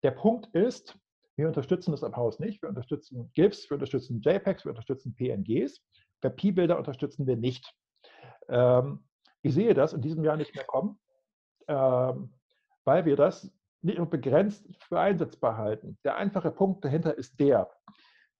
Der 0.02 0.12
Punkt 0.12 0.46
ist, 0.54 0.98
wir 1.36 1.48
unterstützen 1.48 1.92
das 1.92 2.04
am 2.04 2.16
Haus 2.16 2.38
nicht. 2.38 2.62
Wir 2.62 2.68
unterstützen 2.68 3.30
GIFs, 3.34 3.70
wir 3.70 3.76
unterstützen 3.76 4.20
JPEGs, 4.20 4.64
wir 4.64 4.70
unterstützen 4.70 5.14
PNGs. 5.14 5.80
WebP-Bilder 6.20 6.78
unterstützen 6.78 7.26
wir 7.26 7.36
nicht. 7.36 7.74
Ähm, 8.48 9.04
ich 9.42 9.54
sehe 9.54 9.74
das 9.74 9.92
in 9.92 10.02
diesem 10.02 10.24
Jahr 10.24 10.36
nicht 10.36 10.54
mehr 10.54 10.64
kommen, 10.64 11.00
ähm, 11.68 12.34
weil 12.84 13.04
wir 13.04 13.16
das 13.16 13.52
nicht 13.80 13.98
nur 13.98 14.08
begrenzt 14.08 14.68
für 14.86 15.00
einsetzbar 15.00 15.56
halten. 15.56 15.98
Der 16.04 16.16
einfache 16.16 16.52
Punkt 16.52 16.84
dahinter 16.84 17.16
ist 17.16 17.40
der, 17.40 17.70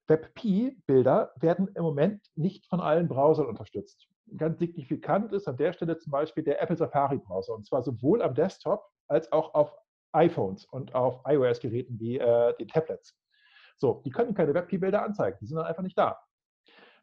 WebP-Bilder 0.08 1.32
werden 1.36 1.68
im 1.74 1.82
Moment 1.82 2.26
nicht 2.34 2.66
von 2.66 2.80
allen 2.80 3.08
Browsern 3.08 3.46
unterstützt. 3.46 4.08
Ganz 4.36 4.58
signifikant 4.58 5.32
ist 5.32 5.48
an 5.48 5.56
der 5.56 5.72
Stelle 5.72 5.98
zum 5.98 6.10
Beispiel 6.10 6.44
der 6.44 6.60
Apple 6.60 6.76
Safari-Browser, 6.76 7.54
und 7.54 7.66
zwar 7.66 7.82
sowohl 7.82 8.22
am 8.22 8.34
Desktop 8.34 8.84
als 9.08 9.30
auch 9.32 9.54
auf 9.54 9.74
iPhones 10.12 10.64
und 10.66 10.94
auf 10.94 11.20
iOS-Geräten 11.26 11.98
wie 11.98 12.18
äh, 12.18 12.54
den 12.56 12.68
Tablets. 12.68 13.16
So, 13.76 14.02
die 14.04 14.10
können 14.10 14.34
keine 14.34 14.54
WebP-Bilder 14.54 15.02
anzeigen, 15.02 15.38
die 15.40 15.46
sind 15.46 15.56
dann 15.56 15.66
einfach 15.66 15.82
nicht 15.82 15.98
da. 15.98 16.20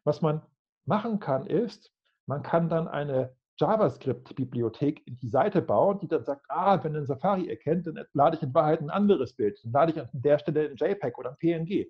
Was 0.04 0.22
man 0.22 0.42
machen 0.86 1.18
kann, 1.20 1.46
ist, 1.46 1.92
man 2.26 2.42
kann 2.42 2.68
dann 2.68 2.88
eine 2.88 3.36
JavaScript-Bibliothek 3.60 5.06
in 5.06 5.16
die 5.16 5.28
Seite 5.28 5.60
bauen, 5.60 5.98
die 5.98 6.08
dann 6.08 6.24
sagt, 6.24 6.46
ah, 6.48 6.82
wenn 6.82 6.96
ein 6.96 7.06
Safari 7.06 7.48
erkennt, 7.48 7.86
dann 7.86 8.02
lade 8.14 8.36
ich 8.36 8.42
in 8.42 8.54
Wahrheit 8.54 8.80
ein 8.80 8.90
anderes 8.90 9.34
Bild. 9.34 9.60
Dann 9.62 9.72
lade 9.72 9.92
ich 9.92 10.00
an 10.00 10.08
der 10.12 10.38
Stelle 10.38 10.70
ein 10.70 10.76
JPEG 10.76 11.18
oder 11.18 11.30
ein 11.30 11.36
PNG. 11.36 11.86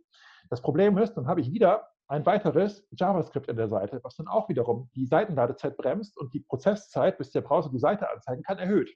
Das 0.49 0.61
Problem 0.61 0.99
ist, 0.99 1.15
dann 1.15 1.27
habe 1.27 1.41
ich 1.41 1.53
wieder 1.53 1.89
ein 2.09 2.27
weiteres 2.27 2.85
JavaScript 2.91 3.49
in 3.49 3.57
der 3.57 3.69
Seite, 3.69 4.01
was 4.03 4.17
dann 4.17 4.27
auch 4.27 4.49
wiederum 4.49 4.91
die 4.97 5.07
Seitenladezeit 5.07 5.77
bremst 5.77 6.19
und 6.19 6.35
die 6.35 6.41
Prozesszeit, 6.41 7.19
bis 7.19 7.31
der 7.31 7.43
Browser 7.43 7.71
die 7.71 7.79
Seite 7.79 8.11
anzeigen 8.11 8.43
kann, 8.43 8.59
erhöht. 8.59 8.91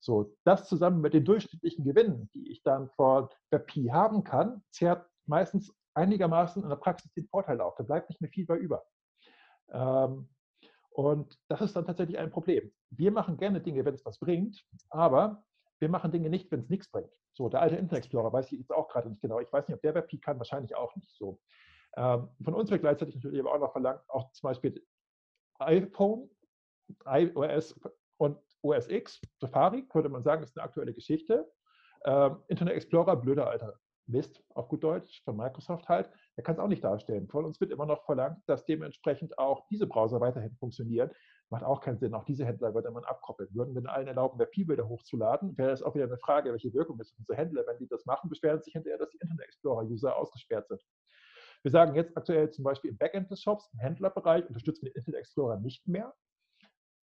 So, 0.00 0.36
das 0.44 0.68
zusammen 0.68 1.00
mit 1.00 1.14
den 1.14 1.24
durchschnittlichen 1.24 1.84
Gewinnen, 1.84 2.28
die 2.34 2.50
ich 2.50 2.62
dann 2.62 2.90
vor 2.90 3.30
WebP 3.50 3.90
haben 3.90 4.22
kann, 4.22 4.62
zehrt 4.70 5.06
meistens 5.24 5.74
einigermaßen 5.94 6.62
in 6.62 6.68
der 6.68 6.76
Praxis 6.76 7.10
den 7.14 7.26
Vorteil 7.26 7.62
auf. 7.62 7.74
Da 7.76 7.84
bleibt 7.84 8.10
nicht 8.10 8.20
mehr 8.20 8.30
viel 8.30 8.44
bei 8.44 8.58
über. 8.58 8.84
Ähm, 9.70 10.28
und 10.96 11.38
das 11.48 11.60
ist 11.60 11.76
dann 11.76 11.84
tatsächlich 11.84 12.16
ein 12.16 12.30
Problem. 12.30 12.72
Wir 12.88 13.12
machen 13.12 13.36
gerne 13.36 13.60
Dinge, 13.60 13.84
wenn 13.84 13.92
es 13.92 14.06
was 14.06 14.18
bringt, 14.18 14.64
aber 14.88 15.44
wir 15.78 15.90
machen 15.90 16.10
Dinge 16.10 16.30
nicht, 16.30 16.50
wenn 16.50 16.60
es 16.60 16.70
nichts 16.70 16.90
bringt. 16.90 17.12
So, 17.34 17.50
der 17.50 17.60
alte 17.60 17.76
Internet 17.76 18.04
Explorer 18.04 18.32
weiß 18.32 18.50
ich 18.50 18.60
jetzt 18.60 18.72
auch 18.72 18.88
gerade 18.88 19.10
nicht 19.10 19.20
genau. 19.20 19.38
Ich 19.40 19.52
weiß 19.52 19.68
nicht, 19.68 19.74
ob 19.74 19.82
der 19.82 19.94
WebP 19.94 20.16
kann, 20.22 20.38
wahrscheinlich 20.38 20.74
auch 20.74 20.96
nicht 20.96 21.14
so. 21.14 21.38
Ähm, 21.98 22.30
von 22.42 22.54
uns 22.54 22.70
wird 22.70 22.80
gleichzeitig 22.80 23.14
natürlich 23.16 23.40
aber 23.40 23.52
auch 23.52 23.58
noch 23.58 23.72
verlangt, 23.72 24.00
auch 24.08 24.32
zum 24.32 24.48
Beispiel 24.48 24.82
iPhone, 25.58 26.30
iOS 27.04 27.78
und 28.16 28.38
OS 28.62 28.88
X, 28.88 29.20
Safari, 29.38 29.82
könnte 29.88 30.08
man 30.08 30.22
sagen, 30.22 30.42
ist 30.42 30.56
eine 30.56 30.64
aktuelle 30.64 30.94
Geschichte. 30.94 31.46
Ähm, 32.06 32.42
Internet 32.48 32.72
Explorer, 32.74 33.16
blöder 33.16 33.50
alter 33.50 33.78
Mist, 34.08 34.42
auf 34.54 34.68
gut 34.68 34.84
Deutsch, 34.84 35.22
von 35.24 35.36
Microsoft 35.36 35.88
halt, 35.88 36.10
der 36.36 36.44
kann 36.44 36.54
es 36.54 36.60
auch 36.60 36.68
nicht 36.68 36.84
darstellen. 36.84 37.28
Von 37.28 37.44
uns 37.44 37.60
wird 37.60 37.70
immer 37.70 37.86
noch 37.86 38.04
verlangt, 38.04 38.42
dass 38.46 38.64
dementsprechend 38.64 39.38
auch 39.38 39.66
diese 39.68 39.86
Browser 39.86 40.20
weiterhin 40.20 40.54
funktionieren. 40.56 41.10
Macht 41.48 41.64
auch 41.64 41.80
keinen 41.80 41.98
Sinn. 41.98 42.14
Auch 42.14 42.24
diese 42.24 42.44
Händler 42.44 42.74
würde 42.74 42.90
man 42.90 43.04
abkoppeln. 43.04 43.48
Würden 43.54 43.74
wir 43.74 43.90
allen 43.90 44.08
erlauben, 44.08 44.38
WebP-Bilder 44.38 44.88
hochzuladen, 44.88 45.56
wäre 45.56 45.70
es 45.70 45.82
auch 45.82 45.94
wieder 45.94 46.04
eine 46.04 46.18
Frage, 46.18 46.50
welche 46.50 46.72
Wirkung 46.74 46.98
ist 47.00 47.16
unsere 47.18 47.36
Händler. 47.36 47.64
Wenn 47.66 47.78
die 47.78 47.88
das 47.88 48.04
machen, 48.04 48.28
beschweren 48.28 48.62
sich 48.62 48.72
hinterher, 48.72 48.98
dass 48.98 49.10
die 49.10 49.18
Internet 49.18 49.46
Explorer-User 49.46 50.16
ausgesperrt 50.16 50.68
sind. 50.68 50.82
Wir 51.62 51.70
sagen 51.70 51.94
jetzt 51.94 52.16
aktuell 52.16 52.50
zum 52.50 52.64
Beispiel 52.64 52.90
im 52.90 52.98
Backend 52.98 53.30
des 53.30 53.42
Shops, 53.42 53.68
im 53.72 53.80
Händlerbereich, 53.80 54.46
unterstützen 54.46 54.84
wir 54.84 54.92
den 54.92 54.98
Internet 54.98 55.20
Explorer 55.20 55.58
nicht 55.58 55.86
mehr. 55.88 56.14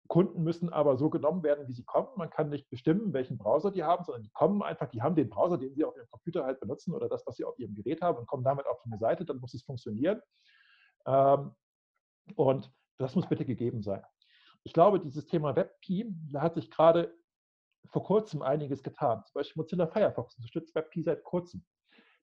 Kunden 0.09 0.43
müssen 0.43 0.73
aber 0.73 0.97
so 0.97 1.11
genommen 1.11 1.43
werden, 1.43 1.67
wie 1.69 1.73
sie 1.73 1.85
kommen. 1.85 2.09
Man 2.17 2.31
kann 2.31 2.51
nicht 2.51 2.69
bestimmen, 2.71 3.13
welchen 3.13 3.39
Browser 3.39 3.71
die 3.71 3.85
haben, 3.85 4.05
sondern 4.05 4.23
die 4.23 4.31
kommen 4.31 4.63
einfach, 4.63 4.89
die 4.89 5.03
haben 5.03 5.15
den 5.15 5.31
Browser, 5.31 5.59
den 5.59 5.75
sie 5.75 5.85
auf 5.85 5.97
ihrem 5.97 6.11
Computer 6.11 6.45
halt 6.45 6.61
benutzen 6.61 6.95
oder 6.95 7.09
das, 7.09 7.27
was 7.27 7.37
sie 7.37 7.45
auf 7.45 7.59
ihrem 7.59 7.75
Gerät 7.75 8.03
haben 8.03 8.19
und 8.19 8.27
kommen 8.27 8.45
damit 8.45 8.67
auf 8.67 8.81
eine 8.85 8.99
Seite, 8.99 9.25
dann 9.25 9.39
muss 9.39 9.55
es 9.55 9.63
funktionieren. 9.63 10.21
Ähm, 11.07 11.55
und 12.35 12.73
das 12.99 13.15
muss 13.15 13.29
bitte 13.29 13.45
gegeben 13.45 13.83
sein. 13.83 14.03
Ich 14.65 14.73
glaube, 14.73 15.01
dieses 15.01 15.27
Thema 15.27 15.55
WebP, 15.55 16.07
da 16.33 16.43
hat 16.43 16.55
sich 16.55 16.71
gerade 16.71 17.15
vor 17.87 18.03
kurzem 18.03 18.43
einiges 18.43 18.83
getan. 18.83 19.23
Zum 19.27 19.35
Beispiel 19.35 19.63
Mozilla 19.63 19.87
Firefox 19.87 20.37
unterstützt 20.37 20.75
WebP 20.75 21.03
seit 21.03 21.23
kurzem. 21.23 21.65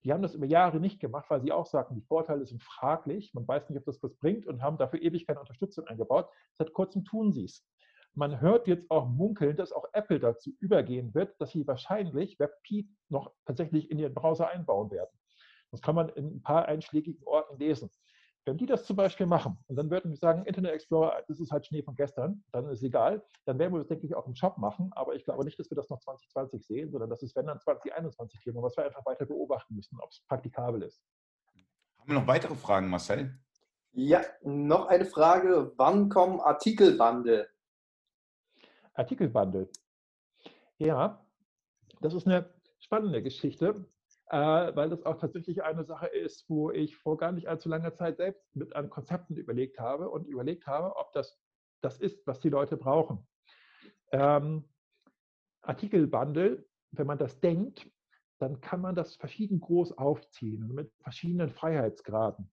Die 0.04 0.12
haben 0.12 0.22
das 0.22 0.36
über 0.36 0.46
Jahre 0.46 0.80
nicht 0.80 1.00
gemacht, 1.00 1.30
weil 1.30 1.42
sie 1.42 1.52
auch 1.52 1.66
sagten, 1.66 1.96
die 1.96 2.02
Vorteile 2.02 2.46
sind 2.46 2.62
fraglich, 2.62 3.34
man 3.34 3.48
weiß 3.48 3.70
nicht, 3.70 3.80
ob 3.80 3.86
das 3.86 4.04
was 4.04 4.16
bringt 4.16 4.46
und 4.46 4.62
haben 4.62 4.78
dafür 4.78 5.02
ewig 5.02 5.26
keine 5.26 5.40
Unterstützung 5.40 5.88
eingebaut. 5.88 6.30
Seit 6.54 6.74
kurzem 6.74 7.06
tun 7.06 7.32
sie 7.32 7.46
es. 7.46 7.66
Man 8.14 8.42
hört 8.42 8.68
jetzt 8.68 8.92
auch 8.92 9.08
munkeln, 9.08 9.56
dass 9.56 9.72
auch 9.72 9.86
Apple 9.94 10.20
dazu 10.20 10.52
übergehen 10.60 11.14
wird, 11.16 11.40
dass 11.40 11.52
sie 11.52 11.66
wahrscheinlich 11.66 12.38
WebP 12.38 12.86
noch 13.10 13.32
tatsächlich 13.46 13.90
in 13.90 13.98
ihren 13.98 14.14
Browser 14.14 14.50
einbauen 14.50 14.92
werden. 14.92 15.10
Das 15.72 15.82
kann 15.82 15.96
man 15.96 16.10
in 16.10 16.36
ein 16.36 16.42
paar 16.44 16.66
einschlägigen 16.66 17.26
Orten 17.26 17.58
lesen. 17.58 17.90
Wenn 18.46 18.58
die 18.58 18.66
das 18.66 18.86
zum 18.86 18.98
Beispiel 18.98 19.26
machen 19.26 19.58
und 19.68 19.78
dann 19.78 19.90
würden 19.90 20.12
wir 20.12 20.18
sagen, 20.18 20.46
Internet 20.46 20.74
Explorer, 20.74 21.24
das 21.28 21.40
ist 21.40 21.52
halt 21.52 21.66
Schnee 21.66 21.82
von 21.82 21.96
gestern, 21.96 22.44
dann 22.52 22.66
ist 22.66 22.80
es 22.80 22.84
egal, 22.84 23.24
dann 23.46 23.58
werden 23.58 23.74
wir 23.74 23.80
das, 23.80 23.88
denke 23.88 24.06
ich, 24.06 24.16
auch 24.16 24.28
im 24.28 24.36
Shop 24.36 24.58
machen. 24.58 24.92
Aber 24.96 25.16
ich 25.16 25.24
glaube 25.24 25.46
nicht, 25.46 25.58
dass 25.58 25.72
wir 25.72 25.76
das 25.76 25.90
noch 25.90 26.00
2020 26.00 26.66
sehen, 26.66 26.92
sondern 26.92 27.10
dass 27.10 27.24
es, 27.24 27.34
wenn 27.36 27.46
dann 27.46 27.60
2021 27.60 28.42
Thema, 28.42 28.62
was 28.62 28.76
wir 28.76 28.86
einfach 28.86 29.06
weiter 29.06 29.26
beobachten 29.26 29.76
müssen, 29.76 29.98
ob 30.02 30.10
es 30.10 30.22
praktikabel 30.28 30.84
ist. 30.84 31.02
Haben 32.00 32.08
wir 32.08 32.20
noch 32.20 32.28
weitere 32.28 32.56
Fragen, 32.56 32.90
Marcel? 32.90 33.40
Ja, 33.94 34.22
noch 34.42 34.88
eine 34.88 35.06
Frage. 35.06 35.72
Wann 35.78 36.10
kommen 36.10 36.42
Artikelbande? 36.42 37.48
Artikelbundle. 38.94 39.70
Ja, 40.78 41.26
das 42.02 42.14
ist 42.14 42.28
eine 42.28 42.54
spannende 42.80 43.24
Geschichte, 43.24 43.86
weil 44.28 44.90
das 44.90 45.06
auch 45.06 45.20
tatsächlich 45.20 45.64
eine 45.64 45.84
Sache 45.84 46.08
ist, 46.08 46.50
wo 46.50 46.72
ich 46.72 46.98
vor 46.98 47.18
gar 47.18 47.32
nicht 47.32 47.48
allzu 47.48 47.70
langer 47.70 47.94
Zeit 47.94 48.18
selbst 48.18 48.44
mit 48.56 48.76
an 48.76 48.90
Konzepten 48.90 49.36
überlegt 49.36 49.80
habe 49.80 50.10
und 50.10 50.28
überlegt 50.28 50.66
habe, 50.66 50.96
ob 50.96 51.14
das 51.14 51.40
das 51.82 52.00
ist, 52.00 52.26
was 52.26 52.40
die 52.40 52.50
Leute 52.50 52.78
brauchen. 52.78 53.28
Ähm, 54.12 54.70
Artikelbundle, 55.62 56.66
wenn 56.92 57.08
man 57.08 57.18
das 57.18 57.40
denkt, 57.40 57.90
dann 58.40 58.62
kann 58.62 58.82
man 58.82 58.96
das 58.96 59.16
verschieden 59.16 59.60
groß 59.60 59.98
aufziehen 59.98 60.68
mit 60.74 60.92
verschiedenen 61.02 61.50
Freiheitsgraden. 61.50 62.52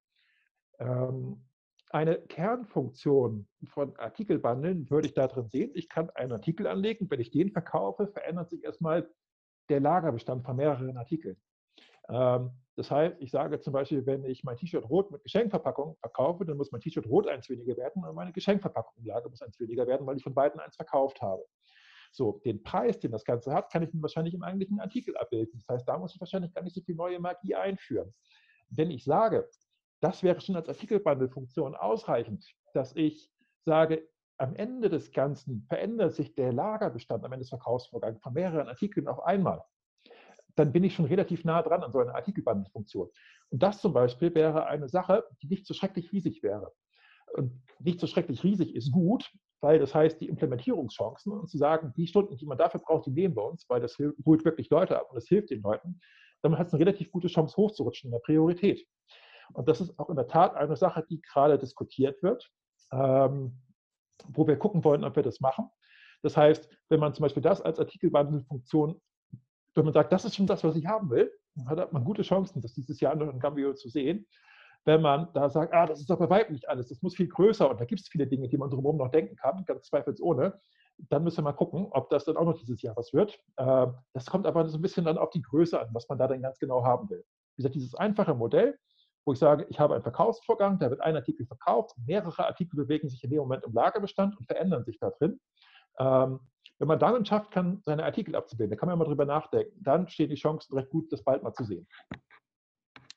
Ähm, 0.79 1.45
eine 1.91 2.21
Kernfunktion 2.21 3.49
von 3.65 3.97
Artikelbandeln 3.97 4.89
würde 4.91 5.09
ich 5.09 5.15
da 5.15 5.27
drin 5.27 5.49
sehen. 5.49 5.73
Ich 5.75 5.89
kann 5.89 6.09
einen 6.11 6.33
Artikel 6.33 6.69
anlegen. 6.69 7.11
Wenn 7.11 7.21
ich 7.21 7.33
den 7.33 7.51
verkaufe, 7.51 8.07
verändert 8.07 8.51
sich 8.51 8.63
erstmal 8.63 9.11
der 9.69 9.81
Lagerbestand 9.81 10.45
von 10.45 10.57
mehreren 10.57 10.97
Artikeln. 10.97 11.37
Ähm, 12.11 12.51
das 12.77 12.91
heißt, 12.91 13.17
ich 13.21 13.31
sage 13.31 13.61
zum 13.61 13.73
Beispiel, 13.73 14.07
wenn 14.07 14.25
ich 14.25 14.43
mein 14.43 14.57
T-Shirt 14.57 14.89
rot 14.89 15.11
mit 15.11 15.23
Geschenkverpackung 15.23 15.97
verkaufe, 16.01 16.45
dann 16.45 16.57
muss 16.57 16.73
mein 16.73 16.81
T-Shirt 16.81 17.07
rot 17.07 17.29
eins 17.29 17.49
weniger 17.49 17.77
werden 17.77 18.05
und 18.05 18.15
meine 18.15 18.33
Geschenkverpackung 18.33 18.95
im 18.97 19.07
Lager 19.07 19.29
muss 19.29 19.43
eins 19.43 19.59
weniger 19.61 19.87
werden, 19.87 20.07
weil 20.07 20.17
ich 20.17 20.23
von 20.23 20.35
beiden 20.35 20.61
eins 20.61 20.77
verkauft 20.77 21.21
habe. 21.21 21.45
So, 22.13 22.41
den 22.45 22.63
Preis, 22.63 22.99
den 22.99 23.13
das 23.13 23.25
Ganze 23.25 23.53
hat, 23.53 23.71
kann 23.71 23.83
ich 23.83 23.91
wahrscheinlich 23.93 24.35
im 24.35 24.43
eigentlichen 24.43 24.81
Artikel 24.81 25.17
abbilden. 25.17 25.59
Das 25.59 25.69
heißt, 25.75 25.89
da 25.89 25.99
muss 25.99 26.15
ich 26.15 26.21
wahrscheinlich 26.21 26.53
gar 26.53 26.63
nicht 26.63 26.75
so 26.75 26.81
viel 26.81 26.97
neue 26.97 27.21
Magie 27.21 27.55
einführen. 27.55 28.13
Wenn 28.69 28.91
ich 28.91 29.05
sage, 29.05 29.49
das 30.01 30.23
wäre 30.23 30.41
schon 30.41 30.57
als 30.57 30.69
Artikelbundle-Funktion 30.69 31.77
ausreichend, 31.77 32.51
dass 32.73 32.97
ich 32.97 33.31
sage, 33.65 34.09
am 34.39 34.57
Ende 34.57 34.89
des 34.89 35.13
Ganzen 35.13 35.67
verändert 35.69 36.15
sich 36.15 36.35
der 36.35 36.53
Lagerbestand 36.53 37.25
am 37.25 37.33
Ende 37.33 37.43
des 37.43 37.51
Verkaufsvorgangs 37.51 38.21
von 38.23 38.33
mehreren 38.33 38.69
Artikeln 38.69 39.07
auf 39.07 39.21
einmal. 39.23 39.63
Dann 40.57 40.73
bin 40.73 40.85
ich 40.85 40.95
schon 40.95 41.05
relativ 41.07 41.45
nah 41.45 41.63
dran 41.63 41.83
an 41.83 41.93
so 41.93 41.99
einer 41.99 42.15
Artikelbundle-Funktion. 42.15 43.09
Und 43.51 43.63
das 43.63 43.81
zum 43.81 43.93
Beispiel 43.93 44.35
wäre 44.35 44.67
eine 44.67 44.89
Sache, 44.89 45.25
die 45.43 45.49
nicht 45.49 45.67
so 45.67 45.75
schrecklich 45.75 46.13
riesig 46.13 46.43
wäre. 46.43 46.73
Und 47.35 47.63
nicht 47.79 48.01
so 48.01 48.07
schrecklich 48.07 48.43
riesig 48.43 48.75
ist 48.75 48.91
gut, 48.91 49.31
weil 49.61 49.79
das 49.79 49.95
heißt, 49.95 50.21
die 50.21 50.29
Implementierungschancen 50.29 51.33
und 51.33 51.49
zu 51.49 51.59
sagen, 51.59 51.93
die 51.97 52.07
Stunden, 52.07 52.37
die 52.37 52.47
man 52.47 52.59
dafür 52.59 52.81
braucht, 52.81 53.07
die 53.07 53.11
nehmen 53.11 53.37
wir 53.37 53.45
uns, 53.45 53.69
weil 53.69 53.81
das 53.81 53.97
holt 53.99 54.45
wirklich 54.45 54.71
Leute 54.71 54.99
ab 54.99 55.09
und 55.11 55.17
das 55.17 55.29
hilft 55.29 55.51
den 55.51 55.63
Leuten, 55.63 56.01
dann 56.43 56.59
hat 56.59 56.69
es 56.69 56.73
eine 56.73 56.81
relativ 56.81 57.13
gute 57.13 57.29
Chance 57.29 57.57
hochzurutschen 57.57 58.09
in 58.09 58.13
der 58.13 58.21
Priorität. 58.21 58.87
Und 59.53 59.69
das 59.69 59.81
ist 59.81 59.99
auch 59.99 60.09
in 60.09 60.17
der 60.17 60.29
Tat 60.29 60.55
eine 60.55 60.77
Sache, 60.77 61.05
die 61.09 61.21
gerade 61.21 61.59
diskutiert 61.59 62.23
wird, 62.23 62.51
ähm, 62.93 63.61
wo 64.29 64.47
wir 64.47 64.57
gucken 64.57 64.85
wollen, 64.85 65.05
ob 65.05 65.17
wir 65.17 65.23
das 65.23 65.41
machen. 65.41 65.69
Das 66.23 66.37
heißt, 66.37 66.69
wenn 66.89 67.01
man 67.01 67.15
zum 67.15 67.23
Beispiel 67.23 67.43
das 67.43 67.61
als 67.61 67.79
Artikelwandelfunktion, 67.79 69.01
wenn 69.75 69.85
man 69.85 69.95
sagt, 69.95 70.13
das 70.13 70.25
ist 70.25 70.37
schon 70.37 70.47
das, 70.47 70.65
was 70.65 70.77
ich 70.77 70.87
haben 70.87 71.11
will, 71.11 71.33
dann 71.55 71.67
hat 71.69 71.93
man 71.93 72.05
gute 72.05 72.23
Chancen, 72.23 72.61
das 72.61 72.75
dieses 72.75 73.01
Jahr 73.01 73.15
noch 73.15 73.33
in 73.33 73.39
Gambio 73.39 73.75
zu 73.75 73.89
sehen 73.89 74.27
wenn 74.85 75.03
man 75.03 75.29
da 75.35 75.51
sagt, 75.51 75.75
ah, 75.75 75.87
das 75.87 76.01
ist 76.01 76.09
doch 76.09 76.19
bei 76.19 76.31
weitem 76.31 76.55
nicht 76.55 76.69
alles, 76.69 76.89
das 76.89 77.03
muss 77.03 77.15
viel 77.15 77.29
größer 77.29 77.69
und 77.71 77.81
da 77.81 77.85
gibt 77.85 78.01
es 78.01 78.09
viele 78.09 78.27
Dinge, 78.27 78.49
die 78.49 78.57
man 78.57 78.71
drumherum 78.71 78.97
noch 78.97 79.11
denken 79.11 79.37
kann, 79.37 79.65
ganz 79.67 79.87
zweifelsohne, 79.87 80.59
dann 81.09 81.25
müssen 81.25 81.39
wir 81.39 81.45
mal 81.45 81.53
gucken, 81.53 81.89
ob 81.91 82.11
das 82.11 82.25
dann 82.25 82.37
auch 82.37 82.45
noch 82.45 82.59
dieses 82.59 82.81
Jahr 82.83 82.97
was 82.97 83.13
wird. 83.13 83.39
Ähm, 83.59 83.95
das 84.13 84.27
kommt 84.27 84.47
aber 84.47 84.69
so 84.69 84.79
ein 84.79 84.83
bisschen 84.83 85.05
dann 85.05 85.19
auf 85.19 85.31
die 85.31 85.43
Größe 85.43 85.81
an, 85.81 85.89
was 85.93 86.09
man 86.09 86.19
da 86.19 86.29
dann 86.29 86.43
ganz 86.43 86.59
genau 86.59 86.85
haben 86.85 87.09
will. 87.11 87.25
Wie 87.57 87.63
gesagt, 87.63 87.75
dieses 87.75 87.95
einfache 87.95 88.35
Modell, 88.35 88.79
wo 89.25 89.33
ich 89.33 89.39
sage, 89.39 89.67
ich 89.69 89.79
habe 89.79 89.95
einen 89.95 90.03
Verkaufsvorgang, 90.03 90.79
da 90.79 90.91
wird 90.91 91.01
ein 91.01 91.17
Artikel 91.17 91.47
verkauft, 91.47 91.95
mehrere 92.07 92.47
Artikel 92.47 92.77
bewegen 92.77 93.09
sich 93.09 93.23
in 93.23 93.31
dem 93.31 93.41
Moment 93.41 93.65
im 93.65 93.73
Lagerbestand 93.73 94.37
und 94.39 94.47
verändern 94.47 94.85
sich 94.85 94.99
da 94.99 95.11
drin. 95.11 95.41
Wenn 96.81 96.89
man 96.89 96.99
damit 96.99 97.29
schafft, 97.29 97.51
kann, 97.51 97.83
seine 97.85 98.05
Artikel 98.05 98.35
abzubilden, 98.35 98.71
da 98.71 98.77
kann 98.77 98.89
man 98.89 98.99
mal 98.99 99.05
drüber 99.05 99.27
nachdenken, 99.27 99.79
dann 99.83 100.09
stehen 100.09 100.31
die 100.31 100.37
Chancen 100.37 100.75
recht 100.75 100.89
gut, 100.89 101.13
das 101.13 101.23
bald 101.23 101.43
mal 101.43 101.53
zu 101.53 101.63
sehen. 101.65 101.87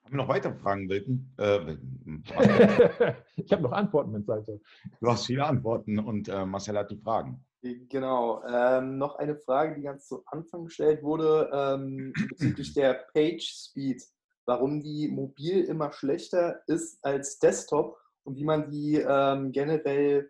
Haben 0.03 0.11
wir 0.11 0.17
noch 0.17 0.27
weitere 0.27 0.53
Fragen, 0.55 0.89
Wilken? 0.89 1.33
Äh, 1.37 1.77
ich 3.37 3.53
habe 3.53 3.63
noch 3.63 3.71
Antworten, 3.71 4.11
wenn 4.13 4.19
es 4.19 4.27
sein 4.27 4.43
soll. 4.43 4.59
Du 4.99 5.07
hast 5.09 5.25
viele 5.25 5.45
Antworten 5.45 5.97
und 5.97 6.27
äh, 6.27 6.45
Marcel 6.45 6.77
hat 6.77 6.91
die 6.91 6.97
Fragen. 6.97 7.41
Genau. 7.61 8.43
Ähm, 8.45 8.97
noch 8.97 9.15
eine 9.15 9.37
Frage, 9.37 9.75
die 9.75 9.83
ganz 9.83 10.09
zu 10.09 10.23
Anfang 10.25 10.65
gestellt 10.65 11.01
wurde, 11.01 11.49
ähm, 11.53 12.11
bezüglich 12.27 12.73
der 12.73 13.05
Page 13.13 13.41
Speed. 13.41 14.03
Warum 14.45 14.83
die 14.83 15.07
mobil 15.07 15.63
immer 15.63 15.93
schlechter 15.93 16.59
ist 16.67 17.01
als 17.05 17.39
Desktop 17.39 17.97
und 18.25 18.35
wie 18.35 18.43
man 18.43 18.69
die 18.69 18.95
ähm, 18.97 19.53
generell 19.53 20.29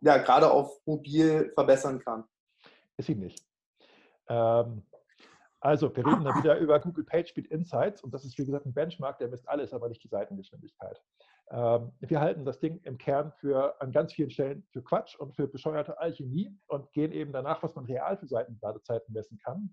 ja, 0.00 0.18
gerade 0.18 0.50
auf 0.50 0.84
mobil 0.84 1.52
verbessern 1.54 2.00
kann. 2.00 2.24
Ist 2.96 3.06
sie 3.06 3.14
nicht. 3.14 3.44
Ähm, 4.28 4.82
also, 5.60 5.94
wir 5.94 6.04
reden 6.04 6.24
dann 6.24 6.36
wieder 6.36 6.58
über 6.58 6.80
Google 6.80 7.04
PageSpeed 7.04 7.46
Insights 7.46 8.02
und 8.02 8.12
das 8.12 8.24
ist, 8.24 8.36
wie 8.36 8.44
gesagt, 8.44 8.66
ein 8.66 8.74
Benchmark, 8.74 9.18
der 9.18 9.28
misst 9.28 9.48
alles, 9.48 9.72
aber 9.72 9.88
nicht 9.88 10.02
die 10.02 10.08
Seitengeschwindigkeit. 10.08 11.00
Ähm, 11.50 11.92
wir 12.00 12.20
halten 12.20 12.44
das 12.44 12.58
Ding 12.58 12.80
im 12.82 12.98
Kern 12.98 13.30
für 13.32 13.80
an 13.80 13.92
ganz 13.92 14.12
vielen 14.12 14.30
Stellen 14.30 14.64
für 14.70 14.82
Quatsch 14.82 15.16
und 15.16 15.36
für 15.36 15.46
bescheuerte 15.46 15.98
Alchemie 15.98 16.56
und 16.66 16.92
gehen 16.92 17.12
eben 17.12 17.32
danach, 17.32 17.62
was 17.62 17.74
man 17.74 17.84
real 17.84 18.16
für 18.16 18.26
Seitenladezeiten 18.26 19.12
messen 19.12 19.38
kann. 19.38 19.72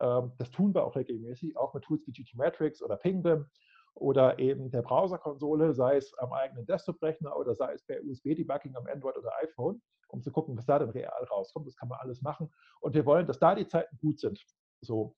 Ähm, 0.00 0.32
das 0.38 0.50
tun 0.50 0.74
wir 0.74 0.84
auch 0.84 0.96
regelmäßig, 0.96 1.56
auch 1.56 1.72
mit 1.72 1.84
Tools 1.84 2.06
wie 2.06 2.12
GTmetrix 2.12 2.82
oder 2.82 2.96
Pingdom 2.96 3.46
oder 3.94 4.38
eben 4.38 4.70
der 4.70 4.82
Browserkonsole, 4.82 5.74
sei 5.74 5.96
es 5.96 6.16
am 6.18 6.32
eigenen 6.32 6.66
Desktop-Rechner 6.66 7.36
oder 7.36 7.54
sei 7.54 7.74
es 7.74 7.82
per 7.84 8.02
USB-Debugging 8.02 8.74
am 8.76 8.86
Android 8.86 9.16
oder 9.16 9.32
iPhone, 9.42 9.82
um 10.08 10.22
zu 10.22 10.30
gucken, 10.30 10.56
was 10.56 10.66
da 10.66 10.78
denn 10.78 10.90
real 10.90 11.24
rauskommt. 11.30 11.66
Das 11.66 11.76
kann 11.76 11.88
man 11.88 11.98
alles 12.00 12.22
machen. 12.22 12.50
Und 12.80 12.94
wir 12.94 13.04
wollen, 13.06 13.26
dass 13.26 13.38
da 13.38 13.54
die 13.54 13.66
Zeiten 13.66 13.98
gut 13.98 14.18
sind. 14.18 14.42
So, 14.80 15.16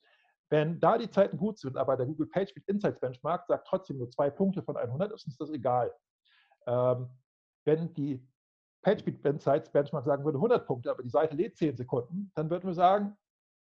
wenn 0.50 0.80
da 0.80 0.98
die 0.98 1.10
Zeiten 1.10 1.38
gut 1.38 1.58
sind, 1.58 1.76
aber 1.76 1.96
der 1.96 2.06
Google 2.06 2.26
PageSpeed 2.26 2.68
Insights 2.68 3.00
Benchmark 3.00 3.46
sagt 3.46 3.66
trotzdem 3.66 3.98
nur 3.98 4.10
zwei 4.10 4.28
Punkte 4.28 4.62
von 4.62 4.76
100, 4.76 5.12
ist 5.12 5.26
uns 5.26 5.36
das 5.36 5.50
egal. 5.50 5.94
Ähm, 6.66 7.08
wenn 7.64 7.94
die 7.94 8.26
PageSpeed 8.82 9.24
Insights 9.24 9.70
Benchmark 9.70 10.04
sagen 10.04 10.24
würde 10.24 10.38
100 10.38 10.66
Punkte, 10.66 10.90
aber 10.90 11.02
die 11.02 11.08
Seite 11.08 11.36
lädt 11.36 11.56
10 11.56 11.76
Sekunden, 11.76 12.32
dann 12.34 12.50
würden 12.50 12.66
wir 12.66 12.74
sagen, 12.74 13.16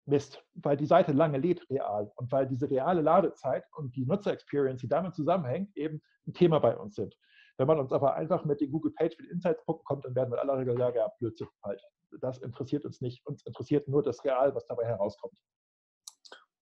Mist, 0.05 0.43
weil 0.55 0.77
die 0.77 0.85
Seite 0.85 1.11
lange 1.11 1.37
lädt 1.37 1.69
real 1.69 2.11
und 2.15 2.31
weil 2.31 2.47
diese 2.47 2.69
reale 2.69 3.01
Ladezeit 3.01 3.65
und 3.75 3.95
die 3.95 4.05
Nutzer-Experience, 4.05 4.81
die 4.81 4.87
damit 4.87 5.15
zusammenhängt, 5.15 5.75
eben 5.77 6.01
ein 6.27 6.33
Thema 6.33 6.59
bei 6.59 6.75
uns 6.77 6.95
sind. 6.95 7.15
Wenn 7.57 7.67
man 7.67 7.79
uns 7.79 7.91
aber 7.91 8.15
einfach 8.15 8.45
mit 8.45 8.61
den 8.61 8.71
Google 8.71 8.93
PageSpeed 8.93 9.29
Insights 9.29 9.63
Punkten 9.65 9.83
kommt, 9.83 10.05
dann 10.05 10.15
werden 10.15 10.31
wir 10.31 10.41
in 10.41 10.49
aller 10.49 10.59
Regel 10.59 10.77
sagen, 10.77 10.95
ja, 10.95 11.09
Blödsinn 11.19 11.49
halt. 11.63 11.81
Das 12.21 12.39
interessiert 12.39 12.85
uns 12.85 13.01
nicht. 13.01 13.25
Uns 13.25 13.45
interessiert 13.45 13.87
nur 13.87 14.01
das 14.01 14.23
Real, 14.23 14.55
was 14.55 14.65
dabei 14.65 14.85
herauskommt. 14.85 15.33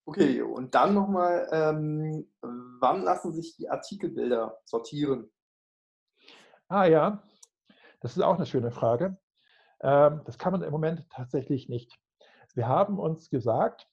Okay, 0.04 0.42
und 0.42 0.74
dann 0.74 0.94
nochmal, 0.94 1.48
ähm, 1.52 2.32
wann 2.40 3.02
lassen 3.02 3.32
sich 3.32 3.56
die 3.56 3.68
Artikelbilder 3.68 4.58
sortieren? 4.64 5.30
Ah 6.68 6.86
ja, 6.86 7.22
das 8.00 8.16
ist 8.16 8.22
auch 8.22 8.36
eine 8.36 8.46
schöne 8.46 8.70
Frage. 8.70 9.18
Ähm, 9.80 10.22
das 10.24 10.38
kann 10.38 10.52
man 10.52 10.62
im 10.62 10.70
Moment 10.70 11.04
tatsächlich 11.10 11.68
nicht. 11.68 11.96
Wir 12.58 12.66
haben 12.66 12.98
uns 12.98 13.30
gesagt, 13.30 13.86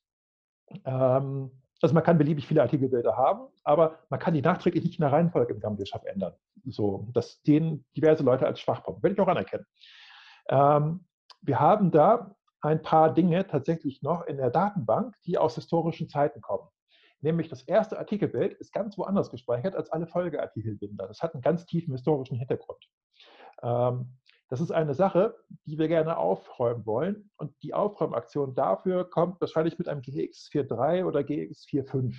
ähm, 0.86 1.52
also 1.84 1.94
man 1.94 2.04
kann 2.04 2.18
beliebig 2.18 2.48
viele 2.48 2.64
Artikelbilder 2.64 3.16
haben, 3.16 3.48
aber 3.64 4.00
man 4.10 4.20
kann 4.20 4.34
die 4.34 4.42
nachträglich 4.42 4.84
nicht 4.84 4.98
in 4.98 5.04
der 5.04 5.12
Reihenfolge 5.12 5.54
im 5.54 5.86
Shop 5.86 6.04
ändern. 6.04 6.34
So, 6.66 7.08
das 7.14 7.40
sehen 7.44 7.86
diverse 7.96 8.24
Leute 8.24 8.48
als 8.48 8.60
Schwachpunkt. 8.60 9.04
Will 9.04 9.12
ich 9.12 9.20
auch 9.20 9.28
anerkennen. 9.28 9.68
Ähm, 10.50 11.06
wir 11.42 11.60
haben 11.60 11.92
da 11.92 12.36
ein 12.62 12.82
paar 12.82 13.14
Dinge 13.14 13.46
tatsächlich 13.46 14.02
noch 14.02 14.26
in 14.26 14.38
der 14.38 14.50
Datenbank, 14.50 15.16
die 15.26 15.38
aus 15.38 15.54
historischen 15.54 16.10
Zeiten 16.10 16.42
kommen. 16.42 16.68
Nämlich 17.22 17.50
das 17.50 17.62
erste 17.62 18.00
Artikelbild 18.00 18.54
ist 18.56 18.74
ganz 18.74 18.98
woanders 18.98 19.30
gespeichert 19.30 19.76
als 19.76 19.92
alle 19.92 20.08
Folgeartikelbilder. 20.08 21.08
Das 21.08 21.22
hat 21.22 21.36
einen 21.36 21.44
ganz 21.44 21.68
tiefen 21.68 21.94
historischen 21.94 22.36
Hintergrund. 22.36 22.84
Ähm, 23.62 24.18
das 24.56 24.62
ist 24.62 24.72
eine 24.72 24.94
Sache, 24.94 25.36
die 25.66 25.78
wir 25.78 25.90
gerne 25.90 26.16
aufräumen 26.16 26.86
wollen. 26.86 27.30
Und 27.36 27.62
die 27.62 27.74
Aufräumaktion 27.74 28.56
dafür 28.56 29.04
kommt 29.04 29.42
wahrscheinlich 29.42 29.78
mit 29.78 29.90
einem 29.90 30.00
GX43 30.00 31.04
oder 31.04 31.20
GX45. 31.20 32.16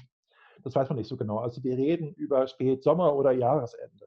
Das 0.62 0.74
weiß 0.74 0.90
man 0.90 0.98
nicht 0.98 1.08
so 1.08 1.16
genau. 1.16 1.38
Also 1.38 1.64
wir 1.64 1.78
reden 1.78 2.12
über 2.12 2.46
Spätsommer 2.46 3.14
oder 3.14 3.32
Jahresende. 3.32 4.06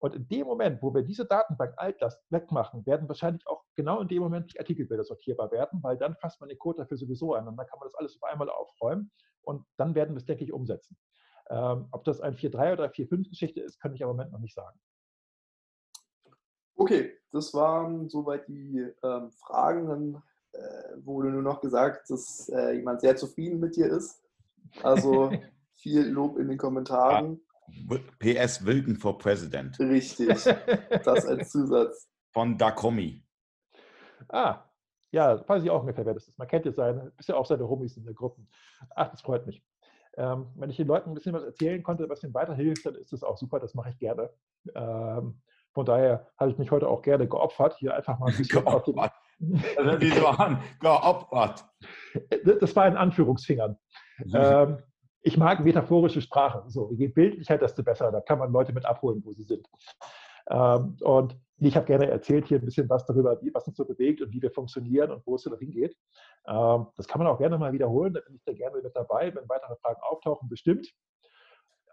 Und 0.00 0.16
in 0.16 0.26
dem 0.26 0.48
Moment, 0.48 0.82
wo 0.82 0.92
wir 0.92 1.02
diese 1.02 1.24
Datenbank 1.24 1.74
Altlast 1.76 2.20
wegmachen, 2.30 2.84
werden 2.84 3.06
wahrscheinlich 3.06 3.46
auch 3.46 3.62
genau 3.76 4.00
in 4.00 4.08
dem 4.08 4.24
Moment 4.24 4.52
die 4.52 4.58
Artikelbilder 4.58 5.04
sortierbar 5.04 5.52
werden, 5.52 5.80
weil 5.80 5.96
dann 5.96 6.16
fasst 6.16 6.40
man 6.40 6.48
den 6.48 6.58
Code 6.58 6.78
dafür 6.78 6.96
sowieso 6.96 7.34
an 7.34 7.46
und 7.46 7.56
dann 7.56 7.66
kann 7.68 7.78
man 7.78 7.86
das 7.86 7.94
alles 7.94 8.18
auf 8.20 8.28
einmal 8.28 8.50
aufräumen 8.50 9.12
und 9.42 9.64
dann 9.76 9.94
werden 9.94 10.16
wir 10.16 10.18
es, 10.18 10.24
denke 10.24 10.42
ich, 10.42 10.52
umsetzen. 10.52 10.96
Ähm, 11.48 11.86
ob 11.92 12.02
das 12.02 12.20
ein 12.20 12.34
4.3 12.34 12.72
oder 12.72 12.86
4.5 12.86 13.28
Geschichte 13.28 13.60
ist, 13.60 13.78
kann 13.78 13.94
ich 13.94 14.00
im 14.00 14.08
Moment 14.08 14.32
noch 14.32 14.40
nicht 14.40 14.54
sagen. 14.54 14.80
Okay, 16.76 17.17
das 17.32 17.54
waren 17.54 18.08
soweit 18.08 18.46
die 18.48 18.86
ähm, 19.02 19.30
Fragen. 19.32 19.88
Dann 19.88 20.22
äh, 20.52 21.04
wurde 21.04 21.30
nur 21.30 21.42
noch 21.42 21.60
gesagt, 21.60 22.10
dass 22.10 22.48
äh, 22.48 22.76
jemand 22.76 23.00
sehr 23.00 23.16
zufrieden 23.16 23.60
mit 23.60 23.76
dir 23.76 23.86
ist. 23.86 24.22
Also 24.82 25.30
viel 25.76 26.06
Lob 26.08 26.38
in 26.38 26.48
den 26.48 26.58
Kommentaren. 26.58 27.40
PS 28.18 28.64
Wilken 28.64 28.96
for 28.96 29.18
President. 29.18 29.78
Richtig, 29.78 30.28
das 31.04 31.26
als 31.26 31.50
Zusatz. 31.52 32.08
Von 32.32 32.56
Dakomi. 32.56 33.22
Ah, 34.28 34.64
ja, 35.10 35.46
weiß 35.46 35.62
ich 35.62 35.70
auch 35.70 35.80
ungefähr, 35.80 36.04
wer 36.04 36.14
das 36.14 36.28
ist. 36.28 36.38
Man 36.38 36.48
kennt 36.48 36.66
ja 36.66 36.72
seine, 36.72 37.12
bist 37.16 37.28
ja 37.28 37.36
auch 37.36 37.46
seine 37.46 37.68
Homies 37.68 37.96
in 37.96 38.04
der 38.04 38.14
Gruppe. 38.14 38.42
Ach, 38.94 39.10
das 39.10 39.22
freut 39.22 39.46
mich. 39.46 39.62
Ähm, 40.16 40.48
wenn 40.56 40.70
ich 40.70 40.76
den 40.76 40.88
Leuten 40.88 41.10
ein 41.10 41.14
bisschen 41.14 41.32
was 41.32 41.44
erzählen 41.44 41.82
konnte, 41.82 42.08
was 42.08 42.22
ihnen 42.24 42.34
weiterhilft, 42.34 42.84
dann 42.84 42.96
ist 42.96 43.12
das 43.12 43.22
auch 43.22 43.36
super, 43.36 43.60
das 43.60 43.74
mache 43.74 43.90
ich 43.90 43.98
gerne. 43.98 44.30
Ähm, 44.74 45.40
von 45.78 45.86
daher 45.86 46.26
habe 46.36 46.50
ich 46.50 46.58
mich 46.58 46.72
heute 46.72 46.88
auch 46.88 47.02
gerne 47.02 47.28
geopfert, 47.28 47.76
hier 47.78 47.94
einfach 47.94 48.18
mal 48.18 48.30
ein 48.30 48.36
bisschen 48.36 48.64
geopfert. 48.64 49.12
Wie 49.38 50.10
so 50.10 50.26
an, 50.26 50.60
geopfert. 50.80 51.64
Das 52.60 52.74
war 52.74 52.88
in 52.88 52.96
Anführungsfingern. 52.96 53.78
ähm, 54.34 54.78
ich 55.22 55.36
mag 55.36 55.60
metaphorische 55.64 56.20
Sprache. 56.20 56.64
So, 56.66 56.90
je 56.90 57.06
bildlicher, 57.06 57.58
desto 57.58 57.84
besser. 57.84 58.10
Da 58.10 58.20
kann 58.20 58.40
man 58.40 58.50
Leute 58.50 58.72
mit 58.72 58.84
abholen, 58.86 59.22
wo 59.24 59.32
sie 59.32 59.44
sind. 59.44 59.68
Ähm, 60.50 60.96
und 61.02 61.38
ich 61.58 61.76
habe 61.76 61.86
gerne 61.86 62.10
erzählt 62.10 62.48
hier 62.48 62.58
ein 62.58 62.64
bisschen 62.64 62.90
was 62.90 63.06
darüber, 63.06 63.40
wie, 63.40 63.54
was 63.54 63.68
uns 63.68 63.76
so 63.76 63.84
bewegt 63.84 64.20
und 64.20 64.32
wie 64.32 64.42
wir 64.42 64.50
funktionieren 64.50 65.12
und 65.12 65.24
wo 65.28 65.36
es 65.36 65.42
so 65.42 65.56
hingeht. 65.56 65.96
Ähm, 66.48 66.88
das 66.96 67.06
kann 67.06 67.20
man 67.20 67.28
auch 67.28 67.38
gerne 67.38 67.56
mal 67.56 67.72
wiederholen, 67.72 68.14
da 68.14 68.20
bin 68.26 68.34
ich 68.34 68.42
da 68.44 68.52
gerne 68.52 68.82
mit 68.82 68.96
dabei, 68.96 69.32
wenn 69.32 69.48
weitere 69.48 69.76
Fragen 69.76 70.00
auftauchen, 70.02 70.48
bestimmt. 70.48 70.92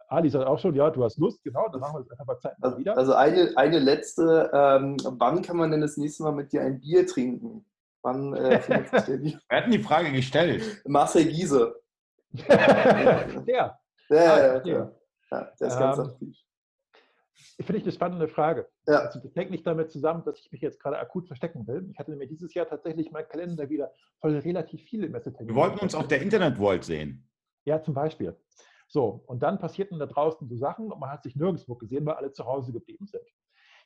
Ali 0.07 0.29
sagt 0.29 0.45
auch 0.45 0.59
schon, 0.59 0.75
ja, 0.75 0.89
du 0.89 1.03
hast 1.03 1.17
Lust, 1.17 1.43
genau, 1.43 1.67
dann 1.69 1.81
machen 1.81 1.95
wir 1.97 2.01
es 2.01 2.11
einfach 2.11 2.25
mal 2.25 2.39
Zeit 2.39 2.53
Also, 2.61 2.77
wieder. 2.77 2.97
also 2.97 3.13
eine, 3.13 3.51
eine 3.55 3.79
letzte, 3.79 4.49
ähm, 4.53 4.97
wann 5.03 5.41
kann 5.41 5.57
man 5.57 5.71
denn 5.71 5.81
das 5.81 5.97
nächste 5.97 6.23
Mal 6.23 6.31
mit 6.33 6.51
dir 6.53 6.61
ein 6.61 6.79
Bier 6.79 7.05
trinken? 7.07 7.65
Wann 8.01 8.33
äh, 8.35 8.59
der? 8.69 9.07
Wir 9.19 9.39
hatten 9.51 9.71
die 9.71 9.79
Frage 9.79 10.11
gestellt. 10.11 10.81
Marcel 10.85 11.25
Giese. 11.25 11.81
der, 12.47 13.43
Ja, 13.47 13.77
Ah, 14.09 14.13
ja, 14.13 14.63
ja, 14.65 14.91
ja, 15.31 15.51
der 15.59 15.67
ist 15.67 15.79
ganz 15.79 15.97
Ähm, 15.97 16.05
aktiv. 16.05 16.37
finde 17.57 17.77
ich 17.77 17.83
eine 17.83 17.91
spannende 17.91 18.27
Frage. 18.27 18.67
Ja. 18.87 18.99
Also 18.99 19.19
das 19.19 19.35
hängt 19.35 19.49
nicht 19.49 19.65
damit 19.65 19.89
zusammen, 19.91 20.23
dass 20.25 20.37
ich 20.39 20.51
mich 20.51 20.61
jetzt 20.61 20.79
gerade 20.79 20.99
akut 20.99 21.25
verstecken 21.25 21.65
will. 21.65 21.87
Ich 21.91 21.97
hatte 21.97 22.11
nämlich 22.11 22.29
dieses 22.29 22.53
Jahr 22.53 22.67
tatsächlich 22.67 23.11
meinen 23.11 23.27
Kalender 23.27 23.67
wieder 23.69 23.91
voll 24.21 24.37
relativ 24.37 24.83
viele 24.83 25.09
Messetermine. 25.09 25.49
Wir 25.49 25.55
wollten 25.55 25.79
uns 25.79 25.95
auf 25.95 26.07
der 26.07 26.21
Internet 26.21 26.59
World 26.59 26.83
sehen. 26.83 27.27
Ja, 27.63 27.81
zum 27.81 27.95
Beispiel. 27.95 28.35
So, 28.87 29.23
und 29.25 29.41
dann 29.41 29.59
passierten 29.59 29.99
da 29.99 30.05
draußen 30.05 30.47
so 30.47 30.55
Sachen 30.55 30.91
und 30.91 30.99
man 30.99 31.09
hat 31.09 31.23
sich 31.23 31.35
nirgendwo 31.35 31.75
gesehen, 31.75 32.05
weil 32.05 32.15
alle 32.15 32.31
zu 32.31 32.45
Hause 32.45 32.71
geblieben 32.71 33.07
sind. 33.07 33.23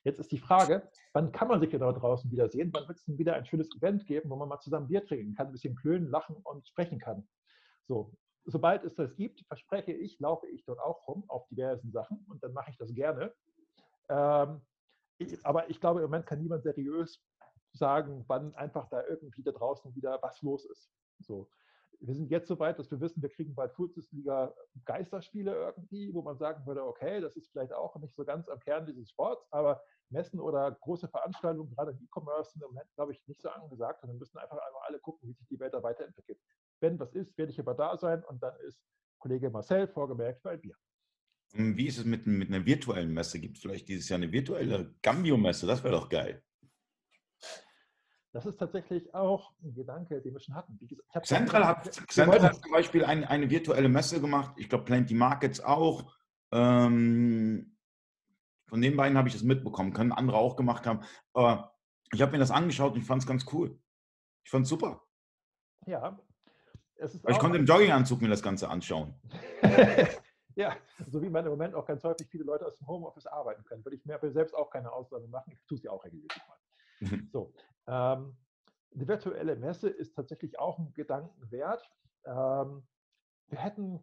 Jetzt 0.04 0.20
ist 0.20 0.32
die 0.32 0.38
Frage, 0.38 0.90
wann 1.14 1.32
kann 1.32 1.48
man 1.48 1.60
sich 1.60 1.72
da 1.72 1.92
draußen 1.92 2.32
wieder 2.32 2.50
sehen? 2.50 2.72
Wann 2.74 2.88
wird 2.88 3.00
es 3.00 3.06
denn 3.06 3.18
wieder 3.18 3.36
ein 3.36 3.46
schönes 3.46 3.70
Event 3.76 4.06
geben, 4.06 4.30
wo 4.30 4.36
man 4.36 4.48
mal 4.48 4.60
zusammen 4.60 4.88
Bier 4.88 5.06
trinken 5.06 5.36
kann, 5.36 5.48
ein 5.48 5.52
bisschen 5.52 5.76
klönen, 5.76 6.10
lachen 6.10 6.38
und 6.38 6.68
sprechen 6.68 7.00
kann? 7.00 7.28
So, 7.86 8.14
sobald 8.46 8.84
es 8.84 8.96
das 8.96 9.16
gibt, 9.16 9.46
verspreche 9.48 9.92
ich, 9.92 10.20
laufe 10.20 10.48
ich 10.48 10.64
dort 10.66 10.80
auch 10.80 11.06
rum 11.08 11.24
auf 11.28 11.48
diversen 11.48 11.92
Sachen 11.92 12.26
und 12.30 12.42
dann 12.44 12.54
mache 12.54 12.72
ich 12.72 12.78
das 12.78 12.94
gerne. 12.94 13.34
Ähm, 14.10 14.62
ich, 15.18 15.46
aber 15.46 15.70
ich 15.70 15.82
glaube, 15.82 16.00
im 16.00 16.06
Moment 16.06 16.26
kann 16.26 16.40
niemand 16.40 16.64
seriös 16.64 17.22
sagen, 17.74 18.24
wann 18.28 18.56
einfach 18.56 18.88
da 18.90 19.06
irgendwie 19.06 19.44
da 19.44 19.52
draußen 19.52 19.94
wieder 19.96 20.20
was 20.22 20.42
los 20.42 20.66
ist. 20.66 20.90
So. 21.20 21.50
Wir 22.02 22.16
sind 22.16 22.32
jetzt 22.32 22.48
so 22.48 22.58
weit, 22.60 22.80
dass 22.80 22.90
wir 22.90 23.02
wissen, 23.02 23.22
wir 23.22 23.30
kriegen 23.30 23.54
bald 23.54 23.76
Bundesliga 23.76 24.54
Geisterspiele 24.86 25.54
irgendwie, 25.54 26.14
wo 26.14 26.22
man 26.22 26.38
sagen 26.38 26.66
würde, 26.66 26.86
okay, 26.86 27.20
das 27.20 27.36
ist 27.36 27.50
vielleicht 27.52 27.74
auch 27.74 27.96
nicht 27.98 28.16
so 28.16 28.24
ganz 28.24 28.48
am 28.48 28.60
Kern 28.60 28.86
dieses 28.86 29.10
Sports, 29.10 29.46
aber 29.52 29.82
Messen 30.10 30.40
oder 30.40 30.72
große 30.72 31.08
Veranstaltungen, 31.08 31.70
gerade 31.76 31.92
im 31.92 32.00
E-Commerce, 32.02 32.52
sind 32.52 32.64
im 32.64 32.70
Moment, 32.70 32.90
glaube 32.96 33.12
ich, 33.12 33.28
nicht 33.28 33.42
so 33.42 33.50
angesagt. 33.50 34.04
Und 34.04 34.10
wir 34.10 34.18
müssen 34.18 34.38
einfach 34.38 34.58
einmal 34.58 34.82
alle 34.88 35.00
gucken, 35.00 35.28
wie 35.28 35.34
sich 35.34 35.48
die 35.48 35.60
Welt 35.60 35.74
da 35.74 35.84
weiterentwickelt. 35.84 36.40
Wenn 36.80 37.00
was 37.00 37.14
ist, 37.14 37.38
werde 37.38 37.52
ich 37.52 37.60
aber 37.60 37.74
da 37.74 37.98
sein 37.98 38.24
und 38.24 38.42
dann 38.42 38.58
ist 38.62 38.80
Kollege 39.20 39.50
Marcel 39.50 39.88
vorgemerkt 39.88 40.42
bei 40.42 40.58
Bier. 40.58 40.76
Hm, 41.54 41.76
Wie 41.76 41.88
ist 41.88 41.98
es 41.98 42.06
mit, 42.06 42.26
mit 42.26 42.50
einer 42.50 42.66
virtuellen 42.66 43.14
Messe? 43.14 43.40
Gibt 43.40 43.58
es 43.58 43.62
vielleicht 43.62 43.88
dieses 43.88 44.08
Jahr 44.10 44.18
eine 44.18 44.32
virtuelle 44.32 44.96
Gambio-Messe? 45.02 45.68
Das 45.68 45.84
wäre 45.84 45.96
doch 45.96 46.10
geil. 46.10 46.44
Das 48.32 48.46
ist 48.46 48.58
tatsächlich 48.58 49.14
auch 49.16 49.54
ein 49.64 49.74
Gedanke, 49.74 50.22
den 50.22 50.34
wir 50.34 50.40
schon 50.40 50.54
hatten. 50.54 50.78
Gesagt, 50.78 51.26
Central 51.26 51.66
hat, 51.66 51.92
Central 52.12 52.42
hat 52.42 52.62
zum 52.62 52.72
Beispiel 52.72 53.04
ein, 53.04 53.24
eine 53.24 53.50
virtuelle 53.50 53.90
Messe 53.90 54.22
gemacht. 54.22 54.54
Ich 54.58 54.70
glaube, 54.70 54.86
Plenty 54.86 55.16
Markets 55.16 55.62
auch. 55.62 56.14
Ähm, 56.52 57.76
von 58.68 58.82
den 58.82 58.96
beiden 58.96 59.18
habe 59.18 59.28
ich 59.28 59.34
das 59.34 59.44
mitbekommen. 59.44 59.94
Können 59.94 60.12
andere 60.12 60.38
auch 60.38 60.56
gemacht 60.56 60.86
haben. 60.86 61.02
Aber 61.34 61.76
ich 62.14 62.22
habe 62.22 62.34
mir 62.34 62.38
das 62.38 62.52
angeschaut 62.52 62.94
und 62.94 63.00
ich 63.00 63.06
fand 63.06 63.24
es 63.24 63.28
ganz 63.28 63.46
cool. 63.52 63.80
Ich 64.44 64.52
fand 64.52 64.64
es 64.64 64.70
super. 64.70 65.04
Ja, 65.88 66.20
es 66.98 67.16
ist 67.16 67.24
Weil 67.24 67.34
ich 67.34 67.40
konnte 67.40 67.58
im 67.58 67.66
Jogginganzug 67.66 68.22
mir 68.22 68.30
das 68.30 68.44
Ganze 68.44 68.70
anschauen. 68.70 69.16
ja, 70.56 70.76
so 71.08 71.22
wie 71.22 71.30
man 71.30 71.46
im 71.46 71.52
Moment 71.52 71.74
auch 71.74 71.86
ganz 71.86 72.04
häufig 72.04 72.28
viele 72.30 72.44
Leute 72.44 72.66
aus 72.66 72.78
dem 72.78 72.88
Homeoffice 72.88 73.26
arbeiten 73.26 73.64
können, 73.64 73.84
würde 73.84 73.96
ich 73.96 74.06
mir 74.06 74.16
aber 74.16 74.30
selbst 74.30 74.54
auch 74.54 74.70
keine 74.70 74.92
Ausnahme 74.92 75.28
machen. 75.28 75.52
Ich 75.52 75.66
tue 75.66 75.78
es 75.78 75.84
ja 75.84 75.92
auch 75.92 76.04
regelmäßig 76.04 76.42
mal. 76.48 76.58
So, 77.32 77.54
ähm, 77.88 78.38
die 78.92 79.08
virtuelle 79.08 79.56
Messe 79.56 79.90
ist 79.90 80.16
tatsächlich 80.16 80.60
auch 80.60 80.80
ein 80.80 80.94
Gedanken 80.94 81.52
wert. 81.52 81.90
Ähm, 82.26 82.88
wir 83.48 83.60
hätten 83.60 84.00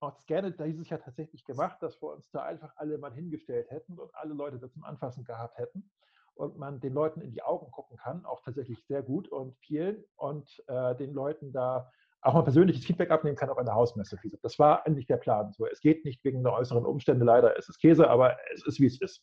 uns 0.00 0.26
gerne 0.26 0.52
dieses 0.52 0.88
Jahr 0.88 1.00
tatsächlich 1.00 1.44
gemacht, 1.44 1.82
dass 1.82 2.00
wir 2.02 2.12
uns 2.12 2.30
da 2.30 2.42
einfach 2.42 2.72
alle 2.76 2.98
mal 2.98 3.12
hingestellt 3.12 3.70
hätten 3.70 3.98
und 3.98 4.14
alle 4.14 4.34
Leute 4.34 4.58
da 4.58 4.70
zum 4.70 4.84
Anfassen 4.84 5.24
gehabt 5.24 5.58
hätten 5.58 5.90
und 6.34 6.58
man 6.58 6.80
den 6.80 6.92
Leuten 6.92 7.20
in 7.22 7.32
die 7.32 7.42
Augen 7.42 7.70
gucken 7.70 7.96
kann, 7.96 8.24
auch 8.26 8.42
tatsächlich 8.42 8.84
sehr 8.84 9.02
gut 9.02 9.28
und 9.28 9.56
vielen 9.58 10.04
und 10.16 10.62
äh, 10.68 10.94
den 10.96 11.14
Leuten 11.14 11.52
da 11.52 11.90
auch 12.20 12.34
mal 12.34 12.42
persönliches 12.42 12.84
Feedback 12.84 13.10
abnehmen 13.10 13.36
kann 13.36 13.50
auf 13.50 13.58
einer 13.58 13.74
Hausmesse. 13.74 14.18
Das 14.42 14.58
war 14.58 14.84
eigentlich 14.84 15.06
der 15.06 15.16
Plan. 15.16 15.52
So, 15.52 15.66
es 15.66 15.80
geht 15.80 16.04
nicht 16.04 16.24
wegen 16.24 16.42
der 16.42 16.52
äußeren 16.52 16.84
Umstände, 16.84 17.24
leider 17.24 17.56
ist 17.56 17.68
es 17.68 17.78
Käse, 17.78 18.08
aber 18.08 18.36
es 18.52 18.66
ist, 18.66 18.80
wie 18.80 18.86
es 18.86 19.00
ist. 19.00 19.22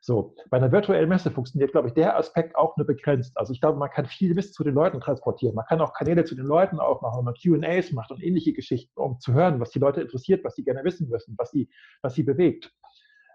So, 0.00 0.34
bei 0.50 0.58
einer 0.58 0.72
virtuellen 0.72 1.08
Messe 1.08 1.30
funktioniert, 1.30 1.72
glaube 1.72 1.88
ich, 1.88 1.94
der 1.94 2.16
Aspekt 2.16 2.56
auch 2.56 2.76
nur 2.76 2.86
begrenzt. 2.86 3.36
Also 3.36 3.52
ich 3.52 3.60
glaube, 3.60 3.78
man 3.78 3.90
kann 3.90 4.06
viel 4.06 4.36
Wissen 4.36 4.52
zu 4.52 4.64
den 4.64 4.74
Leuten 4.74 5.00
transportieren. 5.00 5.54
Man 5.54 5.66
kann 5.66 5.80
auch 5.80 5.92
Kanäle 5.92 6.24
zu 6.24 6.34
den 6.34 6.46
Leuten 6.46 6.78
aufmachen, 6.78 7.18
wenn 7.18 7.24
man 7.24 7.34
QAs 7.34 7.92
macht 7.92 8.10
und 8.10 8.22
ähnliche 8.22 8.52
Geschichten, 8.52 8.98
um 9.00 9.18
zu 9.20 9.32
hören, 9.32 9.60
was 9.60 9.70
die 9.70 9.78
Leute 9.78 10.00
interessiert, 10.00 10.44
was 10.44 10.54
sie 10.54 10.64
gerne 10.64 10.84
wissen 10.84 11.08
müssen, 11.08 11.34
was 11.38 11.50
sie, 11.50 11.68
was 12.02 12.14
sie 12.14 12.22
bewegt. 12.22 12.72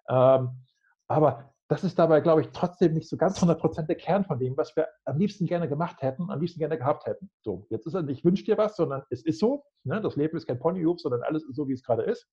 Ähm, 0.09 0.63
aber 1.07 1.51
das 1.71 1.85
ist 1.85 1.97
dabei, 1.97 2.19
glaube 2.19 2.41
ich, 2.41 2.49
trotzdem 2.49 2.93
nicht 2.93 3.07
so 3.07 3.15
ganz 3.15 3.41
100% 3.41 3.83
der 3.83 3.95
Kern 3.95 4.25
von 4.25 4.37
dem, 4.37 4.57
was 4.57 4.75
wir 4.75 4.89
am 5.05 5.17
liebsten 5.17 5.45
gerne 5.45 5.69
gemacht 5.69 6.01
hätten, 6.01 6.29
am 6.29 6.41
liebsten 6.41 6.59
gerne 6.59 6.77
gehabt 6.77 7.05
hätten. 7.05 7.31
So, 7.41 7.65
jetzt 7.69 7.87
ist 7.87 7.93
es 7.93 8.03
nicht, 8.03 8.25
wünsch 8.25 8.43
dir 8.43 8.57
was, 8.57 8.75
sondern 8.75 9.03
es 9.09 9.23
ist 9.23 9.39
so. 9.39 9.63
Ne? 9.85 10.01
Das 10.01 10.17
Leben 10.17 10.35
ist 10.35 10.47
kein 10.47 10.59
Ponyhof, 10.59 10.99
sondern 10.99 11.23
alles 11.23 11.45
ist 11.45 11.55
so, 11.55 11.69
wie 11.69 11.73
es 11.73 11.81
gerade 11.81 12.03
ist. 12.03 12.27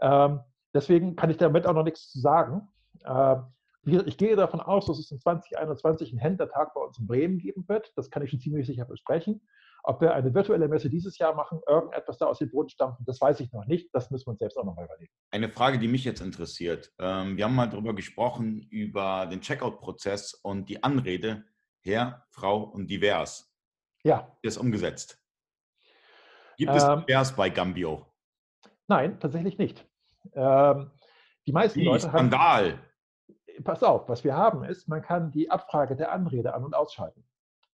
Ähm, 0.00 0.40
deswegen 0.74 1.14
kann 1.14 1.30
ich 1.30 1.36
damit 1.36 1.68
auch 1.68 1.72
noch 1.72 1.84
nichts 1.84 2.10
zu 2.10 2.18
sagen. 2.18 2.68
Gesagt, 3.02 4.08
ich 4.08 4.16
gehe 4.16 4.34
davon 4.34 4.60
aus, 4.60 4.86
dass 4.86 4.98
es 4.98 5.10
in 5.10 5.20
2021 5.20 6.10
einen 6.10 6.18
Händlertag 6.18 6.72
bei 6.74 6.80
uns 6.80 6.98
in 6.98 7.06
Bremen 7.06 7.38
geben 7.38 7.68
wird. 7.68 7.92
Das 7.96 8.10
kann 8.10 8.22
ich 8.22 8.30
schon 8.30 8.40
ziemlich 8.40 8.66
sicher 8.66 8.86
besprechen. 8.86 9.46
Ob 9.82 10.00
wir 10.00 10.14
eine 10.14 10.32
virtuelle 10.32 10.68
Messe 10.68 10.88
dieses 10.88 11.18
Jahr 11.18 11.34
machen, 11.34 11.60
irgendetwas 11.68 12.16
da 12.16 12.24
aus 12.24 12.38
dem 12.38 12.50
Boden 12.50 12.70
stampfen, 12.70 13.04
das 13.04 13.20
weiß 13.20 13.40
ich 13.40 13.52
noch 13.52 13.66
nicht. 13.66 13.94
Das 13.94 14.10
müssen 14.10 14.26
wir 14.26 14.30
uns 14.30 14.38
selbst 14.38 14.56
auch 14.56 14.64
noch 14.64 14.74
mal 14.74 14.86
überlegen. 14.86 15.12
Eine 15.30 15.50
Frage, 15.50 15.78
die 15.78 15.88
mich 15.88 16.04
jetzt 16.04 16.22
interessiert. 16.22 16.90
Ähm, 16.98 17.36
wir 17.36 17.44
haben 17.44 17.54
mal 17.54 17.68
darüber 17.68 17.94
gesprochen, 17.94 18.66
über 18.70 19.26
den 19.26 19.42
Checkout-Prozess 19.42 20.32
und 20.42 20.70
die 20.70 20.82
Anrede 20.82 21.44
Herr, 21.82 22.24
Frau 22.30 22.62
und 22.62 22.86
divers. 22.90 23.54
Ja, 24.02 24.34
Ist 24.40 24.56
umgesetzt. 24.56 25.22
Gibt 26.56 26.72
es 26.74 26.82
Ähm, 26.84 27.04
divers 27.06 27.36
bei 27.36 27.50
Gambio? 27.50 28.06
nein, 28.86 29.20
tatsächlich 29.20 29.58
nicht. 29.58 29.86
Ähm, 30.32 30.90
die 31.46 31.52
meisten 31.52 31.80
Wie, 31.80 31.84
Leute 31.84 32.06
haben. 32.06 32.30
Skandal. 32.30 32.78
Pass 33.62 33.82
auf, 33.82 34.08
was 34.08 34.24
wir 34.24 34.36
haben 34.36 34.64
ist, 34.64 34.88
man 34.88 35.02
kann 35.02 35.30
die 35.30 35.50
Abfrage 35.50 35.96
der 35.96 36.12
Anrede 36.12 36.54
an- 36.54 36.64
und 36.64 36.74
ausschalten. 36.74 37.24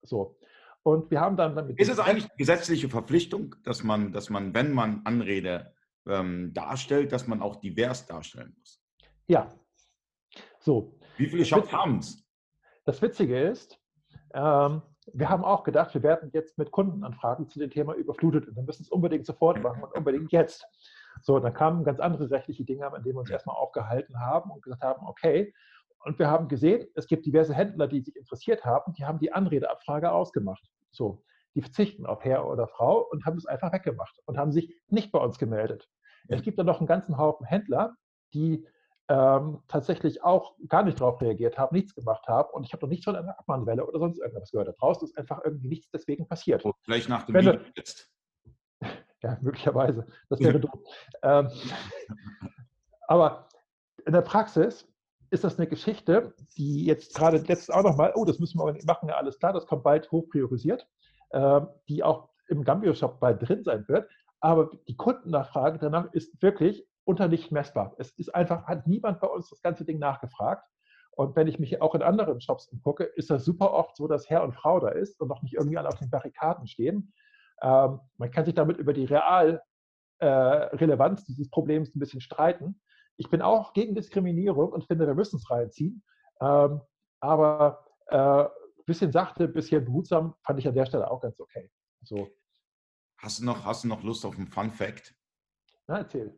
So. 0.02 0.38
Und 0.84 1.12
wir 1.12 1.20
haben 1.20 1.36
dann 1.36 1.56
damit. 1.56 1.80
Ist 1.80 1.90
es 1.90 2.00
eigentlich 2.00 2.26
eine 2.26 2.38
gesetzliche 2.38 2.90
Verpflichtung, 2.90 3.56
dass 3.64 3.84
man, 3.84 4.14
dass 4.14 4.30
man, 4.30 4.54
wenn 4.54 4.74
man 4.74 5.02
Anrede 5.04 5.74
ähm, 6.08 6.54
darstellt, 6.54 7.12
dass 7.12 7.28
man 7.28 7.42
auch 7.42 7.58
divers 7.58 8.06
darstellen 8.06 8.56
muss? 8.58 8.82
Ja. 9.28 9.54
So. 10.60 10.98
Wie 11.18 11.28
viele 11.28 11.44
Shops 11.46 11.72
haben 11.74 12.00
es? 12.00 12.24
Das 12.86 13.02
Witzige 13.02 13.38
ist, 13.38 13.78
ähm, 14.34 14.82
wir 15.14 15.30
haben 15.30 15.44
auch 15.44 15.64
gedacht, 15.64 15.94
wir 15.94 16.04
werden 16.04 16.30
jetzt 16.34 16.58
mit 16.58 16.72
Kundenanfragen 16.72 17.48
zu 17.50 17.60
dem 17.60 17.70
Thema 17.70 17.94
überflutet 17.94 18.48
und 18.48 18.56
wir 18.56 18.64
müssen 18.64 18.84
es 18.84 18.90
unbedingt 18.90 19.26
sofort 19.26 19.62
machen 19.64 19.84
und 19.84 19.94
unbedingt 19.94 20.32
jetzt. 20.32 20.66
So, 21.22 21.40
dann 21.40 21.54
kamen 21.54 21.84
ganz 21.84 22.00
andere 22.00 22.30
rechtliche 22.30 22.64
Dinge, 22.64 22.92
an 22.92 23.04
denen 23.04 23.16
wir 23.16 23.22
uns 23.22 23.30
erstmal 23.30 23.56
aufgehalten 23.56 24.20
haben 24.20 24.52
und 24.52 24.62
gesagt 24.62 24.84
haben, 24.84 25.06
okay. 25.08 25.54
Und 26.00 26.20
wir 26.20 26.30
haben 26.30 26.48
gesehen, 26.48 26.88
es 26.96 27.08
gibt 27.08 27.26
diverse 27.26 27.54
Händler, 27.54 27.88
die 27.88 28.02
sich 28.02 28.16
interessiert 28.16 28.64
haben, 28.66 28.94
die 28.94 29.06
haben 29.06 29.20
die 29.20 29.34
Anredeabfrage 29.34 30.12
ausgemacht. 30.12 30.64
So, 30.92 31.24
die 31.56 31.62
verzichten 31.62 32.06
auf 32.06 32.24
Herr 32.24 32.48
oder 32.48 32.68
Frau 32.68 33.08
und 33.12 33.26
haben 33.26 33.38
es 33.38 33.46
einfach 33.46 33.74
weggemacht 33.74 34.20
und 34.26 34.38
haben 34.38 34.52
sich 34.52 34.74
nicht 34.88 35.12
bei 35.12 35.20
uns 35.20 35.38
gemeldet. 35.40 35.90
Es 36.28 36.42
gibt 36.42 36.60
dann 36.60 36.66
noch 36.66 36.80
einen 36.80 36.88
ganzen 36.88 37.18
Haufen 37.18 37.46
Händler, 37.46 37.96
die 38.34 38.68
ähm, 39.10 39.60
tatsächlich 39.68 40.24
auch 40.24 40.56
gar 40.68 40.84
nicht 40.84 41.00
darauf 41.00 41.22
reagiert 41.22 41.58
haben, 41.58 41.76
nichts 41.76 41.96
gemacht 41.96 42.28
haben 42.28 42.50
und 42.52 42.66
ich 42.66 42.74
habe 42.74 42.86
noch 42.86 42.90
nichts 42.90 43.06
von 43.06 43.16
einer 43.16 43.40
Abmahnwelle 43.40 43.86
oder 43.86 44.00
sonst 44.00 44.20
irgendwas 44.20 44.52
gehört. 44.52 44.68
Da 44.68 44.74
draußen 44.74 45.08
ist 45.08 45.18
einfach 45.18 45.42
irgendwie 45.44 45.70
nichts 45.70 45.90
deswegen 45.92 46.28
passiert. 46.28 46.66
Oh, 46.66 46.74
Vielleicht 46.84 47.08
nach 47.08 47.24
dem 47.24 47.36
Video 47.36 47.60
jetzt. 47.76 48.12
Ja, 49.24 49.38
möglicherweise. 49.42 50.06
Das 50.30 50.40
wäre 50.40 50.60
doof. 50.60 50.80
Ähm, 51.24 51.50
aber 53.08 53.48
in 54.06 54.14
der 54.14 54.22
Praxis 54.22 54.88
ist 55.30 55.44
das 55.44 55.58
eine 55.58 55.68
Geschichte, 55.68 56.34
die 56.58 56.86
jetzt 56.86 57.16
gerade 57.16 57.38
letztens 57.38 57.70
auch 57.70 57.84
nochmal, 57.84 58.14
oh, 58.16 58.26
das 58.26 58.40
müssen 58.40 58.60
wir 58.60 58.64
aber 58.64 58.74
nicht 58.74 58.88
machen, 58.88 59.10
ja, 59.10 59.16
alles 59.16 59.40
klar, 59.40 59.54
das 59.54 59.66
kommt 59.66 59.84
bald 59.84 60.10
hoch 60.12 60.30
priorisiert, 60.30 60.88
ähm, 61.32 61.68
die 61.90 62.04
auch 62.04 62.30
im 62.48 62.64
Gambio-Shop 62.64 63.20
bald 63.20 63.48
drin 63.48 63.64
sein 63.64 63.86
wird. 63.88 64.10
Aber 64.40 64.72
die 64.88 64.96
Kundennachfrage 64.96 65.80
danach 65.80 66.14
ist 66.14 66.42
wirklich 66.42 66.88
unter 67.04 67.28
nicht 67.28 67.52
messbar. 67.52 67.96
Es 67.98 68.12
ist 68.12 68.34
einfach, 68.34 68.66
hat 68.66 68.88
niemand 68.88 69.20
bei 69.20 69.28
uns 69.28 69.50
das 69.50 69.62
ganze 69.62 69.86
Ding 69.86 70.00
nachgefragt. 70.00 70.64
Und 71.12 71.36
wenn 71.36 71.48
ich 71.48 71.58
mich 71.58 71.82
auch 71.82 71.96
in 71.96 72.04
anderen 72.04 72.40
Shops 72.42 72.68
umgucke, 72.68 73.04
ist 73.04 73.30
das 73.30 73.44
super 73.44 73.74
oft 73.74 73.96
so, 73.96 74.08
dass 74.08 74.30
Herr 74.30 74.44
und 74.44 74.54
Frau 74.54 74.80
da 74.80 74.90
ist 74.90 75.20
und 75.20 75.30
noch 75.30 75.42
nicht 75.42 75.56
irgendwie 75.56 75.78
alle 75.78 75.88
auf 75.88 75.98
den 75.98 76.12
Barrikaden 76.12 76.68
stehen. 76.68 77.12
Ähm, 77.62 78.00
man 78.18 78.32
kann 78.32 78.46
sich 78.46 78.54
damit 78.54 78.78
über 78.78 78.94
die 78.94 79.06
Realrelevanz 79.06 81.22
äh, 81.22 81.26
dieses 81.26 81.50
Problems 81.50 81.96
ein 81.96 82.00
bisschen 82.00 82.22
streiten. 82.22 82.80
ich 83.18 83.30
bin 83.30 83.42
auch 83.42 83.74
gegen 83.74 83.96
Diskriminierung 83.96 84.72
und 84.72 84.86
finde, 84.86 85.08
wir 85.08 85.16
müssen 85.16 85.38
es 85.38 85.50
reinziehen. 85.50 86.04
Ähm, 86.40 86.82
aber 87.20 87.86
äh, 88.08 88.46
bisschen 88.86 89.12
sachte, 89.12 89.48
bisschen 89.48 89.86
behutsam 89.86 90.36
fand 90.44 90.60
ich 90.60 90.68
an 90.68 90.74
der 90.74 90.86
Stelle 90.86 91.12
auch 91.12 91.22
ganz 91.22 91.40
okay. 91.40 91.72
So. 92.04 92.30
Hast 93.18 93.40
du 93.40 93.46
noch, 93.46 93.66
hast 93.66 93.84
du 93.84 93.88
noch 93.88 94.04
Lust 94.04 94.26
auf 94.26 94.38
einen 94.38 94.48
Fun 94.48 94.72
Fact? 94.72 95.16
Na, 95.88 96.00
erzähl. 96.00 96.38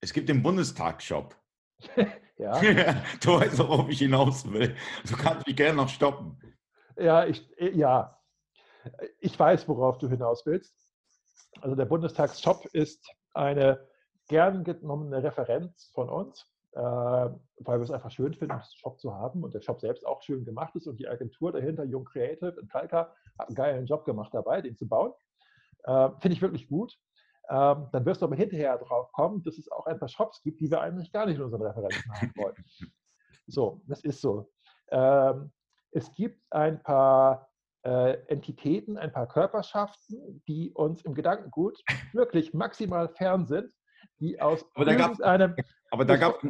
Es 0.00 0.12
gibt 0.12 0.28
den 0.28 0.42
Bundestag-Shop. 0.42 1.36
ja. 2.36 2.60
du 3.20 3.32
weißt, 3.32 3.58
worauf 3.58 3.88
ich 3.88 4.00
hinaus 4.00 4.50
will. 4.50 4.76
Du 5.08 5.16
kannst 5.16 5.46
mich 5.46 5.56
gerne 5.56 5.76
noch 5.76 5.88
stoppen. 5.88 6.38
Ja, 6.96 7.26
ich, 7.26 7.48
ja. 7.58 8.18
Ich 9.20 9.38
weiß, 9.38 9.68
worauf 9.68 9.98
du 9.98 10.08
hinaus 10.08 10.44
willst. 10.46 10.74
Also 11.60 11.74
der 11.74 11.86
Bundestagsshop 11.86 12.66
ist 12.72 13.08
eine 13.34 13.86
gern 14.28 14.64
genommene 14.64 15.22
Referenz 15.22 15.90
von 15.94 16.08
uns, 16.08 16.46
äh, 16.72 16.80
weil 16.80 17.78
wir 17.78 17.82
es 17.82 17.90
einfach 17.90 18.10
schön 18.10 18.34
finden, 18.34 18.52
einen 18.52 18.62
Shop 18.76 19.00
zu 19.00 19.14
haben 19.14 19.42
und 19.42 19.54
der 19.54 19.60
Shop 19.60 19.80
selbst 19.80 20.06
auch 20.06 20.22
schön 20.22 20.44
gemacht 20.44 20.74
ist 20.76 20.86
und 20.86 20.98
die 20.98 21.08
Agentur 21.08 21.52
dahinter, 21.52 21.84
Young 21.86 22.04
Creative 22.04 22.58
in 22.60 22.68
Kalka, 22.68 23.14
hat 23.38 23.48
einen 23.48 23.54
geilen 23.54 23.86
Job 23.86 24.04
gemacht 24.04 24.34
dabei, 24.34 24.60
den 24.60 24.76
zu 24.76 24.86
bauen. 24.86 25.12
Äh, 25.84 26.10
Finde 26.20 26.34
ich 26.34 26.42
wirklich 26.42 26.68
gut. 26.68 26.98
Ähm, 27.48 27.88
dann 27.92 28.04
wirst 28.04 28.22
du 28.22 28.26
aber 28.26 28.34
hinterher 28.34 28.76
drauf 28.78 29.12
kommen, 29.12 29.42
dass 29.44 29.56
es 29.56 29.70
auch 29.70 29.86
ein 29.86 29.98
paar 29.98 30.08
Shops 30.08 30.42
gibt, 30.42 30.60
die 30.60 30.70
wir 30.70 30.80
eigentlich 30.80 31.12
gar 31.12 31.26
nicht 31.26 31.36
in 31.36 31.42
unseren 31.42 31.62
Referenzen 31.62 32.12
haben 32.12 32.32
wollen. 32.36 32.56
So, 33.48 33.80
das 33.86 34.02
ist 34.02 34.20
so. 34.20 34.50
Ähm, 34.88 35.52
es 35.92 36.12
gibt 36.14 36.42
ein 36.50 36.82
paar 36.82 37.48
äh, 37.86 38.18
Entitäten, 38.26 38.98
ein 38.98 39.12
paar 39.12 39.28
Körperschaften, 39.28 40.42
die 40.48 40.72
uns 40.72 41.02
im 41.02 41.14
Gedankengut 41.14 41.80
wirklich 42.12 42.52
maximal 42.52 43.08
fern 43.08 43.46
sind, 43.46 43.72
die 44.18 44.40
aus 44.40 44.64
aber 44.74 44.84
da 44.86 44.92
irgendeinem... 44.92 45.54
Gab, 45.54 45.66
aber 45.90 46.04
da 46.04 46.16
gab 46.16 46.42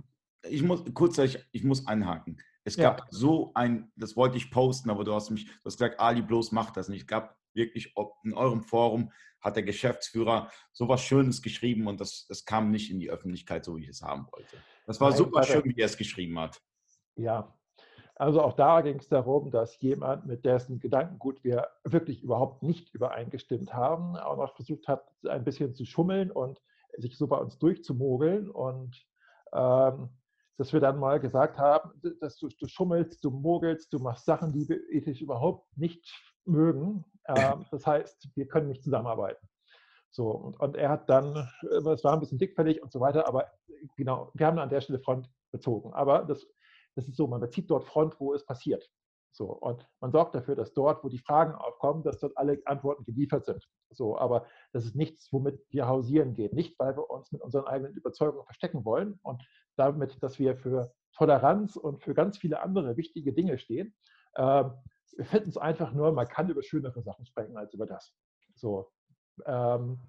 ich 0.48 0.62
muss 0.62 0.82
kurz, 0.94 1.18
ich, 1.18 1.38
ich 1.52 1.64
muss 1.64 1.86
einhaken. 1.86 2.40
Es 2.64 2.76
gab 2.76 3.00
ja. 3.00 3.06
so 3.10 3.52
ein, 3.54 3.92
das 3.96 4.16
wollte 4.16 4.36
ich 4.36 4.50
posten, 4.50 4.90
aber 4.90 5.04
du 5.04 5.12
hast 5.12 5.30
mich, 5.30 5.46
du 5.46 5.52
hast 5.64 5.76
gesagt, 5.76 6.00
Ali, 6.00 6.22
bloß 6.22 6.52
mach 6.52 6.70
das 6.70 6.88
nicht. 6.88 7.02
Es 7.02 7.06
gab 7.06 7.36
wirklich 7.52 7.94
in 8.24 8.34
eurem 8.34 8.62
Forum 8.62 9.12
hat 9.40 9.56
der 9.56 9.62
Geschäftsführer 9.62 10.50
so 10.72 10.88
was 10.88 11.02
Schönes 11.02 11.42
geschrieben 11.42 11.86
und 11.86 12.00
das, 12.00 12.26
das 12.28 12.44
kam 12.44 12.70
nicht 12.70 12.90
in 12.90 12.98
die 12.98 13.10
Öffentlichkeit, 13.10 13.64
so 13.64 13.76
wie 13.76 13.82
ich 13.82 13.88
es 13.88 14.02
haben 14.02 14.26
wollte. 14.32 14.56
Das 14.86 15.00
war 15.00 15.10
Nein, 15.10 15.18
super 15.18 15.42
schön, 15.42 15.64
wie 15.64 15.80
er 15.80 15.86
es 15.86 15.96
geschrieben 15.96 16.38
hat. 16.38 16.60
Ja, 17.16 17.56
also 18.18 18.40
auch 18.42 18.54
da 18.54 18.80
ging 18.80 18.98
es 18.98 19.08
darum, 19.08 19.50
dass 19.50 19.78
jemand, 19.80 20.26
mit 20.26 20.44
dessen 20.44 20.80
Gedankengut 20.80 21.44
wir 21.44 21.68
wirklich 21.84 22.22
überhaupt 22.22 22.62
nicht 22.62 22.94
übereingestimmt 22.94 23.74
haben, 23.74 24.16
auch 24.16 24.38
noch 24.38 24.54
versucht 24.56 24.88
hat, 24.88 25.06
ein 25.28 25.44
bisschen 25.44 25.74
zu 25.74 25.84
schummeln 25.84 26.30
und 26.30 26.60
sich 26.96 27.18
so 27.18 27.26
bei 27.26 27.36
uns 27.36 27.58
durchzumogeln 27.58 28.50
und 28.50 28.96
ähm, 29.52 30.08
dass 30.56 30.72
wir 30.72 30.80
dann 30.80 30.98
mal 30.98 31.20
gesagt 31.20 31.58
haben, 31.58 31.90
dass 32.20 32.38
du, 32.38 32.48
du, 32.48 32.66
schummelst, 32.66 33.22
du 33.22 33.30
mogelst, 33.30 33.92
du 33.92 33.98
machst 33.98 34.24
Sachen, 34.24 34.52
die 34.52 34.66
wir 34.66 34.80
ethisch 34.90 35.20
überhaupt 35.20 35.76
nicht 35.76 36.10
mögen. 36.46 37.04
Ähm, 37.28 37.66
das 37.70 37.86
heißt, 37.86 38.30
wir 38.34 38.48
können 38.48 38.68
nicht 38.68 38.82
zusammenarbeiten. 38.82 39.46
So, 40.10 40.30
und, 40.30 40.58
und, 40.58 40.76
er 40.76 40.88
hat 40.88 41.10
dann, 41.10 41.50
äh, 41.70 41.90
es 41.90 42.02
war 42.02 42.14
ein 42.14 42.20
bisschen 42.20 42.38
dickfällig 42.38 42.82
und 42.82 42.90
so 42.90 43.00
weiter, 43.00 43.28
aber 43.28 43.52
genau, 43.98 44.30
wir 44.32 44.46
haben 44.46 44.58
an 44.58 44.70
der 44.70 44.80
Stelle 44.80 45.00
Front 45.00 45.28
bezogen. 45.52 45.92
Aber 45.92 46.24
das, 46.24 46.46
das 46.96 47.06
ist 47.06 47.16
so, 47.16 47.26
man 47.26 47.40
bezieht 47.40 47.70
dort 47.70 47.84
Front, 47.84 48.18
wo 48.18 48.34
es 48.34 48.44
passiert. 48.44 48.90
So, 49.30 49.52
und 49.52 49.86
man 50.00 50.12
sorgt 50.12 50.34
dafür, 50.34 50.56
dass 50.56 50.72
dort, 50.72 51.04
wo 51.04 51.10
die 51.10 51.18
Fragen 51.18 51.54
aufkommen, 51.54 52.02
dass 52.02 52.20
dort 52.20 52.36
alle 52.38 52.58
Antworten 52.64 53.04
geliefert 53.04 53.44
sind. 53.44 53.68
So, 53.90 54.18
aber 54.18 54.46
das 54.72 54.86
ist 54.86 54.96
nichts, 54.96 55.30
womit 55.30 55.60
wir 55.68 55.86
hausieren 55.86 56.32
gehen. 56.32 56.54
Nicht, 56.54 56.78
weil 56.78 56.96
wir 56.96 57.10
uns 57.10 57.30
mit 57.32 57.42
unseren 57.42 57.66
eigenen 57.66 57.92
Überzeugungen 57.92 58.46
verstecken 58.46 58.84
wollen 58.86 59.20
und 59.22 59.46
damit, 59.76 60.22
dass 60.22 60.38
wir 60.38 60.56
für 60.56 60.94
Toleranz 61.12 61.76
und 61.76 62.02
für 62.02 62.14
ganz 62.14 62.38
viele 62.38 62.62
andere 62.62 62.96
wichtige 62.96 63.34
Dinge 63.34 63.58
stehen. 63.58 63.94
Ähm, 64.36 64.72
wir 65.16 65.26
finden 65.26 65.50
es 65.50 65.58
einfach 65.58 65.92
nur, 65.92 66.12
man 66.12 66.28
kann 66.28 66.48
über 66.48 66.62
schönere 66.62 67.02
Sachen 67.02 67.26
sprechen 67.26 67.58
als 67.58 67.74
über 67.74 67.86
das. 67.86 68.14
So. 68.54 68.90
Ähm, 69.44 70.00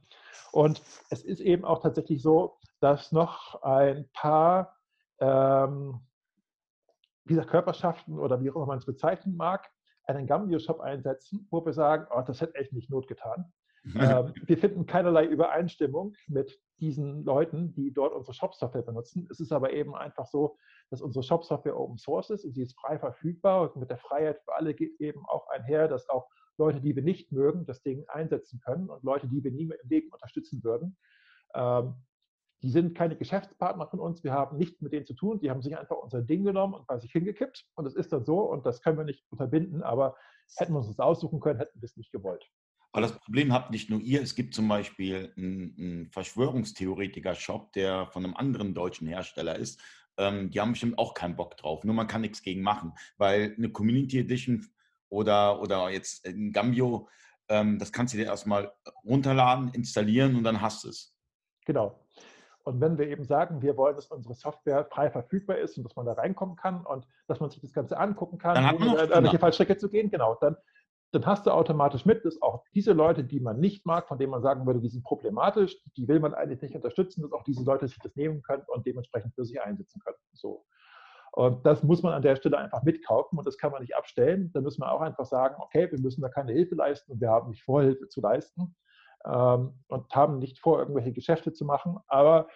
und 0.53 0.81
es 1.09 1.23
ist 1.23 1.41
eben 1.41 1.65
auch 1.65 1.81
tatsächlich 1.81 2.21
so, 2.21 2.57
dass 2.79 3.11
noch 3.11 3.61
ein 3.61 4.09
paar 4.13 4.73
ähm, 5.19 5.99
dieser 7.27 7.45
Körperschaften 7.45 8.19
oder 8.19 8.41
wie 8.41 8.49
auch 8.49 8.55
immer 8.55 8.67
man 8.67 8.77
es 8.79 8.85
bezeichnen 8.85 9.35
mag, 9.35 9.69
einen 10.05 10.27
Gambio-Shop 10.27 10.79
einsetzen, 10.79 11.47
wo 11.51 11.65
wir 11.65 11.73
sagen, 11.73 12.07
oh, 12.15 12.21
das 12.25 12.41
hätte 12.41 12.55
echt 12.55 12.73
nicht 12.73 12.89
Not 12.89 13.07
getan. 13.07 13.51
ähm, 13.95 14.33
wir 14.45 14.57
finden 14.57 14.85
keinerlei 14.85 15.25
Übereinstimmung 15.25 16.13
mit 16.27 16.59
diesen 16.79 17.23
Leuten, 17.23 17.73
die 17.73 17.93
dort 17.93 18.13
unsere 18.13 18.33
Shop-Software 18.33 18.81
benutzen. 18.81 19.27
Es 19.31 19.39
ist 19.39 19.51
aber 19.51 19.71
eben 19.71 19.95
einfach 19.95 20.25
so, 20.25 20.57
dass 20.89 21.01
unsere 21.01 21.23
Shop-Software 21.23 21.79
Open 21.79 21.97
Source 21.97 22.29
ist 22.29 22.45
und 22.45 22.53
sie 22.53 22.63
ist 22.63 22.77
frei 22.79 22.99
verfügbar 22.99 23.61
und 23.61 23.75
mit 23.77 23.89
der 23.89 23.97
Freiheit 23.97 24.41
für 24.43 24.55
alle 24.55 24.73
geht 24.73 24.99
eben 24.99 25.23
auch 25.27 25.47
einher, 25.49 25.87
dass 25.87 26.09
auch 26.09 26.27
Leute, 26.57 26.81
die 26.81 26.95
wir 26.95 27.03
nicht 27.03 27.31
mögen, 27.31 27.65
das 27.65 27.81
Ding 27.81 28.05
einsetzen 28.07 28.59
können 28.63 28.89
und 28.89 29.03
Leute, 29.03 29.27
die 29.27 29.43
wir 29.43 29.51
nie 29.51 29.65
mehr 29.65 29.79
im 29.81 29.89
Leben 29.89 30.09
unterstützen 30.11 30.63
würden. 30.63 30.97
Ähm, 31.53 31.95
die 32.61 32.69
sind 32.69 32.97
keine 32.97 33.15
Geschäftspartner 33.15 33.87
von 33.87 33.99
uns, 33.99 34.23
wir 34.23 34.33
haben 34.33 34.57
nichts 34.57 34.81
mit 34.81 34.91
denen 34.91 35.05
zu 35.05 35.13
tun, 35.13 35.39
die 35.39 35.49
haben 35.49 35.61
sich 35.61 35.77
einfach 35.77 35.97
unser 35.97 36.21
Ding 36.21 36.43
genommen 36.43 36.73
und 36.73 36.87
bei 36.87 36.97
sich 36.97 37.11
hingekippt 37.11 37.65
und 37.75 37.85
es 37.85 37.95
ist 37.95 38.11
dann 38.11 38.25
so 38.25 38.39
und 38.41 38.65
das 38.65 38.81
können 38.81 38.97
wir 38.97 39.05
nicht 39.05 39.23
unterbinden, 39.29 39.83
aber 39.83 40.15
hätten 40.57 40.73
wir 40.73 40.79
uns 40.79 40.87
das 40.87 40.99
aussuchen 40.99 41.39
können, 41.39 41.59
hätten 41.59 41.79
wir 41.79 41.85
es 41.85 41.97
nicht 41.97 42.11
gewollt. 42.11 42.49
Aber 42.93 43.01
das 43.01 43.19
Problem 43.19 43.53
habt 43.53 43.69
nicht 43.69 43.89
nur 43.89 43.99
ihr, 43.99 44.21
es 44.21 44.33
gibt 44.33 44.55
zum 44.55 44.67
Beispiel 44.67 45.31
einen, 45.37 46.09
Verschwörungstheoretiker-Shop, 46.11 47.73
der 47.73 48.07
von 48.07 48.25
einem 48.25 48.35
anderen 48.35 48.73
deutschen 48.73 49.07
Hersteller 49.07 49.55
ist. 49.55 49.79
Ähm, 50.17 50.49
die 50.49 50.59
haben 50.59 50.71
bestimmt 50.71 50.97
auch 50.97 51.13
keinen 51.13 51.35
Bock 51.35 51.57
drauf, 51.57 51.83
nur 51.83 51.93
man 51.93 52.07
kann 52.07 52.21
nichts 52.21 52.41
gegen 52.41 52.63
machen, 52.63 52.93
weil 53.17 53.53
eine 53.55 53.69
Community 53.69 54.19
Edition 54.19 54.65
oder, 55.09 55.61
oder 55.61 55.91
jetzt 55.91 56.25
ein 56.25 56.51
Gambio, 56.51 57.07
ähm, 57.49 57.77
das 57.77 57.91
kannst 57.91 58.15
du 58.15 58.17
dir 58.17 58.25
erstmal 58.25 58.73
runterladen, 59.03 59.69
installieren 59.73 60.35
und 60.35 60.43
dann 60.43 60.61
hast 60.61 60.83
du 60.83 60.89
es. 60.89 61.15
Genau. 61.65 62.06
Und 62.67 62.81
wenn 62.81 62.97
wir 62.97 63.07
eben 63.07 63.23
sagen, 63.23 63.61
wir 63.61 63.77
wollen, 63.77 63.95
dass 63.95 64.07
unsere 64.07 64.33
Software 64.33 64.83
frei 64.91 65.09
verfügbar 65.09 65.57
ist 65.57 65.77
und 65.77 65.85
dass 65.85 65.95
man 65.95 66.05
da 66.05 66.11
reinkommen 66.11 66.57
kann 66.57 66.85
und 66.85 67.07
dass 67.27 67.39
man 67.39 67.49
sich 67.49 67.61
das 67.61 67.71
Ganze 67.71 67.97
angucken 67.97 68.37
kann, 68.39 68.57
ohne 68.75 68.97
irgendwelche 68.97 69.39
Fallstrecke 69.39 69.77
zu 69.77 69.87
gehen, 69.87 70.11
genau, 70.11 70.35
dann, 70.41 70.57
dann 71.13 71.25
hast 71.25 71.45
du 71.45 71.51
automatisch 71.51 72.05
mit, 72.05 72.25
dass 72.25 72.41
auch 72.41 72.65
diese 72.73 72.91
Leute, 72.91 73.23
die 73.23 73.39
man 73.39 73.61
nicht 73.61 73.85
mag, 73.85 74.09
von 74.09 74.17
denen 74.17 74.31
man 74.31 74.41
sagen 74.41 74.65
würde, 74.65 74.81
die 74.81 74.89
sind 74.89 75.05
problematisch, 75.05 75.81
die 75.95 76.09
will 76.09 76.19
man 76.19 76.33
eigentlich 76.33 76.61
nicht 76.61 76.75
unterstützen, 76.75 77.21
dass 77.21 77.31
auch 77.31 77.43
diese 77.43 77.63
Leute 77.63 77.87
sich 77.87 77.99
das 77.99 78.13
nehmen 78.17 78.41
können 78.41 78.63
und 78.67 78.85
dementsprechend 78.85 79.33
für 79.33 79.45
sich 79.45 79.61
einsetzen 79.61 80.01
können. 80.01 80.17
So. 80.33 80.65
Und 81.31 81.65
das 81.65 81.83
muss 81.83 82.03
man 82.03 82.11
an 82.11 82.21
der 82.21 82.35
Stelle 82.35 82.57
einfach 82.57 82.83
mitkaufen 82.83 83.39
und 83.39 83.47
das 83.47 83.57
kann 83.57 83.71
man 83.71 83.79
nicht 83.79 83.95
abstellen. 83.95 84.51
Da 84.53 84.59
müssen 84.59 84.81
wir 84.81 84.91
auch 84.91 84.99
einfach 84.99 85.25
sagen, 85.25 85.55
okay, 85.59 85.89
wir 85.89 86.01
müssen 86.01 86.19
da 86.19 86.27
keine 86.27 86.51
Hilfe 86.51 86.75
leisten 86.75 87.13
und 87.13 87.21
wir 87.21 87.29
haben 87.29 87.49
nicht 87.49 87.63
vor, 87.63 87.81
Hilfe 87.81 88.09
zu 88.09 88.19
leisten 88.19 88.75
ähm, 89.27 89.83
und 89.87 90.15
haben 90.15 90.39
nicht 90.39 90.59
vor, 90.59 90.79
irgendwelche 90.79 91.13
Geschäfte 91.13 91.53
zu 91.53 91.65
machen. 91.65 91.97
Aber 92.07 92.47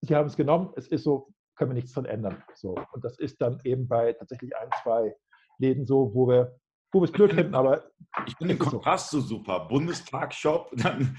sie 0.00 0.14
haben 0.14 0.26
es 0.26 0.36
genommen, 0.36 0.72
es 0.76 0.88
ist 0.88 1.04
so, 1.04 1.32
können 1.56 1.70
wir 1.70 1.74
nichts 1.74 1.92
dran 1.92 2.04
ändern. 2.04 2.42
So. 2.54 2.74
Und 2.92 3.04
das 3.04 3.18
ist 3.18 3.40
dann 3.40 3.60
eben 3.64 3.88
bei 3.88 4.12
tatsächlich 4.12 4.56
ein, 4.56 4.70
zwei 4.82 5.14
Läden 5.58 5.86
so, 5.86 6.14
wo 6.14 6.28
wir 6.28 6.58
wo 6.92 7.00
wir 7.00 7.04
es 7.04 7.12
blöd 7.12 7.32
finden, 7.34 7.54
aber. 7.54 7.90
Ich 8.26 8.36
finde 8.36 8.54
den 8.54 8.58
Kontrast 8.58 9.10
so. 9.10 9.20
so 9.20 9.26
super. 9.26 9.60
Bundestag-Shop, 9.68 10.70
dann. 10.76 11.18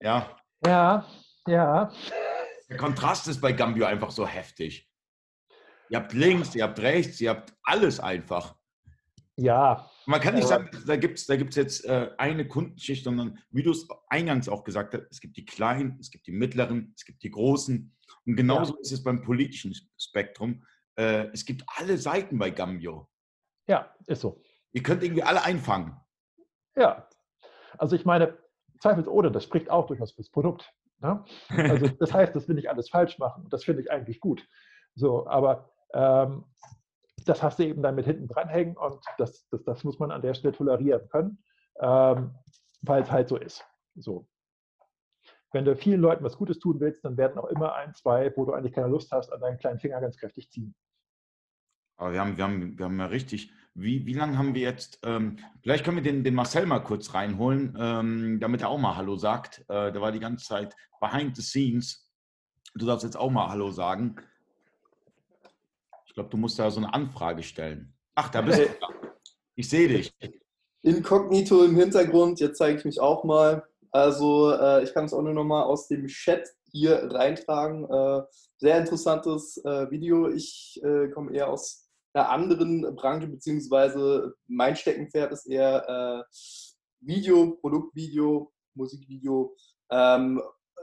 ja. 0.00 0.36
Ja, 0.64 1.06
ja. 1.46 1.92
Der 2.68 2.76
Kontrast 2.78 3.28
ist 3.28 3.40
bei 3.40 3.52
Gambio 3.52 3.84
einfach 3.84 4.10
so 4.10 4.26
heftig. 4.26 4.88
Ihr 5.90 5.98
habt 5.98 6.14
links, 6.14 6.54
ihr 6.54 6.64
habt 6.64 6.80
rechts, 6.80 7.20
ihr 7.20 7.30
habt 7.30 7.52
alles 7.62 8.00
einfach. 8.00 8.56
Ja. 9.36 9.90
Man 10.06 10.20
kann 10.20 10.34
nicht 10.34 10.48
sagen, 10.48 10.70
da 10.86 10.96
gibt 10.96 11.18
es 11.18 11.26
da 11.26 11.36
gibt's 11.36 11.56
jetzt 11.56 11.84
äh, 11.84 12.10
eine 12.18 12.46
Kundenschicht, 12.46 13.04
sondern 13.04 13.38
wie 13.50 13.62
du 13.62 13.70
es 13.70 13.88
eingangs 14.08 14.48
auch 14.48 14.64
gesagt 14.64 14.94
hast, 14.94 15.04
es 15.10 15.20
gibt 15.20 15.36
die 15.36 15.44
kleinen, 15.44 15.98
es 16.00 16.10
gibt 16.10 16.26
die 16.26 16.32
mittleren, 16.32 16.92
es 16.96 17.04
gibt 17.04 17.22
die 17.22 17.30
großen. 17.30 17.96
Und 18.26 18.36
genauso 18.36 18.74
ja. 18.74 18.80
ist 18.80 18.92
es 18.92 19.02
beim 19.02 19.22
politischen 19.22 19.74
Spektrum. 19.98 20.64
Äh, 20.96 21.28
es 21.32 21.44
gibt 21.44 21.64
alle 21.76 21.98
Seiten 21.98 22.38
bei 22.38 22.50
Gambio. 22.50 23.08
Ja, 23.66 23.94
ist 24.06 24.20
so. 24.20 24.42
Ihr 24.72 24.82
könnt 24.82 25.02
irgendwie 25.02 25.22
alle 25.22 25.42
einfangen. 25.42 25.96
Ja. 26.76 27.08
Also 27.78 27.96
ich 27.96 28.04
meine, 28.04 28.36
zweifelsohne, 28.80 29.30
das 29.30 29.44
spricht 29.44 29.70
auch 29.70 29.86
durchaus 29.86 30.12
fürs 30.12 30.30
Produkt. 30.30 30.72
Ne? 30.98 31.24
Also 31.48 31.88
das 31.98 32.12
heißt, 32.12 32.34
das 32.34 32.48
will 32.48 32.56
nicht 32.56 32.68
alles 32.68 32.90
falsch 32.90 33.18
machen. 33.18 33.46
Das 33.50 33.64
finde 33.64 33.82
ich 33.82 33.90
eigentlich 33.90 34.20
gut. 34.20 34.46
So, 34.94 35.26
aber 35.26 35.70
ähm, 35.92 36.44
das 37.24 37.42
hast 37.42 37.58
du 37.58 37.64
eben 37.64 37.82
damit 37.82 38.06
hinten 38.06 38.28
dranhängen 38.28 38.76
und 38.76 39.04
das, 39.18 39.48
das, 39.50 39.64
das 39.64 39.84
muss 39.84 39.98
man 39.98 40.10
an 40.10 40.22
der 40.22 40.34
Stelle 40.34 40.54
tolerieren 40.54 41.08
können, 41.08 41.42
ähm, 41.80 42.34
weil 42.82 43.02
es 43.02 43.10
halt 43.10 43.28
so 43.28 43.36
ist. 43.36 43.64
So. 43.94 44.28
Wenn 45.52 45.64
du 45.64 45.76
vielen 45.76 46.00
Leuten 46.00 46.24
was 46.24 46.36
Gutes 46.36 46.58
tun 46.58 46.80
willst, 46.80 47.04
dann 47.04 47.16
werden 47.16 47.38
auch 47.38 47.48
immer 47.48 47.74
ein, 47.74 47.94
zwei, 47.94 48.32
wo 48.36 48.44
du 48.44 48.52
eigentlich 48.52 48.72
keine 48.72 48.88
Lust 48.88 49.12
hast, 49.12 49.32
an 49.32 49.40
deinen 49.40 49.58
kleinen 49.58 49.78
Finger 49.78 50.00
ganz 50.00 50.16
kräftig 50.16 50.50
ziehen. 50.50 50.74
Aber 51.96 52.12
wir 52.12 52.20
haben, 52.20 52.36
wir 52.36 52.44
haben, 52.44 52.78
wir 52.78 52.84
haben 52.86 52.98
ja 52.98 53.06
richtig, 53.06 53.52
wie, 53.74 54.04
wie 54.04 54.14
lange 54.14 54.36
haben 54.36 54.54
wir 54.54 54.62
jetzt, 54.62 54.98
ähm, 55.04 55.36
vielleicht 55.62 55.84
können 55.84 55.96
wir 55.96 56.02
den, 56.02 56.24
den 56.24 56.34
Marcel 56.34 56.66
mal 56.66 56.80
kurz 56.80 57.14
reinholen, 57.14 57.76
ähm, 57.78 58.40
damit 58.40 58.62
er 58.62 58.68
auch 58.68 58.78
mal 58.78 58.96
Hallo 58.96 59.16
sagt. 59.16 59.60
Äh, 59.68 59.92
der 59.92 60.00
war 60.00 60.10
die 60.10 60.18
ganze 60.18 60.44
Zeit 60.44 60.74
behind 61.00 61.36
the 61.36 61.42
scenes 61.42 62.04
Du 62.76 62.86
darfst 62.86 63.04
jetzt 63.04 63.16
auch 63.16 63.30
mal 63.30 63.48
Hallo 63.48 63.70
sagen. 63.70 64.16
Ich 66.14 66.16
glaube, 66.16 66.30
du 66.30 66.36
musst 66.36 66.60
da 66.60 66.70
so 66.70 66.78
eine 66.78 66.94
Anfrage 66.94 67.42
stellen. 67.42 67.92
Ach, 68.14 68.28
da 68.28 68.40
bist 68.40 68.60
du. 68.60 68.66
Ich 69.56 69.68
sehe 69.68 69.88
dich. 69.88 70.14
Inkognito 70.82 71.64
im 71.64 71.74
Hintergrund, 71.74 72.38
jetzt 72.38 72.58
zeige 72.58 72.78
ich 72.78 72.84
mich 72.84 73.00
auch 73.00 73.24
mal. 73.24 73.64
Also 73.90 74.52
äh, 74.52 74.84
ich 74.84 74.94
kann 74.94 75.06
es 75.06 75.12
auch 75.12 75.22
nur 75.22 75.32
noch 75.32 75.42
mal 75.42 75.64
aus 75.64 75.88
dem 75.88 76.06
Chat 76.06 76.48
hier 76.70 77.10
reintragen. 77.10 77.90
Äh, 77.90 78.22
sehr 78.58 78.78
interessantes 78.78 79.56
äh, 79.64 79.90
Video. 79.90 80.28
Ich 80.28 80.80
äh, 80.84 81.08
komme 81.08 81.34
eher 81.34 81.50
aus 81.50 81.90
einer 82.12 82.30
anderen 82.30 82.94
Branche, 82.94 83.26
beziehungsweise 83.26 84.36
mein 84.46 84.76
Steckenpferd 84.76 85.32
ist 85.32 85.46
eher 85.46 85.88
äh, 85.88 86.22
Video, 87.00 87.56
Produktvideo, 87.60 88.52
Musikvideo. 88.74 89.56
Ähm, 89.90 90.40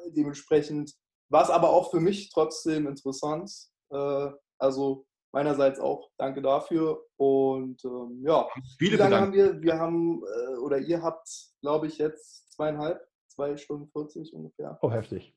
dementsprechend 0.09 0.93
war 1.29 1.43
es 1.43 1.49
aber 1.49 1.69
auch 1.69 1.89
für 1.89 2.01
mich 2.01 2.31
trotzdem 2.33 2.85
interessant. 2.85 3.49
Äh, 3.91 4.29
also 4.57 5.05
meinerseits 5.31 5.79
auch 5.79 6.09
danke 6.17 6.41
dafür. 6.41 7.05
Und 7.17 7.83
ähm, 7.85 8.21
ja, 8.23 8.47
Viele 8.77 8.93
wie 8.93 8.97
lange 8.97 9.19
haben 9.19 9.33
wir? 9.33 9.61
Wir 9.61 9.79
haben, 9.79 10.21
äh, 10.23 10.57
oder 10.57 10.77
ihr 10.79 11.01
habt, 11.01 11.27
glaube 11.61 11.87
ich, 11.87 11.97
jetzt 11.97 12.51
zweieinhalb, 12.53 13.01
zwei 13.27 13.57
Stunden 13.57 13.89
40 13.91 14.33
ungefähr. 14.33 14.77
Oh, 14.81 14.91
heftig. 14.91 15.35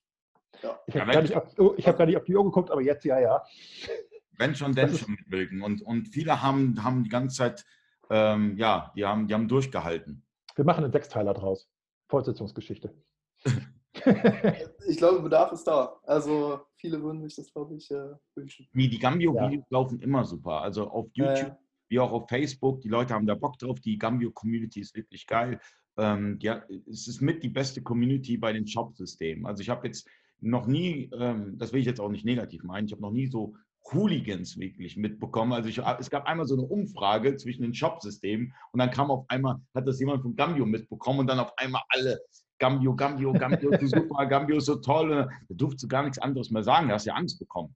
Ja. 0.62 0.78
Ich 0.86 0.94
habe 0.96 1.06
Ja, 1.06 1.12
gar, 1.14 1.22
nicht 1.22 1.36
auf- 1.36 1.58
oh, 1.58 1.74
ich 1.76 1.86
hab 1.88 1.98
gar 1.98 2.06
nicht 2.06 2.16
auf 2.16 2.24
die 2.24 2.36
Uhr 2.36 2.44
geguckt, 2.44 2.70
aber 2.70 2.80
jetzt 2.80 3.04
ja, 3.04 3.18
ja. 3.18 3.42
Wenn 4.36 4.54
schon, 4.54 4.74
denn 4.74 4.94
schon 4.94 5.12
mit 5.12 5.30
Wilken. 5.30 5.62
Und, 5.62 5.82
und 5.82 6.08
viele 6.08 6.42
haben, 6.42 6.82
haben 6.82 7.04
die 7.04 7.10
ganze 7.10 7.36
Zeit, 7.36 7.64
ähm, 8.10 8.56
ja, 8.56 8.92
die 8.96 9.04
haben, 9.04 9.26
die 9.28 9.34
haben 9.34 9.48
durchgehalten. 9.48 10.24
Wir 10.56 10.64
machen 10.64 10.84
einen 10.84 10.92
Sechsteiler 10.92 11.34
draus. 11.34 11.68
Fortsetzungsgeschichte. 12.08 12.94
Ich 14.86 14.98
glaube, 14.98 15.22
Bedarf 15.22 15.52
ist 15.52 15.64
da. 15.64 15.96
Also 16.04 16.60
viele 16.76 17.02
würden 17.02 17.22
sich 17.22 17.36
das, 17.36 17.52
glaube 17.52 17.74
ich, 17.76 17.90
äh, 17.90 18.14
wünschen. 18.34 18.68
Wie 18.72 18.88
die 18.88 18.98
Gambio-Videos 18.98 19.64
laufen 19.70 20.00
immer 20.00 20.24
super. 20.24 20.60
Also 20.60 20.88
auf 20.88 21.06
YouTube 21.14 21.48
Äh, 21.48 21.56
wie 21.88 22.00
auch 22.00 22.12
auf 22.12 22.28
Facebook. 22.28 22.80
Die 22.80 22.88
Leute 22.88 23.14
haben 23.14 23.26
da 23.26 23.34
Bock 23.34 23.58
drauf. 23.58 23.80
Die 23.80 23.98
Gambio-Community 23.98 24.80
ist 24.80 24.94
wirklich 24.96 25.26
geil. 25.26 25.60
Ähm, 25.96 26.38
ja, 26.40 26.64
es 26.90 27.06
ist 27.06 27.20
mit 27.20 27.42
die 27.42 27.48
beste 27.48 27.82
Community 27.82 28.36
bei 28.36 28.52
den 28.52 28.66
Shop-Systemen. 28.66 29.46
Also 29.46 29.62
ich 29.62 29.68
habe 29.68 29.86
jetzt 29.86 30.08
noch 30.40 30.66
nie, 30.66 31.10
ähm, 31.16 31.56
das 31.56 31.72
will 31.72 31.80
ich 31.80 31.86
jetzt 31.86 32.00
auch 32.00 32.10
nicht 32.10 32.24
negativ 32.24 32.62
meinen, 32.64 32.86
ich 32.86 32.92
habe 32.92 33.02
noch 33.02 33.12
nie 33.12 33.26
so 33.26 33.54
Hooligans 33.92 34.58
wirklich 34.58 34.96
mitbekommen. 34.96 35.52
Also 35.52 35.68
ich, 35.68 35.78
es 35.78 36.10
gab 36.10 36.26
einmal 36.26 36.46
so 36.46 36.54
eine 36.54 36.64
Umfrage 36.64 37.36
zwischen 37.36 37.62
den 37.62 37.74
Shop-Systemen 37.74 38.52
und 38.72 38.78
dann 38.80 38.90
kam 38.90 39.10
auf 39.10 39.24
einmal, 39.28 39.60
hat 39.74 39.86
das 39.86 40.00
jemand 40.00 40.22
von 40.22 40.34
Gambio 40.34 40.66
mitbekommen 40.66 41.20
und 41.20 41.26
dann 41.26 41.38
auf 41.38 41.56
einmal 41.58 41.82
alle 41.90 42.18
Gambio, 42.58 42.94
Gambio, 42.94 43.32
Gambio 43.32 43.76
so 43.78 43.86
super, 43.86 44.26
Gambio 44.26 44.56
ist 44.58 44.66
so 44.66 44.76
toll. 44.76 45.10
Da 45.10 45.28
durfst 45.48 45.82
du 45.82 45.88
gar 45.88 46.02
nichts 46.02 46.18
anderes 46.18 46.50
mehr 46.50 46.62
sagen, 46.62 46.88
da 46.88 46.94
hast 46.94 47.06
du 47.06 47.10
ja 47.10 47.16
Angst 47.16 47.38
bekommen. 47.38 47.74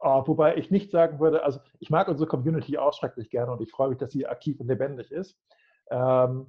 Oh, 0.00 0.22
wobei 0.26 0.56
ich 0.56 0.70
nicht 0.70 0.90
sagen 0.90 1.18
würde, 1.20 1.44
also 1.44 1.60
ich 1.80 1.90
mag 1.90 2.08
unsere 2.08 2.28
Community 2.28 2.78
auch 2.78 2.94
schrecklich 2.94 3.30
gerne 3.30 3.52
und 3.52 3.60
ich 3.60 3.70
freue 3.70 3.90
mich, 3.90 3.98
dass 3.98 4.12
sie 4.12 4.26
aktiv 4.26 4.60
und 4.60 4.68
lebendig 4.68 5.10
ist. 5.10 5.38
Ähm, 5.90 6.46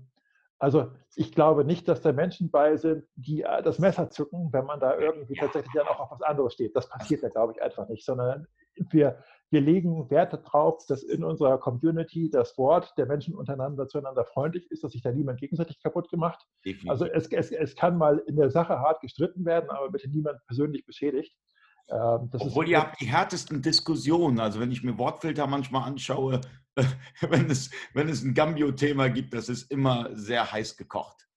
also 0.64 0.90
ich 1.18 1.34
glaube 1.34 1.66
nicht, 1.66 1.90
dass 1.90 2.00
da 2.00 2.14
Menschen 2.14 2.50
bei 2.50 2.78
sind, 2.78 3.04
die 3.16 3.42
äh, 3.42 3.62
das 3.62 3.80
Messer 3.80 4.10
zücken, 4.10 4.48
wenn 4.54 4.64
man 4.64 4.80
da 4.80 4.98
irgendwie 4.98 5.34
tatsächlich 5.34 5.74
dann 5.74 5.88
auch 5.88 6.00
auf 6.00 6.12
was 6.12 6.22
anderes 6.22 6.54
steht. 6.54 6.74
Das 6.74 6.88
passiert 6.88 7.22
ja, 7.22 7.28
glaube 7.28 7.52
ich, 7.54 7.62
einfach 7.62 7.90
nicht, 7.90 8.06
sondern 8.06 8.48
wir, 8.90 9.22
wir 9.50 9.60
legen 9.60 10.10
Wert 10.10 10.32
darauf, 10.32 10.86
dass 10.88 11.04
in 11.04 11.26
unserer 11.26 11.58
Community 11.58 12.30
das 12.30 12.58
Wort 12.58 12.94
der 12.98 13.08
Menschen 13.08 13.36
untereinander 13.36 13.90
zueinander 13.90 14.24
freundlich 14.24 14.72
ist, 14.72 14.86
dass 14.86 14.94
sich 14.94 15.02
da 15.02 15.12
niemand 15.12 15.42
gegenseitig 15.42 15.84
kaputt 15.84 16.10
gemacht. 16.10 16.42
Definitiv. 16.66 16.90
Also 16.90 17.08
es, 17.08 17.28
es, 17.28 17.52
es 17.52 17.76
kann 17.76 17.98
mal 17.98 18.20
in 18.20 18.38
der 18.38 18.50
Sache 18.50 18.80
hart 18.80 19.02
gestritten 19.02 19.44
werden, 19.44 19.70
aber 19.70 19.92
bitte 19.92 20.10
niemand 20.10 20.40
persönlich 20.48 20.86
beschädigt. 20.86 21.36
Ähm, 21.90 22.30
das 22.32 22.42
Obwohl 22.42 22.70
ihr 22.70 22.80
habt 22.80 23.02
die 23.02 23.06
härtesten 23.06 23.62
Diskussionen. 23.62 24.40
Also 24.40 24.60
wenn 24.60 24.72
ich 24.72 24.84
mir 24.84 24.98
Wortfilter 24.98 25.48
manchmal 25.48 25.84
anschaue, 25.84 26.42
wenn 27.22 27.50
es, 27.50 27.70
wenn 27.94 28.10
es 28.10 28.24
ein 28.24 28.34
Gambio-Thema 28.34 29.10
gibt, 29.10 29.34
das 29.34 29.50
ist 29.50 29.72
immer 29.72 30.10
sehr 30.14 30.52
heiß 30.52 30.78
gekocht. 30.78 31.28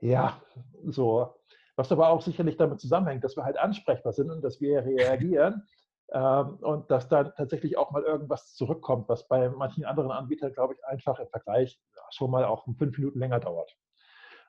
Ja, 0.00 0.40
so. 0.84 1.34
Was 1.76 1.92
aber 1.92 2.08
auch 2.08 2.22
sicherlich 2.22 2.56
damit 2.56 2.80
zusammenhängt, 2.80 3.22
dass 3.22 3.36
wir 3.36 3.44
halt 3.44 3.58
ansprechbar 3.58 4.12
sind 4.12 4.30
und 4.30 4.42
dass 4.42 4.60
wir 4.60 4.84
reagieren 4.84 5.66
ähm, 6.12 6.56
und 6.60 6.90
dass 6.90 7.08
dann 7.08 7.32
tatsächlich 7.36 7.76
auch 7.76 7.90
mal 7.90 8.02
irgendwas 8.02 8.54
zurückkommt, 8.54 9.08
was 9.08 9.28
bei 9.28 9.48
manchen 9.50 9.84
anderen 9.84 10.10
Anbietern, 10.10 10.52
glaube 10.52 10.74
ich, 10.74 10.84
einfach 10.84 11.18
im 11.18 11.28
Vergleich 11.28 11.78
schon 12.10 12.30
mal 12.30 12.44
auch 12.44 12.64
fünf 12.78 12.96
Minuten 12.96 13.18
länger 13.18 13.40
dauert. 13.40 13.76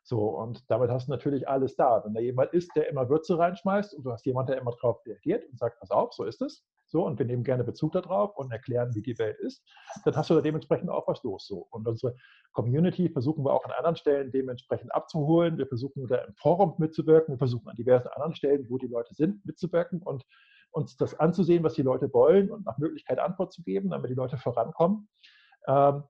So, 0.08 0.30
und 0.30 0.64
damit 0.72 0.90
hast 0.90 1.10
du 1.10 1.12
natürlich 1.12 1.50
alles 1.50 1.76
da. 1.76 2.02
Wenn 2.06 2.14
da 2.14 2.22
jemand 2.22 2.54
ist, 2.54 2.74
der 2.78 2.88
immer 2.88 3.10
Würze 3.10 3.38
reinschmeißt 3.38 3.94
und 3.94 4.06
du 4.06 4.12
hast 4.14 4.26
jemanden, 4.26 4.54
der 4.54 4.62
immer 4.62 4.72
darauf 4.72 5.06
reagiert 5.06 5.44
und 5.52 5.60
sagt, 5.60 5.82
pass 5.82 5.92
auf, 5.92 6.14
so 6.14 6.24
ist 6.24 6.42
es. 6.42 6.66
So, 6.86 7.06
und 7.06 7.20
wir 7.20 7.26
nehmen 7.26 7.44
gerne 7.44 7.66
Bezug 7.66 7.92
darauf 7.92 8.38
und 8.38 8.50
erklären, 8.50 8.96
wie 8.96 9.02
die 9.02 9.20
Welt 9.20 9.38
ist, 9.40 9.62
dann 10.06 10.16
hast 10.16 10.30
du 10.30 10.36
da 10.36 10.40
dementsprechend 10.40 10.90
auch 10.90 11.10
was 11.10 11.22
los. 11.24 11.46
So. 11.46 11.68
Und 11.72 11.86
unsere 11.86 12.16
Community 12.54 13.10
versuchen 13.10 13.44
wir 13.44 13.52
auch 13.52 13.66
an 13.66 13.72
anderen 13.72 13.98
Stellen 13.98 14.32
dementsprechend 14.32 14.96
abzuholen. 14.96 15.58
Wir 15.58 15.68
versuchen 15.68 16.08
da 16.08 16.20
im 16.20 16.34
Forum 16.36 16.76
mitzuwirken. 16.78 17.34
Wir 17.34 17.40
versuchen 17.40 17.68
an 17.68 17.76
diversen 17.76 18.08
anderen 18.08 18.34
Stellen, 18.34 18.66
wo 18.70 18.78
die 18.78 18.88
Leute 18.88 19.14
sind, 19.14 19.46
mitzuwirken 19.46 20.02
und 20.04 20.24
uns 20.72 20.96
das 20.96 21.20
anzusehen, 21.20 21.66
was 21.66 21.74
die 21.74 21.82
Leute 21.82 22.14
wollen 22.14 22.50
und 22.50 22.66
nach 22.66 22.78
Möglichkeit 22.78 23.20
Antwort 23.20 23.52
zu 23.52 23.62
geben, 23.62 23.90
damit 23.90 24.10
die 24.10 24.16
Leute 24.16 24.38
vorankommen. 24.38 25.10
Ähm, 25.68 26.04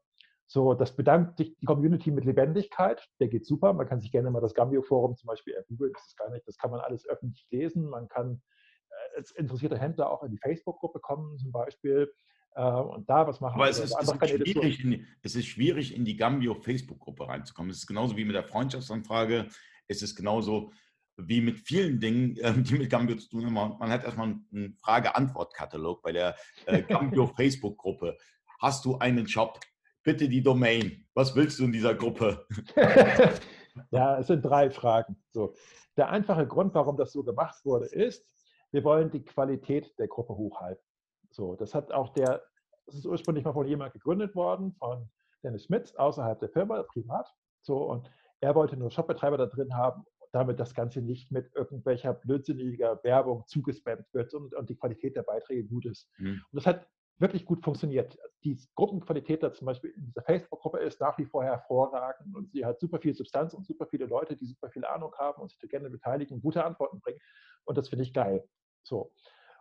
so, 0.50 0.74
das 0.74 0.96
bedankt 0.96 1.38
sich 1.38 1.58
die 1.58 1.66
Community 1.66 2.10
mit 2.10 2.24
Lebendigkeit. 2.24 3.06
Der 3.20 3.28
geht 3.28 3.46
super. 3.46 3.74
Man 3.74 3.86
kann 3.88 4.00
sich 4.00 4.12
gerne 4.14 4.32
mal 4.32 4.40
das 4.40 4.54
Gambio-Forum 4.54 5.18
zum 5.18 5.28
Beispiel 5.28 5.54
ergoogeln. 5.54 5.92
Das 5.94 6.08
ist 6.08 6.18
gar 6.18 6.30
nicht, 6.32 6.48
das 6.48 6.58
kann 6.58 6.72
man 6.72 6.80
alles 6.80 7.06
öffentlich 7.06 7.46
lesen. 7.52 7.90
Man 7.90 8.08
kann 8.08 8.42
äh, 8.90 9.18
als 9.18 9.32
interessierter 9.32 9.78
Händler 9.78 10.10
auch 10.10 10.24
in 10.24 10.32
die 10.32 10.38
Facebook-Gruppe 10.38 11.00
kommen, 11.02 11.38
zum 11.38 11.52
Beispiel, 11.52 12.14
äh, 12.56 12.62
und 12.64 13.10
da 13.10 13.28
was 13.28 13.42
machen. 13.42 13.56
Aber 13.56 13.70
es 13.70 13.78
ist, 13.80 13.94
es, 14.00 14.10
ist 14.10 14.30
schwierig, 14.30 14.84
in, 14.86 14.92
die- 14.92 15.06
es 15.22 15.36
ist 15.36 15.48
schwierig, 15.48 15.94
in 15.94 16.06
die 16.06 16.16
Gambio-Facebook-Gruppe 16.16 17.28
reinzukommen. 17.28 17.70
Es 17.72 17.80
ist 17.80 17.88
genauso 17.88 18.16
wie 18.16 18.24
mit 18.24 18.36
der 18.36 18.46
Freundschaftsanfrage. 18.46 19.48
Es 19.90 20.02
ist 20.02 20.16
genauso 20.16 20.72
wie 21.18 21.42
mit 21.42 21.60
vielen 21.60 22.00
Dingen, 22.00 22.38
ähm, 22.42 22.64
die 22.64 22.76
mit 22.78 22.90
Gambio 22.90 23.18
zu 23.18 23.28
tun 23.28 23.46
haben. 23.46 23.54
Man 23.54 23.78
man 23.80 23.90
hat 23.90 24.06
erstmal 24.06 24.28
einen 24.54 24.78
Frage-Antwort-Katalog 24.82 26.02
bei 26.04 26.14
der 26.14 26.38
äh, 26.68 26.82
Gambio-Facebook-Gruppe. 26.88 28.18
Hast 28.62 28.86
du 28.86 28.98
einen 28.98 29.28
Shop? 29.28 29.60
Bitte 30.08 30.30
die 30.30 30.42
Domain. 30.42 31.06
Was 31.16 31.36
willst 31.36 31.60
du 31.60 31.66
in 31.66 31.74
dieser 31.74 31.94
Gruppe? 31.94 32.48
ja, 33.92 34.18
es 34.18 34.28
sind 34.28 34.42
drei 34.42 34.70
Fragen. 34.72 35.22
So. 35.34 35.54
Der 35.98 36.08
einfache 36.08 36.48
Grund, 36.48 36.74
warum 36.76 36.96
das 36.96 37.12
so 37.12 37.26
gemacht 37.26 37.66
wurde, 37.66 37.88
ist, 37.88 38.26
wir 38.72 38.86
wollen 38.86 39.12
die 39.12 39.26
Qualität 39.26 39.94
der 40.00 40.08
Gruppe 40.08 40.38
hochhalten. 40.38 40.82
So, 41.30 41.58
das 41.58 41.76
hat 41.76 41.92
auch 41.92 42.14
der, 42.14 42.42
das 42.86 42.96
ist 42.96 43.06
ursprünglich 43.06 43.44
mal 43.44 43.52
von 43.52 43.68
jemand 43.68 43.92
gegründet 43.92 44.34
worden, 44.34 44.74
von 44.80 45.10
Dennis 45.44 45.66
Schmitz, 45.66 45.94
außerhalb 45.94 46.40
der 46.40 46.52
Firma, 46.52 46.84
privat. 46.84 47.28
So, 47.62 47.76
und 47.76 48.10
er 48.40 48.56
wollte 48.56 48.78
nur 48.78 48.92
Shopbetreiber 48.92 49.38
da 49.38 49.48
drin 49.48 49.76
haben, 49.76 50.06
damit 50.32 50.58
das 50.58 50.74
Ganze 50.74 51.02
nicht 51.02 51.34
mit 51.34 51.54
irgendwelcher 51.54 52.14
blödsinniger 52.14 53.04
Werbung 53.04 53.44
zugespammt 53.46 54.06
wird 54.14 54.34
und, 54.34 54.56
und 54.56 54.70
die 54.70 54.78
Qualität 54.78 55.18
der 55.18 55.24
Beiträge 55.24 55.66
gut 55.66 55.86
ist. 55.86 56.10
Mhm. 56.18 56.42
Und 56.50 56.54
das 56.54 56.66
hat 56.66 56.88
wirklich 57.20 57.46
gut 57.46 57.64
funktioniert. 57.64 58.18
Die 58.44 58.60
Gruppenqualität 58.76 59.42
da 59.44 59.52
zum 59.54 59.66
Beispiel 59.66 59.92
in 59.92 60.06
dieser 60.06 60.22
Facebook-Gruppe 60.22 60.80
ist 60.80 61.02
nach 61.02 61.18
wie 61.18 61.26
vor 61.26 61.44
hervorragend 61.44 62.36
und 62.36 62.52
sie 62.52 62.66
hat 62.66 62.80
super 62.80 63.00
viel 63.00 63.14
Substanz 63.16 63.54
und 63.54 63.66
super 63.66 63.88
viele 63.88 64.06
Leute, 64.06 64.36
die 64.36 64.46
super 64.46 64.70
viel 64.70 64.86
Ahnung 64.86 65.14
haben 65.18 65.42
und 65.42 65.50
sich 65.50 65.60
da 65.60 65.68
gerne 65.68 65.90
beteiligen 65.90 66.42
gute 66.42 66.64
Antworten 66.64 67.00
bringen. 67.00 67.20
Und 67.66 67.78
das 67.78 67.90
finde 67.90 68.04
ich 68.04 68.14
geil. 68.14 68.48
So. 68.84 69.12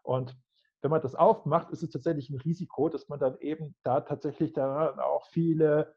Und 0.02 0.36
wenn 0.82 0.90
man 0.90 1.00
das 1.00 1.14
aufmacht, 1.14 1.70
ist 1.70 1.82
es 1.82 1.90
tatsächlich 1.90 2.30
ein 2.30 2.38
Risiko, 2.38 2.88
dass 2.88 3.08
man 3.08 3.18
dann 3.18 3.38
eben 3.40 3.74
da 3.82 4.00
tatsächlich 4.02 4.52
dann 4.52 5.00
auch 5.00 5.26
viele, 5.26 5.94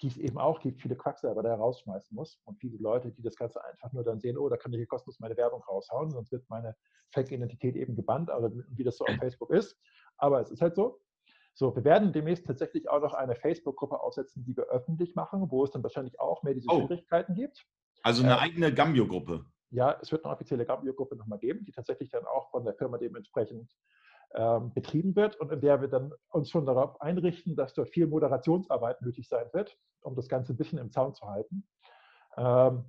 die 0.00 0.08
es 0.08 0.16
eben 0.16 0.38
auch 0.38 0.60
gibt, 0.60 0.80
viele 0.80 0.96
Quacksalber 0.96 1.42
da 1.42 1.54
rausschmeißen 1.54 2.14
muss 2.14 2.40
und 2.44 2.58
viele 2.58 2.78
Leute, 2.78 3.12
die 3.12 3.22
das 3.22 3.36
Ganze 3.36 3.64
einfach 3.64 3.92
nur 3.92 4.02
dann 4.04 4.18
sehen, 4.20 4.36
oh, 4.38 4.48
da 4.48 4.56
kann 4.56 4.72
ich 4.72 4.78
hier 4.78 4.86
kostenlos 4.86 5.20
meine 5.20 5.36
Werbung 5.36 5.62
raushauen, 5.62 6.10
sonst 6.10 6.32
wird 6.32 6.48
meine 6.48 6.74
Fake-Identität 7.12 7.76
eben 7.76 7.94
gebannt, 7.94 8.30
also 8.30 8.50
wie 8.68 8.84
das 8.84 8.96
so 8.96 9.04
auf 9.04 9.14
Facebook 9.16 9.50
ist. 9.50 9.78
Aber 10.16 10.40
es 10.40 10.50
ist 10.50 10.60
halt 10.62 10.74
so. 10.74 11.00
So, 11.54 11.76
wir 11.76 11.84
werden 11.84 12.12
demnächst 12.12 12.46
tatsächlich 12.46 12.88
auch 12.88 13.00
noch 13.02 13.12
eine 13.12 13.36
Facebook-Gruppe 13.36 14.00
aufsetzen, 14.00 14.42
die 14.44 14.56
wir 14.56 14.64
öffentlich 14.64 15.14
machen, 15.14 15.50
wo 15.50 15.64
es 15.64 15.70
dann 15.70 15.82
wahrscheinlich 15.82 16.18
auch 16.18 16.42
mehr 16.42 16.54
diese 16.54 16.68
Oh. 16.70 16.86
Schwierigkeiten 16.86 17.34
gibt. 17.34 17.66
Also 18.02 18.22
eine 18.22 18.32
Äh, 18.32 18.38
eigene 18.38 18.72
Gambio-Gruppe. 18.72 19.44
Ja, 19.70 19.98
es 20.00 20.10
wird 20.10 20.24
eine 20.24 20.32
offizielle 20.32 20.64
Gambio-Gruppe 20.64 21.16
nochmal 21.16 21.38
geben, 21.38 21.64
die 21.64 21.72
tatsächlich 21.72 22.10
dann 22.10 22.24
auch 22.24 22.50
von 22.50 22.64
der 22.64 22.74
Firma 22.74 22.96
dementsprechend 22.98 23.70
betrieben 24.74 25.14
wird 25.14 25.36
und 25.36 25.52
in 25.52 25.60
der 25.60 25.80
wir 25.82 25.88
dann 25.88 26.12
uns 26.30 26.48
schon 26.48 26.64
darauf 26.64 27.00
einrichten, 27.02 27.54
dass 27.54 27.74
dort 27.74 27.90
viel 27.90 28.06
Moderationsarbeit 28.06 29.02
nötig 29.02 29.28
sein 29.28 29.46
wird, 29.52 29.76
um 30.00 30.14
das 30.14 30.28
Ganze 30.28 30.54
ein 30.54 30.56
bisschen 30.56 30.78
im 30.78 30.90
Zaun 30.90 31.14
zu 31.14 31.26
halten. 31.26 31.68
Ähm, 32.38 32.86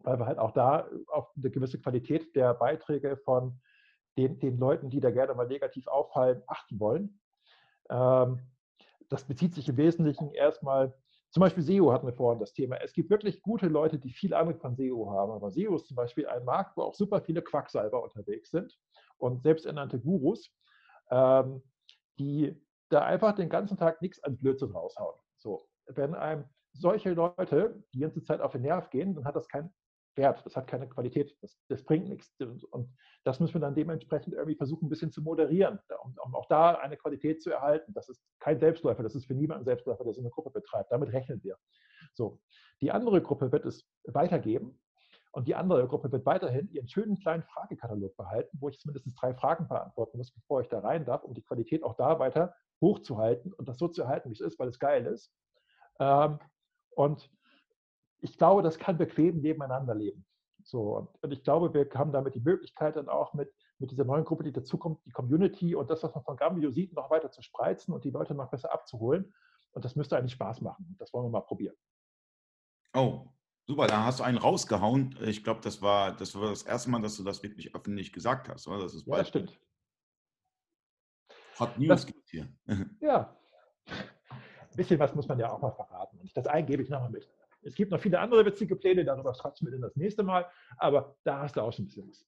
weil 0.00 0.18
wir 0.18 0.26
halt 0.26 0.38
auch 0.38 0.52
da 0.52 0.88
auf 1.08 1.32
eine 1.36 1.50
gewisse 1.50 1.80
Qualität 1.80 2.36
der 2.36 2.52
Beiträge 2.54 3.16
von 3.16 3.58
den, 4.18 4.38
den 4.38 4.58
Leuten, 4.58 4.90
die 4.90 5.00
da 5.00 5.10
gerne 5.10 5.34
mal 5.34 5.46
negativ 5.46 5.86
auffallen, 5.88 6.42
achten 6.46 6.78
wollen. 6.78 7.20
Ähm, 7.88 8.40
das 9.08 9.24
bezieht 9.24 9.54
sich 9.54 9.68
im 9.68 9.76
Wesentlichen 9.76 10.30
erstmal 10.30 10.94
zum 11.30 11.42
Beispiel 11.42 11.62
SEO 11.64 11.92
hatten 11.92 12.06
wir 12.06 12.14
vorhin 12.14 12.40
das 12.40 12.54
Thema. 12.54 12.76
Es 12.76 12.92
gibt 12.92 13.10
wirklich 13.10 13.42
gute 13.42 13.66
Leute, 13.68 13.98
die 13.98 14.10
viel 14.10 14.32
Ahnung 14.32 14.58
von 14.58 14.74
SEO 14.74 15.10
haben, 15.10 15.32
aber 15.32 15.50
SEO 15.50 15.74
ist 15.74 15.86
zum 15.86 15.96
Beispiel 15.96 16.26
ein 16.26 16.44
Markt, 16.44 16.76
wo 16.76 16.82
auch 16.82 16.94
super 16.94 17.20
viele 17.20 17.42
Quacksalber 17.42 18.02
unterwegs 18.02 18.50
sind 18.50 18.74
und 19.18 19.42
selbsternannte 19.42 20.00
Gurus, 20.00 20.50
ähm, 21.10 21.62
die 22.18 22.60
da 22.88 23.04
einfach 23.04 23.34
den 23.34 23.48
ganzen 23.48 23.76
Tag 23.76 24.00
nichts 24.02 24.22
an 24.22 24.36
Blödsinn 24.36 24.70
raushauen. 24.70 25.18
So, 25.36 25.68
wenn 25.86 26.14
einem 26.14 26.44
solche 26.72 27.12
Leute 27.12 27.82
die 27.94 28.00
ganze 28.00 28.22
Zeit 28.22 28.40
auf 28.40 28.52
den 28.52 28.62
Nerv 28.62 28.90
gehen, 28.90 29.14
dann 29.14 29.24
hat 29.24 29.36
das 29.36 29.48
keinen 29.48 29.72
Wert, 30.14 30.44
das 30.46 30.56
hat 30.56 30.66
keine 30.66 30.88
Qualität, 30.88 31.36
das, 31.42 31.58
das, 31.68 31.84
bringt 31.84 32.08
nichts. 32.08 32.34
Und 32.70 32.90
das 33.24 33.38
müssen 33.38 33.54
wir 33.54 33.60
dann 33.60 33.74
dementsprechend 33.74 34.34
irgendwie 34.34 34.56
versuchen, 34.56 34.86
ein 34.86 34.88
bisschen 34.88 35.12
zu 35.12 35.22
moderieren, 35.22 35.78
um, 36.02 36.16
um, 36.24 36.34
auch 36.34 36.46
da 36.46 36.74
eine 36.76 36.96
Qualität 36.96 37.42
zu 37.42 37.50
erhalten. 37.50 37.92
Das 37.92 38.08
ist 38.08 38.22
kein 38.40 38.58
Selbstläufer, 38.58 39.02
das 39.02 39.14
ist 39.14 39.26
für 39.26 39.34
niemanden 39.34 39.64
Selbstläufer, 39.64 40.04
der 40.04 40.14
so 40.14 40.20
eine 40.20 40.30
Gruppe 40.30 40.50
betreibt. 40.50 40.90
Damit 40.90 41.12
rechnen 41.12 41.42
wir. 41.42 41.56
So, 42.14 42.40
die 42.80 42.90
andere 42.90 43.20
Gruppe 43.20 43.52
wird 43.52 43.66
es 43.66 43.86
weitergeben 44.04 44.80
und 45.36 45.46
die 45.46 45.54
andere 45.54 45.86
Gruppe 45.86 46.10
wird 46.10 46.24
weiterhin 46.24 46.66
ihren 46.70 46.88
schönen 46.88 47.18
kleinen 47.18 47.42
Fragekatalog 47.42 48.16
behalten, 48.16 48.56
wo 48.58 48.70
ich 48.70 48.78
zumindest 48.78 49.06
drei 49.20 49.34
Fragen 49.34 49.68
beantworten 49.68 50.16
muss, 50.16 50.30
bevor 50.30 50.62
ich 50.62 50.68
da 50.68 50.78
rein 50.78 51.04
darf, 51.04 51.24
um 51.24 51.34
die 51.34 51.42
Qualität 51.42 51.82
auch 51.82 51.94
da 51.94 52.18
weiter 52.18 52.54
hochzuhalten 52.80 53.52
und 53.52 53.68
das 53.68 53.76
so 53.76 53.86
zu 53.86 54.00
erhalten, 54.00 54.30
wie 54.30 54.32
es 54.32 54.40
ist, 54.40 54.58
weil 54.58 54.68
es 54.68 54.78
geil 54.78 55.04
ist. 55.04 55.30
Ähm, 56.00 56.38
und 56.94 57.30
ich 58.22 58.38
glaube, 58.38 58.62
das 58.62 58.78
kann 58.78 58.96
bequem 58.96 59.42
nebeneinander 59.42 59.94
leben. 59.94 60.24
So, 60.64 61.06
und 61.20 61.30
ich 61.30 61.44
glaube, 61.44 61.74
wir 61.74 61.86
haben 61.92 62.12
damit 62.12 62.34
die 62.34 62.40
Möglichkeit, 62.40 62.96
dann 62.96 63.10
auch 63.10 63.34
mit, 63.34 63.52
mit 63.78 63.90
dieser 63.90 64.04
neuen 64.04 64.24
Gruppe, 64.24 64.42
die 64.42 64.52
dazukommt, 64.52 65.04
die 65.04 65.10
Community 65.10 65.74
und 65.74 65.90
das, 65.90 66.02
was 66.02 66.14
man 66.14 66.24
von 66.24 66.38
Gambio 66.38 66.70
sieht, 66.70 66.94
noch 66.94 67.10
weiter 67.10 67.30
zu 67.30 67.42
spreizen 67.42 67.92
und 67.92 68.04
die 68.04 68.10
Leute 68.10 68.34
noch 68.34 68.48
besser 68.48 68.72
abzuholen. 68.72 69.34
Und 69.72 69.84
das 69.84 69.96
müsste 69.96 70.16
eigentlich 70.16 70.32
Spaß 70.32 70.62
machen. 70.62 70.96
Das 70.98 71.12
wollen 71.12 71.26
wir 71.26 71.30
mal 71.30 71.42
probieren. 71.42 71.76
Oh, 72.94 73.26
super, 73.66 73.86
da 73.86 74.04
hast 74.04 74.20
du 74.20 74.24
einen 74.24 74.38
rausgehauen. 74.38 75.16
Ich 75.22 75.42
glaube, 75.42 75.60
das 75.62 75.82
war, 75.82 76.16
das 76.16 76.34
war 76.34 76.50
das 76.50 76.62
erste 76.62 76.90
Mal, 76.90 77.02
dass 77.02 77.16
du 77.16 77.24
das 77.24 77.42
wirklich 77.42 77.74
öffentlich 77.74 78.12
gesagt 78.12 78.48
hast. 78.48 78.66
Oder? 78.68 78.82
Das 78.82 78.94
ist 78.94 79.06
ja, 79.06 79.16
das 79.16 79.28
stimmt. 79.28 79.58
Hot 81.58 81.78
News 81.78 82.06
gibt 82.06 82.24
es 82.24 82.30
hier. 82.30 82.48
Ja. 83.00 83.36
Ein 83.88 84.76
bisschen 84.76 84.98
was 84.98 85.14
muss 85.14 85.26
man 85.26 85.38
ja 85.38 85.50
auch 85.50 85.60
mal 85.60 85.70
verraten. 85.70 86.18
Und 86.20 86.36
das 86.36 86.46
einen 86.46 86.66
gebe 86.66 86.82
ich 86.82 86.90
nochmal 86.90 87.10
mit. 87.10 87.28
Es 87.62 87.74
gibt 87.74 87.90
noch 87.90 88.00
viele 88.00 88.20
andere 88.20 88.44
witzige 88.44 88.76
Pläne, 88.76 89.04
darüber 89.04 89.32
quatschen 89.32 89.66
wir 89.66 89.72
dann 89.72 89.80
das 89.80 89.96
nächste 89.96 90.22
Mal, 90.22 90.46
aber 90.76 91.16
da 91.24 91.40
hast 91.40 91.56
du 91.56 91.62
auch 91.62 91.72
schon 91.72 91.84
ein 91.84 91.88
bisschen 91.88 92.08
was. 92.08 92.26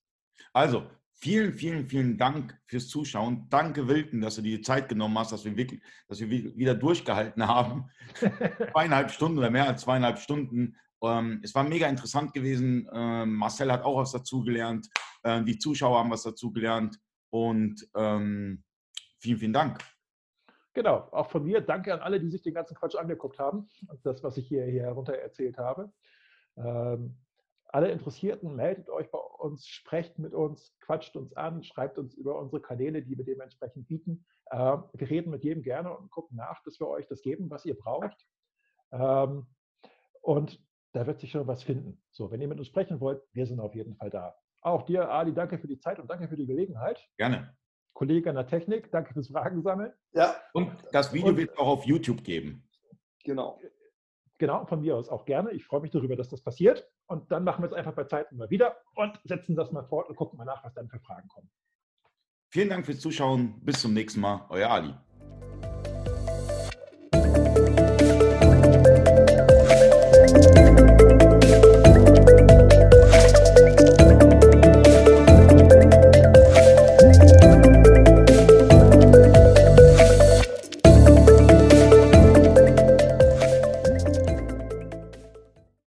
Also, 0.53 0.87
vielen, 1.13 1.53
vielen, 1.53 1.89
vielen 1.89 2.17
Dank 2.17 2.59
fürs 2.67 2.89
Zuschauen. 2.89 3.47
Danke, 3.51 3.87
Wilken, 3.87 4.21
dass 4.21 4.37
du 4.37 4.43
dir 4.43 4.57
die 4.57 4.63
Zeit 4.63 4.89
genommen 4.89 5.19
hast, 5.19 5.31
dass 5.31 5.45
wir, 5.45 5.57
wirklich, 5.57 5.83
dass 6.09 6.21
wir 6.21 6.31
wieder 6.31 6.75
durchgehalten 6.75 7.47
haben. 7.47 7.91
zweieinhalb 8.73 9.11
Stunden 9.11 9.39
oder 9.39 9.51
mehr 9.51 9.67
als 9.67 9.83
zweieinhalb 9.83 10.19
Stunden. 10.19 10.77
Ähm, 11.03 11.41
es 11.43 11.55
war 11.55 11.65
mega 11.65 11.89
interessant 11.89 12.33
gewesen. 12.33 12.89
Ähm, 12.93 13.35
Marcel 13.35 13.73
hat 13.73 13.85
auch 13.85 13.99
was 13.99 14.13
dazugelernt. 14.13 14.89
Ähm, 15.25 15.45
die 15.45 15.59
Zuschauer 15.59 15.99
haben 15.99 16.11
was 16.11 16.23
dazugelernt. 16.23 16.99
Und 17.31 17.89
ähm, 17.95 18.65
vielen, 19.19 19.39
vielen 19.39 19.53
Dank. 19.53 19.79
Genau, 20.75 21.09
auch 21.11 21.31
von 21.31 21.45
mir 21.45 21.61
danke 21.61 21.93
an 21.93 22.01
alle, 22.01 22.21
die 22.21 22.31
sich 22.31 22.43
den 22.43 22.55
ganzen 22.55 22.77
Quatsch 22.77 22.95
angeguckt 22.95 23.39
haben 23.39 23.69
das, 24.05 24.23
was 24.23 24.37
ich 24.37 24.47
hier, 24.47 24.65
hier 24.65 24.83
herunter 24.83 25.15
erzählt 25.15 25.59
habe. 25.59 25.93
Ähm, 26.57 27.17
alle 27.71 27.91
Interessierten, 27.91 28.57
meldet 28.57 28.89
euch 28.89 29.11
bei 29.11 29.19
uns, 29.19 29.67
sprecht 29.67 30.19
mit 30.19 30.33
uns, 30.33 30.75
quatscht 30.81 31.17
uns 31.17 31.35
an, 31.35 31.63
schreibt 31.63 31.99
uns 31.99 32.15
über 32.15 32.39
unsere 32.39 32.63
Kanäle, 32.63 33.03
die 33.03 33.17
wir 33.19 33.25
dementsprechend 33.25 33.87
bieten. 33.89 34.25
Äh, 34.47 34.79
wir 34.95 35.11
reden 35.11 35.31
mit 35.31 35.45
jedem 35.45 35.63
gerne 35.63 35.95
und 35.97 36.11
gucken 36.11 36.37
nach, 36.37 36.63
dass 36.63 36.81
wir 36.81 36.89
euch 36.89 37.07
das 37.09 37.21
geben, 37.21 37.51
was 37.51 37.67
ihr 37.67 37.77
braucht. 37.77 38.27
Ähm, 38.93 39.47
und 40.23 40.61
da 40.93 41.07
wird 41.07 41.21
sich 41.21 41.31
schon 41.31 41.47
was 41.47 41.63
finden. 41.63 42.03
So, 42.11 42.31
wenn 42.31 42.41
ihr 42.41 42.49
mit 42.49 42.59
uns 42.59 42.67
sprechen 42.67 43.01
wollt, 43.01 43.23
wir 43.33 43.47
sind 43.47 43.61
auf 43.61 43.75
jeden 43.75 43.95
Fall 43.97 44.11
da. 44.11 44.35
Auch 44.61 44.83
dir, 44.83 45.11
Ali, 45.11 45.33
danke 45.33 45.59
für 45.59 45.69
die 45.69 45.79
Zeit 45.79 45.99
und 45.99 46.11
danke 46.11 46.29
für 46.29 46.37
die 46.37 46.47
Gelegenheit. 46.47 47.07
Gerne. 47.17 47.57
Kollege 47.93 48.31
an 48.31 48.37
der 48.37 48.47
Technik, 48.47 48.91
danke 48.93 49.13
fürs 49.13 49.29
Fragen 49.29 49.63
sammeln. 49.63 49.93
Ja. 50.13 50.37
Und 50.53 50.73
das 50.93 51.13
Video 51.13 51.37
wird 51.37 51.51
es 51.51 51.59
auch 51.59 51.67
auf 51.67 51.85
YouTube 51.85 52.23
geben. 52.23 52.69
Genau. 53.25 53.61
Genau, 54.39 54.65
von 54.67 54.81
mir 54.81 54.97
aus 54.97 55.09
auch 55.09 55.25
gerne. 55.25 55.51
Ich 55.51 55.65
freue 55.65 55.81
mich 55.81 55.91
darüber, 55.91 56.15
dass 56.15 56.29
das 56.29 56.41
passiert. 56.41 56.89
Und 57.07 57.31
dann 57.33 57.43
machen 57.43 57.63
wir 57.63 57.67
es 57.67 57.73
einfach 57.73 57.95
bei 57.95 58.05
Zeiten 58.05 58.37
mal 58.37 58.49
wieder 58.51 58.77
und 58.95 59.21
setzen 59.25 59.57
das 59.57 59.73
mal 59.73 59.85
fort 59.85 60.09
und 60.09 60.15
gucken 60.15 60.39
mal 60.39 60.45
nach, 60.45 60.63
was 60.65 60.75
dann 60.75 60.89
für 60.89 61.01
Fragen 61.01 61.29
kommen. 61.29 61.51
Vielen 62.51 62.69
Dank 62.69 62.87
fürs 62.87 63.01
Zuschauen. 63.01 63.61
Bis 63.65 63.81
zum 63.81 63.93
nächsten 63.95 64.21
Mal. 64.21 64.47
Euer 64.49 64.71
Ali. 64.71 64.95